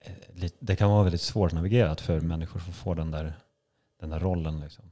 eh, 0.00 0.48
det 0.60 0.76
kan 0.76 0.90
vara 0.90 1.02
väldigt 1.02 1.20
svårt 1.20 1.52
navigerat 1.52 2.00
för 2.00 2.20
människor 2.20 2.60
som 2.60 2.72
får 2.72 2.94
den 2.94 3.10
där, 3.10 3.32
den 4.00 4.10
där 4.10 4.20
rollen. 4.20 4.60
Liksom. 4.60 4.84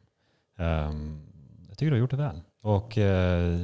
Ehm, 0.58 1.22
jag 1.68 1.78
tycker 1.78 1.90
du 1.90 1.96
har 1.96 2.00
gjort 2.00 2.10
det 2.10 2.16
väl. 2.16 2.40
Och 2.62 2.98
eh, 2.98 3.60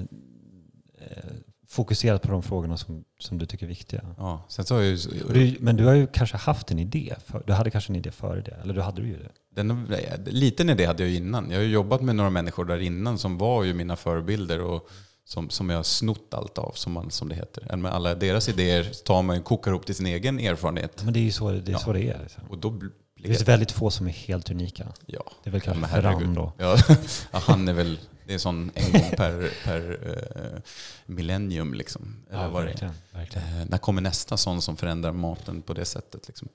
eh, 0.98 1.32
fokuserat 1.68 2.22
på 2.22 2.30
de 2.32 2.42
frågorna 2.42 2.76
som, 2.76 3.04
som 3.22 3.38
du 3.38 3.46
tycker 3.46 3.66
är 3.66 3.68
viktiga. 3.68 4.02
Ja, 4.18 4.46
sen 4.48 4.64
så 4.64 4.74
har 4.74 4.82
jag 4.82 4.90
ju, 4.90 4.96
du, 5.32 5.56
men 5.60 5.76
du 5.76 5.84
har 5.84 5.94
ju 5.94 6.06
kanske 6.06 6.36
haft 6.36 6.70
en 6.70 6.78
idé. 6.78 7.14
För, 7.26 7.42
du 7.46 7.52
hade 7.52 7.70
kanske 7.70 7.92
en 7.92 7.96
idé 7.96 8.10
före 8.10 8.40
det. 8.40 8.58
Eller 8.62 8.74
du 8.74 8.80
hade 8.80 9.02
ju 9.02 9.16
det. 9.18 9.30
Den, 9.54 9.86
liten 10.26 10.70
idé 10.70 10.84
hade 10.84 11.02
jag 11.02 11.10
ju 11.10 11.16
innan. 11.16 11.50
Jag 11.50 11.58
har 11.58 11.64
ju 11.64 11.70
jobbat 11.72 12.00
med 12.02 12.16
några 12.16 12.30
människor 12.30 12.64
där 12.64 12.78
innan 12.78 13.18
som 13.18 13.38
var 13.38 13.64
ju 13.64 13.74
mina 13.74 13.96
förebilder 13.96 14.60
och 14.60 14.88
som, 15.24 15.50
som 15.50 15.70
jag 15.70 15.76
har 15.76 15.82
snott 15.82 16.34
allt 16.34 16.58
av, 16.58 16.72
som, 16.72 16.92
man, 16.92 17.10
som 17.10 17.28
det 17.28 17.34
heter. 17.34 17.76
Med 17.76 17.92
alla 17.92 18.14
deras 18.14 18.48
idéer 18.48 18.84
tar 19.04 19.22
man 19.22 19.42
kokar 19.42 19.70
ihop 19.70 19.86
till 19.86 19.94
sin 19.94 20.06
egen 20.06 20.40
erfarenhet. 20.40 21.04
Men 21.04 21.12
det 21.12 21.20
är 21.20 21.24
ju 21.24 21.32
så 21.32 21.50
det 21.50 21.56
är. 21.58 21.72
Ja. 21.72 21.78
Så 21.78 21.92
det, 21.92 22.08
är 22.08 22.18
liksom. 22.22 22.42
Och 22.50 22.58
då 22.58 22.70
blir 22.70 22.90
det 23.22 23.28
finns 23.28 23.48
väldigt 23.48 23.72
få 23.72 23.90
som 23.90 24.06
är 24.06 24.12
helt 24.12 24.50
unika. 24.50 24.86
Ja, 25.06 25.22
Det 25.42 25.50
är 25.50 25.52
väl 25.52 25.60
kanske 25.60 25.80
men 25.80 25.90
Ferran 25.90 26.34
då. 26.34 26.52
Ja, 26.58 26.76
ja, 27.32 27.38
han 27.46 27.68
är 27.68 27.72
väl, 27.72 27.98
det 28.30 28.34
är 28.34 28.38
sån 28.38 28.70
en 28.74 28.92
gång 28.92 29.10
per, 29.16 29.50
per 29.64 29.98
eh, 30.06 30.62
millennium 31.06 31.74
liksom. 31.74 32.16
Eller 32.30 32.48
vad 32.48 32.64
det 32.64 32.68
är. 32.68 32.70
verkligen. 32.70 32.94
verkligen. 33.12 33.60
Eh, 33.60 33.66
när 33.68 33.78
kommer 33.78 34.02
nästa 34.02 34.36
sån 34.36 34.62
som 34.62 34.76
förändrar 34.76 35.12
maten 35.12 35.62
på 35.62 35.74
det 35.74 35.84
sättet? 35.84 36.28
Liksom? 36.28 36.48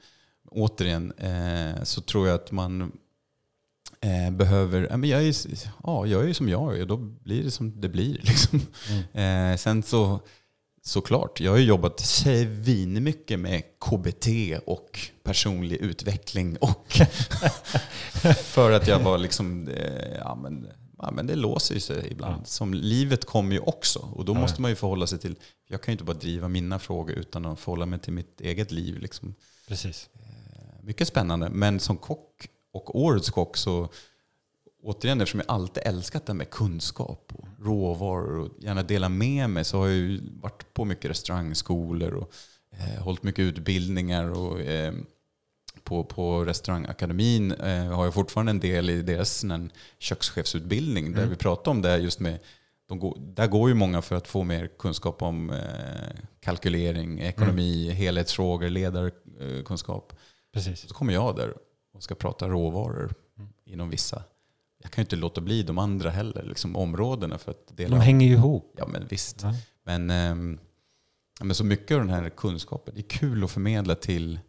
Återigen 0.51 1.11
eh, 1.11 1.83
så 1.83 2.01
tror 2.01 2.27
jag 2.27 2.35
att 2.35 2.51
man 2.51 2.91
eh, 4.01 4.31
behöver, 4.31 4.87
ja, 4.89 4.97
men 4.97 5.09
jag, 5.09 5.23
är, 5.27 5.35
ja, 5.83 6.05
jag 6.05 6.23
är 6.23 6.27
ju 6.27 6.33
som 6.33 6.49
jag 6.49 6.77
är 6.77 6.81
och 6.81 6.87
då 6.87 6.97
blir 6.97 7.43
det 7.43 7.51
som 7.51 7.81
det 7.81 7.89
blir. 7.89 8.13
Liksom. 8.23 8.61
Mm. 9.13 9.57
Sen 9.57 9.83
så 9.83 10.19
såklart, 10.81 11.39
jag 11.39 11.51
har 11.51 11.57
ju 11.57 11.65
jobbat 11.65 11.99
svinmycket 11.99 13.39
med 13.39 13.63
KBT 13.79 14.27
och 14.65 14.99
personlig 15.23 15.75
utveckling 15.75 16.57
och 16.57 16.87
för 18.35 18.71
att 18.71 18.87
jag 18.87 18.99
var 18.99 19.17
liksom, 19.17 19.69
ja 20.19 20.35
men, 20.35 20.67
ja 20.97 21.11
men 21.11 21.27
det 21.27 21.35
låser 21.35 21.75
ju 21.75 21.81
sig 21.81 22.07
ibland. 22.11 22.41
Ja. 22.41 22.45
Som 22.45 22.73
livet 22.73 23.25
kommer 23.25 23.55
ju 23.55 23.59
också 23.61 23.99
och 23.99 24.25
då 24.25 24.33
Ja. 24.33 24.39
måste 24.39 24.61
man 24.61 24.71
ju 24.71 24.75
förhålla 24.75 25.07
sig 25.07 25.19
till, 25.19 25.35
jag 25.67 25.81
kan 25.81 25.91
ju 25.91 25.93
inte 25.93 26.03
bara 26.03 26.17
driva 26.17 26.47
mina 26.47 26.79
frågor 26.79 27.15
utan 27.15 27.45
att 27.45 27.59
förhålla 27.59 27.85
mig 27.85 27.99
till 27.99 28.13
mitt 28.13 28.41
eget 28.41 28.71
liv. 28.71 28.97
Liksom. 28.99 29.35
Precis. 29.67 30.09
Mycket 30.83 31.07
spännande, 31.07 31.49
men 31.49 31.79
som 31.79 31.97
kock 31.97 32.47
och 32.73 32.99
årets 32.99 33.29
kock 33.29 33.57
så 33.57 33.89
återigen 34.83 35.21
eftersom 35.21 35.39
jag 35.39 35.49
alltid 35.55 35.83
älskat 35.85 36.25
det 36.25 36.33
med 36.33 36.49
kunskap 36.49 37.31
och 37.35 37.47
råvaror 37.65 38.37
och 38.39 38.49
gärna 38.59 38.83
dela 38.83 39.09
med 39.09 39.49
mig 39.49 39.65
så 39.65 39.77
har 39.77 39.87
jag 39.87 39.95
ju 39.95 40.21
varit 40.41 40.73
på 40.73 40.85
mycket 40.85 41.11
restaurangskolor 41.11 42.13
och 42.13 42.31
eh, 42.71 43.03
hållit 43.03 43.23
mycket 43.23 43.39
utbildningar 43.43 44.29
och 44.29 44.61
eh, 44.61 44.93
på, 45.85 46.03
på 46.03 46.45
restaurangakademin 46.45 47.51
eh, 47.51 47.85
har 47.85 48.03
jag 48.05 48.13
fortfarande 48.13 48.49
en 48.49 48.59
del 48.59 48.89
i 48.89 49.01
deras 49.01 49.43
här 49.43 49.71
kökschefsutbildning 49.99 51.11
där 51.11 51.17
Mm. 51.19 51.29
vi 51.29 51.35
pratar 51.35 51.71
om 51.71 51.81
det 51.81 51.97
just 51.97 52.19
med 52.19 52.39
de 52.87 52.99
går, 52.99 53.17
där 53.19 53.47
går 53.47 53.69
ju 53.69 53.75
många 53.75 54.01
för 54.01 54.15
att 54.15 54.27
få 54.27 54.43
mer 54.43 54.67
kunskap 54.79 55.21
om 55.21 55.49
eh, 55.49 55.59
kalkylering, 56.39 57.19
ekonomi, 57.19 57.89
helhetsfrågor, 57.91 58.69
ledarkunskap. 58.69 60.13
Precis. 60.53 60.79
Så 60.87 60.93
kommer 60.93 61.13
jag 61.13 61.35
där 61.35 61.53
och 61.93 62.03
ska 62.03 62.15
prata 62.15 62.47
råvaror 62.47 63.13
Mm. 63.37 63.49
inom 63.65 63.89
vissa. 63.89 64.23
Jag 64.83 64.91
kan 64.91 65.01
ju 65.01 65.05
inte 65.05 65.15
låta 65.15 65.41
bli 65.41 65.63
de 65.63 65.77
andra 65.77 66.09
heller, 66.09 66.43
liksom 66.43 66.75
områdena 66.75 67.37
för 67.37 67.51
att 67.51 67.77
dela. 67.77 67.95
De 67.97 68.01
hänger 68.01 68.27
ju 68.27 68.33
ihop. 68.33 68.73
Ja 68.77 68.87
men 68.87 69.07
visst. 69.07 69.41
Ja. 69.43 69.53
Men, 69.85 70.09
ja, 71.39 71.45
men 71.45 71.55
så 71.55 71.63
mycket 71.65 71.95
av 71.95 72.01
den 72.01 72.09
här 72.09 72.29
kunskapen, 72.29 72.93
det 72.95 73.01
är 73.01 73.09
kul 73.19 73.43
att 73.43 73.51
förmedla 73.51 73.95
till 73.95 74.33
eh, 74.33 74.39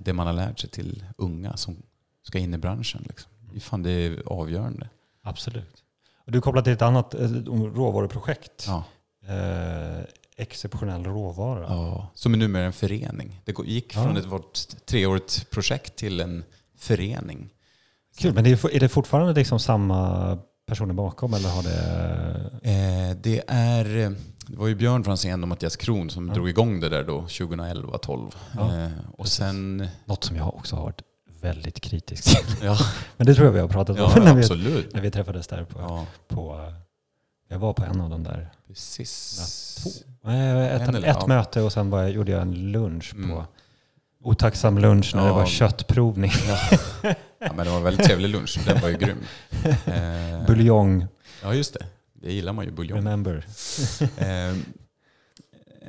det 0.00 0.12
man 0.12 0.26
har 0.26 0.34
lärt 0.34 0.58
sig 0.58 0.70
till 0.70 1.04
unga 1.18 1.56
som 1.56 1.76
ska 2.22 2.38
in 2.38 2.54
i 2.54 2.58
branschen. 2.58 3.04
Liksom. 3.08 3.30
Fan 3.60 3.82
det 3.82 3.90
är 3.90 4.22
avgörande. 4.26 4.88
Absolut. 5.22 5.82
Du 6.26 6.40
kopplar 6.40 6.62
till 6.62 6.72
ett 6.72 6.82
annat 6.82 7.14
eh, 7.14 7.28
råvaruprojekt. 7.74 8.64
Ja. 8.68 8.84
Eh, 9.34 10.04
exceptionell 10.36 11.04
råvara. 11.04 11.66
Ja. 11.68 12.10
Som 12.14 12.34
är 12.34 12.38
numera 12.38 12.64
en 12.64 12.72
förening. 12.72 13.40
Det 13.44 13.58
gick 13.64 13.96
Ja. 13.96 14.04
från 14.04 14.16
ett 14.16 14.24
vårt 14.24 14.58
treårigt 14.86 15.50
projekt 15.50 15.96
till 15.96 16.20
en 16.20 16.44
förening. 16.78 17.50
Kul, 18.18 18.34
men 18.34 18.46
är, 18.46 18.74
är 18.76 18.80
det 18.80 18.88
fortfarande 18.88 19.32
liksom 19.34 19.58
samma 19.60 20.38
personer 20.66 20.94
bakom 20.94 21.34
eller 21.34 21.48
har 21.48 21.62
det... 21.62 21.80
Eh, 22.62 23.16
det, 23.22 23.42
är, 23.48 24.16
det 24.46 24.56
var 24.56 24.66
ju 24.66 24.74
Björn 24.74 25.04
Franzén 25.04 25.42
och 25.42 25.48
Mattias 25.48 25.76
Kron 25.76 26.10
som 26.10 26.28
Ja. 26.28 26.34
drog 26.34 26.48
igång 26.48 26.80
det 26.80 26.88
där 26.88 27.04
då 27.04 27.20
2011-12. 27.20 28.32
Ja, 28.56 28.76
eh, 28.76 28.90
och 29.12 29.18
precis. 29.18 29.34
sen... 29.36 29.88
Något 30.04 30.24
som 30.24 30.36
jag 30.36 30.54
också 30.54 30.76
har 30.76 30.82
varit 30.82 31.02
väldigt 31.40 31.80
kritisk 31.80 32.24
till. 32.46 32.56
Ja, 32.66 32.78
Men 33.16 33.26
det 33.26 33.34
tror 33.34 33.46
jag 33.46 33.52
vi 33.52 33.60
har 33.60 33.68
pratat 33.68 34.00
om 34.00 34.10
ja 34.16 34.24
när, 34.24 34.34
vi, 34.34 34.40
absolut. 34.40 34.94
när 34.94 35.00
vi 35.00 35.10
träffades 35.10 35.46
där 35.46 35.64
på... 35.64 35.80
Ja, 35.80 36.06
på 36.28 36.72
jag 37.48 37.58
var 37.58 37.72
på 37.72 37.84
en 37.84 38.00
av 38.00 38.10
de 38.10 38.22
där. 38.24 38.48
precis. 38.68 39.76
Två. 39.82 40.30
Ett, 40.30 40.94
ett 40.94 41.04
ja. 41.04 41.24
möte 41.26 41.62
och 41.62 41.72
sen 41.72 41.90
var 41.90 42.02
jag, 42.02 42.10
gjorde 42.10 42.32
jag 42.32 42.42
en 42.42 42.72
lunch 42.72 43.14
Mm. 43.14 43.30
på 43.30 43.44
otacksam 44.24 44.78
lunch 44.78 45.12
när 45.14 45.22
det 45.22 45.28
Ja. 45.28 45.34
var 45.34 45.46
köttprovning. 45.46 46.30
Ja. 46.48 46.58
ja, 47.38 47.52
men 47.52 47.64
det 47.64 47.70
var 47.70 47.78
en 47.78 47.84
väldigt 47.84 48.06
trevlig 48.06 48.28
lunch. 48.28 48.60
Den 48.66 48.80
var 48.82 48.88
ju 48.88 48.96
grym. 48.96 49.18
Eh, 49.86 50.46
Buljong, 50.46 51.06
ja, 51.42 51.54
just 51.54 51.74
det. 51.74 51.86
Det 52.20 52.32
gillar 52.32 52.52
man 52.52 52.64
ju, 52.64 52.70
buljong. 52.70 52.98
remember. 52.98 53.44
Eh, 54.18 54.54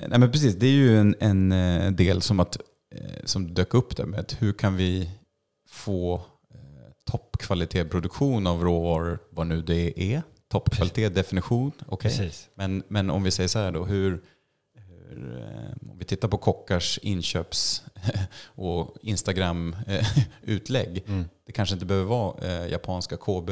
nej 0.08 0.20
men 0.20 0.32
precis, 0.32 0.56
det 0.56 0.68
är 0.68 0.72
ju 0.72 1.00
en, 1.00 1.16
en 1.20 1.52
eh, 1.52 1.92
del 1.92 2.22
som, 2.22 2.40
att, 2.40 2.58
eh, 2.96 3.02
som 3.26 3.54
dök 3.54 3.74
upp 3.74 3.98
där 3.98 4.06
med 4.06 4.34
hur 4.40 4.54
kan 4.54 4.76
vi 4.76 5.10
få 5.70 6.16
eh, 6.54 6.60
toppkvalitetproduktion 7.06 8.48
av 8.48 8.64
råvaror, 8.64 9.20
vad 9.30 9.48
nu 9.48 9.62
det 9.62 10.14
är. 10.14 10.22
Toppkvalitet, 10.50 11.16
definition, 11.16 11.72
okej. 11.88 12.12
Precis. 12.12 12.50
Men, 12.56 12.84
men 12.88 13.10
om 13.10 13.24
vi 13.24 13.32
säger 13.32 13.48
så 13.48 13.60
här 13.60 13.72
då, 13.72 13.86
hur, 13.86 14.14
eh, 14.76 15.92
om 15.92 15.98
vi 15.98 16.06
tittar 16.06 16.28
på 16.28 16.38
kockars 16.38 17.00
inköps 17.02 17.84
och 18.46 18.96
Instagram-utlägg. 19.02 21.04
Mm. 21.08 21.26
Det 21.46 21.52
kanske 21.54 21.76
inte 21.76 21.86
behöver 21.86 22.08
vara 22.08 22.48
eh, 22.48 22.68
japanska 22.72 23.18
KB, 23.18 23.50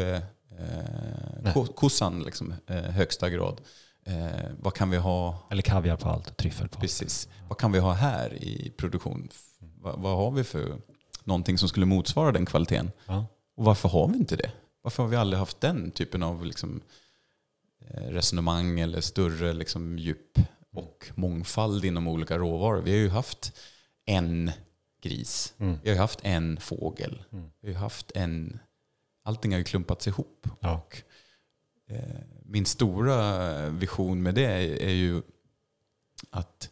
eh, 0.59 1.65
kossan 1.65 2.23
liksom, 2.23 2.53
eh, 2.67 2.75
högsta 2.75 3.29
grad. 3.29 3.61
Eh, 4.05 4.49
vad 4.59 4.73
kan 4.73 4.89
vi 4.89 4.97
ha 4.97 5.47
Eller 5.51 5.61
kaviar 5.61 5.97
på 5.97 6.09
allt 6.09 6.27
och 6.27 6.37
tryffel 6.37 6.67
på 6.67 6.75
allt. 6.75 6.81
Precis. 6.81 7.29
Vad 7.47 7.57
kan 7.57 7.71
vi 7.71 7.79
ha 7.79 7.93
här 7.93 8.43
i 8.43 8.73
produktion? 8.77 9.29
Vad, 9.59 9.99
vad 9.99 10.17
har 10.17 10.31
vi 10.31 10.43
för 10.43 10.77
någonting 11.23 11.57
som 11.57 11.69
skulle 11.69 11.85
motsvara 11.85 12.31
den 12.31 12.45
kvaliteten? 12.45 12.91
Ja. 13.05 13.25
Och 13.57 13.65
varför 13.65 13.89
har 13.89 14.07
vi 14.07 14.17
inte 14.17 14.35
det? 14.35 14.51
Varför 14.81 15.03
har 15.03 15.09
vi 15.09 15.15
aldrig 15.15 15.39
haft 15.39 15.61
den 15.61 15.91
typen 15.91 16.23
av 16.23 16.45
liksom, 16.45 16.81
eh, 17.87 18.07
resonemang 18.07 18.79
eller 18.79 19.01
större 19.01 19.53
liksom, 19.53 19.99
djup 19.99 20.39
och 20.73 21.11
mångfald 21.15 21.85
inom 21.85 22.07
olika 22.07 22.37
råvaror? 22.37 22.81
Vi 22.81 22.91
har 22.91 22.97
ju 22.97 23.09
haft 23.09 23.53
en 24.05 24.51
gris. 25.01 25.53
Mm. 25.57 25.79
Vi 25.83 25.89
har 25.89 25.97
haft 25.97 26.19
en 26.23 26.59
fågel. 26.59 27.23
Mm. 27.31 27.51
Vi 27.61 27.73
har 27.73 27.81
haft 27.81 28.11
en... 28.15 28.59
Allting 29.25 29.51
har 29.51 29.57
ju 29.57 29.63
klumpats 29.63 30.07
ihop. 30.07 30.47
Ja. 30.59 30.73
Och, 30.73 31.01
eh, 31.87 32.21
min 32.45 32.65
stora 32.65 33.69
vision 33.69 34.23
med 34.23 34.35
det 34.35 34.45
är, 34.45 34.81
är 34.81 34.93
ju 34.93 35.21
att 36.29 36.69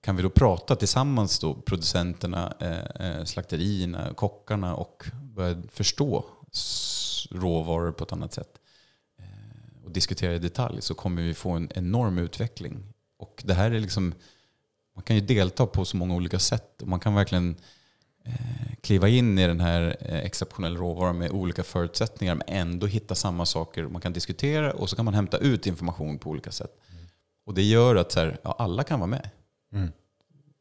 kan 0.00 0.16
vi 0.16 0.22
då 0.22 0.30
prata 0.30 0.76
tillsammans 0.76 1.38
då, 1.38 1.54
producenterna, 1.54 2.54
eh, 2.60 3.06
eh, 3.06 3.24
slakterierna, 3.24 4.14
kockarna 4.14 4.74
och 4.74 5.04
börja 5.22 5.62
förstå 5.68 6.24
råvaror 7.30 7.92
på 7.92 8.04
ett 8.04 8.12
annat 8.12 8.32
sätt 8.32 8.60
eh, 9.18 9.84
och 9.84 9.90
diskutera 9.90 10.34
i 10.34 10.38
detalj 10.38 10.82
så 10.82 10.94
kommer 10.94 11.22
vi 11.22 11.34
få 11.34 11.50
en 11.50 11.68
enorm 11.74 12.18
utveckling. 12.18 12.82
Och 13.18 13.42
det 13.46 13.54
här 13.54 13.70
är 13.70 13.80
liksom, 13.80 14.14
man 14.94 15.02
kan 15.04 15.16
ju 15.16 15.22
delta 15.22 15.66
på 15.66 15.84
så 15.84 15.96
många 15.96 16.14
olika 16.14 16.38
sätt 16.38 16.82
och 16.82 16.88
man 16.88 17.00
kan 17.00 17.14
verkligen 17.14 17.50
eh, 17.50 17.56
kliva 18.80 19.08
in 19.08 19.38
i 19.38 19.46
den 19.46 19.60
här 19.60 19.96
eh, 20.00 20.18
exceptionella 20.18 20.78
råvaran 20.78 21.18
med 21.18 21.30
olika 21.30 21.62
förutsättningar 21.62 22.34
men 22.34 22.48
ändå 22.48 22.86
hitta 22.86 23.14
samma 23.14 23.46
saker 23.46 23.82
man 23.82 24.00
kan 24.00 24.12
diskutera 24.12 24.72
och 24.72 24.90
så 24.90 24.96
kan 24.96 25.04
man 25.04 25.14
hämta 25.14 25.38
ut 25.38 25.66
information 25.66 26.18
på 26.18 26.30
olika 26.30 26.50
sätt. 26.50 26.76
Och 27.46 27.54
det 27.54 27.62
gör 27.62 27.96
att 27.96 28.12
så 28.12 28.20
här, 28.20 28.38
ja, 28.42 28.56
alla 28.58 28.84
kan 28.84 29.00
vara 29.00 29.10
med. 29.10 29.30
Mm. 29.72 29.88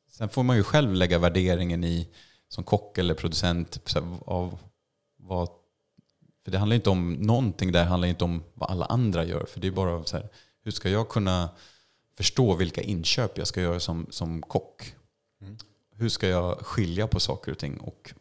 Sen 0.09 0.29
får 0.29 0.43
man 0.43 0.57
ju 0.57 0.63
själv 0.63 0.93
lägga 0.93 1.19
värderingen 1.19 1.83
i 1.83 2.07
som 2.47 2.63
kock 2.63 2.97
eller 2.97 3.13
producent 3.13 3.81
så 3.85 3.99
här, 3.99 4.17
av 4.25 4.59
vad 5.17 5.49
för 6.43 6.51
det 6.51 6.57
handlar 6.57 6.75
inte 6.75 6.89
om 6.89 7.13
någonting 7.13 7.71
där, 7.71 7.85
handlar 7.85 8.07
inte 8.07 8.23
om 8.23 8.43
vad 8.53 8.71
alla 8.71 8.85
andra 8.85 9.25
gör. 9.25 9.45
För 9.45 9.59
det 9.59 9.67
är 9.67 9.71
bara 9.71 10.03
så 10.05 10.17
här, 10.17 10.29
hur 10.63 10.71
ska 10.71 10.89
jag 10.89 11.09
kunna 11.09 11.49
förstå 12.17 12.55
vilka 12.55 12.81
inköp 12.81 13.38
jag 13.38 13.47
ska 13.47 13.61
göra 13.61 13.79
som, 13.79 14.07
som 14.09 14.41
kock? 14.41 14.95
Mm. 15.41 15.57
Hur 16.02 16.10
ska 16.10 16.28
jag 16.28 16.57
skilja 16.57 17.07
på 17.07 17.19
saker 17.19 17.52
och 17.52 17.57
ting? 17.57 17.78
Och 17.78 18.14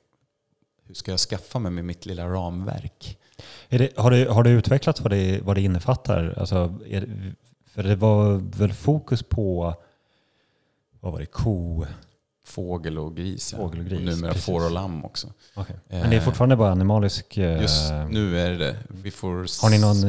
hur 0.86 0.94
ska 0.94 1.10
jag 1.10 1.20
skaffa 1.20 1.58
mig 1.58 1.72
med 1.72 1.84
mitt 1.84 2.06
lilla 2.06 2.26
ramverk? 2.26 3.18
Det, 3.68 3.98
har, 3.98 4.10
det, 4.10 4.30
har 4.30 4.42
det 4.44 4.50
utvecklats 4.50 5.00
vad 5.00 5.10
det, 5.12 5.40
vad 5.42 5.56
det 5.56 5.60
innefattar? 5.60 6.34
Alltså, 6.38 6.66
det, 6.90 7.04
för 7.66 7.82
det 7.82 7.96
var 7.96 8.34
väl 8.58 8.72
fokus 8.72 9.22
på 9.22 9.74
vad 11.00 11.12
var 11.12 11.20
det, 11.20 11.26
ko? 11.26 11.86
Fågel 12.44 12.98
och 12.98 13.16
gris. 13.16 13.52
Ja. 13.52 13.58
Fågel 13.58 13.80
och 13.80 13.86
gris, 13.86 14.00
numera 14.00 14.32
precis. 14.32 14.46
får 14.46 14.64
och 14.64 14.70
lamm 14.70 15.04
också. 15.04 15.32
Okay. 15.56 15.76
Eh, 15.88 16.00
Men 16.00 16.10
det 16.10 16.16
är 16.16 16.20
fortfarande 16.20 16.56
bara 16.56 16.72
animalisk... 16.72 17.38
eh, 17.38 17.60
Just 17.60 17.90
nu 18.10 18.40
är 18.40 18.50
det 18.50 18.56
det. 18.58 18.76
Vi 18.88 19.10
får 19.10 19.62
Har 19.62 19.70
ni 19.70 19.78
någon 19.78 20.08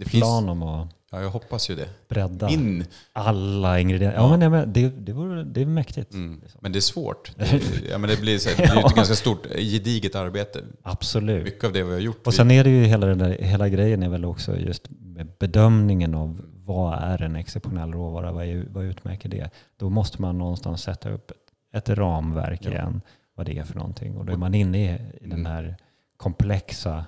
eh, 0.00 0.06
plan 0.20 0.48
om 0.48 0.62
att 0.62 0.88
Ja, 1.16 1.22
jag 1.22 1.30
hoppas 1.30 1.70
ju 1.70 1.74
det. 1.74 1.88
bredda 2.08 2.48
In. 2.50 2.84
alla 3.12 3.80
ingredienser? 3.80 4.18
Ja, 4.18 4.22
Ja. 4.24 4.30
men, 4.30 4.40
ja, 4.42 4.48
men 4.50 4.72
det, 4.72 4.88
det, 4.88 5.12
vore, 5.12 5.44
det 5.44 5.60
är 5.62 5.66
mäktigt. 5.66 6.12
Mm. 6.14 6.40
Men 6.60 6.72
det 6.72 6.78
är 6.78 6.80
svårt. 6.80 7.32
Det, 7.36 7.60
ja, 7.90 7.98
men 7.98 8.10
det 8.10 8.20
blir, 8.20 8.38
så 8.38 8.48
här, 8.48 8.56
det 8.56 8.62
blir 8.72 8.82
Ja. 8.82 8.88
ett 8.88 8.94
ganska 8.96 9.14
stort, 9.14 9.46
gediget 9.46 10.14
arbete. 10.14 10.60
Absolut. 10.82 11.44
Mycket 11.44 11.64
av 11.64 11.72
det 11.72 11.82
vi 11.82 11.92
har 11.92 12.00
gjort. 12.00 12.26
Och 12.26 12.34
sen 12.34 12.50
är 12.50 12.64
det 12.64 12.70
ju 12.70 12.84
hela, 12.84 13.06
den 13.06 13.18
där, 13.18 13.38
hela 13.40 13.68
grejen 13.68 14.02
är 14.02 14.08
väl 14.08 14.24
också 14.24 14.56
just 14.56 14.88
med 15.00 15.28
bedömningen 15.38 16.14
av 16.14 16.40
vad 16.64 16.98
är 17.02 17.22
en 17.22 17.36
exceptionell 17.36 17.92
råvara? 17.92 18.32
Vad, 18.32 18.44
är, 18.46 18.66
vad 18.70 18.84
utmärker 18.84 19.28
det? 19.28 19.50
Då 19.76 19.90
måste 19.90 20.22
man 20.22 20.38
någonstans 20.38 20.82
sätta 20.82 21.10
upp 21.10 21.30
ett, 21.30 21.36
ett 21.72 21.88
ramverk 21.98 22.60
Ja. 22.64 22.70
igen, 22.70 23.00
vad 23.34 23.46
det 23.46 23.58
är 23.58 23.64
för 23.64 23.74
någonting. 23.74 24.16
Och 24.16 24.24
då 24.24 24.32
är 24.32 24.36
man 24.36 24.54
inne 24.54 24.84
i, 24.84 24.94
i 25.24 25.28
den 25.28 25.32
Mm. 25.32 25.46
här 25.46 25.76
komplexa... 26.16 27.04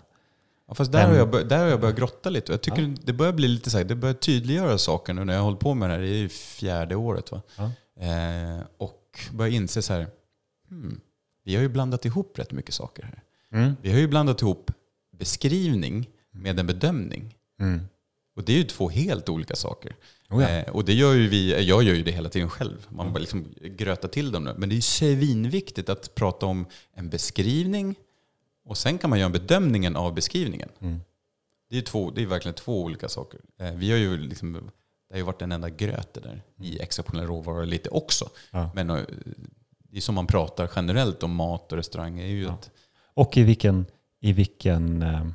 Ja, 0.68 0.74
fast 0.74 0.92
där, 0.92 0.98
Den- 1.00 1.10
har 1.10 1.16
jag, 1.16 1.48
där 1.48 1.58
har 1.58 1.66
jag 1.66 1.80
börjat 1.80 1.96
grotta 1.96 2.30
lite. 2.30 2.52
Jag 2.52 2.60
tycker 2.60 2.82
Ja. 2.82 2.94
det 3.04 3.12
börjar 3.12 3.32
bli 3.32 3.48
lite 3.48 3.70
så 3.70 3.78
här, 3.78 3.84
det 3.84 3.94
börjar 3.94 4.14
tydliggöra 4.14 4.78
saker 4.78 5.12
nu 5.14 5.24
när 5.24 5.34
jag 5.34 5.42
hållit 5.42 5.60
på 5.60 5.74
med 5.74 5.90
det 5.90 5.94
här. 5.94 6.00
Det 6.02 6.08
är 6.08 6.16
ju 6.18 6.28
fjärde 6.28 6.96
året 6.96 7.30
va? 7.32 7.42
Ja. 7.56 7.64
Eh, 8.04 8.60
och 8.78 9.18
börjar 9.32 9.52
inse 9.52 9.82
så 9.82 9.92
här, 9.92 10.06
hmm, 10.70 11.00
vi 11.44 11.54
har 11.54 11.62
ju 11.62 11.68
blandat 11.68 12.04
ihop 12.04 12.38
rätt 12.38 12.52
mycket 12.52 12.74
saker 12.74 13.02
här. 13.02 13.22
Mm. 13.60 13.76
Vi 13.82 13.92
har 13.92 13.98
ju 13.98 14.08
blandat 14.08 14.42
ihop 14.42 14.70
beskrivning 15.18 16.08
med 16.30 16.60
en 16.60 16.66
bedömning. 16.66 17.34
Mm. 17.60 17.80
Och 18.36 18.44
det 18.44 18.52
är 18.52 18.56
ju 18.56 18.64
två 18.64 18.88
helt 18.88 19.28
olika 19.28 19.56
saker. 19.56 19.96
Oh 20.30 20.42
ja. 20.42 20.48
Eh, 20.48 20.68
och 20.68 20.84
det 20.84 20.92
gör 20.94 21.14
ju 21.14 21.28
vi, 21.28 21.66
jag 21.68 21.82
gör 21.82 21.94
ju 21.94 22.02
det 22.02 22.10
hela 22.10 22.28
tiden 22.28 22.50
själv. 22.50 22.86
Man 22.88 23.12
bara 23.12 23.18
liksom 23.18 23.46
grötar 23.62 24.08
till 24.08 24.32
dem 24.32 24.44
nu. 24.44 24.54
Men 24.58 24.68
det 24.68 24.72
är 24.72 24.76
ju 24.76 24.82
svinviktigt 24.82 25.88
att 25.88 26.14
prata 26.14 26.46
om 26.46 26.66
en 26.94 27.08
beskrivning 27.08 27.94
och 28.68 28.76
sen 28.78 28.98
kan 28.98 29.10
man 29.10 29.18
göra 29.18 29.26
en 29.26 29.32
bedömningen 29.32 29.96
av 29.96 30.14
beskrivningen. 30.14 30.68
Mm. 30.80 31.00
Det 31.70 31.78
är, 31.78 31.82
två, 31.82 32.10
det 32.10 32.22
är 32.22 32.26
verkligen 32.26 32.54
två 32.54 32.82
olika 32.82 33.08
saker. 33.08 33.40
Eh, 33.60 33.72
vi 33.72 33.90
har 33.90 33.98
ju 33.98 34.18
liksom, 34.18 34.52
det 34.52 35.14
har 35.14 35.18
ju 35.18 35.22
varit 35.22 35.42
en 35.42 35.52
enda 35.52 35.70
gröt 35.70 36.14
det 36.14 36.20
där 36.20 36.42
i 36.60 36.78
exceptionella 36.80 37.28
råvaror 37.28 37.66
lite 37.66 37.88
också. 37.90 38.28
Ja. 38.50 38.70
Men 38.74 38.90
eh, 38.90 39.00
det 39.78 39.96
är 39.96 40.00
som 40.00 40.14
man 40.14 40.26
pratar 40.26 40.70
generellt 40.76 41.22
om 41.22 41.34
mat 41.34 41.72
och 41.72 41.78
restaurang. 41.78 42.18
är 42.20 42.26
ju 42.26 42.42
Ja. 42.42 42.52
att, 42.52 42.70
Och 43.14 43.36
i 43.36 43.42
vilken, 43.42 43.86
i, 44.20 44.32
vilken, 44.32 45.02
eh, 45.02 45.26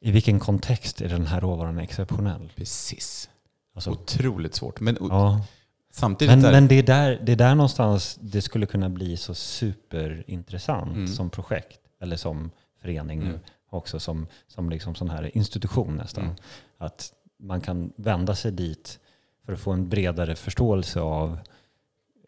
i 0.00 0.10
vilken 0.10 0.40
kontext 0.40 1.00
är 1.00 1.08
den 1.08 1.26
här 1.26 1.40
råvaran 1.40 1.78
exceptionell? 1.78 2.52
precis. 2.56 3.30
Alltså, 3.74 3.90
Otroligt 3.90 4.54
svårt. 4.54 4.80
Men 4.80 4.96
ja. 5.00 5.44
samtidigt... 5.92 6.30
Men, 6.32 6.42
där, 6.42 6.52
men 6.52 6.68
det, 6.68 6.74
är 6.74 6.82
där, 6.82 7.20
det 7.22 7.32
är 7.32 7.36
där 7.36 7.54
någonstans 7.54 8.18
det 8.20 8.42
skulle 8.42 8.66
kunna 8.66 8.88
bli 8.88 9.16
så 9.16 9.34
superintressant 9.34 10.94
Mm. 10.94 11.08
som 11.08 11.30
projekt. 11.30 11.80
Eller 12.00 12.16
som 12.16 12.50
förening 12.80 13.20
nu 13.20 13.28
Mm. 13.28 13.40
också. 13.68 14.00
Som, 14.00 14.26
som 14.48 14.70
liksom 14.70 14.94
sån 14.94 15.10
här 15.10 15.36
institution 15.36 15.96
nästan. 15.96 16.24
Mm. 16.24 16.36
Att 16.78 17.12
man 17.38 17.60
kan 17.60 17.92
vända 17.96 18.34
sig 18.34 18.52
dit 18.52 18.98
för 19.44 19.52
att 19.52 19.60
få 19.60 19.72
en 19.72 19.88
bredare 19.88 20.36
förståelse 20.36 21.00
av 21.00 21.38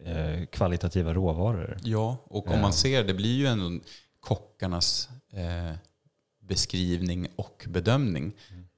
eh, 0.00 0.46
kvalitativa 0.46 1.14
råvaror. 1.14 1.78
Ja, 1.82 2.16
och 2.24 2.50
om 2.50 2.60
man 2.60 2.72
ser, 2.72 3.04
det 3.04 3.14
blir 3.14 3.36
ju 3.36 3.46
ändå 3.46 3.80
kockarnas 4.20 5.08
eh, 5.32 5.76
beskrivning 6.40 7.28
och 7.36 7.64
bedömning. 7.68 8.32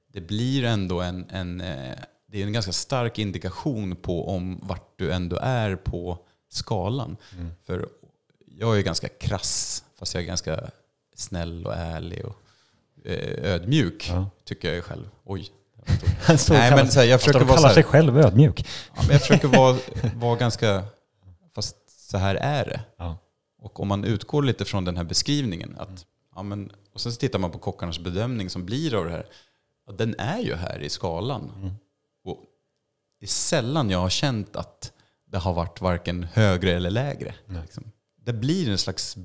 Det 0.07 0.21
blir 0.21 0.63
ändå 0.63 1.01
en, 1.01 1.29
en, 1.29 1.61
eh, 1.61 1.97
det 2.27 2.41
är 2.41 2.45
en 2.45 2.53
ganska 2.53 2.71
stark 2.71 3.19
indikation 3.19 3.95
på 3.95 4.29
om 4.29 4.59
vart 4.63 4.99
du 4.99 5.11
ändå 5.11 5.37
är 5.41 5.75
på 5.75 6.17
skalan. 6.49 7.17
Mm. 7.37 7.51
För 7.63 7.89
jag 8.45 8.77
är 8.77 8.81
ganska 8.81 9.07
krass, 9.09 9.83
fast 9.95 10.13
jag 10.13 10.23
är 10.23 10.27
ganska 10.27 10.71
snäll 11.21 11.65
och 11.65 11.73
ärlig 11.75 12.25
och 12.25 12.35
eh, 13.05 13.51
ödmjuk, 13.53 14.09
Ja. 14.09 14.29
tycker 14.45 14.73
jag 14.73 14.83
själv. 14.83 15.09
Oj. 15.23 15.49
Han 15.85 15.95
Nej, 16.27 16.37
kallar- 16.47 16.75
men 16.75 16.91
så 16.91 16.99
här, 16.99 17.05
jag 17.07 17.11
han 17.13 17.19
står 17.19 17.27
försöker 17.33 17.41
och 17.41 17.47
vara 17.47 17.57
så 17.57 17.61
kallar 17.61 17.67
här, 17.67 17.73
sig 17.73 17.83
själv 17.83 18.17
ödmjuk. 18.17 18.67
Ja, 18.95 19.03
jag 19.11 19.21
försöker 19.21 19.47
vara, 19.47 19.77
vara 20.15 20.35
ganska, 20.35 20.83
fast 21.55 21.75
så 22.09 22.17
här 22.17 22.35
är 22.35 22.65
det. 22.65 22.81
Ja. 22.97 23.17
Och 23.61 23.79
om 23.79 23.87
man 23.87 24.03
utgår 24.03 24.43
lite 24.43 24.65
från 24.65 24.85
den 24.85 24.97
här 24.97 25.03
beskrivningen, 25.03 25.75
att, 25.79 26.05
ja, 26.35 26.43
men, 26.43 26.71
och 26.93 27.01
sen 27.01 27.11
så 27.11 27.19
tittar 27.19 27.39
man 27.39 27.51
på 27.51 27.57
kockarnas 27.59 27.99
bedömning 27.99 28.49
som 28.49 28.65
blir 28.65 28.95
av 28.95 29.05
det 29.05 29.11
här, 29.11 29.25
den 29.97 30.15
är 30.19 30.39
ju 30.39 30.55
här 30.55 30.79
i 30.79 30.89
skalan. 30.89 31.51
Mm. 31.57 31.71
Och 32.23 32.37
det 33.19 33.25
är 33.25 33.27
sällan 33.29 33.89
jag 33.89 33.99
har 33.99 34.09
känt 34.09 34.55
att 34.55 34.91
det 35.31 35.37
har 35.37 35.53
varit 35.53 35.81
varken 35.81 36.23
högre 36.23 36.71
eller 36.71 36.89
lägre. 36.89 37.33
Liksom. 37.61 37.91
Det 38.25 38.33
blir 38.33 38.69
en 38.69 38.77
slags, 38.77 39.17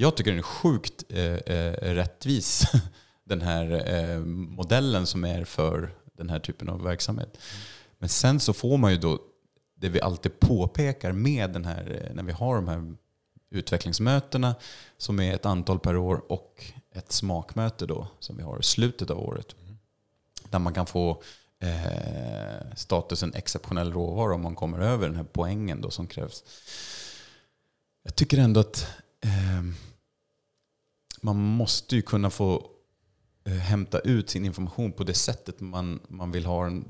jag 0.00 0.16
tycker 0.16 0.30
den 0.30 0.38
är 0.38 0.42
sjukt 0.42 1.04
eh, 1.08 1.34
eh 1.34 1.94
rättvis, 1.94 2.72
den 3.24 3.40
här 3.40 3.94
eh, 3.94 4.18
modellen 4.24 5.06
som 5.06 5.24
är 5.24 5.44
för 5.44 5.94
den 6.12 6.30
här 6.30 6.38
typen 6.38 6.68
av 6.68 6.82
verksamhet. 6.82 7.38
Men 7.98 8.08
sen 8.08 8.40
så 8.40 8.52
får 8.52 8.78
man 8.78 8.92
ju 8.92 8.98
då 8.98 9.18
det 9.76 9.88
vi 9.88 10.00
alltid 10.00 10.40
påpekar 10.40 11.12
med 11.12 11.52
den 11.52 11.64
här, 11.64 12.02
eh, 12.04 12.14
när 12.14 12.22
vi 12.22 12.32
har 12.32 12.54
de 12.54 12.68
här 12.68 12.96
utvecklingsmötena 13.50 14.54
som 14.98 15.20
är 15.20 15.34
ett 15.34 15.46
antal 15.46 15.78
per 15.78 15.96
år 15.96 16.32
och 16.32 16.64
ett 16.94 17.12
smakmöte 17.12 17.86
då 17.86 18.08
som 18.18 18.36
vi 18.36 18.42
har 18.42 18.58
i 18.58 18.62
slutet 18.62 19.10
av 19.10 19.18
året. 19.18 19.54
Där 20.50 20.58
man 20.58 20.74
kan 20.74 20.86
få 20.86 21.22
eh, 21.60 22.74
statusen 22.76 23.34
exceptionell 23.34 23.92
råvara 23.92 24.34
om 24.34 24.42
man 24.42 24.54
kommer 24.54 24.78
över 24.78 25.06
den 25.06 25.16
här 25.16 25.26
poängen 25.32 25.80
då 25.80 25.90
som 25.90 26.06
krävs. 26.06 26.44
Jag 28.02 28.14
tycker 28.14 28.38
ändå 28.38 28.60
att 28.60 28.86
eh, 29.24 29.87
man 31.22 31.36
måste 31.36 31.96
ju 31.96 32.02
kunna 32.02 32.30
få 32.30 32.70
eh, 33.44 33.52
hämta 33.52 33.98
ut 33.98 34.30
sin 34.30 34.44
information 34.44 34.92
på 34.92 35.04
det 35.04 35.14
sättet 35.14 35.60
man, 35.60 36.00
man 36.08 36.32
vill 36.32 36.46
ha 36.46 36.64
den. 36.64 36.84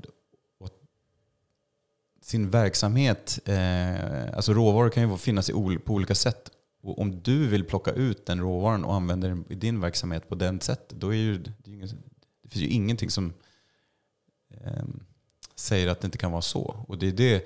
Sin 2.21 2.49
verksamhet, 2.49 3.39
eh, 3.45 4.35
alltså 4.35 4.53
råvaror 4.53 4.89
kan 4.89 5.09
ju 5.11 5.17
finnas 5.17 5.49
i, 5.49 5.53
ol- 5.53 5.79
på 5.79 5.93
olika 5.93 6.15
sätt. 6.15 6.49
Och 6.81 6.99
om 6.99 7.21
du 7.23 7.47
vill 7.47 7.63
plocka 7.65 7.91
ut 7.91 8.25
den 8.25 8.39
råvaran 8.39 8.83
och 8.85 8.93
använda 8.95 9.27
den 9.27 9.45
i 9.49 9.55
din 9.55 9.79
verksamhet 9.81 10.29
på 10.29 10.35
den 10.35 10.61
sättet, 10.61 10.99
då 10.99 11.09
är 11.13 11.17
ju, 11.17 11.37
det, 11.37 11.71
är 11.71 11.73
inget, 11.75 11.91
det 12.43 12.49
finns 12.49 12.63
ju 12.63 12.67
ingenting 12.67 13.09
som 13.09 13.33
eh, 14.51 14.83
säger 15.55 15.87
att 15.87 16.01
det 16.01 16.05
inte 16.05 16.17
kan 16.17 16.31
vara 16.31 16.41
så. 16.41 16.85
Och 16.87 16.97
det 16.97 17.07
är 17.07 17.11
det, 17.11 17.17
det- 17.37 17.45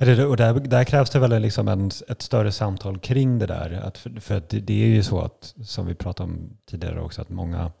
och 0.00 0.36
där, 0.36 0.60
där 0.60 0.84
krävs 0.84 1.10
det 1.10 1.18
väl 1.18 1.42
liksom 1.42 1.68
en, 1.68 1.90
ett 2.08 2.22
större 2.22 2.52
samtal 2.52 2.98
kring 2.98 3.38
det 3.38 3.46
där. 3.46 3.80
Att 3.84 3.98
för 3.98 4.20
för 4.20 4.36
att 4.36 4.48
det, 4.48 4.82
är 4.84 4.86
ju 4.86 5.02
så 5.02 5.20
att, 5.20 5.54
som 5.64 5.86
vi 5.86 5.94
pratade 5.94 6.30
om 6.30 6.56
tidigare 6.70 7.00
också, 7.00 7.22
att 7.22 7.28
många, 7.28 7.72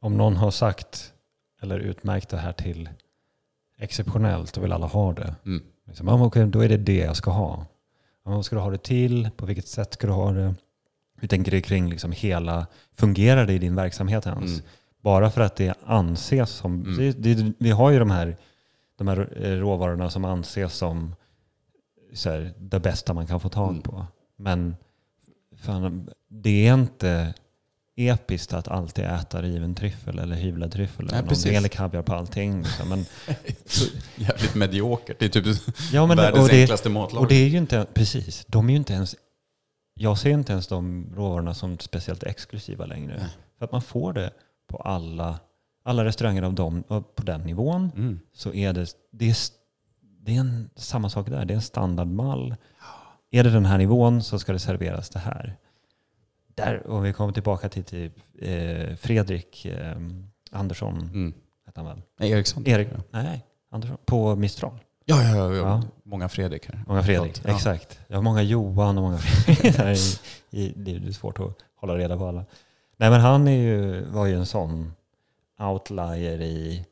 om 0.00 0.16
någon 0.16 0.36
har 0.36 0.50
sagt 0.50 1.12
eller 1.62 1.78
utmärkt 1.78 2.28
det 2.28 2.36
här 2.36 2.52
till 2.52 2.88
exceptionellt, 3.78 4.54
då 4.54 4.60
vill 4.60 4.72
alla 4.72 4.86
ha 4.86 5.12
det. 5.12 5.34
mm, 5.46 5.62
Liksom, 5.86 6.06
men 6.06 6.14
okej, 6.22 6.46
då 6.46 6.64
är 6.64 6.68
det 6.68 6.76
det 6.76 6.96
jag 6.98 7.16
ska 7.16 7.30
ha. 7.30 7.66
Ja, 8.24 8.30
vad 8.30 8.44
ska 8.44 8.56
du 8.56 8.62
ha 8.62 8.70
det 8.70 8.82
till? 8.82 9.30
På 9.36 9.46
vilket 9.46 9.68
sätt 9.68 9.94
ska 9.94 10.06
du 10.06 10.12
ha 10.12 10.32
det? 10.32 10.54
Hur 11.16 11.28
tänker 11.28 11.50
du 11.50 11.60
kring 11.60 11.90
liksom 11.90 12.12
hela, 12.12 12.66
fungerar 12.92 13.46
det 13.46 13.52
i 13.52 13.58
din 13.58 13.74
verksamhet 13.74 14.26
ens? 14.26 14.50
mm, 14.50 14.62
Bara 15.02 15.30
för 15.30 15.40
att 15.40 15.56
det 15.56 15.74
anses 15.86 16.50
som... 16.50 16.82
Mm. 16.84 16.96
Det, 16.96 17.12
det, 17.34 17.52
vi 17.58 17.70
har 17.70 17.90
ju 17.90 17.98
de 17.98 18.10
här, 18.10 18.36
de 18.98 19.08
här 19.08 19.28
eh, 19.40 19.50
råvarorna 19.56 20.10
som 20.10 20.24
anses 20.24 20.74
som 20.74 21.14
så 22.12 22.30
här, 22.30 22.54
det 22.58 22.80
bästa 22.80 23.14
man 23.14 23.26
kan 23.26 23.40
få 23.40 23.48
tag 23.48 23.70
Mm. 23.70 23.82
på. 23.82 24.06
Men 24.36 24.76
fan, 25.56 26.10
det 26.28 26.68
är 26.68 26.74
inte 26.74 27.34
episkt 27.96 28.52
att 28.52 28.68
alltid 28.68 29.04
äta 29.04 29.42
riven 29.42 29.74
tryffel 29.74 30.18
eller 30.18 30.36
hyvlad 30.36 30.72
tryffel 30.72 31.04
Nej, 31.04 31.18
eller, 31.18 31.46
någon 31.46 31.56
eller 31.56 31.68
kaviar 31.68 32.02
på 32.02 32.14
allting. 32.14 32.62
Liksom. 32.62 32.88
Men, 32.88 33.04
jävligt 34.16 34.54
mediokert. 34.54 35.18
Det 35.18 35.24
är 35.24 35.42
typ 35.42 35.56
ja, 35.92 36.06
men, 36.06 36.16
världens 36.16 36.44
och, 36.44 36.48
det, 36.48 36.60
enklaste 36.60 36.88
matlag. 36.88 37.22
och 37.22 37.28
det 37.28 37.34
är 37.34 37.48
ju 37.48 37.58
inte, 37.58 37.86
precis, 37.94 38.44
de 38.48 38.66
är 38.68 38.70
ju 38.70 38.76
inte 38.76 38.92
ens, 38.92 39.16
jag 39.94 40.18
ser 40.18 40.30
inte 40.30 40.52
ens 40.52 40.66
de 40.66 41.06
råvarorna 41.14 41.54
som 41.54 41.78
speciellt 41.78 42.22
exklusiva 42.22 42.86
längre. 42.86 43.16
Nej. 43.18 43.28
För 43.58 43.64
att 43.64 43.72
man 43.72 43.82
får 43.82 44.12
det 44.12 44.30
på 44.68 44.76
alla, 44.76 45.38
alla 45.84 46.04
restauranger 46.04 46.42
av 46.42 46.54
dem, 46.54 46.82
på 46.88 47.22
den 47.22 47.40
nivån 47.40 47.92
mm. 47.96 48.20
så 48.32 48.52
är 48.54 48.72
det, 48.72 48.86
det, 49.12 49.30
är, 49.30 49.36
det 50.22 50.36
är 50.36 50.40
en, 50.40 50.70
samma 50.76 51.10
sak 51.10 51.26
där. 51.28 51.44
Det 51.44 51.52
är 51.52 51.56
en 51.56 51.62
standardmall. 51.62 52.54
Är 53.30 53.44
det 53.44 53.50
den 53.50 53.64
här 53.66 53.78
nivån 53.78 54.22
så 54.22 54.38
ska 54.38 54.52
det 54.52 54.58
serveras 54.58 55.10
det 55.10 55.18
här. 55.18 55.56
Där, 56.54 56.86
om 56.90 57.02
vi 57.02 57.12
kommer 57.12 57.32
tillbaka 57.32 57.68
till 57.68 57.84
typ, 57.84 58.12
eh, 58.38 58.96
Fredrik 58.96 59.64
eh, 59.66 59.96
Andersson, 60.52 60.98
Mm. 60.98 61.34
hette 61.66 61.80
han 61.80 61.86
väl? 61.86 62.02
Nej, 62.18 62.30
Eriksson. 62.30 62.66
Erik? 62.66 62.88
Nej, 63.10 63.44
Andersson. 63.70 63.96
På 64.04 64.36
Mistral. 64.36 64.78
Ja, 65.04 65.22
ja, 65.22 65.36
ja, 65.36 65.54
ja. 65.54 65.82
Många 66.02 66.28
Fredrik 66.28 66.66
här. 66.66 66.84
Många 66.86 67.02
Fredrik, 67.02 67.40
Ja. 67.44 67.54
exakt. 67.54 68.00
Jag 68.08 68.16
har 68.16 68.22
många 68.22 68.42
Johan 68.42 68.98
och 68.98 69.02
många 69.04 69.18
Fredrik. 69.18 69.76
där 69.76 69.94
i, 70.50 70.62
i, 70.64 70.72
det 70.76 71.08
är 71.08 71.12
svårt 71.12 71.40
att 71.40 71.56
hålla 71.74 71.96
reda 71.98 72.16
på 72.16 72.26
alla. 72.26 72.44
Nej 72.96 73.10
men 73.10 73.20
han 73.20 73.48
är 73.48 73.56
ju, 73.58 74.04
var 74.04 74.26
ju 74.26 74.34
en 74.34 74.46
sån 74.46 74.92
outlier 75.58 76.40
i 76.40 76.86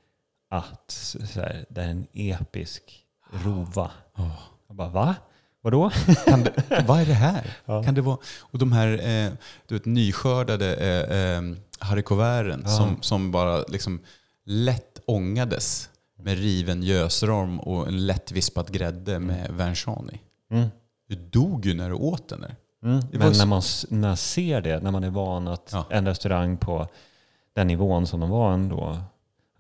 att 0.51 0.91
så 0.91 1.41
här, 1.41 1.65
det 1.69 1.83
är 1.83 1.89
en 1.89 2.07
episk 2.13 3.05
rova. 3.31 3.91
Åh. 4.17 4.39
Jag 4.69 4.77
bara 4.77 4.89
va? 4.89 5.15
Vadå? 5.61 5.91
Kan 6.27 6.43
det, 6.45 6.85
vad 6.87 7.01
är 7.01 7.07
det 7.07 7.13
här? 7.15 7.57
Ja. 7.65 7.83
Kan 7.83 7.95
det 7.95 8.01
vara, 8.01 8.19
och 8.41 8.59
de 8.59 8.73
här 8.73 8.89
eh, 8.89 9.33
du 9.67 9.75
vet, 9.75 9.85
nyskördade 9.85 10.75
eh, 10.75 11.19
eh, 11.19 11.43
haricots 11.79 12.21
Ja. 12.65 12.69
som, 12.69 13.03
som 13.03 13.31
bara 13.33 13.59
liksom 13.69 14.01
lätt 14.45 15.01
ångades 15.07 15.89
med 16.23 16.39
riven 16.39 16.83
gösrom 16.83 17.61
och 17.61 17.89
en 17.89 18.07
lätt 18.07 18.33
vispad 18.33 18.73
grädde 18.73 19.19
med 19.19 19.51
vin 19.55 20.11
i. 20.13 20.21
Mm. 20.55 20.69
Du 21.09 21.15
dog 21.17 21.67
ju 21.67 21.75
när 21.75 21.89
du 21.89 21.95
åt 21.95 22.29
den 22.29 22.41
där. 22.41 22.57
Mm. 22.83 23.05
Men 23.13 23.35
så- 23.35 23.39
när 23.39 23.47
man, 23.47 23.63
när 24.01 24.17
ser 24.17 24.61
det, 24.61 24.81
när 24.83 24.91
man 24.91 25.05
är 25.05 25.11
van 25.11 25.49
att 25.49 25.71
Ja. 25.73 25.87
en 25.91 26.07
restaurang 26.07 26.57
på 26.57 26.89
den 27.55 27.67
nivån 27.67 28.07
som 28.07 28.21
de 28.21 28.31
var 28.31 28.53
ändå, 28.53 28.99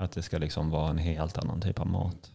Att 0.00 0.12
det 0.12 0.22
ska 0.22 0.38
liksom 0.38 0.70
vara 0.70 0.90
en 0.90 0.98
helt 0.98 1.38
annan 1.38 1.60
typ 1.60 1.80
av 1.80 1.86
mat. 1.86 2.30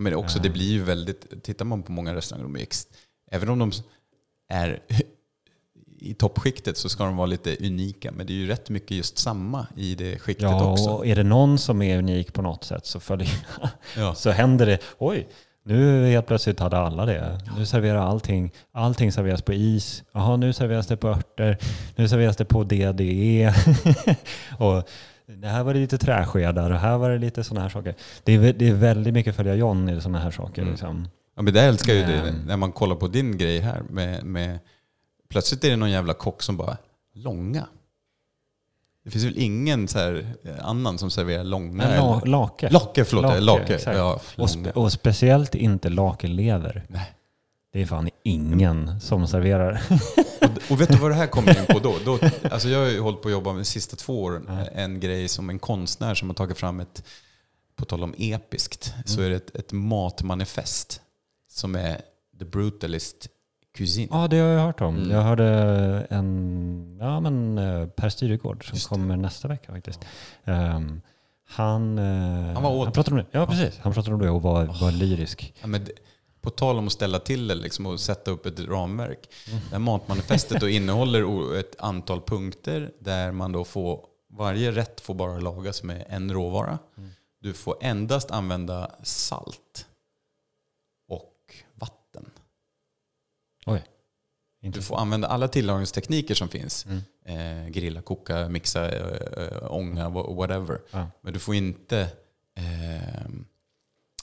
Men 0.00 0.14
också, 0.14 0.38
det 0.38 0.48
Ja. 0.48 0.52
blir 0.52 0.70
ju 0.72 0.82
väldigt, 0.82 1.42
tittar 1.44 1.64
man 1.64 1.82
på 1.82 1.92
många 1.92 2.14
restauranger, 2.14 2.44
de 2.48 2.56
är 2.56 2.62
ex, 2.62 2.86
även 3.30 3.48
om 3.48 3.58
de 3.58 3.72
är 4.52 4.80
i 6.02 6.14
toppskiktet 6.14 6.76
så 6.76 6.88
ska 6.88 7.04
de 7.04 7.16
vara 7.16 7.26
lite 7.26 7.56
unika. 7.60 8.12
Men 8.12 8.26
det 8.26 8.32
är 8.32 8.34
ju 8.34 8.46
rätt 8.46 8.70
mycket 8.70 8.90
just 8.96 9.18
samma 9.18 9.66
i 9.76 9.94
det 9.94 10.18
skiktet 10.18 10.42
Ja, 10.42 10.72
också. 10.72 10.90
och 10.90 11.06
är 11.06 11.16
det 11.16 11.22
någon 11.22 11.58
som 11.58 11.82
är 11.82 11.98
unik 11.98 12.32
på 12.32 12.42
något 12.42 12.64
sätt 12.64 12.86
så, 12.86 13.00
följer, 13.00 13.46
Ja. 13.96 14.14
så 14.16 14.30
händer 14.30 14.66
det. 14.66 14.78
Oj, 14.98 15.28
nu 15.64 16.06
helt 16.06 16.26
plötsligt 16.26 16.60
hade 16.60 16.78
alla 16.78 17.06
det. 17.06 17.40
Nu 17.56 17.66
serverar 17.66 17.98
allting. 17.98 18.52
Allting 18.72 19.12
serveras 19.12 19.42
på 19.42 19.52
is. 19.52 20.02
Jaha, 20.12 20.36
nu 20.36 20.52
serveras 20.52 20.86
det 20.86 20.96
på 20.96 21.08
örter. 21.08 21.58
Nu 21.96 22.08
serveras 22.08 22.36
det 22.36 22.44
på 22.44 22.64
DDE. 22.64 23.54
och 24.58 24.88
det 25.36 25.48
här 25.48 25.62
var 25.64 25.74
det 25.74 25.80
lite 25.80 25.98
träskedar 25.98 26.70
och 26.70 26.78
här 26.78 26.98
var 26.98 27.10
det 27.10 27.18
lite 27.18 27.44
sådana 27.44 27.62
här 27.62 27.68
saker. 27.68 27.94
Det 28.24 28.32
är, 28.32 28.52
det 28.52 28.68
är 28.68 28.74
väldigt 28.74 29.14
mycket 29.14 29.36
följa 29.36 29.54
John 29.54 29.88
i 29.88 30.00
sådana 30.00 30.18
här 30.18 30.30
saker. 30.30 30.62
Mm. 30.62 30.72
Liksom. 30.72 31.08
Ja, 31.36 31.42
men 31.42 31.54
det 31.54 31.60
älskar 31.62 31.92
ju 31.92 32.00
det, 32.00 32.22
Men- 32.24 32.46
när 32.46 32.56
man 32.56 32.72
kollar 32.72 32.96
på 32.96 33.08
din 33.08 33.38
grej 33.38 33.60
här. 33.60 33.82
Med, 33.90 34.24
med, 34.24 34.58
plötsligt 35.28 35.64
är 35.64 35.70
det 35.70 35.76
någon 35.76 35.90
jävla 35.90 36.14
kock 36.14 36.42
som 36.42 36.56
bara, 36.56 36.76
långa? 37.14 37.66
Det 39.04 39.10
finns 39.10 39.24
väl 39.24 39.38
ingen 39.38 39.88
så 39.88 39.98
här 39.98 40.34
eh, 40.44 40.66
annan 40.66 40.98
som 40.98 41.10
serverar 41.10 41.44
långa? 41.44 41.72
Men 41.72 41.96
la, 41.96 42.20
lake. 42.24 42.68
Lake, 42.70 43.04
förlåt. 43.04 43.42
Lake, 43.42 43.72
Lake. 43.72 43.92
Ja, 43.92 44.20
och, 44.38 44.50
spe, 44.50 44.70
och 44.70 44.92
speciellt 44.92 45.54
inte 45.54 45.88
lakelever. 45.88 46.84
Nej. 46.88 47.12
Det 47.72 47.82
är 47.82 47.86
fan 47.86 48.09
ingen 48.22 49.00
som 49.00 49.26
serverar. 49.26 49.82
Och, 50.40 50.70
och 50.72 50.80
vet 50.80 50.88
du 50.88 50.96
vad 50.98 51.10
det 51.10 51.14
här 51.14 51.26
kommer 51.26 51.58
in 51.60 51.66
på 51.66 51.78
då? 51.78 51.94
då 52.04 52.18
alltså 52.50 52.68
jag 52.68 52.78
har 52.78 52.86
ju 52.90 53.00
hållit 53.00 53.22
på 53.22 53.28
att 53.28 53.32
jobba 53.32 53.52
med 53.52 53.60
de 53.60 53.64
sista 53.64 53.96
två 53.96 54.22
åren. 54.22 54.44
Ja. 54.48 54.64
En 54.74 55.00
grej 55.00 55.28
som 55.28 55.50
en 55.50 55.58
konstnär 55.58 56.14
som 56.14 56.28
har 56.28 56.34
tagit 56.34 56.58
fram 56.58 56.80
ett, 56.80 57.04
på 57.76 57.84
tal 57.84 58.02
om 58.02 58.14
episkt, 58.18 58.92
Mm. 58.94 59.06
så 59.06 59.20
är 59.20 59.30
det 59.30 59.36
ett, 59.36 59.54
ett 59.56 59.72
matmanifest 59.72 61.00
som 61.50 61.74
är 61.76 62.00
The 62.38 62.44
Brutalist 62.44 63.28
Cuisine. 63.74 64.08
Ja, 64.10 64.28
det 64.28 64.38
har 64.38 64.48
jag 64.48 64.60
hört 64.66 64.80
om. 64.80 64.96
Mm. 64.96 65.10
Jag 65.10 65.22
hörde 65.22 65.46
en, 66.10 66.98
ja 67.00 67.20
men 67.20 67.58
eh, 67.58 67.86
Per 67.86 68.08
Styregård 68.08 68.68
som 68.70 68.78
kommer 68.78 69.16
nästa 69.16 69.48
vecka 69.48 69.72
faktiskt. 69.72 70.00
Ehm, 70.44 71.00
han, 71.48 71.98
eh, 71.98 72.52
Han 72.54 72.62
var 72.62 72.70
åt- 72.70 72.84
han 72.84 72.92
pratade 72.92 73.16
om 73.20 73.26
det. 73.32 73.38
Ja, 73.38 73.46
precis. 73.46 73.78
Han 73.82 73.92
pratade 73.92 74.14
om 74.14 74.22
det 74.22 74.30
och 74.30 74.42
var, 74.42 74.64
var 74.80 74.90
lyrisk. 74.92 75.54
Ja, 75.60 75.66
men 75.66 75.84
det, 75.84 75.92
på 76.40 76.50
tal 76.50 76.78
om 76.78 76.86
att 76.86 76.92
ställa 76.92 77.18
till 77.20 77.46
det 77.48 77.54
liksom 77.54 77.86
och 77.86 78.00
sätta 78.00 78.30
upp 78.30 78.46
ett 78.46 78.60
ramverk. 78.60 79.28
Mm. 79.48 79.60
Det 79.64 79.70
här 79.70 79.78
matmanifestet 79.78 80.60
då 80.60 80.68
innehåller 80.68 81.54
ett 81.56 81.80
antal 81.80 82.20
punkter 82.22 82.92
där 82.98 83.32
man 83.32 83.52
då 83.52 83.64
får, 83.64 84.06
varje 84.30 84.72
rätt 84.72 85.00
får 85.00 85.14
bara 85.14 85.38
lagas 85.38 85.82
med 85.82 86.04
en 86.08 86.32
råvara. 86.32 86.78
Mm. 86.96 87.10
Du 87.40 87.52
får 87.52 87.76
endast 87.80 88.30
använda 88.30 88.90
salt 89.02 89.86
och 91.08 91.54
vatten. 91.74 92.30
Oj. 93.66 93.84
Du 94.62 94.82
får 94.82 94.96
använda 94.96 95.28
alla 95.28 95.48
tillagningstekniker 95.48 96.34
som 96.34 96.48
finns. 96.48 96.86
Mm. 96.86 97.00
Eh, 97.64 97.68
grilla, 97.70 98.02
koka, 98.02 98.48
mixa, 98.48 98.88
eh, 98.88 99.44
eh, 99.44 99.72
ånga, 99.72 100.08
wha- 100.08 100.34
whatever. 100.36 100.80
Ja. 100.90 101.10
Men 101.20 101.32
du 101.32 101.38
får 101.38 101.54
inte, 101.54 102.00
eh, 102.56 103.28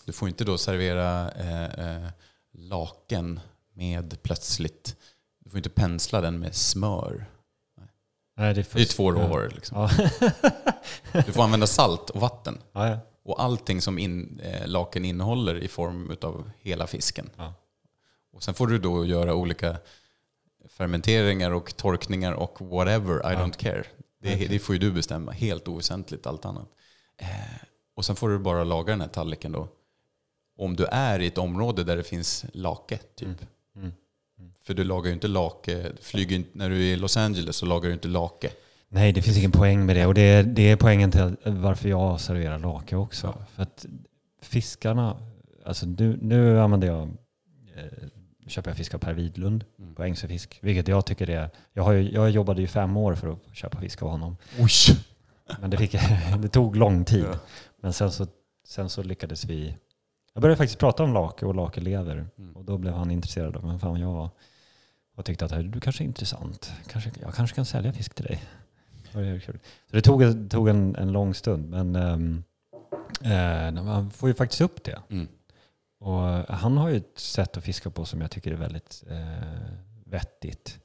du 0.07 0.13
får 0.13 0.27
inte 0.27 0.43
då 0.43 0.57
servera 0.57 1.31
eh, 1.31 1.63
eh, 1.63 2.09
laken 2.51 3.39
med 3.73 4.17
plötsligt, 4.23 4.95
du 5.39 5.49
får 5.49 5.57
inte 5.57 5.69
pensla 5.69 6.21
den 6.21 6.39
med 6.39 6.55
smör. 6.55 7.25
Nej, 8.37 8.53
det 8.53 8.61
är, 8.61 8.75
Det 8.75 8.81
är 8.81 8.85
två 8.85 9.11
råvaror. 9.11 9.51
Liksom. 9.55 9.77
Ja. 9.77 9.89
Du 11.25 11.31
får 11.31 11.43
använda 11.43 11.67
salt 11.67 12.09
och 12.09 12.21
vatten. 12.21 12.57
ja, 12.71 12.89
ja. 12.89 12.99
Och 13.23 13.43
allting 13.43 13.81
som 13.81 13.99
in, 13.99 14.39
eh, 14.43 14.67
laken 14.67 15.05
innehåller 15.05 15.55
i 15.55 15.67
form 15.67 16.17
av 16.21 16.51
hela 16.59 16.87
fisken. 16.87 17.29
Och 18.33 18.43
sen 18.43 18.53
får 18.53 18.67
du 18.67 18.79
då 18.79 19.05
göra 19.05 19.33
olika 19.35 19.77
fermenteringar 20.69 21.51
och 21.51 21.77
torkningar 21.77 22.33
och 22.33 22.61
whatever, 22.61 23.33
I 23.33 23.35
don't 23.35 23.57
care. 23.57 23.83
Det, 24.21 24.35
Okej. 24.35 24.47
det 24.47 24.59
får 24.59 24.75
ju 24.75 24.79
du 24.79 24.91
bestämma, 24.91 25.31
helt 25.31 25.67
oväsentligt 25.67 26.27
allt 26.27 26.45
annat. 26.45 26.67
Eh, 27.17 27.27
och 27.95 28.05
sen 28.05 28.15
får 28.15 28.29
du 28.29 28.39
bara 28.39 28.63
laga 28.63 28.91
den 28.93 29.01
här 29.01 29.07
tallriken 29.07 29.51
då. 29.51 29.67
Om 30.57 30.75
du 30.75 30.85
är 30.85 31.19
i 31.19 31.27
ett 31.27 31.37
område 31.37 31.83
där 31.83 31.97
det 31.97 32.03
finns 32.03 32.45
lake, 32.53 32.97
typ. 33.15 33.27
Mm. 33.75 33.91
Mm. 34.39 34.51
För 34.65 34.73
du 34.73 34.83
lagar 34.83 35.07
ju 35.07 35.13
inte 35.13 35.27
lake, 35.27 35.91
flyger 36.01 36.43
när 36.53 36.69
du 36.69 36.75
är 36.75 36.93
i 36.93 36.95
Los 36.95 37.17
Angeles 37.17 37.55
så 37.55 37.65
lagar 37.65 37.87
du 37.87 37.93
inte 37.93 38.07
lake. 38.07 38.49
Nej, 38.89 39.11
det 39.13 39.21
finns 39.21 39.37
ingen 39.37 39.51
poäng 39.51 39.85
med 39.85 39.95
det. 39.95 40.05
Och 40.05 40.13
det 40.13 40.21
är, 40.21 40.43
det 40.43 40.71
är 40.71 40.75
poängen 40.75 41.11
till 41.11 41.35
varför 41.43 41.89
jag 41.89 42.21
serverar 42.21 42.59
lake 42.59 42.95
också. 42.95 43.27
Ja. 43.27 43.45
För 43.55 43.63
att 43.63 43.85
fiskarna, 44.41 45.17
alltså 45.65 45.85
nu, 45.85 46.17
nu 46.21 46.59
använder 46.59 46.87
jag, 46.87 47.01
eh, 47.75 47.83
köper 48.47 48.69
jag 48.69 48.77
fisk 48.77 48.93
av 48.93 48.97
Per 48.99 49.13
Widlund 49.13 49.63
Mm. 49.79 49.95
på 49.95 50.03
Ängsöfisk. 50.03 50.59
Vilket 50.61 50.87
jag 50.87 51.05
tycker 51.05 51.29
är, 51.29 51.49
jag, 51.73 51.83
har 51.83 51.91
ju, 51.93 52.11
jag 52.11 52.29
jobbade 52.29 52.61
ju 52.61 52.67
fem 52.67 52.97
år 52.97 53.15
för 53.15 53.27
att 53.31 53.39
köpa 53.53 53.79
fisk 53.81 54.01
av 54.01 54.09
honom. 54.09 54.37
Oj! 54.59 54.97
Men 55.61 55.69
det, 55.69 55.77
fick, 55.77 55.95
det 56.41 56.49
tog 56.49 56.75
lång 56.75 57.05
tid. 57.05 57.25
Ja. 57.31 57.39
Men 57.81 57.93
sen 57.93 58.11
så, 58.11 58.27
sen 58.67 58.89
så 58.89 59.03
lyckades 59.03 59.45
vi, 59.45 59.75
jag 60.37 60.41
började 60.41 60.57
faktiskt 60.57 60.79
prata 60.79 61.03
om 61.03 61.13
lake 61.13 61.45
och 61.45 61.55
lakelever. 61.55 62.27
Mm. 62.37 62.55
Och 62.55 62.65
då 62.65 62.77
blev 62.77 62.93
han 62.93 63.11
intresserad 63.11 63.55
av 63.55 63.67
vem 63.67 63.79
fan 63.79 63.99
jag 63.99 64.11
var. 64.11 64.29
Och 65.15 65.25
tyckte 65.25 65.45
att 65.45 65.71
du 65.71 65.79
kanske 65.79 66.03
är 66.03 66.05
intressant. 66.05 66.71
Kanske, 66.87 67.11
jag 67.21 67.33
kanske 67.33 67.55
kan 67.55 67.65
sälja 67.65 67.93
fisk 67.93 68.13
till 68.13 68.25
dig. 68.25 68.43
Så 69.11 69.95
det 69.95 70.01
tog, 70.01 70.49
tog 70.49 70.69
en, 70.69 70.95
en 70.95 71.11
lång 71.11 71.33
stund. 71.33 71.69
Men 71.69 71.95
um, 71.95 72.43
eh, 73.21 73.83
man 73.83 74.11
får 74.11 74.29
ju 74.29 74.35
faktiskt 74.35 74.61
upp 74.61 74.83
det. 74.83 75.01
Mm. 75.09 75.27
Och 75.99 76.21
han 76.55 76.77
har 76.77 76.89
ju 76.89 76.97
ett 76.97 77.19
sätt 77.19 77.57
att 77.57 77.63
fiska 77.63 77.89
på 77.89 78.05
som 78.05 78.21
jag 78.21 78.31
tycker 78.31 78.51
är 78.51 78.55
väldigt 78.55 79.03
eh, 79.09 79.73
vettigt. 80.05 80.79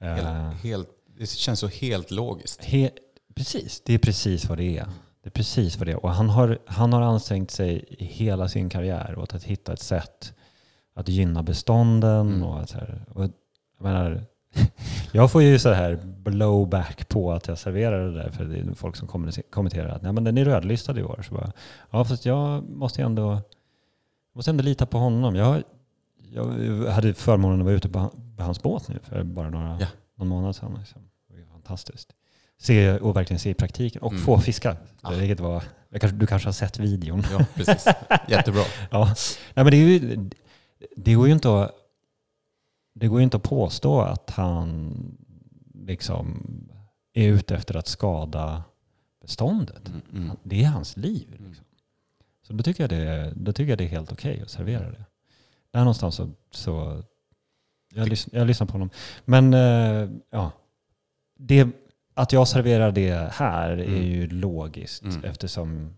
Eh, 0.00 0.08
Helt, 0.08 0.62
helt, 0.62 0.88
det 1.18 1.30
känns 1.30 1.60
så 1.60 1.68
helt 1.68 2.10
logiskt. 2.10 2.64
He, 2.64 2.90
precis, 3.34 3.80
det 3.80 3.94
är 3.94 3.98
precis 3.98 4.44
vad 4.48 4.58
det 4.58 4.78
är. 4.78 4.88
Det 5.28 5.30
är 5.30 5.34
precis 5.34 5.78
vad 5.78 5.86
det 5.88 5.92
är. 5.92 6.04
Och 6.04 6.10
han 6.12 6.28
har, 6.30 6.58
han 6.66 6.92
har 6.92 7.02
ansträngt 7.02 7.50
sig 7.50 7.84
i 7.88 8.04
hela 8.04 8.48
sin 8.48 8.68
karriär 8.68 9.18
åt 9.18 9.34
att 9.34 9.44
hitta 9.44 9.72
ett 9.72 9.80
sätt 9.82 10.34
att 10.94 11.08
gynna 11.08 11.42
bestånden. 11.42 12.28
Mm. 12.28 12.42
Och, 12.42 12.60
att 12.60 12.68
så 12.68 12.78
här, 12.78 13.04
och 13.14 13.22
jag, 13.24 13.30
menar, 13.84 14.24
jag 15.12 15.30
får 15.32 15.42
ju 15.42 15.58
så 15.58 15.72
här 15.72 15.96
blowback 16.04 17.08
på 17.08 17.32
att 17.32 17.48
jag 17.48 17.58
serverar 17.58 18.06
det 18.06 18.14
där. 18.14 18.30
För 18.30 18.44
det 18.44 18.58
är 18.58 18.74
folk 18.74 18.96
som 18.96 19.08
kommenterar 19.50 19.88
att 19.88 20.02
Nej, 20.02 20.12
men 20.12 20.24
den 20.24 20.38
är 20.38 20.44
rödlistad 20.44 20.98
i 20.98 21.02
år. 21.02 21.24
Så 21.28 21.34
bara, 21.34 21.52
ja, 21.90 22.04
fast 22.04 22.26
jag 22.26 22.68
måste 22.70 23.02
ändå, 23.02 23.40
måste 24.34 24.50
ändå 24.50 24.62
lita 24.62 24.86
på 24.86 24.98
honom. 24.98 25.34
Jag, 25.34 25.62
jag 26.32 26.44
hade 26.92 27.14
förmånen 27.14 27.58
att 27.60 27.64
vara 27.64 27.74
ute 27.74 27.88
på, 27.88 27.98
han- 27.98 28.34
på 28.36 28.42
hans 28.42 28.62
båt 28.62 28.88
nu 28.88 28.98
för 29.02 29.22
bara 29.22 29.50
några, 29.50 29.76
Ja. 29.80 29.86
någon 30.14 30.28
månad 30.28 30.56
sedan. 30.56 30.76
Liksom. 30.78 31.02
Det 31.30 31.36
var 31.44 31.52
fantastiskt. 31.52 32.12
Se, 32.60 32.98
och 32.98 33.16
verkligen 33.16 33.40
se 33.40 33.50
i 33.50 33.54
praktiken 33.54 34.02
och 34.02 34.12
Mm. 34.12 34.24
få 34.24 34.38
fiska. 34.40 34.76
Ah. 35.00 35.10
Vilket 35.10 35.40
var, 35.40 35.62
kanske, 36.00 36.16
du 36.18 36.26
kanske 36.26 36.48
har 36.48 36.52
sett 36.52 36.78
videon? 36.78 37.22
Ja, 37.32 37.46
precis. 37.54 37.86
Jättebra. 38.28 38.62
Ja. 38.90 39.14
Nej, 39.54 39.64
men 39.64 39.70
det, 39.70 39.76
är 39.76 39.86
ju, 39.86 40.30
det 40.96 41.14
går 41.14 41.26
ju 41.26 41.32
inte 41.32 41.62
att, 41.62 41.70
det 42.94 43.08
går 43.08 43.20
inte 43.20 43.36
att 43.36 43.42
påstå 43.42 44.00
att 44.00 44.30
han 44.30 44.94
liksom 45.74 46.42
är 47.12 47.28
ute 47.28 47.54
efter 47.54 47.76
att 47.76 47.86
skada 47.88 48.62
beståndet. 49.22 49.88
Mm, 49.88 50.00
mm. 50.12 50.36
Det 50.42 50.64
är 50.64 50.68
hans 50.68 50.96
liv. 50.96 51.28
Mm. 51.38 51.48
Liksom. 51.48 51.64
Så 52.46 52.52
då 52.52 52.62
tycker 52.62 52.82
jag 52.82 52.90
det, 52.90 53.32
då 53.36 53.52
tycker 53.52 53.68
jag 53.70 53.78
det 53.78 53.84
är 53.84 53.88
helt 53.88 54.12
okej 54.12 54.42
att 54.42 54.50
servera 54.50 54.90
det. 54.90 55.04
Där 55.70 55.80
någonstans 55.80 56.14
så, 56.14 56.30
så 56.50 57.02
jag, 57.94 58.08
lys, 58.08 58.28
jag 58.32 58.46
lyssnar 58.46 58.66
på 58.66 58.72
honom. 58.72 58.90
Men 59.24 59.54
eh, 59.54 60.10
ja, 60.30 60.50
det, 61.38 61.68
att 62.18 62.32
jag 62.32 62.48
serverar 62.48 62.92
det 62.92 63.30
här 63.32 63.70
är 63.70 63.84
Mm. 63.84 64.02
ju 64.02 64.26
logiskt 64.28 65.02
Mm. 65.02 65.24
eftersom 65.24 65.96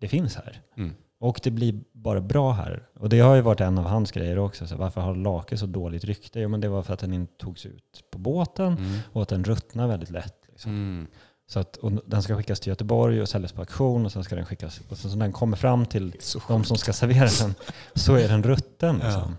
det 0.00 0.08
finns 0.08 0.36
här. 0.36 0.60
Mm. 0.76 0.94
Och 1.20 1.40
det 1.42 1.50
blir 1.50 1.80
bara 1.92 2.20
bra 2.20 2.52
här. 2.52 2.82
Och 3.00 3.08
det 3.08 3.20
har 3.20 3.34
ju 3.34 3.40
varit 3.40 3.60
en 3.60 3.78
av 3.78 3.84
hans 3.84 4.10
grejer 4.12 4.38
också. 4.38 4.66
Så 4.66 4.76
varför 4.76 5.00
har 5.00 5.14
lake 5.14 5.56
så 5.56 5.66
dåligt 5.66 6.04
rykte? 6.04 6.40
Jo 6.40 6.48
men 6.48 6.60
det 6.60 6.68
var 6.68 6.82
för 6.82 6.94
att 6.94 7.00
den 7.00 7.12
inte 7.12 7.32
togs 7.38 7.66
ut 7.66 8.04
på 8.10 8.18
båten 8.18 8.66
Mm. 8.76 8.98
och 9.12 9.22
att 9.22 9.28
den 9.28 9.44
ruttnar 9.44 9.88
väldigt 9.88 10.10
lätt. 10.10 10.34
Liksom. 10.48 10.70
Mm. 10.72 11.06
Så 11.46 11.58
att, 11.60 11.78
den 12.06 12.22
ska 12.22 12.36
skickas 12.36 12.60
till 12.60 12.68
Göteborg 12.70 13.22
och 13.22 13.28
säljas 13.28 13.52
på 13.52 13.60
auktion 13.60 14.04
och 14.06 14.12
sen 14.12 14.24
ska 14.24 14.36
den 14.36 14.46
skickas. 14.46 14.80
Och 14.88 14.98
sen 14.98 15.10
när 15.18 15.26
den 15.26 15.32
kommer 15.32 15.56
fram 15.56 15.86
till 15.86 16.14
de 16.48 16.64
som 16.64 16.76
ska 16.76 16.92
servera 16.92 17.28
den 17.40 17.54
så 17.94 18.14
är 18.14 18.28
den 18.28 18.42
rutten. 18.42 18.94
Liksom. 18.96 19.36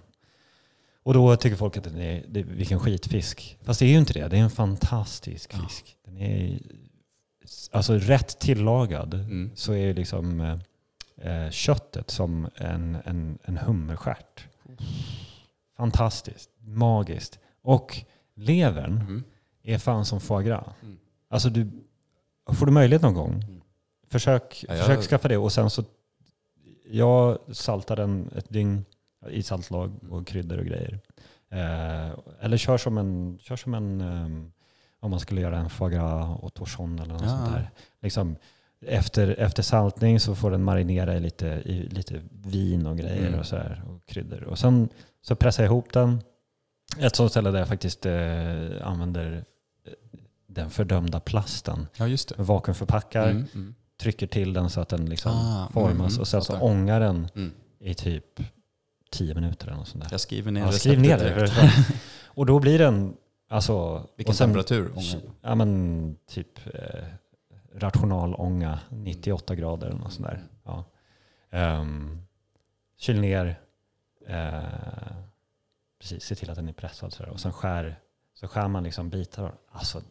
Och 1.03 1.13
då 1.13 1.35
tycker 1.35 1.55
folk 1.57 1.77
att 1.77 1.83
den 1.83 1.99
är, 1.99 2.25
det, 2.29 2.43
vilken 2.43 2.79
skitfisk. 2.79 3.57
Fast 3.63 3.79
det 3.79 3.85
är 3.85 3.89
ju 3.89 3.97
inte 3.97 4.13
det. 4.13 4.27
Det 4.27 4.37
är 4.37 4.41
en 4.41 4.49
fantastisk 4.49 5.53
fisk. 5.53 5.97
Den 6.05 6.17
är, 6.17 6.59
alltså 7.71 7.93
rätt 7.93 8.39
tillagad 8.39 9.13
Mm. 9.13 9.51
så 9.55 9.73
är 9.73 9.93
liksom 9.93 10.41
eh, 10.41 10.59
eh, 11.45 11.49
köttet 11.51 12.09
som 12.11 12.47
en, 12.55 12.97
en, 13.05 13.37
en 13.43 13.57
hummerstjärt. 13.57 14.47
Fantastiskt. 15.77 16.49
Magiskt. 16.59 17.39
Och 17.61 17.97
levern 18.35 18.97
Mm. 19.01 19.23
är 19.63 19.77
fan 19.77 20.05
som 20.05 20.19
foie 20.21 20.47
gras. 20.47 20.67
Mm. 20.81 20.97
Alltså 21.29 21.49
du, 21.49 21.69
får 22.53 22.65
du 22.65 22.71
möjlighet 22.71 23.01
någon 23.01 23.13
gång, 23.13 23.33
Mm. 23.33 23.61
försök, 24.09 24.65
Ja, 24.69 24.75
försök 24.75 25.01
skaffa 25.01 25.27
det. 25.27 25.37
Och 25.37 25.51
sen 25.51 25.69
så, 25.69 25.83
jag 26.91 27.37
saltar 27.51 27.95
den 27.95 28.29
ett 28.35 28.49
dygn 28.49 28.85
i 29.29 29.43
saltlag 29.43 29.91
och 30.09 30.27
kryddor 30.27 30.57
och 30.57 30.65
grejer. 30.65 30.99
Eh, 31.51 32.11
eller 32.41 32.57
kör 32.57 32.77
som 32.77 32.97
en, 32.97 33.37
kör 33.41 33.55
som 33.55 33.73
en 33.73 34.01
ehm, 34.01 34.51
om 34.99 35.11
man 35.11 35.19
skulle 35.19 35.41
göra 35.41 35.57
en 35.57 35.69
foie 35.69 35.95
gras 35.95 36.39
och 36.41 36.53
torsion 36.53 36.99
eller 36.99 37.13
något 37.13 37.21
Ja. 37.21 37.27
sånt 37.29 37.51
där. 37.53 37.69
Liksom, 38.01 38.35
efter, 38.85 39.27
efter 39.39 39.63
saltning 39.63 40.19
så 40.19 40.35
får 40.35 40.51
den 40.51 40.63
marinera 40.63 41.15
i 41.15 41.19
lite, 41.19 41.47
i 41.47 41.87
lite 41.89 42.21
vin 42.31 42.85
och 42.87 42.97
grejer 42.97 43.27
Mm. 43.27 43.39
och, 43.39 43.45
så 43.45 43.55
här, 43.55 43.83
och 43.87 44.05
kryddor. 44.05 44.43
Och 44.43 44.59
sen 44.59 44.89
så 45.21 45.35
pressar 45.35 45.63
jag 45.63 45.69
ihop 45.71 45.93
den. 45.93 46.21
Ett 46.99 47.15
sånt 47.15 47.31
ställe 47.31 47.51
där 47.51 47.59
jag 47.59 47.67
faktiskt 47.67 48.05
eh, 48.05 48.87
använder 48.87 49.45
eh, 49.85 49.93
den 50.47 50.69
fördömda 50.69 51.19
plasten. 51.19 51.87
Ja, 51.97 52.07
just 52.07 52.29
det. 52.37 52.43
Vakuumförpackar, 52.43 53.29
Mm, 53.29 53.45
mm. 53.55 53.75
trycker 54.01 54.27
till 54.27 54.53
den 54.53 54.69
så 54.69 54.81
att 54.81 54.89
den 54.89 55.05
liksom 55.05 55.31
Ah, 55.31 55.67
formas 55.73 56.11
mm, 56.11 56.21
och 56.21 56.27
sen 56.27 56.41
så 56.41 56.57
ångar 56.59 56.99
den 56.99 57.27
Mm. 57.35 57.51
i 57.79 57.93
typ 57.93 58.39
10 59.13 59.33
minuter 59.35 59.67
eller 59.67 59.77
något 59.77 59.87
sånt 59.87 60.03
där. 60.03 60.11
Jag 60.11 60.21
skriver 60.21 60.51
ner 60.51 60.61
Ja, 60.61 60.71
skriv 60.71 60.99
ner 60.99 61.17
det. 61.17 61.51
Och 62.27 62.45
då 62.45 62.59
blir 62.59 62.79
den, 62.79 63.17
alltså... 63.49 64.07
Vilken 64.15 64.35
sen- 64.35 64.47
temperatur? 64.49 64.91
ångar? 64.95 65.21
Ja 65.41 65.55
men 65.55 66.15
typ 66.27 66.59
eh, 66.75 67.03
rationalånga 67.75 68.79
98 68.89 69.55
grader 69.55 69.87
eller 69.87 69.99
något 69.99 70.13
sånt 70.13 70.27
där. 70.27 70.43
Ja. 70.63 70.83
Um, 71.79 72.21
kyl 72.97 73.19
ner, 73.19 73.59
eh, 74.27 74.63
precis, 75.99 76.23
se 76.23 76.35
till 76.35 76.49
att 76.49 76.55
den 76.55 76.69
är 76.69 76.73
pressad 76.73 77.13
sådär. 77.13 77.29
och 77.29 77.39
sen 77.39 77.51
skär, 77.53 77.99
så 78.33 78.47
skär 78.47 78.67
man 78.67 78.83
liksom 78.83 79.09
bitar. 79.09 79.53
Alltså 79.71 80.01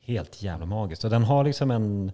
helt 0.00 0.42
jävla 0.42 0.66
magiskt. 0.66 1.04
Och 1.04 1.10
den 1.10 1.24
har 1.24 1.44
liksom 1.44 1.70
en, 1.70 2.12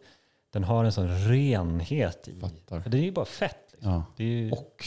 den 0.53 0.65
har 0.65 0.85
en 0.85 0.93
sån 0.93 1.09
renhet 1.09 2.29
i. 2.29 2.41
Fattar. 2.41 2.81
För 2.81 2.91
det 2.91 2.99
är 2.99 3.03
ju 3.03 3.13
bara 3.13 3.25
fett. 3.25 3.69
Liksom. 3.73 3.93
Ja. 3.93 4.25
Ju, 4.25 4.51
Och 4.51 4.85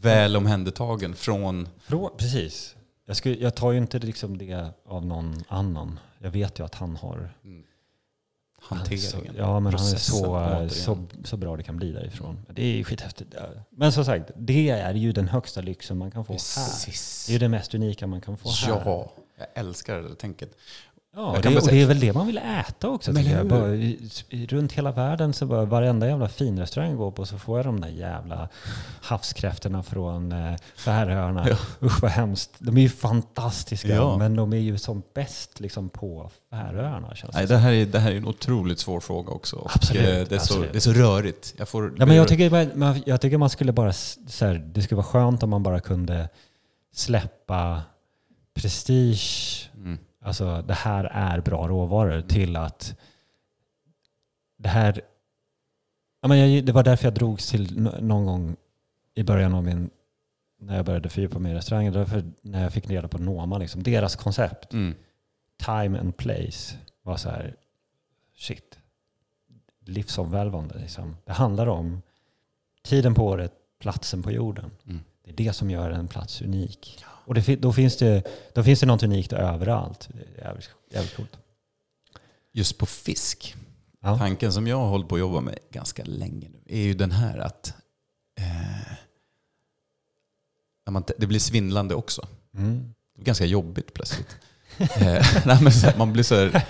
väl 0.00 0.36
omhändertagen 0.36 1.14
från... 1.14 1.68
Frå, 1.78 2.08
precis. 2.08 2.76
Jag, 3.06 3.16
skulle, 3.16 3.36
jag 3.36 3.54
tar 3.54 3.72
ju 3.72 3.78
inte 3.78 3.98
liksom 3.98 4.38
det 4.38 4.72
av 4.86 5.06
någon 5.06 5.44
annan. 5.48 5.98
Jag 6.18 6.30
vet 6.30 6.58
ju 6.58 6.64
att 6.64 6.74
han 6.74 6.96
har 6.96 7.34
hanteringen. 8.60 9.10
Så, 9.10 9.18
ja, 9.36 9.60
men 9.60 9.72
han 9.74 9.86
är 9.86 9.96
så, 9.96 10.68
så, 10.68 11.06
så 11.24 11.36
bra 11.36 11.56
det 11.56 11.62
kan 11.62 11.76
bli 11.76 11.92
därifrån. 11.92 12.46
Det 12.48 12.80
är 12.80 12.84
skithäftigt. 12.84 13.34
Men 13.70 13.92
som 13.92 14.04
sagt, 14.04 14.30
det 14.36 14.70
är 14.70 14.94
ju 14.94 15.12
den 15.12 15.28
högsta 15.28 15.60
lyxen 15.60 15.98
man 15.98 16.10
kan 16.10 16.24
få 16.24 16.32
här. 16.32 16.38
Precis. 16.38 17.26
Det 17.26 17.30
är 17.30 17.32
ju 17.32 17.38
det 17.38 17.48
mest 17.48 17.74
unika 17.74 18.06
man 18.06 18.20
kan 18.20 18.36
få 18.36 18.50
här. 18.50 18.82
Ja, 18.84 19.12
jag 19.38 19.46
älskar 19.54 20.02
det 20.02 20.14
tänket. 20.14 20.56
Ja, 21.16 21.36
det, 21.42 21.56
och 21.56 21.68
det 21.68 21.82
är 21.82 21.86
väl 21.86 22.00
det 22.00 22.12
man 22.12 22.26
vill 22.26 22.38
äta 22.38 22.88
också. 22.88 23.12
Men 23.12 23.24
jag. 23.24 23.46
Bara, 23.46 23.74
i, 23.74 24.10
i, 24.28 24.46
runt 24.46 24.72
hela 24.72 24.92
världen 24.92 25.32
så 25.32 25.46
bara 25.46 25.64
varenda 25.64 26.08
jävla 26.08 26.28
finrestaurang 26.28 26.88
jag 26.90 26.98
går 26.98 27.10
på 27.10 27.26
så 27.26 27.38
får 27.38 27.58
jag 27.58 27.66
de 27.66 27.80
där 27.80 27.88
jävla 27.88 28.48
havskräftorna 29.02 29.82
från 29.82 30.32
eh, 30.32 30.54
Färöarna. 30.76 31.48
Ja. 31.48 31.56
Usch 31.86 32.02
vad 32.02 32.10
hemskt. 32.10 32.50
De 32.58 32.76
är 32.76 32.80
ju 32.80 32.88
fantastiska 32.88 33.88
Ja. 33.88 34.16
men 34.18 34.36
de 34.36 34.52
är 34.52 34.56
ju 34.56 34.78
som 34.78 35.02
bäst 35.14 35.60
liksom, 35.60 35.88
på 35.88 36.30
Färöarna. 36.50 37.14
Känns 37.14 37.34
Nej, 37.34 37.46
det 37.46 37.56
här 37.56 37.72
är, 37.72 37.86
det 37.86 37.98
här 37.98 38.12
är 38.12 38.16
en 38.16 38.26
otroligt 38.26 38.78
svår 38.78 39.00
fråga 39.00 39.32
också. 39.32 39.68
Absolut, 39.74 40.02
eh, 40.02 40.08
det, 40.08 40.20
är 40.20 40.26
så, 40.28 40.34
absolut. 40.34 40.72
det 40.72 40.78
är 40.78 40.80
så 40.80 40.92
rörigt. 40.92 41.54
Jag 41.58 41.68
får, 41.68 41.94
Ja, 41.98 42.06
men 42.06 42.16
jag, 42.16 42.28
tycker, 42.28 42.76
man- 42.76 43.02
jag 43.06 43.20
tycker 43.20 43.38
man 43.38 43.50
skulle 43.50 43.72
bara, 43.72 43.92
så 43.92 44.46
här, 44.46 44.54
det 44.54 44.82
skulle 44.82 44.96
vara 44.96 45.06
skönt 45.06 45.42
om 45.42 45.50
man 45.50 45.62
bara 45.62 45.80
kunde 45.80 46.28
släppa 46.94 47.82
prestige. 48.54 49.69
Alltså 50.20 50.62
det 50.62 50.74
här 50.74 51.04
är 51.04 51.40
bra 51.40 51.68
råvaror, 51.68 52.20
till 52.22 52.56
att 52.56 52.94
det 54.56 54.68
här, 54.68 55.00
ja, 56.22 56.28
men 56.28 56.38
jag, 56.38 56.64
det 56.64 56.72
var 56.72 56.82
därför 56.84 57.04
jag 57.06 57.14
drogs 57.14 57.50
till 57.50 57.80
nå- 57.80 57.98
någon 58.00 58.26
gång 58.26 58.56
i 59.14 59.22
början 59.22 59.54
av 59.54 59.64
min, 59.64 59.90
när 60.60 60.76
jag 60.76 60.84
började 60.84 61.08
fördjupa 61.08 61.38
mig 61.38 61.52
i 61.52 61.54
restauranger, 61.54 61.90
därför 61.92 62.24
när 62.42 62.62
jag 62.62 62.72
fick 62.72 62.90
reda 62.90 63.08
på 63.08 63.18
Noma, 63.18 63.58
liksom, 63.58 63.82
deras 63.82 64.16
koncept, 64.16 64.72
Mm. 64.72 64.94
time 65.66 65.98
and 65.98 66.16
place, 66.16 66.76
var 67.02 67.16
så 67.16 67.28
här, 67.30 67.54
shit, 68.36 68.78
livsomvälvande. 69.80 70.78
Liksom. 70.78 71.16
Det 71.24 71.32
handlar 71.32 71.66
om 71.66 72.02
tiden 72.82 73.14
på 73.14 73.26
året, 73.26 73.52
platsen 73.78 74.22
på 74.22 74.30
jorden. 74.32 74.70
Mm. 74.86 75.00
Det 75.24 75.30
är 75.30 75.34
det 75.34 75.52
som 75.52 75.70
gör 75.70 75.90
en 75.90 76.08
plats 76.08 76.42
unik. 76.42 77.04
Och 77.24 77.34
det, 77.34 77.56
då, 77.56 77.72
finns 77.72 77.96
det, 77.96 78.22
då 78.54 78.62
finns 78.62 78.80
det 78.80 78.86
något 78.86 79.02
unikt 79.02 79.32
överallt. 79.32 80.08
Det 80.12 80.40
är 80.40 80.46
jävligt, 80.46 80.70
jävligt 80.90 81.16
coolt. 81.16 81.36
Just 82.52 82.78
på 82.78 82.86
fisk, 82.86 83.54
Ja. 84.02 84.18
tanken 84.18 84.52
som 84.52 84.66
jag 84.66 84.76
har 84.76 84.86
hållit 84.88 85.08
på 85.08 85.14
att 85.14 85.20
jobba 85.20 85.40
med 85.40 85.58
ganska 85.70 86.04
länge 86.04 86.48
nu, 86.48 86.60
är 86.66 86.82
ju 86.82 86.94
den 86.94 87.10
här 87.10 87.38
att 87.38 87.74
eh, 88.38 88.92
man, 90.90 91.04
det 91.18 91.26
blir 91.26 91.38
svindlande 91.40 91.94
också. 91.94 92.26
Mm. 92.54 92.94
Det 93.14 93.20
är 93.22 93.24
ganska 93.24 93.44
jobbigt 93.44 93.94
plötsligt. 93.94 94.36
eh, 94.78 95.26
nej, 95.46 95.72
så 95.72 95.90
man 95.98 96.12
blir 96.12 96.22
så 96.22 96.34
här, 96.34 96.66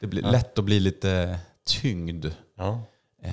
det 0.00 0.06
blir 0.06 0.22
Ja. 0.22 0.30
lätt 0.30 0.58
att 0.58 0.64
bli 0.64 0.80
lite 0.80 1.38
tyngd. 1.64 2.26
Ja. 2.56 2.82
Eh, 3.22 3.32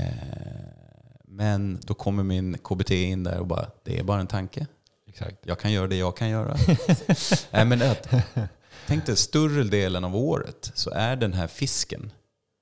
men 1.25 1.79
då 1.83 1.93
kommer 1.93 2.23
min 2.23 2.57
KBT 2.57 2.91
in 2.91 3.23
där 3.23 3.39
och 3.39 3.47
bara, 3.47 3.69
det 3.83 3.99
är 3.99 4.03
bara 4.03 4.19
en 4.19 4.27
tanke. 4.27 4.67
Exakt. 5.13 5.37
Jag 5.45 5.59
kan 5.59 5.71
göra 5.71 5.87
det 5.87 5.95
jag 5.95 6.17
kan 6.17 6.29
göra. 6.29 6.57
Nej, 7.51 7.65
men 7.65 7.81
att, 7.81 8.13
tänk 8.87 9.05
dig, 9.05 9.15
större 9.15 9.63
delen 9.63 10.03
av 10.03 10.15
året 10.15 10.71
så 10.75 10.89
är 10.89 11.15
den 11.15 11.33
här 11.33 11.47
fisken 11.47 12.11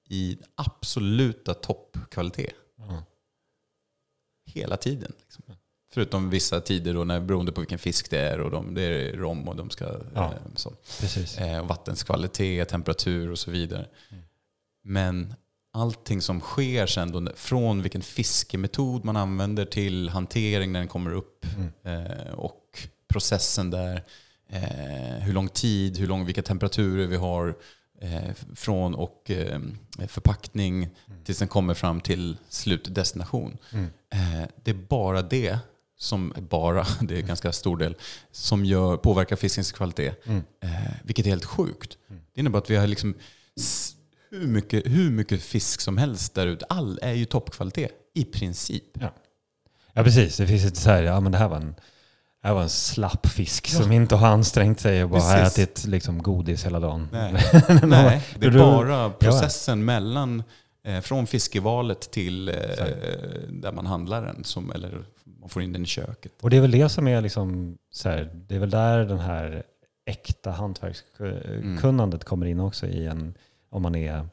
i 0.09 0.37
absoluta 0.55 1.53
toppkvalitet. 1.53 2.53
Ja. 2.77 3.03
Hela 4.45 4.77
tiden. 4.77 5.13
Liksom. 5.19 5.43
Förutom 5.93 6.29
vissa 6.29 6.61
tider 6.61 6.93
då, 6.93 7.03
när, 7.03 7.19
beroende 7.19 7.51
på 7.51 7.61
vilken 7.61 7.79
fisk 7.79 8.09
det 8.09 8.19
är. 8.19 8.39
Och 8.39 8.51
de, 8.51 8.73
det 8.73 8.81
är 8.81 9.13
rom 9.13 9.47
och 9.47 9.55
de 9.55 9.69
ska... 9.69 9.99
Ja. 10.15 10.33
Eh, 10.33 10.39
så. 10.55 10.69
Precis. 10.99 11.37
Eh, 11.37 11.65
vattens 11.65 12.03
kvalitet, 12.03 12.65
temperatur 12.65 13.31
och 13.31 13.39
så 13.39 13.51
vidare. 13.51 13.87
Mm. 14.09 14.23
Men 14.83 15.33
allting 15.73 16.21
som 16.21 16.39
sker 16.39 16.85
sen, 16.85 17.11
då, 17.11 17.31
från 17.35 17.81
vilken 17.81 18.01
fiskemetod 18.01 19.05
man 19.05 19.17
använder 19.17 19.65
till 19.65 20.09
hantering 20.09 20.71
när 20.71 20.79
den 20.79 20.87
kommer 20.87 21.13
upp 21.13 21.45
Mm. 21.55 22.05
eh, 22.05 22.33
och 22.33 22.87
processen 23.07 23.69
där, 23.71 24.03
eh, 24.49 25.19
hur 25.23 25.33
lång 25.33 25.49
tid, 25.49 25.97
hur 25.97 26.07
lång, 26.07 26.25
vilka 26.25 26.41
temperaturer 26.41 27.07
vi 27.07 27.15
har 27.15 27.55
eh, 28.01 28.33
från 28.55 28.95
och 28.95 29.31
eh, 29.31 29.59
förpackning 30.07 30.89
tills 31.25 31.39
den 31.39 31.47
kommer 31.47 31.73
fram 31.73 32.01
till 32.01 32.37
slutdestination. 32.49 33.57
Mm. 33.73 33.85
Eh, 34.13 34.47
det 34.63 34.71
är 34.71 34.75
bara 34.89 35.21
det 35.21 35.59
som, 35.97 36.33
bara, 36.49 36.85
det 37.01 37.15
är 37.15 37.19
en 37.19 37.27
ganska 37.27 37.51
stor 37.51 37.77
del, 37.77 37.95
som 38.31 38.65
gör, 38.65 38.97
påverkar 38.97 39.35
fiskens 39.35 39.71
kvalitet. 39.71 40.13
Mm. 40.25 40.43
Eh, 40.63 40.91
vilket 41.03 41.25
är 41.25 41.29
helt 41.29 41.45
sjukt. 41.45 41.97
Mm. 42.09 42.21
Det 42.33 42.39
innebär 42.39 42.59
att 42.59 42.69
vi 42.69 42.75
har 42.75 42.87
liksom 42.87 43.15
hur 44.31 44.47
mycket, 44.47 44.85
hur 44.85 45.11
mycket 45.11 45.41
fisk 45.41 45.81
som 45.81 45.97
helst 45.97 46.35
där 46.35 46.47
ute. 46.47 46.65
All 46.69 46.99
är 47.01 47.13
ju 47.13 47.25
toppkvalitet 47.25 47.91
i 48.13 48.25
princip. 48.25 48.83
Ja, 49.93 50.03
precis. 50.03 50.37
Det 50.37 50.47
finns 50.47 50.65
inte 50.65 50.79
så 50.79 50.89
här, 50.89 51.03
ja 51.03 51.19
men 51.19 51.31
det 51.31 51.37
här 51.37 51.47
var 51.47 51.57
en, 51.57 51.75
det 52.41 52.47
här 52.47 52.53
var 52.53 52.61
en 52.61 52.69
slapp 52.69 53.27
fisk 53.27 53.67
som 53.67 53.91
inte 53.91 54.15
har 54.15 54.27
ansträngt 54.27 54.79
sig 54.79 55.03
och 55.03 55.09
bara 55.09 55.21
har 55.21 55.37
ätit 55.37 55.85
liksom 55.87 56.23
godis 56.23 56.65
hela 56.65 56.79
dagen. 56.79 57.07
Nej, 57.11 57.33
Nej 57.83 58.21
det 58.39 58.45
är 58.45 58.51
bara 58.51 59.09
processen 59.09 59.85
mellan 59.85 60.43
eh, 60.83 61.01
från 61.01 61.27
fiskevalet 61.27 62.11
till 62.11 62.49
eh, 62.49 62.55
där 63.49 63.71
man 63.71 63.85
handlar 63.85 64.25
den, 64.25 64.43
som, 64.43 64.71
eller 64.71 65.05
man 65.39 65.49
får 65.49 65.61
in 65.61 65.73
den 65.73 65.83
i 65.83 65.85
köket. 65.85 66.31
Och 66.41 66.49
det 66.49 66.57
är 66.57 66.61
väl 66.61 66.71
det 66.71 66.89
som 66.89 67.07
är 67.07 67.21
liksom, 67.21 67.77
så 67.91 68.09
här, 68.09 68.31
det 68.33 68.55
är 68.55 68.59
väl 68.59 68.69
där 68.69 69.05
den 69.05 69.19
här 69.19 69.63
äkta 70.05 70.51
hantverkskunnandet 70.51 72.23
kommer 72.23 72.45
in 72.45 72.59
också 72.59 72.87
i 72.87 73.05
en, 73.07 73.33
om 73.71 73.81
man 73.81 73.95
är 73.95 74.25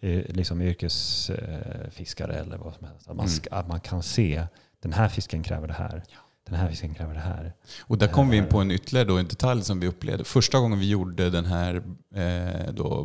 eh, 0.00 0.22
liksom 0.28 0.62
yrkesfiskare 0.62 2.34
eller 2.34 2.56
vad 2.58 2.74
som 2.74 2.86
helst. 2.86 3.08
Att 3.08 3.16
man, 3.16 3.26
Mm. 3.26 3.36
ska, 3.36 3.54
att 3.54 3.68
man 3.68 3.80
kan 3.80 4.02
se, 4.02 4.46
den 4.82 4.92
här 4.92 5.08
fisken 5.08 5.42
kräver 5.42 5.68
det 5.68 5.74
här. 5.74 6.02
Den 6.46 6.54
här 6.54 6.68
fisken 6.68 6.94
kräver 6.94 7.14
det 7.14 7.20
här. 7.20 7.52
Och 7.80 7.98
där 7.98 8.08
kom 8.08 8.28
vi 8.28 8.36
in 8.36 8.46
på 8.46 8.58
en 8.58 8.70
ytterligare 8.70 9.08
då, 9.08 9.18
en 9.18 9.28
detalj 9.28 9.62
som 9.64 9.80
vi 9.80 9.86
upplevde. 9.86 10.24
Första 10.24 10.58
gången 10.58 10.78
vi 10.78 10.88
gjorde 10.88 11.30
den 11.30 11.44
här 11.44 11.82
eh, 12.14 12.72
då, 12.72 13.04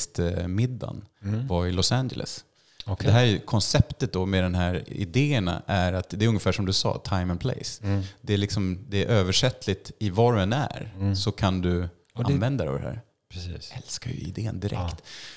brutalistmiddagen 0.00 1.04
var 1.48 1.66
i 1.66 1.72
Los 1.72 1.92
Angeles. 1.92 2.44
Okej. 2.86 3.06
Det 3.06 3.12
här 3.12 3.24
är 3.24 3.38
konceptet 3.38 4.12
då 4.12 4.26
med 4.26 4.42
den 4.44 4.54
här 4.54 4.82
idéerna 4.86 5.62
är 5.66 5.92
att 5.92 6.08
det 6.10 6.24
är 6.24 6.28
ungefär 6.28 6.52
som 6.52 6.66
du 6.66 6.72
sa, 6.72 6.98
time 6.98 7.30
and 7.30 7.40
place. 7.40 7.84
Mm. 7.84 8.02
Det 8.20 8.34
är, 8.34 8.38
liksom, 8.38 8.78
det 8.88 9.04
är 9.04 9.08
översättligt 9.08 9.92
i 9.98 10.10
var 10.10 10.32
du 10.34 10.40
än 10.42 10.52
är 10.52 10.92
Mm. 10.98 11.16
så 11.16 11.32
kan 11.32 11.60
du 11.60 11.88
Och 12.14 12.24
det- 12.24 12.32
använda 12.32 12.68
av 12.68 12.74
det 12.74 12.84
här. 12.84 13.00
Precis. 13.34 13.70
Jag 13.70 13.78
älskar 13.78 14.10
ju 14.10 14.16
idén 14.16 14.60
direkt. 14.60 14.80
Ja. 14.80 14.96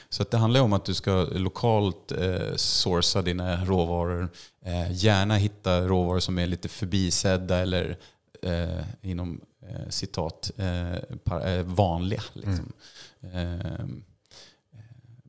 Så 0.09 0.21
att 0.21 0.31
det 0.31 0.37
handlar 0.37 0.59
ju 0.59 0.63
om 0.63 0.73
att 0.73 0.85
du 0.85 0.93
ska 0.93 1.27
lokalt 1.31 2.11
eh, 2.11 2.55
sourca 2.55 3.21
dina 3.21 3.65
råvaror. 3.65 4.29
Eh, 4.65 4.91
gärna 4.91 5.35
hitta 5.35 5.81
råvaror 5.81 6.19
som 6.19 6.39
är 6.39 6.47
lite 6.47 6.69
förbisedda 6.69 7.57
eller 7.57 7.97
eh, 8.41 8.85
inom 9.01 9.41
eh, 9.69 9.89
citat 9.89 10.51
eh, 10.57 11.17
par, 11.23 11.47
eh, 11.47 11.63
vanliga. 11.63 12.23
Liksom. 12.33 12.73
Eh, 13.21 13.85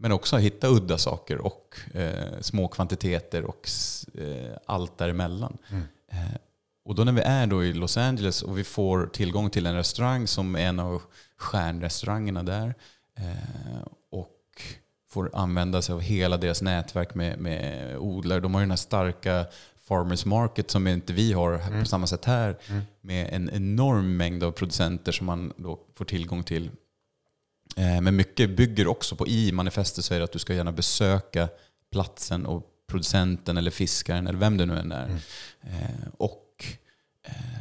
men 0.00 0.12
också 0.12 0.36
hitta 0.36 0.68
udda 0.68 0.98
saker 0.98 1.38
och 1.38 1.76
små 2.40 2.68
kvantiteter 2.68 3.44
och 3.44 3.68
allt 4.66 4.98
däremellan. 4.98 5.58
Mm. 5.70 5.84
Och 6.84 6.94
då 6.94 7.04
när 7.04 7.12
vi 7.12 7.20
är 7.20 7.46
då 7.46 7.64
i 7.64 7.72
Los 7.72 7.96
Angeles 7.96 8.42
och 8.42 8.58
vi 8.58 8.64
får 8.64 9.06
tillgång 9.06 9.50
till 9.50 9.66
en 9.66 9.74
restaurang 9.74 10.26
som 10.26 10.56
är 10.56 10.60
en 10.60 10.80
av 10.80 11.02
stjärnrestaurangerna 11.38 12.42
där 12.42 12.74
eh, 13.18 13.86
och 14.10 14.34
får 15.10 15.30
använda 15.34 15.82
sig 15.82 15.92
av 15.92 16.00
hela 16.00 16.36
deras 16.36 16.62
nätverk 16.62 17.14
med, 17.14 17.38
med 17.38 17.96
odlare. 17.98 18.40
De 18.40 18.54
har 18.54 18.60
ju 18.60 18.64
den 18.64 18.70
här 18.70 18.76
starka 18.76 19.46
farmers 19.76 20.24
market 20.24 20.70
som 20.70 20.86
inte 20.86 21.12
vi 21.12 21.32
har 21.32 21.80
på 21.80 21.84
samma 21.86 22.06
sätt 22.06 22.24
här 22.24 22.56
med 23.00 23.28
en 23.34 23.50
enorm 23.50 24.16
mängd 24.16 24.42
av 24.44 24.50
producenter 24.52 25.12
som 25.12 25.26
man 25.26 25.52
då 25.56 25.78
får 25.94 26.04
tillgång 26.04 26.42
till. 26.42 26.70
Eh, 27.76 28.00
Men 28.00 28.16
mycket 28.16 28.56
bygger 28.56 28.86
också 28.86 29.16
på, 29.16 29.26
i 29.26 29.52
manifestet 29.52 30.04
så 30.04 30.14
är 30.14 30.18
det 30.18 30.24
att 30.24 30.32
du 30.32 30.38
ska 30.38 30.54
gärna 30.54 30.72
besöka 30.72 31.48
platsen 31.92 32.46
och 32.46 32.66
producenten 32.86 33.56
eller 33.56 33.70
fiskaren 33.70 34.26
eller 34.26 34.38
vem 34.38 34.56
det 34.56 34.66
nu 34.66 34.78
än 34.78 34.92
är. 34.92 35.08
Eh, 35.62 36.08
Och 36.18 36.44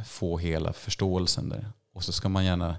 få 0.06 0.38
hela 0.38 0.72
förståelsen 0.72 1.48
där. 1.48 1.66
Och 1.94 2.04
så 2.04 2.12
ska 2.12 2.28
man 2.28 2.44
gärna 2.44 2.76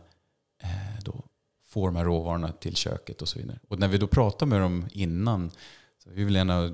då 1.03 1.23
få 1.69 1.86
de 1.86 1.95
här 1.95 2.06
råvarorna 2.06 2.52
till 2.52 2.76
köket 2.76 3.22
och 3.22 3.27
så 3.27 3.40
vidare. 3.40 3.60
Och 3.68 3.80
när 3.80 3.88
vi 3.88 3.98
då 3.98 4.07
pratar 4.07 4.45
med 4.45 4.61
dem 4.61 4.88
innan, 4.91 5.52
så 6.03 6.10
vi 6.10 6.23
vill 6.23 6.36
gärna, 6.36 6.73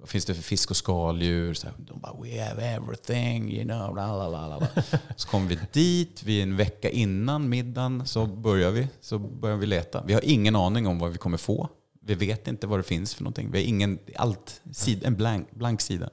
vad 0.00 0.08
finns 0.08 0.24
det 0.24 0.34
för 0.34 0.42
fisk 0.42 0.70
och 0.70 0.76
skaldjur? 0.76 1.54
Så 1.54 1.66
här, 1.66 1.74
de 1.78 2.00
bara, 2.00 2.12
we 2.22 2.44
have 2.44 2.62
everything, 2.62 3.52
you 3.52 3.64
know, 3.64 3.96
la 3.96 4.28
la. 4.28 4.48
la. 4.48 4.68
Så 5.16 5.28
kommer 5.28 5.48
vi 5.48 5.58
dit, 5.72 6.22
vi 6.22 6.42
en 6.42 6.56
vecka 6.56 6.90
innan 6.90 7.48
middagen 7.48 8.06
så 8.06 8.26
börjar 8.26 8.70
vi, 8.70 8.88
så 9.00 9.18
börjar 9.18 9.56
vi 9.56 9.66
leta. 9.66 10.02
Vi 10.06 10.14
har 10.14 10.24
ingen 10.24 10.56
aning 10.56 10.86
om 10.86 10.98
vad 10.98 11.12
vi 11.12 11.18
kommer 11.18 11.38
få. 11.38 11.68
Vi 12.02 12.14
vet 12.14 12.48
inte 12.48 12.66
vad 12.66 12.78
det 12.78 12.82
finns 12.82 13.14
för 13.14 13.22
någonting. 13.22 13.50
Vi 13.50 13.58
har 13.58 13.66
ingen, 13.66 13.98
allt, 14.16 14.62
sid, 14.72 15.04
en 15.04 15.16
blank, 15.16 15.50
blank 15.50 15.80
sida. 15.80 16.10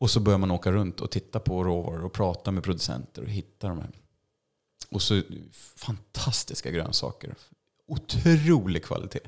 Och 0.00 0.10
så 0.10 0.20
börjar 0.20 0.38
man 0.38 0.50
åka 0.50 0.72
runt 0.72 1.00
och 1.00 1.10
titta 1.10 1.40
på 1.40 1.64
råvaror 1.64 2.04
och 2.04 2.12
prata 2.12 2.50
med 2.50 2.64
producenter 2.64 3.22
och 3.22 3.28
hitta 3.28 3.68
de 3.68 3.78
här. 3.78 3.90
Och 4.90 5.02
så 5.02 5.22
fantastiska 5.76 6.70
grönsaker. 6.70 7.34
Otrolig 7.86 8.84
kvalitet. 8.84 9.20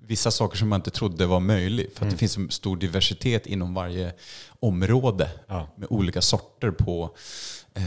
Vissa 0.00 0.30
saker 0.30 0.56
som 0.58 0.68
man 0.68 0.80
inte 0.80 0.90
trodde 0.90 1.26
var 1.26 1.40
möjligt. 1.40 1.98
För 1.98 2.04
att 2.06 2.10
det 2.10 2.16
finns 2.16 2.36
en 2.36 2.50
stor 2.50 2.76
diversitet 2.76 3.46
inom 3.46 3.74
varje 3.74 4.14
område. 4.60 5.30
Ja. 5.46 5.68
Med 5.76 5.88
olika 5.90 6.22
sorter 6.22 6.70
på 6.70 7.16
eh, 7.74 7.82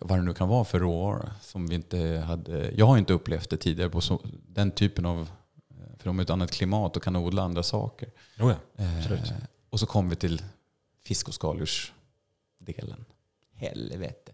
vad 0.00 0.18
det 0.18 0.22
nu 0.22 0.34
kan 0.34 0.48
vara 0.48 0.64
för 0.64 0.78
råvaror. 0.80 1.32
Som 1.42 1.66
vi 1.66 1.74
inte 1.74 1.98
hade, 2.26 2.70
jag 2.76 2.86
har 2.86 2.98
inte 2.98 3.12
upplevt 3.12 3.50
det 3.50 3.56
tidigare 3.56 3.90
på 3.90 4.00
så, 4.00 4.20
den 4.48 4.70
typen 4.70 5.06
av... 5.06 5.20
eh, 5.70 5.98
För 5.98 6.04
de 6.04 6.18
har 6.18 6.24
ett 6.24 6.30
annat 6.30 6.50
klimat 6.50 6.96
och 6.96 7.02
kan 7.02 7.16
odla 7.16 7.42
andra 7.42 7.62
saker. 7.62 8.10
Oh 8.38 8.54
ja. 8.76 8.84
Eh, 8.84 9.20
och 9.70 9.80
så 9.80 9.86
kom 9.86 10.08
vi 10.08 10.16
till 10.16 10.42
fisk 11.04 11.28
och 11.28 11.34
skaldjursdelen. 11.34 13.04
Helvete. 13.54 14.29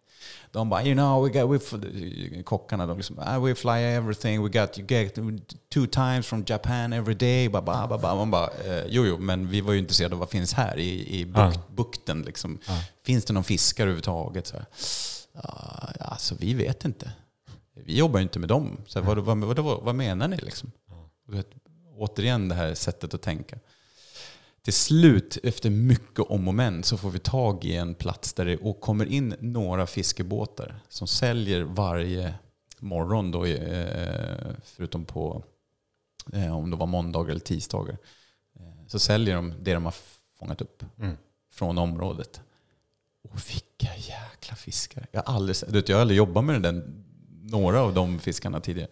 De 0.57 0.69
bara, 0.69 0.83
you 0.83 0.95
know, 0.95 1.25
we 1.25 1.31
got, 1.31 1.51
we, 1.51 2.43
kockarna, 2.43 2.87
de 2.87 2.97
liksom, 2.97 3.19
ah, 3.19 3.39
we 3.39 3.55
fly 3.55 3.83
everything, 3.83 4.43
we 4.43 4.49
got, 4.49 4.79
you 4.79 4.87
get 4.87 5.15
two 5.69 5.87
times 5.87 6.27
from 6.27 6.45
Japan 6.47 6.93
every 6.93 7.15
day. 7.15 7.49
Ba, 7.49 7.61
ba, 7.63 7.87
ba, 7.87 7.99
ba. 7.99 8.15
Man 8.15 8.31
bara, 8.31 8.51
eh, 8.65 8.85
jo, 8.89 9.05
jo, 9.05 9.19
men 9.19 9.49
vi 9.49 9.61
var 9.61 9.73
ju 9.73 9.79
intresserade 9.79 10.15
av 10.15 10.19
vad 10.19 10.31
finns 10.31 10.53
här 10.53 10.79
i, 10.79 11.21
i 11.21 11.25
bukt, 11.25 11.39
Ja. 11.39 11.63
bukten. 11.75 12.23
Liksom. 12.23 12.59
Ja. 12.69 12.81
Finns 13.05 13.25
det 13.25 13.33
någon 13.33 13.45
fiskar 13.45 13.85
överhuvudtaget? 13.85 14.47
Så 14.47 14.57
här. 14.57 14.67
Ah, 15.35 15.93
alltså, 16.01 16.35
vi 16.39 16.55
vet 16.55 16.85
inte. 16.85 17.13
Vi 17.75 17.99
jobbar 17.99 18.19
ju 18.19 18.23
inte 18.23 18.39
med 18.39 18.49
dem. 18.49 18.77
Så 18.87 18.99
här, 19.01 19.07
vad, 19.07 19.19
vad, 19.19 19.59
vad, 19.59 19.83
vad, 19.83 19.95
menar 19.95 20.29
ni? 20.29 20.37
Liksom? 20.37 20.73
Vet, 21.29 21.47
återigen 21.97 22.49
det 22.49 22.55
här 22.55 22.75
sättet 22.75 23.15
att 23.15 23.23
tänka. 23.23 23.57
Till 24.67 24.73
slut, 24.75 25.39
efter 25.43 25.71
mycket 25.71 26.19
om 26.21 26.49
och 26.49 26.55
men, 26.55 26.83
så 26.83 26.97
får 26.97 27.11
vi 27.11 27.19
tag 27.19 27.65
i 27.65 27.77
en 27.77 27.95
plats 27.95 28.33
där 28.33 28.45
det 28.45 28.57
och 28.57 28.81
kommer 28.81 29.07
in 29.07 29.35
några 29.41 29.87
fiskebåtar 29.87 30.81
som 30.89 31.07
säljer 31.07 31.63
varje 31.63 32.35
morgon, 32.79 33.31
då, 33.31 33.45
eh, 33.45 34.51
förutom 34.65 35.05
på 35.05 35.45
eh, 36.33 36.57
om 36.57 36.71
det 36.71 36.77
var 36.77 36.87
måndagar 36.87 37.31
eller 37.31 37.41
tisdagar. 37.41 37.99
Eh, 38.61 38.87
Så 38.87 38.99
säljer 38.99 39.37
de 39.37 39.55
det 39.63 39.75
de 39.75 39.85
har 39.85 39.95
fångat 40.39 40.61
upp 40.61 40.83
Mm. 40.99 41.17
från 41.53 41.79
området. 41.79 42.41
Och 43.23 43.39
vilka 43.51 43.97
jäkla 43.97 44.57
fiskar. 44.57 45.07
Jag 45.11 45.23
har 45.23 45.35
aldrig, 45.35 45.57
jag 45.89 45.97
har 45.97 46.01
aldrig 46.01 46.17
jobbat 46.19 46.45
med 46.45 46.63
den, 46.63 47.05
några 47.43 47.81
av 47.81 47.95
de 47.95 48.19
fiskarna 48.19 48.61
tidigare. 48.61 48.89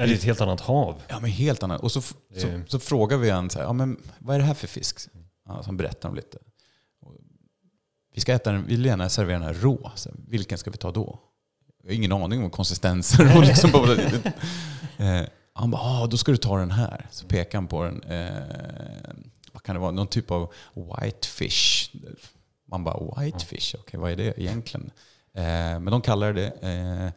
Nej, 0.00 0.08
det 0.08 0.14
är 0.14 0.16
ett 0.18 0.24
helt 0.24 0.40
annat 0.40 0.60
hav. 0.60 1.02
Ja, 1.08 1.20
men 1.20 1.30
helt 1.30 1.62
annat. 1.62 1.80
Och 1.80 1.92
så, 1.92 2.02
så, 2.02 2.14
Det- 2.34 2.62
så 2.70 2.78
frågar 2.78 3.16
vi 3.16 3.30
han 3.30 3.50
så 3.50 3.58
här, 3.58 3.66
ja, 3.66 3.72
men 3.72 4.00
vad 4.18 4.34
är 4.34 4.38
det 4.40 4.44
här 4.44 4.54
för 4.54 4.66
fisk? 4.66 4.98
Ja, 5.48 5.58
så 5.62 5.66
han 5.66 5.76
berättar 5.76 6.08
om 6.08 6.14
lite. 6.14 6.38
Vi 8.14 8.20
ska 8.20 8.32
äta 8.34 8.52
den, 8.52 8.62
vi 8.66 8.76
vill 8.76 8.84
gärna 8.86 9.08
servera 9.08 9.38
den 9.38 9.46
här 9.46 9.54
rå. 9.54 9.92
Så, 9.94 10.10
vilken 10.28 10.58
ska 10.58 10.70
vi 10.70 10.76
ta 10.76 10.90
då? 10.92 11.18
Jag 11.82 11.90
har 11.90 11.94
ingen 11.94 12.12
aning 12.12 12.44
om 12.44 12.50
konsistenser. 12.50 13.32
Och 13.36 13.42
liksom 13.44 13.70
bara, 13.70 13.92
eh, 15.20 15.26
han 15.52 15.70
bara, 15.70 15.82
ah, 15.82 16.06
då 16.06 16.16
ska 16.16 16.32
du 16.32 16.38
ta 16.38 16.58
den 16.58 16.70
här. 16.70 17.06
Så 17.10 17.26
pekar 17.26 17.58
han 17.58 17.66
på 17.66 17.84
den. 17.84 18.02
Eh, 18.02 19.10
vad 19.52 19.62
kan 19.62 19.74
det 19.74 19.80
vara? 19.80 19.90
Någon 19.90 20.06
typ 20.06 20.30
av 20.30 20.52
whitefish. 20.74 21.90
Man 22.68 22.84
bara, 22.84 23.20
whitefish? 23.20 23.74
Okej, 23.78 24.00
vad 24.00 24.10
är 24.12 24.16
det 24.16 24.40
egentligen? 24.40 24.90
Eh, 25.34 25.42
men 25.80 25.84
de 25.84 26.00
kallar 26.02 26.32
det 26.32 26.52
det. 26.60 26.68
Eh, 26.68 27.10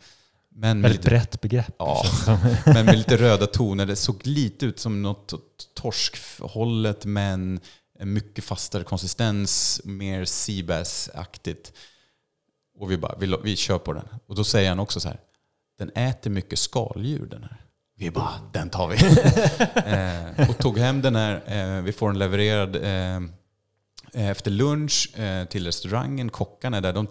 men 0.56 0.82
Väldigt 0.82 1.00
lite- 1.02 1.10
brett 1.10 1.42
begrepp. 1.42 1.76
Ja, 1.80 2.04
men 2.66 2.86
med 2.86 2.98
lite 2.98 3.18
röda 3.18 3.48
toner. 3.48 3.86
Det 3.86 3.96
såg 3.96 4.28
lite 4.28 4.66
ut 4.66 4.80
som 4.80 5.02
något 5.02 5.34
torskhållet 5.76 7.06
men 7.06 7.60
en 8.00 8.14
mycket 8.14 8.44
fastare 8.44 8.84
konsistens, 8.84 9.82
mer 9.84 10.26
seabass-aktigt. 10.26 11.72
Och 12.80 12.92
vi 12.92 12.98
bara, 12.98 13.16
vi, 13.20 13.38
vi 13.44 13.56
kör 13.56 13.80
på 13.80 13.94
den. 13.94 14.08
Och 14.28 14.36
då 14.36 14.44
säger 14.44 14.70
han 14.70 14.80
också 14.80 15.00
så 15.00 15.08
här, 15.08 15.20
den 15.78 15.90
äter 15.96 16.30
mycket 16.30 16.60
skaldjur 16.60 17.26
den 17.26 17.44
här. 17.44 17.60
Vi 17.98 18.12
bara, 18.12 18.34
den 18.54 18.70
tar 18.70 18.88
vi. 18.88 18.96
eh, 20.42 20.50
och 20.50 20.58
tog 20.58 20.78
hem 20.78 21.02
den 21.02 21.16
här, 21.16 21.44
eh, 21.78 21.82
vi 21.84 21.92
får 21.94 22.10
den 22.10 22.20
levererad 22.20 22.76
eh, 22.76 23.22
efter 24.30 24.52
lunch 24.52 25.20
eh, 25.20 25.46
till 25.46 25.66
restaurangen. 25.66 26.30
Kockarna 26.30 26.78
är 26.78 26.82
där, 26.82 26.94
de 26.94 27.08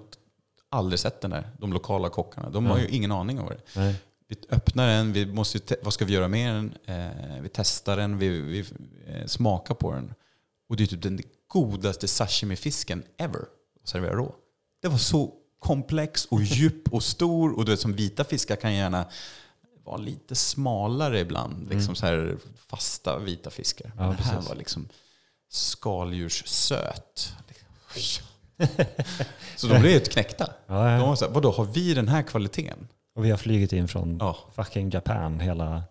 aldrig 0.72 1.00
sett 1.00 1.20
den 1.20 1.30
där. 1.30 1.50
De 1.58 1.72
lokala 1.72 2.08
kockarna. 2.08 2.50
De 2.50 2.66
har 2.66 2.78
ju 2.78 2.88
ingen 2.88 3.12
aning 3.12 3.40
om 3.40 3.48
det. 3.48 3.60
Nej. 3.76 3.94
Vi 4.28 4.36
öppnar 4.50 4.88
den, 4.88 5.12
vi 5.12 5.26
måste, 5.26 5.76
vad 5.82 5.94
ska 5.94 6.04
vi 6.04 6.12
göra 6.12 6.28
med 6.28 6.54
den? 6.54 6.74
Eh, 6.84 7.42
vi 7.42 7.48
testar 7.48 7.96
den, 7.96 8.18
vi, 8.18 8.28
vi 8.28 8.64
eh, 9.06 9.26
smakar 9.26 9.74
på 9.74 9.92
den. 9.92 10.14
Och 10.68 10.76
det 10.76 10.82
är 10.82 10.86
typ 10.86 11.02
den 11.02 11.20
godaste 11.46 12.08
sashimi-fisken 12.08 13.02
ever 13.16 13.40
att 13.82 13.88
servera 13.88 14.14
rå. 14.14 14.34
Det 14.82 14.88
var 14.88 14.98
så 14.98 15.34
komplex 15.58 16.24
och 16.24 16.42
djup 16.42 16.92
och 16.92 17.02
stor. 17.02 17.58
Och 17.58 17.64
du 17.64 17.70
vet, 17.72 17.80
som 17.80 17.92
vita 17.92 18.24
fiskar 18.24 18.56
kan 18.56 18.74
gärna 18.74 19.06
vara 19.84 19.96
lite 19.96 20.34
smalare 20.34 21.20
ibland. 21.20 21.68
Liksom 21.70 21.94
så 21.94 22.06
här 22.06 22.36
fasta 22.66 23.18
vita 23.18 23.50
fiskar. 23.50 23.86
Mm. 23.86 23.98
Ja, 23.98 24.06
Men 24.06 24.16
det 24.16 24.22
här 24.22 24.34
precis. 24.34 24.48
var 24.48 24.56
liksom 24.56 24.88
skaldjurssöt. 25.48 27.32
så 29.56 29.66
de 29.66 29.80
blev 29.80 29.92
helt 29.92 30.08
knäckta. 30.08 30.52
Ja, 30.66 30.90
ja. 30.92 30.98
De 30.98 31.08
var 31.08 31.16
så 31.16 31.24
här, 31.24 31.32
vadå, 31.32 31.50
har 31.50 31.64
vi 31.64 31.94
den 31.94 32.08
här 32.08 32.22
kvaliteten? 32.22 32.88
Och 33.14 33.24
vi 33.24 33.30
har 33.30 33.38
flugit 33.38 33.72
in 33.72 33.88
från 33.88 34.16
Ja. 34.20 34.36
fucking 34.56 34.90
Japan 34.90 35.40
hela, 35.40 35.82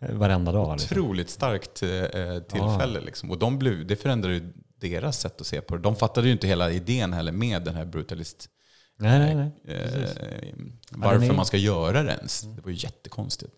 eh, 0.00 0.10
varenda 0.14 0.52
dag. 0.52 0.72
Liksom. 0.80 0.98
Otroligt 0.98 1.30
starkt 1.30 1.82
eh, 1.82 2.38
tillfälle. 2.48 3.00
Liksom. 3.00 3.30
Och 3.30 3.38
de 3.38 3.58
blev, 3.58 3.86
det 3.86 3.96
förändrade 3.96 4.34
ju 4.34 4.52
deras 4.80 5.20
sätt 5.20 5.40
att 5.40 5.46
se 5.46 5.60
på 5.60 5.76
det. 5.76 5.82
De 5.82 5.96
fattade 5.96 6.26
ju 6.26 6.32
inte 6.32 6.46
hela 6.46 6.70
idén 6.70 7.12
heller 7.12 7.32
med 7.32 7.62
den 7.62 7.74
här 7.74 7.84
brutalist. 7.84 8.48
Nej, 8.98 9.18
nej, 9.18 9.34
nej. 9.34 9.76
Eh, 9.76 10.08
varför 10.90 11.26
är- 11.28 11.32
man 11.32 11.46
ska 11.46 11.56
göra 11.56 12.02
det 12.02 12.12
ens. 12.12 12.40
Det 12.40 12.62
var 12.62 12.70
ju 12.70 12.76
jättekonstigt. 12.76 13.52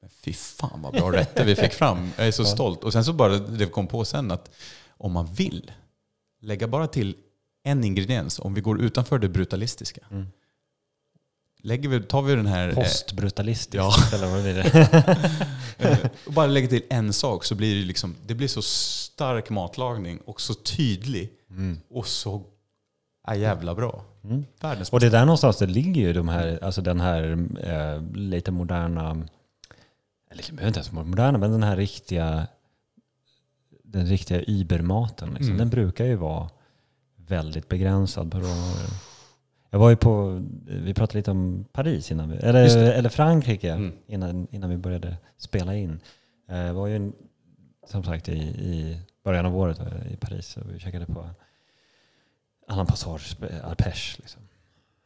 Men 0.00 0.10
fy 0.10 0.32
fan 0.32 0.82
vad 0.82 0.92
bra 0.92 1.10
rätter 1.12 1.44
vi 1.44 1.54
fick 1.56 1.72
fram. 1.72 2.10
Jag 2.16 2.26
är 2.26 2.30
så 2.32 2.44
stolt. 2.44 2.84
Och 2.84 2.92
sen 2.92 3.04
så 3.04 3.12
bara 3.12 3.38
det 3.38 3.66
kom 3.66 3.86
på 3.86 4.04
sen 4.04 4.30
att 4.30 4.50
om 4.96 5.12
man 5.12 5.26
vill 5.34 5.72
lägga 6.40 6.68
bara 6.68 6.86
till 6.86 7.16
en 7.68 7.84
ingrediens, 7.84 8.38
om 8.38 8.54
vi 8.54 8.60
går 8.60 8.80
utanför 8.80 9.18
det 9.18 9.28
brutalistiska. 9.28 10.00
Mm. 10.10 10.26
Lägger 11.62 11.88
vi, 11.88 12.00
tar 12.02 12.22
vi 12.22 12.34
den 12.34 12.46
här... 12.46 12.68
eh, 12.68 12.74
Postbrutalistiskt. 12.74 13.74
Ja. 13.74 13.92
Eller 14.14 14.26
vad 14.26 14.42
blir 14.42 14.54
det? 14.54 14.88
Eh, 15.80 15.98
och 16.26 16.32
bara 16.32 16.46
lägga 16.46 16.68
till 16.68 16.82
en 16.90 17.12
sak 17.12 17.44
så 17.44 17.54
blir 17.54 17.74
det 17.80 17.84
liksom, 17.86 18.16
det 18.26 18.34
blir 18.34 18.48
så 18.48 18.62
stark 18.62 19.50
matlagning 19.50 20.18
och 20.18 20.40
så 20.40 20.54
tydlig 20.54 21.30
och 21.90 22.06
så 22.06 22.42
ja, 23.26 23.34
jävla 23.34 23.74
bra. 23.74 24.04
Mm. 24.24 24.44
Och 24.92 25.00
det 25.00 25.06
är 25.06 25.10
där 25.10 25.24
någonstans 25.24 25.58
det 25.58 25.66
ligger 25.66 26.00
ju 26.02 26.12
de 26.12 26.28
här, 26.28 26.58
alltså 26.64 26.82
den 26.82 27.00
här 27.00 27.46
eh, 27.60 28.02
lite 28.16 28.50
moderna, 28.50 29.10
eller 30.30 30.42
det 30.46 30.52
behöver 30.52 30.68
inte 30.68 30.78
ens 30.80 30.92
vara 30.92 31.04
moderna, 31.04 31.38
men 31.38 31.50
den 31.52 31.62
här 31.62 31.76
riktiga, 31.76 32.46
den 33.84 34.06
riktiga 34.06 34.40
übermaten. 34.42 35.28
Liksom. 35.28 35.46
Mm. 35.46 35.58
Den 35.58 35.68
brukar 35.70 36.04
ju 36.04 36.16
vara 36.16 36.50
väldigt 37.28 37.68
begränsad 37.68 38.32
på 38.32 38.38
råvaror. 38.38 38.90
Jag 39.70 39.78
var 39.78 39.90
ju 39.90 39.96
på, 39.96 40.42
vi 40.66 40.94
pratade 40.94 41.18
lite 41.18 41.30
om 41.30 41.64
Paris 41.72 42.10
innan 42.10 42.30
vi, 42.30 42.36
eller, 42.36 42.92
eller 42.92 43.08
Frankrike 43.08 43.72
Mm. 43.72 43.92
innan, 44.06 44.46
innan 44.50 44.70
vi 44.70 44.76
började 44.76 45.16
spela 45.38 45.76
in. 45.76 46.00
Jag 46.46 46.74
var 46.74 46.86
ju 46.86 47.12
som 47.86 48.04
sagt 48.04 48.28
i, 48.28 48.38
i 48.38 49.00
början 49.24 49.46
av 49.46 49.56
året 49.56 49.80
i 50.10 50.16
Paris 50.16 50.56
och 50.56 50.74
vi 50.74 50.78
käkade 50.78 51.06
på 51.06 51.30
annan 52.68 52.86
passage, 52.86 53.36
Arpège. 53.64 54.16
Liksom. 54.18 54.42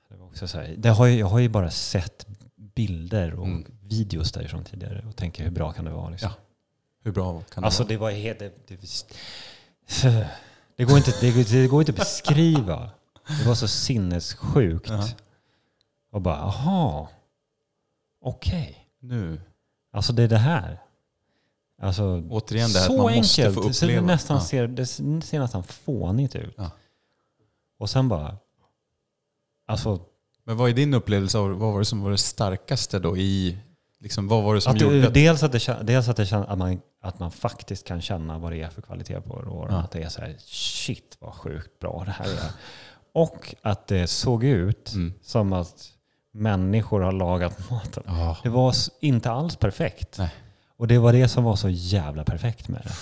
Det 0.08 0.16
var 0.16 0.26
också 0.26 0.48
så 0.48 0.58
här, 0.58 0.74
det 0.78 0.88
har 0.88 1.06
ju, 1.06 1.18
jag 1.18 1.26
har 1.26 1.38
ju 1.38 1.48
bara 1.48 1.70
sett 1.70 2.26
bilder 2.56 3.34
och 3.34 3.46
mm. 3.46 3.66
videos 3.82 4.32
därifrån 4.32 4.64
tidigare 4.64 5.04
och 5.08 5.16
tänker 5.16 5.44
hur 5.44 5.50
bra 5.50 5.72
kan 5.72 5.84
det 5.84 5.90
vara? 5.90 6.10
Liksom. 6.10 6.30
Ja. 6.36 6.42
Hur 7.04 7.12
bra 7.12 7.40
kan 7.40 7.62
det 7.62 7.66
alltså, 7.66 7.82
vara? 7.82 7.88
Det, 7.88 7.96
var 7.96 8.10
helt, 8.10 8.38
det, 8.38 8.52
det, 8.68 8.76
det, 10.76 10.84
går 10.84 10.96
inte, 10.96 11.12
det, 11.20 11.50
det 11.50 11.66
går 11.66 11.82
inte 11.82 11.92
att 11.92 11.98
beskriva. 11.98 12.90
Det 13.38 13.46
var 13.46 13.54
så 13.54 13.68
sinnessjukt. 13.68 14.90
Uh 14.90 14.96
-huh. 14.96 15.14
Och 16.12 16.20
bara, 16.20 16.36
aha, 16.36 17.08
okej. 18.20 18.60
Okay. 18.60 18.74
Nu. 19.00 19.40
Alltså 19.92 20.12
det 20.12 20.22
är 20.22 20.28
det 20.28 20.38
här. 20.38 20.82
Alltså, 21.82 22.22
Återigen 22.30 22.72
det 22.72 22.78
här 22.78 22.86
så 22.86 22.92
att 22.92 22.98
man 22.98 23.16
måste 23.16 23.42
enkelt, 23.42 23.54
få 23.54 23.60
uppleva. 23.60 23.72
Så 23.72 23.86
det, 23.86 24.00
nästan 24.00 24.36
ja. 24.36 24.44
ser, 24.44 24.66
det 24.66 24.86
ser 24.86 25.38
nästan 25.38 25.62
fånigt 25.62 26.36
ut. 26.36 26.54
Ja. 26.56 26.70
Och 27.78 27.90
sen 27.90 28.08
bara... 28.08 28.36
Alltså, 29.66 30.00
Men 30.44 30.56
vad 30.56 30.70
är 30.70 30.74
din 30.74 30.94
upplevelse 30.94 31.38
av 31.38 31.50
vad 31.50 31.72
var 31.72 31.78
det 31.78 31.84
som 31.84 32.02
var 32.02 32.10
det 32.10 32.18
starkaste 32.18 32.98
då 32.98 33.16
i... 33.16 33.58
Liksom, 33.98 34.28
vad 34.28 34.42
var 34.42 34.54
det 34.54 34.60
som 34.60 34.72
att, 34.72 34.80
gjorde 34.80 35.06
att... 35.06 35.14
Dels 35.14 35.42
att, 35.42 35.52
det, 35.52 35.78
dels 35.82 36.08
att, 36.08 36.16
det, 36.16 36.32
att, 36.32 36.58
man, 36.58 36.80
att 37.02 37.18
man 37.18 37.30
faktiskt 37.30 37.86
kan 37.86 38.00
känna 38.00 38.38
vad 38.38 38.52
det 38.52 38.62
är 38.62 38.68
för 38.68 38.82
kvalitet 38.82 39.20
på 39.20 39.34
råvaran. 39.34 39.74
Ja. 39.74 39.80
Att 39.80 39.90
det 39.90 40.02
är 40.02 40.08
så 40.08 40.20
här, 40.20 40.34
shit 40.38 41.16
vad 41.20 41.34
sjukt 41.34 41.78
bra 41.78 42.02
det 42.06 42.12
här 42.12 42.24
är. 42.24 42.50
Och 43.12 43.54
att 43.62 43.86
det 43.86 44.06
såg 44.06 44.44
ut 44.44 44.92
mm. 44.94 45.12
som 45.22 45.52
att 45.52 45.88
människor 46.32 47.00
har 47.00 47.12
lagat 47.12 47.70
maten. 47.70 48.02
Oh. 48.06 48.38
Det 48.42 48.48
var 48.48 48.74
inte 49.00 49.30
alls 49.30 49.56
perfekt. 49.56 50.18
Nej. 50.18 50.34
Och 50.76 50.88
det 50.88 50.98
var 50.98 51.12
det 51.12 51.28
som 51.28 51.44
var 51.44 51.56
så 51.56 51.68
jävla 51.68 52.24
perfekt 52.24 52.68
med 52.68 52.80
det. 52.84 52.94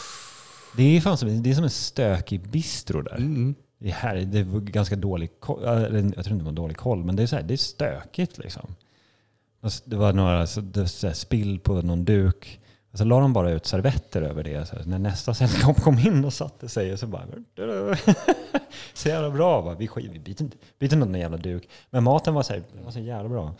Det 0.76 0.96
är, 0.96 1.00
fan 1.00 1.16
som, 1.16 1.42
det 1.42 1.50
är 1.50 1.54
som 1.54 1.64
en 1.64 1.70
stökig 1.70 2.48
bistro 2.48 3.02
där. 3.02 3.16
Mm. 3.16 3.54
Det, 3.78 3.88
är 3.88 3.92
här, 3.92 4.16
det 4.16 4.42
var 4.42 4.60
ganska 4.60 4.96
dålig 4.96 5.40
koll, 5.40 5.62
jag 5.62 5.90
tror 5.90 6.16
inte 6.16 6.34
det 6.34 6.42
var 6.42 6.52
dålig 6.52 6.76
koll, 6.76 7.04
men 7.04 7.16
det 7.16 7.22
är, 7.22 7.26
så 7.26 7.36
här, 7.36 7.42
det 7.42 7.54
är 7.54 7.56
stökigt 7.56 8.38
liksom. 8.38 8.74
Det 9.84 9.96
var 9.96 10.12
några 10.12 10.46
det 10.62 10.88
så 10.88 11.12
spill 11.12 11.60
på 11.60 11.82
någon 11.82 12.04
duk. 12.04 12.60
Och 12.92 12.98
så 12.98 13.04
la 13.04 13.20
de 13.20 13.32
bara 13.32 13.50
ut 13.50 13.66
servetter 13.66 14.22
över 14.22 14.44
det. 14.44 14.66
Så 14.66 14.76
när 14.84 14.98
nästa 14.98 15.34
sällskap 15.34 15.80
kom 15.80 15.98
in 15.98 16.24
och 16.24 16.32
satte 16.32 16.68
sig 16.68 16.92
och 16.92 16.98
så 16.98 17.06
bara... 17.06 17.26
så 18.94 19.08
jävla 19.08 19.30
bra. 19.30 19.60
Va? 19.60 19.74
Vi, 19.74 19.88
vi 19.96 20.18
byter, 20.18 20.50
byter 20.78 20.96
någon 20.96 21.14
jävla 21.14 21.36
duk. 21.36 21.68
Men 21.90 22.04
maten 22.04 22.34
var 22.34 22.42
så, 22.42 22.52
här, 22.52 22.62
var 22.84 22.90
så 22.90 23.00
jävla 23.00 23.28
bra. 23.28 23.54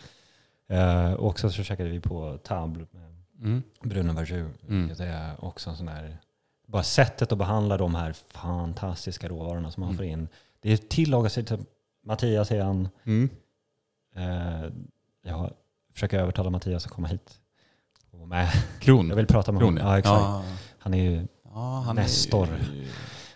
Uh, 0.71 1.13
och 1.13 1.39
så 1.39 1.49
käkade 1.49 1.89
vi 1.89 1.99
på 1.99 2.37
table 2.43 2.85
med 2.91 3.15
mm. 3.39 3.63
bruna 3.81 4.13
verjus. 4.13 4.51
Mm. 4.67 4.91
Det 4.97 5.05
är 5.05 5.45
också 5.45 5.69
en 5.69 5.77
sån 5.77 5.87
här... 5.87 6.17
Bara 6.67 6.83
sättet 6.83 7.31
att 7.31 7.37
behandla 7.37 7.77
de 7.77 7.95
här 7.95 8.13
fantastiska 8.13 9.29
råvarorna 9.29 9.71
som 9.71 9.81
man 9.81 9.89
mm. 9.89 9.97
får 9.97 10.05
in. 10.05 10.27
Det 10.59 10.71
är 10.71 10.77
tillagat 10.77 11.31
sig 11.31 11.45
till 11.45 11.57
Mattias 12.03 12.51
igen. 12.51 12.89
Mm. 13.03 13.29
Uh, 14.17 14.71
jag 15.23 15.53
försöker 15.93 16.19
övertala 16.19 16.49
Mattias 16.49 16.85
att 16.85 16.91
komma 16.91 17.07
hit 17.07 17.41
och 18.19 18.27
med. 18.27 18.49
Kron? 18.79 19.09
Jag 19.09 19.15
vill 19.15 19.27
prata 19.27 19.51
med 19.51 19.63
honom. 19.63 19.83
Ja, 19.87 19.99
exakt. 19.99 20.21
Ja. 20.21 20.43
Han 20.79 20.93
är 20.93 21.03
ju 21.03 21.27
ja, 21.53 21.83
han 21.85 21.95
Nestor. 21.95 22.47
Är 22.47 22.75
ju... 22.75 22.87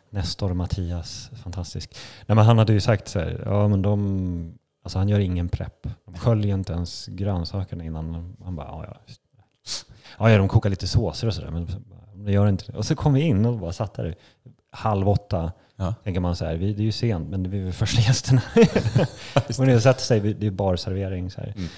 Nestor 0.10 0.54
Mattias, 0.54 1.30
fantastisk. 1.44 1.96
Nej, 2.26 2.36
men 2.36 2.46
han 2.46 2.58
hade 2.58 2.74
ju 2.74 2.82
sagt 2.82 3.08
så 3.08 3.20
här, 3.20 3.44
ja 3.46 3.68
men 3.68 3.82
de, 3.82 4.58
alltså 4.84 4.98
han 5.00 5.10
gör 5.10 5.20
ingen 5.20 5.50
prepp. 5.50 5.88
De 6.06 6.16
sköljer 6.18 6.54
inte 6.54 6.74
ens 6.74 7.08
grönsakerna 7.08 7.84
innan. 7.84 8.36
Han 8.44 8.56
bara, 8.56 8.68
ja 8.68 8.86
ja. 8.88 9.16
Ja, 10.20 10.32
ja 10.32 10.38
de 10.38 10.48
kokar 10.48 10.70
lite 10.70 10.88
såser 10.88 11.28
och 11.28 11.34
sådär, 11.34 11.52
men 11.52 11.68
det 12.26 12.32
gör 12.32 12.48
inte 12.48 12.72
det. 12.72 12.78
Och 12.78 12.86
så 12.86 12.96
kom 12.96 13.14
vi 13.14 13.22
in 13.22 13.46
och 13.46 13.60
bara 13.60 13.74
satt 13.74 13.94
där 13.94 14.16
halv 14.72 15.10
åtta. 15.10 15.52
Ja. 15.76 15.94
Tänker 16.04 16.20
man 16.22 16.36
så 16.36 16.46
här, 16.46 16.56
det 16.58 16.66
är 16.66 16.82
ju 16.82 16.92
sent, 16.92 17.30
men 17.30 17.50
vi 17.50 17.68
är 17.68 17.72
första 17.72 18.02
gästerna. 18.02 18.42
Men 19.60 19.68
det 19.68 19.82
sätter 19.82 20.02
sig, 20.02 20.20
det 20.20 20.48
är 20.48 20.52
barservering 20.52 21.32
så 21.32 21.42
här. 21.42 21.54
Mm. 21.58 21.70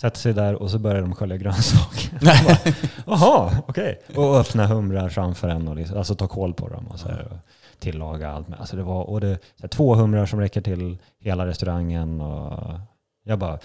Sätter 0.00 0.18
sig 0.18 0.34
där 0.34 0.54
och 0.54 0.70
så 0.70 0.78
börjar 0.78 1.00
de 1.00 1.14
skölja 1.14 1.36
grönsaker. 1.36 2.20
Jaha, 3.06 3.62
okej. 3.66 4.00
Okay. 4.08 4.24
Och 4.24 4.36
öppna 4.36 4.66
humrar 4.66 5.08
framför 5.08 5.48
en 5.48 5.68
och 5.68 5.76
liksom, 5.76 5.98
alltså 5.98 6.14
ta 6.14 6.28
koll 6.28 6.54
på 6.54 6.68
dem 6.68 6.86
och 6.86 6.98
så 7.00 7.08
här, 7.08 7.28
och 7.32 7.38
tillaga 7.78 8.30
allt. 8.30 8.46
Alltså 8.58 8.76
det 8.76 8.82
var 8.82 9.02
och 9.02 9.20
det, 9.20 9.38
här, 9.60 9.68
två 9.68 9.94
humrar 9.94 10.26
som 10.26 10.40
räcker 10.40 10.60
till 10.60 10.98
hela 11.18 11.46
restaurangen. 11.46 12.20
Och 12.20 12.78
jag 13.24 13.38
bara, 13.38 13.58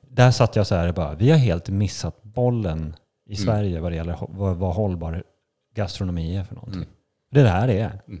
där 0.00 0.30
satt 0.30 0.56
jag 0.56 0.66
så 0.66 0.74
här, 0.74 0.92
bara, 0.92 1.14
vi 1.14 1.30
har 1.30 1.38
helt 1.38 1.68
missat 1.68 2.22
bollen 2.22 2.96
i 3.26 3.34
mm. 3.34 3.44
Sverige 3.44 3.80
vad 3.80 3.92
det 3.92 3.96
gäller 3.96 4.18
vad, 4.20 4.56
vad 4.56 4.74
hållbar 4.74 5.22
gastronomi 5.74 6.36
är 6.36 6.44
för 6.44 6.54
någonting. 6.54 6.82
Mm. 6.82 6.94
Det 7.30 7.40
är 7.40 7.44
det 7.44 7.50
här 7.50 7.66
det 7.66 7.78
är. 7.78 8.00
Mm. 8.08 8.20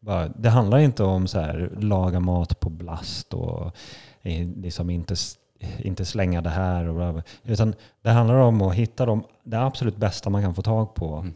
Bara, 0.00 0.28
det 0.28 0.48
handlar 0.48 0.78
inte 0.78 1.04
om 1.04 1.26
så 1.26 1.40
här, 1.40 1.72
laga 1.80 2.20
mat 2.20 2.60
på 2.60 2.70
blast 2.70 3.34
och 3.34 3.76
liksom 4.54 4.90
inte 4.90 5.16
inte 5.78 6.04
slänga 6.04 6.40
det 6.40 6.50
här. 6.50 6.88
Och 6.88 7.22
utan 7.44 7.74
det 8.02 8.10
handlar 8.10 8.34
om 8.34 8.62
att 8.62 8.74
hitta 8.74 9.06
de, 9.06 9.24
det 9.42 9.60
absolut 9.60 9.96
bästa 9.96 10.30
man 10.30 10.42
kan 10.42 10.54
få 10.54 10.62
tag 10.62 10.94
på 10.94 11.16
mm. 11.16 11.34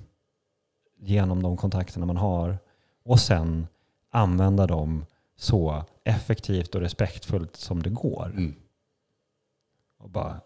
genom 1.00 1.42
de 1.42 1.56
kontakterna 1.56 2.06
man 2.06 2.16
har. 2.16 2.58
Och 3.04 3.20
sen 3.20 3.66
använda 4.10 4.66
dem 4.66 5.06
så 5.36 5.84
effektivt 6.04 6.74
och 6.74 6.80
respektfullt 6.80 7.56
som 7.56 7.82
det 7.82 7.90
går. 7.90 8.26
Mm. 8.26 8.54
Och 9.98 10.10
bara, 10.10 10.40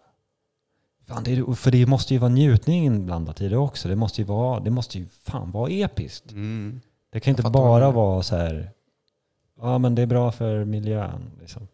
fan, 1.07 1.23
det, 1.23 1.55
för 1.55 1.71
det 1.71 1.85
måste 1.85 2.13
ju 2.13 2.19
vara 2.19 2.31
njutning 2.31 2.85
inblandat 2.85 3.41
i 3.41 3.49
det 3.49 3.57
också. 3.57 3.87
Det 3.87 3.95
måste 3.95 4.21
ju 4.21 4.25
vara, 4.27 4.59
det 4.59 4.69
måste 4.69 4.97
ju 4.97 5.05
fan 5.05 5.51
vara 5.51 5.71
episkt. 5.71 6.31
Mm. 6.31 6.81
Det 7.09 7.19
kan 7.19 7.31
inte 7.31 7.49
bara 7.49 7.91
vara 7.91 8.23
så 8.23 8.35
här, 8.35 8.71
ja 9.57 9.77
men 9.77 9.95
det 9.95 10.01
är 10.01 10.05
bra 10.05 10.31
för 10.31 10.65
miljön. 10.65 11.31
Liksom. 11.39 11.67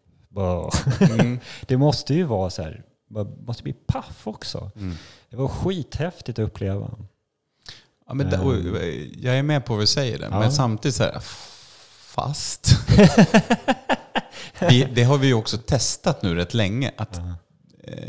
Mm. 1.00 1.38
det 1.66 1.76
måste 1.76 2.14
ju 2.14 2.24
vara 2.24 2.50
så 2.50 2.62
här, 2.62 2.82
man 3.10 3.36
måste 3.46 3.62
bli 3.62 3.72
paff 3.72 4.26
också. 4.26 4.70
Mm. 4.76 4.94
Det 5.30 5.36
var 5.36 5.48
skithäftigt 5.48 6.38
att 6.38 6.42
uppleva. 6.42 6.90
Ja, 8.06 8.14
men 8.14 8.30
det, 8.30 8.36
ehm. 8.36 9.12
jag 9.16 9.38
är 9.38 9.42
med 9.42 9.64
på 9.64 9.72
vad 9.72 9.82
du 9.82 9.86
säger, 9.86 10.18
det, 10.18 10.28
ja. 10.30 10.38
men 10.38 10.52
samtidigt 10.52 10.94
så 10.94 11.02
här, 11.02 11.22
fast. 12.00 12.76
det, 14.58 14.88
det, 14.94 15.02
har 15.02 15.18
vi 15.18 15.26
ju 15.26 15.34
också 15.34 15.58
testat 15.58 16.22
nu 16.22 16.34
rätt 16.34 16.54
länge. 16.54 16.90
Att. 16.96 17.18
Eh, 17.18 17.24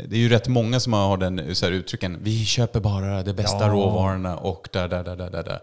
det 0.08 0.16
är 0.16 0.20
ju 0.20 0.28
rätt 0.28 0.48
många 0.48 0.80
som 0.80 0.92
har 0.92 1.16
den 1.16 1.54
så 1.54 1.66
här 1.66 1.72
uttrycken, 1.72 2.18
vi 2.22 2.44
köper 2.44 2.80
bara 2.80 3.22
de 3.22 3.32
bästa 3.32 3.66
ja. 3.66 3.68
råvarorna 3.68 4.36
och 4.36 4.68
där, 4.72 4.88
där, 4.88 5.04
där, 5.04 5.16
där, 5.16 5.30
där. 5.30 5.60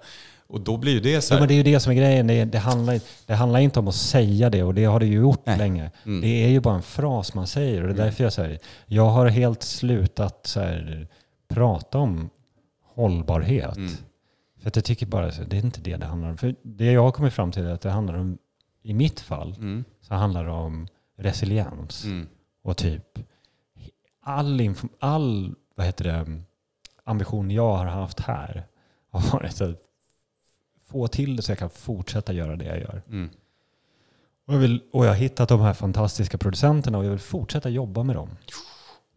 Och 0.48 0.62
då 0.62 0.78
blir 0.78 0.94
ju 0.94 1.00
det 1.00 1.22
så 1.22 1.34
här... 1.34 1.38
Ja, 1.38 1.42
men 1.42 1.48
det 1.48 1.54
är 1.54 1.56
ju 1.56 1.64
det 1.64 1.80
som 1.80 1.92
är 1.92 1.96
grejen. 1.96 2.28
Det, 2.28 2.46
det, 2.46 2.60
handlar, 2.60 3.00
det 3.26 3.34
handlar 3.34 3.60
inte 3.60 3.80
om 3.80 3.88
att 3.88 3.96
säga 3.96 4.50
det 4.50 4.64
och 4.64 4.74
det 4.74 4.86
har 4.86 5.00
det 5.00 5.06
ju 5.06 5.20
gjort 5.20 5.46
Nej. 5.46 5.58
länge. 5.58 5.92
Mm. 6.06 6.22
Det 6.22 6.28
är 6.28 6.50
ju 6.50 6.60
bara 6.60 6.76
en 6.76 6.82
fras 6.82 7.34
man 7.34 7.48
säger 7.48 7.82
och 7.82 7.88
det 7.88 7.94
är 7.94 7.96
mm. 7.96 8.06
därför 8.06 8.24
jag 8.24 8.34
säger, 8.34 8.60
jag 8.86 9.06
har 9.06 9.28
helt 9.28 9.64
slutat 9.64 10.48
så 10.48 10.60
här, 10.60 11.08
prata 11.48 11.98
om 11.98 12.30
hållbarhet. 12.84 13.78
Mm. 13.78 13.92
För 14.62 14.68
att 14.68 14.76
jag 14.76 14.86
tycker 14.86 15.06
bara, 15.06 15.32
det 15.32 15.58
är 15.58 15.66
inte 15.66 15.82
det 15.82 15.96
det 15.96 16.06
handlar 16.06 16.30
om. 16.30 16.38
För 16.38 16.56
det 16.62 16.92
jag 16.92 17.04
har 17.04 17.12
kommit 17.12 17.34
fram 17.34 17.52
till 17.52 17.66
är 17.66 17.72
att 17.72 17.82
det 17.82 17.90
handlar 17.90 18.14
om, 18.14 18.38
i 18.84 18.94
mitt 18.94 19.20
fall, 19.20 19.56
mm. 19.58 19.84
så 20.02 20.14
handlar 20.14 20.46
det 20.46 20.52
om 20.52 20.88
resiliens. 21.18 22.06
Mm. 22.06 22.28
Och 22.64 22.78
typ 22.78 23.20
all, 24.22 24.76
all 25.00 25.56
vad 25.76 25.86
heter 25.86 26.04
det, 26.04 26.42
ambition 27.04 27.52
jag 27.52 27.76
har 27.76 27.86
haft 27.86 28.20
här 28.20 28.68
har 29.10 29.32
varit 29.32 29.62
att 29.62 29.87
få 30.90 31.08
till 31.08 31.36
det 31.36 31.42
så 31.42 31.52
jag 31.52 31.60
kan 31.60 31.70
fortsätta 31.70 32.34
göra 32.34 32.56
det 32.56 32.66
jag 32.66 32.80
gör. 32.80 33.02
Mm. 33.10 33.30
Och, 34.48 34.54
jag 34.54 34.60
vill, 34.60 34.82
och 34.92 35.06
jag 35.06 35.10
har 35.10 35.16
hittat 35.16 35.50
de 35.50 35.62
här 35.62 35.74
fantastiska 35.74 36.38
producenterna 36.38 36.98
och 36.98 37.06
jag 37.06 37.10
vill 37.10 37.20
fortsätta 37.20 37.70
jobba 37.70 38.04
med 38.04 38.16
dem. 38.16 38.30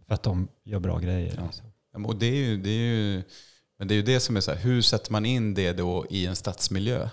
För 0.06 0.14
att 0.14 0.22
de 0.22 0.48
gör 0.64 0.78
bra 0.78 0.98
grejer. 0.98 1.34
Ja. 1.36 1.42
Liksom. 1.46 2.06
Och 2.06 2.16
det 2.16 2.26
är 2.26 2.36
ju, 2.36 2.56
det 2.56 2.70
är 2.70 2.94
ju, 2.94 3.22
men 3.78 3.88
det 3.88 3.94
är 3.94 3.96
ju 3.96 4.02
det 4.02 4.20
som 4.20 4.36
är 4.36 4.40
så 4.40 4.50
här, 4.50 4.58
hur 4.58 4.82
sätter 4.82 5.12
man 5.12 5.26
in 5.26 5.54
det 5.54 5.72
då 5.72 6.06
i 6.10 6.26
en 6.26 6.36
stadsmiljö? 6.36 7.08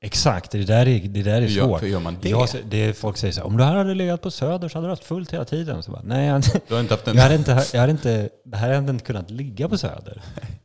Exakt, 0.00 0.50
det 0.50 0.64
där 0.64 0.88
är, 0.88 1.00
det 1.00 1.22
där 1.22 1.36
är 1.36 1.40
hur 1.40 1.48
svårt. 1.48 1.82
Hur 1.82 1.88
gör 1.88 2.00
man 2.00 2.16
det? 2.22 2.28
Jag, 2.28 2.48
det 2.64 2.92
folk 2.92 3.16
säger 3.16 3.32
så 3.32 3.40
här, 3.40 3.46
om 3.46 3.56
du 3.56 3.64
hade 3.64 3.94
legat 3.94 4.22
på 4.22 4.30
Söder 4.30 4.68
så 4.68 4.78
hade 4.78 4.86
du 4.86 4.90
haft 4.90 5.04
fullt 5.04 5.32
hela 5.32 5.44
tiden. 5.44 5.82
Så 5.82 5.92
bara, 5.92 6.02
nej, 6.04 6.26
jag, 6.26 6.42
du 6.68 6.74
har 6.74 6.80
inte 6.80 6.94
haft 6.94 7.08
en... 7.08 7.16
jag, 7.16 7.22
hade 7.22 7.34
inte, 7.34 7.64
jag 7.72 7.80
hade 7.80 7.92
inte, 7.92 8.28
det 8.44 8.56
här 8.56 8.74
hade 8.74 8.90
inte 8.90 9.04
kunnat 9.04 9.30
ligga 9.30 9.68
på 9.68 9.78
Söder. 9.78 10.22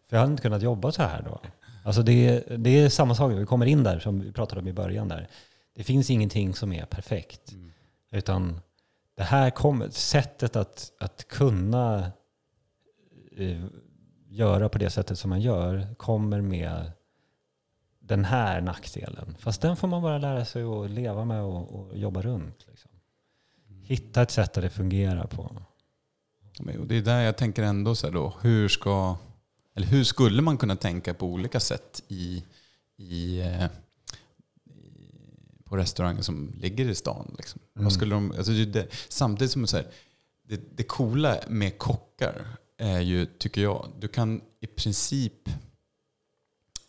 För 0.09 0.15
jag 0.15 0.19
hade 0.19 0.31
inte 0.31 0.41
kunnat 0.41 0.61
jobba 0.61 0.91
så 0.91 1.01
här 1.01 1.21
då. 1.21 1.41
Alltså 1.83 2.03
det, 2.03 2.43
det 2.57 2.69
är 2.69 2.89
samma 2.89 3.15
sak, 3.15 3.31
vi 3.31 3.45
kommer 3.45 3.65
in 3.65 3.83
där 3.83 3.99
som 3.99 4.19
vi 4.19 4.31
pratade 4.31 4.61
om 4.61 4.67
i 4.67 4.73
början 4.73 5.07
där. 5.07 5.27
Det 5.75 5.83
finns 5.83 6.09
ingenting 6.09 6.53
som 6.53 6.73
är 6.73 6.85
perfekt. 6.85 7.51
Mm. 7.51 7.71
Utan 8.11 8.61
det 9.15 9.23
här 9.23 9.49
kommer, 9.49 9.89
sättet 9.89 10.55
att, 10.55 10.91
att 10.99 11.27
kunna 11.27 12.11
eh, 13.37 13.63
göra 14.29 14.69
på 14.69 14.77
det 14.77 14.89
sättet 14.89 15.19
som 15.19 15.29
man 15.29 15.41
gör 15.41 15.95
kommer 15.97 16.41
med 16.41 16.91
den 17.99 18.25
här 18.25 18.61
nackdelen. 18.61 19.35
Fast 19.39 19.61
den 19.61 19.75
får 19.75 19.87
man 19.87 20.01
bara 20.01 20.17
lära 20.17 20.45
sig 20.45 20.63
att 20.63 20.89
leva 20.89 21.25
med 21.25 21.41
och, 21.41 21.79
och 21.79 21.97
jobba 21.97 22.21
runt. 22.21 22.65
Liksom. 22.67 22.91
Mm. 23.69 23.83
Hitta 23.83 24.21
ett 24.21 24.31
sätt 24.31 24.53
där 24.53 24.61
det 24.61 24.69
fungerar 24.69 25.27
på. 25.27 25.55
Och 26.79 26.87
det 26.87 26.97
är 26.97 27.01
där 27.01 27.21
jag 27.21 27.37
tänker 27.37 27.63
ändå 27.63 27.95
så 27.95 28.07
här 28.07 28.13
då, 28.13 28.33
hur 28.41 28.67
ska 28.67 29.17
Eller 29.75 29.87
hur 29.87 30.03
skulle 30.03 30.41
man 30.41 30.57
kunna 30.57 30.75
tänka 30.75 31.13
på 31.13 31.25
olika 31.25 31.59
sätt 31.59 32.03
i, 32.07 32.43
i, 32.97 33.39
eh, 33.39 33.65
på 35.63 35.77
restauranger 35.77 36.21
som 36.21 36.53
ligger 36.57 36.89
i 36.89 36.95
stan? 36.95 37.35
Liksom? 37.37 37.61
Mm. 37.75 37.83
Vad 37.83 37.93
skulle 37.93 38.15
de, 38.15 38.31
alltså 38.31 38.51
det, 38.51 38.87
samtidigt 39.09 39.51
som 39.51 39.67
så 39.67 39.77
här, 39.77 39.87
det, 40.47 40.77
det 40.77 40.83
coola 40.83 41.37
med 41.47 41.77
kockar 41.77 42.47
är 42.77 42.99
ju, 42.99 43.25
tycker 43.25 43.61
jag, 43.61 43.91
du 43.99 44.07
kan 44.07 44.41
i 44.59 44.67
princip 44.67 45.49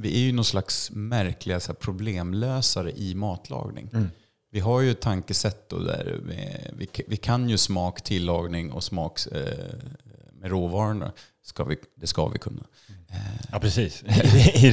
vi 0.02 0.14
är 0.14 0.20
ju 0.20 0.32
någon 0.32 0.44
slags 0.44 0.90
märkliga 0.90 1.60
så 1.60 1.72
här, 1.72 1.74
problemlösare 1.74 2.92
i 2.92 3.14
matlagning. 3.14 3.90
Mm. 3.92 4.10
Vi 4.50 4.60
har 4.60 4.80
ju 4.80 4.90
ett 4.90 5.00
tankesätt 5.00 5.68
då 5.68 5.78
där 5.78 6.20
vi, 6.26 6.58
vi, 6.76 7.04
vi 7.08 7.16
kan 7.16 7.48
ju 7.48 7.58
smak, 7.58 8.02
tillagning 8.02 8.72
och 8.72 8.84
smak 8.84 9.26
eh, 9.26 9.74
med 10.32 10.50
råvarorna. 10.50 11.12
Ska 11.42 11.64
vi, 11.64 11.76
det 11.94 12.06
ska 12.06 12.28
vi 12.28 12.38
kunna. 12.38 12.66
Eh, 13.10 13.16
Ja, 13.52 13.58
precis. 13.60 14.02
I, 14.02 14.06